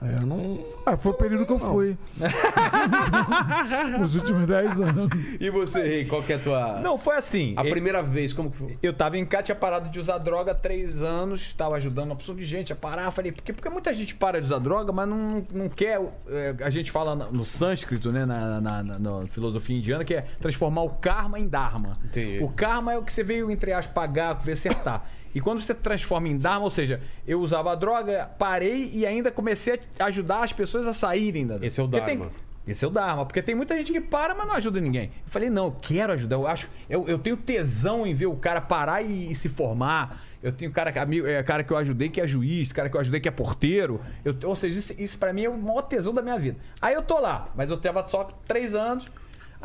É, 0.06 0.26
não. 0.26 0.60
Ah, 0.86 0.96
foi 0.98 1.12
o 1.12 1.16
período 1.16 1.46
que 1.46 1.52
eu 1.52 1.60
fui. 1.60 1.98
Nos 4.00 4.16
últimos 4.16 4.46
10 4.48 4.82
anos. 4.82 5.10
E 5.40 5.50
você, 5.50 5.82
Rei, 5.84 6.06
qual 6.06 6.22
que 6.22 6.34
é 6.34 6.36
a 6.36 6.40
tua. 6.40 6.80
Não, 6.80 6.98
foi 6.98 7.16
assim. 7.16 7.54
A 7.58 7.66
E- 7.66 7.70
primeira 7.72 8.02
vez, 8.04 8.34
como 8.34 8.52
que 8.52 8.58
foi? 8.58 8.78
Eu 8.84 8.94
tava 8.94 9.18
em 9.18 9.26
casa, 9.26 9.44
tinha 9.44 9.56
parado 9.56 9.90
de 9.90 10.00
usar 10.00 10.18
droga 10.18 10.52
há 10.52 10.56
três 10.56 11.02
anos, 11.02 11.54
tava 11.54 11.76
ajudando 11.76 12.08
uma 12.12 12.16
pessoa 12.16 12.38
de 12.38 12.44
gente 12.46 12.72
a 12.72 12.76
parar. 12.76 13.10
Falei, 13.12 13.32
porque, 13.32 13.52
porque 13.54 13.70
muita 13.70 13.94
gente 13.94 14.16
para 14.16 14.40
de 14.40 14.46
usar 14.46 14.60
droga, 14.60 14.92
mas 14.92 15.08
não, 15.08 15.46
não 15.52 15.70
quer. 15.70 16.00
é, 16.30 16.56
a 16.64 16.70
gente 16.70 16.92
fala 16.92 17.16
no 17.16 17.44
sânscrito, 17.46 18.12
né? 18.12 18.26
Na, 18.26 18.62
na, 18.62 18.84
na- 18.84 19.00
na 19.00 19.28
filosofia 19.28 19.78
indiana, 19.78 20.04
que 20.04 20.14
é 20.14 20.22
transformar 20.40 20.84
o 20.84 20.90
karma 20.90 21.40
em 21.40 21.48
dharma. 21.48 21.98
Entendi. 22.06 22.44
O 22.44 22.50
karma 22.50 22.94
é 22.94 22.98
o 22.98 23.04
que 23.04 23.12
você 23.12 23.24
veio, 23.24 23.50
entre 23.50 23.74
aspas, 23.74 23.94
pagar, 23.94 24.34
veio 24.34 24.54
acertar. 24.54 25.06
E 25.36 25.42
quando 25.42 25.60
você 25.60 25.76
transforma 25.76 26.30
em 26.30 26.38
dharma, 26.38 26.64
ou 26.64 26.72
seja, 26.72 27.02
eu 27.28 27.42
usava 27.42 27.74
a 27.74 27.76
droga, 27.76 28.32
parei 28.40 28.90
e 28.94 29.06
ainda 29.06 29.30
comecei 29.30 29.80
a 30.00 30.06
ajudar 30.06 30.44
as 30.46 30.54
pessoas 30.54 30.88
a 30.88 30.94
saírem 30.94 31.46
da 31.46 31.56
droga. 31.56 31.68
Esse 31.68 31.80
é 31.80 31.84
o 31.84 31.88
Porque 31.90 32.06
tem- 32.06 32.18
dharma. 32.18 32.32
esse 32.66 32.84
é 32.84 32.88
o 32.88 32.92
Dharma, 32.92 33.26
porque 33.26 33.42
tem 33.42 33.54
muita 33.54 33.78
gente 33.78 33.92
que 33.92 34.00
para, 34.02 34.34
mas 34.34 34.48
não 34.48 34.56
ajuda 34.56 34.80
ninguém. 34.80 35.06
Eu 35.26 35.30
falei, 35.32 35.50
não, 35.50 35.66
eu 35.66 35.72
quero 35.80 36.14
ajudar. 36.14 36.36
Eu 36.38 36.48
acho, 36.48 36.68
eu, 36.90 37.06
eu 37.08 37.20
tenho 37.20 37.36
tesão 37.38 38.08
em 38.08 38.14
ver 38.14 38.28
o 38.28 38.36
cara 38.38 38.60
parar 38.62 39.02
e, 39.04 39.30
e 39.30 39.36
se 39.36 39.50
formar. 39.50 40.24
Eu 40.42 40.52
tenho 40.52 40.72
cara, 40.72 40.92
amigo, 41.02 41.26
é, 41.28 41.42
cara 41.44 41.64
que 41.64 41.72
eu 41.74 41.78
ajudei 41.78 42.08
que 42.08 42.22
é 42.22 42.28
juiz, 42.28 42.72
cara 42.72 42.88
que 42.90 42.96
eu 42.96 43.02
ajudei 43.02 43.20
que 43.20 43.28
é 43.28 43.32
porteiro. 43.32 44.00
Eu, 44.24 44.36
ou 44.44 44.56
seja, 44.56 44.78
isso, 44.80 44.94
isso 44.98 45.18
pra 45.18 45.34
mim 45.34 45.44
é 45.44 45.50
o 45.50 45.58
maior 45.58 45.82
tesão 45.82 46.14
da 46.14 46.22
minha 46.22 46.38
vida. 46.40 46.58
Aí 46.82 46.94
eu 46.94 47.02
tô 47.02 47.20
lá, 47.20 47.50
mas 47.56 47.70
eu 47.70 47.78
tava 47.78 48.08
só 48.08 48.24
três 48.48 48.74
anos. 48.76 49.06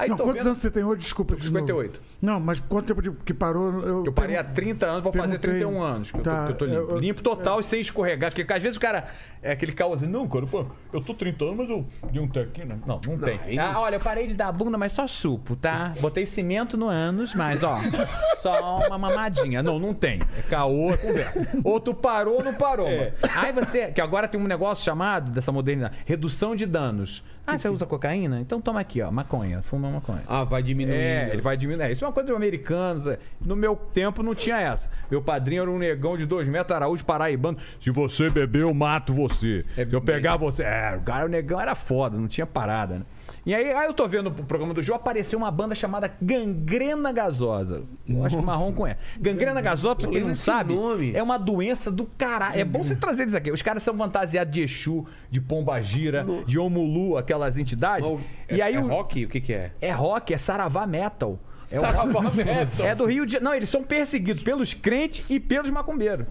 Aí 0.01 0.09
Não, 0.09 0.16
tô 0.16 0.22
quantos 0.24 0.39
vendo- 0.39 0.47
anos 0.48 0.59
você 0.59 0.70
tem 0.70 0.82
hoje? 0.82 1.01
Desculpa. 1.02 1.36
de 1.36 1.43
novo. 1.51 1.66
58. 1.66 2.01
Não, 2.22 2.40
mas 2.40 2.59
quanto 2.60 2.86
tempo 2.86 3.02
de- 3.02 3.10
que 3.24 3.35
parou? 3.35 3.81
Eu, 3.81 4.05
Eu 4.06 4.12
parei 4.12 4.36
há 4.36 4.43
30 4.44 4.86
anos, 4.86 5.02
vou 5.02 5.12
fazer 5.12 5.39
perguntei. 5.39 5.60
31 5.60 5.82
anos 5.82 6.10
que, 6.10 6.16
eu, 6.18 6.22
tô, 6.22 6.31
Tá, 6.31 6.47
que 6.47 6.52
eu 6.52 6.56
tô 6.56 6.64
limpo. 6.64 6.77
eu- 6.78 6.90
eu- 6.90 6.98
limpo 6.98 7.22
total 7.22 7.60
e 7.60 7.64
sem 7.64 7.81
escorregar. 7.81 8.32
Porque 8.32 8.51
às 8.52 8.62
vezes 8.62 8.77
o 8.78 8.81
cara 8.81 9.05
é 9.43 9.52
aquele 9.52 9.72
caos 9.72 10.02
assim, 10.02 10.10
não, 10.10 10.27
cara, 10.28 10.47
pô, 10.47 10.64
eu 10.93 11.01
tô 11.02 11.12
30 11.12 11.44
anos, 11.44 11.56
mas 11.59 11.70
eu 11.70 11.85
dei 12.10 12.22
um 12.22 12.28
tequinho. 12.28 12.66
né? 12.68 12.78
Não, 12.86 13.01
não, 13.06 13.18
tem. 13.18 13.39
aí 13.44 13.59
Ah, 13.59 13.78
olha, 13.81 13.97
eu 13.97 14.01
parei 14.01 14.27
de 14.27 14.35
dar 14.35 14.48
a 14.48 14.52
bunda, 14.52 14.78
mas 14.78 14.93
só 14.93 15.06
supo, 15.06 15.55
tá? 15.56 15.93
Botei 16.01 16.24
cimento 16.24 16.77
no 16.77 16.89
ânus, 16.89 17.35
mas 17.35 17.62
ó, 17.62 17.77
só 18.43 18.78
uma 18.86 18.98
mamadinha. 18.98 19.62
Não, 19.62 19.78
não 19.78 19.93
tem. 19.94 20.20
É 20.39 20.43
caô, 20.48 20.90
é 20.93 20.97
conversa. 20.97 21.48
Ou 21.64 21.78
tu 21.81 21.93
parou 21.94 22.36
ou 22.36 22.44
não 22.44 22.55
parou, 22.55 22.89
mano. 22.89 23.12
Aí 23.35 23.52
você, 23.52 23.89
que 23.93 24.01
agora 24.01 24.27
tem 24.28 24.40
um 24.40 24.47
negócio 24.47 24.85
chamado, 24.85 25.31
dessa 25.31 25.52
modernidade, 25.52 25.97
redução 26.06 26.55
de 26.56 26.64
danos. 26.66 27.22
Ah, 27.47 27.59
você 27.59 27.69
usa 27.69 27.85
cocaína? 27.85 28.41
Então 28.41 28.61
toma 28.61 28.81
aqui, 28.81 29.03
ó, 29.03 29.11
maconha. 29.11 29.61
Fuma 29.62 29.91
maconha. 29.91 30.23
Ah, 30.27 30.45
vai 30.45 30.62
diminuindo. 30.62 30.97
É, 30.97 31.31
ele 31.33 31.43
vai 31.43 31.57
diminuir. 31.57 31.85
É, 31.85 31.93
isso 31.93 32.05
é 32.05 32.07
uma 32.07 32.12
coisa 32.12 32.29
do 32.29 32.37
americano. 32.37 33.17
No 33.41 33.57
meu 33.57 33.75
tempo 33.75 34.23
não 34.23 34.35
tinha 34.35 34.61
essa. 34.61 34.89
Meu 35.11 35.21
padrinho 35.21 35.62
era 35.62 35.71
um 35.71 35.79
negão 35.79 36.17
de 36.17 36.27
dois 36.27 36.47
metros, 36.47 36.77
Araújo 36.77 37.05
Paraibano. 37.05 37.59
Se 37.81 37.91
você 37.91 38.31
beber, 38.31 38.62
eu 38.62 38.73
mato 38.73 39.12
você. 39.12 39.65
É 39.77 39.85
Se 39.85 39.93
eu 39.93 40.01
pegar 40.01 40.37
você. 40.37 40.62
É, 40.62 40.97
o 40.97 41.01
cara, 41.01 41.27
o 41.27 41.29
negão 41.29 41.61
era 41.61 41.75
foda, 41.75 42.17
não 42.17 42.29
tinha 42.29 42.47
parada, 42.47 42.99
né? 42.99 43.05
E 43.47 43.55
aí, 43.55 43.73
aí 43.73 43.87
eu 43.87 43.95
tô 43.95 44.07
vendo 44.07 44.27
o 44.29 44.33
programa 44.33 44.75
do 44.75 44.83
Jô, 44.83 44.95
apareceu 44.95 45.39
uma 45.39 45.51
banda 45.51 45.75
chamada 45.75 46.12
Gangrena 46.21 47.11
Gasosa. 47.11 47.83
Eu 48.07 48.25
acho 48.25 48.37
que 48.37 48.43
o 48.43 48.45
Marrom 48.45 48.73
conhece. 48.73 49.01
Gangrena 49.19 49.61
Gasosa, 49.62 49.97
pra 49.97 50.11
quem 50.11 50.23
não 50.25 50.35
sabe, 50.35 50.75
nome. 50.75 51.12
é 51.15 51.23
uma 51.23 51.39
doença 51.39 51.91
do 51.91 52.05
caralho. 52.05 52.59
É 52.61 52.65
bom 52.65 52.85
você 52.85 52.95
trazer 52.95 53.23
eles 53.23 53.35
aqui. 53.35 53.51
Os 53.51 53.62
caras 53.62 53.83
são 53.83 53.97
fantasiados 53.97 54.53
de 54.53 54.61
Exu, 54.62 55.07
de 55.31 55.41
Pombagira, 55.41 56.25
de 56.47 56.59
Omulu, 56.59 57.17
aquelas 57.17 57.57
entidades. 57.57 58.07
O- 58.07 58.21
e 58.51 58.61
é- 58.61 58.65
aí 58.65 58.75
é 58.75 58.81
o, 58.81 58.87
rock? 58.89 59.25
O 59.25 59.29
que 59.29 59.41
que 59.41 59.53
é? 59.55 59.73
é 59.81 59.91
rock, 59.91 60.35
é 60.35 60.39
saravá 60.39 60.87
metal. 60.87 61.39
É, 61.73 61.79
o- 61.79 61.81
Saravá 61.81 62.23
metal. 62.35 62.87
é 62.87 62.95
do 62.95 63.05
Rio 63.07 63.25
de 63.25 63.39
Não, 63.41 63.55
eles 63.55 63.69
são 63.69 63.83
perseguidos 63.83 64.43
pelos 64.43 64.75
crentes 64.75 65.31
e 65.31 65.39
pelos 65.41 65.71
macumbeiros. 65.71 66.27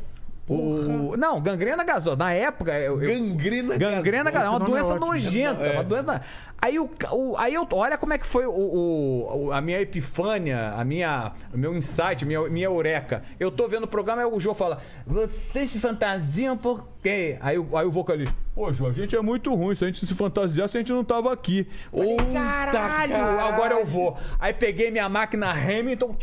O... 0.49 1.15
Não, 1.15 1.39
gangrena 1.39 1.84
gasosa. 1.84 2.15
Na 2.15 2.34
época. 2.34 2.71
Eu, 2.77 3.01
eu- 3.01 3.07
Gangrena 3.07 3.77
Gangrena 3.77 4.31
gasosa. 4.31 4.47
É 4.55 4.57
uma 4.57 4.65
é 4.65 4.69
doença 4.69 4.93
ótimo. 4.95 5.05
nojenta. 5.05 5.63
É. 5.63 5.73
Uma 5.73 5.84
doença... 5.84 6.21
Aí, 6.61 6.77
o, 6.77 6.89
o- 7.11 7.38
aí 7.38 7.53
eu. 7.53 7.65
Olha 7.71 7.97
como 7.97 8.11
é 8.11 8.17
que 8.17 8.26
foi 8.26 8.45
o, 8.45 8.51
o- 8.51 9.51
a 9.53 9.61
minha 9.61 9.80
epifânia, 9.80 10.73
a 10.76 10.84
minha, 10.84 11.31
o 11.53 11.57
meu 11.57 11.73
insight, 11.73 12.26
minha, 12.26 12.41
minha 12.49 12.65
eureka. 12.65 13.23
Eu 13.39 13.49
tô 13.49 13.65
vendo 13.65 13.85
o 13.85 13.88
programa 13.88 14.23
e 14.23 14.26
o 14.26 14.39
Jô 14.41 14.53
fala: 14.53 14.80
Vocês 15.07 15.69
se 15.71 15.80
fantasiam 15.80 16.57
por 16.57 16.85
quê? 17.01 17.38
Aí, 17.39 17.57
o- 17.57 17.77
aí 17.77 17.85
o 17.85 17.91
vocalista. 17.91 18.35
Pô, 18.53 18.73
Jô, 18.73 18.88
a 18.88 18.91
gente 18.91 19.15
é 19.15 19.21
muito 19.21 19.55
ruim. 19.55 19.73
Se 19.73 19.85
a 19.85 19.88
gente 19.88 20.05
se 20.05 20.13
fantasiasse, 20.13 20.76
a 20.77 20.81
gente 20.81 20.91
não 20.91 21.03
tava 21.05 21.31
aqui. 21.31 21.65
Falei, 21.91 22.17
caralho, 22.34 23.11
caralho. 23.13 23.39
agora 23.39 23.76
eu 23.76 23.85
vou. 23.85 24.17
Aí 24.38 24.51
peguei 24.51 24.91
minha 24.91 25.07
máquina 25.07 25.49
Hamilton. 25.51 26.13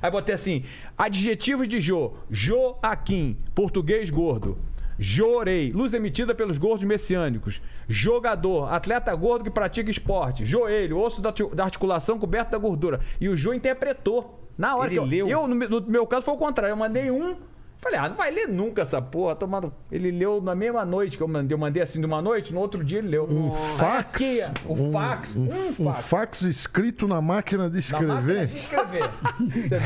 Aí 0.00 0.10
botei 0.10 0.34
assim: 0.34 0.64
adjetivos 0.96 1.68
de 1.68 1.80
Jô. 1.80 2.12
Joaquim, 2.30 3.36
português 3.54 4.10
gordo. 4.10 4.56
Jorei, 4.98 5.70
luz 5.72 5.92
emitida 5.92 6.34
pelos 6.34 6.56
gordos 6.56 6.82
messiânicos. 6.84 7.60
Jogador, 7.86 8.72
atleta 8.72 9.14
gordo 9.14 9.44
que 9.44 9.50
pratica 9.50 9.90
esporte. 9.90 10.46
Joelho, 10.46 10.98
osso 10.98 11.20
da, 11.20 11.28
arti- 11.28 11.54
da 11.54 11.64
articulação 11.64 12.18
coberto 12.18 12.50
da 12.52 12.58
gordura. 12.58 13.00
E 13.20 13.28
o 13.28 13.36
Jô 13.36 13.52
interpretou. 13.52 14.40
Na 14.56 14.74
hora 14.74 14.86
Ele 14.88 14.94
que 14.94 14.98
eu, 15.00 15.04
leu? 15.04 15.28
eu, 15.28 15.46
no, 15.46 15.54
no 15.54 15.80
meu 15.82 16.06
caso, 16.06 16.24
foi 16.24 16.32
o 16.34 16.38
contrário. 16.38 16.72
Eu 16.72 16.76
mandei 16.78 17.10
um. 17.10 17.36
Falei, 17.78 18.00
ah, 18.00 18.08
não 18.08 18.16
vai 18.16 18.30
ler 18.30 18.48
nunca 18.48 18.82
essa 18.82 19.00
porra. 19.00 19.36
Tomando... 19.36 19.72
Ele 19.92 20.10
leu 20.10 20.40
na 20.40 20.54
mesma 20.54 20.84
noite 20.84 21.16
que 21.16 21.22
eu 21.22 21.28
mandei. 21.28 21.54
Eu 21.54 21.58
mandei 21.58 21.82
assim 21.82 22.00
de 22.00 22.06
uma 22.06 22.20
noite, 22.20 22.52
no 22.52 22.58
outro 22.60 22.82
dia 22.82 22.98
ele 22.98 23.08
leu. 23.08 23.28
Um 23.30 23.52
Aí 23.54 23.76
fax? 23.76 23.98
aqui, 24.14 24.40
o 24.66 24.90
fax, 24.92 25.36
um, 25.36 25.42
Um 25.48 25.72
fax. 25.92 26.06
fax 26.06 26.42
escrito 26.42 27.06
na 27.06 27.20
máquina 27.20 27.70
de 27.70 27.92
Na 27.92 28.00
máquina 28.00 28.20
escrever. 28.20 28.46
de 28.46 28.56
escrever. 28.56 29.02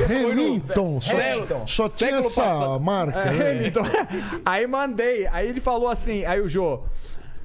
Foi 0.06 0.16
no- 0.22 0.28
Remington. 0.28 1.00
Só, 1.00 1.16
Hamilton. 1.20 1.66
só 1.66 1.88
tinha 1.88 1.98
Século 2.10 2.26
essa 2.26 2.42
passado. 2.42 2.80
marca. 2.80 3.18
É, 3.18 3.32
né? 3.32 3.50
Hamilton. 3.58 3.82
Aí 4.46 4.66
mandei. 4.66 5.26
Aí 5.26 5.48
ele 5.48 5.60
falou 5.60 5.88
assim. 5.88 6.24
Aí 6.24 6.40
o 6.40 6.48
Jô. 6.48 6.82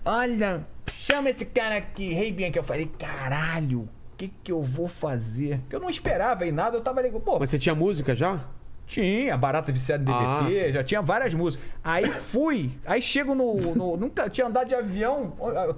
Olha, 0.06 0.66
chama 0.94 1.30
esse 1.32 1.46
cara 1.46 1.76
aqui, 1.78 2.14
Rei 2.14 2.32
Bianchi. 2.32 2.58
Eu 2.58 2.64
falei, 2.64 2.86
caralho, 3.00 3.82
o 3.82 3.90
que 4.16 4.28
que 4.44 4.52
eu 4.52 4.62
vou 4.62 4.88
fazer? 4.88 5.60
Porque 5.62 5.76
eu 5.76 5.80
não 5.80 5.90
esperava 5.90 6.46
em 6.46 6.52
nada. 6.52 6.78
Eu 6.78 6.82
tava 6.82 7.00
ali, 7.00 7.12
pô, 7.12 7.40
Mas 7.40 7.50
você 7.50 7.58
tinha 7.60 7.74
música 7.76 8.16
já? 8.16 8.40
Tinha, 8.86 9.36
Barata 9.38 9.72
Viciada 9.72 10.04
em 10.04 10.46
DDT, 10.50 10.74
já 10.74 10.84
tinha 10.84 11.02
várias 11.02 11.34
músicas. 11.34 11.66
Aí 11.84 12.06
fui, 12.10 12.72
aí 12.86 13.02
chego 13.02 13.34
no. 13.36 13.56
no- 13.76 13.98
nunca 13.98 14.30
tinha 14.30 14.48
andado 14.48 14.68
de 14.68 14.76
avião 14.76 15.34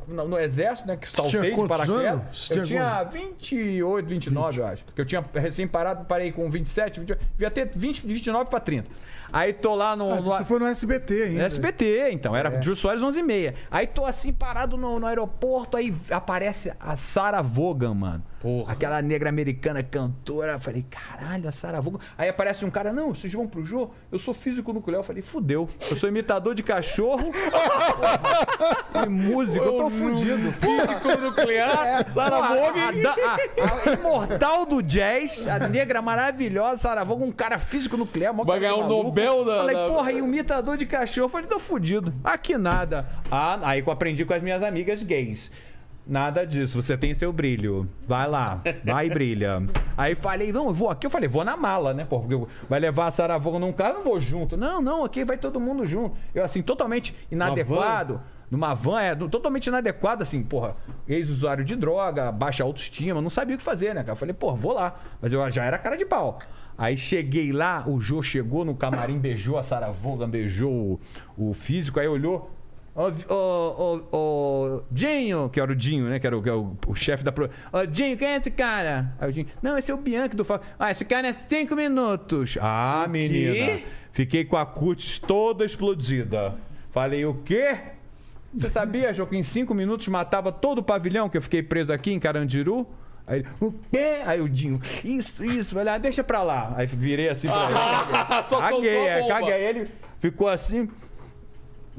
no, 0.08 0.28
no 0.28 0.40
exército, 0.40 0.88
né? 0.88 0.98
Que 0.98 1.08
saltei 1.08 1.42
de 1.42 1.52
quantos 1.56 1.68
paraquedas. 1.78 2.50
Eu 2.50 2.64
tinha 2.64 2.66
tinha 2.66 3.04
28, 3.04 4.08
29, 4.08 4.60
eu 4.62 4.66
acho. 4.68 4.84
Porque 4.86 5.02
eu 5.02 5.06
tinha 5.06 5.24
recém 5.34 5.68
parado, 5.68 6.06
parei 6.06 6.32
com 6.32 6.50
27, 6.50 7.00
28, 7.00 7.22
devia 7.34 7.52
ter 7.52 7.70
20, 7.76 8.06
29 8.06 8.50
pra 8.50 8.60
30. 8.60 8.88
Aí 9.32 9.52
tô 9.52 9.76
lá 9.76 9.96
no. 9.96 10.12
Ah, 10.12 10.16
no- 10.18 10.22
Você 10.24 10.46
foi 10.46 10.60
no 10.60 10.66
SBT 10.68 11.24
ainda. 11.24 11.44
SBT, 11.44 12.10
então, 12.12 12.36
era 12.36 12.50
É. 12.50 12.62
Júlio 12.62 12.76
Soares 12.76 13.04
11 13.04 13.20
e 13.20 13.24
meia. 13.24 13.56
Aí 13.70 13.86
tô 13.86 14.06
assim 14.06 14.32
parado 14.32 14.78
no, 14.78 15.00
no 15.00 15.06
aeroporto, 15.06 15.76
aí 15.76 15.94
aparece 16.10 16.72
a 16.80 16.96
Sarah 16.96 17.42
Vaughan, 17.42 17.94
mano. 17.94 18.24
Porra. 18.42 18.72
Aquela 18.74 19.02
negra 19.02 19.30
americana 19.30 19.82
cantora. 19.82 20.60
Falei, 20.60 20.86
caralho, 20.90 21.50
a 21.50 21.52
Sarah 21.52 21.80
Vaughan. 21.82 21.98
Aí 22.18 22.30
aparece 22.30 22.64
um 22.64 22.70
cara, 22.70 22.94
não, 22.94 23.14
vocês 23.16 23.32
vão 23.34 23.48
pro 23.48 23.64
jogo? 23.66 23.94
Eu 24.12 24.20
sou 24.20 24.34
físico 24.34 24.72
nuclear. 24.72 25.00
Eu 25.00 25.04
falei, 25.04 25.22
fudeu. 25.24 25.68
Eu 25.90 25.98
sou 25.98 26.08
imitador 26.08 26.54
de 26.54 26.62
cachorro 26.64 27.32
e 29.06 29.10
músico. 29.10 29.64
Eu 29.66 29.72
tô 29.78 29.90
fudido. 29.90 30.52
Físico 30.54 31.18
nuclear, 31.22 32.06
Sarah 32.14 32.38
Pô, 32.38 32.44
a- 32.44 32.48
Vaughan. 32.50 33.10
A, 33.10 33.34
a- 33.34 33.90
a 33.90 33.94
imortal 33.94 34.66
do 34.66 34.82
jazz, 34.82 35.48
a 35.48 35.60
negra 35.68 36.02
maravilhosa, 36.02 36.78
Sarah 36.82 37.04
Vaughan, 37.04 37.26
um 37.26 37.32
cara 37.32 37.58
físico 37.58 37.98
nuclear. 37.98 38.34
Vai 38.34 38.60
ganhar 38.60 38.76
o. 38.76 38.88
Nobel 38.88 39.44
da- 39.46 39.58
Falei, 39.58 39.76
da- 39.76 39.88
porra, 39.88 40.12
e 40.12 40.22
um 40.22 40.28
imitador 40.28 40.78
de 40.78 40.86
cachorro. 40.86 41.26
Eu 41.26 41.30
falei, 41.30 41.48
tô 41.48 41.60
fudido. 41.60 42.14
Aqui 42.24 42.58
nada. 42.58 43.08
Ah, 43.32 43.60
aí 43.64 43.82
que 43.82 43.90
eu 43.90 43.94
aprendi 43.94 44.24
com 44.26 44.34
as 44.34 44.42
minhas 44.42 44.64
amigas 44.64 45.02
gays. 45.04 45.52
Nada 46.08 46.46
disso, 46.46 46.82
você 46.82 46.98
tem 46.98 47.14
seu 47.14 47.34
brilho. 47.34 47.88
Vai 48.08 48.28
lá, 48.28 48.62
vai 48.84 49.08
e 49.08 49.10
brilha. 49.10 49.62
Aí 49.98 50.16
falei, 50.16 50.54
não, 50.54 50.68
eu 50.68 50.74
vou 50.74 50.90
aqui. 50.90 51.06
Eu 51.06 51.10
falei, 51.10 51.28
vou 51.28 51.44
na 51.44 51.58
mala, 51.58 51.94
né? 51.94 52.06
pô, 52.06 52.22
Porque 52.22 52.52
vai 52.70 52.80
levar 52.80 53.08
a 53.08 53.12
Saravão 53.12 53.60
num 53.60 53.74
carro, 53.74 53.92
eu 53.92 53.96
não 53.98 54.04
vou 54.04 54.20
junto. 54.20 54.56
Não, 54.56 54.82
não, 54.82 55.04
aqui 55.04 55.26
vai 55.26 55.38
todo 55.38 55.60
mundo 55.60 55.86
junto. 55.86 56.16
Eu, 56.34 56.46
assim, 56.46 56.62
totalmente 56.62 57.14
inadequado. 57.30 58.22
Numa 58.50 58.74
van, 58.74 59.02
é 59.02 59.14
totalmente 59.14 59.68
inadequado, 59.68 60.24
assim, 60.24 60.42
porra, 60.42 60.78
ex-usuário 61.06 61.66
de 61.66 61.76
droga, 61.76 62.32
baixa 62.32 62.64
autoestima, 62.64 63.22
não 63.22 63.30
sabia 63.30 63.56
o 63.56 63.58
que 63.58 63.64
fazer, 63.64 63.94
né, 63.94 64.02
cara? 64.02 64.14
Eu 64.14 64.16
falei, 64.16 64.34
porra, 64.34 64.56
vou 64.56 64.72
lá. 64.74 64.96
Mas 65.22 65.34
eu 65.34 65.52
já 65.52 65.66
era 65.66 65.78
cara 65.78 65.98
de 65.98 66.06
pau. 66.06 66.40
Aí 66.78 66.96
cheguei 66.96 67.52
lá, 67.52 67.84
o 67.86 68.00
Jô 68.00 68.22
chegou 68.22 68.64
no 68.64 68.74
camarim, 68.74 69.18
beijou 69.18 69.58
a 69.58 69.64
Sarah 69.64 69.90
Vaughan, 69.90 70.30
beijou 70.30 70.72
o, 71.38 71.50
o 71.50 71.54
físico, 71.54 72.00
aí 72.00 72.08
olhou. 72.08 72.57
Ô, 72.98 73.12
ô, 73.32 74.02
ô, 74.12 74.18
ô, 74.18 74.82
Dinho, 74.92 75.50
que 75.50 75.62
era 75.62 75.72
o 75.72 75.76
Dinho, 75.76 76.10
né? 76.10 76.20
Que 76.20 76.26
era 76.26 76.36
o, 76.36 76.42
que 76.42 76.50
era 76.50 76.58
o, 76.58 76.76
o 76.88 76.96
chefe 76.96 77.24
da. 77.24 77.32
Pro... 77.32 77.48
Ô, 77.72 77.86
Dinho, 77.86 78.18
quem 78.18 78.28
é 78.28 78.36
esse 78.38 78.50
cara? 78.50 79.14
Aí 79.20 79.30
o 79.30 79.32
Dinho, 79.32 79.46
não, 79.62 79.78
esse 79.78 79.92
é 79.92 79.94
o 79.94 79.98
Bianchi 79.98 80.36
do 80.36 80.44
Fa- 80.44 80.62
Ah, 80.80 80.90
esse 80.90 81.06
cara 81.06 81.28
é 81.28 81.34
cinco 81.34 81.76
minutos. 81.76 82.58
Ah, 82.60 83.06
menina. 83.08 83.80
Fiquei 84.12 84.44
com 84.44 84.58
a 84.58 84.66
cutis 84.66 85.20
toda 85.20 85.64
explodida. 85.64 86.56
Falei, 86.92 87.24
o 87.24 87.36
quê? 87.36 87.78
Você 88.52 88.68
sabia, 88.70 89.14
Jô, 89.14 89.28
que 89.28 89.38
em 89.38 89.44
cinco 89.44 89.76
minutos 89.76 90.08
matava 90.08 90.52
todo 90.52 90.80
o 90.80 90.84
pavilhão 90.84 91.30
que 91.30 91.38
eu 91.38 91.42
fiquei 91.44 91.62
preso 91.62 91.94
aqui 91.94 92.12
em 92.12 92.20
Carandiru? 92.20 92.88
Aí 93.28 93.42
ele, 93.42 93.48
o 93.62 93.72
quê? 93.92 94.22
Aí 94.26 94.42
o 94.42 94.50
Dinho, 94.50 94.82
isso, 95.06 95.46
isso. 95.46 95.76
Falei, 95.76 95.94
ah, 95.94 95.98
deixa 96.00 96.24
pra 96.24 96.42
lá. 96.42 96.74
Aí 96.76 96.88
virei 96.88 97.30
assim 97.30 97.48
pra 97.48 97.68
ele. 97.70 98.50
Caguei, 98.50 98.98
é, 99.08 99.28
caguei. 99.28 99.54
Aí 99.54 99.64
ele 99.66 99.88
ficou 100.20 100.48
assim, 100.48 100.90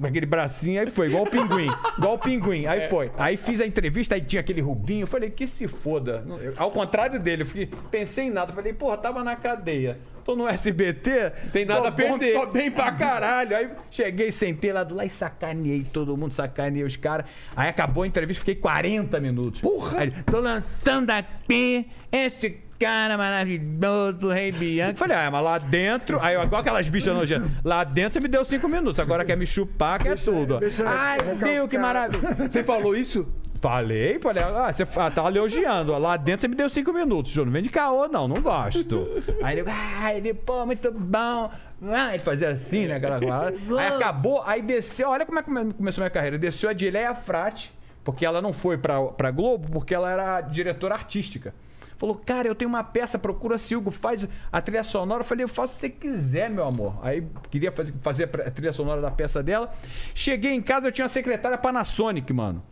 aquele 0.07 0.27
bracinho, 0.27 0.81
aí 0.81 0.87
foi, 0.87 1.09
igual 1.09 1.25
o 1.25 1.31
pinguim. 1.31 1.69
igual 1.97 2.15
o 2.15 2.19
pinguim. 2.19 2.67
Aí 2.67 2.89
foi. 2.89 3.11
Aí 3.19 3.37
fiz 3.37 3.61
a 3.61 3.67
entrevista, 3.67 4.15
aí 4.15 4.21
tinha 4.21 4.41
aquele 4.41 4.61
rubinho. 4.61 5.07
Falei, 5.07 5.31
que 5.31 5.47
se 5.47 5.67
foda. 5.67 6.25
Eu- 6.41 6.53
Ao 6.57 6.71
contrário 6.71 7.19
dele, 7.19 7.43
eu 7.43 7.47
fiquei, 7.47 7.69
pensei 7.91 8.27
em 8.27 8.31
nada. 8.31 8.53
Falei, 8.53 8.73
porra, 8.73 8.97
tava 8.97 9.25
na 9.25 9.35
cadeia. 9.37 9.99
Tô 10.25 10.37
no 10.37 10.47
SBT. 10.47 11.31
Tem 11.53 11.65
nada 11.65 11.81
tô 11.81 11.87
a 11.89 11.91
bom, 11.91 11.97
perder. 11.97 12.35
Tô 12.35 12.45
bem 12.47 12.71
pra 12.71 12.93
caralho. 12.93 13.57
Aí 13.57 13.71
cheguei, 13.91 14.31
sentei 14.31 14.71
lá 14.73 14.85
do 14.85 14.95
lá 14.95 15.05
e 15.07 15.09
sacaneei 15.09 15.85
todo 15.91 16.15
mundo, 16.19 16.33
sacaneei 16.33 16.85
os 16.85 16.97
caras. 16.97 17.25
Aí 17.57 17.69
acabou 17.69 18.03
a 18.03 18.07
entrevista, 18.07 18.41
fiquei 18.41 18.55
40 18.55 19.19
minutos. 19.21 19.63
Porra! 19.63 20.01
Aí, 20.01 20.11
tô 20.27 20.39
lançando 20.41 21.11
aqui 21.11 21.87
esse 22.13 22.59
cara 22.79 23.17
maravilhoso, 23.19 24.29
Rei 24.29 24.53
Bianchi. 24.53 24.97
Falei, 24.97 25.17
ah, 25.17 25.31
mas 25.31 25.43
lá 25.43 25.59
dentro. 25.59 26.19
Aí, 26.21 26.37
igual 26.41 26.61
aquelas 26.61 26.89
bichas 26.89 27.15
nojentas. 27.15 27.51
Lá 27.65 27.85
dentro 27.85 28.15
você 28.15 28.21
me 28.21 28.29
deu 28.29 28.45
cinco 28.45 28.69
minutos. 28.69 29.01
Agora 29.01 29.25
quer 29.25 29.37
me 29.37 29.47
chupar, 29.47 30.03
quer 30.03 30.19
tudo. 30.19 30.59
deixa- 30.59 30.85
Ai, 30.89 31.19
Deus, 31.43 31.69
que 31.69 31.77
maravilha. 31.79 32.49
Você 32.49 32.63
falou 32.63 32.95
isso? 32.97 33.27
Falei, 33.61 34.21
falei, 34.21 34.41
ah, 34.45 34.73
você 34.73 34.87
ah, 34.97 35.11
tá 35.11 35.27
elogiando. 35.27 35.97
Lá 35.99 36.17
dentro 36.17 36.43
você 36.43 36.49
me 36.49 36.55
deu 36.55 36.69
cinco 36.71 36.93
minutos, 36.93 37.33
Jô. 37.33 37.45
Não 37.45 37.51
vem 37.51 37.61
de 37.63 37.69
caô, 37.69 38.07
não, 38.07 38.29
não 38.29 38.41
gosto. 38.41 39.09
Aí 39.43 39.59
ele, 39.59 39.69
ah, 39.69 40.15
ele, 40.15 40.33
pô, 40.33 40.65
muito 40.65 40.93
bom. 40.93 41.51
Ah, 41.83 42.15
ele 42.15 42.23
fazia 42.23 42.51
assim, 42.51 42.87
né? 42.87 42.95
Aquela, 42.97 43.19
aí 43.19 43.87
acabou, 43.89 44.43
aí 44.47 44.63
desceu, 44.63 45.09
olha 45.11 45.27
como 45.27 45.41
é 45.41 45.43
que 45.43 45.49
come- 45.49 45.73
começou 45.73 46.03
a 46.03 46.05
minha 46.05 46.11
carreira. 46.11 46.39
Desceu 46.39 46.71
a 46.71 46.73
Dileia 46.73 47.13
Frati, 47.17 47.73
porque 48.05 48.25
ela 48.25 48.41
não 48.41 48.53
foi 48.53 48.79
pra, 48.79 49.03
pra 49.03 49.33
Globo, 49.33 49.69
porque 49.73 49.93
ela 49.93 50.09
era 50.11 50.41
diretora 50.41 50.95
artística. 50.95 51.53
Falou, 51.99 52.15
cara, 52.15 52.47
eu 52.47 52.55
tenho 52.55 52.69
uma 52.69 52.85
peça, 52.85 53.19
procura 53.19 53.59
Silgo, 53.59 53.91
faz 53.91 54.27
a 54.53 54.61
trilha 54.61 54.85
sonora. 54.85 55.21
Eu 55.23 55.25
falei, 55.25 55.45
eu 55.45 55.49
faço 55.49 55.75
que 55.75 55.81
você 55.81 55.91
quiser, 55.91 56.49
meu 56.49 56.65
amor. 56.65 56.97
Aí 57.03 57.27
queria 57.51 57.73
fazer, 57.73 57.93
fazer 58.01 58.25
a 58.47 58.51
trilha 58.51 58.73
sonora 58.73 59.01
da 59.01 59.11
peça 59.11 59.43
dela. 59.43 59.73
Cheguei 60.15 60.53
em 60.53 60.63
casa, 60.63 60.87
eu 60.87 60.93
tinha 60.93 61.05
uma 61.05 61.09
secretária 61.11 61.59
Panasonic, 61.59 62.33
mano. 62.33 62.63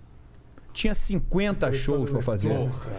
Tinha 0.77 0.95
50 0.95 1.73
shows 1.73 2.11
pra 2.11 2.21
fazer. 2.21 2.51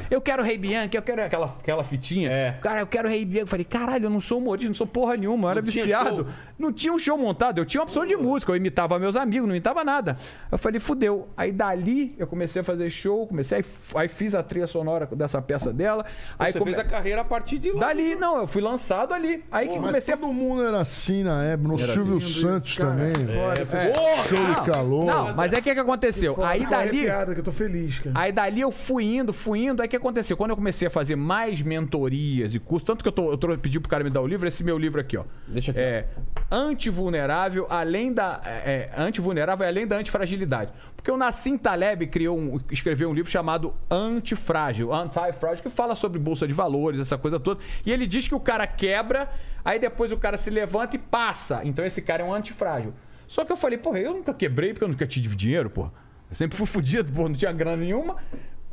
Eu 0.09 0.19
quero 0.19 0.41
Rei 0.41 0.57
Bianchi, 0.57 0.95
eu 0.97 1.01
quero 1.03 1.21
aquela, 1.21 1.45
aquela 1.45 1.83
fitinha. 1.83 2.27
É. 2.27 2.53
Cara, 2.59 2.79
eu 2.79 2.87
quero 2.87 3.07
Rei 3.07 3.23
Bianchi. 3.23 3.41
Eu 3.43 3.47
falei, 3.47 3.63
caralho, 3.65 4.05
eu 4.05 4.09
não 4.09 4.19
sou 4.19 4.39
humorista, 4.39 4.67
não 4.67 4.73
sou 4.73 4.87
porra 4.87 5.15
nenhuma, 5.15 5.49
eu 5.49 5.51
era 5.51 5.61
Não 5.61 5.69
tinha 5.69 5.83
viciado. 5.83 6.15
show? 6.17 6.27
Não 6.57 6.73
tinha 6.73 6.91
um 6.91 6.97
show 6.97 7.15
montado, 7.15 7.59
eu 7.59 7.65
tinha 7.67 7.79
uma 7.81 7.85
opção 7.85 8.03
de 8.03 8.15
música, 8.15 8.51
eu 8.51 8.55
imitava 8.55 8.97
meus 8.97 9.15
amigos, 9.15 9.47
não 9.47 9.53
imitava 9.55 9.83
nada. 9.83 10.17
Eu 10.51 10.57
falei, 10.57 10.79
fudeu. 10.79 11.27
Aí 11.37 11.51
dali 11.51 12.15
eu 12.17 12.25
comecei 12.25 12.61
a 12.63 12.65
fazer 12.65 12.89
show, 12.89 13.27
comecei, 13.27 13.59
aí, 13.59 13.65
aí 13.95 14.07
fiz 14.07 14.33
a 14.33 14.41
trilha 14.41 14.65
sonora 14.65 15.05
dessa 15.11 15.39
peça 15.39 15.71
dela. 15.71 16.03
Aí 16.39 16.51
Você 16.51 16.57
come- 16.57 16.73
fez 16.73 16.83
a 16.83 16.89
carreira 16.89 17.21
a 17.21 17.23
partir 17.23 17.59
de 17.59 17.71
lá. 17.71 17.81
Dali, 17.87 18.15
não, 18.15 18.39
eu 18.39 18.47
fui 18.47 18.61
lançado 18.63 19.13
ali. 19.13 19.43
Aí 19.51 19.67
que 19.67 19.75
Mas 19.77 19.85
comecei 19.85 20.13
a 20.15 20.17
todo 20.17 20.33
mundo 20.33 20.63
era 20.63 20.79
assim 20.81 21.21
na 21.21 21.43
época. 21.43 21.67
No 21.69 21.77
Silvio 21.77 22.19
Santos 22.21 22.75
Cara, 22.75 22.89
também. 22.89 23.13
Fora, 23.27 23.63
você 23.65 23.93
Show 24.35 24.45
de 24.65 24.71
calor. 24.71 25.05
Não, 25.05 25.35
mas 25.35 25.53
é 25.53 25.61
que 25.61 25.71
que 25.75 25.79
aconteceu? 25.79 26.43
Aí 26.43 26.65
dali. 26.65 26.73
arrepiado, 26.89 27.33
que 27.35 27.39
eu 27.39 27.43
tô 27.43 27.51
feliz, 27.51 27.66
cara. 28.01 28.19
Aí 28.19 28.31
dali 28.31 28.61
eu 28.61 28.71
fui 28.71 29.03
indo, 29.03 29.33
fui 29.33 29.65
indo. 29.65 29.81
Aí 29.81 29.87
o 29.87 29.89
que 29.89 29.95
aconteceu? 29.95 30.35
Quando 30.37 30.51
eu 30.51 30.55
comecei 30.55 30.87
a 30.87 30.91
fazer 30.91 31.15
mais 31.15 31.61
mentorias 31.61 32.55
e 32.55 32.59
cursos, 32.59 32.85
tanto 32.85 33.03
que 33.03 33.07
eu, 33.07 33.11
tô, 33.11 33.31
eu 33.31 33.37
tô, 33.37 33.57
pedi 33.57 33.79
pro 33.79 33.89
cara 33.89 34.03
me 34.03 34.09
dar 34.09 34.21
o 34.21 34.27
livro, 34.27 34.47
esse 34.47 34.63
meu 34.63 34.77
livro 34.77 34.99
aqui, 34.99 35.17
ó. 35.17 35.23
Deixa 35.47 35.71
aqui. 35.71 35.79
É, 35.79 36.07
antivulnerável 36.51 37.67
além 37.69 38.13
da 38.13 38.41
é, 38.45 38.89
é, 38.95 39.01
antivulnerável 39.01 39.65
e 39.65 39.67
além 39.67 39.87
da 39.87 39.97
antifragilidade. 39.97 40.71
Porque 40.95 41.11
o 41.11 41.17
Nassim 41.17 41.57
Taleb 41.57 42.07
criou 42.07 42.37
um, 42.37 42.59
escreveu 42.71 43.09
um 43.09 43.13
livro 43.13 43.31
chamado 43.31 43.73
Antifrágil, 43.89 44.93
Anti-Frágil, 44.93 45.63
que 45.63 45.69
fala 45.69 45.95
sobre 45.95 46.19
bolsa 46.19 46.47
de 46.47 46.53
valores, 46.53 46.99
essa 46.99 47.17
coisa 47.17 47.39
toda. 47.39 47.61
E 47.85 47.91
ele 47.91 48.05
diz 48.05 48.27
que 48.27 48.35
o 48.35 48.39
cara 48.39 48.67
quebra, 48.67 49.29
aí 49.63 49.79
depois 49.79 50.11
o 50.11 50.17
cara 50.17 50.37
se 50.37 50.49
levanta 50.49 50.95
e 50.95 50.99
passa. 50.99 51.61
Então 51.63 51.85
esse 51.85 52.01
cara 52.01 52.23
é 52.23 52.25
um 52.25 52.33
antifrágil. 52.33 52.93
Só 53.27 53.43
que 53.43 53.51
eu 53.51 53.57
falei, 53.57 53.77
porra, 53.77 53.99
eu 53.99 54.13
nunca 54.13 54.33
quebrei 54.33 54.73
porque 54.73 54.85
eu 54.85 54.87
nunca 54.87 55.05
tive 55.05 55.35
dinheiro, 55.35 55.69
porra. 55.69 55.91
Eu 56.29 56.35
sempre 56.35 56.57
fui 56.57 56.65
fudido, 56.65 57.11
porra, 57.11 57.29
não 57.29 57.35
tinha 57.35 57.51
grana 57.51 57.77
nenhuma. 57.77 58.17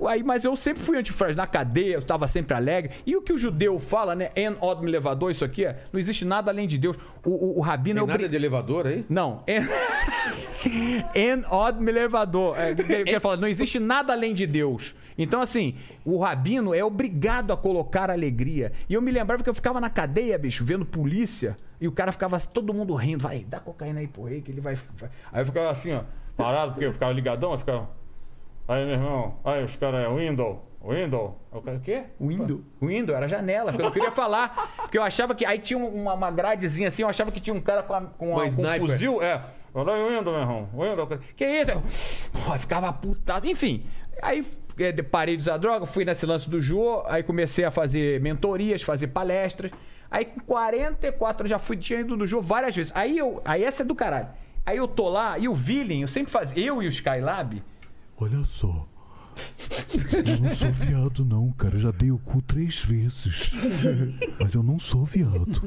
Aí, 0.06 0.24
mas 0.24 0.44
eu 0.44 0.56
sempre 0.56 0.82
fui 0.82 0.98
antifrágil. 0.98 1.36
Na 1.36 1.46
cadeia, 1.46 1.94
eu 1.94 2.00
estava 2.00 2.26
sempre 2.26 2.54
alegre. 2.54 2.94
E 3.06 3.14
o 3.14 3.22
que 3.22 3.32
o 3.32 3.38
judeu 3.38 3.78
fala, 3.78 4.14
né? 4.14 4.30
En 4.34 4.56
od 4.60 4.82
me 4.82 4.90
levador, 4.90 5.30
isso 5.30 5.44
aqui 5.44 5.64
é. 5.64 5.84
Não 5.92 6.00
existe 6.00 6.24
nada 6.24 6.50
além 6.50 6.66
de 6.66 6.76
Deus. 6.76 6.96
O, 7.24 7.30
o, 7.30 7.58
o 7.58 7.60
rabino 7.60 8.00
Tem 8.00 8.02
é 8.02 8.04
o. 8.04 8.06
nada 8.06 8.28
de 8.28 8.36
elevador 8.36 8.86
aí? 8.88 9.04
Não. 9.08 9.44
En, 9.46 9.62
en 11.14 11.44
od 11.48 11.80
me 11.80 11.92
levador. 11.92 12.58
É, 12.58 12.74
quer, 12.74 13.20
falar, 13.20 13.36
não 13.36 13.46
existe 13.46 13.78
nada 13.78 14.12
além 14.12 14.34
de 14.34 14.46
Deus. 14.46 14.96
Então, 15.16 15.40
assim, 15.40 15.76
o 16.04 16.18
rabino 16.18 16.74
é 16.74 16.84
obrigado 16.84 17.52
a 17.52 17.56
colocar 17.56 18.10
alegria. 18.10 18.72
E 18.88 18.94
eu 18.94 19.00
me 19.00 19.12
lembrava 19.12 19.44
que 19.44 19.48
eu 19.48 19.54
ficava 19.54 19.80
na 19.80 19.88
cadeia, 19.88 20.36
bicho, 20.36 20.64
vendo 20.64 20.84
polícia. 20.84 21.56
E 21.80 21.86
o 21.86 21.92
cara 21.92 22.10
ficava 22.10 22.38
todo 22.40 22.74
mundo 22.74 22.94
rindo. 22.94 23.22
Vai, 23.22 23.44
dá 23.44 23.60
cocaína 23.60 24.00
aí 24.00 24.08
pro 24.08 24.24
rei 24.24 24.42
que 24.42 24.50
ele 24.50 24.60
vai. 24.60 24.74
vai. 24.96 25.10
Aí 25.32 25.40
eu 25.40 25.46
ficava 25.46 25.70
assim, 25.70 25.92
ó, 25.92 26.02
parado, 26.36 26.72
porque 26.72 26.86
eu 26.86 26.92
ficava 26.92 27.12
ligadão, 27.12 27.52
eu 27.52 27.58
ficava. 27.58 27.88
Aí, 28.66 28.84
meu 28.84 28.94
irmão, 28.94 29.34
aí 29.44 29.62
os 29.64 29.76
caras 29.76 30.06
é 30.06 30.08
window, 30.14 30.64
O 30.80 31.60
cara, 31.62 31.76
o 31.76 31.80
quê? 31.80 32.04
Window? 32.20 32.60
Window, 32.82 33.14
era 33.16 33.28
janela, 33.28 33.70
porque 33.72 33.82
eu 33.82 33.86
não 33.86 33.92
queria 33.92 34.10
falar. 34.10 34.72
Porque 34.78 34.96
eu 34.98 35.02
achava 35.02 35.34
que. 35.34 35.44
Aí 35.44 35.58
tinha 35.58 35.78
uma, 35.78 36.14
uma 36.14 36.30
gradezinha 36.30 36.88
assim, 36.88 37.02
eu 37.02 37.08
achava 37.08 37.30
que 37.30 37.40
tinha 37.40 37.54
um 37.54 37.60
cara 37.60 37.82
com, 37.82 37.94
a- 37.94 38.00
com, 38.02 38.38
a- 38.38 38.44
com 38.50 38.62
um 38.62 38.78
fuzil. 38.88 39.22
É. 39.22 39.40
Olha 39.74 39.92
aí, 39.92 40.16
Window, 40.16 40.32
meu 40.32 40.42
irmão. 40.42 40.68
Window. 40.72 41.06
Que 41.36 41.44
isso? 41.46 41.70
Eu, 41.72 41.82
Pô, 42.44 42.58
ficava 42.58 42.92
putado. 42.92 43.46
Enfim. 43.46 43.84
Aí 44.22 44.46
é, 44.78 44.92
de- 44.92 45.02
parei 45.02 45.36
de 45.36 45.42
usar 45.42 45.56
droga, 45.58 45.84
fui 45.86 46.04
nesse 46.04 46.24
lance 46.24 46.48
do 46.48 46.60
Jô, 46.60 47.02
aí 47.06 47.22
comecei 47.22 47.64
a 47.64 47.70
fazer 47.70 48.20
mentorias, 48.20 48.82
fazer 48.82 49.08
palestras. 49.08 49.70
Aí 50.10 50.24
com 50.26 50.40
44 50.40 51.44
eu 51.46 51.50
já 51.50 51.58
fui, 51.58 51.76
tinha 51.76 52.00
ido 52.00 52.16
no 52.16 52.26
Jô 52.26 52.40
várias 52.40 52.74
vezes. 52.74 52.92
Aí 52.94 53.18
eu. 53.18 53.42
Aí 53.44 53.64
essa 53.64 53.82
é 53.82 53.84
do 53.86 53.94
caralho. 53.94 54.28
Aí 54.66 54.76
eu 54.78 54.88
tô 54.88 55.08
lá, 55.08 55.38
e 55.38 55.48
o 55.48 55.52
Villain, 55.54 56.02
eu 56.02 56.08
sempre 56.08 56.32
fazia. 56.32 56.64
Eu 56.64 56.82
e 56.82 56.86
o 56.86 56.88
Skylab. 56.88 57.62
Olha 58.16 58.44
só. 58.44 58.86
Eu 60.26 60.38
não 60.40 60.54
sou 60.54 60.70
viado, 60.70 61.24
não, 61.24 61.50
cara. 61.52 61.74
Eu 61.74 61.78
já 61.78 61.90
dei 61.90 62.10
o 62.10 62.18
cu 62.18 62.40
três 62.42 62.84
vezes. 62.84 63.50
Mas 64.40 64.54
eu 64.54 64.62
não 64.62 64.78
sou 64.78 65.04
viado. 65.04 65.62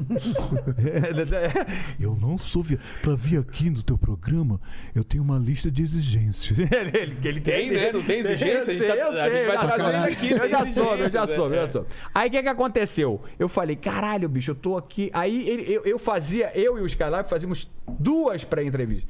Eu 1.98 2.16
não 2.16 2.38
sou 2.38 2.62
viado. 2.62 2.80
Pra 3.02 3.14
vir 3.14 3.38
aqui 3.38 3.70
no 3.70 3.82
teu 3.82 3.98
programa, 3.98 4.60
eu 4.94 5.04
tenho 5.04 5.22
uma 5.22 5.38
lista 5.38 5.70
de 5.70 5.82
exigências. 5.82 6.58
ele, 6.58 6.70
ele, 6.98 7.16
ele 7.24 7.40
Tem, 7.40 7.70
né? 7.70 7.92
Não 7.92 8.02
tem 8.02 8.20
exigência? 8.20 8.72
A 8.72 8.76
gente 8.76 8.82
Eu 8.84 8.96
tá- 8.96 9.12
sei, 9.12 9.20
a 9.20 9.30
gente 9.30 9.46
vai 9.46 9.56
já 9.56 9.76
trazer 9.76 9.96
ele 9.96 10.12
aqui, 10.14 10.30
Eu 10.32 10.40
tem 10.40 10.48
já 10.50 10.66
soube, 10.66 10.80
eu 10.80 10.98
já 10.98 11.04
exigências, 11.24 11.30
soube, 11.36 11.54
eu 11.56 11.60
é. 11.62 11.66
já 11.66 11.72
soube. 11.72 11.88
Aí 12.14 12.28
o 12.28 12.30
que 12.32 12.42
que 12.42 12.48
aconteceu? 12.48 13.20
Eu 13.38 13.48
falei, 13.48 13.76
caralho, 13.76 14.28
bicho, 14.28 14.50
eu 14.52 14.54
tô 14.54 14.76
aqui. 14.76 15.10
Aí 15.12 15.48
ele- 15.48 15.72
eu, 15.72 15.84
eu 15.84 15.98
fazia, 15.98 16.50
eu 16.58 16.78
e 16.78 16.80
o 16.82 16.86
Skylab 16.86 17.28
fazíamos 17.28 17.70
duas 17.98 18.44
pré-entrevistas. 18.44 19.08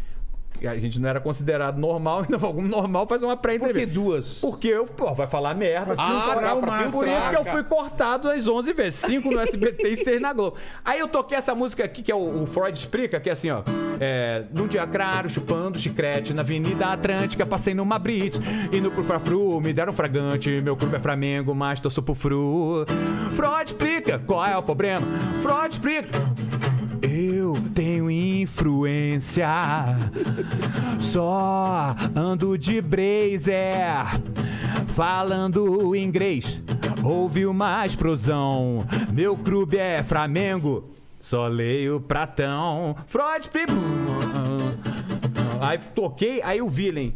A 0.66 0.76
gente 0.76 0.98
não 0.98 1.08
era 1.08 1.20
considerado 1.20 1.78
normal, 1.78 2.24
então 2.28 2.38
algum 2.48 2.62
normal 2.62 3.06
faz 3.06 3.22
uma 3.22 3.36
Por 3.36 3.50
que 3.50 3.58
pré-entrevista. 3.58 3.92
duas? 3.94 4.38
Porque 4.38 4.68
eu, 4.68 4.84
pô, 4.86 5.12
vai 5.14 5.26
falar 5.26 5.54
merda. 5.54 5.94
Ah, 5.96 6.30
Por- 6.32 6.42
tá, 6.42 6.56
pra 6.56 6.88
por 6.90 7.06
isso 7.06 7.30
que 7.30 7.36
eu 7.36 7.44
fui 7.44 7.62
cortado 7.64 8.28
as 8.30 8.46
11 8.48 8.72
vezes. 8.72 9.00
5 9.00 9.30
no 9.30 9.40
SBT 9.40 9.88
e 9.90 9.96
6 9.96 10.20
na 10.22 10.32
Globo. 10.32 10.56
Aí 10.84 10.98
eu 11.00 11.08
toquei 11.08 11.36
essa 11.38 11.54
música 11.54 11.84
aqui, 11.84 12.02
que 12.02 12.10
é 12.10 12.14
o, 12.14 12.42
o 12.42 12.46
Freud 12.46 12.76
explica, 12.78 13.20
que 13.20 13.28
é 13.28 13.32
assim, 13.32 13.50
ó. 13.50 13.62
É, 14.00 14.44
num 14.54 14.66
dia 14.68 14.86
claro, 14.86 15.28
chupando 15.28 15.78
chiclete, 15.78 16.32
na 16.32 16.42
Avenida 16.42 16.86
Atlântica, 16.86 17.44
passei 17.44 17.74
numa 17.74 17.98
Brits, 17.98 18.40
indo 18.72 18.90
pro 18.90 19.02
Frafru, 19.02 19.60
me 19.60 19.72
deram 19.72 19.92
fragante, 19.92 20.60
meu 20.62 20.76
clube 20.76 20.96
é 20.96 21.00
Flamengo, 21.00 21.54
mas 21.54 21.80
torço 21.80 22.00
pro 22.02 22.14
Fru. 22.14 22.84
Freud 23.32 23.64
explica, 23.66 24.18
qual 24.24 24.46
é 24.46 24.56
o 24.56 24.62
problema? 24.62 25.04
Freud 25.42 25.70
explica. 25.72 26.57
Eu 27.02 27.54
tenho 27.74 28.10
influência, 28.10 29.46
só 31.00 31.94
ando 32.14 32.58
de 32.58 32.80
blazer, 32.80 34.20
falando 34.88 35.94
inglês. 35.94 36.62
Houve 37.02 37.46
uma 37.46 37.86
explosão, 37.86 38.84
meu 39.12 39.36
clube 39.36 39.76
é 39.76 40.02
Flamengo, 40.02 40.90
só 41.20 41.46
leio 41.46 42.00
pratão. 42.00 42.96
Freud, 43.06 43.48
aí 45.60 45.78
toquei, 45.94 46.42
aí 46.42 46.60
o 46.60 46.68
Villain. 46.68 47.14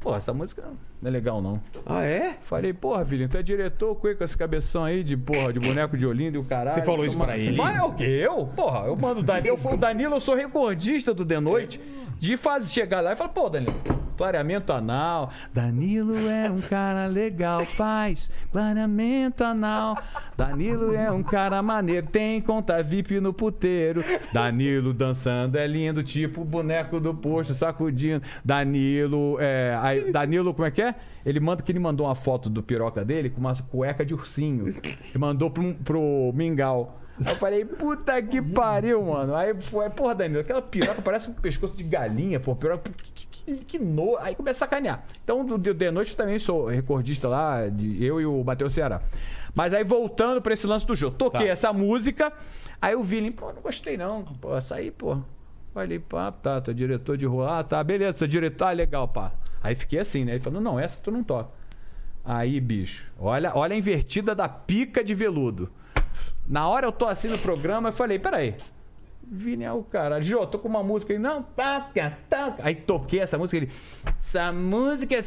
Pô, 0.00 0.16
essa 0.16 0.32
música 0.32 0.64
não 1.02 1.08
é 1.08 1.12
legal 1.12 1.40
não. 1.40 1.60
Ah, 1.86 2.04
é? 2.04 2.36
Falei, 2.42 2.72
porra, 2.72 3.02
Villain, 3.04 3.28
tu 3.28 3.36
é 3.38 3.42
diretor, 3.42 3.94
com 3.96 4.08
esse 4.08 4.36
cabeção 4.36 4.84
aí 4.84 5.02
de 5.02 5.16
porra, 5.16 5.52
de 5.52 5.58
boneco 5.60 5.96
de 5.96 6.06
Olinda 6.06 6.36
e 6.36 6.40
o 6.40 6.44
caralho. 6.44 6.74
Você 6.74 6.82
falou 6.82 7.04
isso 7.04 7.14
Toma- 7.14 7.26
pra 7.26 7.38
ele? 7.38 7.56
Mas 7.56 7.76
é 7.78 7.82
o 7.82 7.92
quê? 7.92 8.04
Eu? 8.24 8.46
Porra, 8.54 8.86
eu 8.86 8.96
mando 8.96 9.20
o 9.20 9.22
Danilo. 9.22 9.58
Eu 9.64 9.74
o 9.74 9.76
Danilo, 9.76 10.14
eu 10.16 10.20
sou 10.20 10.34
recordista 10.34 11.12
do 11.14 11.24
The 11.24 11.40
Noite. 11.40 11.80
De 12.20 12.36
fazer, 12.36 12.68
chegar 12.68 13.00
lá 13.00 13.14
e 13.14 13.16
falar, 13.16 13.30
pô, 13.30 13.48
Danilo, 13.48 13.72
clareamento 14.14 14.74
anal. 14.74 15.30
Danilo 15.54 16.14
é 16.28 16.50
um 16.50 16.60
cara 16.60 17.06
legal, 17.06 17.64
faz 17.64 18.28
clareamento 18.52 19.42
anal. 19.42 19.96
Danilo 20.36 20.94
é 20.94 21.10
um 21.10 21.22
cara 21.22 21.62
maneiro, 21.62 22.06
tem 22.08 22.38
conta 22.42 22.82
VIP 22.82 23.20
no 23.20 23.32
puteiro. 23.32 24.04
Danilo 24.34 24.92
dançando 24.92 25.56
é 25.56 25.66
lindo, 25.66 26.02
tipo 26.02 26.44
boneco 26.44 27.00
do 27.00 27.14
posto, 27.14 27.54
sacudindo. 27.54 28.22
Danilo, 28.44 29.38
é. 29.40 29.78
aí, 29.80 30.12
Danilo, 30.12 30.52
como 30.52 30.66
é 30.66 30.70
que 30.70 30.82
é? 30.82 30.94
Ele 31.24 31.40
manda 31.40 31.62
que 31.62 31.72
ele 31.72 31.78
mandou 31.78 32.06
uma 32.06 32.14
foto 32.14 32.50
do 32.50 32.62
piroca 32.62 33.02
dele 33.02 33.30
com 33.30 33.40
uma 33.40 33.54
cueca 33.56 34.04
de 34.04 34.12
ursinho. 34.12 34.68
Ele 34.68 35.18
mandou 35.18 35.50
pro, 35.50 35.72
pro 35.76 36.30
Mingau. 36.34 36.99
Eu 37.26 37.36
falei, 37.36 37.64
puta 37.64 38.20
que 38.22 38.40
pariu, 38.40 39.02
mano. 39.04 39.34
Aí 39.34 39.54
foi, 39.60 39.88
porra, 39.90 40.14
Danilo, 40.14 40.40
aquela 40.40 40.62
piroca 40.62 41.02
parece 41.02 41.28
um 41.30 41.34
pescoço 41.34 41.76
de 41.76 41.82
galinha, 41.84 42.40
pô, 42.40 42.56
piroca, 42.56 42.90
que, 43.14 43.26
que, 43.26 43.56
que 43.64 43.78
no... 43.78 44.16
Aí 44.18 44.34
começa 44.34 44.64
a 44.64 44.68
sacanear. 44.68 45.04
Então, 45.22 45.44
do, 45.44 45.58
do 45.58 45.74
The 45.74 45.90
Noite 45.90 46.16
também 46.16 46.38
sou 46.38 46.66
recordista 46.68 47.28
lá, 47.28 47.68
de 47.68 48.02
eu 48.04 48.20
e 48.20 48.26
o 48.26 48.42
Matheus 48.42 48.72
Ceará. 48.72 49.02
Mas 49.54 49.74
aí, 49.74 49.84
voltando 49.84 50.40
pra 50.40 50.54
esse 50.54 50.66
lance 50.66 50.86
do 50.86 50.94
jogo, 50.94 51.16
toquei 51.16 51.46
Tá. 51.46 51.52
essa 51.52 51.72
música, 51.72 52.32
aí 52.80 52.94
o 52.94 53.02
Villain, 53.02 53.32
pô, 53.32 53.52
não 53.52 53.60
gostei 53.60 53.96
não, 53.96 54.22
pô, 54.24 54.56
essa 54.56 54.76
aí, 54.76 54.90
pô. 54.90 55.18
Falei, 55.74 55.98
pá, 55.98 56.32
tá, 56.32 56.60
tu 56.60 56.70
é 56.70 56.74
diretor 56.74 57.16
de 57.16 57.26
rua, 57.26 57.58
ah, 57.58 57.64
tá, 57.64 57.82
beleza, 57.84 58.18
tu 58.18 58.24
é 58.24 58.26
diretor, 58.26 58.64
ah, 58.64 58.72
legal, 58.72 59.06
pá. 59.08 59.32
Aí 59.62 59.74
fiquei 59.74 59.98
assim, 59.98 60.24
né? 60.24 60.32
Ele 60.32 60.40
falou, 60.42 60.60
não, 60.60 60.80
essa 60.80 61.00
tu 61.00 61.10
não 61.10 61.22
toca. 61.22 61.50
Aí, 62.24 62.60
bicho, 62.60 63.10
olha, 63.18 63.52
olha 63.54 63.74
a 63.74 63.78
invertida 63.78 64.34
da 64.34 64.48
pica 64.48 65.02
de 65.04 65.14
veludo. 65.14 65.70
Na 66.50 66.68
hora 66.68 66.86
eu 66.86 66.92
tô 66.92 67.06
assim 67.06 67.28
no 67.28 67.38
programa, 67.38 67.88
eu 67.90 67.92
falei, 67.92 68.18
peraí. 68.18 68.54
Vini 69.32 69.62
é 69.62 69.72
o 69.72 69.84
cara. 69.84 70.20
Jô, 70.20 70.44
tô 70.44 70.58
com 70.58 70.66
uma 70.66 70.82
música 70.82 71.12
aí. 71.12 71.18
Não, 71.18 71.40
taca, 71.44 72.18
taca. 72.28 72.56
Aí 72.66 72.74
toquei 72.74 73.20
essa 73.20 73.38
música 73.38 73.56
ele. 73.58 73.70
Essa 74.04 74.52
música 74.52 75.14
é 75.14 75.22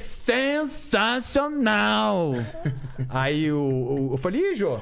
sensacional. 1.14 2.32
aí 3.08 3.50
o, 3.52 3.58
o- 3.58 4.10
eu 4.14 4.18
falei, 4.18 4.52
Ih, 4.52 4.56
Jô, 4.56 4.78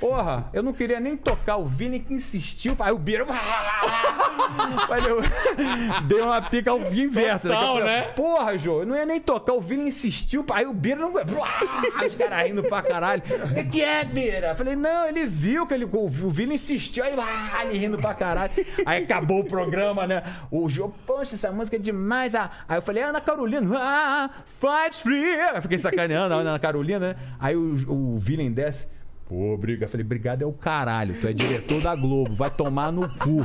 porra, 0.00 0.48
eu 0.52 0.62
não 0.62 0.72
queria 0.72 1.00
nem 1.00 1.16
tocar. 1.16 1.56
O 1.56 1.66
Vini 1.66 2.00
que 2.00 2.14
insistiu. 2.14 2.76
Aí 2.78 2.92
o 2.92 2.98
Bira. 2.98 3.26
Falei, 4.86 5.10
eu- 5.10 5.22
Dei 6.06 6.20
uma 6.20 6.40
pica 6.42 6.70
ao 6.70 6.80
inverso. 6.92 7.48
Total, 7.48 7.60
Daqui 7.60 7.64
a 7.64 7.68
pouco, 7.68 7.84
né? 7.84 8.02
Porra, 8.12 8.58
Jô, 8.58 8.80
eu 8.80 8.86
não 8.86 8.96
ia 8.96 9.06
nem 9.06 9.20
tocar. 9.20 9.54
O 9.54 9.60
Vini 9.60 9.88
insistiu. 9.88 10.44
Aí 10.52 10.66
o 10.66 10.72
Bira 10.72 11.00
não. 11.00 11.12
Os 12.06 12.14
caras 12.14 12.46
rindo 12.46 12.62
pra 12.62 12.82
caralho. 12.82 13.22
O 13.50 13.54
que, 13.54 13.64
que 13.64 13.82
é, 13.82 14.04
Bira? 14.04 14.54
Falei, 14.54 14.76
não, 14.76 15.06
ele 15.06 15.24
viu 15.26 15.66
que 15.66 15.74
ele, 15.74 15.84
o 15.90 16.08
Vini 16.08 16.54
insistiu. 16.54 17.04
Aí 17.04 17.14
ah, 17.18 17.64
ele 17.64 17.78
rindo 17.78 17.96
pra 17.96 18.14
caralho. 18.14 18.52
Aí 18.84 19.02
acabou 19.02 19.40
o 19.40 19.44
programa, 19.44 20.06
né? 20.06 20.22
O 20.50 20.68
Jô, 20.68 20.90
poxa, 21.06 21.34
essa 21.34 21.50
música 21.50 21.76
é 21.76 21.80
demais. 21.80 22.34
Ah. 22.34 22.50
Aí 22.68 22.78
eu 22.78 22.82
falei, 22.82 23.02
Ana 23.02 23.20
Carolina, 23.20 23.78
ah, 23.78 24.30
fight 24.44 25.02
free. 25.02 25.36
Eu 25.54 25.62
fiquei 25.62 25.78
sacaneando 25.78 26.34
a 26.34 26.38
Ana 26.38 26.58
Carolina, 26.58 27.08
né? 27.08 27.16
Aí 27.38 27.56
o, 27.56 27.74
o 27.88 28.18
Villain 28.18 28.52
desce. 28.52 28.86
Pô, 29.28 29.56
briga. 29.56 29.88
Falei, 29.88 30.04
obrigado 30.06 30.42
é 30.42 30.46
o 30.46 30.52
caralho. 30.52 31.14
Tu 31.20 31.26
é 31.26 31.32
diretor 31.32 31.82
da 31.82 31.94
Globo. 31.96 32.34
Vai 32.34 32.50
tomar 32.50 32.92
no 32.92 33.08
cu. 33.08 33.44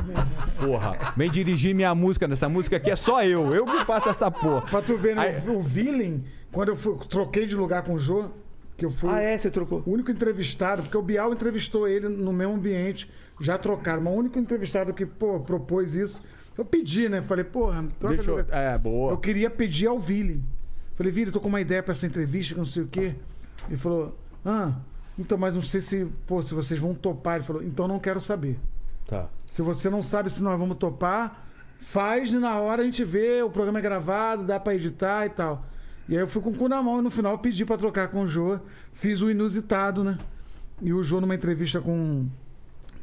Porra. 0.64 0.96
Vem 1.16 1.30
dirigir 1.30 1.74
minha 1.74 1.94
música. 1.94 2.28
Nessa 2.28 2.48
música 2.48 2.76
aqui 2.76 2.90
é 2.90 2.96
só 2.96 3.22
eu. 3.24 3.52
Eu 3.54 3.64
que 3.64 3.84
faço 3.84 4.08
essa 4.08 4.30
porra. 4.30 4.62
Pra 4.62 4.80
tu 4.82 4.96
ver, 4.96 5.16
né? 5.16 5.42
Aí- 5.44 5.48
O 5.50 5.60
Villain, 5.60 6.22
quando 6.52 6.68
eu 6.68 6.76
fui- 6.76 6.96
troquei 7.08 7.46
de 7.46 7.56
lugar 7.56 7.82
com 7.82 7.94
o 7.94 7.98
Jô, 7.98 8.30
que 8.76 8.84
eu 8.84 8.90
fui 8.90 9.10
Ah, 9.10 9.20
é? 9.20 9.36
Você 9.36 9.50
trocou? 9.50 9.82
o 9.84 9.90
único 9.90 10.10
entrevistado, 10.10 10.82
porque 10.82 10.96
o 10.96 11.02
Bial 11.02 11.32
entrevistou 11.32 11.88
ele 11.88 12.08
no 12.08 12.32
mesmo 12.32 12.54
ambiente, 12.54 13.10
já 13.40 13.58
trocaram, 13.58 14.02
mas 14.02 14.12
o 14.14 14.16
único 14.16 14.38
entrevistado 14.38 14.94
que, 14.94 15.04
pô, 15.04 15.40
propôs 15.40 15.94
isso, 15.96 16.22
eu 16.56 16.64
pedi, 16.64 17.08
né? 17.08 17.22
Falei, 17.22 17.44
porra, 17.44 17.84
troca 17.98 18.14
Deixa 18.14 18.22
de 18.22 18.28
eu... 18.28 18.36
lugar. 18.38 18.56
É, 18.74 18.78
boa. 18.78 19.12
Eu 19.12 19.16
queria 19.18 19.50
pedir 19.50 19.88
ao 19.88 19.98
Villain. 19.98 20.42
Falei, 20.94 21.10
Villain, 21.10 21.32
tô 21.32 21.40
com 21.40 21.48
uma 21.48 21.60
ideia 21.60 21.82
pra 21.82 21.90
essa 21.92 22.06
entrevista, 22.06 22.54
que 22.54 22.60
não 22.60 22.66
sei 22.66 22.84
o 22.84 22.86
quê. 22.86 23.14
Ele 23.68 23.76
falou, 23.76 24.16
ah, 24.44 24.72
então, 25.18 25.36
mas 25.36 25.54
não 25.54 25.62
sei 25.62 25.80
se, 25.80 26.06
pô, 26.26 26.40
se 26.42 26.54
vocês 26.54 26.78
vão 26.80 26.94
topar. 26.94 27.36
Ele 27.36 27.44
falou, 27.44 27.62
então 27.62 27.86
não 27.86 27.98
quero 27.98 28.20
saber. 28.20 28.58
Tá. 29.06 29.28
Se 29.46 29.62
você 29.62 29.90
não 29.90 30.02
sabe 30.02 30.30
se 30.30 30.42
nós 30.42 30.58
vamos 30.58 30.78
topar, 30.78 31.46
faz 31.78 32.32
e 32.32 32.38
na 32.38 32.58
hora 32.58 32.82
a 32.82 32.84
gente 32.84 33.04
vê, 33.04 33.42
o 33.42 33.50
programa 33.50 33.78
é 33.78 33.82
gravado, 33.82 34.44
dá 34.44 34.58
pra 34.58 34.74
editar 34.74 35.26
e 35.26 35.30
tal. 35.30 35.64
E 36.08 36.14
aí 36.14 36.22
eu 36.22 36.28
fui 36.28 36.42
com 36.42 36.50
o 36.50 36.54
cu 36.54 36.68
na 36.68 36.82
mão 36.82 36.98
e 36.98 37.02
no 37.02 37.10
final 37.10 37.32
eu 37.32 37.38
pedi 37.38 37.64
pra 37.64 37.76
trocar 37.76 38.08
com 38.08 38.22
o 38.22 38.28
Jô. 38.28 38.58
Fiz 38.92 39.22
o 39.22 39.30
inusitado, 39.30 40.02
né? 40.02 40.18
E 40.80 40.92
o 40.92 41.04
Jô 41.04 41.20
numa 41.20 41.34
entrevista 41.34 41.80
com. 41.80 42.26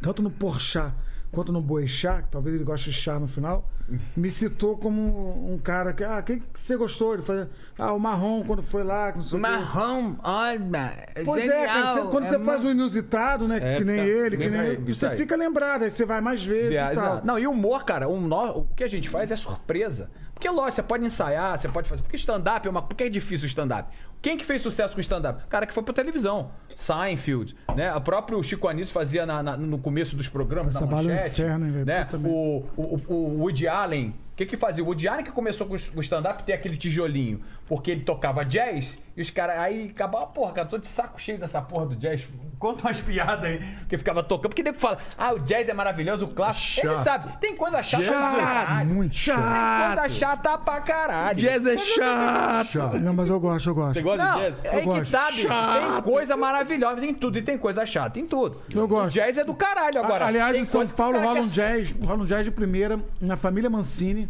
Tanto 0.02 0.22
no 0.22 0.32
Porchat 0.32 0.94
quanto 1.32 1.52
no 1.52 1.62
Boechat, 1.62 2.24
que 2.24 2.30
talvez 2.32 2.56
ele 2.56 2.64
goste 2.64 2.90
de 2.90 2.96
chá 2.96 3.20
no 3.20 3.28
final, 3.28 3.68
me 4.16 4.30
citou 4.30 4.78
como 4.78 5.52
um 5.52 5.58
cara 5.58 5.94
que. 5.94 6.04
Ah, 6.04 6.22
quem 6.22 6.40
que 6.40 6.60
você 6.60 6.76
gostou? 6.78 7.14
Ele 7.16 7.24
falou, 7.24 7.48
ah, 7.78 7.92
o 7.94 8.00
Marrom 8.00 8.44
quando 8.44 8.62
foi 8.62 8.84
lá, 8.84 9.12
que 9.12 9.18
não 9.18 9.24
sei. 9.26 9.40
Marrom, 9.40 10.16
olha, 10.24 10.94
Pois 11.26 11.48
é, 11.48 11.66
cara, 11.66 11.94
você- 11.94 12.08
quando 12.10 12.26
é 12.26 12.28
você 12.30 12.40
faz 12.40 12.66
o 12.66 12.70
inusitado, 12.72 13.48
né? 13.48 13.60
É, 13.62 13.78
que 13.78 13.84
nem 13.84 13.98
tá. 13.98 14.04
ele, 14.06 14.38
que 14.38 14.50
nem. 14.50 14.60
aí, 14.60 14.76
Você 14.78 15.08
aí. 15.08 15.18
fica 15.18 15.36
lembrado, 15.36 15.84
aí 15.84 15.90
você 15.90 16.06
vai 16.06 16.22
mais 16.22 16.44
vezes 16.44 16.76
É, 16.76 16.92
e 16.92 16.96
tal. 16.96 17.04
exato. 17.06 17.26
Não, 17.28 17.40
e 17.40 17.48
o 17.48 17.52
humor, 17.52 17.84
cara, 17.84 18.08
o, 18.08 18.20
nó- 18.22 18.52
o 18.52 18.68
que 18.76 18.84
a 18.84 18.88
gente 18.88 19.10
faz 19.10 19.32
é 19.32 19.36
surpresa. 19.36 20.10
Porque, 20.34 20.48
lógico, 20.50 20.72
você 20.76 20.84
pode 20.84 21.04
ensaiar, 21.04 21.58
você 21.60 21.68
pode 21.68 21.90
fazer. 21.90 22.02
Porque 22.02 22.16
stand-up 22.16 22.66
é 22.66 22.70
uma. 22.72 22.82
Por 22.82 22.96
que 22.96 23.04
é 23.04 23.10
difícil 23.10 23.44
o 23.46 23.48
stand-up? 23.48 23.90
Quem 24.22 24.38
que 24.38 24.44
fez 24.46 24.62
sucesso 24.62 24.94
com 24.94 25.00
stand-up? 25.00 25.44
Cara 25.48 25.66
que 25.66 25.74
foi 25.74 25.82
pra 25.82 25.94
televisão. 25.94 26.52
Seinfeld, 26.76 27.56
né? 27.76 27.94
O 27.96 28.02
próprio 28.02 28.42
Chico 28.44 28.68
Anísio 28.68 28.94
fazia 28.94 29.26
na- 29.26 29.42
na- 29.42 29.56
no 29.58 29.78
começo 29.78 30.16
dos 30.16 30.28
programas 30.28 30.76
Essa 30.76 30.86
da 30.86 30.92
é 31.00 31.04
manchete. 31.04 31.42
inferno, 31.42 31.66
hein, 31.66 31.86
né? 31.86 32.08
O, 32.26 32.66
o, 32.76 33.02
o 33.08 33.40
Woody 33.42 33.68
Allen. 33.68 34.10
O 34.10 34.36
que 34.40 34.46
que 34.46 34.56
fazia? 34.58 34.84
O 34.84 34.88
Woody 34.88 35.08
Allen 35.08 35.24
que 35.26 35.32
começou 35.32 35.68
com 35.68 35.74
o 35.74 36.02
stand-up 36.02 36.44
ter 36.44 36.54
aquele 36.54 36.78
tijolinho. 36.78 37.42
Porque 37.70 37.92
ele 37.92 38.02
tocava 38.02 38.44
jazz 38.44 38.98
e 39.16 39.22
os 39.22 39.30
caras. 39.30 39.60
Aí 39.60 39.90
acabava, 39.96 40.26
porra, 40.28 40.52
cara, 40.54 40.68
tô 40.68 40.78
de 40.80 40.88
saco 40.88 41.22
cheio 41.22 41.38
dessa 41.38 41.62
porra 41.62 41.86
do 41.86 41.96
jazz. 41.96 42.28
Conta 42.58 42.88
umas 42.88 43.00
piadas 43.00 43.46
aí. 43.46 43.60
Que 43.88 43.96
ficava 43.98 44.22
tocando. 44.24 44.50
Porque 44.50 44.64
nego 44.64 44.78
fala, 44.80 44.98
ah, 45.18 45.34
o 45.34 45.40
jazz 45.40 45.70
é 45.70 45.74
maravilhoso, 45.74 46.26
o 46.26 46.28
clássico. 46.30 46.88
Ele 46.88 46.96
Chato. 46.96 47.04
sabe, 47.04 47.38
tem 47.40 47.56
coisa 47.56 47.82
chata 47.84 48.04
Jazz 48.04 48.16
pra 48.34 48.38
é 48.38 48.44
caralho. 48.44 48.90
muito 48.90 49.12
Tem 49.12 49.20
chato. 49.20 49.96
coisa 50.00 50.10
chata 50.10 50.58
pra 50.58 50.82
caralho. 50.82 51.40
Jazz 51.40 51.66
é 51.68 51.78
chato. 51.78 52.68
Chato. 52.72 53.00
Não, 53.00 53.14
mas 53.14 53.30
eu 53.30 53.40
gosto, 53.40 53.70
eu 53.70 53.76
gosto. 53.76 53.94
Você 53.94 54.02
gosta 54.02 54.26
Não, 54.26 54.34
de 54.34 54.40
jazz? 54.46 54.66
é 54.66 54.70
aí 54.70 54.80
que 54.80 54.86
gosto. 54.86 55.12
tá, 55.12 55.32
bicho. 55.32 55.48
Tem 55.48 56.02
coisa 56.02 56.36
maravilhosa, 56.36 56.96
tem 56.98 57.14
tudo. 57.14 57.38
E 57.38 57.42
tem 57.44 57.58
coisa 57.58 57.86
chata, 57.86 58.10
tem 58.10 58.26
tudo. 58.26 58.62
Eu 58.74 58.88
gosto. 58.88 59.08
O 59.16 59.20
jazz 59.20 59.38
é 59.38 59.44
do 59.44 59.54
caralho 59.54 60.00
agora. 60.04 60.26
Aliás, 60.26 60.54
tem 60.54 60.62
em 60.62 60.66
São 60.66 60.86
Paulo 60.88 61.20
rola 61.20 61.42
um 61.42 61.50
quer- 61.50 61.84
jazz, 61.84 61.96
rola 62.04 62.24
um 62.24 62.26
jazz 62.26 62.44
de 62.44 62.52
primeira 62.52 63.00
na 63.22 63.38
família 63.38 63.70
Mancini. 63.70 64.28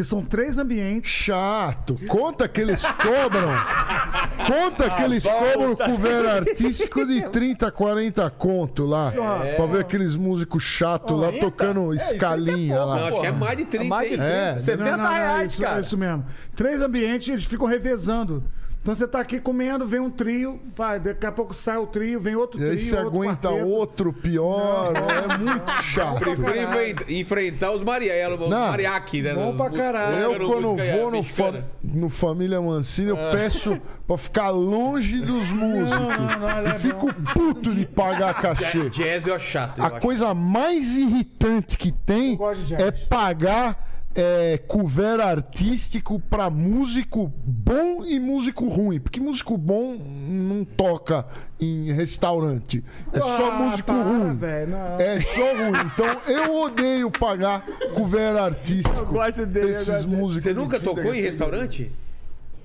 Que 0.00 0.04
são 0.04 0.22
três 0.22 0.56
ambientes. 0.56 1.10
Chato. 1.10 1.94
Conta 2.08 2.48
que 2.48 2.58
eles 2.58 2.80
cobram. 2.80 3.50
Conta 4.48 4.88
que 4.88 5.02
eles 5.02 5.22
cobram 5.22 5.76
cover 5.76 6.26
artístico 6.26 7.06
de 7.06 7.28
30, 7.28 7.70
40 7.70 8.30
conto 8.30 8.86
lá. 8.86 9.12
Pra 9.56 9.66
ver 9.66 9.80
aqueles 9.80 10.16
músicos 10.16 10.62
chatos 10.62 11.14
lá 11.20 11.26
40? 11.26 11.44
tocando 11.44 11.92
É, 11.92 11.96
escalinha 11.96 12.56
isso 12.56 12.62
aí 12.62 12.66
que 12.68 12.72
é 12.72 12.78
lá. 12.78 12.96
Não, 12.96 13.06
acho 13.08 13.20
que 13.20 13.26
é 13.26 13.32
mais 13.32 13.58
de 13.58 13.64
30. 13.66 13.84
mais 13.88 14.08
de 14.08 14.14
hein? 14.14 14.20
30, 14.20 14.32
É, 14.34 14.60
70 14.62 14.84
Não, 14.84 14.90
não, 14.96 15.04
não, 15.04 15.12
é 15.12 15.18
reais, 15.18 15.52
isso, 15.52 15.60
cara. 15.60 15.76
é 15.76 15.80
isso 15.80 15.98
mesmo. 15.98 16.26
Três 16.56 16.80
ambientes, 16.80 17.28
eles 17.28 17.44
ficam 17.44 17.66
revezando. 17.66 18.42
Então 18.82 18.94
você 18.94 19.06
tá 19.06 19.20
aqui 19.20 19.38
comendo, 19.38 19.86
vem 19.86 20.00
um 20.00 20.08
trio, 20.08 20.58
vai, 20.74 20.98
daqui 20.98 21.26
a 21.26 21.30
pouco 21.30 21.52
sai 21.52 21.76
o 21.76 21.86
trio, 21.86 22.18
vem 22.18 22.34
outro 22.34 22.58
E 22.58 22.60
trio. 22.60 22.72
aí 22.72 22.78
você 22.78 22.94
outro 22.96 23.08
aguenta 23.10 23.48
quarteto. 23.50 23.68
outro 23.68 24.12
pior. 24.12 24.92
É 24.96 25.36
muito 25.36 25.70
chato. 25.82 26.18
Prefiro 26.18 26.56
enfren- 26.56 26.96
enfrentar 27.20 27.72
os 27.72 27.82
Mariela, 27.82 28.36
os 28.42 28.48
Não. 28.48 28.68
mariachi, 28.70 29.20
né? 29.20 29.34
Bom 29.34 29.54
pra 29.54 29.68
caralho. 29.68 30.16
Eu, 30.16 30.46
quando 30.48 30.76
vou 30.78 31.10
no, 31.10 31.22
fa- 31.22 31.62
no 31.84 32.08
Família 32.08 32.58
Mancini, 32.58 33.10
eu 33.10 33.16
peço 33.30 33.78
pra 34.06 34.16
ficar 34.16 34.48
longe 34.48 35.20
dos 35.20 35.50
músicos. 35.52 35.90
não, 35.90 36.38
não, 36.38 36.62
e 36.62 36.70
é 36.70 36.74
fico 36.78 37.12
puto 37.34 37.74
de 37.74 37.84
pagar 37.84 38.32
cachê. 38.40 38.88
Jazz 38.88 39.28
acho 39.28 39.44
chato. 39.46 39.82
A 39.82 39.90
coisa 39.90 40.32
mais 40.32 40.96
irritante 40.96 41.76
que 41.76 41.92
tem 41.92 42.38
é 42.78 42.90
pagar 42.90 43.88
é, 44.14 44.58
cover 44.66 45.20
artístico 45.20 46.18
pra 46.28 46.50
músico 46.50 47.32
bom 47.44 48.04
e 48.04 48.18
músico 48.18 48.68
ruim. 48.68 48.98
Porque 48.98 49.20
músico 49.20 49.56
bom 49.56 49.96
não 49.96 50.64
toca 50.64 51.24
em 51.60 51.92
restaurante. 51.92 52.84
É 53.12 53.20
só 53.20 53.50
Ah, 53.52 53.58
músico 53.58 53.86
para, 53.92 54.02
ruim. 54.02 54.34
velho, 54.36 54.70
não. 54.70 54.96
É 54.98 55.20
só 55.20 55.54
ruim. 55.54 55.80
Então 55.86 56.32
eu 56.32 56.62
odeio 56.62 57.10
pagar 57.10 57.64
cover 57.94 58.36
artístico. 58.36 58.96
Eu 58.98 59.06
gosto 59.06 59.46
dele, 59.46 59.66
eu 59.66 59.70
Esses 59.70 59.86
gosto 59.88 60.04
dele. 60.08 60.16
músicos. 60.20 60.42
Você 60.42 60.52
nunca 60.54 60.80
tocou 60.80 61.14
em 61.14 61.20
restaurante? 61.22 61.90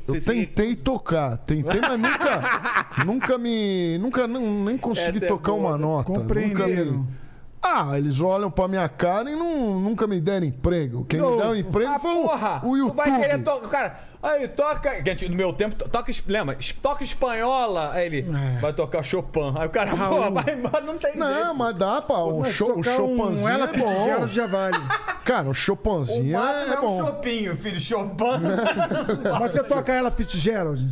Eu 0.08 0.22
tentei 0.22 0.76
tocar, 0.76 1.36
tentei, 1.38 1.82
mas 1.82 2.00
nunca, 2.00 2.42
nunca 3.06 3.38
me, 3.40 3.98
nunca 4.00 4.28
não- 4.28 4.64
nem 4.66 4.78
consegui 4.78 5.18
Essa 5.18 5.26
é 5.26 5.28
tocar 5.28 5.52
boa, 5.54 5.70
uma 5.70 5.78
nota. 5.80 6.10
Nunca 6.10 6.22
Compreenderam. 6.22 6.92
me... 7.00 7.25
Ah, 7.68 7.98
eles 7.98 8.20
olham 8.22 8.52
pra 8.52 8.68
minha 8.68 8.88
cara 8.88 9.30
e 9.30 9.36
não, 9.36 9.80
nunca 9.80 10.06
me 10.06 10.22
deram 10.22 10.46
emprego. 10.46 11.04
Quem 11.06 11.20
me 11.20 11.38
deu 11.38 11.56
emprego 11.56 11.92
Ah, 11.92 12.00
foi 12.00 12.12
o, 12.14 12.22
porra! 12.24 12.62
o 12.64 12.78
YouTube. 12.78 12.92
Tu 12.92 12.96
vai 13.10 13.20
querer 13.22 13.44
tocar. 13.44 13.70
Cara, 13.70 14.00
aí 14.22 14.48
toca. 14.48 15.04
Gente, 15.04 15.28
no 15.28 15.36
meu 15.36 15.52
tempo, 15.52 15.76
to- 15.76 15.90
toca. 15.90 16.12
es- 16.12 16.24
Lembra? 16.28 16.58
Toca 16.82 17.04
espanhola. 17.04 17.92
Aí 17.94 18.06
ele 18.06 18.20
É. 18.56 18.60
vai 18.60 18.72
tocar 18.72 19.02
Chopin. 19.04 19.54
Aí 19.58 19.68
o 19.68 19.70
cara, 19.72 19.92
Raul. 19.94 20.24
pô, 20.26 20.32
vai 20.32 20.54
embora, 20.54 20.82
não 20.82 20.98
tem 20.98 21.18
Não, 21.18 21.28
jeito. 21.34 21.56
mas 21.56 21.76
dá 21.76 22.02
um, 22.28 22.40
Mas 22.42 22.54
show, 22.54 22.72
um 22.72 22.76
tocar 22.76 22.96
Chopinzinho 22.96 23.50
ela 23.50 23.64
é 23.70 23.78
bom. 23.78 23.88
Fitzgerald 23.88 24.34
já 24.36 24.48
vale. 24.48 24.78
Cara, 25.26 25.48
um 25.48 25.52
O 25.52 25.54
Chopinzinho 25.54 26.38
máximo 26.40 26.72
é, 26.72 26.76
é 26.76 26.80
um 26.80 26.86
bom. 26.86 27.06
Chopinho, 27.06 27.58
filho. 27.58 27.80
Chopin. 27.80 28.42
Mas 29.40 29.52
você 29.52 29.64
toca 29.64 29.92
ela 29.92 30.12
Fitzgerald? 30.12 30.88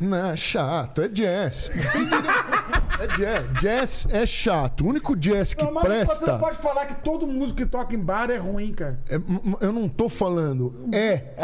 Não, 0.00 0.26
é 0.32 0.36
chato, 0.36 1.00
é 1.02 1.08
jazz. 1.08 1.70
é 3.00 3.06
jazz. 3.16 3.52
Jazz 3.60 4.06
é 4.10 4.26
chato. 4.26 4.84
O 4.84 4.88
único 4.88 5.16
jazz 5.16 5.54
que 5.54 5.62
Não, 5.64 5.72
mas 5.72 5.84
você 5.84 5.88
presta... 5.88 6.26
não 6.32 6.38
pode 6.38 6.58
falar 6.58 6.86
que 6.86 7.02
todo 7.02 7.26
músico 7.26 7.58
que 7.58 7.66
toca 7.66 7.94
em 7.94 7.98
bar 7.98 8.30
é 8.30 8.36
ruim, 8.36 8.72
cara. 8.72 8.98
É, 9.08 9.14
eu 9.60 9.72
não 9.72 9.88
tô 9.88 10.08
falando. 10.08 10.88
É. 10.92 11.34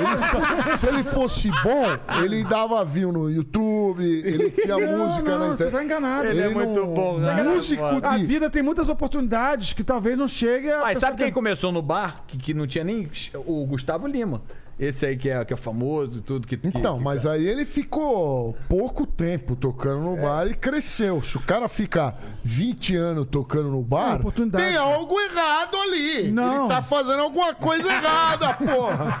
Ele 0.00 0.76
se 0.76 0.86
ele 0.86 1.04
fosse 1.04 1.50
bom, 1.62 1.84
ele 2.22 2.42
dava 2.44 2.84
view 2.84 3.12
no 3.12 3.30
YouTube, 3.30 4.02
ele 4.02 4.50
tinha 4.50 4.76
Não, 4.78 5.06
música 5.06 5.22
não, 5.30 5.38
na 5.38 5.46
você 5.56 5.64
internet. 5.64 5.72
tá 5.72 5.84
enganado. 5.84 6.28
Ele 6.28 6.40
é 6.40 6.48
muito 6.48 6.86
bom, 6.86 7.18
né? 7.18 7.42
Músico 7.42 7.82
A 8.02 8.16
de. 8.16 8.24
vida 8.26 8.48
tem 8.50 8.62
muitas 8.62 8.88
oportunidades 8.88 9.72
que 9.72 9.84
talvez 9.84 10.16
não 10.18 10.26
chegue 10.28 10.70
a. 10.70 10.80
Mas 10.80 10.98
sabe 10.98 11.16
quem 11.18 11.26
que- 11.26 11.32
começou 11.32 11.70
no 11.72 11.82
bar? 11.82 12.24
Que, 12.26 12.38
que 12.38 12.54
não 12.54 12.66
tinha 12.66 12.84
nem. 12.84 13.08
O 13.46 13.66
Gustavo 13.66 14.06
Lima. 14.06 14.42
Esse 14.78 15.06
aí 15.06 15.16
que 15.16 15.28
é, 15.28 15.44
que 15.44 15.52
é 15.52 15.56
famoso 15.56 16.18
e 16.18 16.20
tudo. 16.20 16.46
Que, 16.46 16.58
Então, 16.62 16.98
que- 16.98 17.04
mas 17.04 17.26
aí 17.26 17.44
ele 17.46 17.64
ficou 17.64 18.56
pouco 18.68 19.04
tempo 19.04 19.56
tocando 19.56 20.02
no 20.02 20.16
bar 20.16 20.46
e 20.46 20.54
cresceu. 20.54 21.20
Se 21.20 21.36
o 21.36 21.40
cara 21.40 21.68
ficar 21.68 22.16
20 22.44 22.94
anos 22.94 23.26
tocando 23.28 23.70
no 23.70 23.80
É, 23.80 23.84
bar, 23.84 24.16
oportunidade. 24.20 24.64
tem 24.64 24.76
algo 24.76 25.18
errado 25.20 25.76
ali. 25.76 26.30
Não. 26.30 26.60
Ele 26.60 26.68
tá 26.68 26.80
fazendo 26.80 27.20
alguma 27.22 27.52
coisa 27.54 27.88
errada, 27.88 28.54
porra. 28.54 29.20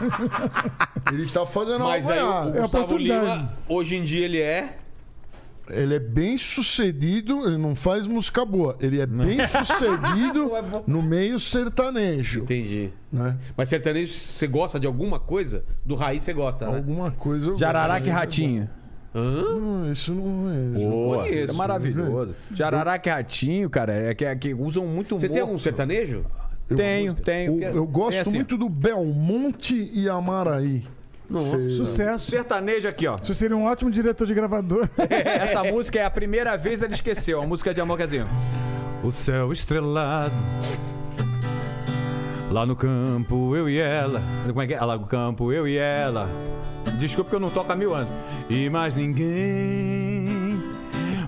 Ele 1.12 1.26
tá 1.26 1.44
fazendo 1.44 1.80
Mas 1.84 2.08
algo 2.08 2.12
aí 2.12 2.22
o 2.22 2.28
errado. 2.28 2.48
É 2.56 2.60
Gustavo 2.60 2.84
oportunidade. 2.84 3.26
Lima, 3.38 3.52
hoje 3.68 3.96
em 3.96 4.04
dia 4.04 4.24
ele 4.24 4.40
é. 4.40 4.77
Ele 5.70 5.94
é 5.94 5.98
bem 5.98 6.38
sucedido, 6.38 7.46
ele 7.46 7.58
não 7.58 7.74
faz 7.74 8.06
música 8.06 8.44
boa. 8.44 8.76
Ele 8.80 9.00
é 9.00 9.06
bem 9.06 9.38
sucedido 9.46 10.50
no 10.86 11.02
meio 11.02 11.38
sertanejo. 11.38 12.40
Entendi. 12.40 12.90
Né? 13.12 13.38
Mas 13.56 13.68
sertanejo, 13.68 14.12
você 14.12 14.46
gosta 14.46 14.78
de 14.78 14.86
alguma 14.86 15.18
coisa? 15.18 15.64
Do 15.84 15.94
raiz 15.94 16.22
você 16.22 16.32
gosta, 16.32 16.66
né? 16.68 16.76
Alguma 16.76 17.10
coisa. 17.10 17.48
eu 17.48 17.56
Jararaca 17.56 18.06
e. 18.06 18.10
Ratinho. 18.10 18.68
Hã? 19.14 19.42
Não, 19.42 19.90
isso 19.92 20.12
não 20.12 20.50
é. 20.50 20.78
Boa, 20.78 21.24
conheço. 21.24 21.50
é 21.50 21.54
maravilhoso. 21.54 22.34
Jararaca 22.52 23.08
e 23.08 23.12
Ratinho, 23.12 23.70
cara, 23.70 23.92
é 23.92 24.14
que, 24.14 24.24
é 24.24 24.36
que 24.36 24.52
usam 24.54 24.86
muito. 24.86 25.18
Você 25.18 25.28
tem 25.28 25.40
algum 25.42 25.58
sertanejo? 25.58 26.24
Eu- 26.68 26.76
Tenho, 26.76 27.14
tenho. 27.14 27.62
Eu, 27.62 27.76
eu 27.76 27.86
gosto 27.86 28.10
Tem 28.10 28.20
assim, 28.20 28.34
muito 28.36 28.58
do 28.58 28.68
Belmonte 28.68 29.90
e 29.92 30.06
Amaraí. 30.06 30.84
Nossa. 31.28 31.58
Sucesso. 31.70 32.30
Sertanejo 32.30 32.88
aqui, 32.88 33.06
ó. 33.06 33.16
Você 33.16 33.34
seria 33.34 33.56
um 33.56 33.64
ótimo 33.64 33.90
diretor 33.90 34.26
de 34.26 34.34
gravador. 34.34 34.88
Essa 34.98 35.62
música 35.62 35.98
é 35.98 36.04
a 36.04 36.10
primeira 36.10 36.56
vez 36.56 36.80
ele 36.80 36.94
esqueceu. 36.94 37.42
A 37.42 37.46
música 37.46 37.74
de 37.74 37.80
amor 37.80 37.96
que 37.96 38.02
é 38.02 38.06
assim. 38.06 38.24
O 39.02 39.12
céu 39.12 39.52
estrelado. 39.52 40.34
Lá 42.50 42.64
no 42.64 42.74
campo, 42.74 43.54
eu 43.54 43.68
e 43.68 43.78
ela. 43.78 44.22
Como 44.46 44.62
é 44.62 44.66
que 44.66 44.74
é? 44.74 44.80
Lá 44.80 44.96
no 44.96 45.06
campo, 45.06 45.52
eu 45.52 45.68
e 45.68 45.76
ela. 45.76 46.30
Desculpa 46.98 47.30
que 47.30 47.36
eu 47.36 47.40
não 47.40 47.50
toco 47.50 47.70
há 47.70 47.76
mil 47.76 47.94
anos. 47.94 48.12
E 48.48 48.70
mais 48.70 48.96
ninguém 48.96 50.58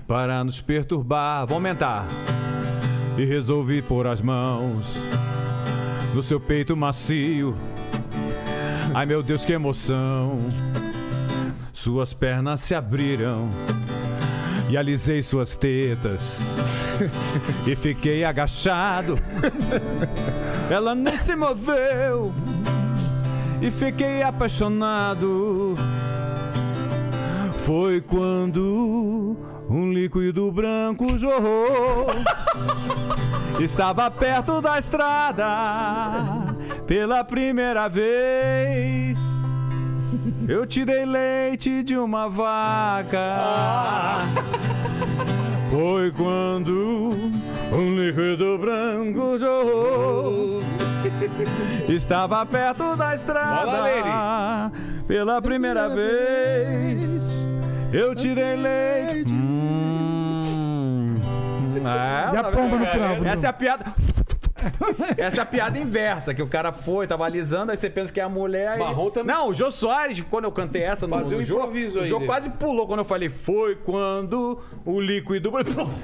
para 0.07 0.43
nos 0.43 0.59
perturbar. 0.61 1.45
Vou 1.45 1.55
aumentar. 1.55 2.07
E 3.17 3.23
resolvi 3.23 3.83
pôr 3.83 4.07
as 4.07 4.19
mãos 4.19 4.95
no 6.13 6.23
seu 6.23 6.39
peito 6.39 6.75
macio. 6.75 7.55
Ai 8.93 9.05
meu 9.05 9.23
Deus, 9.23 9.45
que 9.45 9.53
emoção. 9.53 10.39
Suas 11.71 12.13
pernas 12.13 12.61
se 12.61 12.75
abriram 12.75 13.49
e 14.69 14.77
alisei 14.77 15.21
suas 15.21 15.55
tetas 15.55 16.37
e 17.65 17.75
fiquei 17.75 18.23
agachado. 18.23 19.17
Ela 20.69 20.93
não 20.93 21.17
se 21.17 21.35
moveu 21.35 22.33
e 23.61 23.71
fiquei 23.71 24.21
apaixonado. 24.23 25.75
Foi 27.65 28.01
quando 28.01 29.37
um 29.71 29.93
líquido 29.93 30.51
branco 30.51 31.17
jorrou. 31.17 32.07
Estava 33.59 34.11
perto 34.11 34.61
da 34.61 34.77
estrada 34.77 35.45
pela 36.85 37.23
primeira 37.23 37.87
vez. 37.87 39.17
Eu 40.47 40.65
tirei 40.65 41.05
leite 41.05 41.83
de 41.83 41.97
uma 41.97 42.27
vaca. 42.27 43.37
Foi 45.69 46.11
quando 46.11 47.15
um 47.71 47.95
líquido 47.95 48.57
branco 48.57 49.37
jorrou. 49.37 50.61
Estava 51.87 52.45
perto 52.45 52.97
da 52.97 53.15
estrada 53.15 54.69
pela 55.07 55.41
primeira 55.41 55.87
vez. 55.87 57.47
Eu 57.91 58.15
tirei 58.15 58.55
leite. 58.55 59.33
Hum. 59.33 61.17
É, 61.83 62.33
E 62.33 62.37
a 62.37 62.43
tá 62.43 62.51
pomba 62.51 62.77
no 62.77 62.85
Bruno? 62.85 63.27
Essa 63.27 63.47
é 63.47 63.49
a 63.49 63.53
piada. 63.53 63.85
Essa 65.17 65.41
é 65.41 65.43
a 65.43 65.45
piada 65.45 65.77
inversa, 65.77 66.33
que 66.33 66.41
o 66.41 66.47
cara 66.47 66.71
foi, 66.71 67.07
tava 67.07 67.25
alisando, 67.25 67.71
aí 67.71 67.77
você 67.77 67.89
pensa 67.89 68.11
que 68.11 68.19
é 68.19 68.23
a 68.23 68.29
mulher. 68.29 68.77
e- 68.79 69.11
também. 69.11 69.35
Não, 69.35 69.49
o 69.49 69.53
Jô 69.53 69.69
Soares, 69.71 70.21
quando 70.29 70.45
eu 70.45 70.51
cantei 70.51 70.83
essa 70.83 71.07
no, 71.07 71.15
Fazia 71.15 71.37
no 71.37 71.43
um 71.43 71.45
Jô, 71.45 71.55
improviso 71.55 71.99
o 71.99 72.01
aí 72.03 72.07
Jô 72.09 72.15
dele. 72.17 72.27
quase 72.27 72.49
pulou 72.51 72.87
quando 72.87 72.99
eu 72.99 73.05
falei, 73.05 73.29
foi 73.29 73.75
quando 73.75 74.59
o 74.85 74.99
líquido. 74.99 75.51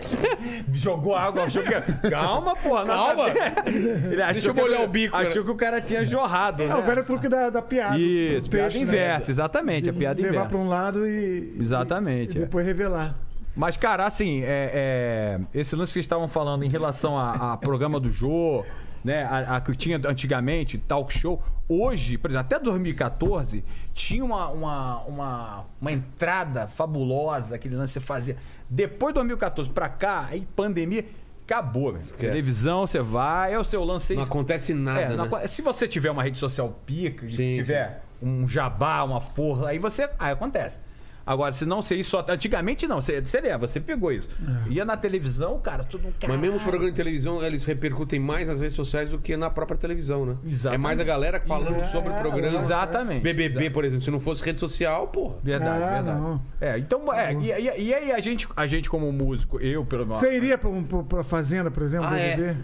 Jogou 0.74 1.16
água, 1.16 1.44
achou 1.44 1.64
que. 1.64 2.10
Calma, 2.10 2.56
porra, 2.56 2.86
não 2.86 2.94
Calma. 3.08 3.24
Ele 3.68 4.22
achou 4.22 4.34
Deixa 4.34 4.50
eu 4.50 4.54
que- 4.54 4.62
molhar 4.62 4.82
o 4.84 4.88
bico, 4.88 5.16
Achou 5.16 5.36
né? 5.42 5.44
que 5.44 5.52
o 5.52 5.56
cara 5.56 5.82
tinha 5.82 6.04
jorrado. 6.04 6.64
É 6.64 6.68
né? 6.68 6.76
o 6.76 6.82
velho 6.84 7.04
truque 7.04 7.28
da, 7.28 7.50
da 7.50 7.62
piada. 7.62 7.98
Isso, 7.98 8.50
piada 8.50 8.70
peixe, 8.72 8.86
né? 8.86 8.92
inversa, 8.92 9.32
exatamente, 9.32 9.90
a 9.90 9.94
piada 9.94 10.20
levar 10.22 10.34
inversa. 10.34 10.50
pra 10.50 10.58
um 10.58 10.68
lado 10.68 11.08
e. 11.08 11.56
Exatamente, 11.60 12.36
E 12.38 12.42
é. 12.42 12.46
depois 12.46 12.66
revelar. 12.66 13.16
Mas, 13.58 13.76
cara, 13.76 14.06
assim, 14.06 14.42
é, 14.44 14.72
é, 14.74 15.40
esse 15.60 15.76
lance 15.76 15.94
que 15.94 16.00
estavam 16.00 16.28
falando 16.28 16.64
em 16.64 16.70
relação 16.70 17.18
a, 17.18 17.54
a 17.54 17.58
programa 17.58 18.00
do 18.00 18.12
Jô, 18.12 18.64
né? 19.04 19.24
A, 19.24 19.56
a 19.56 19.62
que 19.62 19.76
tinha 19.76 19.98
antigamente, 20.06 20.78
talk 20.78 21.12
show. 21.12 21.42
Hoje, 21.68 22.18
por 22.18 22.30
exemplo, 22.30 22.46
até 22.46 22.60
2014, 22.60 23.66
tinha 23.94 24.24
uma, 24.24 24.48
uma, 24.50 24.98
uma, 25.06 25.66
uma 25.82 25.92
entrada 25.92 26.68
fabulosa, 26.68 27.56
aquele 27.56 27.76
lance 27.76 27.94
que 27.94 28.00
você 28.00 28.06
fazia. 28.06 28.38
Depois 28.70 29.12
de 29.12 29.16
2014 29.16 29.70
pra 29.72 29.90
cá, 29.90 30.28
aí 30.30 30.48
pandemia, 30.56 31.04
acabou. 31.44 31.98
Televisão, 32.18 32.86
você 32.86 33.02
vai, 33.02 33.54
é 33.54 33.60
o 33.60 33.64
seu 33.64 33.84
lance. 33.84 34.14
Não 34.16 34.22
acontece 34.24 34.74
nada, 34.74 35.02
É, 35.02 35.10
não 35.10 35.26
né? 35.26 35.36
aco- 35.36 35.48
Se 35.48 35.62
você 35.64 35.88
tiver 35.88 36.12
uma 36.12 36.22
rede 36.22 36.38
social 36.38 36.70
pica, 36.86 37.28
Sim, 37.28 37.56
tiver 37.56 38.04
um 38.22 38.48
jabá, 38.48 39.04
uma 39.04 39.20
forra, 39.20 39.70
aí 39.70 39.80
você. 39.80 40.10
Aí 40.20 40.32
acontece. 40.32 40.80
Agora, 41.28 41.52
se 41.52 41.66
não 41.66 41.82
ser 41.82 41.98
isso, 41.98 42.18
antigamente 42.30 42.88
não, 42.88 43.02
você, 43.02 43.20
você 43.22 43.42
leva, 43.42 43.68
você 43.68 43.82
pegou 43.82 44.14
isso. 44.14 44.30
Ia 44.70 44.86
na 44.86 44.96
televisão, 44.96 45.60
cara, 45.60 45.84
tudo 45.84 46.08
um 46.08 46.12
cara. 46.14 46.32
Mas 46.32 46.42
mesmo 46.42 46.56
os 46.56 46.64
programas 46.64 46.92
de 46.94 46.96
televisão, 46.96 47.44
eles 47.44 47.66
repercutem 47.66 48.18
mais 48.18 48.48
nas 48.48 48.62
redes 48.62 48.78
sociais 48.78 49.10
do 49.10 49.20
que 49.20 49.36
na 49.36 49.50
própria 49.50 49.78
televisão, 49.78 50.26
né? 50.26 50.38
Exatamente. 50.46 50.76
É 50.76 50.78
mais 50.78 51.00
a 51.00 51.04
galera 51.04 51.40
falando 51.46 51.86
sobre 51.92 52.14
o 52.14 52.16
programa. 52.16 52.58
Exatamente. 52.60 53.22
BBB, 53.24 53.70
por 53.70 53.84
exemplo, 53.84 54.06
se 54.06 54.10
não 54.10 54.22
fosse 54.22 54.42
rede 54.42 54.60
social, 54.62 55.08
porra. 55.10 55.36
Verdade, 55.44 55.84
Ah, 55.84 55.90
verdade. 55.96 56.20
não. 56.22 56.42
É, 56.62 56.78
então, 56.80 57.14
é, 57.14 57.34
e, 57.34 57.52
e- 57.52 57.84
e 57.88 57.94
aí 57.94 58.12
a 58.14 58.20
gente, 58.22 58.48
a 58.56 58.66
gente 58.66 58.90
como 58.90 59.12
músico, 59.12 59.60
eu 59.60 59.86
pelo 59.86 60.06
menos. 60.06 60.18
Você 60.20 60.34
iria 60.34 60.58
pra, 60.58 60.70
pra, 60.88 61.04
pra 61.04 61.24
Fazenda, 61.26 61.70
por 61.70 61.84
exemplo, 61.84 62.08
Ah, 62.10 62.18
é. 62.18 62.56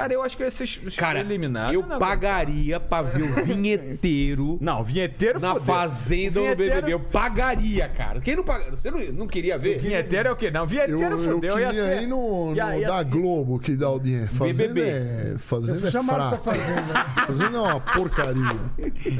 Cara, 0.00 0.14
eu 0.14 0.22
acho 0.22 0.34
que 0.36 0.42
eu 0.42 0.46
ia 0.46 0.50
ser 0.50 0.66
Cara, 0.96 1.20
eliminado. 1.20 1.74
eu 1.74 1.84
né, 1.86 1.98
pagaria 1.98 2.80
pra 2.80 3.02
ver 3.02 3.22
o 3.22 3.32
vinheteiro 3.44 4.56
Não, 4.60 4.82
vinheteiro 4.82 5.38
na 5.38 5.48
fudeu. 5.54 5.66
Fazenda 5.66 6.40
ou 6.40 6.46
no 6.48 6.56
Vinheteiro- 6.56 6.74
BBB. 6.86 6.92
Eu 6.94 7.00
pagaria, 7.00 7.86
cara. 7.88 8.18
Quem 8.20 8.34
não 8.34 8.42
paga? 8.42 8.70
Você 8.70 8.90
não, 8.90 8.98
não 9.12 9.26
queria 9.26 9.58
ver? 9.58 9.78
Vinheteiro 9.78 10.28
é 10.30 10.32
o 10.32 10.36
quê? 10.36 10.50
Não, 10.50 10.62
Eu, 10.62 10.66
vinheteiro 10.66 11.02
eu 11.22 11.34
fudeu. 11.34 11.58
ia 11.58 11.66
queria 11.68 11.84
ser- 11.96 12.02
ir 12.02 12.06
no, 12.06 12.50
no 12.50 12.56
ia- 12.56 12.78
ia 12.78 12.88
da 12.88 12.98
ser- 12.98 13.04
Globo 13.04 13.58
que 13.58 13.76
dá 13.76 13.86
audiência. 13.88 14.30
Fazenda 14.30 14.72
BBB. 14.74 14.88
é, 14.88 15.34
fazenda 15.38 15.86
é 15.86 15.90
Chamaram 15.90 16.28
pra 16.30 16.38
fraca. 16.38 16.60
Fazenda. 16.60 17.04
Fazenda 17.26 17.56
é 17.58 17.60
uma 17.60 17.80
porcaria. 17.80 18.60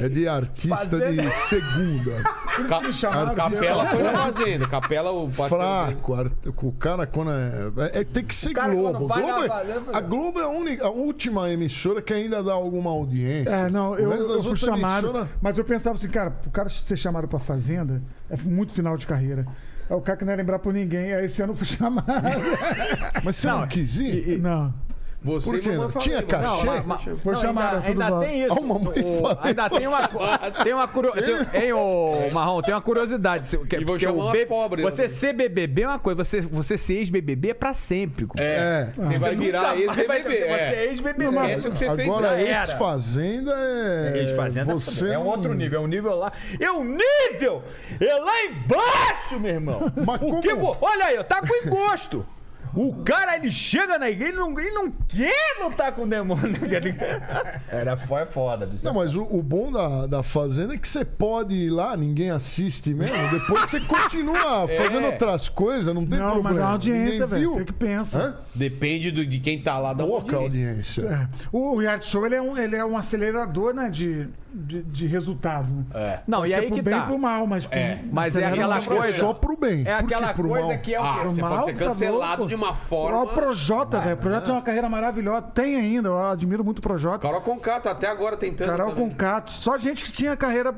É 0.03 0.09
de 0.09 0.27
artista 0.27 0.75
Fazenda- 0.77 1.11
de 1.11 1.31
segunda. 1.35 2.23
Me 2.81 2.91
chamaram. 2.93 3.35
Capela 3.35 3.85
foi 3.85 4.03
na 4.03 4.13
Fazenda. 4.17 4.67
Capela, 4.67 5.11
o 5.11 5.29
Fraco. 5.31 6.15
O 6.57 6.71
cara 6.71 7.05
quando 7.05 7.31
é, 7.31 7.71
é- 7.97 7.99
é- 7.99 8.03
Tem 8.03 8.23
que 8.23 8.33
ser 8.35 8.53
Globo. 8.53 8.99
Globo 9.07 9.19
é- 9.19 9.47
Fazenda, 9.47 9.81
a 9.93 10.01
Globo 10.01 10.39
é 10.39 10.43
a, 10.43 10.47
única, 10.47 10.70
a 10.79 10.89
última 10.89 11.49
emissora 11.49 12.01
que 12.01 12.13
ainda 12.13 12.41
dá 12.43 12.53
alguma 12.53 12.89
audiência. 12.91 13.49
É, 13.49 13.69
não, 13.69 13.95
eu, 13.97 14.11
eu 14.11 14.43
fui 14.43 14.55
chamado. 14.57 15.07
emissoras- 15.07 15.29
Mas 15.41 15.57
eu 15.57 15.63
pensava 15.65 15.95
assim, 15.97 16.07
cara, 16.09 16.33
o 16.45 16.49
cara 16.51 16.69
ser 16.69 16.95
chamado 16.97 17.27
pra 17.27 17.39
Fazenda 17.39 18.01
é 18.29 18.37
muito 18.37 18.71
final 18.73 18.95
de 18.97 19.05
carreira. 19.07 19.45
É 19.89 19.93
o 19.95 19.99
cara 20.01 20.17
que 20.17 20.23
não 20.23 20.31
ia 20.31 20.37
lembrar 20.37 20.59
por 20.59 20.73
ninguém. 20.73 21.13
Aí 21.13 21.25
esse 21.25 21.41
ano 21.41 21.51
eu 21.53 21.57
fui 21.57 21.65
chamado. 21.67 22.05
Mas 23.23 23.35
você 23.35 23.47
não, 23.47 23.67
quis 23.67 23.97
ir? 23.97 24.39
não. 24.39 24.73
Você 25.23 25.51
Por 25.51 25.59
quê? 25.59 25.69
mamãe 25.73 25.91
Tinha 25.99 26.23
cachê? 26.23 27.15
Foi 27.23 27.33
não, 27.35 27.41
chamado, 27.41 27.83
ainda, 27.85 28.05
ainda 28.07 28.19
tem 28.25 28.43
isso. 28.43 28.55
Ó, 28.57 28.61
mamãe 28.61 28.93
O- 29.03 29.21
falei. 29.21 29.37
ainda 29.43 29.69
tem 29.69 29.85
uma, 29.87 30.07
tem 30.63 30.73
uma 30.73 30.87
curiosidade. 30.87 31.49
Hein, 31.63 31.73
ô 31.73 32.29
Marrom, 32.31 32.61
tem 32.63 32.73
uma 32.73 32.81
curiosidade. 32.81 33.57
Que- 33.67 33.75
E 33.77 33.85
porque 33.85 34.05
chamar 34.07 34.31
B- 34.31 34.45
pobres, 34.47 34.83
Você 34.83 35.03
né? 35.03 35.07
ser 35.09 35.33
BBB 35.33 35.83
é 35.83 35.87
uma 35.89 35.99
coisa, 35.99 36.23
você, 36.23 36.41
você 36.41 36.75
ser 36.75 36.95
ex-BBB 36.95 37.49
é 37.49 37.53
pra 37.53 37.71
sempre. 37.73 38.25
compadre. 38.25 38.51
É. 38.51 38.93
Você 38.97 39.17
vai 39.19 39.35
virar 39.35 39.77
ex-BBB. 39.77 40.23
Você 40.23 40.43
é 40.43 40.73
É. 40.75 40.85
ex-BBB. 40.85 41.23
Esquece 41.25 41.67
o 41.67 41.71
que 41.71 41.77
você 41.77 41.95
fez. 41.95 42.09
Agora, 42.09 42.41
ex-fazenda 42.41 43.53
é. 43.55 44.19
Ex-fazenda 44.21 44.73
você 44.73 45.09
é 45.13 45.19
um 45.19 45.27
outro 45.27 45.53
nível, 45.53 45.81
é 45.81 45.83
um 45.83 45.87
nível 45.87 46.15
lá. 46.15 46.31
É 46.59 46.71
um 46.71 46.83
nível! 46.83 47.61
É 47.99 48.15
lá 48.15 48.43
embaixo, 48.45 49.39
meu 49.39 49.51
irmão! 49.53 49.81
Mas 50.03 50.19
como- 50.19 50.77
Olha 50.81 51.05
aí, 51.05 51.17
ó, 51.19 51.23
tá 51.23 51.41
com 51.41 51.53
encosto! 51.67 52.25
O 52.75 53.03
cara, 53.03 53.35
ele 53.35 53.51
chega 53.51 53.99
na 53.99 54.09
igreja, 54.09 54.31
ele 54.31 54.37
não, 54.39 54.59
ele 54.59 54.71
não 54.71 54.91
quer 54.91 55.63
lutar 55.63 55.91
com 55.93 56.03
o 56.03 56.07
demônio. 56.07 56.55
Ele- 56.63 56.95
Era 57.69 57.97
foi 57.97 58.25
foda, 58.25 58.65
bicho. 58.65 58.83
Não, 58.83 58.93
mas 58.93 59.15
o, 59.15 59.23
o 59.23 59.41
bom 59.43 59.71
da, 59.71 60.07
da 60.07 60.23
Fazenda 60.23 60.73
é 60.73 60.77
que 60.77 60.87
você 60.87 61.03
pode 61.03 61.53
ir 61.53 61.69
lá, 61.69 61.97
ninguém 61.97 62.29
assiste 62.31 62.93
mesmo. 62.93 63.15
Depois 63.29 63.69
você 63.69 63.79
continua 63.81 64.67
fazendo 64.77 65.05
outras 65.05 65.49
coisas, 65.49 65.93
não 65.93 66.05
tem 66.05 66.17
Não, 66.19 66.31
problema. 66.33 66.49
mas 66.51 66.59
dá 66.59 66.67
audiência, 66.69 67.25
Ninguém 67.25 67.27
velho. 67.27 67.41
viu. 67.41 67.53
Você 67.53 67.65
que 67.65 67.73
pensa. 67.73 68.19
Hã? 68.19 68.35
Depende 68.55 69.11
do- 69.11 69.25
de 69.25 69.39
quem 69.39 69.61
tá 69.61 69.77
lá 69.77 69.93
da 69.93 70.05
Pouca 70.05 70.37
audiência. 70.37 71.03
audiência. 71.03 71.29
O 71.51 71.77
reality 71.77 72.07
show 72.07 72.25
ele 72.25 72.35
é 72.35 72.41
um, 72.41 72.57
ele 72.57 72.75
é 72.75 72.85
um 72.85 72.95
acelerador 72.97 73.73
né, 73.73 73.89
de, 73.89 74.27
de, 74.53 74.83
de 74.83 75.07
resultado. 75.07 75.85
É. 75.93 76.19
Não, 76.27 76.39
Pode 76.39 76.51
e 76.51 76.53
aí 76.55 76.65
pro 76.67 76.75
que 76.75 76.81
bem 76.81 76.93
tá. 76.93 77.05
pro 77.05 77.17
mal, 77.17 77.47
mas, 77.47 77.65
pro- 77.65 77.77
É, 77.77 77.99
mas 78.11 78.35
é 78.35 78.45
aquela. 78.45 78.77
É 78.77 78.81
coisa- 78.81 79.17
só 79.17 79.33
pro 79.33 79.57
bem. 79.57 79.83
É 79.87 79.93
aquela 79.93 80.33
pro 80.33 80.47
coisa 80.49 80.67
mal? 80.67 80.77
que 80.79 80.93
é 80.93 80.99
o 80.99 81.03
Ah, 81.03 81.23
você 81.23 81.41
mal, 81.41 81.51
pode 81.53 81.65
ser 81.65 81.73
tá 81.73 81.85
cancelado 81.85 82.37
louco. 82.43 82.47
de 82.49 82.55
uma 82.55 82.75
forma. 82.75 83.23
O 83.23 83.27
Projota, 83.27 83.99
velho. 83.99 84.15
O 84.15 84.19
Projota 84.19 84.49
é 84.49 84.51
uma 84.53 84.61
carreira 84.61 84.89
maravilhosa. 84.89 85.41
Tem 85.53 85.75
ainda, 85.75 86.09
eu 86.09 86.17
admiro 86.23 86.63
muito 86.63 86.79
o 86.79 86.81
Projota. 86.81 87.19
Carol 87.19 87.41
Conká 87.41 87.79
tá 87.79 87.91
até 87.91 88.07
agora 88.07 88.35
tentando. 88.37 88.67
Carol 88.67 88.89
também. 88.91 89.09
com 89.09 89.15
Cato. 89.15 89.51
Só 89.51 89.77
gente 89.77 90.03
que 90.03 90.11
tinha 90.11 90.35
carreira, 90.35 90.73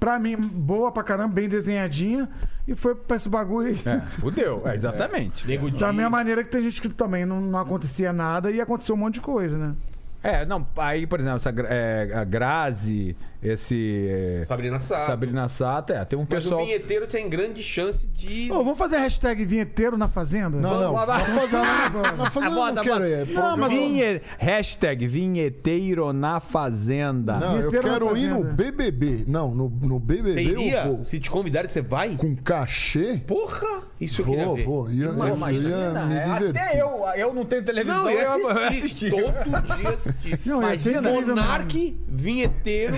pra 0.00 0.18
mim, 0.18 0.36
boa 0.36 0.90
pra 0.90 1.02
caramba, 1.02 1.34
bem 1.34 1.48
desenhadinha. 1.48 2.28
E 2.66 2.74
foi 2.74 2.94
pra 2.94 3.16
esse 3.16 3.28
bagulho. 3.30 3.68
aí. 3.68 3.80
É, 3.86 3.98
fudeu, 3.98 4.62
é, 4.66 4.74
exatamente. 4.74 5.46
Nego 5.46 5.70
Da 5.70 5.90
mesma 5.90 6.10
maneira 6.10 6.44
que 6.44 6.50
tem 6.50 6.60
gente 6.62 6.82
que 6.82 6.88
também 6.90 7.24
não, 7.24 7.40
não 7.40 7.58
acontecia 7.58 8.12
nada 8.12 8.50
e 8.50 8.60
aconteceu 8.60 8.94
um 8.94 8.98
monte 8.98 9.14
de 9.14 9.20
coisa, 9.22 9.56
né? 9.56 9.74
É, 10.22 10.44
não, 10.44 10.66
aí, 10.76 11.06
por 11.06 11.20
exemplo, 11.20 11.36
essa, 11.36 11.50
é, 11.68 12.10
a 12.14 12.24
Grazi, 12.24 13.16
esse. 13.42 14.06
é, 14.08 14.44
Sabrina 14.44 14.78
Sato. 14.78 15.06
Sabrina 15.06 15.48
Sato, 15.48 15.92
é, 15.92 16.04
tem 16.04 16.18
um 16.18 16.26
Mas 16.28 16.42
pessoal. 16.42 16.62
o 16.62 16.64
vinheteiro 16.66 17.06
tem 17.06 17.28
grande 17.28 17.62
chance 17.62 18.06
de. 18.06 18.50
Ô, 18.50 18.56
vamos 18.64 18.78
fazer 18.78 18.96
a 18.96 19.00
hashtag 19.00 19.44
vinheteiro 19.44 19.96
na 19.96 20.08
fazenda? 20.08 20.50
Não, 20.58 20.80
não. 20.80 20.92
Vamos- 20.94 21.06
Na 21.08 21.18
Fazenda, 21.18 22.12
na 22.16 22.30
Fazenda 22.30 22.52
eu 22.52 22.54
Bota, 22.58 22.72
não 22.74 22.82
quero 22.82 23.06
ir. 23.06 23.12
É 23.12 23.24
programa- 23.24 23.68
Vinhe- 23.68 24.20
Hashtag 24.38 25.06
vinheteiro 25.06 26.12
na 26.12 26.40
fazenda. 26.40 27.36
Não, 27.38 27.56
eu 27.56 27.70
Vinheteiro 27.70 27.86
na 27.86 27.92
quero 27.94 28.16
ir 28.16 28.28
no 28.28 28.36
Fazenda. 28.36 28.54
BBB. 28.54 29.24
Não, 29.26 29.54
no, 29.54 29.68
no 29.68 29.98
BBB 29.98 30.32
Você 30.32 30.42
iria? 30.42 30.84
eu 30.84 30.94
vou. 30.96 31.04
Se 31.04 31.18
te 31.20 31.30
convidarem, 31.30 31.68
você 31.68 31.80
vai? 31.80 32.16
Com 32.16 32.34
cachê? 32.36 33.20
Porra! 33.26 33.82
Isso 34.00 34.20
eu 34.22 34.26
queria 34.26 34.44
Vou, 34.44 34.56
ver. 34.56 34.64
vou. 34.64 34.90
Ia, 34.90 35.12
Não, 35.12 35.26
eu, 35.28 35.34
imagina, 35.36 35.68
ia 35.68 36.04
me 36.06 36.14
é, 36.16 36.24
divertir. 36.24 36.60
Até 36.62 36.80
eu, 36.82 37.04
eu 37.16 37.34
não 37.34 37.44
tenho 37.44 37.64
televisão, 37.64 38.04
Não, 38.04 38.10
eu 38.10 38.18
eu 38.20 38.48
assisti. 38.68 39.10
Todo 39.10 39.32
dia 39.44 39.88
assistir. 39.94 40.40
Não, 40.46 40.62
ia 40.62 40.78
ser 40.78 40.90
Imagina, 40.90 41.10
incrível, 41.10 41.34
Monark, 41.36 42.00
vinheteiro. 42.08 42.96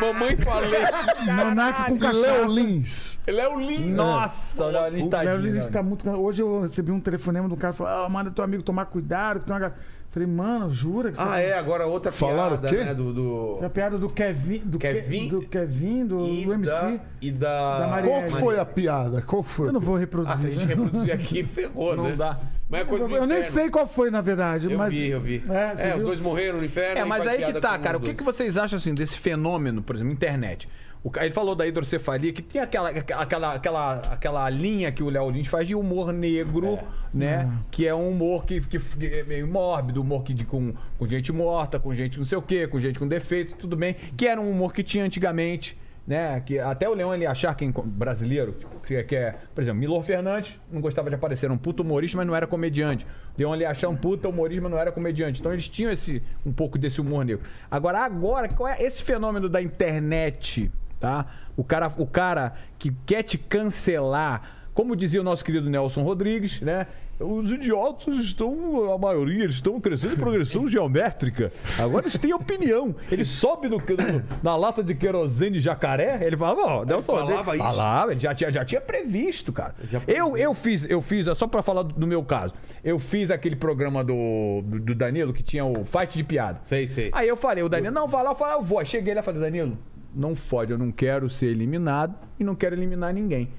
Mamãe 0.00 0.36
falei. 0.36 0.80
Monark 1.24 1.90
com 1.90 1.98
cachaça. 1.98 2.20
Léo 2.20 2.46
Lins. 2.46 3.18
Ele 3.26 3.40
é 3.40 3.48
o 3.48 3.58
lindo. 3.58 3.96
Nossa, 3.96 4.64
ali 4.84 5.00
O 5.02 5.04
está. 5.04 5.22
Léo 5.22 5.38
Lins 5.38 5.66
tá 5.68 5.82
muito. 5.82 6.08
Hoje 6.10 6.42
eu 6.42 6.62
recebi 6.62 6.90
um 6.92 7.00
telefonema 7.00 7.48
do 7.48 7.56
cara 7.56 7.72
falou: 7.72 8.04
ah, 8.04 8.08
manda 8.08 8.30
teu 8.30 8.44
amigo 8.44 8.62
tomar 8.62 8.86
cuidado. 8.86 9.40
Que 9.40 9.46
tem 9.46 9.56
uma... 9.56 9.74
ga-" 10.12 10.20
Falei, 10.20 10.28
mano, 10.28 10.70
jura 10.70 11.10
que 11.10 11.16
você. 11.16 11.24
Ah, 11.26 11.40
é, 11.40 11.54
agora 11.54 11.86
outra 11.86 12.12
Falaram 12.12 12.58
piada, 12.58 12.68
o 12.68 12.70
quê? 12.78 12.84
né? 12.84 12.94
Do. 12.94 13.12
do... 13.14 13.56
Tem 13.58 13.66
a 13.66 13.70
piada 13.70 13.98
do 13.98 14.12
Kevin. 14.12 14.58
Do 14.64 14.78
Kevin? 14.78 15.24
Ke- 15.24 15.30
do 15.30 15.42
Kevin, 15.42 16.06
do, 16.06 16.26
E 16.28 16.44
do 16.44 16.52
MC. 16.52 16.70
da, 16.70 16.98
e 17.20 17.30
da. 17.30 17.78
Da 17.80 17.86
Maria- 17.88 18.10
Qual 18.10 18.22
que 18.24 18.30
foi 18.32 18.58
a 18.58 18.64
piada? 18.64 19.22
Qual 19.22 19.42
foi? 19.42 19.68
Eu 19.68 19.72
não 19.72 19.80
vou 19.80 19.94
Ah, 19.94 19.98
se 19.98 20.02
a 20.02 20.06
reproduzir. 20.06 20.50
gente 20.52 20.66
reproduzir 20.66 21.14
aqui, 21.14 21.42
ferrou, 21.44 21.96
Não 21.96 22.04
né? 22.04 22.14
dá. 22.16 22.38
Mas 22.68 22.80
é 22.80 22.84
coisa 22.84 23.08
do 23.08 23.16
Eu 23.16 23.26
nem 23.26 23.42
sei 23.42 23.68
qual 23.70 23.86
foi, 23.86 24.10
na 24.10 24.20
verdade. 24.20 24.70
Eu 24.70 24.78
mas... 24.78 24.92
vi, 24.92 25.08
eu 25.08 25.20
vi. 25.20 25.42
É, 25.48 25.90
É, 25.90 25.96
os 25.96 26.02
dois 26.02 26.20
morreram 26.20 26.58
no 26.58 26.64
inferno. 26.64 27.00
É, 27.00 27.04
mas 27.04 27.26
aí 27.26 27.42
que 27.44 27.52
tá, 27.60 27.78
cara. 27.78 27.98
O 27.98 28.00
que, 28.00 28.14
que 28.14 28.22
vocês 28.22 28.56
acham 28.56 28.76
assim 28.78 28.94
desse 28.94 29.18
fenômeno, 29.18 29.82
por 29.82 29.94
exemplo, 29.96 30.12
internet? 30.12 30.68
O 31.04 31.10
ele 31.18 31.32
falou 31.32 31.56
da 31.56 31.66
hidrocefalia, 31.66 32.32
que 32.32 32.40
tem 32.40 32.60
aquela, 32.60 32.90
aquela, 32.90 33.54
aquela, 33.54 33.94
aquela 34.12 34.48
linha 34.50 34.92
que 34.92 35.02
o 35.02 35.10
Léo 35.10 35.30
Lins 35.30 35.48
faz 35.48 35.66
de 35.66 35.74
humor 35.74 36.12
negro, 36.12 36.78
né? 37.12 37.50
Que 37.72 37.88
é 37.88 37.94
um 37.94 38.08
humor 38.08 38.44
que, 38.44 38.60
que, 38.60 38.78
que 38.78 39.06
é 39.06 39.24
meio 39.24 39.48
mórbido, 39.48 40.00
humor 40.00 40.22
que, 40.22 40.32
de, 40.32 40.44
com, 40.44 40.72
com 40.96 41.06
gente 41.08 41.32
morta, 41.32 41.80
com 41.80 41.92
gente 41.92 42.18
não 42.18 42.24
sei 42.24 42.38
o 42.38 42.42
quê, 42.42 42.68
com 42.68 42.78
gente 42.78 43.00
com 43.00 43.08
defeito, 43.08 43.56
tudo 43.56 43.74
bem. 43.74 43.96
Que 44.16 44.28
era 44.28 44.40
um 44.40 44.48
humor 44.48 44.72
que 44.72 44.84
tinha 44.84 45.04
antigamente. 45.04 45.76
Né? 46.06 46.40
Que 46.40 46.58
até 46.58 46.88
o 46.88 46.94
Leão 46.94 47.14
ele 47.14 47.24
achar 47.24 47.54
quem 47.54 47.72
brasileiro, 47.72 48.52
tipo, 48.52 48.80
que, 48.80 49.02
que 49.04 49.14
é, 49.14 49.36
por 49.54 49.62
exemplo, 49.62 49.78
Milor 49.78 50.02
Fernandes 50.02 50.58
não 50.70 50.80
gostava 50.80 51.08
de 51.08 51.14
aparecer, 51.14 51.46
era 51.46 51.54
um 51.54 51.58
puto 51.58 51.84
humorista, 51.84 52.16
mas 52.16 52.26
não 52.26 52.34
era 52.34 52.44
comediante. 52.44 53.06
Leão 53.38 53.54
ele 53.54 53.64
achar 53.64 53.88
um 53.88 53.96
puta 53.96 54.28
humorista, 54.28 54.62
mas 54.62 54.72
não 54.72 54.78
era 54.78 54.90
comediante. 54.90 55.40
Então 55.40 55.52
eles 55.52 55.68
tinham 55.68 55.92
esse 55.92 56.20
um 56.44 56.52
pouco 56.52 56.76
desse 56.76 57.00
humor 57.00 57.24
negro. 57.24 57.44
Agora, 57.70 58.00
agora, 58.00 58.48
qual 58.48 58.68
é 58.68 58.82
esse 58.82 59.00
fenômeno 59.00 59.48
da 59.48 59.62
internet, 59.62 60.72
tá? 61.02 61.26
O 61.56 61.62
cara, 61.64 61.92
o 61.98 62.06
cara 62.06 62.54
que 62.78 62.90
quer 63.04 63.22
te 63.24 63.36
cancelar, 63.36 64.42
como 64.72 64.96
dizia 64.96 65.20
o 65.20 65.24
nosso 65.24 65.44
querido 65.44 65.68
Nelson 65.68 66.02
Rodrigues, 66.02 66.60
né? 66.62 66.86
Os 67.20 67.52
idiotas 67.52 68.16
estão, 68.18 68.92
a 68.92 68.98
maioria, 68.98 69.44
eles 69.44 69.56
estão 69.56 69.80
crescendo 69.80 70.14
em 70.14 70.16
progressão 70.16 70.66
geométrica. 70.66 71.52
Agora 71.78 72.04
eles 72.04 72.18
têm 72.18 72.32
opinião. 72.34 72.96
Ele 73.12 73.24
sobe 73.24 73.68
no, 73.68 73.76
no- 73.76 74.24
na 74.42 74.56
lata 74.56 74.82
de 74.82 74.92
querosene 74.92 75.58
de 75.58 75.60
jacaré, 75.60 76.18
ele 76.26 76.36
fala, 76.36 76.60
ó, 76.78 76.84
Nelson 76.84 77.12
falava 77.12 77.32
Rodrigues. 77.36 77.54
isso? 77.60 77.64
Falava, 77.76 78.10
ele 78.12 78.20
já 78.20 78.34
tinha, 78.34 78.50
já 78.50 78.64
tinha 78.64 78.80
previsto, 78.80 79.52
cara. 79.52 79.74
Eu, 80.08 80.36
eu 80.36 80.52
fiz, 80.52 80.88
eu 80.90 81.00
fiz, 81.00 81.26
só 81.36 81.46
pra 81.46 81.62
falar 81.62 81.82
do 81.84 82.06
meu 82.08 82.24
caso, 82.24 82.54
eu 82.82 82.98
fiz 82.98 83.30
aquele 83.30 83.54
programa 83.54 84.02
do, 84.02 84.62
do, 84.64 84.80
do 84.80 84.94
Danilo 84.94 85.32
que 85.32 85.44
tinha 85.44 85.64
o 85.64 85.84
Fight 85.84 86.14
de 86.16 86.24
Piada. 86.24 86.58
Sei, 86.64 86.88
sei. 86.88 87.10
Aí 87.12 87.28
eu 87.28 87.36
falei, 87.36 87.62
o 87.62 87.68
Danilo, 87.68 87.94
não, 87.94 88.08
vai 88.08 88.24
lá, 88.24 88.30
eu 88.30 88.34
falei, 88.34 88.54
eu 88.56 88.62
vou. 88.62 88.80
Aí 88.80 88.86
cheguei 88.86 89.14
lá 89.14 89.20
e 89.20 89.24
falei, 89.24 89.40
Danilo, 89.40 89.78
não 90.14 90.34
fode, 90.34 90.72
eu 90.72 90.78
não 90.78 90.90
quero 90.90 91.28
ser 91.30 91.46
eliminado 91.46 92.14
e 92.38 92.44
não 92.44 92.54
quero 92.54 92.74
eliminar 92.74 93.12
ninguém. 93.12 93.50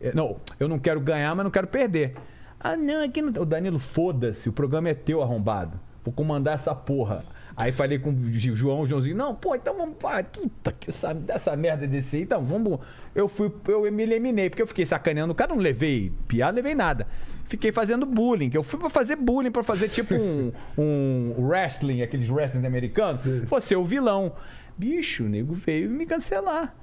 É, 0.00 0.12
Não, 0.14 0.36
eu 0.60 0.68
não 0.68 0.78
quero 0.78 1.00
ganhar, 1.00 1.34
mas 1.34 1.44
não 1.44 1.50
quero 1.50 1.66
perder. 1.66 2.14
Ah, 2.60 2.76
não, 2.76 3.04
aqui 3.04 3.22
não. 3.22 3.42
O 3.42 3.46
Danilo, 3.46 3.78
foda-se, 3.78 4.48
o 4.48 4.52
programa 4.52 4.88
é 4.88 4.94
teu 4.94 5.22
arrombado. 5.22 5.78
Vou 6.04 6.12
comandar 6.12 6.54
essa 6.54 6.74
porra. 6.74 7.24
Aí 7.56 7.72
falei 7.72 7.98
com 7.98 8.10
o 8.10 8.32
João, 8.32 8.80
o 8.80 8.86
Joãozinho, 8.86 9.16
não, 9.16 9.34
pô, 9.34 9.54
então 9.54 9.74
vamos. 9.76 9.96
pá, 9.98 10.22
Puta 10.22 10.72
que 10.72 10.90
essa, 10.90 11.14
dessa 11.14 11.56
merda 11.56 11.86
desse 11.86 12.16
aí, 12.16 12.22
então 12.22 12.44
vamos. 12.44 12.78
Eu 13.14 13.28
fui, 13.28 13.50
eu 13.68 13.90
me 13.90 14.02
eliminei, 14.02 14.50
porque 14.50 14.60
eu 14.60 14.66
fiquei 14.66 14.84
sacaneando. 14.84 15.32
O 15.32 15.34
cara 15.34 15.54
não 15.54 15.60
levei 15.60 16.12
piada, 16.28 16.52
não 16.52 16.56
levei 16.56 16.74
nada. 16.74 17.06
Fiquei 17.46 17.72
fazendo 17.72 18.04
bullying, 18.04 18.50
que 18.50 18.58
eu 18.58 18.62
fui 18.62 18.78
pra 18.78 18.90
fazer 18.90 19.16
bullying, 19.16 19.50
pra 19.50 19.62
fazer 19.62 19.88
tipo 19.88 20.14
um, 20.14 20.52
um 20.76 21.46
wrestling, 21.46 22.02
aqueles 22.02 22.28
wrestling 22.28 22.66
americanos. 22.66 23.22
Você 23.48 23.74
o 23.74 23.84
vilão. 23.84 24.32
Bicho, 24.76 25.24
o 25.24 25.28
nego 25.28 25.54
veio 25.54 25.88
me 25.90 26.04
cancelar. 26.06 26.74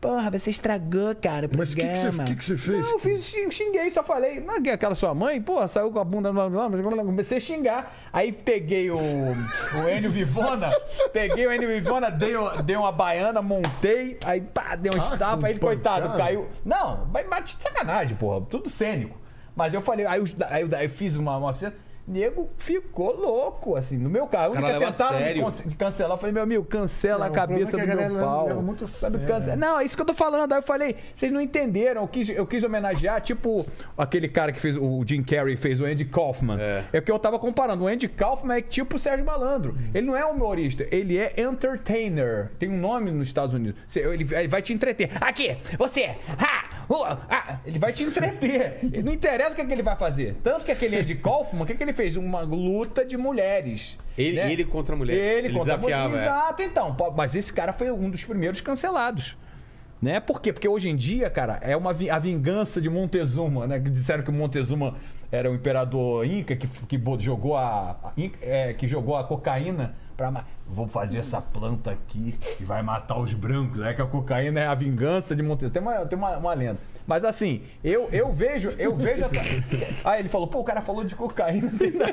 Porra, 0.00 0.30
você 0.30 0.50
estragou, 0.50 1.14
cara, 1.16 1.48
Mas 1.56 1.72
o 1.72 1.76
que, 1.76 1.82
que, 1.82 1.96
você, 1.96 2.10
que, 2.24 2.36
que 2.36 2.44
você 2.44 2.56
fez? 2.56 2.78
Não, 2.80 2.92
eu 2.92 2.98
fiz, 2.98 3.24
xing- 3.24 3.50
xinguei, 3.50 3.90
só 3.90 4.04
falei. 4.04 4.40
Não, 4.40 4.60
que 4.62 4.68
aquela 4.70 4.94
sua 4.94 5.14
mãe, 5.14 5.40
pô, 5.40 5.66
saiu 5.66 5.90
com 5.90 5.98
a 5.98 6.04
bunda. 6.04 6.30
blá, 6.32 6.48
blá, 6.50 6.68
blá, 6.68 6.82
blá, 6.82 7.02
Comecei 7.04 7.38
a 7.38 7.40
xingar. 7.40 7.96
Aí 8.12 8.30
peguei 8.30 8.90
o, 8.90 8.96
o 8.98 9.88
Enio 9.88 10.10
Vivona, 10.10 10.70
peguei 11.14 11.46
o 11.46 11.52
Enio 11.52 11.68
Vivona, 11.68 12.10
dei, 12.10 12.34
dei 12.64 12.76
uma 12.76 12.92
baiana, 12.92 13.40
montei, 13.40 14.18
aí 14.24 14.42
pá, 14.42 14.76
dei 14.76 14.90
uns 14.94 15.12
Ah, 15.20 15.38
aí 15.42 15.52
ele, 15.52 15.60
coitado, 15.60 16.16
caiu. 16.16 16.46
Não, 16.64 17.06
vai 17.06 17.24
bate 17.24 17.56
de 17.56 17.62
sacanagem, 17.62 18.16
porra, 18.16 18.44
tudo 18.48 18.68
cênico. 18.68 19.18
Mas 19.56 19.72
eu 19.72 19.80
falei, 19.80 20.04
aí, 20.06 20.20
os- 20.20 20.36
aí, 20.50 20.62
eu- 20.62 20.76
aí 20.76 20.84
eu 20.84 20.90
fiz 20.90 21.16
uma, 21.16 21.36
uma 21.38 21.52
cena. 21.54 21.74
Nego 22.06 22.48
ficou 22.56 23.14
louco, 23.16 23.74
assim, 23.74 23.96
no 23.96 24.08
meu 24.08 24.26
carro. 24.26 24.54
A 24.54 24.58
única 24.58 24.78
tentaram 24.78 25.18
cancelar. 25.76 26.12
Eu 26.12 26.18
falei, 26.18 26.32
meu 26.32 26.42
amigo, 26.42 26.64
cancela 26.64 27.26
Não, 27.26 27.32
a 27.32 27.34
cabeça 27.34 27.72
do 27.72 27.78
é 27.80 27.92
a 27.92 28.08
meu 28.08 28.20
pau. 28.20 28.46
leva 28.46 28.62
muito 28.62 28.84
não, 29.56 29.80
é 29.80 29.84
isso 29.84 29.96
que 29.96 30.02
eu 30.02 30.06
tô 30.06 30.14
falando. 30.14 30.52
Aí 30.52 30.58
eu 30.58 30.62
falei, 30.62 30.96
vocês 31.14 31.32
não 31.32 31.40
entenderam. 31.40 32.02
Eu 32.02 32.08
quis, 32.08 32.28
eu 32.28 32.46
quis 32.46 32.62
homenagear, 32.62 33.20
tipo, 33.20 33.66
aquele 33.96 34.28
cara 34.28 34.52
que 34.52 34.60
fez, 34.60 34.76
o 34.76 35.02
Jim 35.04 35.22
Carrey 35.22 35.56
fez 35.56 35.80
o 35.80 35.84
Andy 35.84 36.04
Kaufman. 36.04 36.58
É. 36.60 36.84
É, 36.92 36.98
o 36.98 37.02
que 37.02 37.10
eu 37.10 37.18
tava 37.18 37.38
comparando. 37.38 37.84
O 37.84 37.86
Andy 37.88 38.08
Kaufman 38.08 38.58
é 38.58 38.62
tipo 38.62 38.96
o 38.96 38.98
Sérgio 38.98 39.24
Malandro. 39.24 39.76
Ele 39.92 40.06
não 40.06 40.16
é 40.16 40.24
humorista, 40.24 40.86
ele 40.90 41.18
é 41.18 41.34
entertainer. 41.40 42.50
Tem 42.58 42.68
um 42.68 42.78
nome 42.78 43.10
nos 43.10 43.26
Estados 43.26 43.54
Unidos. 43.54 43.80
Ele 43.96 44.24
vai 44.48 44.62
te 44.62 44.72
entreter. 44.72 45.10
Aqui, 45.20 45.56
você! 45.78 46.16
Ha! 46.38 46.65
Uh, 46.88 47.18
ah, 47.28 47.58
ele 47.66 47.78
vai 47.78 47.92
te 47.92 48.04
entreter. 48.04 48.78
Não 49.04 49.12
interessa 49.12 49.52
o 49.52 49.54
que, 49.56 49.60
é 49.60 49.64
que 49.66 49.72
ele 49.72 49.82
vai 49.82 49.96
fazer. 49.96 50.36
Tanto 50.42 50.64
que 50.64 50.70
aquele 50.70 50.96
Andy 50.96 51.16
Kaufman, 51.16 51.62
o 51.62 51.66
que, 51.66 51.72
é 51.72 51.76
que 51.76 51.82
ele 51.82 51.92
fez? 51.92 52.14
Uma 52.16 52.42
luta 52.42 53.04
de 53.04 53.16
mulheres. 53.16 53.98
Ele- 54.16 54.36
né? 54.36 54.52
ele 54.52 54.64
contra 54.64 54.94
a 54.94 54.98
mulher. 54.98 55.14
Ele, 55.14 55.48
Ele 55.48 55.54
contra 55.58 55.74
a 55.74 55.76
desafiava, 55.76 56.08
mulher. 56.10 56.22
é. 56.22 56.26
Exato, 56.26 56.62
então. 56.62 56.96
Mas 57.16 57.34
esse 57.34 57.52
cara 57.52 57.72
foi 57.72 57.90
um 57.90 58.08
dos 58.08 58.24
primeiros 58.24 58.60
cancelados. 58.60 59.36
Né? 60.00 60.20
Por 60.20 60.40
quê? 60.40 60.52
Porque 60.52 60.68
hoje 60.68 60.88
em 60.88 60.94
dia, 60.94 61.28
cara, 61.30 61.58
é 61.62 61.76
uma 61.76 61.92
vi- 61.92 62.10
a 62.10 62.18
vingança 62.18 62.80
de 62.80 62.88
Montezuma, 62.90 63.66
né? 63.66 63.80
Que 63.80 63.90
disseram 63.90 64.22
que 64.22 64.30
o 64.30 64.32
Montezuma 64.32 64.94
era 65.32 65.50
o 65.50 65.54
imperador 65.54 66.24
inca 66.24 66.54
que, 66.54 66.68
que 66.68 67.00
jogou 67.18 67.56
a, 67.56 67.96
a 68.04 68.12
é, 68.42 68.74
que 68.74 68.86
jogou 68.86 69.16
a 69.16 69.24
cocaína 69.24 69.94
para 70.16 70.44
vou 70.66 70.88
fazer 70.88 71.18
essa 71.18 71.40
planta 71.40 71.90
aqui 71.90 72.38
e 72.58 72.64
vai 72.64 72.82
matar 72.82 73.18
os 73.18 73.32
brancos, 73.34 73.82
é 73.82 73.92
que 73.92 74.02
a 74.02 74.06
cocaína 74.06 74.60
é 74.60 74.66
a 74.66 74.74
vingança 74.74 75.36
de 75.36 75.42
Montezuma. 75.42 75.70
Tem 75.70 75.82
uma, 75.82 76.06
tem 76.06 76.18
uma, 76.18 76.36
uma 76.36 76.54
lenda. 76.54 76.78
Mas 77.06 77.24
assim, 77.24 77.62
eu, 77.84 78.08
eu 78.12 78.32
vejo, 78.32 78.70
eu 78.78 78.94
vejo 78.94 79.24
essa. 79.24 79.40
Aí 80.04 80.20
ele 80.20 80.28
falou, 80.28 80.46
pô, 80.48 80.60
o 80.60 80.64
cara 80.64 80.80
falou 80.82 81.04
de 81.04 81.14
cocaína, 81.14 81.70
não 81.70 81.78
tem 81.78 81.92
nada. 81.92 82.12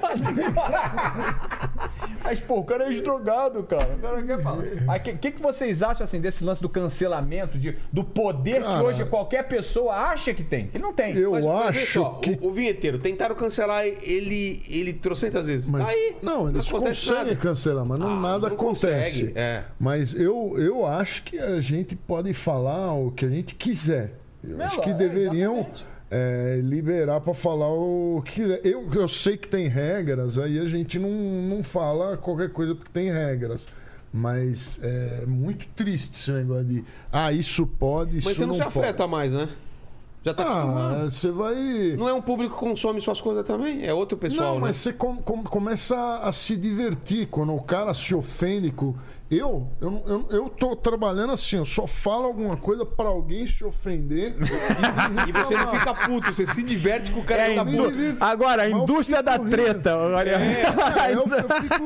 Mas, 2.24 2.40
pô, 2.40 2.60
o 2.60 2.64
cara 2.64 2.86
é 2.86 2.88
ex-drogado, 2.90 3.64
cara. 3.64 3.96
O 3.96 4.00
cara 4.00 4.24
quer 4.24 4.42
falar. 4.42 4.64
Aí, 4.88 5.00
o 5.00 5.04
que, 5.04 5.18
que, 5.18 5.32
que 5.32 5.42
vocês 5.42 5.82
acham, 5.84 6.04
assim, 6.06 6.22
desse 6.22 6.44
lance 6.44 6.62
do 6.62 6.70
cancelamento, 6.70 7.58
de, 7.58 7.78
do 7.92 8.04
poder 8.04 8.58
que 8.62 8.64
Cara, 8.68 8.84
hoje 8.84 9.06
qualquer 9.06 9.44
pessoa 9.48 9.94
acha 9.96 10.34
que 10.34 10.44
tem? 10.44 10.70
Ele 10.74 10.84
não 10.84 10.94
tem. 10.94 11.16
Eu 11.16 11.32
Mas, 11.32 11.46
acho 11.46 11.94
só, 11.94 12.10
que. 12.22 12.38
o, 12.42 12.48
o 12.48 12.52
vinheteiro, 12.52 12.98
tentaram 13.00 13.36
cancelar 13.36 13.86
ele, 13.86 14.64
ele 14.70 14.94
trocentas 14.94 15.46
vezes. 15.48 15.68
Mas, 15.68 15.88
aí. 15.88 16.16
não, 16.22 16.50
eles 16.50 16.68
acontece 16.68 17.02
conseguem 17.08 17.26
nada. 17.26 17.36
cancelar, 17.36 17.86
mas 17.86 18.00
não, 18.00 18.08
Ah, 18.12 18.20
nada 18.20 18.48
não 18.48 18.56
acontece. 18.56 19.22
consegue, 19.22 19.34
é. 19.36 19.64
Mas 19.80 20.14
eu, 20.14 20.54
eu 20.58 20.86
acho 20.86 21.24
que 21.24 21.38
a 21.40 21.60
gente 21.60 21.96
pode 21.96 22.34
falar 22.34 22.94
o 22.94 23.12
que 23.12 23.26
a 23.26 23.30
gente 23.30 23.56
quiser. 23.56 24.14
Eu 24.44 24.58
Não, 24.58 24.66
acho 24.66 24.82
que 24.82 24.90
é, 24.90 24.94
deveriam 24.94 25.66
é, 26.12 26.60
liberar 26.62 27.22
para 27.22 27.34
falar 27.34 27.70
o 27.72 28.22
que 28.26 28.34
quiser. 28.42 28.62
Eu, 28.64 28.88
eu 28.94 29.08
sei 29.08 29.38
que 29.38 29.48
tem 29.48 29.68
regras, 29.68 30.38
aí 30.38 30.60
a 30.60 30.66
gente 30.66 31.00
não, 31.00 31.10
não 31.10 31.64
fala 31.64 32.18
qualquer 32.18 32.50
coisa 32.50 32.76
porque 32.76 32.92
tem 32.92 33.10
regras. 33.12 33.68
Mas 34.16 34.78
é 34.84 35.26
muito 35.26 35.66
triste 35.76 36.14
esse 36.16 36.32
negócio 36.32 36.66
de. 36.66 36.86
Ah, 37.12 37.32
isso 37.32 37.66
pode, 37.66 38.20
isso 38.20 38.28
Mas 38.28 38.38
você 38.38 38.46
não, 38.46 38.56
não 38.56 38.66
se 38.66 38.72
pode. 38.72 38.86
afeta 38.86 39.08
mais, 39.08 39.32
né? 39.32 39.50
Já 40.24 40.34
tá. 40.34 40.44
Ah, 40.46 41.04
você 41.10 41.30
vai. 41.32 41.54
Não 41.98 42.08
é 42.08 42.14
um 42.14 42.22
público 42.22 42.54
que 42.54 42.60
consome 42.60 43.02
suas 43.02 43.20
coisas 43.20 43.46
também? 43.46 43.86
É 43.86 43.94
outro 43.94 44.18
pessoal, 44.18 44.48
Não, 44.48 44.54
né? 44.56 44.62
mas 44.62 44.78
você 44.78 44.94
com- 44.94 45.18
com- 45.18 45.44
começa 45.44 45.96
a, 46.24 46.32
se 46.32 46.56
divertir 46.56 47.28
quando 47.28 47.54
o 47.54 47.62
cara 47.62 47.94
se 47.94 48.16
ofende 48.16 48.72
com. 48.72 48.96
Eu, 49.30 49.68
eu, 49.82 50.04
eu, 50.06 50.28
eu 50.30 50.50
tô 50.50 50.76
trabalhando 50.76 51.34
assim, 51.34 51.56
eu 51.58 51.66
só 51.66 51.88
falo 51.88 52.26
alguma 52.26 52.56
coisa 52.56 52.86
pra 52.86 53.08
alguém 53.10 53.46
se 53.48 53.66
ofender. 53.66 54.36
E 55.28 55.32
você 55.32 55.56
não 55.58 55.72
fica 55.72 55.94
puto, 55.94 56.34
você 56.34 56.46
se 56.46 56.64
diverte 56.64 57.12
com 57.12 57.20
o 57.22 57.26
cara 57.26 57.44
É, 57.44 57.50
que 57.50 57.56
tá 57.56 57.66
puto. 57.66 57.92
divirto. 57.92 58.24
Agora, 58.24 58.64
a 58.64 58.70
indústria 58.70 59.22
da 59.24 59.36
rindo. 59.38 59.50
treta. 59.50 59.98
Olha. 59.98 60.32
É, 60.40 61.14
eu, 61.14 61.20
eu 61.28 61.62
fico, 61.62 61.86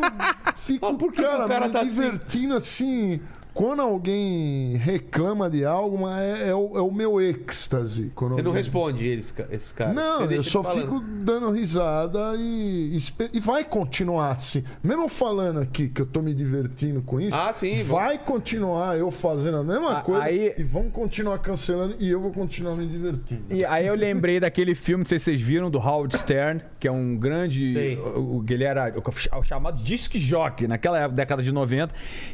fico 0.57 0.85
Mas 0.91 0.97
por 0.97 1.11
que 1.11 1.21
que 1.21 1.27
cara, 1.27 1.45
o 1.45 1.47
cara 1.47 1.67
me 1.67 1.73
tá 1.73 1.81
assim? 1.81 2.01
divertindo 2.01 2.55
assim. 2.55 3.21
Quando 3.57 3.81
alguém 3.81 4.75
reclama 4.77 5.49
de 5.49 5.65
algo, 5.65 5.97
mas 5.97 6.21
é, 6.41 6.49
é 6.49 6.53
o, 6.55 6.77
é 6.77 6.81
o 6.81 6.91
meu 6.91 7.19
êxtase. 7.19 8.11
Quando 8.13 8.35
Você 8.35 8.41
não 8.43 8.51
alguém- 8.51 8.63
responde 8.63 9.03
eles, 9.03 9.33
esses 9.49 9.71
caras. 9.71 9.95
Não, 9.95 10.29
eu 10.29 10.43
só 10.43 10.63
fico 10.63 10.99
dando 10.99 11.49
risada 11.49 12.35
e, 12.37 12.95
e 13.33 13.39
vai 13.39 13.63
continuar 13.63 14.31
assim. 14.33 14.63
Mesmo 14.83 15.03
eu 15.05 15.09
falando 15.09 15.59
aqui 15.59 15.87
que 15.89 15.99
eu 16.01 16.05
tô 16.05 16.21
me 16.21 16.35
divertindo 16.35 17.01
com 17.01 17.19
isso, 17.19 17.33
Ah, 17.35 17.51
sim, 17.51 17.81
vai 17.83 18.19
continuar 18.19 18.95
eu 18.97 19.09
fazendo 19.09 19.57
a 19.57 19.63
mesma 19.63 19.99
A- 19.99 20.01
coisa 20.01 20.23
aí- 20.23 20.53
e 20.55 20.61
vão 20.63 20.89
continuar 20.91 21.39
cancelando 21.39 21.95
e 21.99 22.09
eu 22.09 22.19
vou 22.21 22.31
continuar 22.31 22.75
me 22.75 22.85
divertindo. 22.85 23.41
E 23.49 23.65
aí 23.65 23.87
eu 23.87 23.95
lembrei 23.95 24.39
daquele 24.39 24.75
filme, 24.75 25.03
não 25.03 25.09
sei 25.09 25.17
se 25.17 25.25
vocês 25.25 25.41
viram, 25.41 25.71
do 25.71 25.79
Howard 25.79 26.15
Stern, 26.17 26.61
que 26.79 26.87
é 26.87 26.91
um 26.91 27.17
grande. 27.17 27.73
Sei. 27.73 27.97
O, 27.97 28.45
ele 28.47 28.63
era 28.63 28.93
o, 28.95 29.37
o 29.39 29.43
chamado 29.43 29.81
disc 29.81 30.13
jockey 30.19 30.67
naquela 30.67 30.99
época, 30.99 31.15
década 31.15 31.41
de 31.41 31.51
90, 31.51 31.91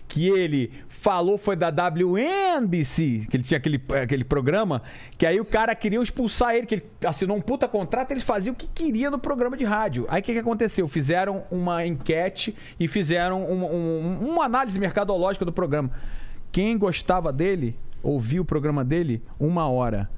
que 0.08 0.28
ele 0.28 0.72
falou 1.14 1.38
foi 1.38 1.56
da 1.56 1.69
WNBC, 1.69 3.27
que 3.30 3.38
ele 3.38 3.44
tinha 3.44 3.60
aquele, 3.60 3.80
aquele 4.02 4.23
programa, 4.23 4.81
que 5.15 5.27
aí 5.27 5.40
o 5.40 5.45
cara 5.45 5.76
queria 5.76 6.02
expulsar 6.02 6.56
ele, 6.56 6.65
que 6.65 6.76
ele 6.76 6.84
assinou 7.06 7.38
um 7.38 7.41
puta 7.41 7.68
contrato, 7.68 8.10
ele 8.11 8.19
fazia 8.19 8.52
o 8.52 8.56
que 8.56 8.65
queria 8.65 9.11
no 9.11 9.19
programa 9.19 9.56
de 9.56 9.64
rádio. 9.64 10.06
Aí 10.10 10.22
o 10.22 10.23
que, 10.23 10.34
que 10.34 10.40
aconteceu? 10.40 10.88
Fizeram 10.88 11.44
uma 11.52 11.85
enquete 11.85 12.56
e 12.80 12.88
fizeram 12.88 13.45
uma, 13.45 13.68
um- 13.68 14.27
uma 14.31 14.45
análise 14.45 14.80
mercadológica 14.80 15.45
do 15.45 15.52
programa. 15.53 15.91
Quem 16.52 16.76
gostava 16.80 17.31
dele, 17.31 17.76
ouvia 18.02 18.41
o 18.41 18.45
programa 18.45 18.84
dele 18.84 19.22
uma 19.40 19.69
hora. 19.69 20.10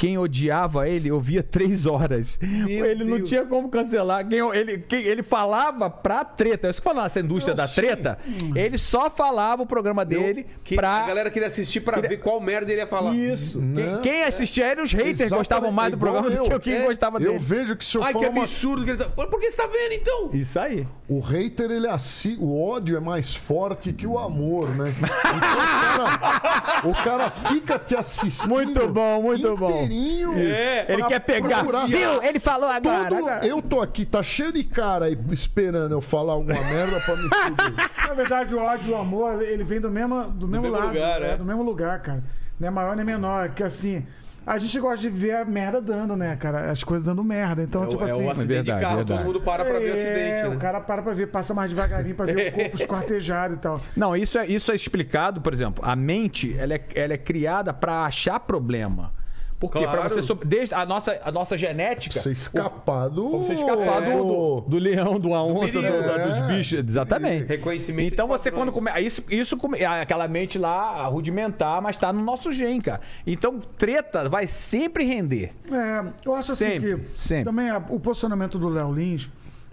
Quem 0.00 0.16
odiava 0.16 0.88
ele 0.88 1.12
ouvia 1.12 1.42
três 1.42 1.84
horas. 1.84 2.38
ele 2.42 3.04
não 3.04 3.18
Deus. 3.18 3.28
tinha 3.28 3.44
como 3.44 3.68
cancelar. 3.68 4.26
Quem, 4.26 4.38
ele, 4.56 4.78
quem- 4.78 5.02
ele 5.02 5.22
falava 5.22 5.90
pra 5.90 6.24
treta. 6.24 6.68
Eu 6.68 6.74
falando 6.74 7.04
essa 7.06 7.20
indústria 7.20 7.54
da 7.54 7.68
treta. 7.68 8.18
Ele 8.56 8.78
só 8.78 9.10
falava 9.10 9.62
o 9.62 9.66
programa 9.66 10.02
dele 10.02 10.46
Que 10.64 10.74
pra. 10.74 11.04
A 11.04 11.06
galera 11.06 11.28
queria 11.30 11.48
assistir 11.48 11.80
pra 11.80 12.00
ver 12.00 12.16
qual 12.16 12.40
merda 12.40 12.72
ele 12.72 12.80
ia 12.80 12.86
falar. 12.86 13.14
Isso. 13.14 13.58
Né? 13.60 14.00
Quem, 14.02 14.12
quem 14.12 14.22
assistia 14.24 14.64
eram 14.68 14.84
os 14.84 14.92
haters 14.92 15.20
Exatamente, 15.20 15.38
gostavam 15.38 15.70
mais 15.70 15.90
do 15.90 15.96
igual 15.98 16.12
programa 16.14 16.34
do 16.34 16.48
que 16.48 16.54
eu. 16.54 16.60
quem 16.60 16.74
É. 16.76 16.86
gostava 16.86 17.18
Eu 17.18 17.32
dele. 17.32 17.44
vejo 17.44 17.76
que 17.76 17.84
se 17.84 17.98
eu 17.98 18.02
Ai, 18.02 18.14
que 18.14 18.26
uma... 18.26 18.42
absurdo 18.44 18.84
que 18.84 18.90
ele 18.92 18.98
tá. 18.98 19.08
Por 19.10 19.38
que 19.38 19.50
você 19.50 19.56
tá 19.58 19.66
vendo 19.66 19.92
então? 19.92 20.30
Isso 20.32 20.58
aí. 20.58 20.86
O 21.06 21.20
hater, 21.20 21.70
ele 21.70 21.86
assim, 21.88 22.38
o 22.40 22.58
ódio 22.58 22.96
é 22.96 23.00
mais 23.00 23.34
forte 23.36 23.92
que 23.92 24.06
o 24.06 24.18
amor, 24.18 24.66
né? 24.76 24.94
Então, 24.98 26.06
o, 26.06 26.18
cara, 26.18 26.88
o 26.88 27.04
cara 27.04 27.30
fica 27.30 27.78
te 27.78 27.96
assistindo. 27.96 28.48
Muito 28.50 28.88
bom, 28.88 29.20
muito 29.22 29.56
bom. 29.56 29.89
É, 29.92 30.92
Ele 30.92 31.02
quer 31.04 31.20
pegar. 31.20 31.58
procurar. 31.64 31.86
Viu? 31.86 32.22
Ele 32.22 32.38
falou 32.40 32.68
agora. 32.68 33.08
Todo- 33.08 33.18
agora. 33.28 33.46
eu 33.46 33.60
tô 33.62 33.80
aqui, 33.80 34.04
tá 34.04 34.22
cheio 34.22 34.52
de 34.52 34.64
cara 34.64 35.06
aí 35.06 35.18
esperando 35.32 35.92
eu 35.92 36.00
falar 36.00 36.34
alguma 36.34 36.60
merda 36.60 37.00
pra 37.00 37.16
me 37.16 37.22
fuder. 37.28 37.90
Na 38.08 38.14
verdade, 38.14 38.54
o 38.54 38.58
ódio 38.58 38.90
e 38.90 38.92
o 38.92 38.96
amor, 38.96 39.42
ele 39.42 39.64
vem 39.64 39.80
do 39.80 39.90
mesmo, 39.90 40.24
do 40.30 40.46
mesmo, 40.48 40.62
mesmo 40.62 40.76
lado. 40.78 40.88
lugar, 40.88 41.22
é, 41.22 41.30
é. 41.32 41.36
Do 41.36 41.44
mesmo 41.44 41.62
lugar, 41.62 42.00
cara. 42.00 42.22
Não 42.58 42.68
é 42.68 42.70
maior 42.70 42.94
nem 42.96 43.04
menor. 43.04 43.50
Que 43.50 43.62
assim, 43.62 44.04
a 44.46 44.58
gente 44.58 44.78
gosta 44.80 44.98
de 44.98 45.08
ver 45.08 45.34
a 45.36 45.44
merda 45.44 45.80
dando, 45.80 46.16
né, 46.16 46.36
cara? 46.36 46.70
As 46.70 46.82
coisas 46.84 47.06
dando 47.06 47.22
merda. 47.24 47.62
Então, 47.62 47.84
É, 47.84 47.86
tipo 47.86 48.02
é 48.02 48.06
assim. 48.10 48.24
o 48.26 48.30
acidente 48.30 48.48
verdade, 48.48 48.78
de 48.78 48.82
carro, 48.84 48.96
verdade. 48.96 49.18
todo 49.20 49.26
mundo 49.32 49.40
para 49.42 49.64
pra 49.64 49.78
ver 49.78 49.84
o 49.84 49.88
é, 49.88 49.92
acidente, 49.94 50.48
né? 50.50 50.56
o 50.56 50.58
cara 50.58 50.80
para 50.80 51.02
pra 51.02 51.12
ver, 51.14 51.26
passa 51.28 51.54
mais 51.54 51.70
devagarinho 51.70 52.14
pra 52.14 52.26
ver 52.26 52.48
o 52.48 52.52
corpo 52.52 52.76
esquartejado 52.80 53.54
e 53.54 53.56
tal. 53.58 53.80
Não, 53.96 54.16
isso 54.16 54.38
é, 54.38 54.46
isso 54.46 54.70
é 54.72 54.74
explicado, 54.74 55.40
por 55.40 55.52
exemplo, 55.52 55.82
a 55.86 55.94
mente 55.96 56.56
ela 56.58 56.74
é, 56.74 56.80
ela 56.94 57.12
é 57.14 57.18
criada 57.18 57.72
pra 57.72 58.02
achar 58.04 58.40
problema. 58.40 59.12
Por 59.60 59.70
quê? 59.70 59.80
Pra 59.80 59.92
Claro. 59.98 60.08
você 60.14 60.22
sobre- 60.22 60.48
desde 60.48 60.74
a 60.74 60.86
nossa, 60.86 61.20
a 61.22 61.30
nossa 61.30 61.54
genética. 61.56 62.18
Você 62.18 62.32
escapar 62.32 63.08
do. 63.10 63.28
Pra 63.28 63.38
você 63.40 63.52
escapar 63.52 64.00
do, 64.00 64.22
do, 64.24 64.60
do 64.62 64.78
leão, 64.78 65.20
do 65.20 65.34
a 65.34 65.44
onça, 65.44 65.82
do- 65.82 65.82
do- 65.82 66.28
dos 66.28 66.38
É. 66.38 66.46
bichos. 66.48 66.78
Exatamente. 66.88 67.44
Reconhecimento 67.46 68.12
Então 68.14 68.26
de 68.26 68.32
você 68.32 68.50
quando 68.50 68.72
padrões. 68.72 68.92
come... 68.94 69.06
Isso, 69.06 69.22
isso 69.28 69.56
come... 69.58 69.84
aquela 69.84 70.26
mente 70.26 70.58
lá 70.58 71.04
rudimentar, 71.08 71.82
mas 71.82 71.96
tá 71.98 72.10
no 72.10 72.22
nosso 72.24 72.50
gen, 72.50 72.80
cara. 72.80 73.02
Então 73.26 73.60
treta 73.76 74.28
vai 74.30 74.46
sempre 74.46 75.04
render. 75.04 75.52
É, 75.70 76.04
eu 76.24 76.34
acho 76.34 76.52
assim 76.52 76.64
Sempre, 76.64 76.96
que 76.96 77.18
sempre. 77.18 77.44
também 77.44 77.68
a- 77.68 77.84
o 77.90 78.00
posicionamento 78.00 78.58
do 78.58 78.68
Léo 78.70 78.90
Lins 78.94 79.28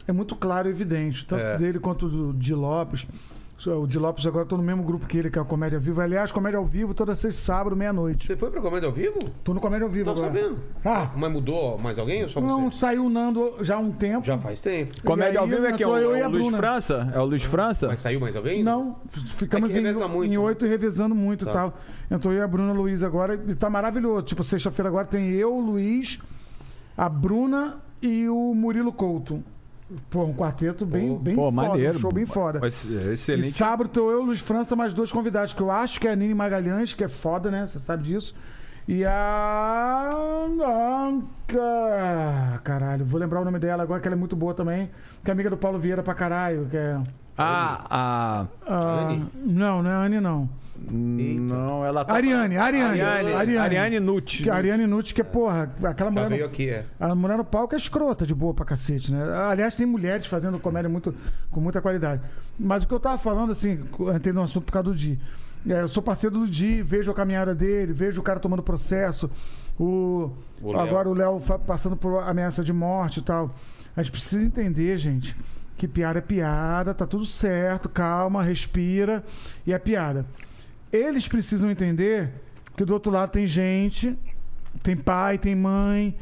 é 0.05 0.11
muito 0.11 0.35
claro 0.35 0.67
e 0.67 0.71
evidente, 0.71 1.25
tanto 1.25 1.41
É. 1.41 1.57
dele 1.57 1.79
quanto 1.79 2.09
do 2.09 2.33
Di 2.33 2.53
Lopes. 2.53 3.07
O 3.65 3.87
Di 3.87 3.97
Lopes 3.97 4.23
agora 4.27 4.45
tô 4.45 4.55
no 4.55 4.61
mesmo 4.61 4.83
grupo 4.83 5.07
que 5.07 5.17
ele, 5.17 5.31
que 5.31 5.39
é 5.39 5.41
o 5.41 5.45
Comédia 5.45 5.79
ao 5.79 5.81
Vivo. 5.81 5.99
Aliás, 5.99 6.31
Comédia 6.31 6.59
ao 6.59 6.63
Vivo 6.65 6.93
toda 6.93 7.15
sexta 7.15 7.41
sábado, 7.41 7.75
meia-noite. 7.75 8.27
Você 8.27 8.37
foi 8.37 8.51
pra 8.51 8.61
comédia 8.61 8.85
ao 8.87 8.93
vivo? 8.93 9.17
Tô 9.43 9.51
no 9.51 9.59
Comédia 9.59 9.85
ao 9.85 9.89
Vivo 9.91 10.05
Tô 10.05 10.11
agora. 10.11 10.27
sabendo. 10.27 10.59
Ah, 10.85 11.09
Mas 11.15 11.31
mudou 11.31 11.75
mais 11.79 11.97
alguém 11.97 12.21
ou 12.21 12.29
só 12.29 12.39
não, 12.39 12.69
você? 12.71 12.77
saiu 12.77 13.05
o 13.05 13.09
Nando 13.09 13.55
já 13.61 13.75
há 13.75 13.79
um 13.79 13.91
tempo. 13.91 14.23
Já 14.23 14.37
faz 14.37 14.61
tempo. 14.61 15.01
Comédia 15.03 15.31
aí 15.31 15.37
ao 15.43 15.47
vivo 15.47 15.65
é 15.65 15.73
que 15.73 15.81
é 15.83 15.87
o, 15.87 15.97
entrou 15.97 16.11
eu 16.11 16.17
e 16.17 16.21
a 16.21 16.27
o 16.27 16.31
Luiz 16.31 16.43
Bruna. 16.43 16.57
França? 16.57 17.11
É 17.15 17.19
o 17.19 17.25
Luiz 17.25 17.43
França? 17.43 17.87
Mas 17.87 17.99
saiu 18.01 18.19
mais 18.19 18.35
alguém? 18.35 18.63
Não, 18.63 18.97
ficamos 19.11 19.71
É 19.71 19.73
que 19.73 19.79
em, 19.79 19.83
reveza 19.83 20.07
muito, 20.07 20.25
em 20.31 20.37
né? 20.37 20.39
oito 20.43 20.65
e 20.65 20.69
revezando 20.69 21.15
muito 21.15 21.43
Tá. 21.45 21.49
e 21.51 21.53
tal. 21.55 21.77
Entrou 22.11 22.33
eu 22.33 22.39
e 22.39 22.43
a 22.43 22.47
Bruna 22.47 22.73
Luiz 22.73 23.01
agora 23.01 23.33
e 23.47 23.55
tá 23.55 23.71
maravilhoso. 23.71 24.21
Tipo, 24.21 24.43
sexta-feira 24.43 24.87
agora 24.89 25.05
tem 25.07 25.31
eu, 25.31 25.55
o 25.55 25.59
Luiz, 25.59 26.19
a 26.95 27.09
Bruna 27.09 27.77
e 28.03 28.29
o 28.29 28.53
Murilo 28.53 28.93
Couto. 28.93 29.43
Pô, 30.09 30.25
um 30.25 30.33
quarteto 30.33 30.85
bem, 30.85 31.17
bem 31.17 31.35
Pô, 31.35 31.43
foda, 31.43 31.55
maneiro. 31.55 31.95
um 31.97 31.99
show 31.99 32.11
bem. 32.11 32.25
Mas, 32.59 32.85
é, 32.85 33.09
E 33.09 33.13
Excelente. 33.13 33.51
sábado 33.51 33.89
tô 33.89 34.11
eu, 34.11 34.21
Luiz 34.23 34.39
França, 34.39 34.75
mais 34.75 34.93
dois 34.93 35.11
convidados, 35.11 35.53
que 35.53 35.61
eu 35.61 35.71
acho 35.71 35.99
que 35.99 36.07
é 36.07 36.11
a 36.11 36.15
Nini 36.15 36.33
Magalhães, 36.33 36.93
que 36.93 37.03
é 37.03 37.07
foda, 37.07 37.49
né? 37.49 37.65
Você 37.65 37.79
sabe 37.79 38.03
disso. 38.03 38.35
E 38.87 39.03
a. 39.05 40.09
Anca. 41.07 42.59
Caralho, 42.63 43.05
vou 43.05 43.19
lembrar 43.19 43.41
o 43.41 43.45
nome 43.45 43.59
dela 43.59 43.83
agora, 43.83 43.99
que 44.01 44.07
ela 44.07 44.15
é 44.15 44.19
muito 44.19 44.35
boa 44.35 44.53
também. 44.53 44.89
Que 45.23 45.31
é 45.31 45.33
amiga 45.33 45.49
do 45.49 45.57
Paulo 45.57 45.79
Vieira 45.79 46.03
pra 46.03 46.13
caralho. 46.13 46.67
Que 46.69 46.77
é. 46.77 46.99
Ah, 47.37 47.85
a. 47.89 48.45
a- 48.75 49.01
Anne? 49.03 49.25
Não, 49.35 49.83
não 49.83 49.89
é 49.89 49.93
a 49.93 49.99
Anne, 49.99 50.19
não. 50.19 50.49
Não, 50.89 51.83
ela 51.85 52.05
tá. 52.05 52.13
Ariane, 52.13 52.57
Ariane. 52.57 53.01
Ariane, 53.01 53.33
Ariane. 53.33 53.57
Ariane 53.57 53.99
Nutt. 53.99 54.43
Que 54.43 54.49
a 54.49 54.55
Ariane 54.55 54.85
Nutt, 54.87 55.13
que 55.13 55.21
é, 55.21 55.23
porra, 55.23 55.71
aquela 55.83 56.09
Já 56.09 56.11
mulher. 56.11 56.29
veio 56.29 56.41
no- 56.43 56.47
aqui, 56.49 56.69
é. 56.69 56.85
A 56.99 57.13
mulher 57.15 57.37
no 57.37 57.43
palco 57.45 57.73
é 57.75 57.77
escrota 57.77 58.25
de 58.25 58.33
boa 58.35 58.53
pra 58.53 58.65
cacete, 58.65 59.11
né? 59.11 59.23
Aliás, 59.49 59.75
tem 59.75 59.85
mulheres 59.85 60.25
fazendo 60.27 60.59
comédia 60.59 60.89
muito, 60.89 61.13
com 61.51 61.59
muita 61.59 61.81
qualidade. 61.81 62.21
Mas 62.59 62.83
o 62.83 62.87
que 62.87 62.93
eu 62.93 62.99
tava 62.99 63.17
falando, 63.17 63.51
assim, 63.51 63.83
entrei 64.15 64.33
no 64.33 64.41
assunto 64.43 64.65
por 64.65 64.71
causa 64.71 64.89
do 64.89 64.95
Di. 64.95 65.19
É, 65.67 65.81
eu 65.81 65.87
sou 65.87 66.01
parceiro 66.01 66.39
do 66.39 66.47
Di, 66.47 66.81
vejo 66.81 67.11
a 67.11 67.13
caminhada 67.13 67.53
dele, 67.53 67.91
vejo 67.91 68.21
o 68.21 68.23
cara 68.23 68.39
tomando 68.39 68.63
processo. 68.63 69.29
O, 69.79 70.31
O 70.61 70.75
agora 70.77 71.07
o 71.09 71.13
Léo 71.13 71.39
passando 71.65 71.95
por 71.95 72.19
ameaça 72.23 72.63
de 72.63 72.71
morte 72.73 73.19
e 73.19 73.23
tal. 73.23 73.53
A 73.95 74.01
gente 74.01 74.11
precisa 74.11 74.43
entender, 74.43 74.97
gente, 74.97 75.35
que 75.75 75.87
piada 75.87 76.19
é 76.19 76.21
piada, 76.21 76.93
tá 76.93 77.05
tudo 77.05 77.25
certo, 77.25 77.89
calma, 77.89 78.41
respira, 78.43 79.23
e 79.65 79.73
é 79.73 79.77
piada. 79.77 80.25
Eles 80.91 81.27
precisam 81.27 81.69
entender 81.69 82.31
que 82.75 82.85
do 82.85 82.93
outro 82.93 83.11
lado 83.11 83.31
tem 83.31 83.45
gente, 83.47 84.17
tem 84.83 84.95
pai, 84.95 85.37
tem 85.37 85.55
mãe, 85.55 86.15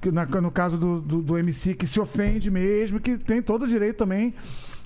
que 0.00 0.10
na- 0.10 0.24
no 0.26 0.50
caso 0.50 0.78
do, 0.78 1.00
do, 1.00 1.22
do 1.22 1.38
MC, 1.38 1.74
que 1.74 1.86
se 1.86 2.00
ofende 2.00 2.50
mesmo, 2.50 2.98
que 3.00 3.18
tem 3.18 3.40
todo 3.42 3.64
o 3.64 3.68
direito 3.68 3.98
também 3.98 4.34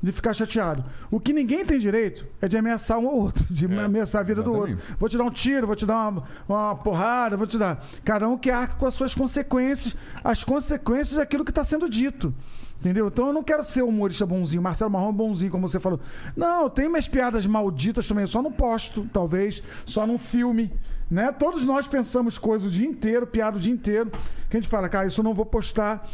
de 0.02 0.12
ficar 0.12 0.34
chateado. 0.34 0.84
O 1.10 1.18
que 1.18 1.32
ninguém 1.32 1.64
tem 1.64 1.78
direito 1.78 2.26
é 2.42 2.46
de 2.48 2.58
ameaçar 2.58 2.98
um 2.98 3.06
ou 3.06 3.14
outro, 3.22 3.46
de 3.48 3.64
ameaçar 3.78 4.20
a 4.20 4.24
vida 4.24 4.42
do 4.42 4.52
outro. 4.52 4.78
Vou 4.98 5.08
te 5.08 5.16
dar 5.16 5.24
um 5.24 5.30
tiro, 5.30 5.66
vou 5.66 5.76
te 5.76 5.86
dar 5.86 6.08
uma, 6.10 6.24
uma 6.46 6.74
porrada, 6.74 7.36
vou 7.36 7.46
te 7.46 7.56
dar. 7.56 7.82
Cada 8.04 8.28
um 8.28 8.36
que 8.36 8.50
arca 8.50 8.74
com 8.74 8.86
as 8.86 8.92
suas 8.92 9.14
consequências, 9.14 9.96
as 10.22 10.44
consequências 10.44 11.16
daquilo 11.16 11.44
que 11.44 11.50
está 11.50 11.64
sendo 11.64 11.88
dito. 11.88 12.34
Entendeu? 12.80 13.08
Então 13.08 13.28
eu 13.28 13.32
não 13.32 13.42
quero 13.42 13.62
ser 13.62 13.82
humorista 13.82 14.26
bonzinho, 14.26 14.62
Marcelo 14.62 14.90
Marrom 14.90 15.08
é 15.08 15.12
bonzinho, 15.12 15.50
como 15.50 15.66
você 15.66 15.80
falou. 15.80 15.98
Não, 16.36 16.64
eu 16.64 16.70
tenho 16.70 16.90
minhas 16.90 17.08
piadas 17.08 17.46
malditas 17.46 18.06
também, 18.06 18.26
só 18.26 18.42
não 18.42 18.52
posto, 18.52 19.08
talvez, 19.12 19.62
só 19.86 20.06
num 20.06 20.18
filme. 20.18 20.70
Né? 21.10 21.32
Todos 21.32 21.64
nós 21.64 21.86
pensamos 21.86 22.38
coisas 22.38 22.68
o 22.68 22.70
dia 22.70 22.86
inteiro, 22.86 23.26
piada 23.26 23.56
o 23.56 23.60
dia 23.60 23.72
inteiro, 23.72 24.10
que 24.50 24.56
a 24.56 24.60
gente 24.60 24.68
fala, 24.68 24.88
cara, 24.88 25.06
isso 25.06 25.20
eu 25.20 25.24
não 25.24 25.32
vou 25.32 25.46
postar 25.46 26.06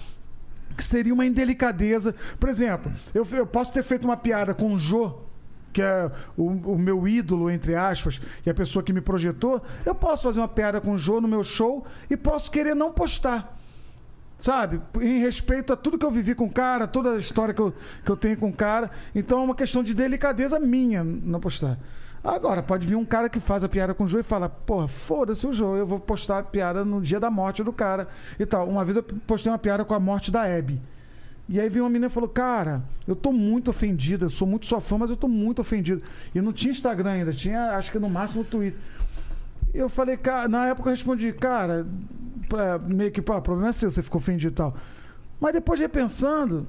que 0.76 0.84
seria 0.84 1.12
uma 1.12 1.26
indelicadeza. 1.26 2.14
Por 2.38 2.48
exemplo, 2.48 2.90
eu, 3.12 3.26
eu 3.32 3.46
posso 3.46 3.72
ter 3.72 3.82
feito 3.82 4.04
uma 4.04 4.16
piada 4.16 4.54
com 4.54 4.72
o 4.72 4.78
Jô, 4.78 5.18
que 5.72 5.82
é 5.82 6.10
o, 6.36 6.46
o 6.46 6.78
meu 6.78 7.06
ídolo, 7.06 7.50
entre 7.50 7.74
aspas, 7.74 8.20
e 8.44 8.50
a 8.50 8.54
pessoa 8.54 8.82
que 8.82 8.92
me 8.92 9.00
projetou. 9.00 9.62
Eu 9.84 9.94
posso 9.94 10.22
fazer 10.24 10.40
uma 10.40 10.48
piada 10.48 10.80
com 10.80 10.92
o 10.92 10.98
Jô 10.98 11.20
no 11.20 11.28
meu 11.28 11.44
show 11.44 11.84
e 12.08 12.16
posso 12.16 12.50
querer 12.50 12.74
não 12.74 12.92
postar. 12.92 13.59
Sabe? 14.40 14.80
Em 15.00 15.20
respeito 15.20 15.72
a 15.72 15.76
tudo 15.76 15.98
que 15.98 16.04
eu 16.04 16.10
vivi 16.10 16.34
com 16.34 16.46
o 16.46 16.50
cara, 16.50 16.86
toda 16.86 17.12
a 17.12 17.18
história 17.18 17.52
que 17.52 17.60
eu, 17.60 17.74
que 18.04 18.10
eu 18.10 18.16
tenho 18.16 18.36
com 18.38 18.48
o 18.48 18.52
cara. 18.52 18.90
Então 19.14 19.40
é 19.40 19.44
uma 19.44 19.54
questão 19.54 19.82
de 19.82 19.94
delicadeza 19.94 20.58
minha 20.58 21.04
não 21.04 21.38
postar. 21.38 21.78
Agora, 22.24 22.62
pode 22.62 22.86
vir 22.86 22.96
um 22.96 23.04
cara 23.04 23.28
que 23.28 23.38
faz 23.38 23.62
a 23.62 23.68
piada 23.68 23.94
com 23.94 24.04
o 24.04 24.08
Jô 24.08 24.18
e 24.18 24.22
fala, 24.22 24.48
porra, 24.48 24.88
foda-se 24.88 25.46
o 25.46 25.52
Jô, 25.52 25.76
eu 25.76 25.86
vou 25.86 26.00
postar 26.00 26.38
a 26.38 26.42
piada 26.42 26.84
no 26.84 27.00
dia 27.00 27.20
da 27.20 27.30
morte 27.30 27.62
do 27.62 27.72
cara 27.72 28.08
e 28.38 28.46
tal. 28.46 28.66
Uma 28.66 28.84
vez 28.84 28.96
eu 28.96 29.02
postei 29.02 29.52
uma 29.52 29.58
piada 29.58 29.84
com 29.84 29.94
a 29.94 30.00
morte 30.00 30.30
da 30.30 30.42
Abby. 30.42 30.80
E 31.46 31.58
aí 31.58 31.68
veio 31.68 31.84
uma 31.84 31.90
menina 31.90 32.06
e 32.06 32.10
falou, 32.10 32.28
cara, 32.28 32.82
eu 33.08 33.16
tô 33.16 33.32
muito 33.32 33.70
ofendida, 33.70 34.28
sou 34.28 34.46
muito 34.46 34.66
sua 34.66 34.80
fã, 34.80 34.96
mas 34.96 35.10
eu 35.10 35.16
tô 35.16 35.28
muito 35.28 35.60
ofendido. 35.60 36.02
E 36.34 36.40
não 36.40 36.52
tinha 36.52 36.70
Instagram 36.70 37.10
ainda, 37.10 37.32
tinha 37.32 37.76
acho 37.76 37.90
que 37.90 37.98
no 37.98 38.08
máximo 38.08 38.44
Twitter. 38.44 38.78
Eu 39.72 39.88
falei, 39.88 40.16
cara, 40.16 40.48
na 40.48 40.66
época 40.66 40.88
eu 40.88 40.92
respondi, 40.92 41.32
cara, 41.32 41.86
é, 42.52 42.78
meio 42.78 43.10
que, 43.12 43.22
pô, 43.22 43.36
o 43.36 43.42
problema 43.42 43.70
é 43.70 43.72
seu, 43.72 43.90
você 43.90 44.02
ficou 44.02 44.20
ofendido 44.20 44.52
e 44.52 44.56
tal. 44.56 44.74
Mas 45.40 45.52
depois 45.52 45.78
repensando, 45.80 46.66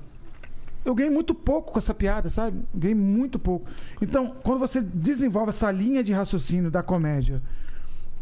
eu 0.86 0.96
ganhei 0.96 1.12
muito 1.12 1.34
pouco 1.34 1.72
com 1.72 1.78
essa 1.78 1.94
piada, 1.94 2.30
sabe? 2.30 2.60
Ganhei 2.74 2.96
muito 2.96 3.38
pouco. 3.38 3.70
Então, 4.02 4.36
quando 4.44 4.60
você 4.60 4.82
desenvolve 4.82 5.50
essa 5.50 5.72
linha 5.72 6.04
de 6.04 6.14
raciocínio 6.14 6.72
da 6.72 6.82
comédia, 6.82 7.42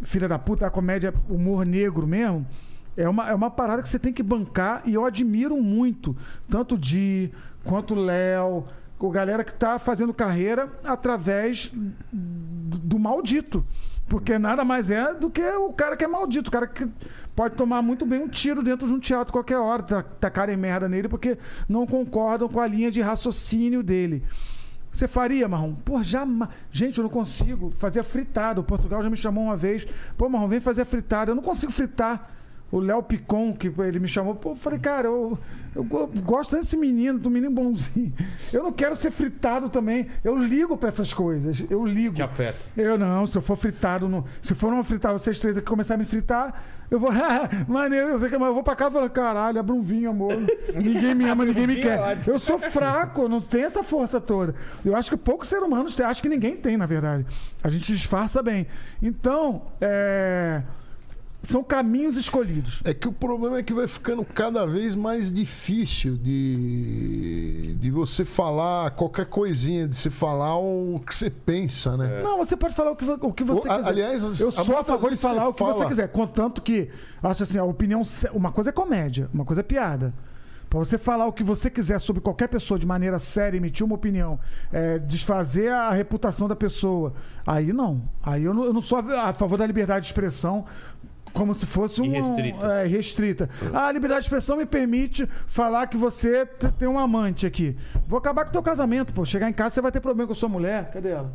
filha 0.01 0.27
da 0.27 0.39
puta, 0.39 0.65
a 0.65 0.69
comédia 0.69 1.13
humor 1.29 1.65
negro 1.65 2.07
mesmo, 2.07 2.45
é 2.97 3.07
uma, 3.07 3.29
é 3.29 3.33
uma 3.33 3.49
parada 3.49 3.81
que 3.81 3.89
você 3.89 3.99
tem 3.99 4.11
que 4.11 4.23
bancar 4.23 4.81
e 4.85 4.93
eu 4.93 5.05
admiro 5.05 5.55
muito, 5.61 6.15
tanto 6.49 6.75
o 6.75 6.77
Di 6.77 7.31
quanto 7.63 7.93
o 7.93 7.99
Léo, 8.03 8.65
o 8.99 9.09
galera 9.09 9.43
que 9.43 9.53
tá 9.53 9.79
fazendo 9.79 10.13
carreira 10.13 10.69
através 10.83 11.71
do, 12.11 12.77
do 12.77 12.99
maldito. 12.99 13.65
Porque 14.09 14.37
nada 14.39 14.65
mais 14.65 14.89
é 14.89 15.13
do 15.13 15.29
que 15.29 15.41
o 15.41 15.71
cara 15.71 15.95
que 15.95 16.03
é 16.03 16.07
maldito, 16.07 16.49
o 16.49 16.51
cara 16.51 16.65
que 16.67 16.87
pode 17.35 17.55
tomar 17.55 17.81
muito 17.81 18.05
bem 18.05 18.19
um 18.21 18.27
tiro 18.27 18.63
dentro 18.63 18.87
de 18.87 18.93
um 18.93 18.99
teatro 18.99 19.31
qualquer 19.31 19.57
hora, 19.57 19.83
ta- 19.83 20.03
tacarem 20.03 20.57
merda 20.57 20.89
nele 20.89 21.07
porque 21.07 21.37
não 21.67 21.85
concordam 21.85 22.49
com 22.49 22.59
a 22.59 22.67
linha 22.67 22.89
de 22.91 23.01
raciocínio 23.01 23.83
dele. 23.83 24.23
Você 24.91 25.07
faria, 25.07 25.47
Marrom? 25.47 25.75
Pô, 25.75 26.01
jamais. 26.01 26.49
Gente, 26.71 26.97
eu 26.97 27.03
não 27.03 27.09
consigo 27.11 27.69
fazer 27.77 28.01
fritada. 28.03 28.59
O 28.59 28.63
Portugal 28.63 29.03
já 29.03 29.09
me 29.09 29.15
chamou 29.15 29.43
uma 29.43 29.55
vez. 29.55 29.85
Pô, 30.17 30.27
Marrom, 30.27 30.47
vem 30.47 30.59
fazer 30.59 30.83
fritada. 30.85 31.29
Eu 31.31 31.35
não 31.35 31.43
consigo 31.43 31.71
fritar. 31.71 32.31
O 32.71 32.79
Léo 32.79 33.01
Picon, 33.03 33.53
que 33.53 33.67
ele 33.79 33.99
me 33.99 34.07
chamou, 34.07 34.35
pô, 34.35 34.51
eu 34.51 34.55
falei, 34.55 34.77
cara, 34.79 35.07
eu, 35.07 35.37
eu 35.75 35.83
go- 35.83 36.07
gosto 36.23 36.55
desse 36.55 36.77
menino, 36.77 37.17
do 37.17 37.29
menino 37.29 37.51
bonzinho. 37.51 38.13
Eu 38.53 38.63
não 38.63 38.71
quero 38.71 38.95
ser 38.95 39.11
fritado 39.11 39.69
também. 39.69 40.07
Eu 40.23 40.37
ligo 40.37 40.77
pra 40.77 40.87
essas 40.89 41.13
coisas. 41.13 41.65
Eu 41.69 41.85
ligo. 41.85 42.15
Te 42.15 42.21
afeta. 42.21 42.57
Eu 42.77 42.97
não, 42.97 43.25
se 43.25 43.35
eu 43.37 43.41
for 43.41 43.57
fritado, 43.57 44.07
no, 44.07 44.23
se 44.41 44.53
for 44.53 44.71
uma 44.71 44.83
fritar, 44.83 45.11
vocês 45.13 45.39
três 45.39 45.57
aqui 45.57 45.65
começar 45.67 45.95
a 45.95 45.97
me 45.97 46.05
fritar, 46.05 46.63
eu 46.91 46.99
vou, 46.99 47.11
maneiro, 47.67 48.09
eu 48.09 48.19
sei 48.19 48.29
que 48.29 48.35
eu 48.35 48.39
vou 48.39 48.63
pra 48.63 48.73
e 48.73 48.91
falo, 48.91 49.09
caralho, 49.09 49.59
abre 49.59 49.71
um 49.71 49.81
vinho, 49.81 50.09
amor. 50.11 50.33
Ninguém 50.75 51.13
me 51.15 51.27
ama, 51.29 51.45
ninguém 51.45 51.65
me 51.67 51.75
quer. 51.77 52.19
Eu 52.27 52.37
sou 52.39 52.57
fraco, 52.59 53.27
não 53.27 53.41
tenho 53.41 53.65
essa 53.65 53.83
força 53.83 54.19
toda. 54.21 54.53
Eu 54.85 54.95
acho 54.95 55.09
que 55.09 55.17
poucos 55.17 55.47
seres 55.49 55.65
humanos 55.65 55.95
têm, 55.95 56.05
acho 56.05 56.21
que 56.21 56.29
ninguém 56.29 56.55
tem, 56.55 56.77
na 56.77 56.85
verdade. 56.85 57.25
A 57.63 57.69
gente 57.69 57.91
disfarça 57.93 58.41
bem. 58.43 58.65
Então, 59.01 59.63
é, 59.81 60.61
são 61.41 61.63
caminhos 61.63 62.15
escolhidos. 62.17 62.81
É 62.83 62.93
que 62.93 63.07
o 63.07 63.13
problema 63.13 63.59
é 63.59 63.63
que 63.63 63.73
vai 63.73 63.87
ficando 63.87 64.25
cada 64.25 64.65
vez 64.67 64.93
mais 64.93 65.31
difícil 65.31 66.17
de, 66.17 67.75
de 67.79 67.91
você 67.91 68.25
falar 68.25 68.91
qualquer 68.91 69.25
coisinha, 69.25 69.87
de 69.87 69.97
você 69.97 70.09
falar 70.09 70.57
o 70.57 70.99
que 71.05 71.15
você 71.15 71.29
pensa, 71.29 71.95
né? 71.97 72.21
Não, 72.21 72.37
você 72.37 72.57
pode 72.57 72.75
falar 72.75 72.91
o 72.91 72.95
que, 72.95 73.05
o 73.05 73.33
que 73.33 73.43
você 73.43 73.67
O- 73.69 73.75
quiser. 73.77 73.87
aliás, 73.87 74.21
eu 74.41 74.51
sou 74.51 74.77
a 74.77 74.83
favor 74.83 75.09
de 75.11 75.17
falar 75.17 75.43
você 75.43 75.49
o 75.49 75.53
que 75.53 75.59
você 75.63 75.73
fala- 75.73 75.85
quiser. 75.89 76.07
Contanto 76.09 76.61
que, 76.61 76.89
acho 77.23 77.43
assim, 77.43 77.57
a 77.57 77.63
opinião. 77.63 78.01
Uma 78.33 78.51
coisa 78.51 78.69
é 78.69 78.73
comédia, 78.73 79.29
uma 79.33 79.45
coisa 79.45 79.61
é 79.61 79.63
piada. 79.63 80.13
Pra 80.69 80.77
você 80.77 80.99
falar 80.99 81.25
o 81.25 81.33
que 81.33 81.43
você 81.43 81.67
quiser 81.67 81.99
sobre 81.99 82.21
qualquer 82.21 82.47
pessoa 82.47 82.77
de 82.79 82.85
maneira 82.85 83.17
séria, 83.17 83.57
emitir 83.57 83.83
uma 83.83 83.95
opinião, 83.95 84.39
é, 84.71 84.99
desfazer 84.99 85.71
a 85.71 85.89
reputação 85.91 86.47
da 86.47 86.55
pessoa, 86.55 87.13
aí 87.47 87.73
não. 87.73 88.03
Aí 88.21 88.43
eu 88.43 88.53
não, 88.53 88.65
eu 88.65 88.73
não 88.73 88.81
sou 88.81 88.99
a 88.99 89.33
favor 89.33 89.57
da 89.57 89.65
liberdade 89.65 90.01
de 90.05 90.11
expressão 90.11 90.65
como 91.33 91.53
se 91.53 91.65
fosse 91.65 92.01
um. 92.01 92.05
Irrestrita. 92.05 92.67
É, 92.67 92.85
restrita. 92.85 93.49
Ah, 93.73 93.87
a 93.87 93.91
liberdade 93.91 94.21
de 94.21 94.25
expressão 94.25 94.57
me 94.57 94.65
permite 94.65 95.27
falar 95.47 95.87
que 95.87 95.97
você 95.97 96.45
te- 96.45 96.71
tem 96.77 96.87
um 96.87 96.99
amante 96.99 97.45
aqui. 97.47 97.75
Vou 98.07 98.17
acabar 98.19 98.43
com 98.43 98.49
o 98.49 98.53
teu 98.53 98.63
casamento, 98.63 99.13
pô. 99.13 99.23
Chegar 99.25 99.49
em 99.49 99.53
casa 99.53 99.75
você 99.75 99.81
vai 99.81 99.91
ter 99.91 99.99
problema 99.99 100.27
com 100.27 100.33
a 100.33 100.35
sua 100.35 100.49
mulher. 100.49 100.89
Cadê 100.91 101.09
ela? 101.11 101.31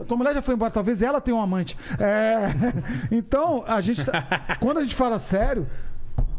A 0.00 0.04
tua 0.04 0.16
mulher 0.16 0.34
já 0.34 0.42
foi 0.42 0.54
embora, 0.54 0.70
talvez 0.70 1.00
ela 1.00 1.20
tenha 1.20 1.36
um 1.36 1.40
amante. 1.40 1.78
É, 1.98 2.48
Então, 3.10 3.64
a 3.66 3.80
gente. 3.80 4.04
tá- 4.04 4.56
Quando 4.60 4.78
a 4.78 4.82
gente 4.82 4.94
fala 4.94 5.18
sério, 5.18 5.66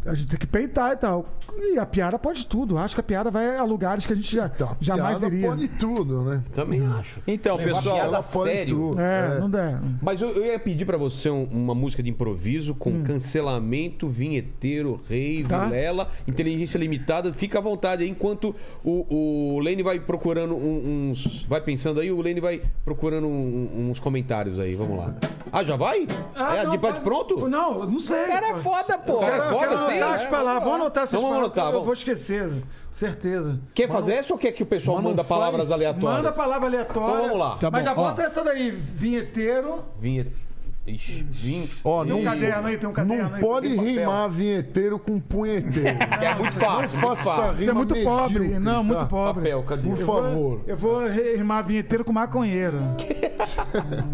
a 0.07 0.15
gente 0.15 0.27
tem 0.27 0.39
que 0.39 0.47
peitar 0.47 0.91
e 0.93 0.95
tal. 0.97 1.25
E 1.57 1.77
a 1.77 1.85
piada 1.85 2.17
pode 2.19 2.45
tudo. 2.45 2.77
Acho 2.77 2.95
que 2.95 3.01
a 3.01 3.03
piada 3.03 3.29
vai 3.31 3.57
a 3.57 3.63
lugares 3.63 4.05
que 4.05 4.13
a 4.13 4.15
gente 4.15 4.35
já, 4.35 4.45
Então, 4.53 4.69
a 4.69 4.77
jamais 4.79 5.17
piada 5.19 5.35
iria. 5.35 5.49
pode 5.49 5.67
tudo, 5.69 6.21
né? 6.23 6.43
Também 6.53 6.85
acho. 6.85 7.19
Então, 7.27 7.55
Levar 7.57 7.75
pessoal, 7.77 7.95
piada 7.95 8.23
pode 8.23 8.51
sério. 8.51 8.75
tudo. 8.77 8.99
É, 9.01 9.39
não 9.39 9.49
der. 9.49 9.79
Mas 10.01 10.21
eu, 10.21 10.29
eu 10.29 10.45
ia 10.45 10.59
pedir 10.59 10.85
pra 10.85 10.97
você 10.97 11.29
um- 11.29 11.43
uma 11.51 11.73
música 11.75 12.01
de 12.03 12.09
improviso 12.09 12.73
com 12.75 12.89
Hum. 12.91 13.03
cancelamento, 13.03 14.07
vinheteiro, 14.07 14.99
rei, 15.09 15.43
Tá. 15.43 15.65
vilela, 15.65 16.07
inteligência 16.27 16.77
limitada. 16.77 17.33
Fica 17.33 17.57
à 17.59 17.61
vontade 17.61 18.03
aí, 18.03 18.09
enquanto 18.09 18.55
o, 18.83 19.55
o 19.55 19.59
Lene 19.59 19.83
vai 19.83 19.99
procurando 19.99 20.55
um- 20.55 21.09
uns. 21.11 21.43
Vai 21.47 21.61
pensando 21.61 21.99
aí, 21.99 22.11
o 22.11 22.21
Lene 22.21 22.39
vai 22.39 22.61
procurando 22.85 23.27
um- 23.27 23.89
uns 23.89 23.99
comentários 23.99 24.59
aí. 24.59 24.75
Vamos 24.75 24.97
lá. 24.97 25.15
Ah, 25.51 25.63
já 25.63 25.75
vai? 25.75 26.05
é, 26.35 26.63
não, 26.63 26.71
de 26.71 26.77
bate 26.77 26.99
pode- 26.99 27.01
pronto? 27.01 27.47
Não, 27.49 27.85
não 27.85 27.99
sei. 27.99 28.23
O 28.25 28.27
cara 28.27 28.47
é 28.49 28.55
foda, 28.55 28.97
pô. 28.97 29.13
O 29.17 29.19
cara 29.19 29.35
é 29.37 29.49
foda, 29.49 29.89
sim. 29.91 29.97
Anotar 29.98 30.14
as 30.16 30.26
palavras. 30.26 30.64
Vamos 30.64 30.80
anotar 30.82 31.03
essas 31.03 31.22
vamos 31.22 31.35
palavras. 31.35 31.45
anotar, 31.58 31.66
Eu 31.66 31.72
vamos. 31.72 31.85
vou 31.85 31.93
esquecer. 31.93 32.64
Certeza. 32.92 33.59
Quer 33.74 33.88
fazer 33.90 34.14
essa 34.14 34.34
ou 34.34 34.40
quer 34.40 34.51
que 34.51 34.64
o 34.64 34.66
pessoal 34.66 35.01
manda 35.01 35.24
faz- 35.24 35.27
palavras 35.27 35.72
aleatórias? 35.72 36.17
Manda 36.17 36.32
palavra 36.32 36.67
aleatória. 36.67 37.09
Então 37.09 37.22
vamos 37.27 37.40
lá. 37.40 37.56
Tá 37.58 37.69
Mas 37.72 37.85
já 37.85 37.93
bota 37.93 38.24
essa 38.24 38.43
daí, 38.43 38.72
vinheteiro. 38.72 39.84
Vinhete. 40.00 40.32
Ixi. 40.88 41.69
Ó, 41.84 42.06
Tem 42.06 42.14
um 42.14 42.17
não, 42.19 42.24
caderno 42.24 42.67
aí, 42.69 42.77
tem 42.77 42.90
um 42.90 42.93
caderno 42.93 43.27
não 43.27 43.35
aí. 43.35 43.42
pode 43.42 43.67
rimar 43.76 44.30
vinheteiro 44.30 44.98
com 44.98 45.19
punheteiro. 45.19 45.98
É 46.22 46.34
muito 46.34 46.53
fácil. 46.58 46.98
Não 46.98 47.08
muito 47.09 47.24
faça. 47.24 47.53
Você 47.58 47.69
é 47.69 47.74
muito 47.74 47.93
pobre. 48.03 48.40
medíocre, 48.40 48.59
Não, 48.64 48.84
muito 48.85 49.00
tá? 49.00 49.06
pobre. 49.06 49.43
Papel, 49.43 49.64
cadê? 49.64 49.90
Por 49.90 50.00
Eu 50.00 50.06
vou- 50.06 50.16
favor. 50.24 50.61
Eu 50.66 50.77
vou 50.77 51.06
rimar 51.08 51.66
vinheteiro 51.66 52.06
com 52.06 52.14
maconheiro. 52.14 52.77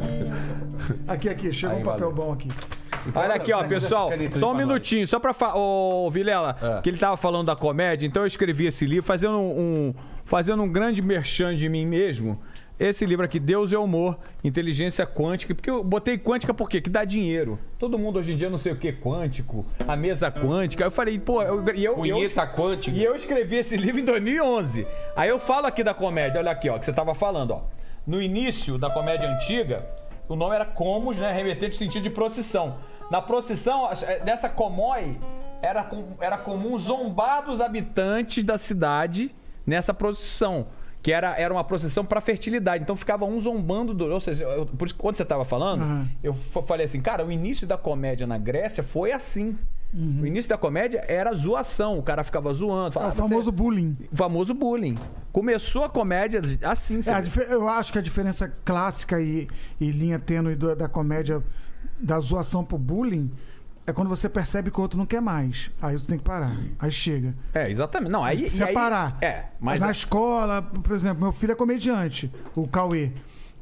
aqui, 1.08 1.30
aqui, 1.30 1.52
chegou 1.52 1.76
Aí, 1.76 1.84
um 1.84 1.86
papel 1.86 2.12
valeu. 2.12 2.26
bom 2.26 2.34
aqui. 2.34 2.50
Olha 3.14 3.35
aqui, 3.35 3.51
ó, 3.53 3.64
pessoal. 3.64 4.09
Só 4.32 4.51
um 4.51 4.56
minutinho, 4.56 5.07
só 5.07 5.19
pra 5.19 5.33
falar. 5.33 5.56
Ô, 5.57 6.09
Vilela, 6.09 6.56
É. 6.61 6.82
que 6.82 6.90
ele 6.90 6.98
tava 6.98 7.17
falando 7.17 7.48
da 7.48 7.56
comédia, 7.56 8.06
então 8.06 8.23
eu 8.23 8.27
escrevi 8.27 8.65
esse 8.67 8.85
livro 8.85 9.03
fazendo 9.06 9.38
um, 9.40 9.93
fazendo 10.25 10.64
um 10.64 10.69
grande 10.72 11.01
merchan 11.01 11.56
de 11.56 11.67
mim 11.69 11.85
mesmo. 11.85 12.40
Esse 12.80 13.06
livro 13.06 13.23
aqui, 13.23 13.40
Deus 13.40 13.72
é 13.72 13.77
Humor, 13.77 14.17
Inteligência 14.43 15.06
Quântica. 15.06 15.53
Porque 15.53 15.69
eu 15.69 15.83
botei 15.83 16.17
quântica 16.17 16.53
por 16.53 16.67
quê? 16.67 16.82
Que 16.82 16.90
dá 16.90 17.06
dinheiro. 17.06 17.59
Todo 17.77 17.99
mundo 17.99 18.17
hoje 18.19 18.33
em 18.33 18.35
dia 18.35 18.49
não 18.49 18.57
sei 18.57 18.73
o 18.73 18.75
que 18.75 18.91
quântico, 18.91 19.64
a 19.88 19.95
mesa 19.95 20.32
quântica. 20.32 20.83
Eu 20.83 20.91
falei, 20.91 21.19
pô, 21.19 21.43
eu, 21.43 21.64
e 21.75 21.83
eu, 21.85 21.91
eu, 21.91 22.15
Punheta 22.15 22.48
quântica. 22.48 22.98
e 22.98 23.03
eu 23.03 23.15
escrevi 23.15 23.57
esse 23.57 23.77
livro 23.77 24.01
em 24.01 24.03
2011. 24.06 24.88
Aí 25.15 25.30
eu 25.30 25.38
falo 25.40 25.67
aqui 25.67 25.83
da 25.83 25.93
comédia, 25.93 26.40
olha 26.40 26.51
aqui, 26.51 26.67
ó, 26.67 26.77
que 26.80 26.85
você 26.85 26.91
tava 26.91 27.14
falando, 27.14 27.51
ó. 27.51 27.61
No 28.07 28.22
início 28.22 28.77
da 28.77 28.90
comédia 28.90 29.30
antiga, 29.30 29.85
o 30.27 30.35
nome 30.35 30.56
era 30.56 30.65
Comos, 30.65 31.15
né? 31.15 31.32
Remetente 31.32 31.73
no 31.73 31.75
sentido 31.77 32.03
de 32.03 32.09
procissão. 32.09 32.77
Na 33.14 33.22
procissão, 33.22 33.88
dessa 34.25 34.50
comói, 34.50 35.19
era, 35.61 35.83
com- 35.83 36.16
era 36.19 36.35
comum 36.35 36.75
zombar 36.80 37.45
dos 37.45 37.61
habitantes 37.61 38.43
da 38.43 38.58
cidade 38.58 39.30
nessa 39.67 39.93
procissão. 39.93 40.66
Que 41.00 41.11
era, 41.11 41.38
era 41.40 41.53
uma 41.53 41.64
procissão 41.64 42.03
para 42.03 42.19
fertilidade. 42.22 42.82
Então 42.82 42.95
ficava 42.95 43.24
um 43.24 43.40
zombando 43.40 43.93
do. 43.93 44.06
Ou 44.11 44.19
seja, 44.19 44.45
eu- 44.45 44.66
por 44.66 44.88
isso 44.88 44.95
quando 44.95 45.16
você 45.16 45.24
tava 45.24 45.45
falando, 45.45 45.83
Uhum. 45.83 46.08
eu 46.24 46.33
fa- 46.33 46.64
falei 46.64 46.85
assim, 46.85 47.01
cara, 47.01 47.24
o 47.24 47.32
início 47.32 47.67
da 47.67 47.77
comédia 47.77 48.25
na 48.25 48.38
Grécia 48.40 48.82
foi 48.82 49.11
assim. 49.11 49.56
O 49.93 50.25
início 50.25 50.50
da 50.50 50.58
comédia 50.58 51.06
era 51.08 51.32
zoação. 51.35 52.00
O 52.00 52.01
cara 52.01 52.24
ficava 52.24 52.51
zoando. 52.51 52.88
É 52.88 52.92
Falava, 52.93 53.14
o 53.14 53.27
famoso 53.27 53.51
bullying. 53.51 53.95
o 54.11 54.16
famoso 54.16 54.56
bullying. 54.56 54.98
Começou 55.32 55.83
a 55.83 55.90
comédia 55.90 56.42
assim, 56.64 56.98
É, 57.06 57.53
eu 57.53 57.69
acho 57.69 57.92
que 57.93 58.00
a 58.00 58.01
diferença 58.01 58.51
clássica 58.66 59.22
e, 59.22 59.48
e 59.80 59.92
linha 59.92 60.17
tênue 60.17 60.56
da 60.56 60.88
comédia, 60.90 61.43
da 61.99 62.19
zoação 62.19 62.63
pro 62.63 62.77
bullying, 62.77 63.31
é 63.85 63.91
quando 63.91 64.07
você 64.07 64.30
percebe 64.30 64.72
que 64.72 64.80
o 64.80 64.81
outro 64.81 64.97
não 64.97 65.05
quer 65.05 65.22
mais. 65.22 65.69
Aí 65.81 65.93
você 65.97 66.07
tem 66.07 66.17
que 66.17 66.23
parar. 66.23 66.55
Aí 66.80 66.91
chega. 66.91 67.35
É, 67.53 67.69
exatamente. 67.69 68.11
Não, 68.11 68.23
aí. 68.23 68.47
Aí- 68.65 68.73
parar. 68.73 69.17
É, 69.22 69.45
mas. 69.59 69.81
Na 69.81 69.91
escola, 69.91 70.61
por 70.61 70.93
exemplo, 70.93 71.22
meu 71.23 71.31
filho 71.31 71.51
é 71.51 71.55
comediante, 71.55 72.31
o 72.55 72.67
Cauê. 72.67 73.11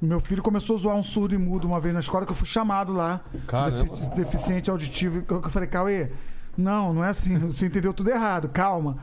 Meu 0.02 0.20
filho 0.20 0.42
começou 0.42 0.76
a 0.76 0.80
zoar 0.80 0.96
um 0.96 1.04
surdo 1.04 1.36
e 1.36 1.38
mudo 1.38 1.66
uma 1.68 1.80
vez 1.80 1.94
na 1.94 2.00
escola 2.00 2.26
que 2.26 2.32
eu 2.32 2.36
fui 2.36 2.48
chamado 2.48 2.92
lá, 2.92 3.22
Caramba. 3.46 3.84
defi- 3.84 4.16
deficiente 4.16 4.70
auditivo. 4.72 5.24
Eu 5.30 5.44
falei, 5.50 5.68
Cauê, 5.70 6.10
não, 6.58 6.92
não 6.92 7.04
é 7.04 7.10
assim, 7.10 7.36
você 7.38 7.68
entendeu 7.68 7.94
tudo 7.94 8.10
errado, 8.10 8.50
calma. 8.50 8.98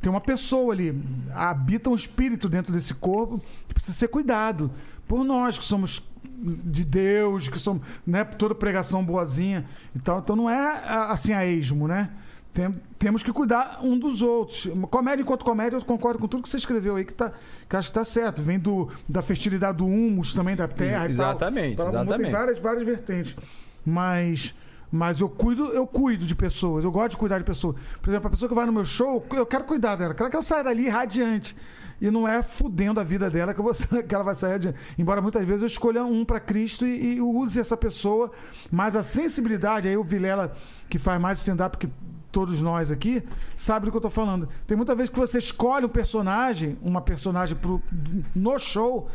Tem 0.00 0.10
uma 0.10 0.20
pessoa 0.20 0.72
ali, 0.72 1.00
habita 1.34 1.88
um 1.90 1.94
espírito 1.94 2.48
dentro 2.48 2.72
desse 2.72 2.94
corpo 2.94 3.40
que 3.68 3.74
precisa 3.74 3.96
ser 3.96 4.08
cuidado. 4.08 4.70
Por 5.06 5.22
nós 5.24 5.56
que 5.58 5.62
somos 5.64 6.02
de 6.42 6.84
Deus, 6.84 7.48
que 7.48 7.58
somos, 7.58 7.82
né, 8.06 8.24
toda 8.24 8.54
pregação 8.54 9.04
boazinha 9.04 9.64
e 9.94 9.98
tal. 9.98 10.20
Então 10.20 10.34
não 10.34 10.48
é 10.48 10.82
assim 11.08 11.32
a 11.32 11.44
esmo, 11.46 11.86
né? 11.86 12.10
Tem- 12.52 12.74
temos 12.98 13.22
que 13.22 13.32
cuidar 13.32 13.78
um 13.82 13.96
dos 13.98 14.22
outros. 14.22 14.68
Comédia 14.90 15.22
enquanto 15.22 15.44
comédia, 15.44 15.76
eu 15.76 15.84
concordo 15.84 16.18
com 16.18 16.26
tudo 16.26 16.42
que 16.42 16.48
você 16.48 16.56
escreveu 16.56 16.96
aí, 16.96 17.04
que, 17.04 17.12
tá, 17.12 17.32
que 17.68 17.76
acho 17.76 17.88
que 17.88 17.94
tá 17.94 18.02
certo. 18.02 18.42
Vem 18.42 18.58
do, 18.58 18.88
da 19.08 19.22
fertilidade 19.22 19.78
do 19.78 19.86
humus 19.86 20.34
também, 20.34 20.56
da 20.56 20.66
terra 20.66 21.04
e 21.08 21.14
tal. 21.14 21.30
Exatamente, 21.30 21.74
Então, 21.74 21.90
Tem 21.92 22.00
exatamente. 22.00 22.32
várias, 22.32 22.58
várias 22.58 22.84
vertentes. 22.84 23.36
Mas, 23.84 24.54
mas 24.90 25.20
eu 25.20 25.28
cuido, 25.28 25.66
eu 25.68 25.86
cuido 25.86 26.26
de 26.26 26.34
pessoas. 26.34 26.82
Eu 26.84 26.90
gosto 26.90 27.10
de 27.12 27.16
cuidar 27.18 27.38
de 27.38 27.44
pessoas. 27.44 27.76
Por 28.02 28.10
exemplo, 28.10 28.26
a 28.26 28.30
pessoa 28.30 28.48
que 28.48 28.54
vai 28.54 28.66
no 28.66 28.72
meu 28.72 28.84
show, 28.84 29.24
eu 29.32 29.46
quero 29.46 29.64
cuidar 29.64 29.94
dela. 29.96 30.10
Eu 30.12 30.16
quero 30.16 30.28
que 30.30 30.36
ela 30.36 30.42
saia 30.42 30.64
dali 30.64 30.88
radiante. 30.88 31.56
E 32.00 32.10
não 32.10 32.26
é 32.26 32.42
fudendo 32.42 32.98
a 32.98 33.04
vida 33.04 33.28
dela 33.28 33.52
que, 33.52 33.60
vou, 33.60 33.72
que 34.08 34.14
ela 34.14 34.24
vai 34.24 34.34
sair 34.34 34.54
adiante. 34.54 34.78
Embora 34.98 35.20
muitas 35.20 35.46
vezes 35.46 35.62
eu 35.62 35.66
escolha 35.66 36.04
um 36.04 36.24
para 36.24 36.40
Cristo 36.40 36.86
e, 36.86 37.16
e 37.16 37.20
use 37.20 37.60
essa 37.60 37.76
pessoa. 37.76 38.30
Mas 38.70 38.96
a 38.96 39.02
sensibilidade, 39.02 39.88
aí 39.88 39.96
o 39.96 40.04
Vilela, 40.04 40.52
que 40.88 40.98
faz 40.98 41.20
mais 41.20 41.38
stand-up 41.38 41.76
que 41.76 41.90
todos 42.32 42.62
nós 42.62 42.90
aqui, 42.90 43.22
sabe 43.56 43.86
do 43.86 43.90
que 43.90 43.96
eu 43.96 44.00
tô 44.00 44.10
falando. 44.10 44.48
Tem 44.66 44.76
muita 44.76 44.94
vez 44.94 45.10
que 45.10 45.18
você 45.18 45.38
escolhe 45.38 45.84
um 45.84 45.88
personagem, 45.90 46.78
uma 46.80 47.00
personagem 47.00 47.56
pro, 47.56 47.82
no 48.34 48.58
show, 48.58 49.08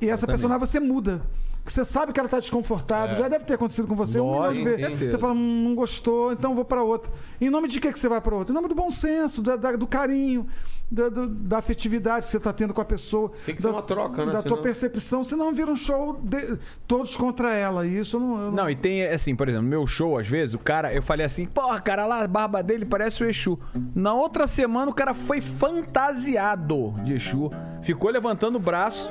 e 0.00 0.08
essa 0.08 0.26
personagem 0.26 0.66
você 0.66 0.80
muda. 0.80 1.22
Porque 1.62 1.70
você 1.74 1.84
sabe 1.84 2.12
que 2.12 2.18
ela 2.18 2.28
tá 2.28 2.40
desconfortável. 2.40 3.16
Já 3.18 3.28
deve 3.28 3.44
ter 3.44 3.54
acontecido 3.54 3.86
com 3.86 3.94
você 3.94 4.18
um 4.18 4.24
milhão 4.32 4.52
de 4.52 4.58
Lógico, 4.64 4.76
vezes. 4.88 5.10
Você 5.12 5.18
fala, 5.18 5.34
"Hum, 5.34 5.64
não 5.68 5.74
gostou, 5.74 6.32
então 6.32 6.54
vou 6.54 6.64
pra 6.64 6.82
outra. 6.82 7.12
Em 7.40 7.50
nome 7.50 7.68
de 7.68 7.80
que, 7.80 7.92
que 7.92 7.98
você 7.98 8.08
vai 8.08 8.20
pra 8.20 8.34
outra? 8.34 8.52
Em 8.52 8.54
nome 8.56 8.66
do 8.68 8.74
bom 8.74 8.90
senso, 8.90 9.42
da- 9.42 9.56
da- 9.56 9.72
do 9.76 9.86
carinho, 9.86 10.46
da, 10.90 11.08
da 11.08 11.58
afetividade 11.58 12.24
que 12.26 12.32
você 12.32 12.40
tá 12.40 12.52
tendo 12.52 12.72
com 12.74 12.80
a 12.80 12.84
pessoa. 12.84 13.30
Tem 13.46 13.54
que 13.54 13.62
da, 13.62 13.68
ser 13.68 13.74
uma 13.74 13.82
troca, 13.82 14.24
né? 14.26 14.32
Da 14.32 14.42
tua 14.42 14.50
Senão- 14.52 14.62
percepção, 14.62 15.22
senão 15.22 15.52
vira 15.52 15.70
um 15.70 15.76
show 15.76 16.18
de- 16.22 16.58
todos 16.88 17.16
contra 17.16 17.52
ela. 17.54 17.86
E 17.86 17.98
isso 17.98 18.16
eu 18.16 18.20
não. 18.20 18.32
eu 18.32 18.38
não- 18.46 18.52
Não, 18.52 18.70
e 18.70 18.74
tem 18.74 19.04
assim, 19.04 19.36
por 19.36 19.46
exemplo, 19.48 19.64
no 19.64 19.70
meu 19.70 19.86
show, 19.86 20.18
às 20.18 20.26
vezes, 20.26 20.54
o 20.54 20.58
cara, 20.58 20.92
eu 20.94 21.02
falei 21.02 21.24
assim, 21.26 21.44
porra, 21.46 21.78
cara, 21.80 22.06
lá 22.06 22.22
a 22.24 22.26
barba 22.28 22.62
dele 22.62 22.84
parece 22.86 23.22
o 23.22 23.28
Exu. 23.28 23.58
Na 23.94 24.14
outra 24.14 24.46
semana, 24.46 24.90
o 24.90 24.94
cara 24.94 25.12
foi 25.14 25.40
fantasiado 25.40 26.94
de 27.04 27.14
Exu, 27.14 27.50
ficou 27.82 28.10
levantando 28.10 28.56
o 28.56 28.60
braço. 28.60 29.08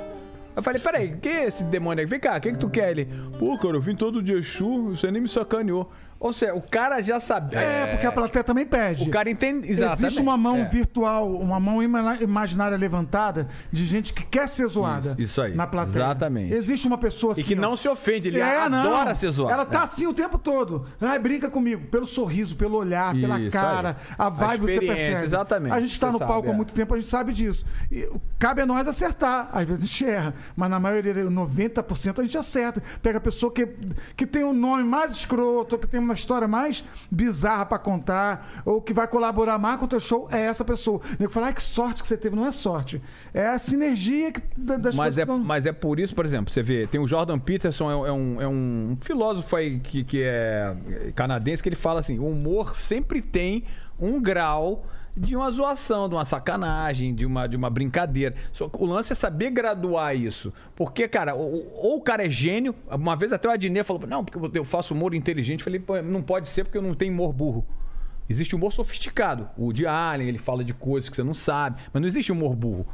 Eu 0.56 0.64
falei, 0.64 0.82
peraí, 0.82 1.18
quem 1.22 1.32
é 1.32 1.46
esse 1.46 1.64
demônio 1.64 2.04
aqui? 2.04 2.10
Vem 2.10 2.20
cá, 2.20 2.38
o 2.38 2.42
que, 2.42 2.52
que 2.52 2.58
tu 2.58 2.70
quer? 2.70 2.92
Ele, 2.92 3.08
pô, 3.38 3.58
cara, 3.58 3.76
eu 3.76 3.82
vim 3.82 3.96
todo 3.96 4.22
de 4.22 4.34
Exu, 4.34 4.90
você 4.90 5.10
nem 5.12 5.22
me 5.22 5.30
sacaneou. 5.30 5.90
Ou 6.20 6.34
seja, 6.34 6.54
o 6.54 6.62
cara 6.62 7.02
já 7.02 7.18
sabia. 7.20 7.60
É, 7.60 7.88
porque 7.88 8.06
a 8.06 8.12
plateia 8.12 8.44
também 8.44 8.66
pede. 8.66 9.08
O 9.08 9.10
cara 9.12 9.30
entende. 9.30 9.72
Exatamente. 9.72 10.04
Existe 10.06 10.22
uma 10.22 10.36
mão 10.36 10.58
É. 10.58 10.66
virtual, 10.66 11.32
uma 11.34 11.60
mão 11.62 11.82
ima- 11.82 12.18
imaginária 12.22 12.76
levantada 12.78 13.48
de 13.72 13.86
gente 13.86 14.14
que 14.14 14.24
quer 14.26 14.48
ser 14.48 14.68
zoada. 14.68 15.12
Isso, 15.12 15.22
isso 15.22 15.42
aí. 15.42 15.56
Na 15.56 15.66
plateia. 15.66 16.04
Exatamente. 16.04 16.54
Existe 16.54 16.88
uma 16.88 16.98
pessoa 16.98 17.32
assim. 17.32 17.42
E 17.42 17.44
que 17.46 17.56
ó. 17.56 17.58
não 17.62 17.78
se 17.78 17.88
ofende, 17.88 18.28
ele 18.28 18.40
É, 18.42 18.68
não. 18.68 18.80
adora 18.80 19.16
ser 19.16 19.30
zoado. 19.32 19.54
Ela 19.54 19.66
tá 19.66 19.80
É. 19.80 19.84
assim 19.84 20.08
o 20.08 20.14
tempo 20.14 20.38
todo. 20.38 20.86
Ai, 21.00 21.18
brinca 21.20 21.50
comigo. 21.50 21.88
Pelo 21.88 22.06
sorriso, 22.06 22.56
pelo 22.58 22.78
olhar, 22.78 23.14
pela 23.16 23.40
Isso 23.40 23.52
cara, 23.52 23.96
aí. 24.10 24.16
a 24.18 24.28
vibe 24.30 24.62
você 24.66 24.74
experiência, 24.74 24.96
percebe. 25.06 25.26
exatamente. 25.26 25.74
A 25.74 25.80
gente 25.80 25.98
tá 26.00 26.08
Você 26.08 26.12
no 26.14 26.20
sabe, 26.20 26.32
palco 26.32 26.50
há 26.50 26.52
é. 26.54 26.56
muito 26.56 26.74
tempo, 26.74 26.94
a 26.94 26.98
gente 26.98 27.08
sabe 27.10 27.32
disso. 27.32 27.66
E 27.90 28.10
cabe 28.38 28.62
a 28.62 28.66
nós 28.66 28.90
acertar. 28.90 29.50
Às 29.54 29.66
vezes 29.66 29.84
a 29.86 29.88
gente 29.88 30.06
erra, 30.06 30.34
mas 30.54 30.70
na 30.70 30.80
maioria, 30.82 31.14
90% 31.30 32.20
a 32.20 32.24
gente 32.24 32.38
acerta. 32.38 32.84
Pega 33.02 33.20
a 33.20 33.22
pessoa 33.22 33.52
que, 33.54 33.66
que 34.18 34.26
tem 34.28 34.44
um 34.44 34.54
nome 34.54 34.84
mais 34.84 35.14
escroto, 35.14 35.78
que 35.78 35.88
tem 35.88 36.09
uma 36.10 36.16
história 36.16 36.48
mais 36.48 36.84
bizarra 37.10 37.66
pra 37.66 37.80
contar, 37.80 38.62
ou 38.66 38.82
que 38.82 38.94
vai 38.94 39.08
colaborar 39.08 39.58
mais 39.60 39.78
com 39.80 39.86
o 39.86 39.88
teu 39.88 40.00
show, 40.00 40.28
é 40.32 40.40
essa 40.42 40.66
pessoa. 40.66 41.00
O 41.00 41.16
nego 41.20 41.32
fala, 41.32 41.48
ai, 41.48 41.54
que 41.54 41.62
sorte 41.64 42.02
que 42.02 42.08
você 42.08 42.18
teve. 42.18 42.36
Não 42.36 42.46
é 42.46 42.52
sorte. 42.52 43.02
É 43.34 43.48
a 43.48 43.58
sinergia 43.60 44.32
que, 44.32 44.42
da- 44.58 44.78
das 44.78 44.96
Mas 44.96 45.16
coisas 45.16 45.18
é, 45.20 45.26
tão- 45.26 45.38
mas 45.40 45.66
é 45.66 45.72
por 45.72 46.00
isso, 46.00 46.16
por 46.16 46.26
exemplo, 46.26 46.54
você 46.54 46.62
vê, 46.64 46.88
tem 46.88 47.00
o 47.00 47.08
Jordan 47.08 47.38
Peterson, 47.40 47.90
é, 48.06 48.10
é 48.10 48.12
um, 48.12 48.42
é 48.42 48.48
um 48.48 48.98
filósofo 49.02 49.56
aí 49.56 49.80
que, 49.80 50.04
que 50.04 50.24
é 50.24 50.76
canadense, 51.16 51.62
que 51.64 51.70
ele 51.70 51.76
fala 51.76 52.00
assim: 52.00 52.18
o 52.20 52.28
humor 52.28 52.76
sempre 52.76 53.22
tem 53.22 53.64
um 54.00 54.22
grau 54.22 54.86
de 55.20 55.36
uma 55.36 55.52
zoação, 55.52 56.08
de 56.08 56.16
uma 56.16 56.24
sacanagem, 56.24 57.14
de 57.14 57.26
uma, 57.26 57.46
de 57.46 57.58
uma 57.58 57.70
brincadeira. 57.70 58.36
Só 58.54 58.70
o 58.72 58.86
lance 58.86 59.12
é 59.12 59.16
saber 59.16 59.52
graduar 59.52 60.16
isso. 60.16 60.54
Porque, 60.76 61.08
cara, 61.08 61.36
ou, 61.36 61.54
ou 61.76 61.98
o 61.98 62.02
cara 62.02 62.26
é 62.26 62.30
gênio, 62.30 62.74
uma 62.90 63.16
vez 63.18 63.34
até 63.34 63.48
o 63.48 63.52
Adnet 63.52 63.86
falou: 63.86 64.08
não, 64.08 64.24
porque 64.24 64.58
eu 64.58 64.64
faço 64.64 64.94
humor 64.94 65.14
inteligente. 65.14 65.60
Eu 65.60 65.66
falei, 65.66 66.02
não 66.04 66.22
pode 66.22 66.48
ser 66.48 66.64
porque 66.64 66.78
eu 66.78 66.82
não 66.82 66.94
tenho 66.94 67.12
humor 67.12 67.34
burro. 67.34 67.66
Existe 68.30 68.56
humor 68.56 68.72
sofisticado. 68.72 69.50
O 69.58 69.74
de 69.74 69.86
Allen, 69.86 70.28
ele 70.28 70.38
fala 70.38 70.64
de 70.64 70.74
coisas 70.74 71.10
que 71.10 71.16
você 71.16 71.24
não 71.24 71.34
sabe, 71.34 71.82
mas 71.92 72.00
não 72.00 72.08
existe 72.08 72.32
humor 72.32 72.56
burro. 72.56 72.88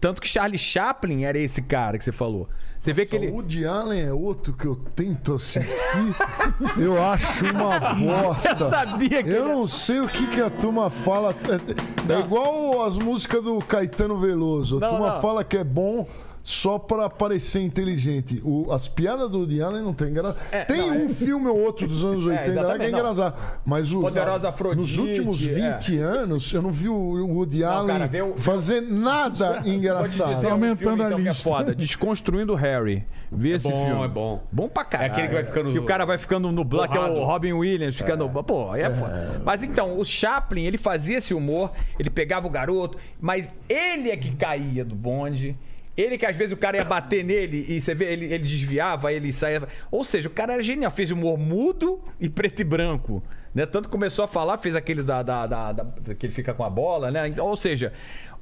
Tanto 0.00 0.20
que 0.20 0.28
Charlie 0.28 0.58
Chaplin 0.58 1.24
era 1.24 1.38
esse 1.38 1.60
cara 1.60 1.98
que 1.98 2.04
você 2.04 2.12
falou. 2.12 2.48
Você 2.78 2.94
vê 2.94 3.04
que 3.04 3.14
ele. 3.14 3.28
O 3.28 3.34
Woody 3.34 3.66
Allen 3.66 4.00
é 4.00 4.12
outro 4.12 4.54
que 4.54 4.64
eu 4.64 4.74
tento 4.74 5.34
assistir. 5.34 6.16
eu 6.80 7.02
acho 7.02 7.44
uma 7.44 7.78
bosta. 7.94 8.56
Eu 8.58 8.70
sabia 8.70 9.22
que 9.22 9.28
Eu 9.28 9.48
não 9.48 9.68
sei 9.68 10.00
o 10.00 10.08
que, 10.08 10.26
que 10.28 10.40
a 10.40 10.48
turma 10.48 10.88
fala. 10.88 11.36
É, 11.46 12.12
é 12.14 12.20
igual 12.20 12.82
as 12.86 12.96
músicas 12.96 13.44
do 13.44 13.58
Caetano 13.58 14.18
Veloso. 14.18 14.78
A 14.78 14.80
Não, 14.80 14.88
turma 14.88 15.14
não. 15.14 15.20
fala 15.20 15.44
que 15.44 15.58
é 15.58 15.64
bom 15.64 16.08
só 16.42 16.78
pra 16.78 17.08
parecer 17.10 17.60
inteligente. 17.60 18.40
O- 18.44 18.72
as 18.72 18.88
piadas 18.88 19.28
do 19.28 19.38
Woody 19.40 19.60
Allen 19.62 19.82
não 19.82 19.92
tem 19.92 20.12
graça. 20.12 20.36
É, 20.50 20.64
tem 20.64 20.78
não, 20.78 20.94
é- 20.94 20.98
um 20.98 21.08
filme 21.14 21.46
ou 21.48 21.58
outro 21.60 21.86
dos 21.86 22.04
anos 22.04 22.24
80 22.26 22.62
lá 22.62 22.78
que 22.78 22.84
é 22.86 22.90
não. 22.90 22.98
engraçado. 22.98 23.34
Mas 23.64 23.92
o, 23.92 24.00
Poderosa 24.00 24.46
nos 24.48 24.54
Afrodite, 24.54 25.00
últimos 25.00 25.40
20 25.40 25.98
anos, 25.98 26.52
eu 26.52 26.62
não 26.62 26.70
vi 26.70 26.88
o 26.88 27.26
Woody 27.26 27.62
Allen 27.64 27.86
cara, 27.98 28.06
vê 28.06 28.22
o- 28.22 28.36
fazer 28.36 28.80
nada 28.80 29.60
engraçado. 29.64 30.34
dizer 30.34 30.46
um 30.48 30.52
Aumentando 30.52 30.78
filme, 30.78 31.02
a 31.02 31.06
então, 31.06 31.18
que 31.18 31.24
é 31.26 31.30
lista. 31.30 31.42
foda. 31.42 31.74
Desconstruindo 31.74 32.52
o 32.52 32.56
Harry. 32.56 33.04
Vê 33.32 33.50
esse 33.50 33.70
bom, 33.70 33.86
filme. 33.86 34.04
é 34.04 34.08
bom. 34.08 34.42
Bom 34.50 34.68
pra 34.68 34.84
caralho. 34.84 35.10
É 35.10 35.12
aquele 35.12 35.28
que 35.28 35.34
vai 35.34 35.44
ficando- 35.44 35.70
E 35.70 35.78
o 35.78 35.84
cara 35.84 36.04
vai 36.04 36.18
ficando 36.18 36.50
no 36.50 36.64
Black, 36.64 36.90
que 36.92 36.98
é 36.98 37.00
o. 37.00 37.24
Robin 37.24 37.52
Williams, 37.52 37.94
ficando. 37.96 38.28
Pô, 38.42 38.72
aí 38.72 38.82
é 38.82 38.90
foda. 38.90 39.42
Mas 39.44 39.62
então, 39.62 39.96
o 39.98 40.04
Chaplin, 40.04 40.64
ele 40.64 40.76
fazia 40.78 41.18
esse 41.18 41.32
humor, 41.32 41.70
ele 41.98 42.10
pegava 42.10 42.46
o 42.46 42.50
garoto, 42.50 42.98
mas 43.20 43.54
ele 43.68 44.10
é 44.10 44.16
que 44.16 44.32
caía 44.34 44.84
do 44.84 44.94
bonde. 44.96 45.56
Ele 46.00 46.16
que 46.18 46.26
às 46.26 46.36
vezes 46.36 46.52
o 46.52 46.56
cara 46.56 46.76
ia 46.76 46.84
bater 46.84 47.24
nele 47.24 47.64
e 47.68 47.80
você 47.80 47.94
vê, 47.94 48.12
ele, 48.12 48.26
ele 48.26 48.38
desviava, 48.44 49.12
ele 49.12 49.32
saía. 49.32 49.62
Ou 49.90 50.02
seja, 50.04 50.28
o 50.28 50.32
cara 50.32 50.54
era 50.54 50.62
genial, 50.62 50.90
fez 50.90 51.10
humor 51.10 51.38
mudo 51.38 52.00
e 52.18 52.28
preto 52.28 52.60
e 52.60 52.64
branco. 52.64 53.22
Né? 53.54 53.66
Tanto 53.66 53.88
que 53.88 53.92
começou 53.92 54.24
a 54.24 54.28
falar, 54.28 54.58
fez 54.58 54.76
aquele 54.76 55.02
da, 55.02 55.22
da, 55.22 55.46
da- 55.46 55.72
da- 55.72 56.14
que 56.14 56.26
ele 56.26 56.32
fica 56.32 56.54
com 56.54 56.64
a 56.64 56.70
bola, 56.70 57.10
né? 57.10 57.34
Ou 57.38 57.56
seja, 57.56 57.92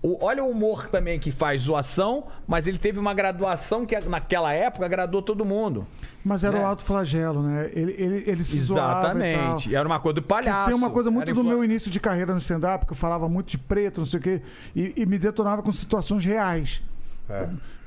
o- 0.03 0.23
olha 0.23 0.45
o 0.45 0.51
humor 0.51 0.89
também 0.89 1.19
que 1.19 1.33
faz 1.33 1.63
zoação, 1.63 2.27
mas 2.47 2.67
ele 2.67 2.77
teve 2.79 2.99
uma 2.99 3.15
graduação 3.15 3.87
que 3.87 3.99
naquela 4.01 4.53
época 4.53 4.85
agradou 4.85 5.23
todo 5.23 5.45
mundo. 5.47 5.87
Mas 6.23 6.45
era 6.45 6.59
né? 6.59 6.65
o 6.65 6.67
alto 6.67 6.83
flagelo, 6.83 7.43
né? 7.43 7.71
Ele, 7.73 7.95
ele, 7.99 8.25
ele 8.27 8.45
se. 8.45 8.59
Exatamente. 8.59 9.75
Era 9.75 9.89
uma 9.89 9.99
coisa 9.99 10.17
do 10.17 10.23
palhaço. 10.23 10.67
Tem 10.67 10.75
uma 10.75 10.91
coisa 10.91 11.11
muito 11.11 11.33
do 11.33 11.43
meu 11.43 11.65
início 11.65 11.91
de 11.91 11.99
carreira 11.99 12.33
no 12.33 12.39
stand-up, 12.39 12.85
que 12.85 12.93
eu 12.93 12.97
falava 12.97 13.29
muito 13.29 13.49
de 13.51 13.59
preto, 13.59 14.01
não 14.01 14.07
sei 14.07 14.21
o 14.21 14.23
quê, 14.23 14.43
e, 14.77 14.93
e 14.95 15.07
me 15.07 15.19
detonava 15.19 15.63
com 15.63 15.73
situações 15.73 16.25
reais. 16.25 16.83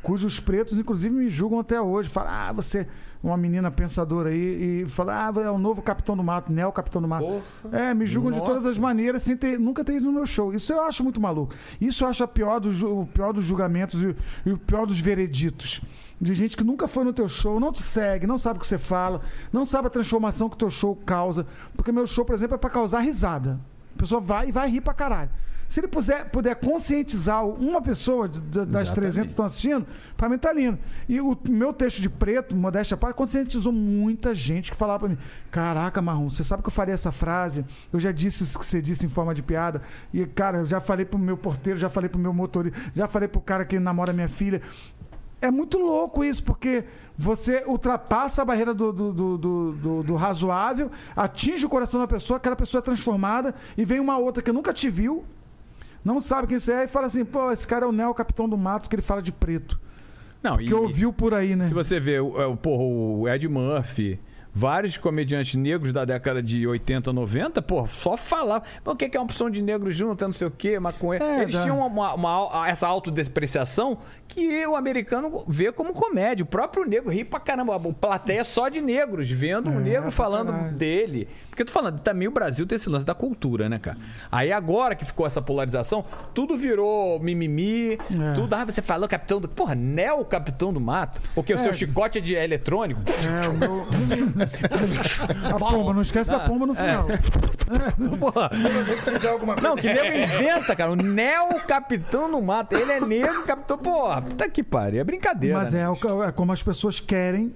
Cujos 0.01 0.39
pretos, 0.39 0.79
inclusive, 0.79 1.13
me 1.13 1.29
julgam 1.29 1.59
até 1.59 1.79
hoje. 1.79 2.09
Falam, 2.09 2.31
ah, 2.31 2.51
você, 2.51 2.87
uma 3.23 3.37
menina 3.37 3.69
pensadora 3.69 4.29
aí, 4.29 4.81
e 4.83 4.89
fala, 4.89 5.27
ah, 5.27 5.41
é 5.41 5.49
o 5.51 5.59
novo 5.59 5.79
capitão 5.81 6.17
do 6.17 6.23
mato, 6.23 6.51
neo 6.51 6.71
capitão 6.71 6.99
do 7.01 7.07
mato. 7.07 7.23
É, 7.71 7.93
me 7.93 8.05
julgam 8.07 8.31
de 8.31 8.39
todas 8.47 8.65
as 8.65 8.77
maneiras, 8.79 9.21
sem 9.21 9.37
ter, 9.37 9.59
nunca 9.59 9.83
ter 9.83 9.97
ido 9.97 10.05
no 10.07 10.11
meu 10.13 10.25
show. 10.25 10.53
Isso 10.53 10.73
eu 10.73 10.81
acho 10.83 11.03
muito 11.03 11.21
maluco. 11.21 11.53
Isso 11.79 12.03
eu 12.03 12.07
acho 12.07 12.27
pior 12.27 12.59
do, 12.59 12.73
ju- 12.73 13.01
o 13.01 13.05
pior 13.05 13.31
dos 13.31 13.45
julgamentos 13.45 14.01
e, 14.01 14.15
e 14.45 14.51
o 14.51 14.57
pior 14.57 14.87
dos 14.87 14.99
vereditos. 14.99 15.81
De 16.19 16.33
gente 16.33 16.57
que 16.57 16.63
nunca 16.63 16.87
foi 16.87 17.03
no 17.03 17.13
teu 17.13 17.27
show, 17.29 17.59
não 17.59 17.71
te 17.71 17.81
segue, 17.81 18.25
não 18.27 18.37
sabe 18.37 18.57
o 18.57 18.59
que 18.61 18.67
você 18.67 18.77
fala, 18.77 19.21
não 19.51 19.65
sabe 19.65 19.87
a 19.87 19.89
transformação 19.91 20.49
que 20.49 20.55
o 20.55 20.57
teu 20.59 20.69
show 20.69 20.95
causa. 20.95 21.45
Porque 21.75 21.91
meu 21.91 22.05
show, 22.07 22.25
por 22.25 22.33
exemplo, 22.35 22.55
é 22.55 22.57
pra 22.57 22.69
causar 22.69 22.99
risada. 23.01 23.59
A 23.95 23.99
pessoa 23.99 24.19
vai 24.21 24.49
e 24.49 24.51
vai 24.51 24.67
rir 24.69 24.81
pra 24.81 24.93
caralho. 24.95 25.29
Se 25.71 25.79
ele 25.79 25.87
puser, 25.87 26.29
puder 26.29 26.53
conscientizar 26.55 27.45
uma 27.47 27.81
pessoa 27.81 28.27
de- 28.27 28.41
de- 28.41 28.65
das 28.65 28.91
300 28.91 29.27
que 29.27 29.31
estão 29.31 29.45
assistindo, 29.45 29.87
pra 30.17 30.27
mim 30.27 30.37
tá 30.37 30.51
lindo. 30.51 30.77
E 31.07 31.21
o 31.21 31.37
meu 31.47 31.71
texto 31.71 32.01
de 32.01 32.09
preto, 32.09 32.53
modéstia 32.57 32.97
parte, 32.97 33.15
conscientizou 33.15 33.71
muita 33.71 34.35
gente 34.35 34.69
que 34.69 34.75
falava 34.75 34.99
pra 34.99 35.07
mim: 35.09 35.17
Caraca, 35.49 36.01
Marrom, 36.01 36.29
você 36.29 36.43
sabe 36.43 36.61
que 36.61 36.67
eu 36.67 36.73
faria 36.73 36.93
essa 36.93 37.09
frase? 37.09 37.63
Eu 37.93 38.01
já 38.01 38.11
disse 38.11 38.43
isso 38.43 38.59
que 38.59 38.65
você 38.65 38.81
disse 38.81 39.05
em 39.05 39.09
forma 39.09 39.33
de 39.33 39.41
piada. 39.41 39.81
E, 40.13 40.25
cara, 40.25 40.57
eu 40.57 40.65
já 40.65 40.81
falei 40.81 41.05
pro 41.05 41.17
meu 41.17 41.37
porteiro, 41.37 41.79
já 41.79 41.89
falei 41.89 42.09
pro 42.09 42.19
meu 42.19 42.33
motorista, 42.33 42.77
já 42.93 43.07
falei 43.07 43.29
pro 43.29 43.39
cara 43.39 43.63
que 43.63 43.79
namora 43.79 44.11
minha 44.11 44.27
filha. 44.27 44.61
É 45.41 45.49
muito 45.49 45.77
louco 45.79 46.21
isso, 46.21 46.43
porque 46.43 46.83
você 47.17 47.63
ultrapassa 47.65 48.41
a 48.41 48.45
barreira 48.45 48.73
do, 48.73 48.91
do- 48.91 49.13
do- 49.13 50.03
do 50.03 50.15
razoável, 50.15 50.91
atinge 51.15 51.65
o 51.65 51.69
coração 51.69 51.99
da 52.01 52.07
pessoa, 52.07 52.35
aquela 52.35 52.57
pessoa 52.57 52.79
é 52.79 52.83
transformada, 52.83 53.55
e 53.77 53.85
vem 53.85 54.01
uma 54.01 54.17
outra 54.17 54.43
que 54.43 54.51
nunca 54.51 54.73
te 54.73 54.89
viu, 54.89 55.23
não 56.03 56.19
sabe 56.19 56.47
quem 56.47 56.59
você 56.59 56.73
é, 56.73 56.83
e 56.85 56.87
fala 56.87 57.07
assim: 57.07 57.23
pô, 57.25 57.51
esse 57.51 57.67
cara 57.67 57.85
é 57.85 57.87
o 57.89 57.91
Neo 57.91 58.13
Capitão 58.13 58.47
do 58.49 58.57
Mato, 58.57 58.89
que 58.89 58.95
ele 58.95 59.01
fala 59.01 59.21
de 59.21 59.31
preto. 59.31 59.79
Não, 60.41 60.57
Que 60.57 60.73
ouviu 60.73 61.13
por 61.13 61.33
aí, 61.33 61.55
né? 61.55 61.65
Se 61.67 61.73
você 61.73 61.99
vê 61.99 62.19
o, 62.19 62.41
é, 62.41 62.45
o- 62.47 62.57
porra, 62.57 62.83
o 62.83 63.29
Ed 63.29 63.47
Murphy, 63.47 64.19
vários 64.53 64.97
comediantes 64.97 65.55
negros 65.55 65.93
da 65.93 66.03
década 66.05 66.41
de 66.43 66.67
80, 66.67 67.11
90, 67.13 67.61
pô, 67.61 67.87
só 67.87 68.17
falava. 68.17 68.63
Mas 68.83 68.93
o 68.93 68.97
que 68.97 69.15
é 69.15 69.19
uma 69.19 69.25
opção 69.25 69.49
de 69.49 69.61
negro 69.61 69.91
junto, 69.91 70.25
não 70.25 70.31
sei 70.33 70.47
o 70.47 70.51
quê, 70.51 70.79
maconha. 70.79 71.21
É, 71.23 71.41
Eles 71.43 71.55
dá. 71.55 71.63
tinham 71.63 71.79
uma, 71.85 72.13
uma- 72.13 72.67
essa 72.67 72.87
autodepreciação 72.87 73.97
que 74.27 74.65
o 74.65 74.75
americano 74.75 75.43
vê 75.47 75.71
como 75.71 75.93
comédia. 75.93 76.43
O 76.43 76.45
próprio 76.45 76.85
negro 76.85 77.11
ri 77.11 77.23
pra 77.23 77.39
caramba. 77.39 77.75
A 77.75 77.79
plateia 77.79 78.41
é 78.41 78.43
só 78.43 78.69
de 78.69 78.81
negros, 78.81 79.29
vendo 79.29 79.69
um 79.69 79.79
É, 79.79 79.83
negro 79.83 80.01
pra 80.03 80.11
falando 80.11 80.51
caralho. 80.51 80.71
dele. 80.73 81.27
Porque 81.49 81.63
eu 81.63 81.65
tô 81.65 81.71
falando, 81.73 81.99
também 81.99 82.27
o 82.29 82.31
Brasil 82.31 82.65
tem 82.65 82.77
esse 82.77 82.89
lance 82.89 83.05
da 83.05 83.13
cultura, 83.13 83.67
né, 83.67 83.77
cara? 83.77 83.97
Aí 84.31 84.51
agora 84.53 84.95
que 84.95 85.03
ficou 85.03 85.27
essa 85.27 85.41
polarização, 85.41 86.05
tudo 86.33 86.55
virou 86.55 87.19
mimimi, 87.19 87.93
É. 87.93 88.33
tudo. 88.35 88.53
Ah, 88.53 88.63
você 88.63 88.81
falou 88.81 89.07
capitão 89.07 89.41
do. 89.41 89.49
Porra, 89.49 89.75
Neo 89.75 90.23
Capitão 90.23 90.71
do 90.71 90.79
Mato? 90.79 91.21
Porque 91.35 91.53
o 91.53 91.57
seu 91.57 91.73
chicote 91.73 92.17
é 92.19 92.21
de 92.21 92.35
é 92.35 92.43
eletrônico? 92.43 93.01
É, 93.09 93.49
o 93.49 93.53
meu. 93.53 93.85
a 95.53 95.59
pomba, 95.59 95.93
não 95.93 96.01
esquece 96.01 96.31
da 96.31 96.39
pomba 96.39 96.65
no 96.65 96.73
final. 96.75 97.07
Porra. 98.19 98.49
Não, 99.61 99.75
que 99.75 99.87
nego 99.87 100.17
inventa, 100.17 100.75
cara. 100.75 100.91
O 100.91 100.95
Neo 100.95 101.59
Capitão 101.67 102.29
do 102.29 102.41
Mato. 102.41 102.75
Ele 102.75 102.91
é 102.91 102.99
negro, 102.99 103.43
capitão. 103.43 103.77
Porra, 103.77 104.21
puta 104.21 104.49
que 104.49 104.63
pariu. 104.63 105.01
É 105.01 105.03
brincadeira. 105.03 105.57
Mas 105.57 105.73
né? 105.73 105.81
é, 105.81 106.27
é 106.27 106.31
como 106.31 106.51
as 106.51 106.61
pessoas 106.61 106.99
querem 106.99 107.53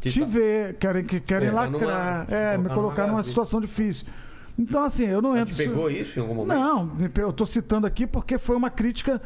Que 0.00 0.10
te 0.10 0.20
tá- 0.20 0.26
ver, 0.26 0.74
querem, 0.74 1.04
que, 1.04 1.20
querem 1.20 1.48
É, 1.48 1.52
lacrar, 1.52 2.26
numa- 2.26 2.36
é, 2.36 2.58
me 2.58 2.68
colocar 2.68 3.02
numa 3.02 3.12
numa 3.14 3.22
situação 3.22 3.60
difícil. 3.60 4.06
Então, 4.58 4.82
assim, 4.82 5.06
eu 5.06 5.22
não 5.22 5.36
entro. 5.36 5.54
Te 5.54 5.64
pegou 5.68 5.88
isso 5.90 6.18
em 6.18 6.22
algum 6.22 6.34
momento? 6.34 6.58
Não, 6.58 6.92
eu 7.16 7.32
tô 7.32 7.46
citando 7.46 7.86
aqui 7.86 8.06
porque 8.06 8.38
foi 8.38 8.56
uma 8.56 8.68
crítica 8.70 9.22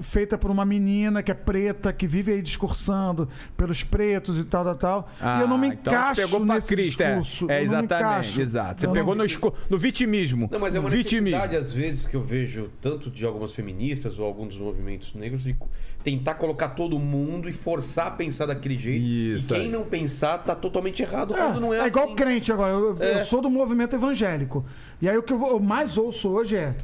feita 0.00 0.38
por 0.38 0.50
uma 0.50 0.64
menina 0.64 1.22
que 1.22 1.30
é 1.30 1.34
preta, 1.34 1.92
que 1.92 2.06
vive 2.06 2.32
aí 2.32 2.42
discursando 2.42 3.28
pelos 3.56 3.84
pretos 3.84 4.38
e 4.38 4.44
tal, 4.44 4.64
tal, 4.64 4.74
tal. 4.76 5.10
Ah, 5.20 5.38
e 5.38 5.42
eu 5.42 5.48
não 5.48 5.58
me 5.58 5.68
então 5.68 5.92
encaixo 5.92 6.20
te 6.20 6.24
pegou 6.24 6.46
pra 6.46 6.54
nesse 6.54 6.68
Cristo, 6.68 7.00
é. 7.02 7.18
discurso. 7.18 7.50
É, 7.50 7.60
eu 7.60 7.64
não 7.66 7.70
me 7.78 7.84
exatamente, 7.84 8.02
encaixo. 8.10 8.40
exato. 8.40 8.80
Você 8.80 8.86
Eu 8.86 8.92
pegou 8.92 9.14
não- 9.14 9.24
no, 9.26 9.54
no 9.70 9.78
vitimismo. 9.78 10.48
Não, 10.50 10.58
mas 10.58 10.74
é 10.74 10.80
uma 10.80 10.88
vitimismo. 10.90 11.36
necessidade, 11.38 11.56
às 11.62 11.72
vezes, 11.72 12.06
que 12.06 12.14
eu 12.16 12.22
vejo 12.22 12.70
tanto 12.80 13.10
de 13.10 13.24
algumas 13.24 13.52
feministas 13.52 14.18
ou 14.18 14.24
alguns 14.24 14.48
dos 14.54 14.58
movimentos 14.58 15.14
negros 15.14 15.42
de 15.42 15.54
tentar 16.02 16.34
colocar 16.34 16.70
todo 16.70 16.98
mundo 16.98 17.48
e 17.48 17.52
forçar 17.52 18.08
a 18.08 18.10
pensar 18.10 18.46
daquele 18.46 18.78
jeito. 18.78 19.04
Isso 19.04 19.52
e 19.52 19.56
quem 19.56 19.66
aí. 19.66 19.70
não 19.70 19.84
pensar 19.84 20.38
tá 20.38 20.54
totalmente 20.54 21.00
errado 21.02 21.32
quando 21.34 21.60
não 21.60 21.72
é, 21.72 21.80
É, 21.80 21.86
igual 21.86 22.06
assim. 22.06 22.16
crente 22.16 22.50
agora. 22.52 22.72
Eu, 22.72 22.96
eu 22.96 23.02
É. 23.02 23.22
sou 23.24 23.40
do 23.40 23.48
movimento 23.48 23.94
evangélico. 23.94 24.64
E 25.00 25.08
aí 25.08 25.16
o 25.16 25.22
que 25.22 25.32
eu, 25.32 25.40
eu 25.46 25.60
mais 25.60 25.96
ouço 25.98 26.28
hoje 26.30 26.56
é: 26.56 26.74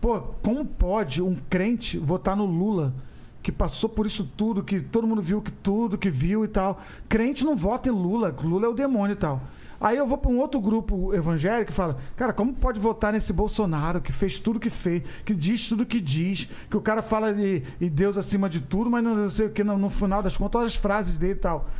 pô, 0.00 0.20
como 0.42 0.64
pode 0.64 1.22
um 1.22 1.36
crente 1.48 1.98
votar 1.98 2.36
no 2.36 2.46
Lula? 2.46 2.94
Que 3.42 3.50
passou 3.50 3.88
por 3.88 4.06
isso 4.06 4.30
tudo, 4.36 4.62
que 4.62 4.80
todo 4.80 5.06
mundo 5.06 5.22
viu 5.22 5.40
que 5.40 5.50
tudo, 5.50 5.96
que 5.96 6.10
viu 6.10 6.44
e 6.44 6.48
tal. 6.48 6.80
Crente 7.08 7.44
não 7.44 7.56
vota 7.56 7.88
em 7.88 7.92
Lula, 7.92 8.34
Lula 8.42 8.66
é 8.66 8.68
o 8.68 8.74
demônio 8.74 9.14
e 9.14 9.16
tal. 9.16 9.40
Aí 9.80 9.96
eu 9.96 10.06
vou 10.06 10.18
pra 10.18 10.30
um 10.30 10.38
outro 10.38 10.60
grupo 10.60 11.14
evangélico 11.14 11.70
que 11.70 11.72
fala, 11.72 11.96
cara, 12.14 12.34
como 12.34 12.52
pode 12.52 12.78
votar 12.78 13.14
nesse 13.14 13.32
Bolsonaro 13.32 14.02
que 14.02 14.12
fez 14.12 14.38
tudo 14.38 14.60
que 14.60 14.68
fez, 14.68 15.02
que 15.24 15.34
diz 15.34 15.70
tudo 15.70 15.86
que 15.86 16.00
diz, 16.00 16.50
que 16.68 16.76
o 16.76 16.82
cara 16.82 17.00
fala 17.00 17.32
de, 17.32 17.60
de 17.60 17.88
Deus 17.88 18.18
acima 18.18 18.46
de 18.50 18.60
tudo, 18.60 18.90
mas 18.90 19.02
não 19.02 19.30
sei 19.30 19.46
o 19.46 19.50
que, 19.50 19.64
no, 19.64 19.78
no 19.78 19.88
final 19.88 20.22
das 20.22 20.36
contas, 20.36 20.58
olha 20.58 20.66
as 20.66 20.74
frases 20.74 21.16
dele 21.16 21.32
e 21.32 21.36
tal. 21.36 21.70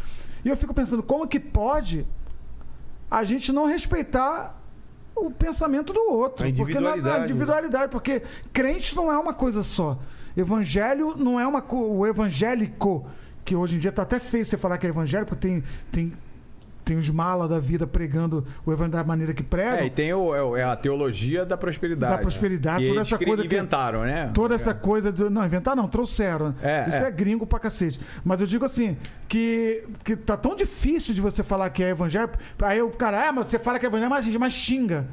E 0.42 0.48
eu 0.48 0.56
fico 0.56 0.72
pensando, 0.72 1.02
como 1.02 1.28
que 1.28 1.38
pode 1.38 2.06
a 3.10 3.22
gente 3.22 3.52
não 3.52 3.66
respeitar 3.66 4.59
o 5.16 5.30
pensamento 5.30 5.92
do 5.92 6.00
outro? 6.12 6.44
A 6.46 6.48
Porque 6.48 6.62
na- 6.74 6.96
individualidade, 6.96 7.16
né? 7.18 7.22
a 7.22 7.24
individualidade, 7.24 7.90
porque 7.92 8.22
crente 8.52 8.94
não 8.96 9.10
é 9.12 9.18
uma 9.18 9.34
coisa 9.34 9.62
só. 9.62 9.98
Evangelho 10.36 11.14
não 11.16 11.38
é 11.40 11.46
uma 11.46 11.62
o 11.70 12.06
evangélico, 12.06 13.06
que 13.44 13.54
hoje 13.56 13.76
em 13.76 13.78
dia 13.78 13.90
tá 13.92 14.02
até 14.02 14.18
feio 14.20 14.44
você 14.44 14.56
falar 14.56 14.78
que 14.78 14.86
é 14.86 14.90
evangélico, 14.90 15.34
tem 15.36 15.62
tem 15.90 16.12
tem 16.90 16.98
os 16.98 17.08
malas 17.08 17.48
da 17.48 17.60
vida 17.60 17.86
pregando 17.86 18.44
o 18.66 18.72
evangelho 18.72 18.90
da 18.90 19.04
maneira 19.04 19.32
que 19.32 19.44
pregam. 19.44 19.78
É, 19.78 19.86
e 19.86 19.90
tem 19.90 20.12
o, 20.12 20.56
é 20.56 20.60
é 20.60 20.64
a 20.64 20.74
teologia 20.74 21.46
da 21.46 21.56
prosperidade. 21.56 22.16
Da 22.16 22.18
prosperidade, 22.18 22.82
né? 22.82 22.88
toda 22.88 23.00
Que 23.00 23.06
essa 23.14 23.24
coisa 23.24 23.42
que- 23.42 23.46
inventaram, 23.46 24.02
né? 24.02 24.30
Toda 24.34 24.54
essa 24.56 24.74
coisa 24.74 25.12
do. 25.12 25.30
Não, 25.30 25.46
inventar 25.46 25.76
não, 25.76 25.86
trouxeram. 25.86 26.52
É, 26.60 26.88
Isso 26.88 27.04
é. 27.04 27.06
é. 27.06 27.10
gringo 27.12 27.46
pra 27.46 27.60
cacete. 27.60 28.00
Mas 28.24 28.40
eu 28.40 28.46
digo 28.48 28.64
assim, 28.64 28.96
que, 29.28 29.84
que 30.02 30.16
tá 30.16 30.36
tão 30.36 30.56
difícil 30.56 31.14
de 31.14 31.20
você 31.20 31.44
falar 31.44 31.70
que 31.70 31.84
é 31.84 31.90
evangelho. 31.90 32.30
Aí 32.60 32.82
o 32.82 32.90
cara, 32.90 33.28
ah, 33.28 33.32
mas 33.32 33.46
você 33.46 33.58
fala 33.60 33.78
que 33.78 33.86
é 33.86 33.88
evangelho, 33.88 34.10
mas, 34.10 34.26
mas 34.34 34.52
xinga. 34.52 35.06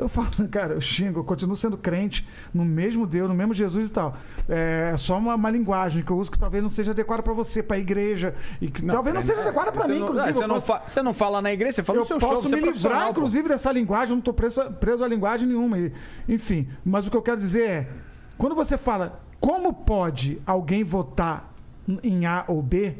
Eu 0.00 0.08
falo, 0.08 0.28
cara, 0.50 0.74
eu 0.74 0.80
xingo, 0.80 1.20
eu 1.20 1.24
continuo 1.24 1.54
sendo 1.54 1.76
crente 1.76 2.26
no 2.54 2.64
mesmo 2.64 3.06
Deus, 3.06 3.28
no 3.28 3.34
mesmo 3.34 3.52
Jesus 3.52 3.88
e 3.88 3.92
tal. 3.92 4.16
É 4.48 4.94
só 4.96 5.18
uma, 5.18 5.34
uma 5.34 5.50
linguagem 5.50 6.02
que 6.02 6.10
eu 6.10 6.16
uso 6.16 6.30
que 6.30 6.38
talvez 6.38 6.62
não 6.62 6.70
seja 6.70 6.92
adequada 6.92 7.22
pra 7.22 7.32
você, 7.34 7.62
pra 7.62 7.78
igreja. 7.78 8.34
E 8.60 8.70
que 8.70 8.82
talvez 8.86 9.14
não 9.14 9.20
seja 9.20 9.40
adequada 9.42 9.70
Você 9.70 9.92
mim, 9.92 9.98
não, 10.00 10.06
inclusive. 10.08 10.30
é, 10.30 10.32
você, 10.32 10.42
eu 10.44 10.48
não 10.48 10.60
posso- 10.60 10.82
você 10.90 11.02
não 11.02 11.12
fala 11.14 11.42
na 11.42 11.52
igreja, 11.52 11.74
você 11.74 11.82
fala 11.82 11.98
eu 11.98 12.02
no 12.02 12.06
seu 12.08 12.18
show, 12.20 12.28
posso 12.30 12.48
é 12.54 12.60
me 12.60 12.70
livrar, 12.72 13.04
pô. 13.04 13.10
inclusive, 13.10 13.48
dessa 13.48 13.70
linguagem, 13.70 14.08
eu 14.12 14.16
não 14.16 14.18
estou 14.20 14.32
preso, 14.34 14.62
preso 14.80 15.04
a 15.04 15.08
linguagem 15.08 15.46
nenhuma. 15.46 15.78
E- 15.78 15.92
Enfim, 16.28 16.68
mas 16.84 17.06
o 17.06 17.10
que 17.10 17.16
eu 17.16 17.22
quero 17.22 17.36
dizer 17.36 17.68
é: 17.68 17.88
quando 18.38 18.54
você 18.54 18.78
fala 18.78 19.20
como 19.38 19.72
pode 19.72 20.40
alguém 20.46 20.82
votar 20.82 21.52
em 22.02 22.24
A 22.26 22.44
ou 22.48 22.62
B, 22.62 22.96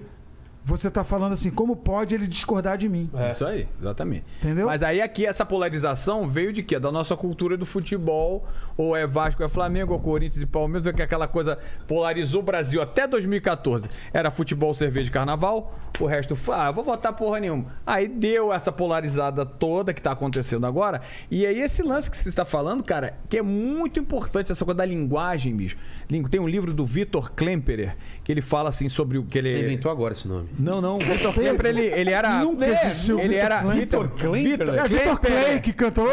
você 0.71 0.89
está 0.89 1.05
falando 1.05 1.33
assim, 1.33 1.51
como 1.51 1.77
pode 1.77 2.15
ele 2.15 2.27
discordar 2.27 2.79
de 2.79 2.89
mim? 2.89 3.11
Isso 3.33 3.45
aí, 3.45 3.67
exatamente. 3.81 4.25
Entendeu? 4.43 4.67
Mas 4.67 4.83
aí 4.83 5.01
aqui 5.03 5.27
essa 5.27 5.45
polarização 5.45 6.29
veio 6.29 6.53
de 6.53 6.63
quê? 6.63 6.79
Da 6.79 6.91
nossa 6.93 7.17
cultura 7.17 7.57
do 7.57 7.67
futebol, 7.67 8.47
ou 8.77 8.97
é 8.97 9.07
Vasco, 9.07 9.43
é 9.43 9.49
Flamengo, 9.49 9.93
ou 9.93 10.01
Corinthians 10.01 10.43
e 10.43 10.47
Palmeiras, 10.47 10.87
ou 10.87 10.93
que 10.95 11.03
aquela 11.03 11.29
coisa 11.29 11.59
polarizou 11.87 12.41
o 12.41 12.43
Brasil 12.43 12.81
até 12.81 13.07
2014. 13.07 13.89
Era 14.13 14.31
futebol, 14.31 14.73
cerveja 14.75 15.09
e 15.09 15.13
carnaval, 15.13 15.75
o 15.99 16.07
resto, 16.07 16.37
ah, 16.53 16.69
eu 16.69 16.73
vou 16.73 16.85
votar 16.85 17.13
porra 17.13 17.41
nenhuma. 17.41 17.67
Aí 17.87 18.09
deu 18.09 18.53
essa 18.53 18.73
polarizada 18.73 19.45
toda 19.45 19.93
que 19.93 20.01
tá 20.01 20.13
acontecendo 20.13 20.67
agora, 20.67 21.01
e 21.31 21.45
aí 21.47 21.59
esse 21.61 21.83
lance 21.83 22.11
que 22.11 22.17
você 22.17 22.29
está 22.29 22.45
falando, 22.45 22.83
cara, 22.83 23.19
que 23.29 23.37
é 23.39 23.43
muito 23.43 23.99
importante, 24.01 24.51
essa 24.53 24.65
coisa 24.65 24.79
da 24.79 24.85
linguagem, 24.85 25.55
bicho. 25.55 25.77
Língua- 26.11 26.31
Tem 26.31 26.41
um 26.41 26.49
livro 26.49 26.73
do 26.73 26.87
Vitor 26.87 27.33
Klemperer, 27.33 27.97
que 28.25 28.33
ele 28.33 28.41
fala 28.41 28.69
assim 28.69 28.89
sobre 28.89 29.19
o 29.19 29.25
que 29.25 29.39
ele... 29.39 29.49
Ele 29.49 29.67
inventou 29.67 29.91
agora 29.91 30.13
esse 30.13 30.29
nome. 30.29 30.49
Não, 30.59 30.81
não. 30.81 30.97
Vitor 30.97 31.33
Klemper, 31.33 31.67
ele, 31.67 31.87
ele 31.87 32.11
era. 32.11 32.41
Nunca 32.41 32.67
É, 32.67 32.87
existiu 32.87 33.19
Ele 33.19 33.35
era. 33.35 33.61
Klemper. 33.61 33.81
Vitor 33.81 34.09
Klemper. 34.11 34.69
É 34.69 34.89
Vitor 34.89 35.21
Clay 35.21 35.61
que 35.61 35.73
cantou 35.73 36.09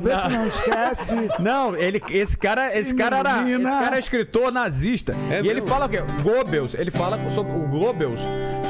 vê 0.00 0.20
se 0.20 0.28
não 0.28 0.46
esquece. 0.46 1.14
Não, 1.40 1.76
ele, 1.76 2.00
esse 2.10 2.36
cara, 2.36 2.76
esse 2.76 2.94
cara 2.94 3.18
era, 3.18 3.50
esse 3.50 3.62
cara 3.62 3.96
é 3.96 3.98
escritor 3.98 4.52
nazista. 4.52 5.14
É 5.30 5.36
e 5.36 5.38
ele 5.38 5.54
mesmo? 5.54 5.68
fala 5.68 5.86
o 5.86 5.88
quê? 5.88 5.98
Goebbels, 6.22 6.74
ele 6.74 6.90
fala 6.90 7.18
sobre 7.30 7.52
o 7.52 7.66
Goebbels 7.68 8.20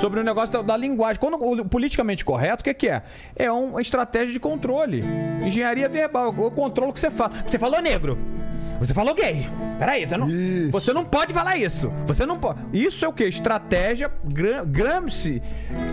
sobre 0.01 0.19
o 0.19 0.25
negócio 0.25 0.53
da, 0.53 0.63
da 0.63 0.77
linguagem. 0.77 1.21
Quando 1.21 1.35
o 1.35 1.65
politicamente 1.65 2.25
correto, 2.25 2.63
o 2.63 2.65
que, 2.65 2.75
que 2.75 2.89
é? 2.89 3.03
É 3.37 3.51
uma 3.51 3.81
estratégia 3.81 4.33
de 4.33 4.41
controle. 4.41 5.05
Engenharia 5.45 5.89
verbal, 5.89 6.35
eu 6.37 6.51
controlo 6.51 6.91
o 6.91 6.93
que 6.93 6.99
você 7.01 7.11
fala. 7.11 7.33
Você 7.47 7.59
falou 7.59 7.81
negro. 7.81 8.19
Você 8.87 8.95
falou 8.95 9.15
gay. 9.15 9.49
Peraí, 9.79 10.07
você 10.09 10.17
não, 10.17 10.29
Isso. 10.29 10.71
você 10.73 10.93
não 10.93 11.05
pode 11.05 11.33
falar 11.33 11.57
isso. 11.57 11.91
Você 12.07 12.27
não 12.27 12.39
pode. 12.39 12.59
Isso 12.73 13.05
é 13.05 13.09
o 13.09 13.13
quê? 13.13 13.25
Estratégia. 13.25 14.11
Gram- 14.25 14.65
Gramsci 14.67 15.43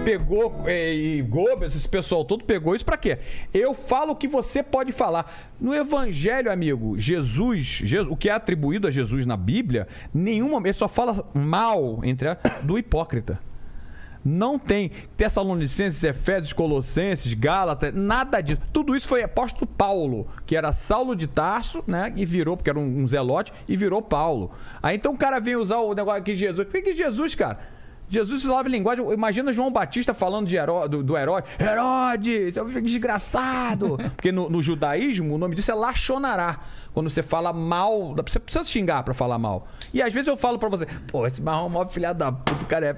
pegou 0.03 0.63
eh, 0.65 0.93
e 0.93 1.21
Goebbels, 1.21 1.75
esse 1.75 1.87
pessoal 1.87 2.23
todo 2.25 2.43
pegou 2.43 2.75
isso 2.75 2.85
pra 2.85 2.97
quê? 2.97 3.19
Eu 3.53 3.73
falo 3.73 4.13
o 4.13 4.15
que 4.15 4.27
você 4.27 4.63
pode 4.63 4.91
falar. 4.91 5.49
No 5.59 5.73
Evangelho, 5.73 6.51
amigo, 6.51 6.97
Jesus, 6.97 7.65
Jesus, 7.83 8.11
o 8.11 8.15
que 8.17 8.29
é 8.29 8.33
atribuído 8.33 8.87
a 8.87 8.91
Jesus 8.91 9.25
na 9.25 9.37
Bíblia, 9.37 9.87
nenhum 10.13 10.49
momento 10.49 10.77
só 10.77 10.87
fala 10.87 11.27
mal 11.33 11.99
entre 12.03 12.29
a, 12.29 12.37
do 12.63 12.77
hipócrita. 12.77 13.39
Não 14.23 14.59
tem 14.59 14.91
Tessalonicenses, 15.15 16.03
Efésios, 16.03 16.53
Colossenses, 16.53 17.33
Gálatas, 17.33 17.93
nada 17.93 18.41
disso. 18.41 18.59
Tudo 18.73 18.95
isso 18.95 19.07
foi 19.07 19.23
apóstolo 19.23 19.65
Paulo, 19.65 20.27
que 20.45 20.55
era 20.55 20.71
Saulo 20.71 21.15
de 21.15 21.27
Tarso, 21.27 21.83
né? 21.87 22.11
E 22.15 22.25
virou, 22.25 22.57
porque 22.57 22.69
era 22.69 22.79
um, 22.79 23.03
um 23.03 23.07
zelote, 23.07 23.53
e 23.67 23.75
virou 23.75 24.01
Paulo. 24.01 24.51
Aí 24.83 24.95
então 24.95 25.13
o 25.13 25.17
cara 25.17 25.39
vem 25.39 25.55
usar 25.55 25.77
o 25.77 25.93
negócio 25.93 26.19
aqui 26.19 26.33
de 26.33 26.39
Jesus. 26.39 26.67
O 26.67 26.71
que 26.71 26.93
Jesus, 26.93 27.35
cara? 27.35 27.59
Jesus 28.09 28.43
em 28.43 28.69
linguagem. 28.69 29.05
Imagina 29.11 29.53
João 29.53 29.71
Batista 29.71 30.15
falando 30.15 30.47
de 30.47 30.57
heró- 30.57 30.87
do, 30.87 31.03
do 31.03 31.15
herói. 31.15 31.43
Herodes, 31.59 32.55
desgraçado. 32.83 33.97
Porque 34.17 34.31
no, 34.31 34.49
no 34.49 34.63
judaísmo 34.63 35.35
o 35.35 35.37
nome 35.37 35.55
disso 35.55 35.71
é 35.71 35.75
Lachonará. 35.75 36.59
Quando 36.91 37.07
você 37.09 37.21
fala 37.21 37.53
mal. 37.53 38.15
Você 38.27 38.39
precisa 38.39 38.65
xingar 38.65 39.03
pra 39.03 39.13
falar 39.13 39.37
mal. 39.37 39.67
E 39.93 40.01
às 40.01 40.11
vezes 40.11 40.27
eu 40.27 40.35
falo 40.35 40.57
pra 40.57 40.69
você, 40.69 40.87
pô, 41.07 41.25
esse 41.27 41.39
marrom 41.39 41.67
é 41.67 41.69
mó 41.69 41.85
filha 41.87 42.11
da 42.11 42.31
puta, 42.31 42.63
o 42.63 42.65
cara 42.65 42.87
é. 42.87 42.97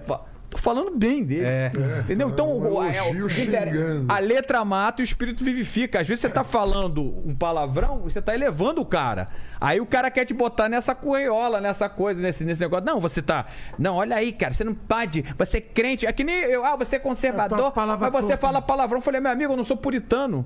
Tô 0.52 0.58
falando 0.58 0.92
bem 0.92 1.24
dele. 1.24 1.46
É. 1.46 1.72
Entendeu? 2.02 2.28
Então, 2.28 2.52
um 2.52 2.62
o- 2.62 2.84
elogio 2.84 3.26
o- 3.26 4.12
a 4.12 4.20
letra 4.20 4.66
mata 4.66 5.02
e 5.02 5.04
o 5.04 5.06
espírito 5.06 5.46
vivifica. 5.46 6.02
Às 6.02 6.08
vezes 6.10 6.20
você 6.22 6.30
tá 6.30 6.44
falando 6.44 7.02
um 7.26 7.34
palavrão 7.34 8.02
e 8.06 8.12
você 8.12 8.22
tá 8.22 8.34
elevando 8.34 8.82
o 8.82 8.86
cara. 8.86 9.30
Aí 9.62 9.80
o 9.80 9.86
cara 9.86 10.12
quer 10.12 10.26
te 10.26 10.34
botar 10.34 10.68
nessa 10.68 10.94
correiola, 10.94 11.62
nessa 11.62 11.88
coisa, 11.88 12.20
nesse, 12.20 12.44
nesse 12.44 12.60
negócio. 12.60 12.86
Não, 12.86 13.00
você 13.00 13.22
tá. 13.22 13.46
Não, 13.80 13.96
olha 13.96 14.18
aí, 14.18 14.34
cara, 14.34 14.52
você 14.52 14.66
não 14.66 14.76
pode. 14.76 15.24
Você 15.38 15.60
é 15.60 15.62
crente. 15.62 16.06
É 16.06 16.12
que 16.12 16.24
nem 16.26 16.36
eu. 16.36 16.66
Ah, 16.66 16.76
você 16.76 16.98
é 16.98 17.00
É 17.00 17.02
conservador. 17.02 17.58
tua 17.58 17.72
palavra 17.72 18.12
Mas 18.12 18.22
você 18.22 18.34
torta. 18.34 18.42
fala 18.46 18.62
palavrão. 18.62 18.98
Eu 18.98 19.02
falei, 19.04 19.22
meu 19.22 19.32
amigo, 19.32 19.54
eu 19.54 19.58
não 19.58 19.64
sou 19.64 19.78
puritano. 19.78 20.46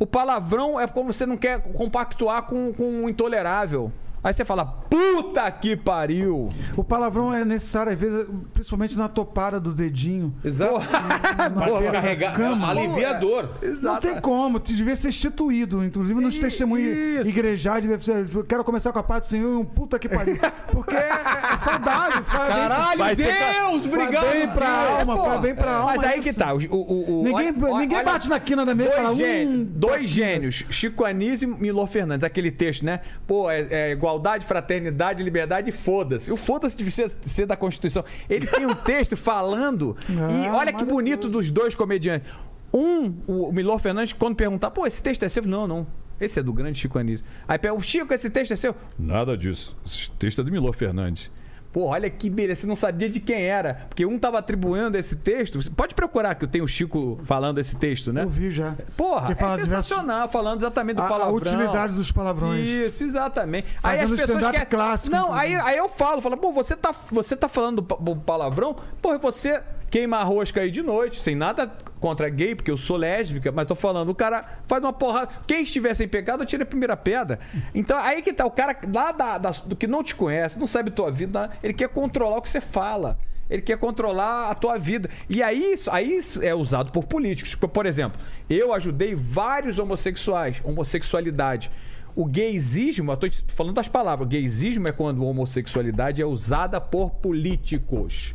O 0.00 0.06
palavrão 0.06 0.80
é 0.80 0.88
como 0.88 1.12
você 1.12 1.24
não 1.24 1.36
quer 1.36 1.60
compactuar 1.72 2.42
com, 2.42 2.72
com 2.72 3.04
o 3.04 3.08
intolerável. 3.08 3.92
Aí 4.22 4.34
você 4.34 4.44
fala, 4.44 4.66
puta 4.66 5.50
que 5.50 5.76
pariu. 5.76 6.50
O 6.76 6.84
palavrão 6.84 7.32
é 7.32 7.44
necessário, 7.44 7.92
às 7.92 7.98
vezes, 7.98 8.26
principalmente 8.52 8.96
na 8.98 9.08
topada 9.08 9.58
do 9.58 9.72
dedinho. 9.74 10.34
Exato. 10.44 10.80
Pra 10.90 11.92
carregar. 11.92 12.34
Cama. 12.34 12.70
aliviador. 12.70 13.48
Não 13.82 13.98
tem 13.98 14.20
como, 14.20 14.58
devia 14.60 14.94
ser 14.96 15.08
instituído. 15.08 15.82
Inclusive 15.84 16.20
nos 16.20 16.38
testemunhos 16.38 16.96
Isso. 16.96 17.28
igrejados, 17.30 17.82
devia 17.82 17.98
ser. 17.98 18.26
eu 18.34 18.44
Quero 18.44 18.62
começar 18.64 18.92
com 18.92 18.98
a 18.98 19.02
paz 19.02 19.22
do 19.22 19.26
Senhor 19.26 19.52
e 19.52 19.56
um 19.56 19.64
puta 19.64 19.98
que 19.98 20.08
pariu. 20.08 20.38
Porque 20.70 20.94
é, 20.94 20.98
é. 20.98 21.56
Faz 21.56 21.78
bem- 21.78 22.24
Caralho, 22.26 23.16
Deus, 23.16 23.84
obrigado. 23.86 24.24
Faz 24.24 24.32
bem 24.38 24.48
pra 24.48 24.66
Deus. 24.86 24.98
alma, 25.00 25.16
Pô, 25.16 25.24
faz 25.24 25.40
bem 25.40 25.54
pra 25.54 25.72
alma. 25.72 25.92
Mas 25.96 26.04
aí 26.04 26.20
isso. 26.20 26.28
que 26.28 26.32
tá. 26.34 26.52
O, 26.54 26.58
o- 26.58 27.20
o- 27.20 27.24
Ninguém, 27.24 27.54
olha- 27.62 27.78
ninguém 27.78 27.98
olha- 27.98 28.04
bate 28.04 28.28
na 28.28 28.40
quina 28.40 28.64
da 28.66 28.74
mesa 28.74 28.90
e 28.90 28.96
fala. 28.96 29.08
Dois, 29.08 29.18
gênios, 29.18 29.50
Hum, 29.60 29.68
dois 29.74 30.08
gênios, 30.08 30.64
Chico 30.70 31.04
Anísio 31.04 31.50
e 31.56 31.60
Milor 31.60 31.86
Fernandes, 31.86 32.24
aquele 32.24 32.50
texto, 32.50 32.84
né? 32.84 33.00
Pô, 33.26 33.50
é, 33.50 33.66
é 33.70 33.94
igualdade, 34.10 34.44
fraternidade, 34.44 35.22
liberdade 35.22 35.70
e 35.70 35.72
foda-se. 35.72 36.32
O 36.32 36.36
foda-se 36.36 36.76
devia 36.76 36.90
ser, 36.90 37.08
ser 37.22 37.46
da 37.46 37.56
Constituição. 37.56 38.04
Ele 38.28 38.46
tem 38.46 38.66
um 38.66 38.74
texto 38.74 39.16
falando, 39.16 39.96
e 40.08 40.48
Ah, 40.48 40.56
olha 40.56 40.72
que 40.72 40.84
bonito 40.84 41.28
dos 41.28 41.50
dois 41.50 41.74
comediantes. 41.74 42.28
Um, 42.72 43.14
o 43.26 43.52
Milor 43.52 43.78
Fernandes, 43.78 44.12
quando 44.12 44.36
perguntar, 44.36 44.70
pô, 44.70 44.86
esse 44.86 45.02
texto 45.02 45.24
é 45.24 45.28
seu? 45.28 45.44
Não, 45.44 45.66
não. 45.66 45.86
Esse 46.20 46.38
é 46.38 46.42
do 46.42 46.52
grande 46.52 46.78
Chico 46.78 46.98
Anísio. 46.98 47.24
Aí 47.48 47.58
pega, 47.58 47.74
o 47.74 47.80
Chico, 47.80 48.12
esse 48.12 48.28
texto 48.28 48.52
é 48.52 48.56
seu? 48.56 48.74
Nada 48.98 49.36
disso. 49.36 49.76
Esse 49.86 50.10
texto 50.12 50.40
é 50.42 50.44
do 50.44 50.52
Milor 50.52 50.74
Fernandes. 50.74 51.30
Pô, 51.72 51.84
olha 51.86 52.10
que 52.10 52.28
beleza, 52.28 52.62
você 52.62 52.66
não 52.66 52.74
sabia 52.74 53.08
de 53.08 53.20
quem 53.20 53.42
era. 53.42 53.86
Porque 53.88 54.04
um 54.04 54.18
tava 54.18 54.38
atribuindo 54.38 54.96
esse 54.98 55.14
texto. 55.16 55.62
Você 55.62 55.70
Pode 55.70 55.94
procurar 55.94 56.34
que 56.34 56.44
eu 56.44 56.48
tenho 56.48 56.64
o 56.64 56.68
Chico 56.68 57.20
falando 57.24 57.58
esse 57.58 57.76
texto, 57.76 58.12
né? 58.12 58.24
Eu 58.24 58.28
vi 58.28 58.50
já. 58.50 58.74
Porra, 58.96 59.30
é 59.30 59.34
diversos- 59.34 59.68
sensacional, 59.68 60.28
falando 60.28 60.60
exatamente 60.62 60.96
do 60.96 61.02
A- 61.02 61.06
a 61.06 61.08
palavrão. 61.08 61.34
utilidade 61.36 61.94
dos 61.94 62.10
palavrões. 62.10 62.66
Isso, 62.66 63.04
exatamente. 63.04 63.68
aí 63.82 63.98
Fazendo 64.00 64.14
as 64.14 64.20
pessoas 64.20 64.46
querem... 64.50 64.66
clássico, 64.66 65.14
Não, 65.14 65.32
aí, 65.32 65.54
aí 65.54 65.76
eu 65.76 65.88
falo, 65.88 66.20
falo, 66.20 66.36
pô, 66.36 66.50
você 66.52 66.74
tá, 66.74 66.92
você 67.10 67.36
tá 67.36 67.48
falando 67.48 67.82
pa- 67.82 67.96
o 68.00 68.16
palavrão, 68.16 68.74
pô, 69.00 69.16
você 69.18 69.62
queima 69.90 70.18
a 70.18 70.22
rosca 70.22 70.60
aí 70.60 70.70
de 70.70 70.82
noite, 70.82 71.20
sem 71.20 71.34
nada 71.34 71.70
contra 71.98 72.28
gay, 72.28 72.54
porque 72.54 72.70
eu 72.70 72.76
sou 72.76 72.96
lésbica, 72.96 73.50
mas 73.52 73.66
tô 73.66 73.74
falando, 73.74 74.08
o 74.10 74.14
cara 74.14 74.44
faz 74.66 74.82
uma 74.82 74.92
porrada. 74.92 75.30
Quem 75.46 75.62
estiver 75.62 75.92
sem 75.94 76.06
pecado, 76.08 76.44
tira 76.46 76.62
a 76.62 76.66
primeira 76.66 76.96
pedra. 76.96 77.38
Então, 77.74 77.98
aí 77.98 78.22
que 78.22 78.32
tá, 78.32 78.46
o 78.46 78.50
cara 78.50 78.76
lá 78.94 79.12
da, 79.12 79.36
da- 79.38 79.50
do 79.66 79.74
que 79.76 79.86
não 79.86 80.02
te 80.02 80.14
conhece, 80.14 80.58
não 80.58 80.66
sabe 80.66 80.90
tua 80.90 81.10
vida, 81.10 81.50
ele 81.62 81.74
quer 81.74 81.88
controlar 81.88 82.36
o 82.38 82.42
que 82.42 82.48
você 82.48 82.60
fala. 82.60 83.18
Ele 83.50 83.62
quer 83.62 83.76
controlar 83.78 84.48
a 84.48 84.54
tua 84.54 84.78
vida. 84.78 85.10
E 85.28 85.42
aí 85.42 85.72
isso, 85.72 85.90
aí 85.90 86.16
isso 86.16 86.40
é 86.40 86.54
usado 86.54 86.92
por 86.92 87.04
políticos. 87.04 87.56
Por- 87.56 87.68
Por 87.68 87.84
exemplo, 87.84 88.20
eu 88.48 88.72
ajudei 88.72 89.12
vários 89.16 89.76
homossexuais, 89.80 90.60
homossexualidade. 90.64 91.68
O 92.14 92.24
gaysismo, 92.26 93.10
eu 93.10 93.16
tô 93.16 93.26
falando 93.48 93.74
das 93.74 93.88
palavras, 93.88 94.24
o 94.26 94.28
gaysismo 94.30 94.86
é 94.88 94.92
quando 94.92 95.22
a 95.22 95.26
homossexualidade 95.26 96.22
é 96.22 96.24
usada 96.26 96.80
por 96.80 97.10
políticos. 97.10 98.34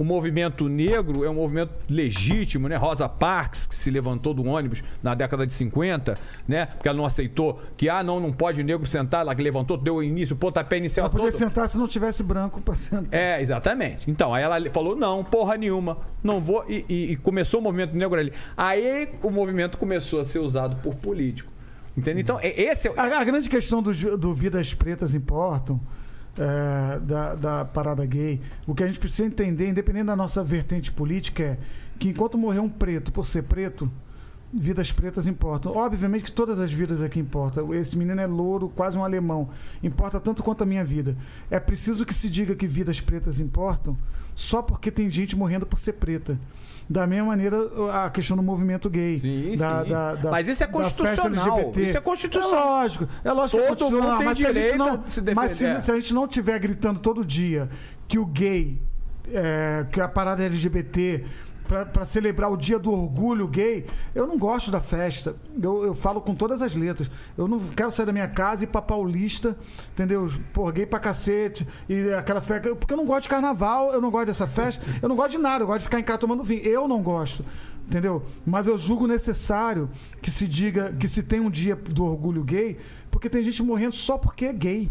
O 0.00 0.04
movimento 0.04 0.66
negro 0.66 1.24
é 1.24 1.28
um 1.30 1.34
movimento 1.34 1.72
legítimo, 1.86 2.68
né? 2.68 2.76
Rosa 2.76 3.06
Parks, 3.06 3.66
que 3.66 3.74
se 3.74 3.90
levantou 3.90 4.32
do 4.32 4.46
ônibus 4.46 4.82
na 5.02 5.14
década 5.14 5.46
de 5.46 5.52
50, 5.52 6.16
né? 6.48 6.64
Porque 6.64 6.88
ela 6.88 6.96
não 6.96 7.04
aceitou 7.04 7.60
que, 7.76 7.86
ah, 7.86 8.02
não, 8.02 8.18
não 8.18 8.32
pode 8.32 8.62
negro 8.62 8.86
sentar, 8.86 9.20
ela 9.20 9.34
que 9.34 9.42
levantou, 9.42 9.76
deu 9.76 10.02
início, 10.02 10.34
o 10.34 10.38
pontapé 10.38 10.78
inicial 10.78 11.04
Ela 11.04 11.10
podia 11.12 11.30
todo. 11.30 11.38
sentar 11.38 11.68
se 11.68 11.76
não 11.76 11.86
tivesse 11.86 12.22
branco 12.22 12.62
pra 12.62 12.74
sentar. 12.74 13.08
É, 13.12 13.42
exatamente. 13.42 14.10
Então, 14.10 14.32
aí 14.32 14.42
ela 14.42 14.58
falou, 14.70 14.96
não, 14.96 15.22
porra 15.22 15.58
nenhuma, 15.58 15.98
não 16.24 16.40
vou. 16.40 16.64
E, 16.66 16.82
e- 16.88 17.12
e 17.12 17.16
começou 17.16 17.60
o 17.60 17.62
movimento 17.62 17.94
negro 17.94 18.18
ali. 18.18 18.32
Aí 18.56 19.06
o 19.22 19.28
movimento 19.30 19.76
começou 19.76 20.18
a 20.18 20.24
ser 20.24 20.38
usado 20.38 20.76
por 20.76 20.94
político. 20.94 21.52
Entende? 21.94 22.22
Então, 22.22 22.38
é- 22.40 22.58
esse 22.58 22.88
é. 22.88 22.92
A, 22.96 23.20
a 23.20 23.24
grande 23.24 23.50
questão 23.50 23.82
do, 23.82 23.92
do 24.16 24.32
Vidas 24.32 24.72
Pretas 24.72 25.12
Importam, 25.14 25.78
é, 26.38 26.98
da, 27.00 27.34
da 27.34 27.64
parada 27.64 28.04
gay, 28.04 28.40
o 28.66 28.74
que 28.74 28.82
a 28.82 28.86
gente 28.86 28.98
precisa 28.98 29.26
entender, 29.26 29.68
independente 29.68 30.06
da 30.06 30.16
nossa 30.16 30.42
vertente 30.42 30.92
política, 30.92 31.42
é 31.42 31.58
que 31.98 32.08
enquanto 32.08 32.38
morrer 32.38 32.60
um 32.60 32.68
preto 32.68 33.12
por 33.12 33.26
ser 33.26 33.42
preto, 33.42 33.90
vidas 34.52 34.90
pretas 34.90 35.26
importam. 35.26 35.76
Obviamente 35.76 36.24
que 36.24 36.32
todas 36.32 36.58
as 36.58 36.72
vidas 36.72 37.02
aqui 37.02 37.20
importam. 37.20 37.72
Esse 37.74 37.96
menino 37.96 38.20
é 38.20 38.26
louro, 38.26 38.68
quase 38.68 38.98
um 38.98 39.04
alemão. 39.04 39.50
Importa 39.82 40.18
tanto 40.18 40.42
quanto 40.42 40.62
a 40.62 40.66
minha 40.66 40.84
vida. 40.84 41.16
É 41.50 41.60
preciso 41.60 42.04
que 42.04 42.14
se 42.14 42.28
diga 42.28 42.54
que 42.54 42.66
vidas 42.66 43.00
pretas 43.00 43.38
importam 43.38 43.96
só 44.34 44.62
porque 44.62 44.90
tem 44.90 45.10
gente 45.10 45.36
morrendo 45.36 45.66
por 45.66 45.78
ser 45.78 45.94
preta. 45.94 46.38
Da 46.92 47.06
mesma 47.06 47.26
maneira, 47.26 47.56
a 48.04 48.10
questão 48.10 48.36
do 48.36 48.42
movimento 48.42 48.90
gay. 48.90 49.20
Sim, 49.20 49.56
da, 49.56 49.84
sim. 49.84 49.90
da- 49.90 50.14
da- 50.16 50.30
Mas 50.32 50.48
isso 50.48 50.64
é 50.64 50.66
constitucional. 50.66 51.58
LGBT. 51.58 51.82
Isso 51.88 51.96
é 51.96 52.00
constitucional. 52.00 52.58
É 52.58 52.64
lógico. 52.82 53.08
É 53.22 53.32
lógico 53.32 53.58
que 53.62 53.64
é 53.64 53.74
Todo 53.76 53.90
mundo 54.02 54.16
tem 54.16 54.26
mas 54.26 54.38
se 54.38 54.44
a 54.46 54.52
gente 54.52 54.54
direito 54.62 54.78
não, 54.78 55.02
se 55.06 55.20
defender. 55.20 55.34
mas 55.36 55.50
se, 55.52 55.66
É. 55.66 55.78
se 55.80 55.92
a 55.92 55.94
gente 55.94 56.12
não 56.12 56.26
tiver 56.26 56.58
gritando 56.58 56.98
todo 56.98 57.24
dia 57.24 57.70
que 58.08 58.18
o 58.18 58.26
gay, 58.26 58.82
é, 59.32 59.86
que 59.92 60.00
a 60.00 60.08
parada 60.08 60.42
LGBT, 60.42 61.24
pra 61.84 62.04
celebrar 62.04 62.50
o 62.50 62.56
dia 62.56 62.78
do 62.78 62.92
orgulho 62.92 63.46
gay, 63.46 63.86
eu 64.12 64.26
não 64.26 64.36
gosto 64.36 64.70
da 64.70 64.80
festa. 64.80 65.36
Eu, 65.62 65.84
eu 65.84 65.94
falo 65.94 66.20
com 66.20 66.34
todas 66.34 66.60
as 66.62 66.74
letras. 66.74 67.08
Eu 67.38 67.46
não 67.46 67.60
quero 67.60 67.90
sair 67.92 68.06
da 68.06 68.12
minha 68.12 68.26
casa 68.26 68.64
e 68.64 68.66
ir 68.66 68.66
pra 68.66 68.82
Paulista, 68.82 69.56
entendeu? 69.92 70.28
Pô, 70.52 70.70
gay 70.72 70.84
pra 70.84 70.98
cacete. 70.98 71.66
E 71.88 72.12
aquela 72.12 72.40
festa. 72.40 72.74
Porque 72.74 72.92
eu 72.92 72.96
não 72.96 73.06
gosto 73.06 73.22
de 73.22 73.28
carnaval, 73.28 73.92
eu 73.92 74.00
não 74.00 74.10
gosto 74.10 74.26
dessa 74.26 74.48
festa, 74.48 74.84
eu 75.00 75.08
não 75.08 75.14
gosto 75.14 75.30
de 75.30 75.38
nada, 75.38 75.62
eu 75.62 75.66
gosto 75.68 75.78
de 75.78 75.84
ficar 75.84 76.00
em 76.00 76.04
casa 76.04 76.18
tomando 76.18 76.42
vinho. 76.42 76.62
Eu 76.62 76.88
não 76.88 77.02
gosto. 77.02 77.44
Entendeu? 77.86 78.24
Mas 78.44 78.66
eu 78.66 78.76
julgo 78.76 79.06
necessário 79.06 79.88
que 80.20 80.30
se 80.30 80.46
diga 80.48 80.92
que 80.92 81.06
se 81.08 81.22
tem 81.22 81.40
um 81.40 81.50
dia 81.50 81.76
do 81.76 82.04
orgulho 82.04 82.42
gay, 82.42 82.78
porque 83.10 83.28
tem 83.28 83.42
gente 83.42 83.62
morrendo 83.62 83.94
só 83.94 84.18
porque 84.18 84.46
é 84.46 84.52
gay. 84.52 84.90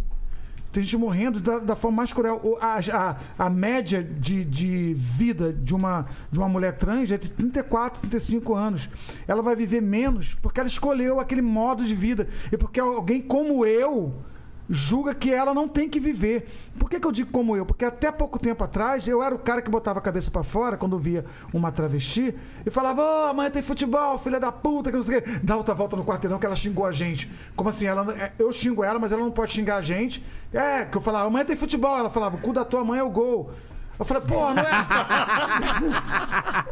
Tem 0.71 0.83
gente 0.83 0.97
morrendo 0.97 1.39
da, 1.39 1.59
da 1.59 1.75
forma 1.75 1.97
mais 1.97 2.13
cruel. 2.13 2.57
A, 2.61 2.79
a, 2.79 3.45
a 3.45 3.49
média 3.49 4.03
de, 4.03 4.45
de 4.45 4.93
vida 4.93 5.51
de 5.51 5.73
uma, 5.73 6.05
de 6.31 6.37
uma 6.37 6.47
mulher 6.47 6.77
trans 6.77 7.11
é 7.11 7.17
de 7.17 7.31
34, 7.31 8.01
35 8.01 8.53
anos. 8.55 8.89
Ela 9.27 9.41
vai 9.41 9.55
viver 9.55 9.81
menos 9.81 10.35
porque 10.35 10.59
ela 10.59 10.69
escolheu 10.69 11.19
aquele 11.19 11.41
modo 11.41 11.83
de 11.83 11.95
vida. 11.95 12.27
E 12.51 12.57
porque 12.57 12.79
alguém 12.79 13.21
como 13.21 13.65
eu 13.65 14.21
julga 14.69 15.15
que 15.15 15.33
ela 15.33 15.53
não 15.53 15.67
tem 15.67 15.89
que 15.89 15.99
viver. 15.99 16.47
Por 16.77 16.89
que, 16.89 16.99
que 16.99 17.07
eu 17.07 17.11
digo 17.11 17.31
como 17.31 17.57
eu? 17.57 17.65
Porque 17.65 17.83
até 17.83 18.11
pouco 18.11 18.37
tempo 18.37 18.63
atrás 18.63 19.07
eu 19.07 19.23
era 19.23 19.33
o 19.33 19.39
cara 19.39 19.61
que 19.61 19.71
botava 19.71 19.99
a 19.99 20.01
cabeça 20.01 20.29
pra 20.29 20.43
fora 20.43 20.77
quando 20.77 20.97
via 20.99 21.25
uma 21.53 21.71
travesti 21.71 22.35
e 22.65 22.69
falava: 22.69 23.01
Ô, 23.01 23.29
amanhã 23.29 23.49
tem 23.49 23.61
futebol, 23.61 24.17
filha 24.19 24.39
da 24.39 24.51
puta, 24.51 24.91
que 24.91 24.97
não 24.97 25.03
sei 25.03 25.17
o 25.17 25.21
quê. 25.21 25.39
Dá 25.43 25.57
outra 25.57 25.73
volta 25.73 25.95
no 25.95 26.05
quarteirão 26.05 26.37
que 26.37 26.45
ela 26.45 26.55
xingou 26.55 26.85
a 26.85 26.91
gente. 26.91 27.31
Como 27.55 27.69
assim? 27.69 27.87
Ela, 27.87 28.13
é, 28.13 28.31
eu 28.37 28.51
xingo 28.51 28.83
ela, 28.83 28.99
mas 28.99 29.11
ela 29.11 29.23
não 29.23 29.31
pode 29.31 29.51
xingar 29.51 29.77
a 29.77 29.81
gente. 29.81 30.23
É, 30.53 30.85
que 30.85 30.95
eu 30.95 31.01
falava: 31.01 31.27
amanhã 31.27 31.45
tem 31.45 31.55
futebol. 31.55 31.97
Ela 31.97 32.09
falava: 32.09 32.37
o 32.37 32.39
cu 32.39 32.53
da 32.53 32.63
tua 32.63 32.83
mãe 32.83 32.99
é 32.99 33.03
o 33.03 33.09
gol. 33.09 33.51
Eu 33.99 34.05
falei, 34.05 34.23
pô, 34.25 34.53
não 34.53 34.63
é. 34.63 34.69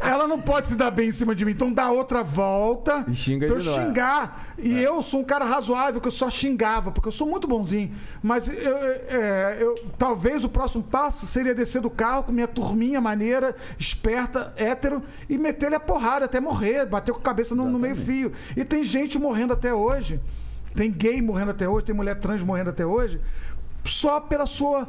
Ela 0.00 0.26
não 0.26 0.40
pode 0.40 0.66
se 0.68 0.74
dar 0.76 0.90
bem 0.90 1.08
em 1.08 1.12
cima 1.12 1.34
de 1.34 1.44
mim, 1.44 1.52
então 1.52 1.70
dá 1.70 1.90
outra 1.90 2.22
volta 2.22 3.04
E 3.06 3.14
xinga 3.14 3.46
pra 3.46 3.56
eu 3.56 3.60
xingar. 3.60 4.54
E 4.58 4.72
eu 4.82 5.02
sou 5.02 5.20
um 5.20 5.24
cara 5.24 5.44
razoável, 5.44 6.00
que 6.00 6.06
eu 6.08 6.12
só 6.12 6.30
xingava, 6.30 6.90
porque 6.90 7.08
eu 7.08 7.12
sou 7.12 7.26
muito 7.26 7.46
bonzinho. 7.46 7.94
Mas 8.22 8.48
eu, 8.48 8.76
é, 8.78 9.58
eu- 9.60 9.74
talvez 9.98 10.42
o 10.42 10.48
próximo 10.48 10.82
passo 10.82 11.26
seria 11.26 11.54
descer 11.54 11.82
do 11.82 11.90
carro 11.90 12.22
com 12.24 12.32
minha 12.32 12.48
turminha 12.48 13.00
maneira, 13.00 13.54
esperta, 13.78 14.52
hétero, 14.56 15.02
e 15.28 15.36
meter 15.36 15.66
ele 15.66 15.74
a 15.74 15.80
porrada 15.80 16.24
até 16.24 16.40
morrer, 16.40 16.86
bater 16.86 17.12
com 17.12 17.18
a 17.20 17.22
cabeça 17.22 17.54
no, 17.54 17.64
no 17.66 17.78
meio-fio. 17.78 18.32
E 18.56 18.64
tem 18.64 18.82
gente 18.82 19.18
morrendo 19.18 19.52
até 19.52 19.72
hoje. 19.74 20.18
Tem 20.74 20.90
gay 20.90 21.20
morrendo 21.20 21.50
até 21.50 21.68
hoje, 21.68 21.86
tem 21.86 21.94
mulher 21.94 22.16
trans 22.16 22.42
morrendo 22.42 22.70
até 22.70 22.86
hoje, 22.86 23.20
só 23.84 24.20
pela 24.20 24.46
sua 24.46 24.88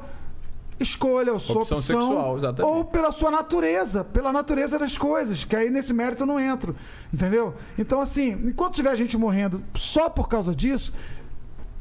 escolha, 0.79 1.33
ou 1.33 1.39
sua 1.39 1.61
Opção 1.63 1.77
opção, 1.77 2.01
sexual, 2.01 2.37
exatamente. 2.37 2.73
ou 2.73 2.85
pela 2.85 3.11
sua 3.11 3.29
natureza, 3.29 4.03
pela 4.03 4.31
natureza 4.31 4.79
das 4.79 4.97
coisas, 4.97 5.43
que 5.43 5.55
aí 5.55 5.69
nesse 5.69 5.93
mérito 5.93 6.23
eu 6.23 6.27
não 6.27 6.39
entro, 6.39 6.75
entendeu? 7.13 7.53
Então, 7.77 7.99
assim, 7.99 8.29
enquanto 8.45 8.75
tiver 8.75 8.95
gente 8.95 9.17
morrendo 9.17 9.61
só 9.75 10.09
por 10.09 10.29
causa 10.29 10.55
disso, 10.55 10.93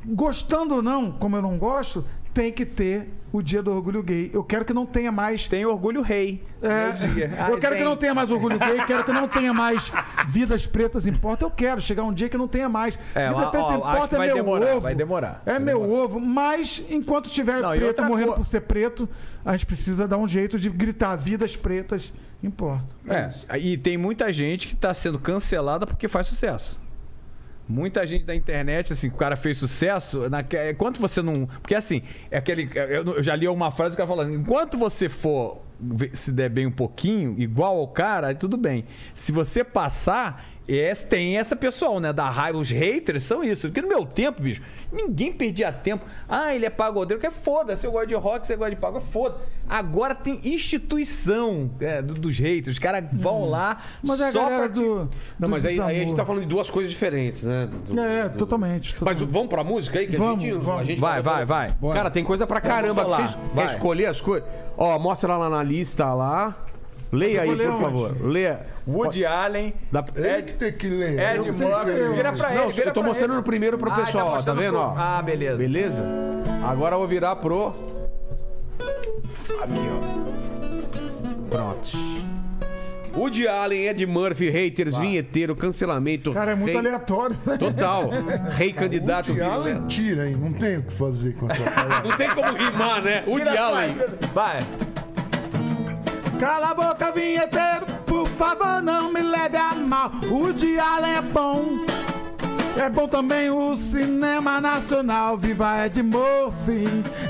gostando 0.05 0.75
ou 0.77 0.83
não, 0.83 1.12
como 1.12 1.36
eu 1.36 1.43
não 1.43 1.59
gosto, 1.59 2.05
tem 2.32 2.52
que 2.52 2.65
ter 2.65 3.08
o 3.31 3.42
dia 3.42 3.62
do 3.62 3.70
orgulho 3.70 4.02
gay. 4.02 4.31
Eu 4.32 4.42
quero 4.42 4.65
que 4.65 4.73
não 4.73 4.86
tenha 4.86 5.12
mais. 5.12 5.47
Tem 5.47 5.65
orgulho 5.66 6.00
rei. 6.00 6.42
É, 6.62 7.50
eu 7.52 7.58
quero 7.58 7.76
que 7.76 7.84
não 7.84 7.94
tenha 7.97 8.15
mais 8.15 8.31
orgulho 8.31 8.58
gay, 8.58 8.84
quero 8.86 9.05
que 9.05 9.12
não 9.12 9.28
tenha 9.28 9.52
mais 9.55 9.92
vidas 10.28 10.66
pretas 10.66 11.07
importa. 11.07 11.44
Eu 11.44 11.50
quero 11.50 11.81
chegar 11.81 12.02
um 12.05 12.12
dia 12.12 12.28
que 12.28 12.36
não 12.39 12.48
tenha 12.48 12.68
mais. 12.68 12.98
É, 13.15 13.28
Vida 13.28 13.40
ó, 13.47 13.50
preta 13.50 13.66
ó, 13.66 13.76
importa 13.76 14.16
é 14.16 14.18
vai 14.18 14.26
meu 14.28 14.36
demorar, 14.36 14.70
ovo. 14.73 14.81
vai 14.81 14.94
demorar, 14.94 15.42
É 15.47 15.50
vai 15.52 15.58
meu 15.60 15.81
demorar. 15.81 16.02
ovo, 16.05 16.20
mas 16.20 16.82
enquanto 16.89 17.28
tiver 17.31 17.60
Não, 17.60 17.74
morrendo 18.08 18.31
co- 18.32 18.36
por 18.39 18.44
ser 18.44 18.62
preto, 18.62 19.08
a 19.44 19.52
gente 19.52 19.66
precisa 19.66 20.08
dar 20.08 20.16
um 20.16 20.26
jeito 20.26 20.58
de 20.58 20.70
gritar 20.70 21.15
vidas 21.16 21.55
pretas 21.57 22.12
importa. 22.42 22.84
É, 23.08 23.58
e 23.58 23.76
tem 23.76 23.97
muita 23.98 24.32
gente 24.32 24.68
que 24.68 24.74
tá 24.76 24.92
sendo 24.94 25.18
cancelada 25.18 25.86
porque 25.86 26.08
faz 26.08 26.26
sucesso. 26.26 26.78
Muita 27.69 28.07
gente 28.07 28.25
da 28.25 28.35
internet, 28.35 28.93
assim, 28.93 29.09
o 29.09 29.13
cara 29.13 29.37
fez 29.37 29.59
sucesso, 29.59 30.29
naque- 30.31 30.71
enquanto 30.71 30.99
você 31.01 31.21
não. 31.21 31.47
Porque 31.61 31.75
assim, 31.75 32.03
é 32.31 32.39
aquele. 32.39 32.69
Eu, 32.75 33.05
eu 33.17 33.23
já 33.23 33.37
li 33.37 33.47
uma 33.47 33.71
frase 33.71 33.95
que 33.95 34.03
o 34.03 34.07
cara 34.07 34.17
falando: 34.17 34.35
enquanto 34.35 34.79
você 34.79 35.09
for 35.09 35.61
se 36.13 36.33
der 36.33 36.49
bem 36.49 36.67
um 36.67 36.73
pouquinho, 36.73 37.35
igual 37.39 37.77
ao 37.79 37.87
cara, 37.89 38.29
aí 38.29 38.35
tudo 38.35 38.57
bem. 38.57 38.85
Se 39.15 39.31
você 39.31 39.63
passar, 39.63 40.45
é, 40.69 40.95
tem 40.95 41.39
essa 41.39 41.57
pessoal, 41.57 41.99
né? 41.99 42.13
Da 42.13 42.29
raiva, 42.29 42.59
os 42.59 42.71
haters 42.71 43.23
são 43.23 43.43
isso. 43.43 43.69
Porque 43.69 43.81
no 43.81 43.89
meu 43.89 44.05
tempo, 44.05 44.43
bicho, 44.43 44.61
ninguém 44.93 45.33
perdia 45.33 45.73
tempo. 45.73 46.05
Ah, 46.29 46.55
ele 46.55 46.67
é 46.67 46.71
pagodeiro, 46.71 47.21
que 47.21 47.27
é 47.27 47.31
foda. 47.31 47.77
Se 47.77 47.87
eu 47.87 47.93
gosto 47.93 48.09
de 48.09 48.15
rock, 48.15 48.47
você 48.47 48.55
gosta 48.57 48.75
de 48.75 48.81
pagode, 48.81 49.05
é 49.05 49.13
foda. 49.13 49.37
Agora 49.69 50.15
tem 50.15 50.41
instituição 50.45 51.71
é, 51.81 52.01
do- 52.03 52.15
dos 52.15 52.39
haters. 52.39 52.69
Os 52.77 52.79
caras 52.79 53.05
vão 53.13 53.49
lá 53.51 53.79
Mas 54.03 54.21
é 54.21 54.29
a 54.29 54.33
só 54.33 54.41
galera 54.41 54.59
pra 54.65 54.69
do. 54.69 54.95
Não, 55.39 55.49
do 55.49 55.49
mas 55.49 55.65
aí, 55.65 55.81
aí 55.81 56.03
a 56.03 56.05
gente 56.05 56.17
tá 56.17 56.25
falando 56.25 56.43
de 56.43 56.49
duas 56.49 56.71
coisas 56.71 56.91
diferentes, 56.91 57.43
né? 57.43 57.69
Do- 57.87 58.01
É, 58.01 58.29
do- 58.29 58.39
totalmente. 58.39 58.93
Mas 58.93 58.99
totalmente. 58.99 59.33
vamos 59.33 59.49
pra 59.49 59.65
música 59.65 59.99
aí? 59.99 60.07
Que 60.07 60.17
Vamos, 60.17 60.43
a 60.43 60.47
gente, 60.47 60.59
vamos. 60.59 60.81
A 60.81 60.85
gente 60.85 61.01
Vai, 61.01 61.23
vai, 61.23 61.45
vai. 61.45 61.71
Cara, 61.95 62.11
tem 62.11 62.25
coisa 62.25 62.47
pra 62.47 62.61
caramba. 62.61 63.05
Vocês 63.05 63.31
vai. 63.55 63.67
quer 63.69 63.75
escolher 63.75 64.07
as 64.07 64.21
coisas? 64.21 64.49
Ó, 64.77 64.99
mostra 64.99 65.37
lá 65.37 65.49
na 65.49 65.63
lista 65.63 66.13
lá. 66.15 66.57
Leia 67.11 67.43
aí, 67.43 67.49
por 67.57 67.61
onde? 67.70 67.81
favor. 67.83 68.17
Leia. 68.20 68.61
Woody 68.87 69.25
Allen, 69.27 69.75
Da- 69.93 70.03
que 70.03 70.53
tem 70.55 70.73
que 70.73 70.89
ler. 70.89 71.19
Ed. 71.19 71.51
Murphy, 71.53 72.15
vira 72.15 72.33
pra 72.33 72.51
ele. 72.55 72.59
Não, 72.61 72.70
vira 72.70 72.89
eu 72.89 72.93
tô 72.95 73.03
mostrando 73.03 73.31
ele. 73.31 73.37
no 73.39 73.43
primeiro 73.43 73.77
pro 73.78 73.91
Ah, 73.91 73.95
pessoal, 73.97 74.28
ó, 74.28 74.43
tá 74.43 74.53
vendo? 74.55 74.70
pro- 74.73 74.81
ó? 74.81 74.95
Ah, 74.97 75.23
beleza. 75.23 75.57
Beleza? 75.59 76.05
Agora 76.67 76.95
eu 76.95 76.99
vou 77.01 77.09
virar 77.09 77.37
pro. 77.37 77.75
Aqui, 79.61 79.89
ó. 79.91 81.49
Pronto. 81.51 81.91
Woody 83.17 83.49
Allen, 83.49 83.89
Ed 83.89 84.07
Murphy, 84.07 84.49
haters, 84.51 84.97
vinheteiro, 84.97 85.57
cancelamento. 85.57 86.33
Cara, 86.33 86.53
é 86.53 86.55
muito 86.55 86.69
rei- 86.70 86.78
aleatório. 86.78 87.37
Total. 87.59 88.11
Rei 88.53 88.73
candidato. 88.73 89.28
Woody 89.31 89.43
Allen 89.43 89.62
violento. 89.65 89.87
tira, 89.89 90.28
hein? 90.28 90.37
Não 90.39 90.53
tem 90.53 90.77
o 90.78 90.83
que 90.83 90.93
fazer 90.93 91.35
com 91.35 91.51
essa 91.51 91.65
palavra. 91.70 92.09
Não 92.09 92.17
tem 92.17 92.28
como 92.31 92.53
rimar, 92.53 93.03
né? 93.03 93.25
Woody 93.27 93.45
Tira 93.49 93.62
Allen. 93.62 93.97
Vai. 94.33 94.59
Cala 96.39 96.70
a 96.70 96.75
boca, 96.75 97.10
vinheteiro, 97.10 97.84
por 98.07 98.28
favor, 98.28 98.81
não 98.81 99.12
me 99.12 99.20
leve 99.20 99.57
a 99.57 99.75
mal. 99.75 100.12
O 100.31 100.47
Allen 100.81 101.17
é 101.17 101.20
bom. 101.20 101.84
É 102.76 102.89
bom 102.89 103.08
também 103.08 103.50
o 103.50 103.75
cinema 103.75 104.60
nacional. 104.60 105.36
Viva 105.36 105.84
Ed 105.84 106.00
Murphy, 106.00 106.84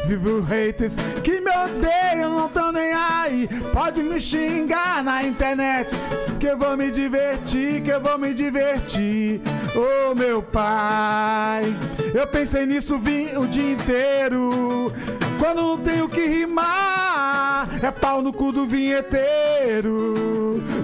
viva 0.06 0.28
os 0.28 0.46
haters 0.46 0.96
que 1.24 1.40
me 1.40 1.50
odeiam, 1.50 2.36
não 2.36 2.48
tão 2.50 2.70
nem 2.70 2.92
aí. 2.92 3.48
Pode 3.72 4.02
me 4.02 4.20
xingar 4.20 5.02
na 5.02 5.24
internet, 5.24 5.96
que 6.38 6.46
eu 6.46 6.58
vou 6.58 6.76
me 6.76 6.90
divertir, 6.90 7.82
que 7.82 7.90
eu 7.90 8.02
vou 8.02 8.18
me 8.18 8.34
divertir. 8.34 9.40
Ô 9.74 10.14
meu 10.14 10.42
pai, 10.42 11.74
eu 12.14 12.26
pensei 12.26 12.66
nisso 12.66 12.96
o 12.96 13.46
dia 13.46 13.72
inteiro. 13.72 14.92
Quando 15.38 15.62
não 15.62 15.78
tenho 15.78 16.08
que 16.08 16.26
rimar, 16.26 17.68
é 17.82 17.90
pau 17.90 18.20
no 18.20 18.32
cu 18.32 18.52
do 18.52 18.66
vinheteiro. 18.66 20.14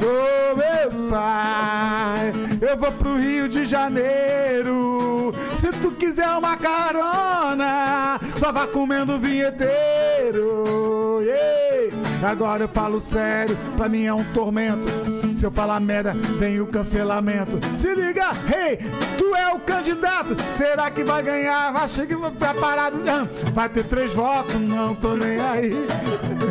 Ô 0.00 0.56
meu 0.56 1.10
pai, 1.10 2.32
eu 2.60 2.78
vou 2.78 2.92
pro 2.92 3.16
Rio 3.16 3.48
de 3.48 3.64
Janeiro. 3.64 5.34
Se 5.58 5.70
tu 5.72 5.90
quiser 5.90 6.28
uma 6.28 6.56
carona, 6.56 8.20
só 8.36 8.52
vá 8.52 8.66
comendo 8.66 9.18
vinheteiro. 9.18 11.20
Yeah. 11.22 12.13
Agora 12.24 12.64
eu 12.64 12.68
falo 12.68 13.00
sério, 13.00 13.56
pra 13.76 13.88
mim 13.88 14.06
é 14.06 14.14
um 14.14 14.24
tormento. 14.32 14.88
Se 15.36 15.44
eu 15.44 15.50
falar 15.50 15.78
merda, 15.78 16.14
vem 16.38 16.58
o 16.58 16.66
cancelamento. 16.66 17.58
Se 17.78 17.94
liga, 17.94 18.30
hey, 18.48 18.78
tu 19.18 19.34
é 19.36 19.52
o 19.52 19.58
candidato. 19.58 20.34
Será 20.52 20.90
que 20.90 21.04
vai 21.04 21.22
ganhar? 21.22 21.74
Acha 21.76 22.06
que 22.06 22.14
vai 22.16 22.30
ficar 22.30 22.54
parado? 22.54 22.96
Não. 22.96 23.28
Vai 23.52 23.68
ter 23.68 23.84
três 23.84 24.14
votos, 24.14 24.54
não 24.54 24.94
tô 24.94 25.14
nem 25.14 25.38
aí. 25.38 25.86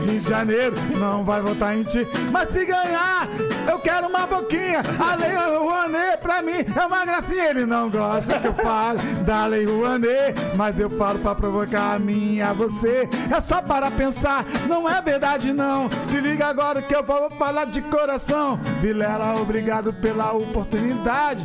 Rio 0.06 0.20
de 0.20 0.30
Janeiro 0.30 0.76
não 1.00 1.24
vai 1.24 1.42
votar 1.42 1.76
em 1.76 1.84
ti. 1.84 2.08
Mas 2.32 2.50
se 2.50 2.66
ganhar, 2.66 3.28
eu 3.68 3.80
quero 3.80 4.08
uma 4.08 4.28
boquinha. 4.28 4.82
A 5.00 5.16
lei 5.16 5.34
Rouanet 5.36 6.18
pra 6.22 6.42
mim 6.42 6.66
é 6.76 6.86
uma 6.86 7.06
gracinha. 7.06 7.50
Ele 7.50 7.66
não 7.66 7.90
gosta 7.90 8.38
que 8.40 8.48
eu 8.48 8.54
fale 8.54 9.00
da 9.26 9.48
lei 9.48 9.66
Rouanet, 9.66 10.36
mas 10.56 10.80
eu 10.80 10.90
falo 10.90 11.18
pra 11.20 11.34
provocar 11.34 11.96
a 11.96 12.00
mim 12.00 12.42
a 12.42 12.54
você. 12.54 13.10
É 13.36 13.40
só 13.40 13.62
para 13.62 13.90
pensar, 13.90 14.46
não 14.68 14.88
é 14.88 15.02
verdade 15.02 15.52
não. 15.52 15.63
Se 16.06 16.20
liga 16.20 16.48
agora 16.48 16.82
que 16.82 16.96
eu 16.96 17.04
vou 17.04 17.30
falar 17.32 17.66
de 17.66 17.82
coração. 17.82 18.60
Vilela, 18.82 19.36
obrigado 19.40 19.94
pela 19.94 20.32
oportunidade. 20.34 21.44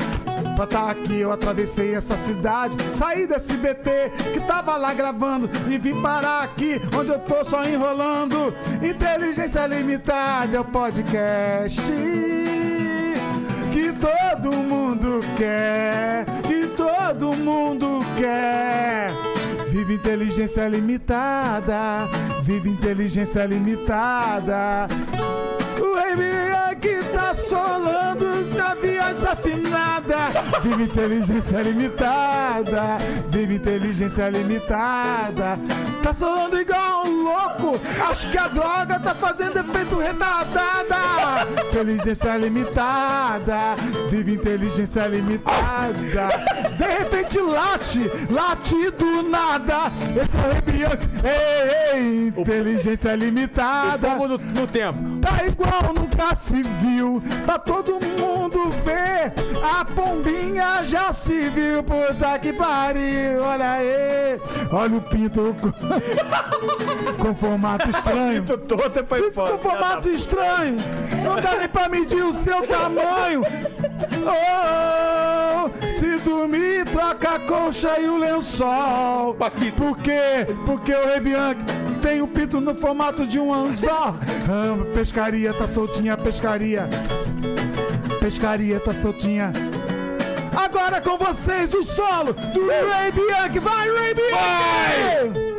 Pra 0.54 0.64
estar 0.64 0.90
aqui, 0.90 1.20
eu 1.20 1.32
atravessei 1.32 1.94
essa 1.94 2.16
cidade. 2.16 2.76
Saí 2.94 3.26
do 3.26 3.34
SBT 3.34 4.12
que 4.32 4.40
tava 4.40 4.76
lá 4.76 4.92
gravando 4.92 5.48
e 5.68 5.78
vim 5.78 6.00
parar 6.02 6.42
aqui 6.42 6.80
onde 6.96 7.10
eu 7.10 7.18
tô 7.20 7.44
só 7.44 7.64
enrolando. 7.64 8.54
Inteligência 8.82 9.66
limitada 9.66 10.56
é 10.56 10.60
o 10.60 10.64
podcast 10.64 11.80
que 13.72 13.92
todo 13.92 14.56
mundo 14.56 15.20
quer, 15.36 16.24
que 16.42 16.66
todo 16.76 17.32
mundo 17.36 18.00
quer. 18.16 19.37
Vive 19.70 19.94
inteligência 19.94 20.66
limitada, 20.66 22.08
vive 22.42 22.70
inteligência 22.70 23.44
limitada. 23.44 24.88
O 25.78 25.94
Rei 25.94 26.52
aqui 26.70 26.96
tá 27.12 27.34
solando 27.34 28.26
a 28.60 28.74
via 28.74 29.12
desafinada. 29.12 30.16
Vive 30.62 30.84
inteligência 30.84 31.62
limitada, 31.62 32.98
vive 33.28 33.56
inteligência 33.56 34.30
limitada. 34.30 35.58
Tá 36.02 36.12
solando 36.12 36.58
igual 36.58 37.06
um 37.06 37.24
louco. 37.24 37.80
Acho 38.08 38.30
que 38.30 38.38
a 38.38 38.48
droga 38.48 38.98
tá 38.98 39.14
fazendo 39.14 39.58
efeito 39.58 39.96
retardada. 39.96 40.96
Inteligência 41.70 42.36
limitada, 42.36 43.76
vive 44.10 44.34
inteligência 44.34 45.06
limitada. 45.06 46.28
De 46.76 46.84
repente 46.84 47.38
late, 47.40 48.10
late 48.30 48.90
do. 48.92 49.08
Esse 50.20 50.36
é 50.36 50.48
o. 50.48 50.98
Ei, 51.24 51.98
ei, 52.00 52.28
inteligência 52.28 53.14
limitada. 53.14 54.08
Vamos 54.08 54.28
no, 54.30 54.38
no 54.38 54.66
tempo. 54.66 55.18
Tá 55.20 55.44
igual 55.44 55.92
nunca 55.94 56.34
se 56.34 56.62
viu. 56.62 57.22
Pra 57.44 57.58
todo 57.58 57.92
mundo 57.94 58.70
ver. 58.84 59.32
A 59.62 59.84
pombinha 59.84 60.84
já 60.84 61.12
se 61.12 61.48
viu. 61.50 61.82
Puta 61.82 62.38
que 62.38 62.52
pariu. 62.52 63.42
Olha 63.42 63.72
aí. 63.72 64.40
Olha 64.70 64.96
o 64.96 65.00
pinto 65.00 65.54
com, 65.60 65.72
com 67.22 67.34
formato 67.34 67.88
estranho. 67.90 68.44
Todo 68.44 69.06
foi 69.06 69.22
Pinto 69.22 69.42
com 69.42 69.58
formato 69.58 70.10
estranho. 70.10 70.76
Não 71.24 71.36
dá 71.36 71.56
nem 71.56 71.68
pra 71.68 71.88
medir 71.88 72.22
o 72.22 72.32
seu 72.32 72.66
tamanho. 72.66 73.42
Oh, 74.30 75.70
se 75.92 76.18
dormir, 76.18 76.84
troca 76.86 77.36
a 77.36 77.40
colcha 77.40 77.98
e 77.98 78.08
o 78.08 78.18
lençol. 78.18 79.34
Por 79.76 79.98
quê? 79.98 80.46
Porque 80.66 80.94
o 80.94 81.06
Rei 81.06 81.20
Bianchi 81.20 81.60
tem 82.02 82.22
o 82.22 82.26
pinto 82.26 82.60
no 82.60 82.74
formato 82.74 83.26
de 83.26 83.38
um 83.38 83.52
anzol. 83.52 84.14
Ah, 84.48 84.94
pescaria, 84.94 85.52
tá 85.52 85.66
soltinha, 85.66 86.16
pescaria. 86.16 86.88
Pescaria, 88.20 88.80
tá 88.80 88.92
soltinha. 88.92 89.52
Agora 90.56 91.00
com 91.00 91.16
vocês 91.16 91.72
o 91.74 91.82
solo 91.82 92.32
do 92.32 92.66
Ray 92.66 93.12
Bianchi. 93.12 93.58
Vai, 93.58 93.88
Ray 93.90 94.14
Bianchi! 94.14 95.57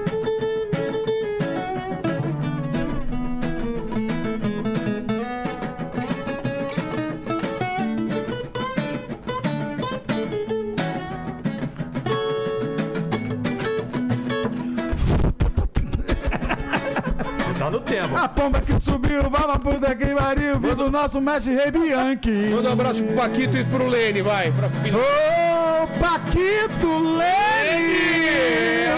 No 17.70 17.80
tempo. 17.80 18.18
A 18.18 18.28
pomba 18.28 18.60
que 18.62 18.80
subiu, 18.80 19.30
vai 19.30 19.44
pra 19.44 19.60
puta 19.60 19.96
que 19.96 20.08
pariu. 20.08 20.60
Viu 20.60 20.76
do 20.76 20.90
nosso 20.90 21.22
mestre 21.22 21.56
Rei 21.56 21.72
Bianchi. 21.72 22.50
Manda 22.52 22.70
um 22.70 22.74
abraço 22.74 23.04
pro 23.04 23.16
Paquito 23.16 23.58
e 23.58 23.64
pro 23.64 23.88
Lene, 23.88 24.22
vai. 24.22 24.52
Pra... 24.52 24.68
Ô, 24.68 25.88
Paquito 26.00 27.00
Lene! 27.18 27.90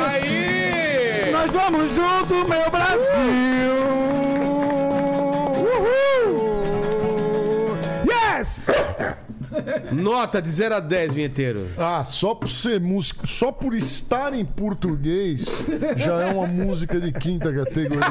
Aí! 0.08 1.32
Nós 1.32 1.52
vamos 1.52 1.96
junto, 1.96 2.48
meu 2.48 2.70
Brasil! 2.70 3.81
Nota 9.92 10.42
de 10.42 10.50
0 10.50 10.76
a 10.76 10.80
10, 10.80 11.14
vinheteiro. 11.14 11.68
Ah, 11.78 12.04
só 12.06 12.34
por 12.36 12.52
ser 12.52 12.80
música, 12.80 13.26
só 13.26 13.52
por 13.52 13.74
estar 13.76 14.34
em 14.34 14.46
português, 14.46 15.46
já 15.96 16.22
é 16.22 16.32
uma 16.34 16.48
música 16.48 17.00
de 17.00 17.12
quinta 17.12 17.54
categoria. 17.54 18.02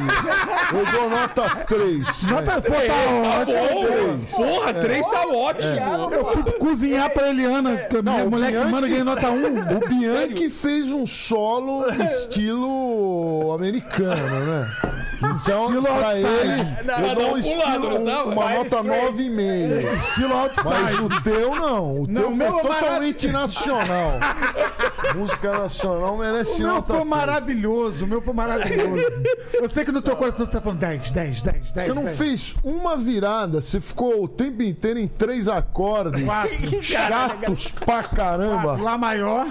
Eu 0.73 0.87
dou 0.93 1.11
nota 1.11 1.49
3. 1.67 2.23
Nota 2.25 2.61
pô, 2.61 2.73
tá 2.73 3.41
ótimo. 3.41 4.27
Porra, 4.37 4.75
3 4.75 5.07
tá 5.07 5.27
ótimo. 5.27 6.13
Eu 6.13 6.33
fui 6.33 6.53
cozinhar 6.53 7.11
pra 7.11 7.29
Eliana, 7.31 7.77
que 7.77 7.97
a 7.97 8.03
minha 8.03 8.25
mulher 8.25 8.53
que 8.53 8.71
manda 8.71 8.89
ganhei 8.89 9.05
nota 9.05 9.31
1. 9.31 9.77
O 9.77 9.89
Bianchi 9.89 10.51
fez 10.51 10.91
um 10.91 11.07
solo 11.07 11.85
estilo 12.05 13.53
americano, 13.55 14.41
né? 14.47 14.71
Então, 15.21 15.65
Estilo 15.65 15.83
pra 15.83 16.19
ele, 16.19 17.09
eu 17.09 17.15
dou 17.15 17.35
um 17.35 17.39
estilo, 17.39 17.97
uma 18.33 18.51
nota 18.51 18.77
straight. 18.77 19.13
9,5. 19.13 19.95
Estilo 19.97 20.29
Mas 20.31 20.59
outside. 20.59 21.03
o 21.03 21.23
teu 21.23 21.50
não. 21.55 21.95
O 22.03 22.07
Não, 22.07 22.23
teu 22.23 22.31
meu 22.31 22.59
foi 22.59 22.59
é 22.59 22.75
totalmente 22.75 23.29
nacional. 23.29 24.13
Música 25.15 25.59
nacional 25.59 26.17
merece 26.19 26.57
O 26.57 26.59
meu 26.67 26.75
nota 26.75 26.87
foi 26.87 26.97
3. 26.97 27.09
maravilhoso, 27.09 28.05
o 28.05 28.09
meu 28.09 28.21
foi 28.21 28.35
maravilhoso. 28.35 29.03
Eu 29.55 29.69
sei 29.69 29.85
que 29.85 29.93
no 29.93 30.01
teu 30.03 30.15
coração 30.17 30.47
você 30.47 30.53
tá 30.53 30.61
falando 30.61 30.79
10, 30.79 31.11
10, 31.11 31.43
10, 31.43 31.73
10. 31.73 31.87
Você 31.87 31.95
não 31.95 32.05
10. 32.05 32.17
fez 32.19 32.55
uma 32.63 32.97
virada, 32.97 33.61
você 33.61 33.81
ficou 33.81 34.23
o 34.25 34.29
tempo 34.29 34.63
inteiro 34.63 34.99
em 34.99 35.09
três 35.09 35.49
acordes. 35.49 36.25
Quatro. 36.25 36.83
Chatos 36.83 37.69
pra 37.69 38.03
caramba. 38.05 38.77
Lá 38.81 38.97
maior. 38.97 39.49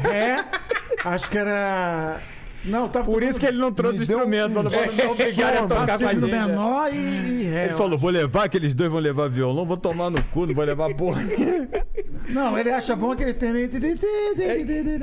Ré. 0.00 0.44
Acho 1.04 1.28
que 1.30 1.38
era. 1.38 2.20
Não, 2.64 2.88
tava 2.88 3.10
Por 3.10 3.22
isso 3.22 3.38
que 3.40 3.46
ele 3.46 3.56
não 3.58 3.72
trouxe 3.72 4.02
instrumento. 4.02 4.50
um- 4.50 4.54
Falou, 4.64 4.70
"Vamos 4.70 4.94
me 4.96 5.02
obrigar 5.06 5.52
a 5.54 5.56
sono. 5.56 5.68
tocar 5.68 5.86
com 5.86 5.92
a 5.92 5.98
Segundo 5.98 6.26
gente. 6.26 6.30
menor 6.48 6.92
e, 6.92 6.96
e 6.96 7.42
Ré. 7.44 7.64
Ele 7.64 7.72
falou, 7.74 7.98
vou 7.98 8.10
levar, 8.10 8.44
aqueles 8.44 8.74
dois 8.74 8.90
vão 8.90 9.00
levar 9.00 9.28
violão, 9.30 9.64
vou 9.64 9.76
tomar 9.78 10.10
no 10.10 10.22
cu, 10.24 10.46
não 10.46 10.54
vou 10.54 10.64
levar 10.64 10.94
porra. 10.94 11.22
Não, 12.28 12.56
ele 12.56 12.70
acha 12.70 12.94
bom 12.94 13.16
que 13.16 13.24
ele 13.24 13.34
tem. 13.34 13.50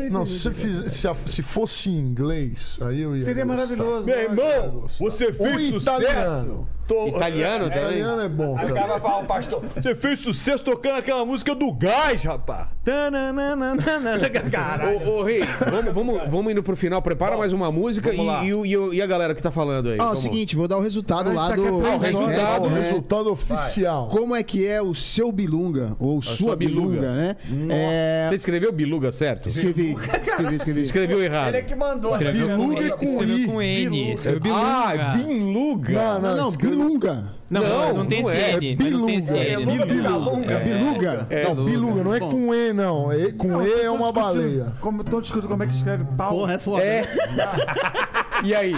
Não, 0.10 0.26
se, 0.26 0.52
fiz- 0.52 0.94
se, 0.94 1.08
a- 1.08 1.16
se 1.16 1.42
fosse 1.42 1.90
em 1.90 1.98
inglês, 2.00 2.77
aí 2.82 3.02
eu 3.02 3.16
ia. 3.16 3.22
Seria 3.22 3.44
gostar. 3.44 3.58
maravilhoso. 3.76 4.06
Meu 4.06 4.19
irmão, 4.19 4.86
você 5.00 5.34
fez 5.34 5.61
sucesso. 5.64 6.02
italiano. 6.02 6.69
Tô- 6.88 7.07
Italiano 7.07 7.66
também? 7.66 7.82
Italiano 7.99 8.22
é 8.22 8.30
bom. 8.30 8.57
Aí 8.57 8.72
o 8.72 8.74
Cara. 8.74 8.88
vai 8.88 8.99
falar, 8.99 9.19
o 9.19 9.25
pastor, 9.25 9.64
você 9.75 9.93
fez 9.95 10.19
sucesso 10.19 10.64
tocando 10.64 10.95
aquela 10.98 11.25
música 11.25 11.53
do 11.53 11.72
gás, 11.74 12.24
rapaz. 12.24 12.67
Caralho. 14.51 15.01
Ô, 15.07 15.19
ô 15.19 15.24
Rei, 15.24 15.41
vamos, 15.69 15.93
vamos, 15.93 16.22
vamos 16.32 16.51
indo 16.51 16.64
pro 16.64 16.75
final. 16.75 17.01
Prepara 17.01 17.38
mais 17.38 17.51
uma 17.53 17.72
música 17.72 18.14
e, 18.14 18.19
e 18.19 18.51
e 18.74 18.95
e 18.98 19.01
a 19.01 19.06
galera 19.06 19.35
que 19.35 19.41
tá 19.43 19.51
falando 19.51 19.90
aí? 19.90 19.98
Ó, 19.99 20.09
é 20.09 20.14
o 20.14 20.16
seguinte, 20.16 20.56
vou 20.56 20.67
dar 20.67 20.77
o 20.77 20.82
resultado 20.82 21.30
Ah, 21.32 21.33
lá 21.33 21.45
isso 21.48 21.56
do. 21.56 21.85
é 21.85 21.95
o 21.95 21.98
resultado, 21.98 22.66
O 22.66 22.69
né? 22.69 22.82
resultado 22.82 23.32
oficial. 23.32 24.07
Como 24.07 24.35
é 24.35 24.43
que 24.43 24.66
é 24.66 24.82
o 24.82 24.93
seu 24.95 25.32
bilunga, 25.32 25.95
ou 25.99 26.22
sua, 26.22 26.35
sua 26.35 26.56
bilunga, 26.56 27.14
né? 27.14 27.35
É, 27.69 28.27
Você 28.30 28.35
escreveu 28.35 28.72
Biluga, 28.72 29.11
certo? 29.11 29.48
escrevi, 29.48 29.91
escrevi, 30.25 30.56
escrevi. 30.56 30.82
Escreveu 30.82 31.22
errado. 31.24 31.49
Ele 31.49 31.57
é 31.57 31.61
que 31.64 31.75
mandou. 31.75 32.11
Escreveu 32.11 32.48
com, 32.57 32.69
Biluga 32.69 32.98
com 32.98 33.03
escreveu 33.03 33.38
I. 33.38 33.45
com 33.45 33.61
N. 33.61 34.14
Escreveu 34.14 34.56
Ah, 34.56 35.14
Bilunga. 35.17 35.27
Biluga. 35.27 35.93
Não, 35.93 36.22
Não, 36.22 36.35
não, 36.38 36.51
bilunga. 36.77 37.38
Não, 37.49 37.61
Não, 37.61 37.93
não, 37.93 38.06
tem 38.06 38.22
não 38.22 38.30
esse 38.30 38.39
é, 38.41 38.51
N. 38.57 38.75
não 38.91 39.06
tem 39.06 39.15
esse 39.17 39.33
Biluga. 39.33 39.43
N. 39.43 39.72
É 39.72 39.77
né? 39.77 39.85
Biluga. 39.85 40.53
É 40.53 40.59
biluga? 40.59 41.27
É, 41.30 41.43
Não, 41.45 41.65
biluga, 41.65 42.03
não 42.03 42.14
é 42.14 42.19
com 42.19 42.53
E, 42.53 42.73
não. 42.73 43.11
É, 43.11 43.31
com 43.31 43.61
E 43.61 43.81
é 43.81 43.89
uma 43.89 44.11
baleia. 44.11 44.73
Como, 44.81 45.01
estão 45.01 45.22
discutindo 45.22 45.49
como 45.49 45.64
é 45.64 45.67
que 45.67 45.73
escreve 45.75 46.03
pau. 46.17 46.30
Porra, 46.31 46.53
é 46.53 46.59
foda. 46.59 46.83
É. 46.83 47.03
E 48.43 48.53
aí? 48.53 48.74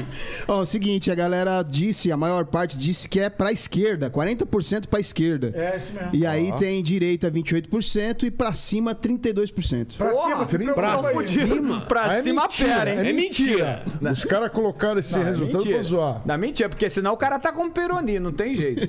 Ó, 0.48 0.62
o 0.62 0.66
seguinte, 0.66 1.12
a 1.12 1.16
galera 1.16 1.62
disse, 1.64 2.12
a 2.12 2.18
maior 2.18 2.46
parte 2.46 2.78
disse 2.78 3.08
que 3.10 3.20
é 3.20 3.30
pra 3.30 3.52
esquerda, 3.52 4.10
40% 4.10 4.88
pra 4.88 5.00
esquerda. 5.00 5.52
É 5.56 5.76
isso 5.76 5.94
mesmo. 5.94 6.10
E 6.14 6.26
aí 6.26 6.52
tem 6.58 6.82
direita 6.82 7.30
28% 7.32 8.24
e 8.24 8.32
pra 8.32 8.54
cima 8.54 8.96
32%. 8.96 9.98
Pra 9.98 10.10
Porra, 10.10 10.46
cima, 10.46 10.74
pra 10.74 11.00
cima. 11.24 11.82
Pra 11.82 12.06
Ah, 12.06 12.16
é 12.18 12.22
cima 12.24 12.42
mentira, 12.44 12.70
pera, 12.76 12.90
hein? 12.92 13.00
é 13.00 13.10
É 13.10 13.14
mentira. 13.14 13.84
Os 14.12 14.24
caras 14.26 14.52
colocaram 14.52 15.00
esse 15.00 15.14
Não, 15.16 15.22
é 15.22 15.26
resultado 15.26 15.58
mentira. 15.58 15.80
pra 15.80 15.84
zoar. 15.88 16.22
Não, 16.26 16.38
mentira, 16.38 16.70
porque 16.70 16.90
senão 16.90 17.14
o 17.14 17.18
cara 17.18 17.38
tá 17.40 17.52
com 17.52 17.70
peroni, 17.70 18.20
não 18.20 18.32
tem 18.32 18.56
jeito. 18.56 18.88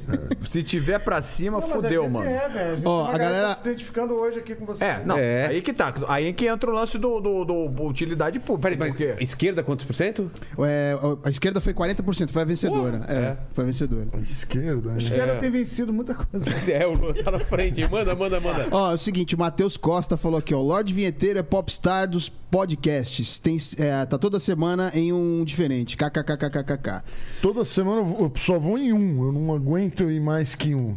Se 0.48 0.62
tiver 0.62 0.98
pra 1.00 1.20
cima, 1.20 1.58
Não, 1.60 1.68
mas 1.68 1.76
fudeu, 1.76 2.02
vezes 2.02 2.16
mano. 2.16 2.30
É, 2.30 2.48
velho. 2.48 2.82
Ó, 2.84 3.04
a 3.04 3.18
galera- 3.18 3.48
tá 3.48 3.54
se 3.56 3.60
identificando 3.68 4.14
hoje 4.14 4.38
aqui 4.38 4.54
com 4.54 4.64
você. 4.64 4.84
É, 4.84 5.02
não, 5.04 5.18
É. 5.18 5.46
aí 5.48 5.60
que 5.60 5.72
tá. 5.72 5.92
Aí 6.08 6.32
que 6.32 6.46
entra 6.46 6.70
o 6.70 6.74
lance 6.74 6.96
do, 6.98 7.20
do, 7.20 7.44
do 7.44 7.82
utilidade 7.84 8.38
pública. 8.38 8.76
Peraí, 8.76 8.90
porque... 8.92 9.22
esquerda 9.22 9.62
quantos 9.62 9.84
por 9.84 9.94
cento? 9.94 10.30
É, 10.64 10.94
a 11.24 11.30
esquerda 11.30 11.60
foi 11.60 11.72
40%, 11.74 12.30
foi 12.30 12.42
a 12.42 12.44
vencedora. 12.44 13.04
é, 13.08 13.12
é. 13.14 13.36
foi 13.52 13.64
a 13.64 13.66
vencedora. 13.66 14.08
Esquerda, 14.22 14.90
A 14.90 14.92
né? 14.92 14.98
esquerda 14.98 15.32
É. 15.32 15.36
tem 15.38 15.50
vencido 15.50 15.92
muita 15.92 16.14
coisa. 16.14 16.44
É, 16.70 16.86
o 16.86 16.92
Lula 16.92 17.14
tá 17.14 17.30
na 17.30 17.38
frente. 17.40 17.86
Manda, 17.88 18.14
manda, 18.14 18.40
manda. 18.40 18.68
Ó, 18.70 18.90
é 18.92 18.94
o 18.94 18.98
seguinte, 18.98 19.34
o 19.34 19.38
Matheus 19.38 19.76
Costa 19.76 20.16
falou 20.16 20.38
aqui, 20.38 20.54
ó. 20.54 20.60
Lorde 20.60 20.92
Vinheteiro 20.94 21.38
é 21.38 21.42
popstar 21.42 22.08
dos 22.08 22.28
podcasts. 22.28 23.38
Tem, 23.38 23.56
é, 23.78 24.04
tá 24.06 24.18
toda 24.18 24.38
semana 24.38 24.90
em 24.94 25.12
um 25.12 25.44
diferente. 25.44 25.96
KKKKKK. 25.96 27.02
Toda 27.42 27.64
semana 27.64 28.00
eu 28.18 28.32
só 28.36 28.58
vou 28.58 28.78
em 28.78 28.92
um. 28.92 29.24
Eu 29.26 29.32
não 29.32 29.54
aguento 29.54 30.10
ir 30.10 30.20
mais 30.20 30.54
que 30.54 30.74
um. 30.74 30.96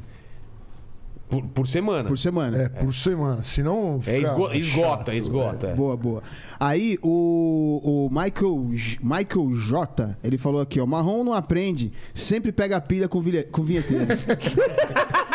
Por, 1.30 1.42
por 1.48 1.68
semana. 1.68 2.08
Por 2.08 2.18
semana. 2.18 2.58
É, 2.58 2.70
por 2.70 2.94
semana. 2.94 3.44
Senão. 3.44 4.00
É, 4.06 4.20
esgo- 4.20 4.52
esgota, 4.54 4.98
chato, 4.98 5.14
esgota. 5.14 5.68
é. 5.68 5.74
Boa, 5.74 5.98
boa. 5.98 6.22
Aí 6.60 7.00
o, 7.02 7.82
o 7.84 8.10
Michael, 8.10 8.70
J- 8.74 9.00
Michael 9.02 9.52
J, 9.56 10.18
ele 10.24 10.38
falou 10.38 10.62
aqui, 10.62 10.80
ó. 10.80 10.86
Marrom 10.86 11.24
não 11.24 11.34
aprende, 11.34 11.92
sempre 12.14 12.52
pega 12.52 12.78
a 12.78 12.82
pilha 12.82 13.08
com, 13.08 13.22
com 13.52 13.64
vinheteiro. 13.64 14.06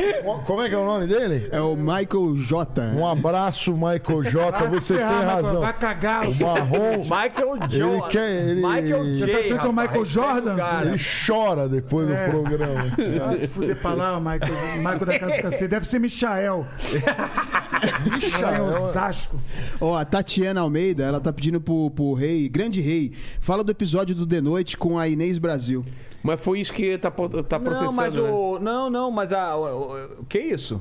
é. 0.00 0.22
Como 0.46 0.62
é 0.62 0.68
que 0.68 0.74
é 0.74 0.78
o 0.78 0.84
nome 0.84 1.06
dele? 1.06 1.48
é 1.52 1.60
o 1.60 1.76
Michael 1.76 2.36
J. 2.36 2.82
Um 2.96 3.06
abraço, 3.06 3.72
Michael 3.72 4.22
J. 4.24 4.68
Você 4.68 4.94
tem 4.94 5.02
ferrar, 5.02 5.18
Michael, 5.20 5.42
razão. 5.44 5.60
Vai 5.60 5.72
cagar. 5.78 6.28
O 6.28 6.34
marrom. 6.40 6.98
Michael 7.02 7.56
Ele 7.62 7.78
Jordan. 7.78 8.08
quer- 8.08 8.30
ele- 8.48 8.54
Michael 8.66 9.04
Você 9.04 9.16
J. 9.18 9.32
tá 9.32 9.38
achando 9.38 9.46
que 9.46 9.52
é 9.52 9.54
o 9.54 9.58
rapaz, 9.58 9.76
Michael 9.88 10.02
o 10.02 10.04
Jordan? 10.04 10.56
Ele 10.82 10.96
chora 11.26 11.68
depois 11.68 12.10
É. 12.10 12.24
do 12.26 12.30
programa. 12.30 12.84
Ah, 13.30 13.36
se 13.36 13.48
fuder 13.48 13.76
pra 13.80 13.92
lá, 13.94 14.18
Michael, 14.20 14.76
Michael 14.78 15.06
da 15.06 15.18
Casa 15.18 15.42
Cacete. 15.42 15.68
Deve 15.68 15.86
ser 15.86 15.98
Michael. 15.98 16.66
Lá 18.40 18.58
em 18.58 18.60
Osasco. 18.60 19.40
Ó, 19.80 19.96
a 19.96 20.04
Tatiana 20.04 20.60
Almeida, 20.60 21.04
ela 21.04 21.20
tá 21.20 21.32
pedindo 21.32 21.60
pro, 21.60 21.90
pro 21.90 22.12
rei, 22.14 22.48
grande 22.48 22.80
rei, 22.80 23.12
fala 23.40 23.62
do 23.64 23.70
episódio 23.70 24.14
do 24.14 24.26
The 24.26 24.40
Noite 24.40 24.76
com 24.76 24.98
a 24.98 25.08
Inês 25.08 25.38
Brasil. 25.38 25.84
Mas 26.22 26.40
foi 26.40 26.60
isso 26.60 26.72
que 26.72 26.98
tá, 26.98 27.10
tá 27.10 27.58
processando, 27.58 27.86
Não, 27.86 27.92
mas 27.92 28.14
né? 28.14 28.20
o. 28.22 28.58
Não, 28.58 28.90
não, 28.90 29.10
mas 29.10 29.32
a. 29.32 29.56
O, 29.56 29.64
o- 29.64 30.04
o 30.20 30.24
que 30.26 30.38
isso? 30.38 30.80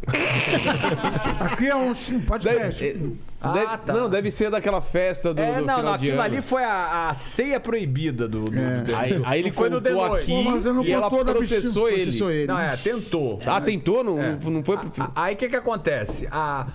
Aqui 1.40 1.66
é 1.68 1.76
um 1.76 1.94
podcast. 2.26 2.82
Deve, 2.82 3.16
Ah, 3.40 3.52
deve- 3.52 3.78
tá. 3.78 3.92
Não, 3.92 4.08
deve 4.08 4.30
ser 4.30 4.50
daquela 4.50 4.80
festa 4.80 5.32
do, 5.34 5.40
é, 5.40 5.46
do 5.46 5.52
não, 5.52 5.60
final 5.60 5.82
não, 5.82 5.90
de 5.98 6.06
aquilo 6.10 6.12
ano. 6.22 6.22
ali 6.34 6.42
foi 6.42 6.62
a, 6.64 7.08
a 7.08 7.14
ceia 7.14 7.58
proibida 7.60 8.28
do. 8.28 8.44
do, 8.44 8.58
É. 8.58 8.82
do- 8.82 8.96
Aí, 8.96 9.22
aí 9.24 9.40
ele 9.40 9.52
foi 9.52 9.68
no 9.68 9.76
aqui 9.78 10.26
Pô, 10.44 10.50
mas 10.50 10.64
ele 10.66 10.74
não 10.74 10.84
e 10.84 10.92
ela 10.92 11.08
processou 11.10 11.88
ele. 11.88 12.02
Processou 12.02 12.30
ele. 12.30 12.46
Não, 12.46 12.58
é, 12.58 12.76
tentou. 12.76 13.38
Ah, 13.46 13.60
tentou? 13.60 14.04
Não, 14.04 14.20
É. 14.20 14.38
não 14.42 14.62
foi 14.64 14.76
pro... 14.78 14.90
A- 15.02 15.10
Aí 15.14 15.34
o 15.34 15.36
que 15.36 15.48
que 15.48 15.56
acontece? 15.56 16.28
A, 16.30 16.66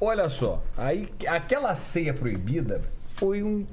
olha 0.00 0.28
só, 0.28 0.62
aí 0.76 1.08
aquela 1.26 1.74
ceia 1.74 2.12
proibida 2.14 2.82
foi 3.16 3.42
um, 3.42 3.66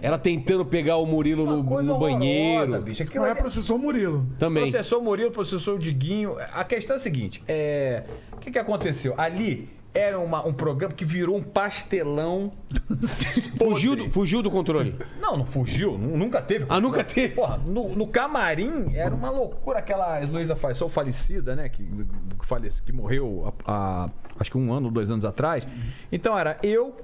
Ela 0.00 0.18
tentando 0.18 0.64
pegar 0.64 0.96
o 0.98 1.06
Murilo 1.06 1.46
no, 1.46 1.64
coisa 1.64 1.88
no 1.88 1.98
banheiro. 1.98 2.80
bicho. 2.82 3.02
Aquilo 3.02 3.20
Não 3.24 3.26
é 3.28 3.30
ali- 3.32 3.40
processou 3.40 3.76
o 3.76 3.78
Murilo. 3.80 4.26
Também. 4.38 4.70
Processou 4.70 5.00
o 5.00 5.02
Murilo, 5.04 5.30
processou 5.30 5.76
o 5.76 5.78
Diguinho. 5.78 6.36
A 6.52 6.64
questão 6.64 6.94
é 6.94 6.98
a 6.98 7.02
seguinte: 7.02 7.42
é, 7.48 8.04
o 8.32 8.36
que, 8.36 8.50
que 8.50 8.58
aconteceu? 8.58 9.14
Ali 9.16 9.70
era 9.94 10.18
uma- 10.18 10.46
um 10.46 10.52
programa 10.52 10.92
que 10.94 11.04
virou 11.06 11.34
um 11.36 11.42
pastelão. 11.42 12.52
Fugiu 13.58 13.96
do, 13.96 14.10
fugiu 14.10 14.42
do 14.42 14.50
controle. 14.50 14.94
Não, 15.20 15.36
não 15.38 15.46
fugiu, 15.46 15.96
nu- 15.96 16.16
nunca 16.16 16.40
teve. 16.42 16.66
Ah, 16.68 16.78
nunca 16.80 17.02
teve? 17.02 17.34
Porra, 17.34 17.56
no, 17.58 17.88
no 17.94 18.06
camarim 18.06 18.94
era 18.94 19.14
uma 19.14 19.30
loucura. 19.30 19.78
Aquela 19.78 20.18
Luísa 20.20 20.54
Faisal 20.54 20.88
falecida, 20.90 21.56
né? 21.56 21.68
Que, 21.70 21.82
que, 21.82 22.46
falece, 22.46 22.82
que 22.82 22.92
morreu 22.92 23.52
há, 23.66 23.72
há, 24.04 24.10
acho 24.38 24.50
que 24.50 24.58
um 24.58 24.72
ano, 24.72 24.90
dois 24.90 25.10
anos 25.10 25.24
atrás. 25.24 25.66
Então 26.12 26.38
era 26.38 26.58
eu, 26.62 26.94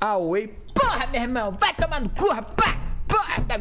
a 0.00 0.16
Way. 0.18 0.54
Porra, 0.74 1.06
meu 1.12 1.20
irmão, 1.22 1.56
vai 1.60 1.74
tomar 1.74 2.00
no 2.00 2.08
cu, 2.10 2.28
rapaz! 2.30 2.74
Porra, 3.08 3.40
tá... 3.46 3.58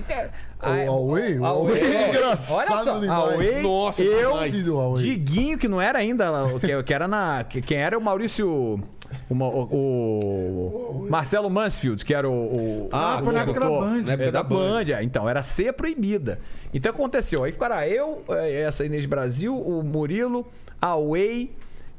Aí- 0.62 0.88
O 0.90 0.92
Huawei? 1.08 1.38
O 1.40 1.46
a 1.46 1.52
Huawei 1.54 1.82
é 1.82 2.10
engraçado 2.10 2.58
Olha 2.58 2.84
só, 2.84 3.00
demais. 3.00 3.10
Huawei, 3.32 3.62
Nossa, 3.62 4.04
eu, 4.04 4.32
demais. 4.48 5.02
Diguinho, 5.02 5.58
que 5.58 5.68
não 5.68 5.82
era 5.82 6.00
ainda, 6.00 6.30
que, 6.60 6.84
que 6.84 6.94
era 6.94 7.08
na. 7.08 7.44
que- 7.46 7.62
Quem 7.62 7.78
era 7.78 7.98
o 7.98 8.02
Maurício. 8.02 8.48
o, 8.48 9.34
o- 9.34 11.02
o 11.06 11.08
Marcelo 11.10 11.50
Mansfield, 11.50 12.04
que 12.04 12.14
era 12.14 12.30
o. 12.30 12.34
o 12.34 12.90
Ah, 12.92 13.20
o 13.22 13.24
foi 13.24 13.34
na 13.34 13.42
época 13.42 13.60
da 13.60 13.70
Band. 13.70 14.02
Na 14.06 14.14
época 14.14 14.24
é, 14.28 14.32
da 14.32 14.32
da 14.32 14.44
Band. 14.44 14.56
Band, 14.86 14.92
é. 14.94 15.04
Então, 15.04 15.30
era 15.30 15.42
ceia 15.44 15.72
proibida. 15.74 16.40
Então 16.74 16.92
aconteceu. 16.92 17.44
Aí 17.44 17.52
ficaram 17.54 17.82
eu, 17.84 18.24
eh, 18.30 18.62
essa 18.62 18.86
Inês 18.86 19.06
Brasil, 19.06 19.56
o 19.56 19.82
Murilo, 19.82 20.46
a 20.82 20.96
Way. 20.98 21.52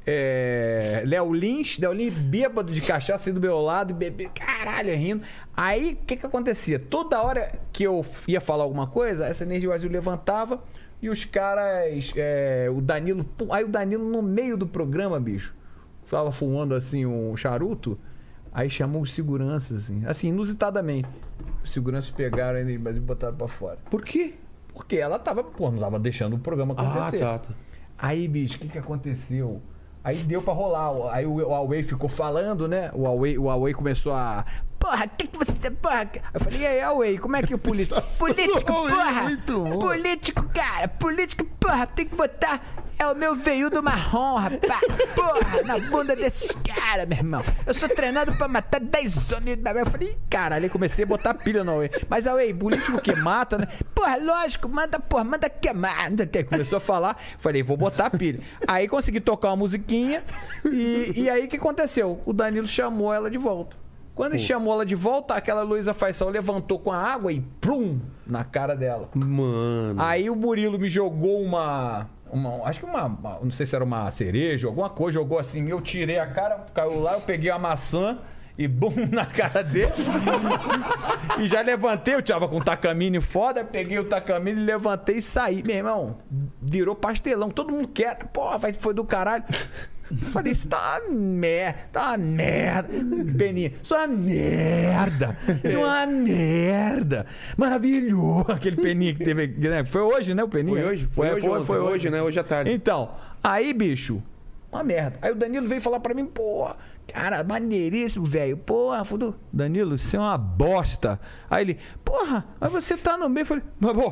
É, 0.06 1.02
Léo 1.06 1.32
Lins, 1.32 1.78
Léo 1.78 1.92
Lins 1.92 2.14
bêbado 2.14 2.72
de 2.72 2.80
cachaça 2.80 3.28
aí 3.28 3.34
do 3.34 3.40
meu 3.40 3.60
lado, 3.60 3.94
bebê, 3.94 4.28
caralho, 4.34 4.94
rindo. 4.94 5.22
Aí 5.56 5.92
o 5.92 6.04
que 6.06 6.16
que 6.16 6.26
acontecia? 6.26 6.78
Toda 6.78 7.22
hora 7.22 7.52
que 7.72 7.84
eu 7.84 8.04
ia 8.26 8.40
falar 8.40 8.64
alguma 8.64 8.86
coisa, 8.86 9.26
essa 9.26 9.44
Inês 9.44 9.64
Brasil 9.64 9.90
levantava 9.90 10.62
e 11.02 11.08
os 11.08 11.24
caras, 11.24 12.12
é, 12.16 12.68
o 12.74 12.80
Danilo, 12.80 13.20
aí 13.50 13.64
o 13.64 13.68
Danilo 13.68 14.08
no 14.08 14.22
meio 14.22 14.56
do 14.56 14.66
programa, 14.66 15.20
bicho, 15.20 15.54
tava 16.10 16.32
fumando 16.32 16.74
assim 16.74 17.06
um 17.06 17.36
charuto, 17.36 17.98
aí 18.52 18.68
chamou 18.68 19.02
os 19.02 19.12
seguranças, 19.12 19.84
assim, 19.84 20.02
assim, 20.06 20.28
inusitadamente. 20.28 21.08
Os 21.62 21.72
seguranças 21.72 22.10
pegaram 22.10 22.58
a 22.58 22.78
Brasil 22.78 23.02
e 23.02 23.06
botaram 23.06 23.36
pra 23.36 23.48
fora. 23.48 23.78
Por 23.90 24.02
quê? 24.02 24.34
Porque 24.72 24.96
ela 24.96 25.18
tava, 25.18 25.44
pô, 25.44 25.70
não 25.70 25.78
tava 25.78 25.98
deixando 25.98 26.36
o 26.36 26.38
programa 26.38 26.74
Ah, 26.76 26.82
acontecer. 26.82 27.18
tá, 27.22 27.38
tá. 27.38 27.50
Aí, 27.98 28.26
bicho, 28.26 28.56
o 28.56 28.60
que, 28.60 28.68
que 28.68 28.78
aconteceu? 28.78 29.60
Aí 30.02 30.16
deu 30.16 30.40
pra 30.42 30.54
rolar. 30.54 31.12
Aí 31.12 31.26
o, 31.26 31.36
Huawei 31.36 31.82
ficou 31.82 32.08
falando, 32.08 32.66
né? 32.66 32.90
O 32.94 33.02
Huawei, 33.02 33.36
o 33.38 33.44
Huawei 33.44 33.74
começou 33.74 34.12
a. 34.12 34.44
Porra, 34.78 35.06
que 35.06 35.26
que 35.26 35.38
você. 35.38 35.70
Porra. 35.70 36.10
Eu 36.32 36.40
falei, 36.40 36.60
e 36.60 36.66
aí, 36.66 36.80
Huawei, 36.80 37.18
como 37.18 37.36
é 37.36 37.42
que 37.42 37.54
o 37.54 37.58
político. 37.60 38.00
político, 38.18 38.72
Huawei, 38.72 39.36
porra! 39.36 39.78
Político, 39.78 40.48
cara, 40.54 40.88
político, 40.88 41.44
porra, 41.58 41.86
tem 41.86 42.06
que 42.06 42.14
botar. 42.14 42.60
É 43.00 43.06
o 43.06 43.16
meu 43.16 43.34
veiudo 43.34 43.82
marrom, 43.82 44.36
rapaz. 44.36 44.84
Porra, 45.14 45.62
na 45.64 45.78
bunda 45.78 46.14
desses 46.14 46.54
caras, 46.62 47.08
meu 47.08 47.16
irmão. 47.16 47.42
Eu 47.66 47.72
sou 47.72 47.88
treinado 47.88 48.34
pra 48.34 48.46
matar 48.46 48.78
10 48.78 49.32
homens. 49.32 49.56
Eu 49.74 49.86
falei, 49.86 50.08
"Ih, 50.10 50.16
caralho, 50.28 50.64
aí 50.64 50.68
comecei 50.68 51.04
a 51.04 51.08
botar 51.08 51.32
pilha 51.32 51.64
no 51.64 51.72
Huawei. 51.72 51.90
Mas, 52.10 52.26
Huawei, 52.26 52.52
político 52.52 53.00
que 53.00 53.14
mata, 53.14 53.56
né? 53.56 53.66
Porra, 53.94 54.18
lógico, 54.18 54.68
manda, 54.68 55.00
porra, 55.00 55.24
manda 55.24 55.48
queimar. 55.48 56.10
Começou 56.46 56.76
a 56.76 56.80
falar, 56.80 57.16
falei, 57.38 57.62
vou 57.62 57.78
botar 57.78 58.10
pilha. 58.10 58.40
Aí 58.68 58.86
consegui 58.86 59.18
tocar 59.18 59.48
uma 59.48 59.56
musiquinha 59.56 60.22
e, 60.66 61.22
e 61.22 61.30
aí 61.30 61.46
o 61.46 61.48
que 61.48 61.56
aconteceu? 61.56 62.20
O 62.26 62.34
Danilo 62.34 62.68
chamou 62.68 63.14
ela 63.14 63.30
de 63.30 63.38
volta. 63.38 63.80
Quando 64.14 64.34
ele 64.34 64.42
chamou 64.42 64.74
ela 64.74 64.84
de 64.84 64.94
volta, 64.94 65.32
aquela 65.34 65.62
Luísa 65.62 65.94
Faisal 65.94 66.28
levantou 66.28 66.78
com 66.78 66.92
a 66.92 66.98
água 66.98 67.32
e 67.32 67.40
plum 67.58 67.98
na 68.26 68.44
cara 68.44 68.74
dela. 68.76 69.08
Mano. 69.14 70.02
Aí 70.02 70.28
o 70.28 70.36
Murilo 70.36 70.78
me 70.78 70.90
jogou 70.90 71.40
uma. 71.40 72.06
Uma 72.33 72.68
acho 72.68 72.81
que 72.81 72.86
uma, 72.86 73.05
uma- 73.05 73.39
Não 73.42 73.50
sei 73.50 73.67
se 73.67 73.75
era 73.75 73.84
uma 73.84 74.10
cereja, 74.10 74.67
alguma 74.67 74.91
coisa, 74.91 75.18
jogou 75.18 75.39
assim. 75.39 75.68
Eu 75.68 75.81
tirei 75.81 76.18
a 76.18 76.26
cara, 76.26 76.65
caiu 76.75 77.00
lá, 77.00 77.15
eu 77.15 77.20
peguei 77.20 77.50
a 77.50 77.59
maçã 77.59 78.18
e 78.59 78.67
bum 78.68 78.92
na 79.10 79.25
cara 79.25 79.62
dele. 79.62 79.92
e 81.39 81.47
já 81.47 81.60
levantei, 81.60 82.15
eu 82.15 82.23
tava 82.23 82.49
com 82.49 82.57
um 82.59 82.60
tacamine 82.60 83.20
foda, 83.20 83.65
peguei 83.65 83.99
o 83.99 84.05
tacamine, 84.05 84.60
levantei 84.60 85.17
e 85.17 85.23
saí. 85.23 85.62
Meu 85.67 85.76
irmão, 85.76 86.18
virou 86.60 86.94
pastelão, 86.94 87.50
todo 87.50 87.73
mundo 87.73 87.89
quer. 87.89 88.17
Porra, 88.26 88.59
foi 88.78 88.92
do 88.94 89.05
caralho. 89.05 89.44
Falei, 90.32 90.52
isso 90.52 90.68
tá 90.68 91.00
uma 91.06 91.14
merda, 91.14 91.78
tá 91.92 92.08
uma 92.08 92.18
merda. 92.18 92.89
Beninha, 93.32 93.72
isso 93.82 93.94
é 93.94 93.98
uma 93.98 94.16
merda. 94.16 95.36
Isso 95.64 95.76
é 95.76 95.78
uma 95.78 96.06
merda. 96.06 97.26
Maravilhoso. 97.56 98.47
Aquele 98.52 98.76
Peninha 98.76 99.14
que 99.14 99.24
teve. 99.24 99.47
né? 99.47 99.84
Foi 99.84 100.02
hoje, 100.02 100.34
né? 100.34 100.42
O 100.42 100.48
Peninha? 100.48 100.76
Foi 100.80 100.90
hoje, 100.90 101.08
foi 101.14 101.30
hoje 101.30 101.48
ontem, 101.48 101.72
hoje, 101.76 102.10
né? 102.10 102.22
Hoje 102.22 102.40
à 102.40 102.44
tarde. 102.44 102.72
Então, 102.72 103.10
aí, 103.42 103.72
bicho, 103.72 104.22
uma 104.72 104.82
merda. 104.82 105.18
Aí 105.22 105.32
o 105.32 105.34
Danilo 105.34 105.66
veio 105.66 105.80
falar 105.80 106.00
pra 106.00 106.14
mim, 106.14 106.26
pô, 106.26 106.68
Cara, 107.12 107.42
maneiríssimo, 107.44 108.24
velho. 108.24 108.56
Porra, 108.56 109.05
fudu. 109.05 109.34
Danilo, 109.52 109.97
isso 109.97 110.16
é 110.16 110.18
uma 110.18 110.39
bosta. 110.39 111.18
Aí 111.50 111.64
ele, 111.64 111.78
porra, 112.05 112.44
mas 112.60 112.70
você 112.72 112.97
tá 112.97 113.16
no 113.16 113.28
meio. 113.28 113.42
Eu 113.42 113.47
falei, 113.47 113.64
mas, 113.80 113.92
pô, 113.94 114.10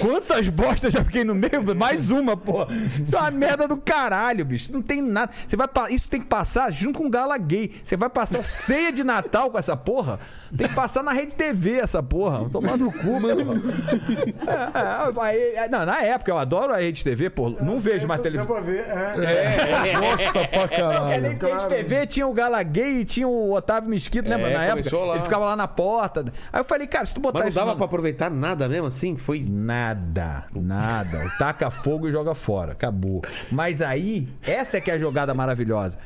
quantas 0.00 0.48
bostas 0.54 0.92
já 0.92 1.04
fiquei 1.04 1.24
no 1.24 1.34
meio? 1.34 1.62
Mais 1.76 2.10
uma, 2.10 2.36
porra. 2.36 2.68
Isso 2.74 3.14
é 3.14 3.18
uma 3.18 3.30
merda 3.30 3.66
do 3.66 3.76
caralho, 3.76 4.44
bicho. 4.44 4.72
Não 4.72 4.80
tem 4.82 5.02
nada. 5.02 5.32
Você 5.46 5.56
vai 5.56 5.66
pa- 5.68 5.90
Isso 5.90 6.08
tem 6.08 6.20
que 6.20 6.26
passar 6.26 6.72
junto 6.72 6.98
com 6.98 7.10
Gala 7.10 7.36
Gay. 7.38 7.74
Você 7.82 7.96
vai 7.96 8.08
passar 8.08 8.42
ceia 8.42 8.92
de 8.92 9.02
Natal 9.02 9.50
com 9.50 9.58
essa 9.58 9.76
porra? 9.76 10.20
Tem 10.56 10.66
que 10.68 10.74
passar 10.74 11.02
na 11.02 11.12
rede 11.12 11.34
TV 11.34 11.72
essa 11.78 12.02
porra. 12.02 12.48
Tomando 12.50 12.84
no 12.86 12.92
cu, 12.92 13.20
mano. 13.20 13.62
É, 14.46 14.78
é, 14.78 15.22
aí- 15.22 15.54
é, 15.56 15.68
não, 15.68 15.84
na 15.84 16.02
época 16.02 16.30
eu 16.30 16.38
adoro 16.38 16.72
a 16.72 16.78
rede 16.78 17.02
TV, 17.04 17.28
pô. 17.30 17.50
Não 17.50 17.78
vejo 17.78 18.06
mais 18.06 18.20
Deu 18.22 18.30
televisão. 18.32 18.54
pra 18.54 18.60
ver, 18.64 18.80
é. 18.80 19.92
Gosta 20.00 20.32
pra 20.48 20.62
É, 20.68 20.68
caralho. 20.68 21.22
nem 21.22 21.30
rede 21.32 21.68
TV 21.68 22.06
tinha 22.06 22.26
o 22.28 22.32
Gala 22.32 22.62
Gay 22.62 23.00
e 23.00 23.04
tinha 23.04 23.26
o 23.26 23.52
Otávio 23.52 23.88
Mesquita, 23.90 24.28
lembra? 24.28 24.50
É, 24.50 24.54
Na 24.56 24.64
época. 24.64 24.96
lá. 24.98 25.14
Ele 25.14 25.22
ficava 25.22 25.46
lá 25.46 25.56
na 25.56 25.68
porta. 25.68 26.24
Aí 26.52 26.60
eu 26.60 26.64
falei, 26.64 26.86
cara, 26.86 27.04
se 27.04 27.14
tu 27.14 27.20
botar 27.20 27.40
Mas 27.40 27.54
não 27.54 27.64
dava 27.64 27.76
pra 27.76 27.86
aproveitar 27.86 28.30
nada 28.30 28.68
mesmo 28.68 28.86
assim? 28.86 29.16
Foi. 29.16 29.44
Nada, 29.48 30.44
nada. 30.54 31.24
O 31.24 31.38
taca 31.38 31.70
fogo 31.70 32.08
e 32.08 32.12
joga 32.12 32.34
fora. 32.34 32.72
Acabou. 32.72 33.22
Mas 33.50 33.80
aí, 33.82 34.28
essa 34.42 34.76
é 34.78 34.80
que 34.80 34.90
é 34.90 34.94
a 34.94 34.98
jogada 34.98 35.34
maravilhosa. 35.34 35.98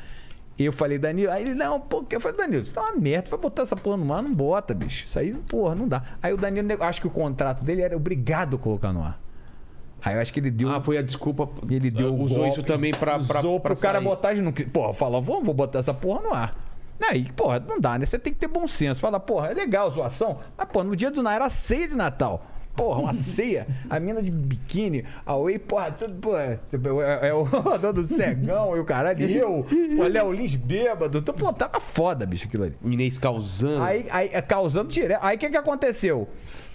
Eu 0.57 0.71
falei, 0.71 0.99
Danilo, 0.99 1.31
aí 1.31 1.41
ele, 1.41 1.55
não, 1.55 1.79
pô, 1.79 2.05
eu 2.09 2.21
falei, 2.21 2.37
Danilo, 2.37 2.61
isso 2.61 2.73
tá 2.73 2.81
uma 2.81 2.95
merda, 2.95 3.27
vai 3.29 3.39
botar 3.39 3.63
essa 3.63 3.75
porra 3.75 3.97
no 3.97 4.13
ar, 4.13 4.21
não 4.21 4.31
bota, 4.33 4.73
bicho. 4.73 5.07
Isso 5.07 5.17
aí, 5.17 5.33
porra, 5.33 5.73
não 5.73 5.87
dá. 5.87 6.03
Aí 6.21 6.31
o 6.31 6.37
Danilo, 6.37 6.83
acho 6.83 7.01
que 7.01 7.07
o 7.07 7.09
contrato 7.09 7.63
dele 7.63 7.81
era 7.81 7.95
obrigado 7.97 8.55
a 8.55 8.59
colocar 8.59 8.93
no 8.93 9.01
ar. 9.01 9.19
Aí 10.03 10.15
eu 10.15 10.21
acho 10.21 10.33
que 10.33 10.39
ele 10.39 10.51
deu. 10.51 10.69
Ah, 10.69 10.81
foi 10.81 10.97
a 10.97 11.01
desculpa. 11.01 11.49
Ele 11.69 11.89
deu 11.89 12.13
Usou 12.15 12.39
golpe, 12.39 12.51
isso 12.51 12.63
também 12.63 12.91
pra. 12.91 13.17
pra 13.19 13.39
Usou 13.39 13.59
pra 13.59 13.73
pro 13.73 13.81
cara 13.81 13.99
sair. 13.99 14.03
botar. 14.03 14.33
Não, 14.35 14.51
porra, 14.51 14.93
falou, 14.93 15.21
vou, 15.21 15.43
vou 15.43 15.53
botar 15.53 15.79
essa 15.79 15.93
porra 15.93 16.21
no 16.21 16.33
ar. 16.33 16.55
Aí, 17.09 17.29
porra, 17.35 17.59
não 17.59 17.79
dá, 17.79 17.97
né? 17.97 18.05
Você 18.05 18.17
tem 18.17 18.31
que 18.31 18.39
ter 18.39 18.47
bom 18.47 18.65
senso. 18.67 19.01
Fala, 19.01 19.19
porra, 19.19 19.47
é 19.49 19.53
legal 19.53 19.87
a 19.87 19.89
zoação. 19.89 20.39
Mas, 20.57 20.67
pô, 20.71 20.83
no 20.83 20.95
dia 20.95 21.11
do 21.11 21.21
Natal 21.21 21.35
era 21.35 21.49
ceia 21.49 21.87
de 21.87 21.95
Natal. 21.95 22.45
Porra, 22.75 23.01
uma 23.01 23.13
ceia. 23.13 23.67
A 23.89 23.99
mina 23.99 24.21
de 24.21 24.31
biquíni, 24.31 25.05
a 25.25 25.35
Whey, 25.35 25.59
porra, 25.59 25.91
tudo, 25.91 26.15
porra. 26.15 26.59
É, 27.21 27.27
é 27.27 27.33
o 27.33 27.45
dono 27.77 28.01
do 28.01 28.07
cegão 28.07 28.75
e 28.75 28.79
o 28.79 28.85
caralho. 28.85 29.21
E 29.21 29.37
eu, 29.37 29.65
o 29.97 30.03
Léo 30.03 30.31
Lins 30.31 30.55
bêbado. 30.55 31.19
Então, 31.19 31.35
pô, 31.35 31.53
tava 31.53 31.79
foda, 31.79 32.25
bicho, 32.25 32.47
aquilo 32.47 32.63
ali. 32.63 32.75
Inês 32.83 33.17
causando. 33.17 33.83
Aí, 33.83 34.05
aí, 34.09 34.29
é, 34.33 34.41
causando 34.41 34.89
direto. 34.89 35.19
Aí 35.21 35.35
o 35.35 35.39
que, 35.39 35.49
que 35.49 35.57
aconteceu? 35.57 36.27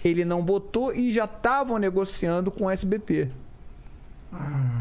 Ele 0.03 0.23
não 0.23 0.41
botou 0.41 0.93
e 0.93 1.11
já 1.11 1.25
estavam 1.25 1.77
negociando 1.77 2.49
com 2.49 2.65
o 2.65 2.69
SBT. 2.69 3.29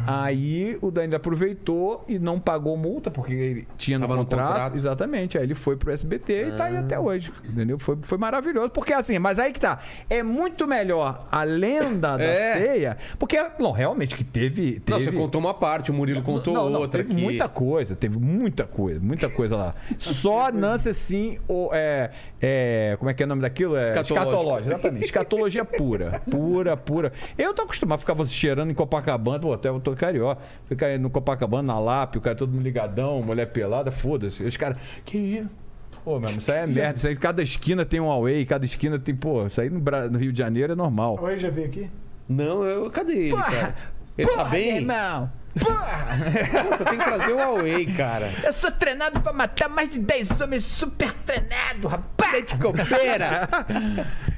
Aí 0.07 0.78
o 0.81 0.91
Danilo 0.91 1.17
aproveitou 1.17 2.05
e 2.09 2.18
não 2.18 2.39
pagou 2.41 2.77
multa, 2.77 3.10
porque 3.10 3.33
ele 3.33 3.68
tinha 3.77 3.99
no 3.99 4.02
Tava 4.07 4.17
no 4.17 4.25
contrato, 4.25 4.49
contrato. 4.49 4.77
Exatamente. 4.77 5.36
Aí 5.39 5.44
ele 5.44 5.55
foi 5.55 5.77
pro 5.77 5.93
SBT 5.93 6.49
e 6.49 6.52
tá 6.52 6.65
aí 6.65 6.77
até 6.77 6.99
hoje. 6.99 7.33
Entendeu? 7.47 7.78
Foi, 7.78 7.97
foi 8.02 8.18
maravilhoso. 8.18 8.70
Porque 8.70 8.93
assim, 8.93 9.18
mas 9.18 9.39
aí 9.39 9.52
que 9.52 9.60
tá. 9.60 9.81
É 10.09 10.23
muito 10.23 10.67
melhor 10.67 11.27
a 11.31 11.43
lenda 11.44 12.17
da 12.17 12.23
É. 12.25 12.55
ceia. 12.55 12.97
Porque, 13.18 13.39
não, 13.59 13.73
realmente, 13.73 14.17
que 14.17 14.25
teve. 14.25 14.83
Não, 14.89 14.99
teve... 14.99 15.05
você 15.05 15.12
contou 15.12 15.41
uma 15.41 15.55
parte, 15.55 15.91
o 15.91 15.94
Murilo 15.94 16.23
contou 16.23 16.55
Não, 16.55 16.70
não, 16.70 16.81
outra 16.81 17.02
teve 17.02 17.12
aqui. 17.12 17.23
muita 17.23 17.49
coisa, 17.49 17.94
teve 17.94 18.18
muita 18.18 18.65
coisa, 18.65 19.01
muita 19.01 19.28
coisa 19.28 19.57
lá. 19.57 19.75
Só 19.99 20.51
Nancy, 20.52 20.89
assim, 20.89 21.39
o, 21.49 21.70
é, 21.73 22.10
é, 22.41 22.97
como 22.99 23.10
é 23.10 23.15
que 23.15 23.23
é 23.23 23.26
o 23.26 23.28
nome 23.28 23.42
daquilo? 23.42 23.76
É, 23.76 23.83
Escatológico. 23.83 24.15
escatológico, 24.28 24.68
exatamente. 24.68 25.05
Escatologia 25.05 25.65
pura, 25.65 26.20
pura, 26.31 26.76
pura. 26.76 27.12
Eu 27.36 27.52
tô 27.55 27.62
acostumado 27.62 27.97
a 27.97 28.00
ficar 28.00 28.25
cheirando 28.26 28.70
em 28.70 28.75
Copacabana, 28.75 29.39
pô, 29.41 29.52
até 29.52 29.68
eu 29.68 29.81
tô 29.81 29.94
carioca. 29.94 30.41
Ficar 30.67 30.86
aí 30.86 30.99
no 30.99 31.10
Copacabana, 31.10 31.73
na 31.75 31.78
lápio, 31.78 32.18
o 32.20 32.23
cara 32.23 32.36
todo 32.36 32.50
mundo 32.52 32.62
ligadão, 32.62 33.20
mulher 33.23 33.47
pelada, 33.47 33.91
foda-se. 33.91 34.42
Os 34.44 34.57
caras, 34.57 34.76
que 35.05 35.18
isso? 35.18 35.49
Pô, 36.05 36.15
mano, 36.15 36.26
isso 36.39 36.50
aí 36.52 36.58
é 36.58 36.67
merda. 36.67 36.97
Isso 36.97 37.08
aí, 37.08 37.17
cada 37.17 37.42
esquina 37.42 37.84
tem 37.84 38.00
um 38.00 38.10
away, 38.10 38.44
cada 38.47 38.65
esquina 38.65 38.99
tem, 38.99 39.15
pô, 39.15 39.47
isso 39.47 39.60
aí 39.60 39.68
no, 39.68 39.81
Bra- 39.81 40.08
no 40.08 40.18
Rio 40.18 40.33
de 40.33 40.39
Janeiro 40.39 40.73
é 40.73 40.76
normal. 40.76 41.18
Oi, 41.20 41.36
já 41.36 41.50
veio 41.50 41.67
aqui? 41.67 41.91
Não, 42.28 42.65
eu. 42.65 42.89
Cadê 42.91 43.26
ele, 43.28 43.36
cara? 43.36 43.75
Ele 44.17 44.28
tá 44.28 44.36
meu 44.44 44.50
bem? 44.50 44.76
irmão! 44.76 45.31
Porra! 45.61 46.17
Puta, 46.62 46.85
tem 46.85 46.99
que 46.99 47.05
trazer 47.05 47.33
o 47.33 47.37
Huawei, 47.37 47.87
cara. 47.87 48.31
Eu 48.45 48.53
sou 48.53 48.70
treinado 48.70 49.20
pra 49.20 49.33
matar 49.33 49.69
mais 49.69 49.91
de 49.91 49.99
10 49.99 50.41
homens 50.41 50.65
super 50.65 51.12
treinado, 51.27 51.89
rapaz! 51.89 52.45
De 52.47 52.57
copeira. 52.57 53.49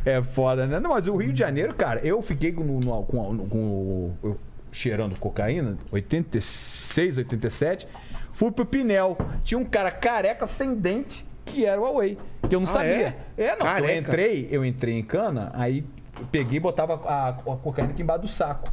É 0.04 0.22
foda, 0.22 0.66
né? 0.66 0.78
Não, 0.80 0.90
mas 0.90 1.06
o 1.08 1.16
Rio 1.16 1.32
de 1.32 1.38
Janeiro, 1.38 1.74
cara, 1.74 2.00
eu 2.04 2.20
fiquei 2.22 2.52
com, 2.52 2.62
no- 2.64 3.02
com, 3.04 3.36
com 3.48 3.58
o- 3.58 4.16
eu 4.22 4.38
cheirando 4.72 5.18
cocaína, 5.18 5.76
86, 5.90 7.18
87. 7.18 7.88
Fui 8.32 8.50
pro 8.52 8.64
Pinel. 8.64 9.18
Tinha 9.44 9.58
um 9.58 9.64
cara 9.64 9.90
careca 9.90 10.46
sem 10.46 10.74
dente 10.74 11.26
que 11.44 11.66
era 11.66 11.80
o 11.80 11.84
Huawei. 11.84 12.16
Que 12.48 12.54
eu 12.54 12.60
não 12.60 12.68
Ah, 12.68 12.72
sabia. 12.72 13.16
é? 13.36 13.50
não. 13.56 13.66
Careca. 13.66 13.92
Eu 13.92 13.98
entrei, 13.98 14.48
eu 14.50 14.64
entrei 14.64 14.98
em 14.98 15.02
cana, 15.02 15.50
aí 15.54 15.84
peguei 16.30 16.58
e 16.58 16.60
botava 16.60 16.94
a, 17.06 17.28
a 17.30 17.32
cocaína 17.56 17.90
aqui 17.92 18.02
embaixo 18.02 18.22
do 18.22 18.28
saco. 18.28 18.72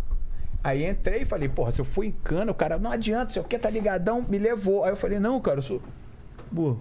Aí 0.68 0.86
entrei 0.86 1.22
e 1.22 1.26
falei, 1.26 1.48
porra, 1.48 1.72
se 1.72 1.80
eu 1.80 1.86
for 1.86 2.04
em 2.04 2.12
cana, 2.12 2.52
o 2.52 2.54
cara, 2.54 2.78
não 2.78 2.92
adianta, 2.92 3.32
se 3.32 3.40
eu 3.40 3.44
quer 3.46 3.58
tá 3.58 3.70
ligadão, 3.70 4.26
me 4.28 4.38
levou. 4.38 4.84
Aí 4.84 4.90
eu 4.92 4.98
falei, 4.98 5.18
não, 5.18 5.40
cara, 5.40 5.60
eu 5.60 5.62
sou. 5.62 5.82
Pô, 6.54 6.76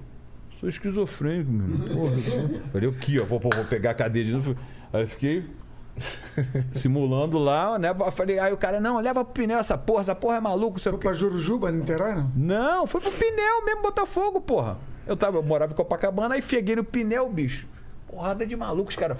sou 0.58 0.68
esquizofrênico, 0.68 1.48
meu. 1.52 1.94
Porra, 1.94 2.16
sou- 2.16 2.60
falei, 2.72 2.88
o 2.88 2.92
que? 2.92 3.20
Vou, 3.20 3.38
vou 3.38 3.52
pegar 3.70 3.92
a 3.92 3.94
cadeira 3.94 4.26
de 4.26 4.34
novo. 4.34 4.56
Aí 4.92 5.02
eu 5.02 5.06
fiquei 5.06 5.48
simulando 6.74 7.38
lá, 7.38 7.78
né? 7.78 7.94
Falei, 8.10 8.40
aí 8.40 8.52
o 8.52 8.56
cara, 8.56 8.80
não, 8.80 8.98
leva 8.98 9.24
pro 9.24 9.32
pneu 9.34 9.56
essa 9.60 9.78
porra, 9.78 10.00
essa 10.00 10.16
porra 10.16 10.38
é 10.38 10.40
maluco. 10.40 10.80
Sei 10.80 10.90
o 10.90 10.94
Foi 10.96 11.02
pra 11.02 11.12
Jurujuba, 11.12 11.70
Niterói, 11.70 12.16
não? 12.16 12.32
Não, 12.34 12.86
foi 12.88 13.00
pro 13.00 13.12
pneu 13.12 13.64
mesmo, 13.64 13.82
Botafogo, 13.82 14.40
porra. 14.40 14.78
Eu, 15.06 15.16
tava, 15.16 15.38
eu 15.38 15.44
morava 15.44 15.72
em 15.72 15.76
Copacabana, 15.76 16.34
aí 16.34 16.42
cheguei 16.42 16.74
no 16.74 16.82
pneu, 16.82 17.30
bicho. 17.30 17.68
Porrada 18.08 18.44
de 18.44 18.56
malucos, 18.56 18.96
cara. 18.96 19.16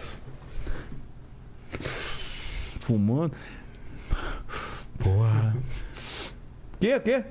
Fumando. 1.70 3.32
Porra, 5.02 5.56
Que, 6.80 7.00
que? 7.00 7.22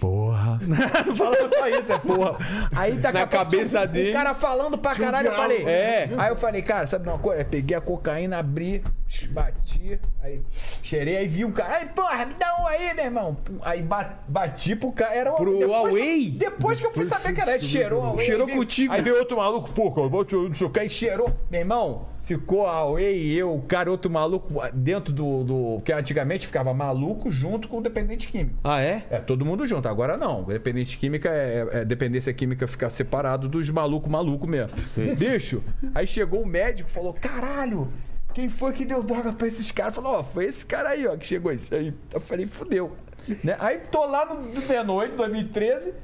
porra. 0.00 0.58
Não 1.06 1.14
falava 1.16 1.48
só 1.48 1.68
isso, 1.68 1.92
é 1.92 1.98
porra. 1.98 2.36
Aí 2.74 2.92
daqui 2.94 3.14
Na 3.18 3.22
a 3.24 3.26
pouco, 3.26 3.44
cabeça 3.44 3.82
o 3.82 3.86
dele. 3.86 4.12
cara 4.12 4.34
falando 4.34 4.76
pra 4.76 4.94
caralho, 4.94 5.28
eu 5.28 5.34
falei. 5.36 5.64
É. 5.64 6.10
Aí 6.18 6.30
eu 6.30 6.36
falei, 6.36 6.62
cara, 6.62 6.86
sabe 6.86 7.08
uma 7.08 7.18
coisa? 7.18 7.42
Eu 7.42 7.46
peguei 7.46 7.76
a 7.76 7.80
cocaína, 7.80 8.38
abri, 8.38 8.82
bati, 9.30 9.98
aí 10.22 10.42
cheirei, 10.82 11.16
aí 11.16 11.28
vi 11.28 11.44
um 11.44 11.52
cara. 11.52 11.76
Aí, 11.76 11.86
porra, 11.86 12.26
me 12.26 12.34
dá 12.34 12.60
um 12.60 12.66
aí, 12.66 12.92
meu 12.92 13.04
irmão. 13.04 13.36
Aí 13.62 13.82
ba- 13.82 14.18
bati 14.26 14.74
pro 14.74 14.90
cara. 14.92 15.14
Era 15.14 15.32
o 15.32 15.36
Pro 15.36 15.58
depois 15.58 15.64
que- 15.64 15.72
Huawei? 15.72 16.30
Depois 16.30 16.80
que 16.80 16.86
eu 16.86 16.92
fui 16.92 17.06
saber 17.06 17.32
que 17.32 17.40
era, 17.40 17.60
cheirou 17.60 18.02
Huawei. 18.02 18.26
Cheirou 18.26 18.48
aí 18.48 18.54
contigo. 18.54 18.92
Aí 18.92 19.00
veio 19.00 19.18
outro 19.18 19.36
maluco, 19.36 19.70
pô, 19.72 19.90
bote 20.08 20.34
não 20.34 20.52
sei 20.54 20.66
o 20.66 20.70
que, 20.70 20.80
aí 20.80 20.90
cheirou. 20.90 21.28
Meu 21.50 21.60
irmão, 21.60 22.06
ficou 22.24 22.66
a 22.66 22.82
Huawei 22.82 23.16
e 23.18 23.38
eu, 23.38 23.54
o 23.54 23.62
cara, 23.62 23.90
outro 23.90 24.10
maluco 24.10 24.54
dentro 24.72 25.12
do, 25.12 25.44
do. 25.44 25.82
Que 25.84 25.92
antigamente 25.92 26.46
ficava 26.46 26.74
maluco 26.74 27.30
junto 27.30 27.68
com 27.68 27.78
o 27.78 27.82
dependente 27.82 28.28
químico. 28.28 28.58
Ah, 28.64 28.80
é? 28.80 29.06
É, 29.10 29.18
todo 29.18 29.44
mundo 29.44 29.66
junto. 29.66 29.86
Agora 29.86 30.16
não. 30.16 30.42
Dependente 30.42 30.98
química 30.98 31.28
é, 31.30 31.68
é- 31.70 31.84
dependência 31.84 32.32
química 32.32 32.66
ficar 32.66 32.90
separado 32.90 33.48
dos 33.48 33.68
maluco 33.70 34.10
maluco 34.10 34.46
mesmo. 34.46 34.72
Bicho, 35.16 35.62
aí 35.94 36.06
chegou 36.06 36.42
o 36.42 36.46
médico 36.46 36.88
e 36.88 36.92
falou: 36.92 37.12
caralho, 37.12 37.88
quem 38.32 38.48
foi 38.48 38.72
que 38.72 38.84
deu 38.84 39.02
droga 39.02 39.32
pra 39.32 39.46
esses 39.46 39.70
caras? 39.70 39.94
Falou, 39.94 40.14
ó, 40.18 40.22
foi 40.22 40.46
esse 40.46 40.64
cara 40.64 40.90
aí, 40.90 41.06
ó, 41.06 41.16
que 41.16 41.26
chegou 41.26 41.52
isso 41.52 41.74
aí. 41.74 41.94
Eu 42.12 42.20
falei, 42.20 42.46
fudeu. 42.46 42.96
Né? 43.42 43.56
Aí 43.58 43.78
tô 43.90 44.04
lá 44.06 44.26
no 44.26 44.42
no 44.42 44.60
meia-noite, 44.66 45.14
2013, 45.16 45.94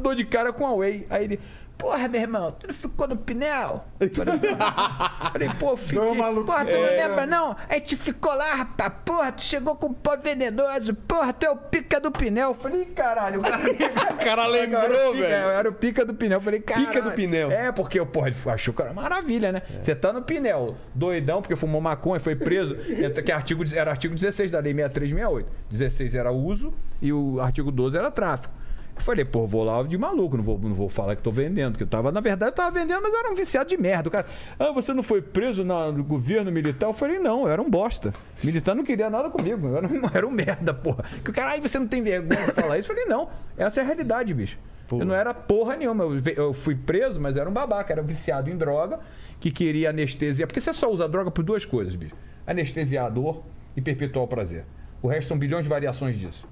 dou 0.00 0.14
de 0.14 0.24
cara 0.24 0.52
com 0.52 0.66
a 0.66 0.72
Whey. 0.74 1.06
Aí 1.08 1.24
ele. 1.24 1.40
Porra, 1.80 2.08
meu 2.08 2.20
irmão, 2.20 2.52
tu 2.52 2.66
não 2.66 2.74
ficou 2.74 3.08
no 3.08 3.16
pneu? 3.16 3.80
Falei, 4.14 4.38
falei 5.32 5.48
pô, 5.58 5.76
fiquei. 5.76 5.98
Uma 5.98 6.14
maluquice. 6.14 6.46
Porra, 6.46 6.64
tu 6.66 6.72
não 6.72 6.86
É. 6.86 7.06
lembra, 7.06 7.26
não? 7.26 7.56
Aí 7.68 7.80
tu 7.80 7.96
ficou 7.96 8.34
lá, 8.34 8.54
rapaz. 8.54 8.92
Porra, 9.04 9.32
tu 9.32 9.42
chegou 9.42 9.74
com 9.76 9.92
pó 9.92 10.16
venenoso. 10.16 10.94
Porra, 10.94 11.32
tu 11.32 11.46
é 11.46 11.50
o 11.50 11.56
pica 11.56 11.98
do 11.98 12.10
pneu. 12.10 12.52
Falei, 12.54 12.84
caralho. 12.86 13.40
O 13.40 14.24
cara 14.24 14.46
lembrou, 14.48 14.82
eu 14.82 14.88
era 14.90 15.08
o 15.08 15.12
pica, 15.12 15.28
velho. 15.28 15.44
Eu 15.44 15.50
era 15.50 15.68
o 15.68 15.72
pica 15.72 16.04
do 16.04 16.14
pneu. 16.14 16.40
Falei, 16.40 16.60
caralho. 16.60 16.86
Pica 16.88 17.02
do 17.02 17.10
pneu. 17.12 17.50
É, 17.50 17.72
porque, 17.72 18.04
porra, 18.04 18.28
ele 18.28 18.36
achou 18.46 18.74
que 18.74 18.82
era 18.82 18.92
uma 18.92 19.02
maravilha, 19.02 19.50
né? 19.52 19.62
Você 19.80 19.94
tá 19.94 20.12
no 20.12 20.22
pneu, 20.22 20.76
doidão, 20.94 21.40
porque 21.40 21.56
fumou 21.56 21.80
maconha, 21.80 22.20
foi 22.20 22.36
preso. 22.36 22.76
Que 23.24 23.32
artigo, 23.32 23.64
era 23.74 23.90
artigo 23.90 24.14
16 24.14 24.50
da 24.50 24.58
lei 24.58 24.74
6368. 24.74 25.48
16 25.70 26.14
era 26.14 26.30
uso 26.30 26.72
e 27.00 27.12
o 27.12 27.40
artigo 27.40 27.70
12 27.72 27.96
era 27.96 28.10
tráfico. 28.10 28.52
Falei, 29.00 29.24
pô, 29.24 29.46
vou 29.46 29.64
lá 29.64 29.82
de 29.82 29.96
maluco, 29.98 30.36
não 30.36 30.44
vou, 30.44 30.58
não 30.58 30.74
vou 30.74 30.88
falar 30.88 31.16
que 31.16 31.22
tô 31.22 31.30
vendendo. 31.30 31.72
Porque 31.72 31.84
eu 31.84 31.88
tava, 31.88 32.12
na 32.12 32.20
verdade, 32.20 32.52
eu 32.52 32.54
tava 32.54 32.70
vendendo, 32.78 33.00
mas 33.02 33.12
eu 33.12 33.20
era 33.20 33.30
um 33.30 33.34
viciado 33.34 33.68
de 33.68 33.76
merda. 33.76 34.08
O 34.08 34.12
cara, 34.12 34.26
ah, 34.58 34.70
você 34.72 34.92
não 34.92 35.02
foi 35.02 35.20
preso 35.22 35.64
na- 35.64 35.90
no 35.90 36.04
governo 36.04 36.50
militar? 36.52 36.86
Eu 36.86 36.92
falei, 36.92 37.18
não, 37.18 37.42
eu 37.42 37.48
era 37.48 37.60
um 37.62 37.68
bosta. 37.70 38.12
Militar 38.44 38.74
não 38.74 38.84
queria 38.84 39.08
nada 39.10 39.30
comigo, 39.30 39.66
eu 39.66 39.76
era 39.76 39.86
um, 39.86 40.00
era 40.14 40.26
um 40.26 40.30
merda, 40.30 40.72
porra. 40.74 41.04
Que 41.24 41.30
o 41.30 41.32
cara, 41.32 41.50
aí 41.52 41.60
você 41.60 41.78
não 41.78 41.86
tem 41.86 42.02
vergonha 42.02 42.46
de 42.46 42.52
falar 42.52 42.78
isso? 42.78 42.90
Eu 42.90 42.94
falei, 42.96 43.08
não, 43.10 43.28
essa 43.56 43.80
é 43.80 43.82
a 43.82 43.86
realidade, 43.86 44.32
bicho. 44.34 44.58
Eu 45.00 45.06
não 45.06 45.14
era 45.14 45.32
porra 45.32 45.76
nenhuma. 45.76 46.04
Eu, 46.04 46.20
eu 46.36 46.52
fui 46.52 46.74
preso, 46.74 47.20
mas 47.20 47.36
era 47.36 47.48
um 47.48 47.52
babaca, 47.52 47.92
era 47.92 48.02
um 48.02 48.04
viciado 48.06 48.50
em 48.50 48.56
droga, 48.56 48.98
que 49.38 49.50
queria 49.50 49.90
anestesia. 49.90 50.46
Porque 50.46 50.60
você 50.60 50.72
só 50.74 50.90
usa 50.90 51.08
droga 51.08 51.30
por 51.30 51.44
duas 51.44 51.64
coisas, 51.64 51.94
bicho: 51.94 52.14
anestesiar 52.46 53.06
a 53.06 53.08
dor 53.08 53.42
e 53.76 53.80
perpetuar 53.80 54.24
o 54.24 54.28
prazer. 54.28 54.64
O 55.00 55.06
resto 55.08 55.28
são 55.28 55.38
bilhões 55.38 55.62
de 55.62 55.68
variações 55.68 56.16
disso. 56.18 56.46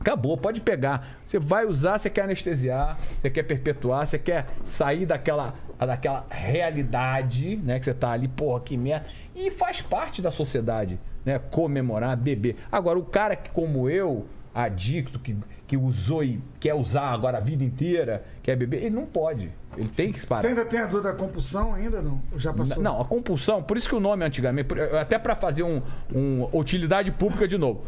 Acabou, 0.00 0.36
pode 0.36 0.60
pegar. 0.60 1.06
Você 1.24 1.38
vai 1.38 1.66
usar, 1.66 1.98
você 1.98 2.08
quer 2.08 2.22
anestesiar, 2.22 2.98
você 3.18 3.28
quer 3.30 3.42
perpetuar, 3.42 4.06
você 4.06 4.18
quer 4.18 4.46
sair 4.64 5.06
daquela, 5.06 5.54
daquela 5.78 6.26
realidade, 6.30 7.56
né? 7.56 7.78
Que 7.78 7.84
você 7.86 7.94
tá 7.94 8.10
ali, 8.10 8.28
porra, 8.28 8.60
que 8.60 8.76
merda. 8.76 9.06
E 9.34 9.50
faz 9.50 9.82
parte 9.82 10.22
da 10.22 10.30
sociedade, 10.30 10.98
né? 11.24 11.38
Comemorar, 11.38 12.16
beber. 12.16 12.56
Agora, 12.70 12.98
o 12.98 13.04
cara 13.04 13.34
que, 13.34 13.50
como 13.50 13.90
eu, 13.90 14.26
adicto, 14.54 15.18
que, 15.18 15.36
que 15.66 15.76
usou 15.76 16.24
e 16.24 16.40
quer 16.58 16.72
usar 16.74 17.10
agora 17.10 17.36
a 17.36 17.40
vida 17.40 17.62
inteira, 17.62 18.24
quer 18.42 18.56
beber, 18.56 18.84
ele 18.84 18.94
não 18.96 19.04
pode. 19.04 19.52
Ele 19.76 19.88
tem 19.88 20.10
que 20.10 20.26
parar. 20.26 20.40
Você 20.40 20.46
ainda 20.48 20.64
tem 20.64 20.80
a 20.80 20.86
dor 20.86 21.02
da 21.02 21.12
compulsão 21.12 21.74
ainda? 21.74 22.00
Não? 22.00 22.22
Já 22.36 22.52
passou? 22.54 22.82
Não, 22.82 22.98
a 22.98 23.04
compulsão, 23.04 23.62
por 23.62 23.76
isso 23.76 23.86
que 23.86 23.94
o 23.94 24.00
nome 24.00 24.24
antigamente, 24.24 24.68
até 24.98 25.18
para 25.18 25.36
fazer 25.36 25.62
um, 25.62 25.82
um 26.14 26.48
utilidade 26.52 27.10
pública 27.12 27.46
de 27.46 27.58
novo. 27.58 27.84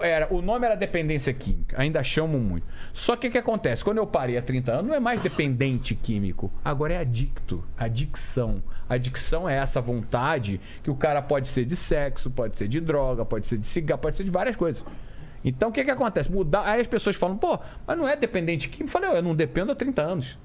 Era, 0.00 0.32
o 0.32 0.40
nome 0.40 0.64
era 0.64 0.76
dependência 0.76 1.32
química, 1.32 1.76
ainda 1.80 2.02
chamam 2.04 2.38
muito. 2.38 2.66
Só 2.92 3.16
que 3.16 3.26
o 3.26 3.30
que 3.30 3.38
acontece? 3.38 3.82
Quando 3.82 3.98
eu 3.98 4.06
parei 4.06 4.38
há 4.38 4.42
30 4.42 4.72
anos, 4.72 4.86
não 4.86 4.94
é 4.94 5.00
mais 5.00 5.20
dependente 5.20 5.96
químico, 5.96 6.52
agora 6.64 6.94
é 6.94 6.98
adicto, 6.98 7.64
adicção. 7.76 8.62
Adicção 8.88 9.48
é 9.48 9.56
essa 9.56 9.80
vontade 9.80 10.60
que 10.84 10.90
o 10.90 10.94
cara 10.94 11.20
pode 11.20 11.48
ser 11.48 11.64
de 11.64 11.74
sexo, 11.74 12.30
pode 12.30 12.56
ser 12.56 12.68
de 12.68 12.80
droga, 12.80 13.24
pode 13.24 13.46
ser 13.48 13.58
de 13.58 13.66
cigarro, 13.66 14.00
pode 14.00 14.16
ser 14.16 14.22
de 14.22 14.30
várias 14.30 14.54
coisas. 14.54 14.84
Então 15.44 15.70
o 15.70 15.72
que, 15.72 15.84
que 15.84 15.90
acontece? 15.90 16.30
Mudar, 16.30 16.62
aí 16.64 16.80
as 16.80 16.86
pessoas 16.86 17.16
falam, 17.16 17.36
pô, 17.36 17.58
mas 17.84 17.98
não 17.98 18.08
é 18.08 18.14
dependente 18.14 18.68
químico? 18.68 18.96
Eu 18.96 19.00
falei, 19.00 19.18
eu 19.18 19.22
não 19.22 19.34
dependo 19.34 19.72
há 19.72 19.74
30 19.74 20.00
anos. 20.00 20.38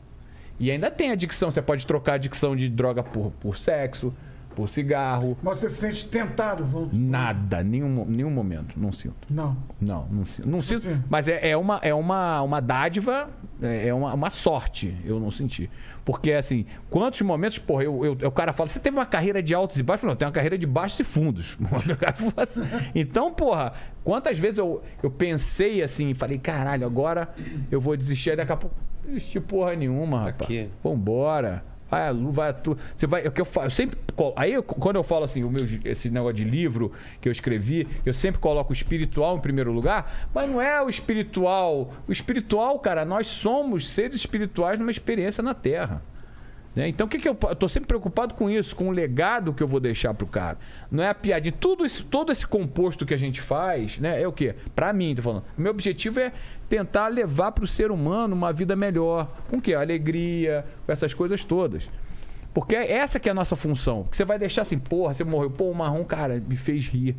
E 0.59 0.71
ainda 0.71 0.89
tem 0.89 1.11
adicção. 1.11 1.51
Você 1.51 1.61
pode 1.61 1.85
trocar 1.85 2.13
adicção 2.13 2.55
de 2.55 2.67
droga 2.67 3.03
por, 3.03 3.31
por 3.39 3.55
sexo, 3.55 4.13
por 4.57 4.67
cigarro. 4.67 5.37
Mas 5.43 5.57
você 5.57 5.69
se 5.69 5.75
sente 5.75 6.07
tentado? 6.07 6.65
Vamos... 6.65 6.89
Nada, 6.91 7.63
nenhum, 7.63 8.03
nenhum 8.05 8.31
momento. 8.31 8.73
Não 8.75 8.91
sinto. 8.91 9.15
Não. 9.29 9.55
Não, 9.79 10.07
não 10.09 10.25
sinto. 10.25 10.49
Não 10.49 10.61
sinto 10.63 10.77
Assim. 10.89 11.03
mas 11.07 11.27
é, 11.27 11.49
é 11.51 11.55
uma, 11.55 11.79
é 11.83 11.93
uma, 11.93 12.41
uma 12.41 12.59
dádiva, 12.59 13.29
é 13.61 13.89
é 13.89 13.93
uma, 13.93 14.15
uma 14.15 14.29
sorte 14.31 14.97
eu 15.05 15.19
não 15.19 15.29
senti. 15.29 15.69
Porque, 16.03 16.31
assim, 16.31 16.65
quantos 16.89 17.21
momentos, 17.21 17.59
porra, 17.59 17.83
eu, 17.83 18.03
eu- 18.19 18.27
o 18.29 18.31
cara 18.31 18.51
fala, 18.51 18.67
você 18.67 18.79
teve 18.79 18.97
uma 18.97 19.05
carreira 19.05 19.43
de 19.43 19.53
altos 19.53 19.77
e 19.77 19.83
baixos? 19.83 20.01
Eu 20.03 20.07
falo, 20.07 20.09
Não, 20.09 20.13
eu 20.15 20.17
tenho 20.17 20.29
uma 20.29 20.33
carreira 20.33 20.57
de 20.57 20.65
baixos 20.65 20.99
e 21.01 21.03
fundos. 21.03 21.55
Então, 22.95 23.31
porra, 23.33 23.73
quantas 24.03 24.37
vezes 24.39 24.57
eu, 24.57 24.81
eu 25.03 25.11
pensei 25.11 25.83
assim, 25.83 26.13
falei, 26.13 26.37
caralho, 26.39 26.85
agora 26.85 27.29
eu 27.69 27.79
vou 27.79 27.95
desistir, 27.95 28.31
aí 28.31 28.35
daqui 28.37 28.51
a 28.51 28.57
pouco, 28.57 28.75
não 29.05 29.13
desisti 29.13 29.39
porra 29.39 29.75
nenhuma, 29.75 30.23
rapaz. 30.25 30.47
quê? 30.47 30.69
Vambora. 30.83 31.63
Vai 31.89 32.07
a 32.09 32.11
vai 32.13 32.49
a 32.49 32.53
tu. 32.53 32.77
Você 32.93 33.07
vai. 33.07 33.25
É 33.25 33.29
o 33.29 33.31
que 33.31 33.41
eu. 33.41 33.47
Eu 33.63 33.69
sempre. 33.69 33.97
Aí, 34.35 34.53
eu- 34.53 34.63
quando 34.63 34.97
eu 34.97 35.03
falo 35.03 35.23
assim, 35.25 35.43
o 35.43 35.49
meu, 35.49 35.65
esse 35.85 36.09
negócio 36.09 36.35
de 36.35 36.43
livro 36.43 36.91
que 37.21 37.29
eu 37.29 37.31
escrevi, 37.31 37.87
eu 38.05 38.13
sempre 38.13 38.39
coloco 38.41 38.71
o 38.71 38.73
espiritual 38.73 39.37
em 39.37 39.41
primeiro 39.41 39.71
lugar, 39.71 40.27
mas 40.33 40.49
não 40.49 40.61
é 40.61 40.81
o 40.81 40.89
espiritual. 40.89 41.93
O 42.07 42.11
espiritual, 42.11 42.77
cara, 42.79 43.05
nós 43.05 43.27
somos 43.27 43.87
seres 43.89 44.15
espirituais 44.15 44.79
numa 44.79 44.91
experiência 44.91 45.41
na 45.43 45.53
Terra. 45.53 46.01
né? 46.75 46.87
Então, 46.87 47.07
o 47.07 47.09
que, 47.09 47.17
que 47.17 47.27
eu, 47.27 47.35
eu 47.49 47.55
tô 47.55 47.67
sempre 47.67 47.87
preocupado 47.87 48.33
com 48.35 48.49
isso, 48.49 48.75
com 48.75 48.89
o 48.89 48.91
legado 48.91 49.51
que 49.53 49.63
eu 49.63 49.67
vou 49.67 49.79
deixar 49.79 50.13
pro 50.13 50.27
cara. 50.27 50.57
Não 50.91 51.03
é 51.03 51.09
a 51.09 51.15
piadinha. 51.15 51.51
Tudo 51.59 51.85
isso, 51.85 52.03
todo 52.05 52.31
esse 52.31 52.45
composto 52.45 53.03
que 53.05 53.13
a 53.13 53.17
gente 53.17 53.41
faz, 53.41 53.97
né? 53.97 54.21
É 54.21 54.27
o 54.27 54.31
quê? 54.31 54.53
Pra 54.75 54.93
mim, 54.93 55.15
tô 55.15 55.21
falando. 55.23 55.43
O 55.57 55.61
meu 55.61 55.71
objetivo 55.71 56.19
é 56.19 56.31
tentar 56.69 57.07
levar 57.07 57.51
pro 57.51 57.65
ser 57.67 57.91
humano 57.91 58.35
uma 58.35 58.51
vida 58.51 58.75
melhor. 58.75 59.29
Com 59.49 59.57
o 59.57 59.61
quê? 59.61 59.73
Alegria, 59.73 60.65
com 60.85 60.91
essas 60.91 61.13
coisas 61.13 61.43
todas. 61.43 61.89
Porque 62.53 62.75
essa 62.75 63.19
que 63.19 63.29
é 63.29 63.31
a 63.31 63.35
nossa 63.35 63.55
função. 63.55 64.03
Que 64.09 64.17
você 64.17 64.25
vai 64.25 64.39
deixar 64.39 64.63
assim, 64.63 64.79
porra, 64.79 65.13
você 65.13 65.23
morreu. 65.23 65.49
Pô, 65.51 65.65
o 65.69 65.75
marrom, 65.75 66.03
cara, 66.03 66.41
me 66.45 66.55
fez 66.55 66.87
rir. 66.87 67.15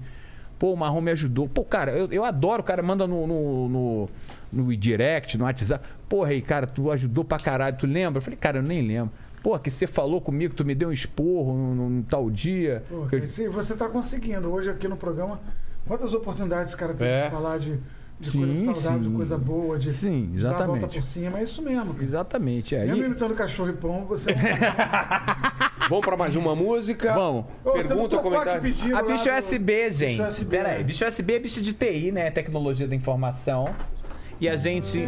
Pô, 0.59 0.73
o 0.73 0.77
marrom 0.77 1.01
me 1.01 1.12
ajudou. 1.12 1.49
Pô, 1.49 1.65
cara, 1.65 1.93
eu, 1.93 2.10
eu 2.10 2.25
adoro. 2.25 2.60
O 2.62 2.65
cara 2.65 2.83
manda 2.83 3.07
no, 3.07 3.27
no, 3.27 3.68
no, 3.68 4.09
no 4.52 4.77
direct, 4.77 5.39
no 5.39 5.44
WhatsApp. 5.44 5.85
Porra, 6.09 6.31
aí, 6.31 6.43
cara, 6.43 6.67
tu 6.67 6.91
ajudou 6.91 7.25
pra 7.25 7.39
caralho. 7.39 7.77
Tu 7.77 7.86
lembra? 7.86 8.18
Eu 8.18 8.23
falei, 8.23 8.36
cara, 8.39 8.59
eu 8.59 8.62
nem 8.62 8.83
lembro. 8.83 9.12
Pô, 9.41 9.57
que 9.60 9.70
você 9.70 9.86
falou 9.86 10.20
comigo, 10.20 10.52
tu 10.55 10.65
me 10.65 10.75
deu 10.75 10.89
um 10.89 10.93
esporro 10.93 11.55
num, 11.55 12.02
tal 12.02 12.28
dia. 12.28 12.83
Pô, 12.89 13.07
Que 13.07 13.17
eu- 13.43 13.52
você 13.52 13.77
tá 13.77 13.89
conseguindo 13.89 14.51
hoje 14.52 14.68
aqui 14.68 14.89
no 14.89 14.97
programa, 14.97 15.41
quantas 15.86 16.12
oportunidades 16.12 16.70
esse 16.70 16.77
cara 16.77 16.93
tem 16.93 17.07
É. 17.07 17.25
de 17.27 17.31
falar 17.31 17.59
de, 17.60 17.78
de 18.20 18.30
Sim, 18.30 18.44
coisa 18.47 18.74
saudável, 18.74 19.10
sim. 19.10 19.16
coisa 19.16 19.38
boa, 19.38 19.78
de, 19.78 19.92
Sim, 19.92 20.30
de 20.32 20.42
dar 20.42 20.48
a 20.48 20.52
volta 20.52 20.64
exatamente. 20.72 20.94
por 20.97 21.02
cima. 21.02 21.38
É 21.38 21.42
isso 21.44 21.62
mesmo. 21.62 21.92
cara. 21.94 22.05
Exatamente. 22.05 22.74
É. 22.74 22.84
Mesmo 22.84 23.02
E- 23.02 23.06
imitando 23.06 23.34
cachorro 23.34 23.70
e 23.70 23.74
pão, 23.74 24.05
você. 24.06 24.34
Vamos 25.88 26.05
pra 26.05 26.16
mais 26.16 26.34
uma 26.36 26.55
música. 26.56 27.14
Vamos. 27.14 27.44
Ô, 27.64 27.72
Pergunta, 27.72 28.18
comentário. 28.18 28.52
A 28.52 28.60
bicho 28.60 28.88
do- 28.88 29.36
USB, 29.38 29.90
gente. 29.92 30.10
Bicho 30.20 30.26
USB, 30.26 30.50
Pera 30.56 30.68
aí, 30.70 30.78
né? 30.78 30.84
bicho 30.84 31.06
USB 31.06 31.34
é 31.34 31.38
bicho 31.38 31.62
de 31.62 31.72
TI, 31.72 32.12
né? 32.12 32.30
Tecnologia 32.30 32.86
da 32.88 32.94
informação. 32.94 33.74
E 34.40 34.48
a 34.48 34.56
gente. 34.56 34.98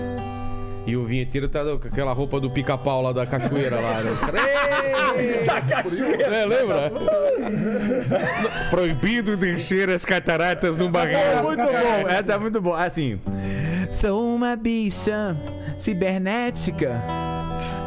E 0.87 0.97
o 0.97 1.05
vinheteiro 1.05 1.49
tá 1.49 1.63
com 1.65 1.89
aquela 1.89 2.13
roupa 2.13 2.41
do 2.41 2.51
pica-pau 2.51 3.03
lá 3.03 3.13
da 3.13 3.27
cachoeira 3.27 3.79
lá. 3.79 4.01
Né? 4.01 4.11
Da 5.47 5.61
cachoeira. 5.61 6.23
É, 6.25 6.47
lembra? 6.47 6.93
Proibido 8.71 9.37
descer 9.37 9.91
as 9.91 10.05
cataratas 10.05 10.77
no 10.77 10.87
É 10.87 10.89
barreiro. 10.89 11.43
muito 11.45 11.63
bom, 11.63 12.09
essa 12.09 12.33
é 12.33 12.39
muito 12.39 12.61
boa. 12.61 12.85
Assim. 12.85 13.21
Sou 13.91 14.35
uma 14.35 14.57
bicha 14.57 15.37
cibernética, 15.77 17.03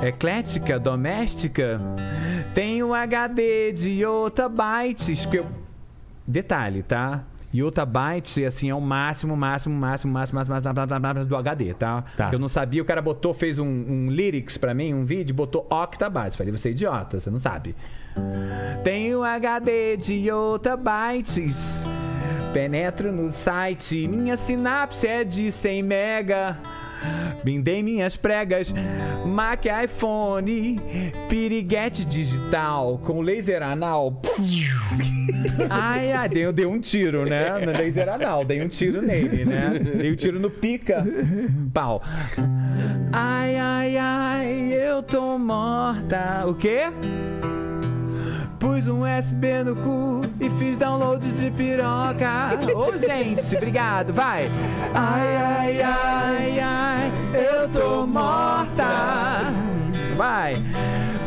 eclética, 0.03 0.79
doméstica. 0.79 1.81
Tenho 2.53 2.93
HD 2.93 3.71
de 3.71 3.89
yottabytes. 4.01 5.25
Porque 5.25 5.39
eu... 5.39 5.47
Detalhe, 6.25 6.83
tá? 6.83 7.23
Yottabytes, 7.53 8.43
assim, 8.45 8.69
é 8.69 8.75
o 8.75 8.81
máximo, 8.81 9.37
máximo, 9.37 9.75
máximo, 9.75 10.11
máximo, 10.11 10.39
máximo, 10.41 10.53
máximo, 10.53 10.73
máximo, 10.73 10.99
máximo 10.99 11.25
do 11.25 11.35
HD, 11.35 11.73
tá? 11.73 12.03
Tá. 12.17 12.29
Eu 12.31 12.39
não 12.39 12.49
sabia, 12.49 12.81
o 12.81 12.85
cara 12.85 13.01
botou, 13.01 13.33
fez 13.33 13.59
um, 13.59 13.65
um 13.65 14.09
lyrics 14.09 14.57
pra 14.57 14.73
mim, 14.73 14.93
um 14.93 15.05
vídeo, 15.05 15.35
botou 15.35 15.67
octabytes. 15.69 16.35
Falei, 16.35 16.51
você 16.51 16.69
é 16.69 16.71
idiota, 16.71 17.19
você 17.19 17.29
não 17.29 17.39
sabe. 17.39 17.75
Tenho 18.83 19.23
HD 19.23 19.97
de 19.97 20.15
yottabytes. 20.29 21.83
Penetro 22.53 23.11
no 23.11 23.31
site, 23.31 24.07
minha 24.07 24.37
sinapse 24.37 25.07
é 25.07 25.23
de 25.23 25.51
100 25.51 25.83
mega. 25.83 26.57
Bindei 27.43 27.83
minhas 27.83 28.15
pregas, 28.15 28.73
Mac 29.25 29.65
iPhone, 29.83 30.79
piriguete 31.27 32.05
digital 32.05 32.99
com 32.99 33.21
laser 33.21 33.61
anal. 33.61 34.21
Ai, 35.69 36.11
ai, 36.11 36.29
dei, 36.29 36.51
dei 36.51 36.65
um 36.65 36.79
tiro, 36.79 37.25
né? 37.25 37.59
No 37.65 37.71
laser 37.71 38.09
anal, 38.09 38.45
dei 38.45 38.61
um 38.61 38.67
tiro 38.67 39.01
nele, 39.01 39.45
né? 39.45 39.79
Dei 39.79 40.11
um 40.11 40.15
tiro 40.15 40.39
no 40.39 40.49
pica. 40.49 41.05
Pau. 41.73 42.01
Ai, 43.11 43.55
ai, 43.57 43.97
ai, 43.97 44.73
eu 44.73 45.03
tô 45.03 45.37
morta. 45.37 46.45
O 46.47 46.55
quê? 46.55 46.83
Pus 48.63 48.87
um 48.87 49.01
USB 49.01 49.61
no 49.65 49.75
cu 49.75 50.21
e 50.39 50.49
fiz 50.51 50.77
download 50.77 51.29
de 51.33 51.51
piroca. 51.51 52.57
Ô, 52.73 52.95
gente, 52.97 53.57
obrigado, 53.57 54.13
vai. 54.13 54.49
Ai, 54.93 55.35
ai, 55.35 55.81
ai, 55.81 56.59
ai, 56.61 57.11
eu 57.33 57.67
tô 57.67 58.07
morta. 58.07 59.51
Vai. 60.15 60.55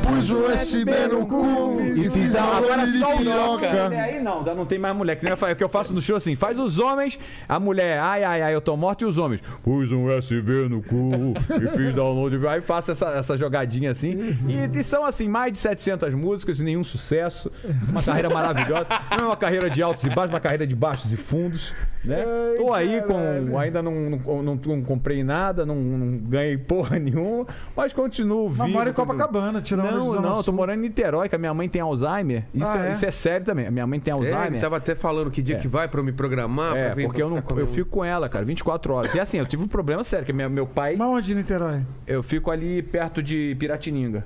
Pus 0.06 0.30
o 0.30 0.46
USB 0.46 1.08
no 1.10 1.26
cu 1.26 1.80
e 1.80 2.08
fiz 2.10 2.30
download 2.30 2.64
Agora 2.70 2.86
de 2.86 2.98
piroca. 2.98 3.68
Mulher 3.84 4.00
aí 4.00 4.22
não, 4.22 4.42
não 4.54 4.66
tem 4.66 4.78
mais 4.78 4.94
mulher. 4.94 5.16
Que 5.16 5.24
nem 5.24 5.32
eu 5.34 5.52
o 5.52 5.56
que 5.56 5.64
eu 5.64 5.68
faço 5.68 5.92
no 5.92 6.00
show 6.00 6.16
assim: 6.16 6.36
faz 6.36 6.58
os 6.58 6.78
homens, 6.78 7.18
a 7.48 7.58
mulher, 7.58 7.98
ai, 7.98 8.22
ai, 8.22 8.42
ai, 8.42 8.54
eu 8.54 8.60
tô 8.60 8.76
morto, 8.76 9.02
e 9.02 9.04
os 9.04 9.18
homens, 9.18 9.42
pus 9.62 9.90
um 9.92 10.06
USB 10.06 10.68
no 10.68 10.82
cu 10.82 11.34
e 11.62 11.68
fiz 11.76 11.94
download. 11.94 12.46
Aí 12.46 12.60
faço 12.60 12.92
essa, 12.92 13.08
essa 13.10 13.36
jogadinha 13.36 13.90
assim. 13.90 14.36
E, 14.48 14.78
e 14.78 14.84
são 14.84 15.04
assim, 15.04 15.28
mais 15.28 15.52
de 15.52 15.58
700 15.58 16.14
músicas, 16.14 16.60
nenhum 16.60 16.84
sucesso. 16.84 17.50
Uma 17.90 18.02
carreira 18.02 18.30
maravilhosa. 18.30 18.86
Não 19.18 19.24
é 19.24 19.28
uma 19.28 19.36
carreira 19.36 19.68
de 19.68 19.82
altos 19.82 20.04
e 20.04 20.10
baixos, 20.10 20.32
uma 20.32 20.40
carreira 20.40 20.66
de 20.66 20.74
baixos 20.74 21.12
e 21.12 21.16
fundos. 21.16 21.74
Né? 22.04 22.24
Tô 22.56 22.72
aí 22.72 23.02
com. 23.02 23.58
Ainda 23.58 23.82
não, 23.82 23.92
não, 23.92 24.42
não- 24.42 24.54
não 24.64 24.82
comprei 24.82 25.24
nada, 25.24 25.66
não, 25.66 25.74
não 25.74 26.18
ganhei 26.18 26.56
porra 26.56 26.98
nenhuma, 27.00 27.46
mas 27.76 27.92
continuo 27.92 28.48
vivo. 28.48 28.62
Mas 28.62 28.72
mora 28.72 28.90
em 28.90 28.92
Copacabana, 28.92 29.60
tirando 29.60 29.90
Não, 29.90 29.95
Zona 30.04 30.20
não, 30.20 30.36
eu 30.38 30.44
tô 30.44 30.52
morando 30.52 30.78
em 30.78 30.82
Niterói, 30.82 31.28
que 31.28 31.34
a 31.34 31.38
minha 31.38 31.52
mãe 31.54 31.68
tem 31.68 31.80
Alzheimer. 31.80 32.44
Isso, 32.54 32.66
Ah, 32.66 32.86
é? 32.86 32.88
é? 32.90 32.92
isso 32.92 33.06
é 33.06 33.10
sério 33.10 33.46
também. 33.46 33.66
A 33.66 33.70
minha 33.70 33.86
mãe 33.86 33.98
tem 34.00 34.10
É, 34.12 34.14
Alzheimer. 34.14 34.46
ele 34.46 34.58
tava 34.58 34.76
até 34.76 34.94
falando 34.94 35.30
que 35.30 35.42
dia 35.42 35.56
É. 35.56 35.58
que 35.58 35.68
vai 35.68 35.88
pra 35.88 36.00
eu 36.00 36.04
me 36.04 36.12
programar. 36.12 36.76
É, 36.76 36.94
vir- 36.94 37.04
porque 37.06 37.22
eu, 37.22 37.30
não, 37.30 37.42
eu 37.56 37.66
fico 37.66 37.90
com 37.90 38.04
ela, 38.04 38.28
cara, 38.28 38.44
24 38.44 38.92
horas. 38.92 39.14
E 39.14 39.20
assim, 39.20 39.38
eu 39.38 39.46
tive 39.46 39.62
um 39.62 39.68
problema 39.68 40.02
sério, 40.04 40.24
que 40.26 40.32
minha- 40.32 40.48
meu 40.48 40.66
pai. 40.66 40.96
Mas 40.96 41.08
onde 41.08 41.32
em 41.32 41.36
Niterói? 41.36 41.80
Eu 42.06 42.22
fico 42.22 42.50
ali 42.50 42.82
perto 42.82 43.22
de 43.22 43.56
Piratininga. 43.58 44.24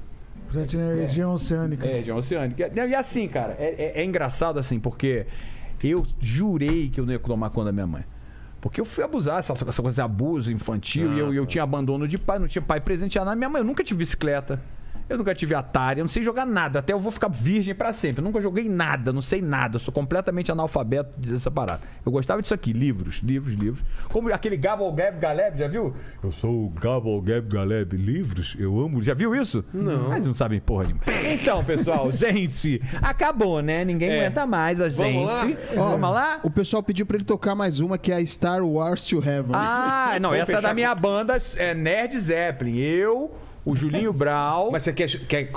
Já 0.52 0.66
tinha 0.66 0.94
região 0.94 1.32
oceânica. 1.32 1.86
É, 1.86 1.92
região 1.98 2.16
oceânica. 2.16 2.70
E, 2.74 2.94
assim, 2.94 3.28
cara, 3.28 3.54
é, 3.58 3.92
é- 3.96 4.00
é 4.00 4.04
engraçado 4.04 4.58
assim, 4.58 4.80
porque 4.80 5.24
eu 5.82 6.04
jurei 6.18 6.88
que 6.88 7.00
eu 7.00 7.06
não 7.06 7.12
ia 7.12 7.18
tomar 7.18 7.50
conta 7.50 7.66
da 7.66 7.72
minha 7.72 7.86
mãe. 7.86 8.04
Porque 8.60 8.78
eu 8.80 8.84
fui 8.84 9.02
abusar, 9.02 9.38
essa, 9.38 9.52
essa 9.52 9.80
coisa 9.80 9.94
de 9.94 10.02
abuso 10.02 10.52
infantil, 10.52 11.14
e 11.14 11.18
eu, 11.18 11.32
eu 11.32 11.46
tinha 11.46 11.64
abandono 11.64 12.06
de 12.06 12.18
pai, 12.18 12.38
não 12.38 12.46
tinha 12.46 12.60
pai 12.60 12.78
presente 12.78 13.18
nada. 13.18 13.34
Minha 13.34 13.48
mãe, 13.48 13.60
eu 13.60 13.64
nunca 13.64 13.82
tive 13.82 13.98
bicicleta. 14.00 14.60
Eu 15.10 15.18
nunca 15.18 15.34
tive 15.34 15.54
Atari, 15.56 15.98
eu 15.98 16.04
não 16.04 16.08
sei 16.08 16.22
jogar 16.22 16.46
nada. 16.46 16.78
Até 16.78 16.92
eu 16.92 17.00
vou 17.00 17.10
ficar 17.10 17.28
virgem 17.28 17.74
pra 17.74 17.92
sempre. 17.92 18.20
Eu 18.20 18.24
nunca 18.24 18.40
joguei 18.40 18.68
nada, 18.68 19.12
não 19.12 19.20
sei 19.20 19.42
nada. 19.42 19.74
Eu 19.74 19.80
sou 19.80 19.92
completamente 19.92 20.52
analfabeto 20.52 21.18
dessa 21.18 21.50
parada. 21.50 21.80
Eu 22.06 22.12
gostava 22.12 22.40
disso 22.40 22.54
aqui, 22.54 22.72
livros, 22.72 23.16
livros, 23.16 23.54
livros. 23.54 23.82
Como 24.08 24.32
aquele 24.32 24.56
Gabble 24.56 24.92
Gab 24.92 25.18
Galeb, 25.18 25.58
já 25.58 25.66
viu? 25.66 25.92
Eu 26.22 26.30
sou 26.30 26.66
o 26.66 26.70
Gabble 26.70 27.20
Gab 27.22 27.48
Galeb, 27.52 27.96
livros, 27.96 28.54
eu 28.56 28.78
amo. 28.80 29.02
Já 29.02 29.12
viu 29.12 29.34
isso? 29.34 29.64
Não. 29.74 30.10
Mas 30.10 30.24
não 30.24 30.32
sabem 30.32 30.60
porra 30.60 30.84
nenhuma. 30.84 31.02
Então, 31.32 31.64
pessoal, 31.64 32.10
gente, 32.14 32.80
acabou, 33.02 33.60
né? 33.60 33.84
Ninguém 33.84 34.10
É. 34.10 34.20
aguenta 34.20 34.46
mais 34.46 34.80
a 34.80 34.88
gente. 34.88 35.24
lá? 35.26 35.42
Vamos 35.74 36.10
lá? 36.10 36.40
O 36.44 36.50
pessoal 36.50 36.82
pediu 36.84 37.04
pra 37.04 37.16
ele 37.16 37.24
tocar 37.24 37.56
mais 37.56 37.80
uma, 37.80 37.98
que 37.98 38.12
é 38.12 38.16
a 38.16 38.24
Star 38.26 38.62
Wars 38.64 39.04
to 39.04 39.16
Heaven. 39.18 39.52
Ah, 39.54 40.18
não, 40.20 40.32
essa 40.32 40.58
é 40.58 40.60
da 40.60 40.72
minha 40.72 40.94
banda 40.94 41.36
é 41.56 41.74
Nerd 41.74 42.16
Zeppelin. 42.16 42.78
Eu, 42.78 43.32
o 43.70 43.76
Julinho 43.76 44.12
Brau. 44.12 44.70
Mas 44.72 44.82
você 44.82 44.92
quer, 44.92 45.08
quer 45.08 45.50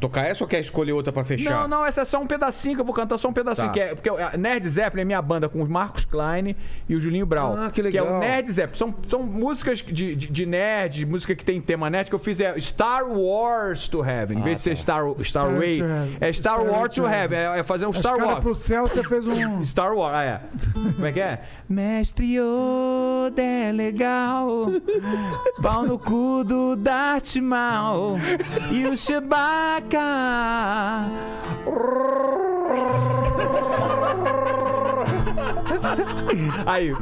tocar 0.00 0.22
essa 0.22 0.44
ou 0.44 0.48
quer 0.48 0.60
escolher 0.60 0.92
outra 0.92 1.12
pra 1.12 1.24
fechar? 1.24 1.50
Não, 1.50 1.68
não, 1.68 1.86
essa 1.86 2.02
é 2.02 2.04
só 2.04 2.20
um 2.20 2.26
pedacinho 2.26 2.74
que 2.76 2.80
eu 2.80 2.84
vou 2.84 2.94
cantar, 2.94 3.18
só 3.18 3.28
um 3.28 3.32
pedacinho. 3.32 3.68
Tá. 3.68 3.72
Que 3.72 3.80
é, 3.80 3.94
porque 3.94 4.08
a 4.08 4.36
Nerd 4.36 4.68
Zeppelin 4.68 5.02
é 5.02 5.04
minha 5.04 5.22
banda 5.22 5.48
com 5.48 5.62
o 5.62 5.68
Marcos 5.68 6.04
Klein 6.04 6.54
e 6.88 6.94
o 6.94 7.00
Julinho 7.00 7.26
Brau. 7.26 7.54
Ah, 7.56 7.66
que 7.70 7.74
Que 7.74 7.80
é 7.80 7.84
legal. 8.02 8.06
o 8.06 8.18
Nerd 8.20 8.50
Zeppelin. 8.52 8.78
São, 8.78 8.94
são 9.06 9.22
músicas 9.22 9.78
de, 9.78 10.14
de, 10.14 10.28
de 10.28 10.46
nerd, 10.46 10.98
de 10.98 11.06
música 11.06 11.34
que 11.34 11.44
tem 11.44 11.60
tema 11.60 11.90
nerd, 11.90 12.08
que 12.08 12.14
eu 12.14 12.18
fiz 12.18 12.40
é 12.40 12.58
Star 12.60 13.04
Wars 13.08 13.88
to 13.88 14.04
Heaven. 14.04 14.38
Em 14.38 14.42
vez 14.42 14.58
de 14.58 14.64
ser 14.64 14.76
Star, 14.76 15.02
Star, 15.20 15.24
Star 15.24 15.54
Way, 15.56 15.80
é 16.20 16.32
Star, 16.32 16.60
Star 16.60 16.64
Wars 16.64 16.94
to 16.94 17.02
Heaven. 17.02 17.16
Heaven. 17.16 17.38
É, 17.38 17.58
é 17.58 17.62
fazer 17.62 17.86
um 17.86 17.90
A 17.90 17.94
Star 17.94 18.18
Wars. 18.18 18.38
pro 18.40 18.54
céu, 18.54 18.86
você 18.86 19.02
fez 19.02 19.26
um... 19.26 19.62
Star 19.64 19.92
Wars, 19.94 20.14
ah, 20.14 20.24
é. 20.24 20.40
Como 20.94 21.06
é 21.06 21.12
que 21.12 21.20
é? 21.20 21.40
Mestre 21.68 22.36
Yoda 22.38 23.42
é 23.42 23.72
legal, 23.72 24.66
pau 25.60 25.84
no 25.84 25.98
cu 25.98 26.44
do 26.44 26.76
Darth 26.76 27.36
Maul 27.36 27.55
e 28.70 28.86
o 28.86 28.96
Chewbacca. 28.96 29.98
Aí. 36.66 36.92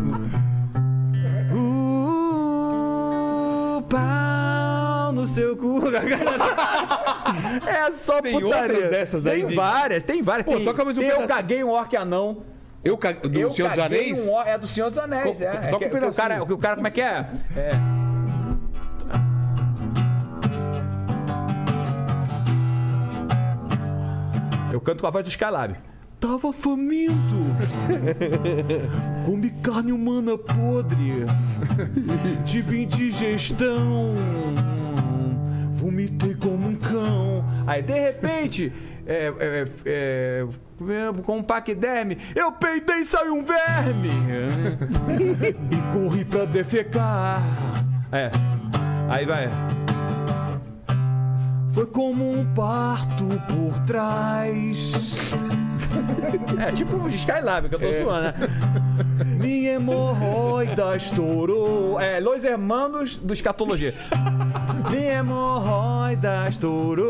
Uh, 2.24 3.82
pau 3.88 5.12
no 5.12 5.26
seu 5.26 5.56
cu. 5.56 5.80
É 7.66 7.90
só 7.92 8.20
Tem 8.20 8.38
putaria. 8.40 8.74
outras 8.74 8.90
dessas 8.90 9.22
daí 9.22 9.40
Tem 9.40 9.48
de- 9.50 9.54
várias, 9.56 10.02
tem 10.02 10.22
várias. 10.22 10.44
Pô, 10.46 10.56
tem, 10.56 10.64
toca 10.64 10.84
mais 10.84 10.98
um 10.98 11.02
Eu 11.02 11.08
pedacinho. 11.08 11.28
caguei 11.28 11.64
um 11.64 11.70
orc 11.70 11.96
anão. 11.96 12.42
Eu 12.84 12.98
ca... 12.98 13.12
Do 13.12 13.38
eu 13.38 13.50
Senhor 13.50 13.70
dos 13.70 13.78
Anéis? 13.78 14.20
Um. 14.28 14.40
É 14.42 14.58
do 14.58 14.66
Senhor 14.66 14.90
dos 14.90 14.98
Anéis, 14.98 15.38
Co- 15.38 15.44
é. 15.44 15.50
toca 15.56 15.66
é 15.66 15.74
um 15.74 15.78
que 15.78 15.86
o 15.86 15.90
pedacinho. 15.90 16.14
cara, 16.28 16.42
o 16.42 16.58
cara, 16.58 16.74
como 16.76 16.86
é 16.86 16.90
que 16.90 17.00
é? 17.00 17.26
É. 17.56 17.70
Eu 24.74 24.80
canto 24.80 25.02
com 25.02 25.06
a 25.06 25.10
voz 25.10 25.24
do 25.24 25.28
Skylab. 25.28 25.76
Tava 26.18 26.52
faminto. 26.52 27.36
Comi 29.24 29.50
carne 29.62 29.92
humana 29.92 30.36
podre. 30.36 31.26
Tive 32.44 32.82
indigestão. 32.82 34.14
Vomitei 35.70 36.34
como 36.34 36.70
um 36.70 36.74
cão. 36.74 37.44
Aí, 37.68 37.82
de 37.82 37.92
repente, 37.92 38.72
é, 39.06 39.32
é, 39.38 39.64
é, 39.86 40.46
é, 40.88 41.22
com 41.22 41.38
um 41.38 41.42
paquiderme, 41.44 42.18
eu 42.34 42.50
peidei 42.50 42.96
e 42.96 43.04
saiu 43.04 43.34
um 43.34 43.44
verme. 43.44 44.10
e 45.70 45.92
corri 45.92 46.24
pra 46.24 46.46
defecar. 46.46 47.44
É. 48.10 48.28
Aí 49.08 49.24
vai. 49.24 49.48
Foi 51.74 51.86
como 51.86 52.32
um 52.32 52.46
parto 52.54 53.24
por 53.48 53.80
trás. 53.84 54.92
É 56.64 56.70
tipo 56.70 56.96
o 56.96 57.08
Skylab 57.08 57.68
que 57.68 57.74
eu 57.74 57.80
tô 57.80 57.92
zoando, 57.92 58.22
né? 58.22 58.34
Minha 59.40 59.72
hemorroida 59.72 60.96
estourou. 60.96 61.98
É, 62.00 62.20
Los 62.20 62.44
Hermanos 62.44 63.16
do 63.16 63.34
Escatologia. 63.34 63.92
Minha 64.88 65.14
hemorroida 65.14 66.48
estourou. 66.48 67.04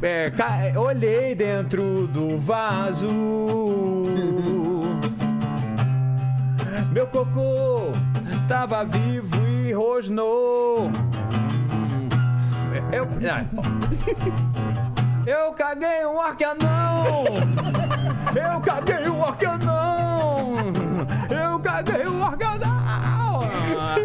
É, 0.00 0.32
olhei 0.78 1.34
dentro 1.34 2.06
do 2.06 2.38
vaso. 2.38 3.10
Meu 6.92 7.06
cocô 7.06 7.92
tava 8.48 8.84
vivo 8.84 9.36
e 9.46 9.72
rosnou. 9.72 10.90
Eu, 12.92 13.06
eu 15.26 15.52
caguei 15.52 16.04
um 16.06 16.20
arcanão! 16.20 17.24
Eu 18.34 18.60
caguei 18.60 19.08
um 19.08 19.24
arcanão! 19.24 20.54
Eu 21.30 21.60
caguei 21.60 22.06
um 22.06 22.24
arcanão! 22.24 23.40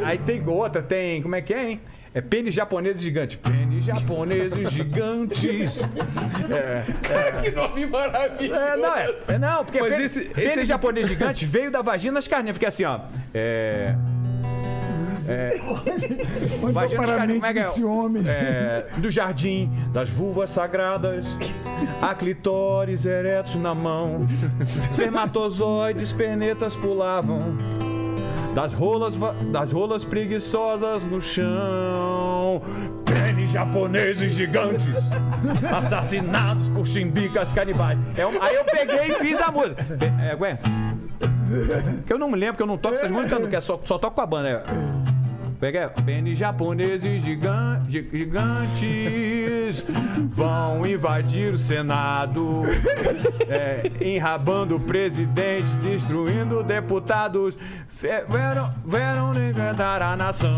Aí 0.05 0.17
tem 0.17 0.47
outra, 0.47 0.81
tem. 0.81 1.21
Como 1.21 1.35
é 1.35 1.41
que 1.41 1.53
é, 1.53 1.71
hein? 1.71 1.81
É 2.13 2.21
pênis 2.21 2.55
japoneses 2.55 3.01
gigantes. 3.01 3.37
Pênis 3.37 3.85
japoneses 3.85 4.71
gigantes. 4.71 5.87
É, 6.49 7.41
Que 7.41 7.51
nome 7.51 7.85
maravilhoso. 7.85 8.59
é, 8.59 8.77
não, 8.77 8.95
é, 8.95 9.15
é 9.27 9.37
não, 9.37 9.63
porque 9.63 9.79
Mas 9.79 9.89
pênis, 9.95 10.05
esse- 10.17 10.27
esse 10.27 10.33
pênis 10.49 10.63
é 10.63 10.65
japonês 10.65 11.07
gigante 11.07 11.45
veio 11.45 11.69
da 11.71 11.81
vagina 11.81 12.15
das 12.15 12.27
carninhas. 12.27 12.55
Fica 12.57 12.67
assim, 12.69 12.83
ó. 12.83 12.99
É. 13.33 13.95
Vai 16.59 16.71
Vagina 16.73 17.01
mente 17.01 17.13
carne, 17.15 17.33
como 17.35 17.45
é 17.45 17.53
que 17.53 17.59
é? 17.59 17.63
desse 17.65 17.83
homem? 17.83 18.23
É, 18.27 18.87
do 18.97 19.11
jardim, 19.11 19.69
das 19.93 20.09
vulvas 20.09 20.49
sagradas, 20.49 21.25
a 22.01 22.15
clitóris 22.15 23.05
eretos 23.05 23.53
na 23.55 23.75
mão, 23.75 24.25
espermatozoides, 24.89 26.11
penetas 26.11 26.75
pulavam, 26.75 27.55
das 28.53 28.73
rolas, 28.73 29.15
das 29.51 29.71
rolas 29.71 30.03
preguiçosas 30.03 31.03
no 31.03 31.21
chão, 31.21 32.61
pênis 33.05 33.51
japoneses 33.51 34.33
gigantes, 34.33 34.87
assassinados 35.71 36.67
por 36.69 36.85
chimbicas 36.85 37.53
canibais. 37.53 37.97
É 38.17 38.25
um- 38.25 38.41
aí 38.41 38.55
eu 38.55 38.65
peguei 38.65 39.07
e 39.11 39.13
fiz 39.15 39.39
a 39.41 39.51
música. 39.51 39.85
É, 40.21 40.35
Gwen? 40.35 40.57
Que 42.05 42.13
eu 42.13 42.19
não 42.19 42.29
me 42.29 42.35
lembro, 42.37 42.57
que 42.57 42.63
eu 42.63 42.67
não 42.67 42.77
toco 42.77 42.95
essas 42.95 43.09
músicas, 43.09 43.39
não, 43.39 43.47
é 43.49 43.61
só, 43.61 43.79
só 43.85 43.97
toco 43.97 44.15
com 44.15 44.21
a 44.21 44.25
banda. 44.25 44.49
É. 44.49 45.08
Pega 45.59 45.89
pênis 46.05 46.37
japoneses 46.37 47.21
gigan- 47.21 47.83
gi- 47.89 48.07
gigantes 48.09 49.85
vão 50.29 50.85
invadir 50.85 51.53
o 51.53 51.57
Senado, 51.59 52.63
é, 53.49 53.91
enrabando 54.01 54.77
o 54.77 54.79
presidente, 54.79 55.67
destruindo 55.81 56.63
deputados. 56.63 57.57
Vieram 58.85 59.31
encantar 59.49 60.01
a 60.01 60.15
nação. 60.15 60.49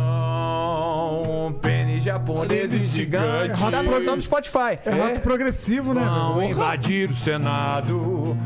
Pênis 1.63 2.03
japoneses 2.03 2.83
gigantes. 2.89 3.59
Tá 3.59 3.81
brotando 3.81 4.15
no 4.17 4.21
Spotify. 4.21 4.77
É 4.85 4.91
rock 4.91 5.19
progressivo, 5.21 5.95
né? 5.95 6.01
Vão 6.05 6.43
invadir 6.43 7.09
o 7.09 7.15
Senado. 7.15 8.37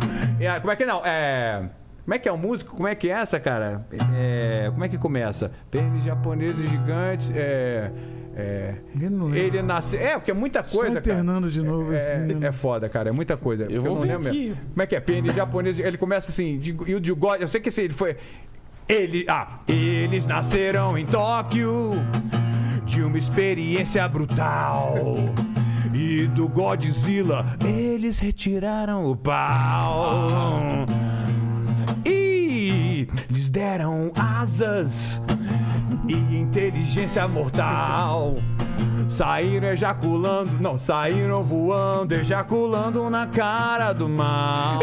Como 0.61 0.71
é 0.71 0.75
que 0.77 0.85
não? 0.85 1.01
É. 1.05 1.63
Como 2.05 2.13
é 2.13 2.19
que 2.19 2.29
é 2.29 2.31
o 2.31 2.37
músico? 2.37 2.75
Como 2.75 2.87
é 2.87 2.93
que 2.95 3.09
é 3.09 3.13
essa, 3.13 3.39
cara? 3.39 3.85
É, 4.15 4.67
como 4.71 4.83
é 4.83 4.87
que 4.89 4.97
começa? 4.97 5.51
Pênis 5.71 6.03
japoneses 6.03 6.69
gigantes. 6.69 7.31
É. 7.35 7.91
É, 8.37 8.75
ele 9.33 9.61
nasceu. 9.61 9.99
É, 9.99 10.13
porque 10.17 10.29
é 10.29 10.33
muita 10.33 10.61
coisa, 10.61 10.87
cara. 10.87 10.99
internando 10.99 11.49
de 11.49 11.61
novo 11.61 11.93
esse 11.93 12.11
É, 12.11 12.17
menino. 12.17 12.45
é 12.45 12.51
foda, 12.51 12.89
cara. 12.89 13.07
É 13.09 13.11
muita 13.13 13.37
coisa. 13.37 13.63
Eu, 13.69 13.81
vou 13.81 13.95
não 13.95 14.01
lembro 14.01 14.27
aqui. 14.27 14.47
mesmo. 14.49 14.57
Como 14.71 14.81
é 14.81 14.85
que 14.85 14.95
é? 14.95 14.99
Pênis 14.99 15.33
japonês. 15.33 15.79
Ele 15.79 15.97
começa 15.97 16.29
assim. 16.31 16.59
E 16.85 16.93
o 16.95 16.99
de 16.99 17.11
God. 17.13 17.39
Eu 17.41 17.47
sei 17.47 17.61
que 17.61 17.69
esse 17.69 17.81
ele 17.81 17.93
foi. 17.93 18.17
Ele, 18.89 19.25
ah, 19.29 19.59
eles 19.67 20.27
nasceram 20.27 20.97
em 20.97 21.05
Tóquio 21.05 21.93
de 22.85 23.01
uma 23.01 23.17
experiência 23.17 24.05
brutal. 24.07 24.93
E 25.93 26.27
do 26.27 26.49
Godzilla 26.49 27.45
eles 27.65 28.19
retiraram 28.19 29.05
o 29.05 29.15
pau. 29.15 30.27
Lhes 33.29 33.49
deram 33.49 34.11
asas 34.15 35.21
e 36.07 36.37
inteligência 36.37 37.27
mortal. 37.27 38.35
Saíram 39.07 39.67
ejaculando, 39.69 40.51
não, 40.59 40.77
saíram 40.77 41.43
voando, 41.43 42.13
ejaculando 42.13 43.09
na 43.09 43.27
cara 43.27 43.93
do 43.93 44.09
mal. 44.09 44.79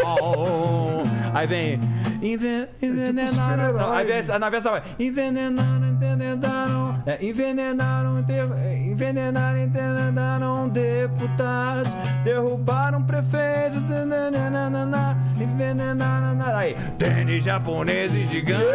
Aí 1.33 1.45
vem. 1.47 1.79
enven- 2.21 2.67
Envenenaram. 2.81 3.73
não, 3.73 3.91
aí 3.91 4.05
vem 4.05 4.39
na 4.39 4.49
versão 4.49 4.71
vai. 4.71 4.81
Envenenaram, 4.99 5.87
envenenaram. 5.87 7.03
É, 7.05 7.23
envenenaram, 7.25 8.19
envenenaram, 8.19 9.59
envenenaram 9.59 10.69
deputados. 10.69 11.91
Derrubaram 12.23 13.03
prefeitos. 13.03 13.81
nananana, 13.83 15.17
Envenenaram. 15.39 16.23
Aí, 16.55 16.75
tênis 16.97 17.43
japoneses 17.43 18.29
gigantes. 18.29 18.67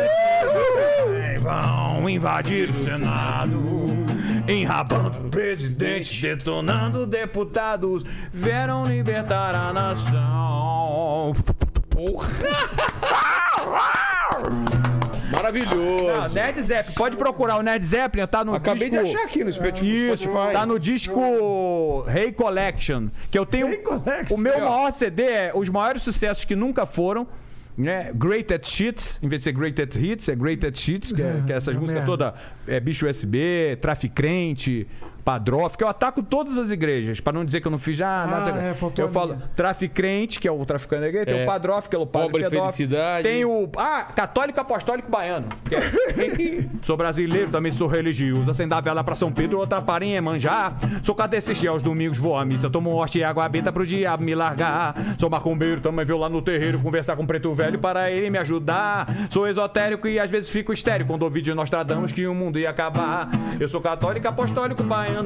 Vão 1.41 2.09
invadir 2.09 2.69
o 2.71 2.75
Senado. 2.75 4.08
Enrabando 4.49 5.29
presidentes, 5.29 6.21
detonando 6.21 7.07
deputados, 7.07 8.05
vieram 8.33 8.85
libertar 8.85 9.55
a 9.55 9.73
nação. 9.73 11.35
Maravilhoso. 15.31 16.09
Ah, 16.09 16.29
Nerd 16.29 16.63
Zeppelin, 16.63 16.95
pode 16.95 17.17
procurar 17.17 17.59
o 17.59 17.63
Nerd 17.63 17.85
Zeppelin, 17.85 18.27
tá 18.27 18.45
no 18.45 18.55
Acabei 18.55 18.89
disco... 18.89 19.05
de 19.05 19.15
achar 19.15 19.27
aqui 19.27 19.45
no 19.45 19.53
Spotify. 19.53 20.13
Isso, 20.13 20.29
tá 20.53 20.65
no 20.65 20.79
disco 20.79 22.03
Rei 22.09 22.33
Collection, 22.33 23.09
que 23.31 23.39
eu 23.39 23.45
tenho... 23.45 23.83
Collection. 23.83 24.37
O 24.37 24.39
meu 24.39 24.59
maior 24.59 24.93
CD 24.93 25.23
é 25.25 25.53
os 25.55 25.69
maiores 25.69 26.03
sucessos 26.03 26.45
que 26.45 26.57
nunca 26.57 26.87
foram, 26.87 27.27
né? 27.79 28.13
Great 28.15 28.53
at 28.53 28.67
Shits, 28.69 29.21
em 29.23 29.29
vez 29.29 29.41
de 29.41 29.45
ser 29.45 29.53
Great 29.53 29.81
at 29.81 29.95
Hits, 29.97 30.29
é 30.29 30.35
Great 30.35 30.67
at 30.67 30.77
Shits, 30.77 31.13
que 31.13 31.23
é, 31.23 31.43
que 31.47 31.53
é 31.53 31.57
essas 31.57 31.77
É, 31.77 31.79
músicas 31.79 32.05
merda. 32.07 32.33
todas, 32.33 32.41
é 32.67 32.81
Bicho 32.81 33.07
USB, 33.09 33.79
Traficrente, 33.81 34.87
Padrof, 35.29 35.77
que 35.77 35.85
eu 35.85 35.89
ataco 35.89 36.23
todas 36.23 36.57
as 36.57 36.71
igrejas, 36.71 37.21
pra 37.21 37.35
não 37.35 37.45
dizer 37.45 37.61
que 37.61 37.67
eu 37.67 37.71
não 37.71 37.77
fiz 37.79 37.95
já 37.99 38.27
nada. 38.27 38.51
é, 38.63 38.73
faltou 38.73 39.05
eu 39.05 39.11
falo. 39.11 39.37
Traficrente, 39.55 40.41
que 40.41 40.49
é 40.49 40.51
o 40.51 40.65
traficante 40.65 41.03
da 41.03 41.09
igreja, 41.09 41.27
tem 41.27 41.41
É. 41.41 41.43
o 41.43 41.47
Padrof, 41.47 41.87
que 41.87 41.95
é 41.95 41.99
o 41.99 42.07
padre 42.07 42.29
Pobre 42.29 42.45
pedófilo. 42.45 42.63
Felicidade. 42.73 43.29
Tem 43.29 43.45
o 43.45 43.69
ah, 43.77 44.05
católico 44.05 44.59
apostólico 44.59 45.11
baiano. 45.11 45.47
é- 45.71 46.65
sou 46.83 46.97
brasileiro, 46.97 47.51
também 47.51 47.71
sou 47.71 47.87
religioso. 47.87 48.51
Acendo 48.51 48.75
a 48.75 48.81
vela 48.81 49.05
pra 49.05 49.15
São 49.15 49.31
Pedro, 49.31 49.59
outra 49.59 49.83
para 49.83 50.03
em 50.03 50.19
manjar. 50.19 50.79
Sou 51.03 51.15
cadecista, 51.15 51.69
aos 51.69 51.83
domingos 51.83 52.17
vou 52.17 52.35
à 52.35 52.43
missa. 52.43 52.71
Tomo 52.71 52.97
hoste 52.97 53.19
e 53.19 53.25
água 53.25 53.47
benta 53.51 53.71
pro 53.71 53.87
diabo 53.87 54.25
me 54.25 54.35
largar. 54.35 54.95
Sou 55.19 55.29
macumbeiro, 55.29 55.83
também 55.83 56.07
veio 56.07 56.19
lá 56.19 56.31
no 56.31 56.41
terreiro 56.41 56.81
conversar 56.81 57.17
com 57.17 57.25
o 57.25 57.27
preto 57.27 57.53
velho 57.53 57.79
para 57.79 58.11
ele 58.11 58.31
me 58.31 58.39
ajudar. 58.39 59.07
Sou 59.29 59.47
esotérico 59.47 60.09
e 60.09 60.19
às 60.19 60.31
vezes 60.31 60.49
fico 60.49 60.73
estéreo 60.73 61.07
quando 61.07 61.25
ouvi 61.25 61.43
de 61.43 61.53
Nostradamus 61.53 62.13
que 62.13 62.27
o 62.27 62.35
mundo 62.35 62.59
ia 62.59 62.71
acabar. 62.71 63.29
Eu 63.61 63.69
sou 63.69 63.83
católico, 63.83 64.27
apostólico, 64.27 64.83
baiano. 64.83 65.18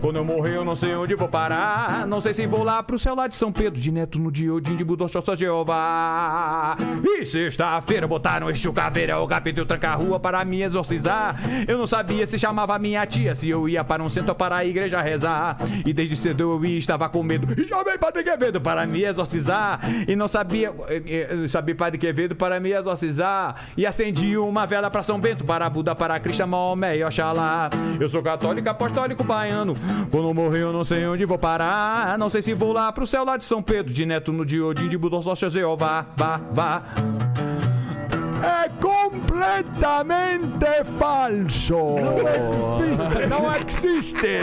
Quando 0.00 0.16
eu 0.16 0.24
morrer, 0.24 0.56
eu 0.56 0.64
não 0.64 0.76
sei 0.76 0.94
onde 0.94 1.14
vou 1.14 1.28
parar. 1.28 2.06
Não 2.06 2.20
sei 2.20 2.34
se 2.34 2.46
vou 2.46 2.62
lá 2.62 2.82
pro 2.82 2.98
céu 2.98 3.14
lá 3.14 3.26
de 3.26 3.34
São 3.34 3.52
Pedro, 3.52 3.80
de 3.80 3.90
Neto 3.90 4.18
no 4.18 4.30
Diodim, 4.30 4.76
de 4.76 4.84
Budô, 4.84 5.08
só 5.08 5.20
Jeová. 5.36 6.76
E 7.04 7.24
sexta-feira 7.24 8.06
botaram 8.06 8.50
este 8.50 8.70
caveira, 8.72 9.18
o 9.18 9.26
capítulo 9.26 9.66
tranca 9.66 9.90
a 9.90 9.94
rua 9.94 10.20
para 10.20 10.44
me 10.44 10.62
exorcizar. 10.62 11.36
Eu 11.66 11.76
não 11.76 11.86
sabia 11.86 12.26
se 12.26 12.38
chamava 12.38 12.78
minha 12.78 13.04
tia, 13.06 13.34
se 13.34 13.48
eu 13.48 13.68
ia 13.68 13.82
para 13.82 14.02
um 14.02 14.08
centro 14.08 14.34
para 14.34 14.56
a 14.56 14.64
igreja 14.64 15.00
rezar. 15.00 15.56
E 15.84 15.92
desde 15.92 16.16
cedo 16.16 16.40
eu 16.42 16.64
ia, 16.64 16.78
estava 16.78 17.08
com 17.08 17.22
medo. 17.22 17.60
E 17.60 17.66
chamei 17.66 17.98
Padre 17.98 18.22
Quevedo 18.22 18.60
para 18.60 18.86
me 18.86 19.02
exorcizar. 19.04 19.80
E 20.06 20.14
não 20.14 20.28
sabia, 20.28 20.72
eh, 20.88 21.28
eh, 21.44 21.48
sabia 21.48 21.74
Padre 21.74 21.98
Quevedo 21.98 22.34
para 22.36 22.60
me 22.60 22.72
exorcizar. 22.72 23.56
E 23.76 23.86
acendi 23.86 24.36
uma 24.36 24.66
vela 24.66 24.90
para 24.90 25.02
São 25.02 25.18
Bento, 25.18 25.44
para 25.44 25.68
Buda, 25.68 25.94
para 25.94 26.18
Cristo, 26.20 26.46
Maomé 26.46 26.98
e 26.98 27.04
Oxalá. 27.04 27.70
Eu 27.98 28.08
sou 28.08 28.22
católico, 28.22 28.68
apostólico, 28.68 29.24
baiano. 29.40 29.76
Quando 30.10 30.34
morrer, 30.34 30.62
eu 30.62 30.72
não 30.72 30.84
sei 30.84 31.06
onde 31.06 31.24
vou 31.24 31.38
parar. 31.38 32.18
Não 32.18 32.28
sei 32.28 32.42
se 32.42 32.52
vou 32.52 32.72
lá 32.72 32.92
pro 32.92 33.06
céu 33.06 33.24
lá 33.24 33.36
de 33.36 33.44
São 33.44 33.62
Pedro, 33.62 33.92
de 33.92 34.04
Neto 34.04 34.32
no 34.32 34.44
Diodim, 34.44 34.88
de 34.88 34.98
Budô, 34.98 35.22
só 35.22 35.34
Jeová. 35.34 36.06
Vá, 36.16 36.40
vá. 36.52 36.82
É 38.42 38.68
completamente 38.80 40.66
falso. 40.98 41.74
Não 41.74 42.18
existe. 42.82 43.26
Não 43.28 43.54
existe. 43.54 44.40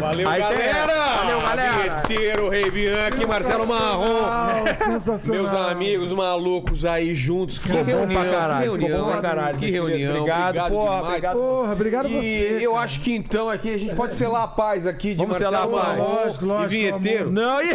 Valeu, 0.00 0.28
Aí 0.28 0.42
tem- 0.42 0.50
galera! 0.50 0.94
Valeu, 1.16 1.40
galera! 1.40 1.72
Vinheteiro, 1.76 2.48
Rei 2.48 2.70
Bianchi, 2.70 3.26
Marcelo 3.26 3.66
Marrom. 3.66 4.64
Sensacional. 4.76 5.42
Meus 5.42 5.54
amigos 5.70 6.12
malucos 6.12 6.84
aí 6.84 7.14
juntos. 7.14 7.58
Que 7.58 7.68
Ficou 7.68 7.84
bom 7.84 7.90
reunião, 7.90 8.22
pra 8.22 8.30
caralho, 8.30 8.56
que 8.72 8.76
ficou 8.76 8.78
reunião, 8.88 9.04
bom 9.06 9.12
pra 9.12 9.20
caralho. 9.20 9.58
Que 9.58 9.70
reunião. 9.70 10.16
Obrigado, 10.16 10.68
porra, 10.68 10.94
demais. 10.96 11.06
obrigado. 11.08 11.36
Porra, 11.36 11.72
obrigado 11.72 12.08
E 12.08 12.12
você. 12.12 12.58
eu 12.66 12.72
cara. 12.72 12.84
acho 12.84 13.00
que 13.00 13.14
então 13.14 13.48
aqui 13.50 13.74
a 13.74 13.78
gente 13.78 13.94
pode 13.94 14.14
selar 14.14 14.42
a 14.42 14.48
paz 14.48 14.86
aqui 14.86 15.10
de 15.10 15.16
Vamos 15.16 15.38
Marcelo 15.38 15.56
selar 15.56 15.82
a 15.82 15.86
paz. 15.86 15.98
Marrom 15.98 16.18
e 16.40 16.44
lógico, 16.44 16.68
vinheteiro. 16.68 17.30
Não, 17.30 17.62
e... 17.62 17.66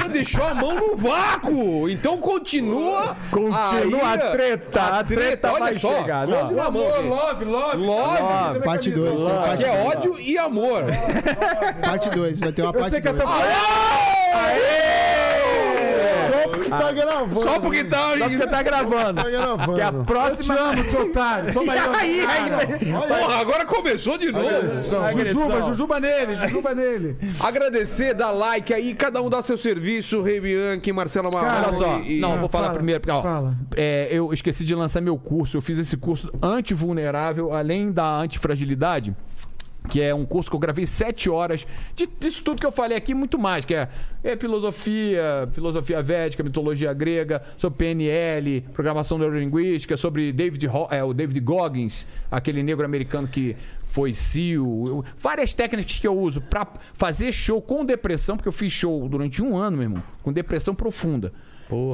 Não, 0.00 0.08
deixou 0.08 0.44
a 0.44 0.54
mão 0.54 0.74
no 0.74 0.96
vácuo. 0.96 1.88
Então 1.88 2.18
continua. 2.18 3.16
Continua 3.30 4.08
aí, 4.12 4.20
a 4.20 4.30
treta, 4.30 4.80
a 4.82 5.04
treta 5.04 5.50
olha 5.52 5.60
vai 5.60 5.74
só, 5.78 5.96
chegar, 5.98 6.26
não. 6.26 6.50
na 6.52 6.70
mão. 6.70 6.92
gente. 6.92 7.08
Love, 7.08 7.44
love. 7.44 7.76
Love. 7.76 8.60
Parte 8.64 8.90
2, 8.90 9.22
tem 9.22 9.30
parte 9.34 9.64
Que 9.64 9.70
é 9.70 9.82
2. 9.84 9.96
ódio 9.96 10.17
e 10.20 10.36
amor. 10.38 10.82
Parte 11.80 12.10
2, 12.10 12.40
vai 12.40 12.52
ter 12.52 12.62
uma 12.62 12.72
parte 12.72 12.90
sei 12.90 13.00
que 13.00 13.08
eu 13.08 13.14
2. 13.14 13.24
tô 13.24 13.30
Só 16.30 16.48
porque 16.48 16.68
tá 16.70 16.92
gravando. 16.92 17.34
Só 17.42 17.60
porque 17.60 17.84
tá. 17.84 18.16
Só 18.18 18.28
porque 18.28 18.46
tá 18.46 18.62
gravando. 18.62 19.22
Tá 19.22 19.30
gravando. 19.30 19.74
Que 19.74 19.80
a 19.80 19.88
Eu 19.88 20.00
te 20.00 20.06
próxima... 20.06 20.54
amo, 20.54 20.84
seu 20.84 21.06
otário. 21.06 21.52
Toma 21.54 21.72
aí. 21.72 21.78
Aí, 22.24 22.24
aí, 22.52 22.92
Porra, 23.08 23.36
agora 23.40 23.64
começou 23.64 24.18
de 24.18 24.30
novo. 24.30 24.46
Agressão. 24.48 25.10
Jujuba, 25.18 25.62
jujuba 25.62 26.00
nele, 26.00 26.34
jujuba 26.36 26.74
nele. 26.74 27.16
Agradecer, 27.40 28.14
dar 28.14 28.30
like 28.30 28.72
aí, 28.72 28.94
cada 28.94 29.22
um 29.22 29.28
dá 29.30 29.42
seu 29.42 29.56
serviço, 29.56 30.22
Rei 30.22 30.40
Bianchi, 30.40 30.92
Marcelo 30.92 31.30
Marrom. 31.32 31.68
Olha 31.68 31.78
só, 31.78 31.98
e- 32.00 32.18
e- 32.18 32.20
não, 32.20 32.36
vou 32.38 32.48
falar 32.48 32.66
Fala, 32.66 32.76
primeiro, 32.76 33.00
porque 33.00 33.12
ó, 33.16 33.22
fala. 33.22 33.54
é, 33.76 34.08
eu 34.10 34.32
esqueci 34.32 34.64
de 34.64 34.74
lançar 34.74 35.00
meu 35.00 35.16
curso. 35.18 35.56
Eu 35.56 35.60
fiz 35.62 35.78
esse 35.78 35.96
curso 35.96 36.28
antivulnerável, 36.42 37.52
além 37.52 37.90
da 37.90 38.04
antifragilidade. 38.20 39.14
Que 39.90 40.02
é 40.02 40.14
um 40.14 40.24
curso 40.26 40.50
que 40.50 40.56
eu 40.56 40.60
gravei 40.60 40.84
sete 40.86 41.30
horas 41.30 41.66
de, 41.94 42.06
disso 42.20 42.42
tudo 42.44 42.60
que 42.60 42.66
eu 42.66 42.72
falei 42.72 42.96
aqui, 42.96 43.14
muito 43.14 43.38
mais, 43.38 43.64
que 43.64 43.74
é, 43.74 43.88
é 44.22 44.36
filosofia, 44.36 45.48
filosofia 45.52 46.02
védica, 46.02 46.42
mitologia 46.42 46.92
grega, 46.92 47.42
sobre 47.56 47.78
PNL, 47.78 48.60
programação 48.72 49.18
neurolinguística, 49.18 49.96
sobre 49.96 50.32
David, 50.32 50.66
é, 50.90 51.02
o 51.02 51.12
David 51.12 51.40
Goggins, 51.40 52.06
aquele 52.30 52.62
negro 52.62 52.84
americano 52.84 53.26
que 53.28 53.56
foi 53.84 54.12
SEAL, 54.12 54.84
eu- 54.86 55.04
várias 55.18 55.54
técnicas 55.54 55.98
que 55.98 56.06
eu 56.06 56.16
uso 56.18 56.40
pra 56.42 56.66
fazer 56.92 57.32
show 57.32 57.60
com 57.60 57.84
depressão, 57.84 58.36
porque 58.36 58.48
eu 58.48 58.52
fiz 58.52 58.70
show 58.72 59.08
durante 59.08 59.42
um 59.42 59.56
ano, 59.56 59.76
meu 59.78 59.84
irmão, 59.84 60.02
com 60.22 60.32
depressão 60.32 60.74
profunda. 60.74 61.32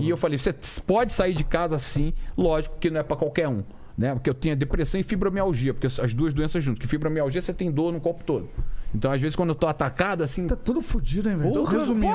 E 0.03 0.09
eu 0.11 0.17
falei, 0.17 0.39
você 0.39 0.53
pode 0.87 1.13
sair 1.13 1.35
de 1.35 1.45
casa 1.45 1.77
assim, 1.77 2.13
lógico 2.37 2.77
que 2.79 2.91
não 2.91 3.01
é 3.01 3.03
pra 3.03 3.17
qualquer 3.17 3.49
um. 3.49 3.63
Né? 3.97 4.13
Porque 4.13 4.29
eu 4.29 4.35
tinha 4.35 4.57
depressão 4.57 4.99
e 4.99 5.03
fibromialgia, 5.03 5.73
porque 5.73 5.87
as 5.87 6.15
duas 6.15 6.35
doenças 6.35 6.63
juntas. 6.63 6.81
Que 6.81 6.89
fibromialgia 6.89 7.41
você 7.41 7.55
tem 7.55 7.71
dor 7.71 7.93
no 7.93 8.01
corpo 8.01 8.25
todo. 8.25 8.49
Então, 8.95 9.11
às 9.11 9.21
vezes, 9.21 9.35
quando 9.35 9.49
eu 9.51 9.55
tô 9.55 9.67
atacado, 9.67 10.23
assim. 10.23 10.47
Tá 10.47 10.57
tudo 10.57 10.81
fudido, 10.81 11.29
hein, 11.29 11.37
velho? 11.37 11.53
Porra, 11.53 11.79
Resumindo. 11.79 12.07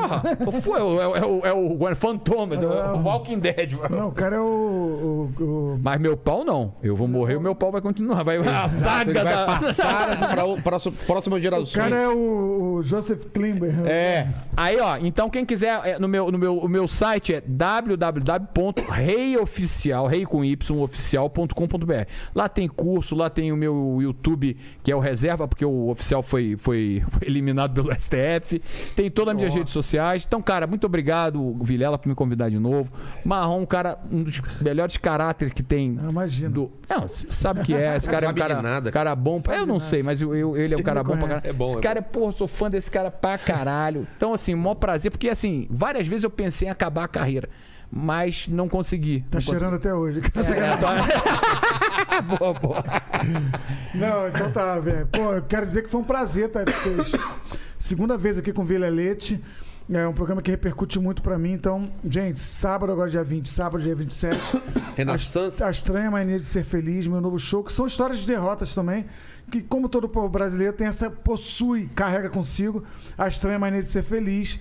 porra, 0.46 0.62
foi, 0.62 0.80
é, 0.80 0.84
o- 0.84 1.02
é, 1.02 1.08
o- 1.08 1.16
é 1.16 1.26
o, 1.26 1.46
é 1.48 1.54
o 1.54 1.90
é 1.90 1.96
é 2.64 2.68
o, 2.68 2.96
o 2.98 3.04
Walking 3.04 3.40
Dead. 3.40 3.74
Não, 3.90 4.08
o 4.08 4.12
cara 4.12 4.38
é 4.38 4.40
o. 4.40 5.30
o- 5.40 5.44
o- 5.44 5.80
Mas 5.82 6.00
meu 6.00 6.16
pau 6.16 6.46
não. 6.46 6.74
Eu 6.82 6.96
vou 6.96 7.08
morrer, 7.08 7.36
o 7.36 7.42
meu 7.42 7.54
pau 7.56 7.72
vai 7.72 7.82
continuar. 7.82 8.24
Vai 8.24 8.38
a 8.38 8.68
saga 8.70 9.24
vai 9.24 9.34
da. 9.34 9.46
passar 9.46 10.20
para 10.30 10.46
o 10.46 10.62
próximo- 10.62 10.96
próxima 11.06 11.40
geração. 11.42 11.66
O 11.66 11.72
cara 11.74 11.96
é 11.98 12.08
o, 12.08 12.76
o 12.78 12.84
Joseph 12.84 13.26
Klimber. 13.34 13.74
É. 13.86 14.28
Aí, 14.56 14.80
ó, 14.80 14.96
então 14.98 15.30
quem 15.30 15.46
quiser, 15.46 15.82
é, 15.86 16.00
no 16.00 16.08
meu, 16.08 16.32
no 16.32 16.38
meu, 16.38 16.58
o 16.58 16.68
meu 16.70 16.88
site 16.88 17.34
é 17.36 17.42
www.reioficial, 17.46 20.08
rei 20.08 20.26
com 20.26 20.44
y, 20.44 20.56
oficial.com.br. 20.82 22.06
Lá 22.34 22.48
tem 22.50 22.68
curso, 22.68 23.16
lá 23.16 23.30
tem 23.30 23.52
o 23.52 23.58
meu 23.58 23.98
YouTube, 24.02 24.56
que 24.84 24.92
é 24.92 24.96
o 24.96 25.00
reserva, 25.00 25.48
porque 25.48 25.66
o 25.66 25.90
oficial 25.90 26.22
foi, 26.22 26.56
foi, 26.58 26.69
foi 26.70 27.04
eliminado 27.22 27.74
pelo 27.74 27.92
STF. 27.98 28.62
Tem 28.96 29.10
todas 29.10 29.34
as 29.34 29.40
minhas 29.40 29.56
redes 29.56 29.74
sociais. 29.74 30.24
Então, 30.28 30.42
cara, 30.42 30.68
muito 30.68 30.86
obrigado, 30.86 31.54
Vilela, 31.62 31.98
por 31.98 32.08
me 32.08 32.16
convidar 32.16 32.50
de 32.50 32.60
novo. 32.60 32.92
Marrom, 33.26 33.66
cara, 33.66 33.98
um 34.12 34.24
dos 34.24 34.40
melhores 34.62 34.98
caráteres 34.98 35.54
que 35.54 35.64
tem. 35.64 35.98
Ah, 36.04 36.10
imagina. 36.10 36.50
Do... 36.50 36.72
Não, 36.90 37.08
sabe 37.08 37.64
que 37.64 37.74
é. 37.74 37.96
Esse 37.96 38.10
cara 38.10 38.28
é 38.28 38.30
um 38.30 38.34
cara, 38.34 38.62
nada. 38.62 38.92
cara 38.92 39.16
bom. 39.16 39.40
pra- 39.42 39.58
Eu 39.58 39.66
não 39.66 39.80
sei, 39.80 40.04
mas 40.04 40.22
eu, 40.22 40.36
eu- 40.36 40.56
ele 40.58 40.74
é 40.74 40.78
um 40.78 40.84
cara 40.84 41.04
bom 41.04 41.18
pra 41.18 41.28
caralho. 41.28 41.48
É 41.50 41.54
bom, 41.54 41.68
Esse 41.70 41.78
é 41.78 41.82
cara 41.82 42.00
é, 42.00 42.02
porra, 42.02 42.32
sou 42.32 42.48
fã 42.48 42.70
desse 42.70 42.90
cara 42.92 43.10
pra 43.12 43.38
caralho. 43.38 44.08
Então, 44.16 44.34
assim, 44.34 44.54
maior 44.56 44.76
prazer, 44.76 45.12
porque 45.12 45.30
assim, 45.30 45.68
várias 45.70 46.08
vezes 46.08 46.24
eu 46.24 46.30
pensei 46.30 46.68
em 46.68 46.72
acabar 46.72 47.04
a 47.06 47.08
carreira, 47.08 47.50
mas 47.92 48.48
não 48.48 48.68
consegui. 48.68 49.22
Tá 49.30 49.38
não 49.38 49.42
cheirando 49.42 49.76
até 49.76 49.94
hoje. 49.94 50.22
consegui. 50.22 50.60
É, 50.60 50.78
tô- 50.78 52.38
boa, 52.38 52.54
boa. 52.54 52.84
Não, 53.94 54.28
então 54.28 54.52
tá, 54.52 54.80
velho. 54.80 55.08
Pô, 55.08 55.34
eu 55.34 55.42
quero 55.44 55.66
dizer 55.66 55.84
que 55.84 55.90
foi 55.90 56.02
um 56.02 56.04
prazer 56.04 56.50
tá. 56.50 56.62
Segunda 57.78 58.18
vez 58.18 58.38
aqui 58.38 58.52
com 58.52 58.64
Vila 58.64 58.90
Leite. 58.90 59.42
É 59.92 60.08
um 60.08 60.14
programa 60.14 60.40
que 60.40 60.52
repercute 60.52 61.00
muito 61.00 61.24
pra 61.24 61.36
mim. 61.40 61.52
Então, 61.54 61.92
gente, 62.08 62.40
sábado, 62.40 62.92
agora 62.92 63.10
dia 63.10 63.24
20, 63.24 63.50
sábado, 63.50 63.82
dia 63.82 63.96
27. 63.96 64.38
Renaissance. 64.96 65.64
A 65.64 65.72
Estranha 65.72 66.12
Mania 66.12 66.38
de 66.38 66.46
Ser 66.46 66.64
Feliz, 66.64 67.08
meu 67.08 67.20
novo 67.20 67.40
show, 67.40 67.64
que 67.64 67.74
são 67.74 67.88
histórias 67.88 68.20
de 68.20 68.28
derrotas 68.28 68.76
também. 68.76 69.08
Que, 69.50 69.64
como 69.64 69.90
todo 69.90 70.08
povo 70.08 70.30
brasileiro, 70.30 70.74
tem 70.74 70.86
essa. 70.86 71.10
possui, 71.10 71.90
carrega 71.96 72.30
consigo 72.30 72.84
a 73.18 73.28
estranha 73.28 73.58
mania 73.58 73.82
de 73.82 73.88
ser 73.88 74.04
feliz. 74.04 74.60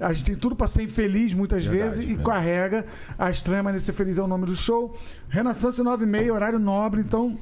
A 0.00 0.12
gente 0.12 0.26
tem 0.26 0.34
tudo 0.36 0.54
pra 0.54 0.66
ser 0.66 0.82
infeliz 0.82 1.34
muitas 1.34 1.66
vezes 1.66 2.08
e 2.08 2.16
carrega. 2.16 2.86
A 3.18 3.30
estranha 3.30 3.62
ser 3.80 3.92
feliz 3.92 4.18
é 4.18 4.22
o 4.22 4.28
nome 4.28 4.46
do 4.46 4.54
show. 4.54 4.96
Renaissance 5.28 5.82
96, 5.82 6.30
horário 6.30 6.58
nobre, 6.58 7.00
então. 7.00 7.36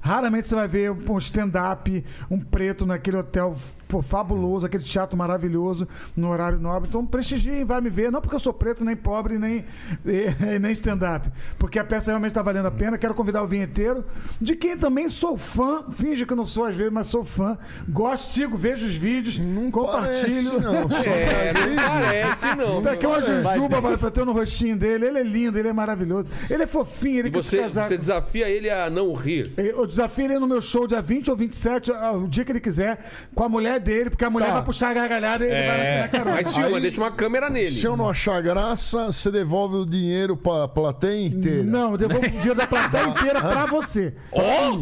Raramente 0.00 0.48
você 0.48 0.54
vai 0.54 0.66
ver 0.66 0.90
um 0.90 1.18
stand-up, 1.18 2.04
um 2.30 2.40
preto 2.40 2.86
naquele 2.86 3.18
hotel 3.18 3.54
pô, 3.90 4.00
fabuloso, 4.00 4.64
aquele 4.64 4.84
teatro 4.84 5.18
maravilhoso, 5.18 5.86
no 6.16 6.30
horário 6.30 6.58
nobre. 6.58 6.88
Então 6.88 7.04
prestigiem, 7.04 7.64
vai 7.64 7.80
me 7.80 7.90
ver. 7.90 8.10
Não 8.10 8.20
porque 8.20 8.36
eu 8.36 8.40
sou 8.40 8.52
preto, 8.52 8.84
nem 8.84 8.96
pobre, 8.96 9.36
nem, 9.38 9.64
e, 10.06 10.58
nem 10.58 10.72
stand-up. 10.72 11.28
Porque 11.58 11.78
a 11.78 11.84
peça 11.84 12.10
realmente 12.10 12.30
está 12.30 12.42
valendo 12.42 12.66
a 12.66 12.70
pena. 12.70 12.96
Quero 12.96 13.14
convidar 13.14 13.42
o 13.42 13.46
vinheteiro, 13.46 14.04
de 14.40 14.54
quem 14.54 14.76
também 14.76 15.08
sou 15.08 15.36
fã. 15.36 15.84
Finge 15.90 16.24
que 16.24 16.32
eu 16.32 16.36
não 16.36 16.46
sou 16.46 16.64
às 16.64 16.76
vezes, 16.76 16.92
mas 16.92 17.08
sou 17.08 17.24
fã. 17.24 17.58
Gosto, 17.88 18.28
sigo, 18.28 18.56
vejo 18.56 18.86
os 18.86 18.94
vídeos, 18.94 19.38
compartilho. 19.72 20.52
Parece, 20.52 20.60
não. 20.60 20.90
É, 21.10 21.52
não 21.52 21.60
ver. 21.60 21.76
parece, 21.76 22.56
não. 22.56 22.82
Tá 22.82 22.92
aqui 22.92 23.06
uma 23.06 23.20
jujuba 23.20 23.82
para 23.82 23.98
pra 23.98 24.10
ter 24.10 24.24
no 24.24 24.32
rostinho 24.32 24.76
dele. 24.76 25.06
Ele 25.06 25.18
é 25.18 25.22
lindo, 25.22 25.58
ele 25.58 25.68
é 25.68 25.72
maravilhoso. 25.72 26.28
Ele 26.48 26.62
é 26.62 26.66
fofinho, 26.66 27.20
ele 27.20 27.28
E 27.28 27.32
quer 27.32 27.42
se 27.42 27.50
você, 27.50 27.58
casar. 27.58 27.88
você 27.88 27.96
desafia 27.96 28.48
ele 28.48 28.70
a 28.70 28.88
não 28.88 29.12
rir. 29.14 29.52
Eu 29.56 29.86
desafio 29.86 30.26
ele 30.26 30.38
no 30.38 30.46
meu 30.46 30.60
show 30.60 30.86
dia 30.86 31.00
20 31.00 31.30
ou 31.30 31.36
27, 31.36 31.92
ah, 31.92 32.12
o 32.12 32.28
dia 32.28 32.44
que 32.44 32.52
ele 32.52 32.60
quiser, 32.60 33.04
com 33.34 33.42
a 33.44 33.48
mulher 33.48 33.79
dele, 33.80 34.10
porque 34.10 34.24
a 34.24 34.30
mulher 34.30 34.48
Tá. 34.48 34.54
vai 34.54 34.64
puxar 34.64 34.90
a 34.90 34.94
gargalhada 34.94 35.44
e 35.44 35.50
ele 35.50 35.66
vai 35.66 36.00
na 36.02 36.08
carona. 36.08 36.30
Mas, 36.42 36.54
Dilma, 36.54 36.76
Aí- 36.76 36.80
deixa 36.82 37.00
uma 37.00 37.10
câmera 37.10 37.50
nele. 37.50 37.70
Se 37.70 37.84
eu 37.86 37.96
não 37.96 38.08
achar 38.08 38.40
graça, 38.42 39.06
você 39.12 39.30
devolve 39.30 39.76
o 39.76 39.86
dinheiro 39.86 40.36
pra 40.36 40.68
plateia 40.68 41.26
inteira. 41.26 41.62
Não, 41.64 41.92
eu 41.92 41.96
devolvo 41.98 42.26
o 42.26 42.40
dia 42.40 42.54
da 42.54 42.66
plateia 42.66 43.04
inteira 43.08 43.40
pra 43.40 43.66
você. 43.66 44.14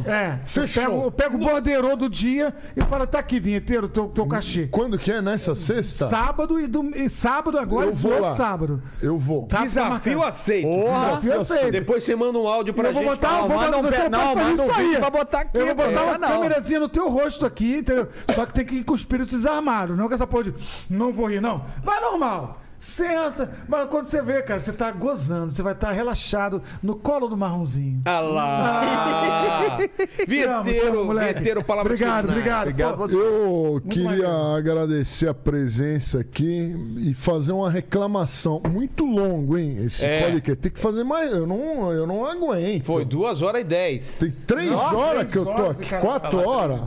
É. 0.06 0.38
Fechou. 0.44 0.82
Eu 0.82 0.88
pego, 0.88 1.04
eu 1.04 1.10
pego 1.12 1.36
o 1.36 1.38
borderô 1.40 1.96
do 1.96 2.08
dia 2.08 2.54
e 2.76 2.80
falo, 2.84 3.06
tá 3.06 3.18
aqui, 3.18 3.38
vinheteiro, 3.40 3.88
teu, 3.88 4.08
teu 4.08 4.26
cachê. 4.26 4.66
Quando 4.70 4.98
que 4.98 5.10
é? 5.12 5.20
Nessa 5.20 5.54
sexta? 5.54 6.08
Sábado 6.08 6.58
e, 6.60 6.66
dom- 6.66 6.90
e 6.94 7.08
sábado 7.08 7.58
agora, 7.58 7.86
Eu 7.86 7.90
esse 7.90 8.02
vou 8.02 8.12
outro 8.12 8.26
lá. 8.26 8.32
sábado. 8.32 8.82
Eu 9.02 9.18
vou. 9.18 9.46
Tá, 9.46 9.62
Desafio 9.62 10.18
marcado. 10.18 10.22
aceito. 10.24 10.68
Desafio 10.68 11.40
aceito. 11.40 11.70
Depois 11.72 12.02
você 12.02 12.16
manda 12.16 12.38
um 12.38 12.46
áudio 12.46 12.72
pra 12.74 12.88
Eu 12.88 12.92
vou 12.94 13.02
gente. 13.02 13.10
botar, 13.12 13.28
falar, 13.28 13.40
vou 13.40 13.48
botar 13.50 13.64
manda 13.64 13.76
um 13.78 13.82
você 13.82 13.96
pé- 13.96 14.08
não, 14.08 14.18
não, 14.18 14.26
pode 14.34 14.38
fazer 14.40 14.50
manda 14.50 14.62
um 14.62 14.64
isso 14.66 14.72
aí. 14.78 14.84
vídeo 14.86 15.00
pra 15.00 15.10
botar 15.10 15.40
aqui, 15.40 15.58
Eu 15.58 15.66
vou 15.66 15.74
botar 15.74 15.88
pô. 16.00 16.04
uma 16.06 16.14
É, 16.14 16.18
não. 16.18 16.28
câmerazinha 16.28 16.80
no 16.80 16.88
teu 16.88 17.08
rosto 17.10 17.46
aqui, 17.46 17.76
entendeu? 17.78 18.08
Só 18.34 18.46
que 18.46 18.54
tem 18.54 18.64
que 18.64 18.84
com 18.88 18.94
o 18.94 18.96
espírito 18.96 19.36
desarmado. 19.36 19.94
Não 19.94 20.08
com 20.08 20.14
essa 20.14 20.26
porra 20.26 20.44
de 20.44 20.54
não 20.88 21.12
vou 21.12 21.26
rir, 21.26 21.40
não. 21.40 21.64
Vai 21.84 22.00
normal. 22.00 22.60
Senta. 22.78 23.50
Mas 23.68 23.88
quando 23.88 24.04
você 24.06 24.22
vê, 24.22 24.40
cara, 24.42 24.60
você 24.60 24.72
tá 24.72 24.90
gozando, 24.92 25.50
você 25.50 25.62
vai 25.62 25.72
estar 25.72 25.90
relaxado 25.92 26.62
no 26.82 26.94
colo 26.96 27.26
do 27.28 27.36
marronzinho. 27.36 28.02
Ah 28.04 28.20
lá. 28.20 29.78
Amo, 29.78 31.04
moleque. 31.04 31.32
vinheteiro, 31.34 31.64
palavras 31.64 31.94
Obrigado, 32.00 32.28
finais. 32.28 32.38
obrigado. 32.38 32.68
Obrigado. 32.94 33.12
Eu 33.12 33.80
queria 33.88 34.04
maneiro. 34.08 34.54
agradecer 34.56 35.28
a 35.28 35.34
presença 35.34 36.20
aqui 36.20 36.74
e 36.98 37.14
fazer 37.14 37.52
uma 37.52 37.70
reclamação. 37.70 38.62
Muito 38.68 39.04
longo, 39.04 39.56
hein? 39.58 39.76
Esse 39.84 40.04
É. 40.04 40.22
podcast. 40.22 40.56
Tem 40.62 40.70
que 40.72 40.78
fazer 40.78 41.04
mais. 41.04 41.30
Eu 41.32 41.46
não, 41.46 41.92
eu 41.92 42.06
não 42.06 42.24
aguento. 42.26 42.84
Foi 42.84 43.04
duas 43.04 43.42
horas 43.42 43.60
e 43.62 43.64
dez. 43.64 44.18
Tem 44.18 44.30
três 44.46 44.70
Nossa, 44.70 44.96
horas 44.96 45.18
três 45.20 45.32
que 45.32 45.38
eu 45.38 45.44
tô 45.44 45.50
horas, 45.50 45.80
aqui. 45.80 45.96
Quatro 45.96 46.48
horas? 46.48 46.80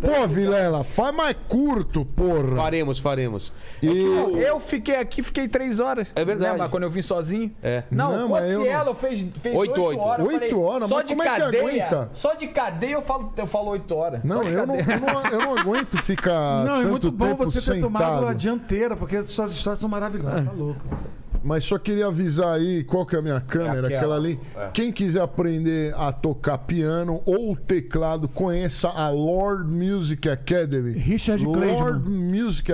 Pô, 0.00 0.26
Vilela, 0.28 0.84
faz 0.84 1.14
mais 1.14 1.36
curto, 1.48 2.04
porra. 2.04 2.56
Faremos, 2.56 2.98
faremos. 2.98 3.52
E... 3.82 3.88
Eu 3.88 4.60
fiquei 4.60 4.96
aqui, 4.96 5.17
fiquei 5.22 5.48
três 5.48 5.80
horas. 5.80 6.08
É 6.14 6.24
verdade. 6.24 6.58
Mas 6.58 6.70
quando 6.70 6.82
eu 6.84 6.90
vim 6.90 7.02
sozinho. 7.02 7.50
É. 7.62 7.82
Não, 7.90 8.12
Não, 8.16 8.26
o 8.26 8.30
mas 8.30 8.50
eu 8.50 8.60
Cossielo 8.60 8.94
fez, 8.94 9.26
fez 9.42 9.56
Oito, 9.56 9.70
oito, 9.70 9.82
oito. 9.82 10.00
horas. 10.00 10.26
Oito 10.26 10.60
horas? 10.60 10.88
Só 10.88 10.94
Mas 10.96 11.04
de 11.06 11.12
como 11.14 11.22
é 11.22 11.28
que 11.34 11.40
cadeia, 11.40 11.62
aguenta? 11.62 12.10
Só 12.14 12.34
de 12.34 12.46
cadeia 12.48 12.92
eu 12.94 13.02
falo, 13.02 13.32
eu 13.36 13.46
falo 13.46 13.70
oito 13.70 13.94
horas. 13.94 14.22
Não, 14.24 14.42
eu 14.42 14.66
não, 14.66 14.76
cadeia. 14.76 14.96
eu, 14.96 15.00
não, 15.00 15.22
eu 15.26 15.38
não 15.40 15.58
aguento 15.58 15.98
ficar 15.98 16.64
Não, 16.64 16.74
é 16.76 16.78
tanto 16.82 16.90
muito 16.90 17.10
bom 17.12 17.26
tempo 17.26 17.44
você 17.44 17.72
ter 17.74 17.80
tomado 17.80 18.04
sentado. 18.04 18.26
a 18.28 18.32
dianteira, 18.34 18.96
porque 18.96 19.22
suas 19.24 19.52
histórias 19.52 19.78
são 19.78 19.88
maravilhosas. 19.88 20.44
Tá 20.44 20.52
louco. 20.52 20.80
Mas 21.42 21.62
só 21.64 21.78
queria 21.78 22.08
avisar 22.08 22.54
aí 22.54 22.82
qual 22.82 23.06
que 23.06 23.14
é 23.14 23.18
a 23.20 23.22
minha 23.22 23.40
câmera, 23.40 23.86
aquela. 23.86 23.96
aquela 23.96 24.16
ali. 24.16 24.40
Quem 24.74 24.90
quiser 24.90 25.22
aprender 25.22 25.94
a 25.96 26.10
tocar 26.10 26.58
piano 26.58 27.22
ou 27.24 27.54
teclado, 27.56 28.28
conheça 28.28 28.88
a 28.88 29.08
Lord 29.08 29.70
Music 29.70 30.28
Academy. 30.28 30.92
Richard 30.98 31.44
Lord 31.44 32.08
Music 32.10 32.72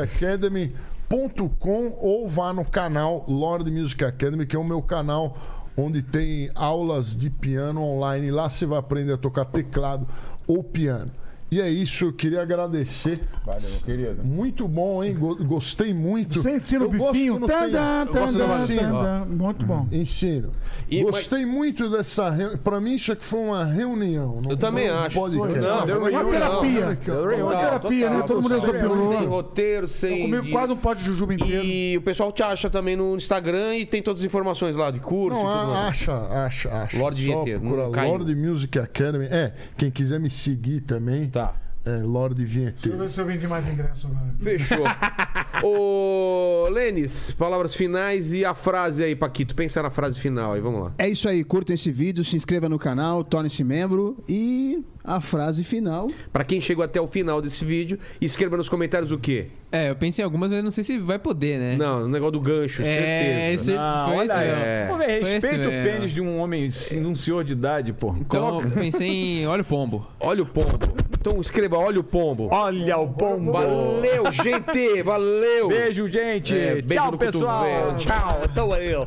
Academy.com 1.15 1.97
ou 2.01 2.29
vá 2.29 2.53
no 2.53 2.65
canal 2.65 3.25
Lord 3.29 3.71
Music 3.71 4.05
Academy, 4.05 4.45
que 4.45 4.57
é 4.57 4.59
o 4.59 4.65
meu 4.65 4.83
canal 4.83 5.37
onde 5.77 6.03
tem 6.03 6.51
aulas 6.55 7.17
de 7.17 7.31
piano 7.31 7.83
online. 7.83 8.31
Lá 8.31 8.51
você 8.51 8.67
vai 8.67 8.79
aprender 8.79 9.13
a 9.13 9.17
tocar 9.17 9.45
teclado 9.45 10.07
ou 10.47 10.63
piano. 10.63 11.13
E 11.55 11.61
é 11.61 11.71
isso, 11.71 12.07
eu 12.07 12.13
queria 12.13 12.43
agradecer. 12.43 13.21
Valeu, 13.47 13.61
meu 13.63 13.81
querido. 13.83 14.25
Muito 14.25 14.67
bom, 14.67 15.05
hein? 15.05 15.15
Go- 15.15 15.37
Gostei 15.45 15.95
muito. 15.95 16.43
Você 16.43 16.57
ensina 16.57 16.85
o 16.85 16.89
bifinho? 16.89 17.39
não 17.39 17.47
gosto. 17.47 19.27
Muito 19.29 19.65
bom. 19.67 19.87
Ensino. 19.93 20.51
E- 20.91 21.03
Gostei 21.05 21.47
muito 21.47 21.89
dessa 21.89 22.29
reunião. 22.29 22.59
Pra 22.59 22.81
mim, 22.81 22.95
isso 22.95 23.13
aqui 23.13 23.25
foi 23.25 23.39
uma 23.39 23.65
reunião. 23.65 24.41
Não 24.43 24.51
Eu 24.51 24.57
também 24.57 24.89
foi 24.89 24.97
um 24.97 24.99
acho. 25.01 25.15
podcast. 25.21 25.61
Não, 25.61 25.87
deu 25.87 26.01
foi 26.01 26.11
Uma 26.11 26.19
reunião. 26.23 26.41
terapia. 26.41 26.97
Total, 27.05 27.45
Uma 27.47 27.57
terapia, 27.57 28.11
né? 28.11 28.25
Todo 28.27 28.43
mundo 28.43 28.49
Sem 28.49 28.59
exopilou. 28.59 29.27
roteiro, 29.29 29.87
sem. 29.89 30.23
Comigo 30.31 30.51
quase 30.51 30.73
um 30.73 30.77
pote 30.77 31.01
de 31.03 31.07
jujuba 31.07 31.35
inteiro. 31.35 31.65
E 31.65 31.97
o 31.97 32.03
pessoal 32.03 32.33
te 32.33 32.43
acha 32.43 32.69
também 32.69 32.97
no 32.97 33.15
Instagram 33.17 33.77
e 33.77 33.87
tem 33.87 34.03
todas 34.03 34.23
as 34.23 34.27
informações 34.27 34.75
lá 34.75 34.91
de 34.91 34.99
curso 34.99 35.39
Não, 35.39 35.73
acha, 35.75 36.13
acha, 36.13 36.69
acha. 36.71 36.99
Lorde 36.99 37.23
Vinheteiro, 37.25 37.63
não. 37.63 37.91
Lorde 37.93 38.35
Music 38.35 38.77
Academy. 38.77 39.27
É, 39.31 39.53
quem 39.77 39.89
quiser 39.89 40.19
me 40.19 40.31
seguir 40.31 40.81
também, 40.81 41.29
Tá. 41.29 41.44
É 41.85 42.03
Lorde 42.03 42.43
Deixa 42.45 42.59
eu 42.59 42.63
Vinheteiro. 42.65 42.99
ver 42.99 43.09
se 43.11 43.21
eu 43.21 43.27
vendi 43.27 43.47
mais 43.47 43.69
ingresso 43.69 44.07
agora. 44.07 44.35
Fechou. 44.41 44.85
Ô, 45.63 46.69
Lênis, 46.71 47.31
palavras 47.33 47.75
finais 47.75 48.33
e 48.33 48.45
a 48.45 48.55
frase 48.55 49.03
aí, 49.03 49.15
Paquito. 49.15 49.55
Pensa 49.55 49.83
na 49.83 49.91
frase 49.91 50.19
final 50.19 50.53
aí, 50.53 50.61
vamos 50.61 50.83
lá. 50.83 50.93
É 50.99 51.09
isso 51.09 51.29
aí, 51.29 51.43
curtam 51.45 51.75
esse 51.75 51.91
vídeo, 51.93 52.25
se 52.25 52.37
inscreva 52.37 52.69
no 52.69 52.79
canal, 52.79 53.23
torne-se 53.25 53.63
membro 53.65 54.17
e 54.29 54.83
a 55.03 55.21
frase 55.21 55.63
final. 55.65 56.09
Pra 56.33 56.45
quem 56.45 56.61
chegou 56.61 56.85
até 56.85 57.01
o 57.01 57.07
final 57.07 57.41
desse 57.43 57.65
vídeo, 57.65 57.99
escreva 58.21 58.57
nos 58.57 58.69
comentários 58.69 59.13
o 59.13 59.19
quê? 59.19 59.47
É, 59.71 59.91
eu 59.91 59.97
pensei 59.97 60.23
em 60.23 60.25
algumas, 60.27 60.51
mas 60.51 60.63
não 60.63 60.71
sei 60.71 60.85
se 60.85 60.99
vai 60.99 61.19
poder, 61.19 61.59
né? 61.59 61.77
Não, 61.77 62.05
o 62.05 62.09
negócio 62.09 62.33
do 62.33 62.41
gancho, 62.41 62.81
É, 62.83 62.85
certeza. 62.85 63.55
esse 63.55 63.73
Não, 63.75 64.09
foi 64.15 64.25
esse 64.25 64.35
olha. 64.35 64.41
É. 64.43 64.87
Foi 64.89 65.07
respeita 65.07 65.47
esse 65.47 65.55
o 65.57 65.59
mesmo. 65.71 65.91
pênis 65.91 66.13
de 66.13 66.21
um 66.23 66.39
homem, 66.39 66.69
de 66.69 66.99
um 66.99 67.15
senhor 67.15 67.43
de 67.45 67.53
idade, 67.53 67.93
pô. 67.93 68.15
Então, 68.19 68.43
Coloca. 68.59 68.71
pensei 68.71 69.09
em 69.43 69.47
olha 69.47 69.63
o 69.63 69.65
pombo. 69.65 70.07
Olha 70.21 70.43
o 70.43 70.47
pombo. 70.47 70.79
Então 71.21 71.41
escreva, 71.41 71.74
olha 71.75 72.01
o 72.01 72.05
pombo. 72.05 72.49
Olha 72.53 72.99
o 72.99 73.09
pombo. 73.13 73.53
Valeu, 73.53 74.31
gente! 74.33 75.03
Valeu! 75.03 75.69
Beijo, 75.69 76.09
gente. 76.09 76.55
É, 76.55 76.75
beijo 76.83 76.89
Tchau, 76.89 77.19
pessoal. 77.19 77.97
Tchau, 77.99 78.41
então 78.51 78.73
ó. 78.95 79.07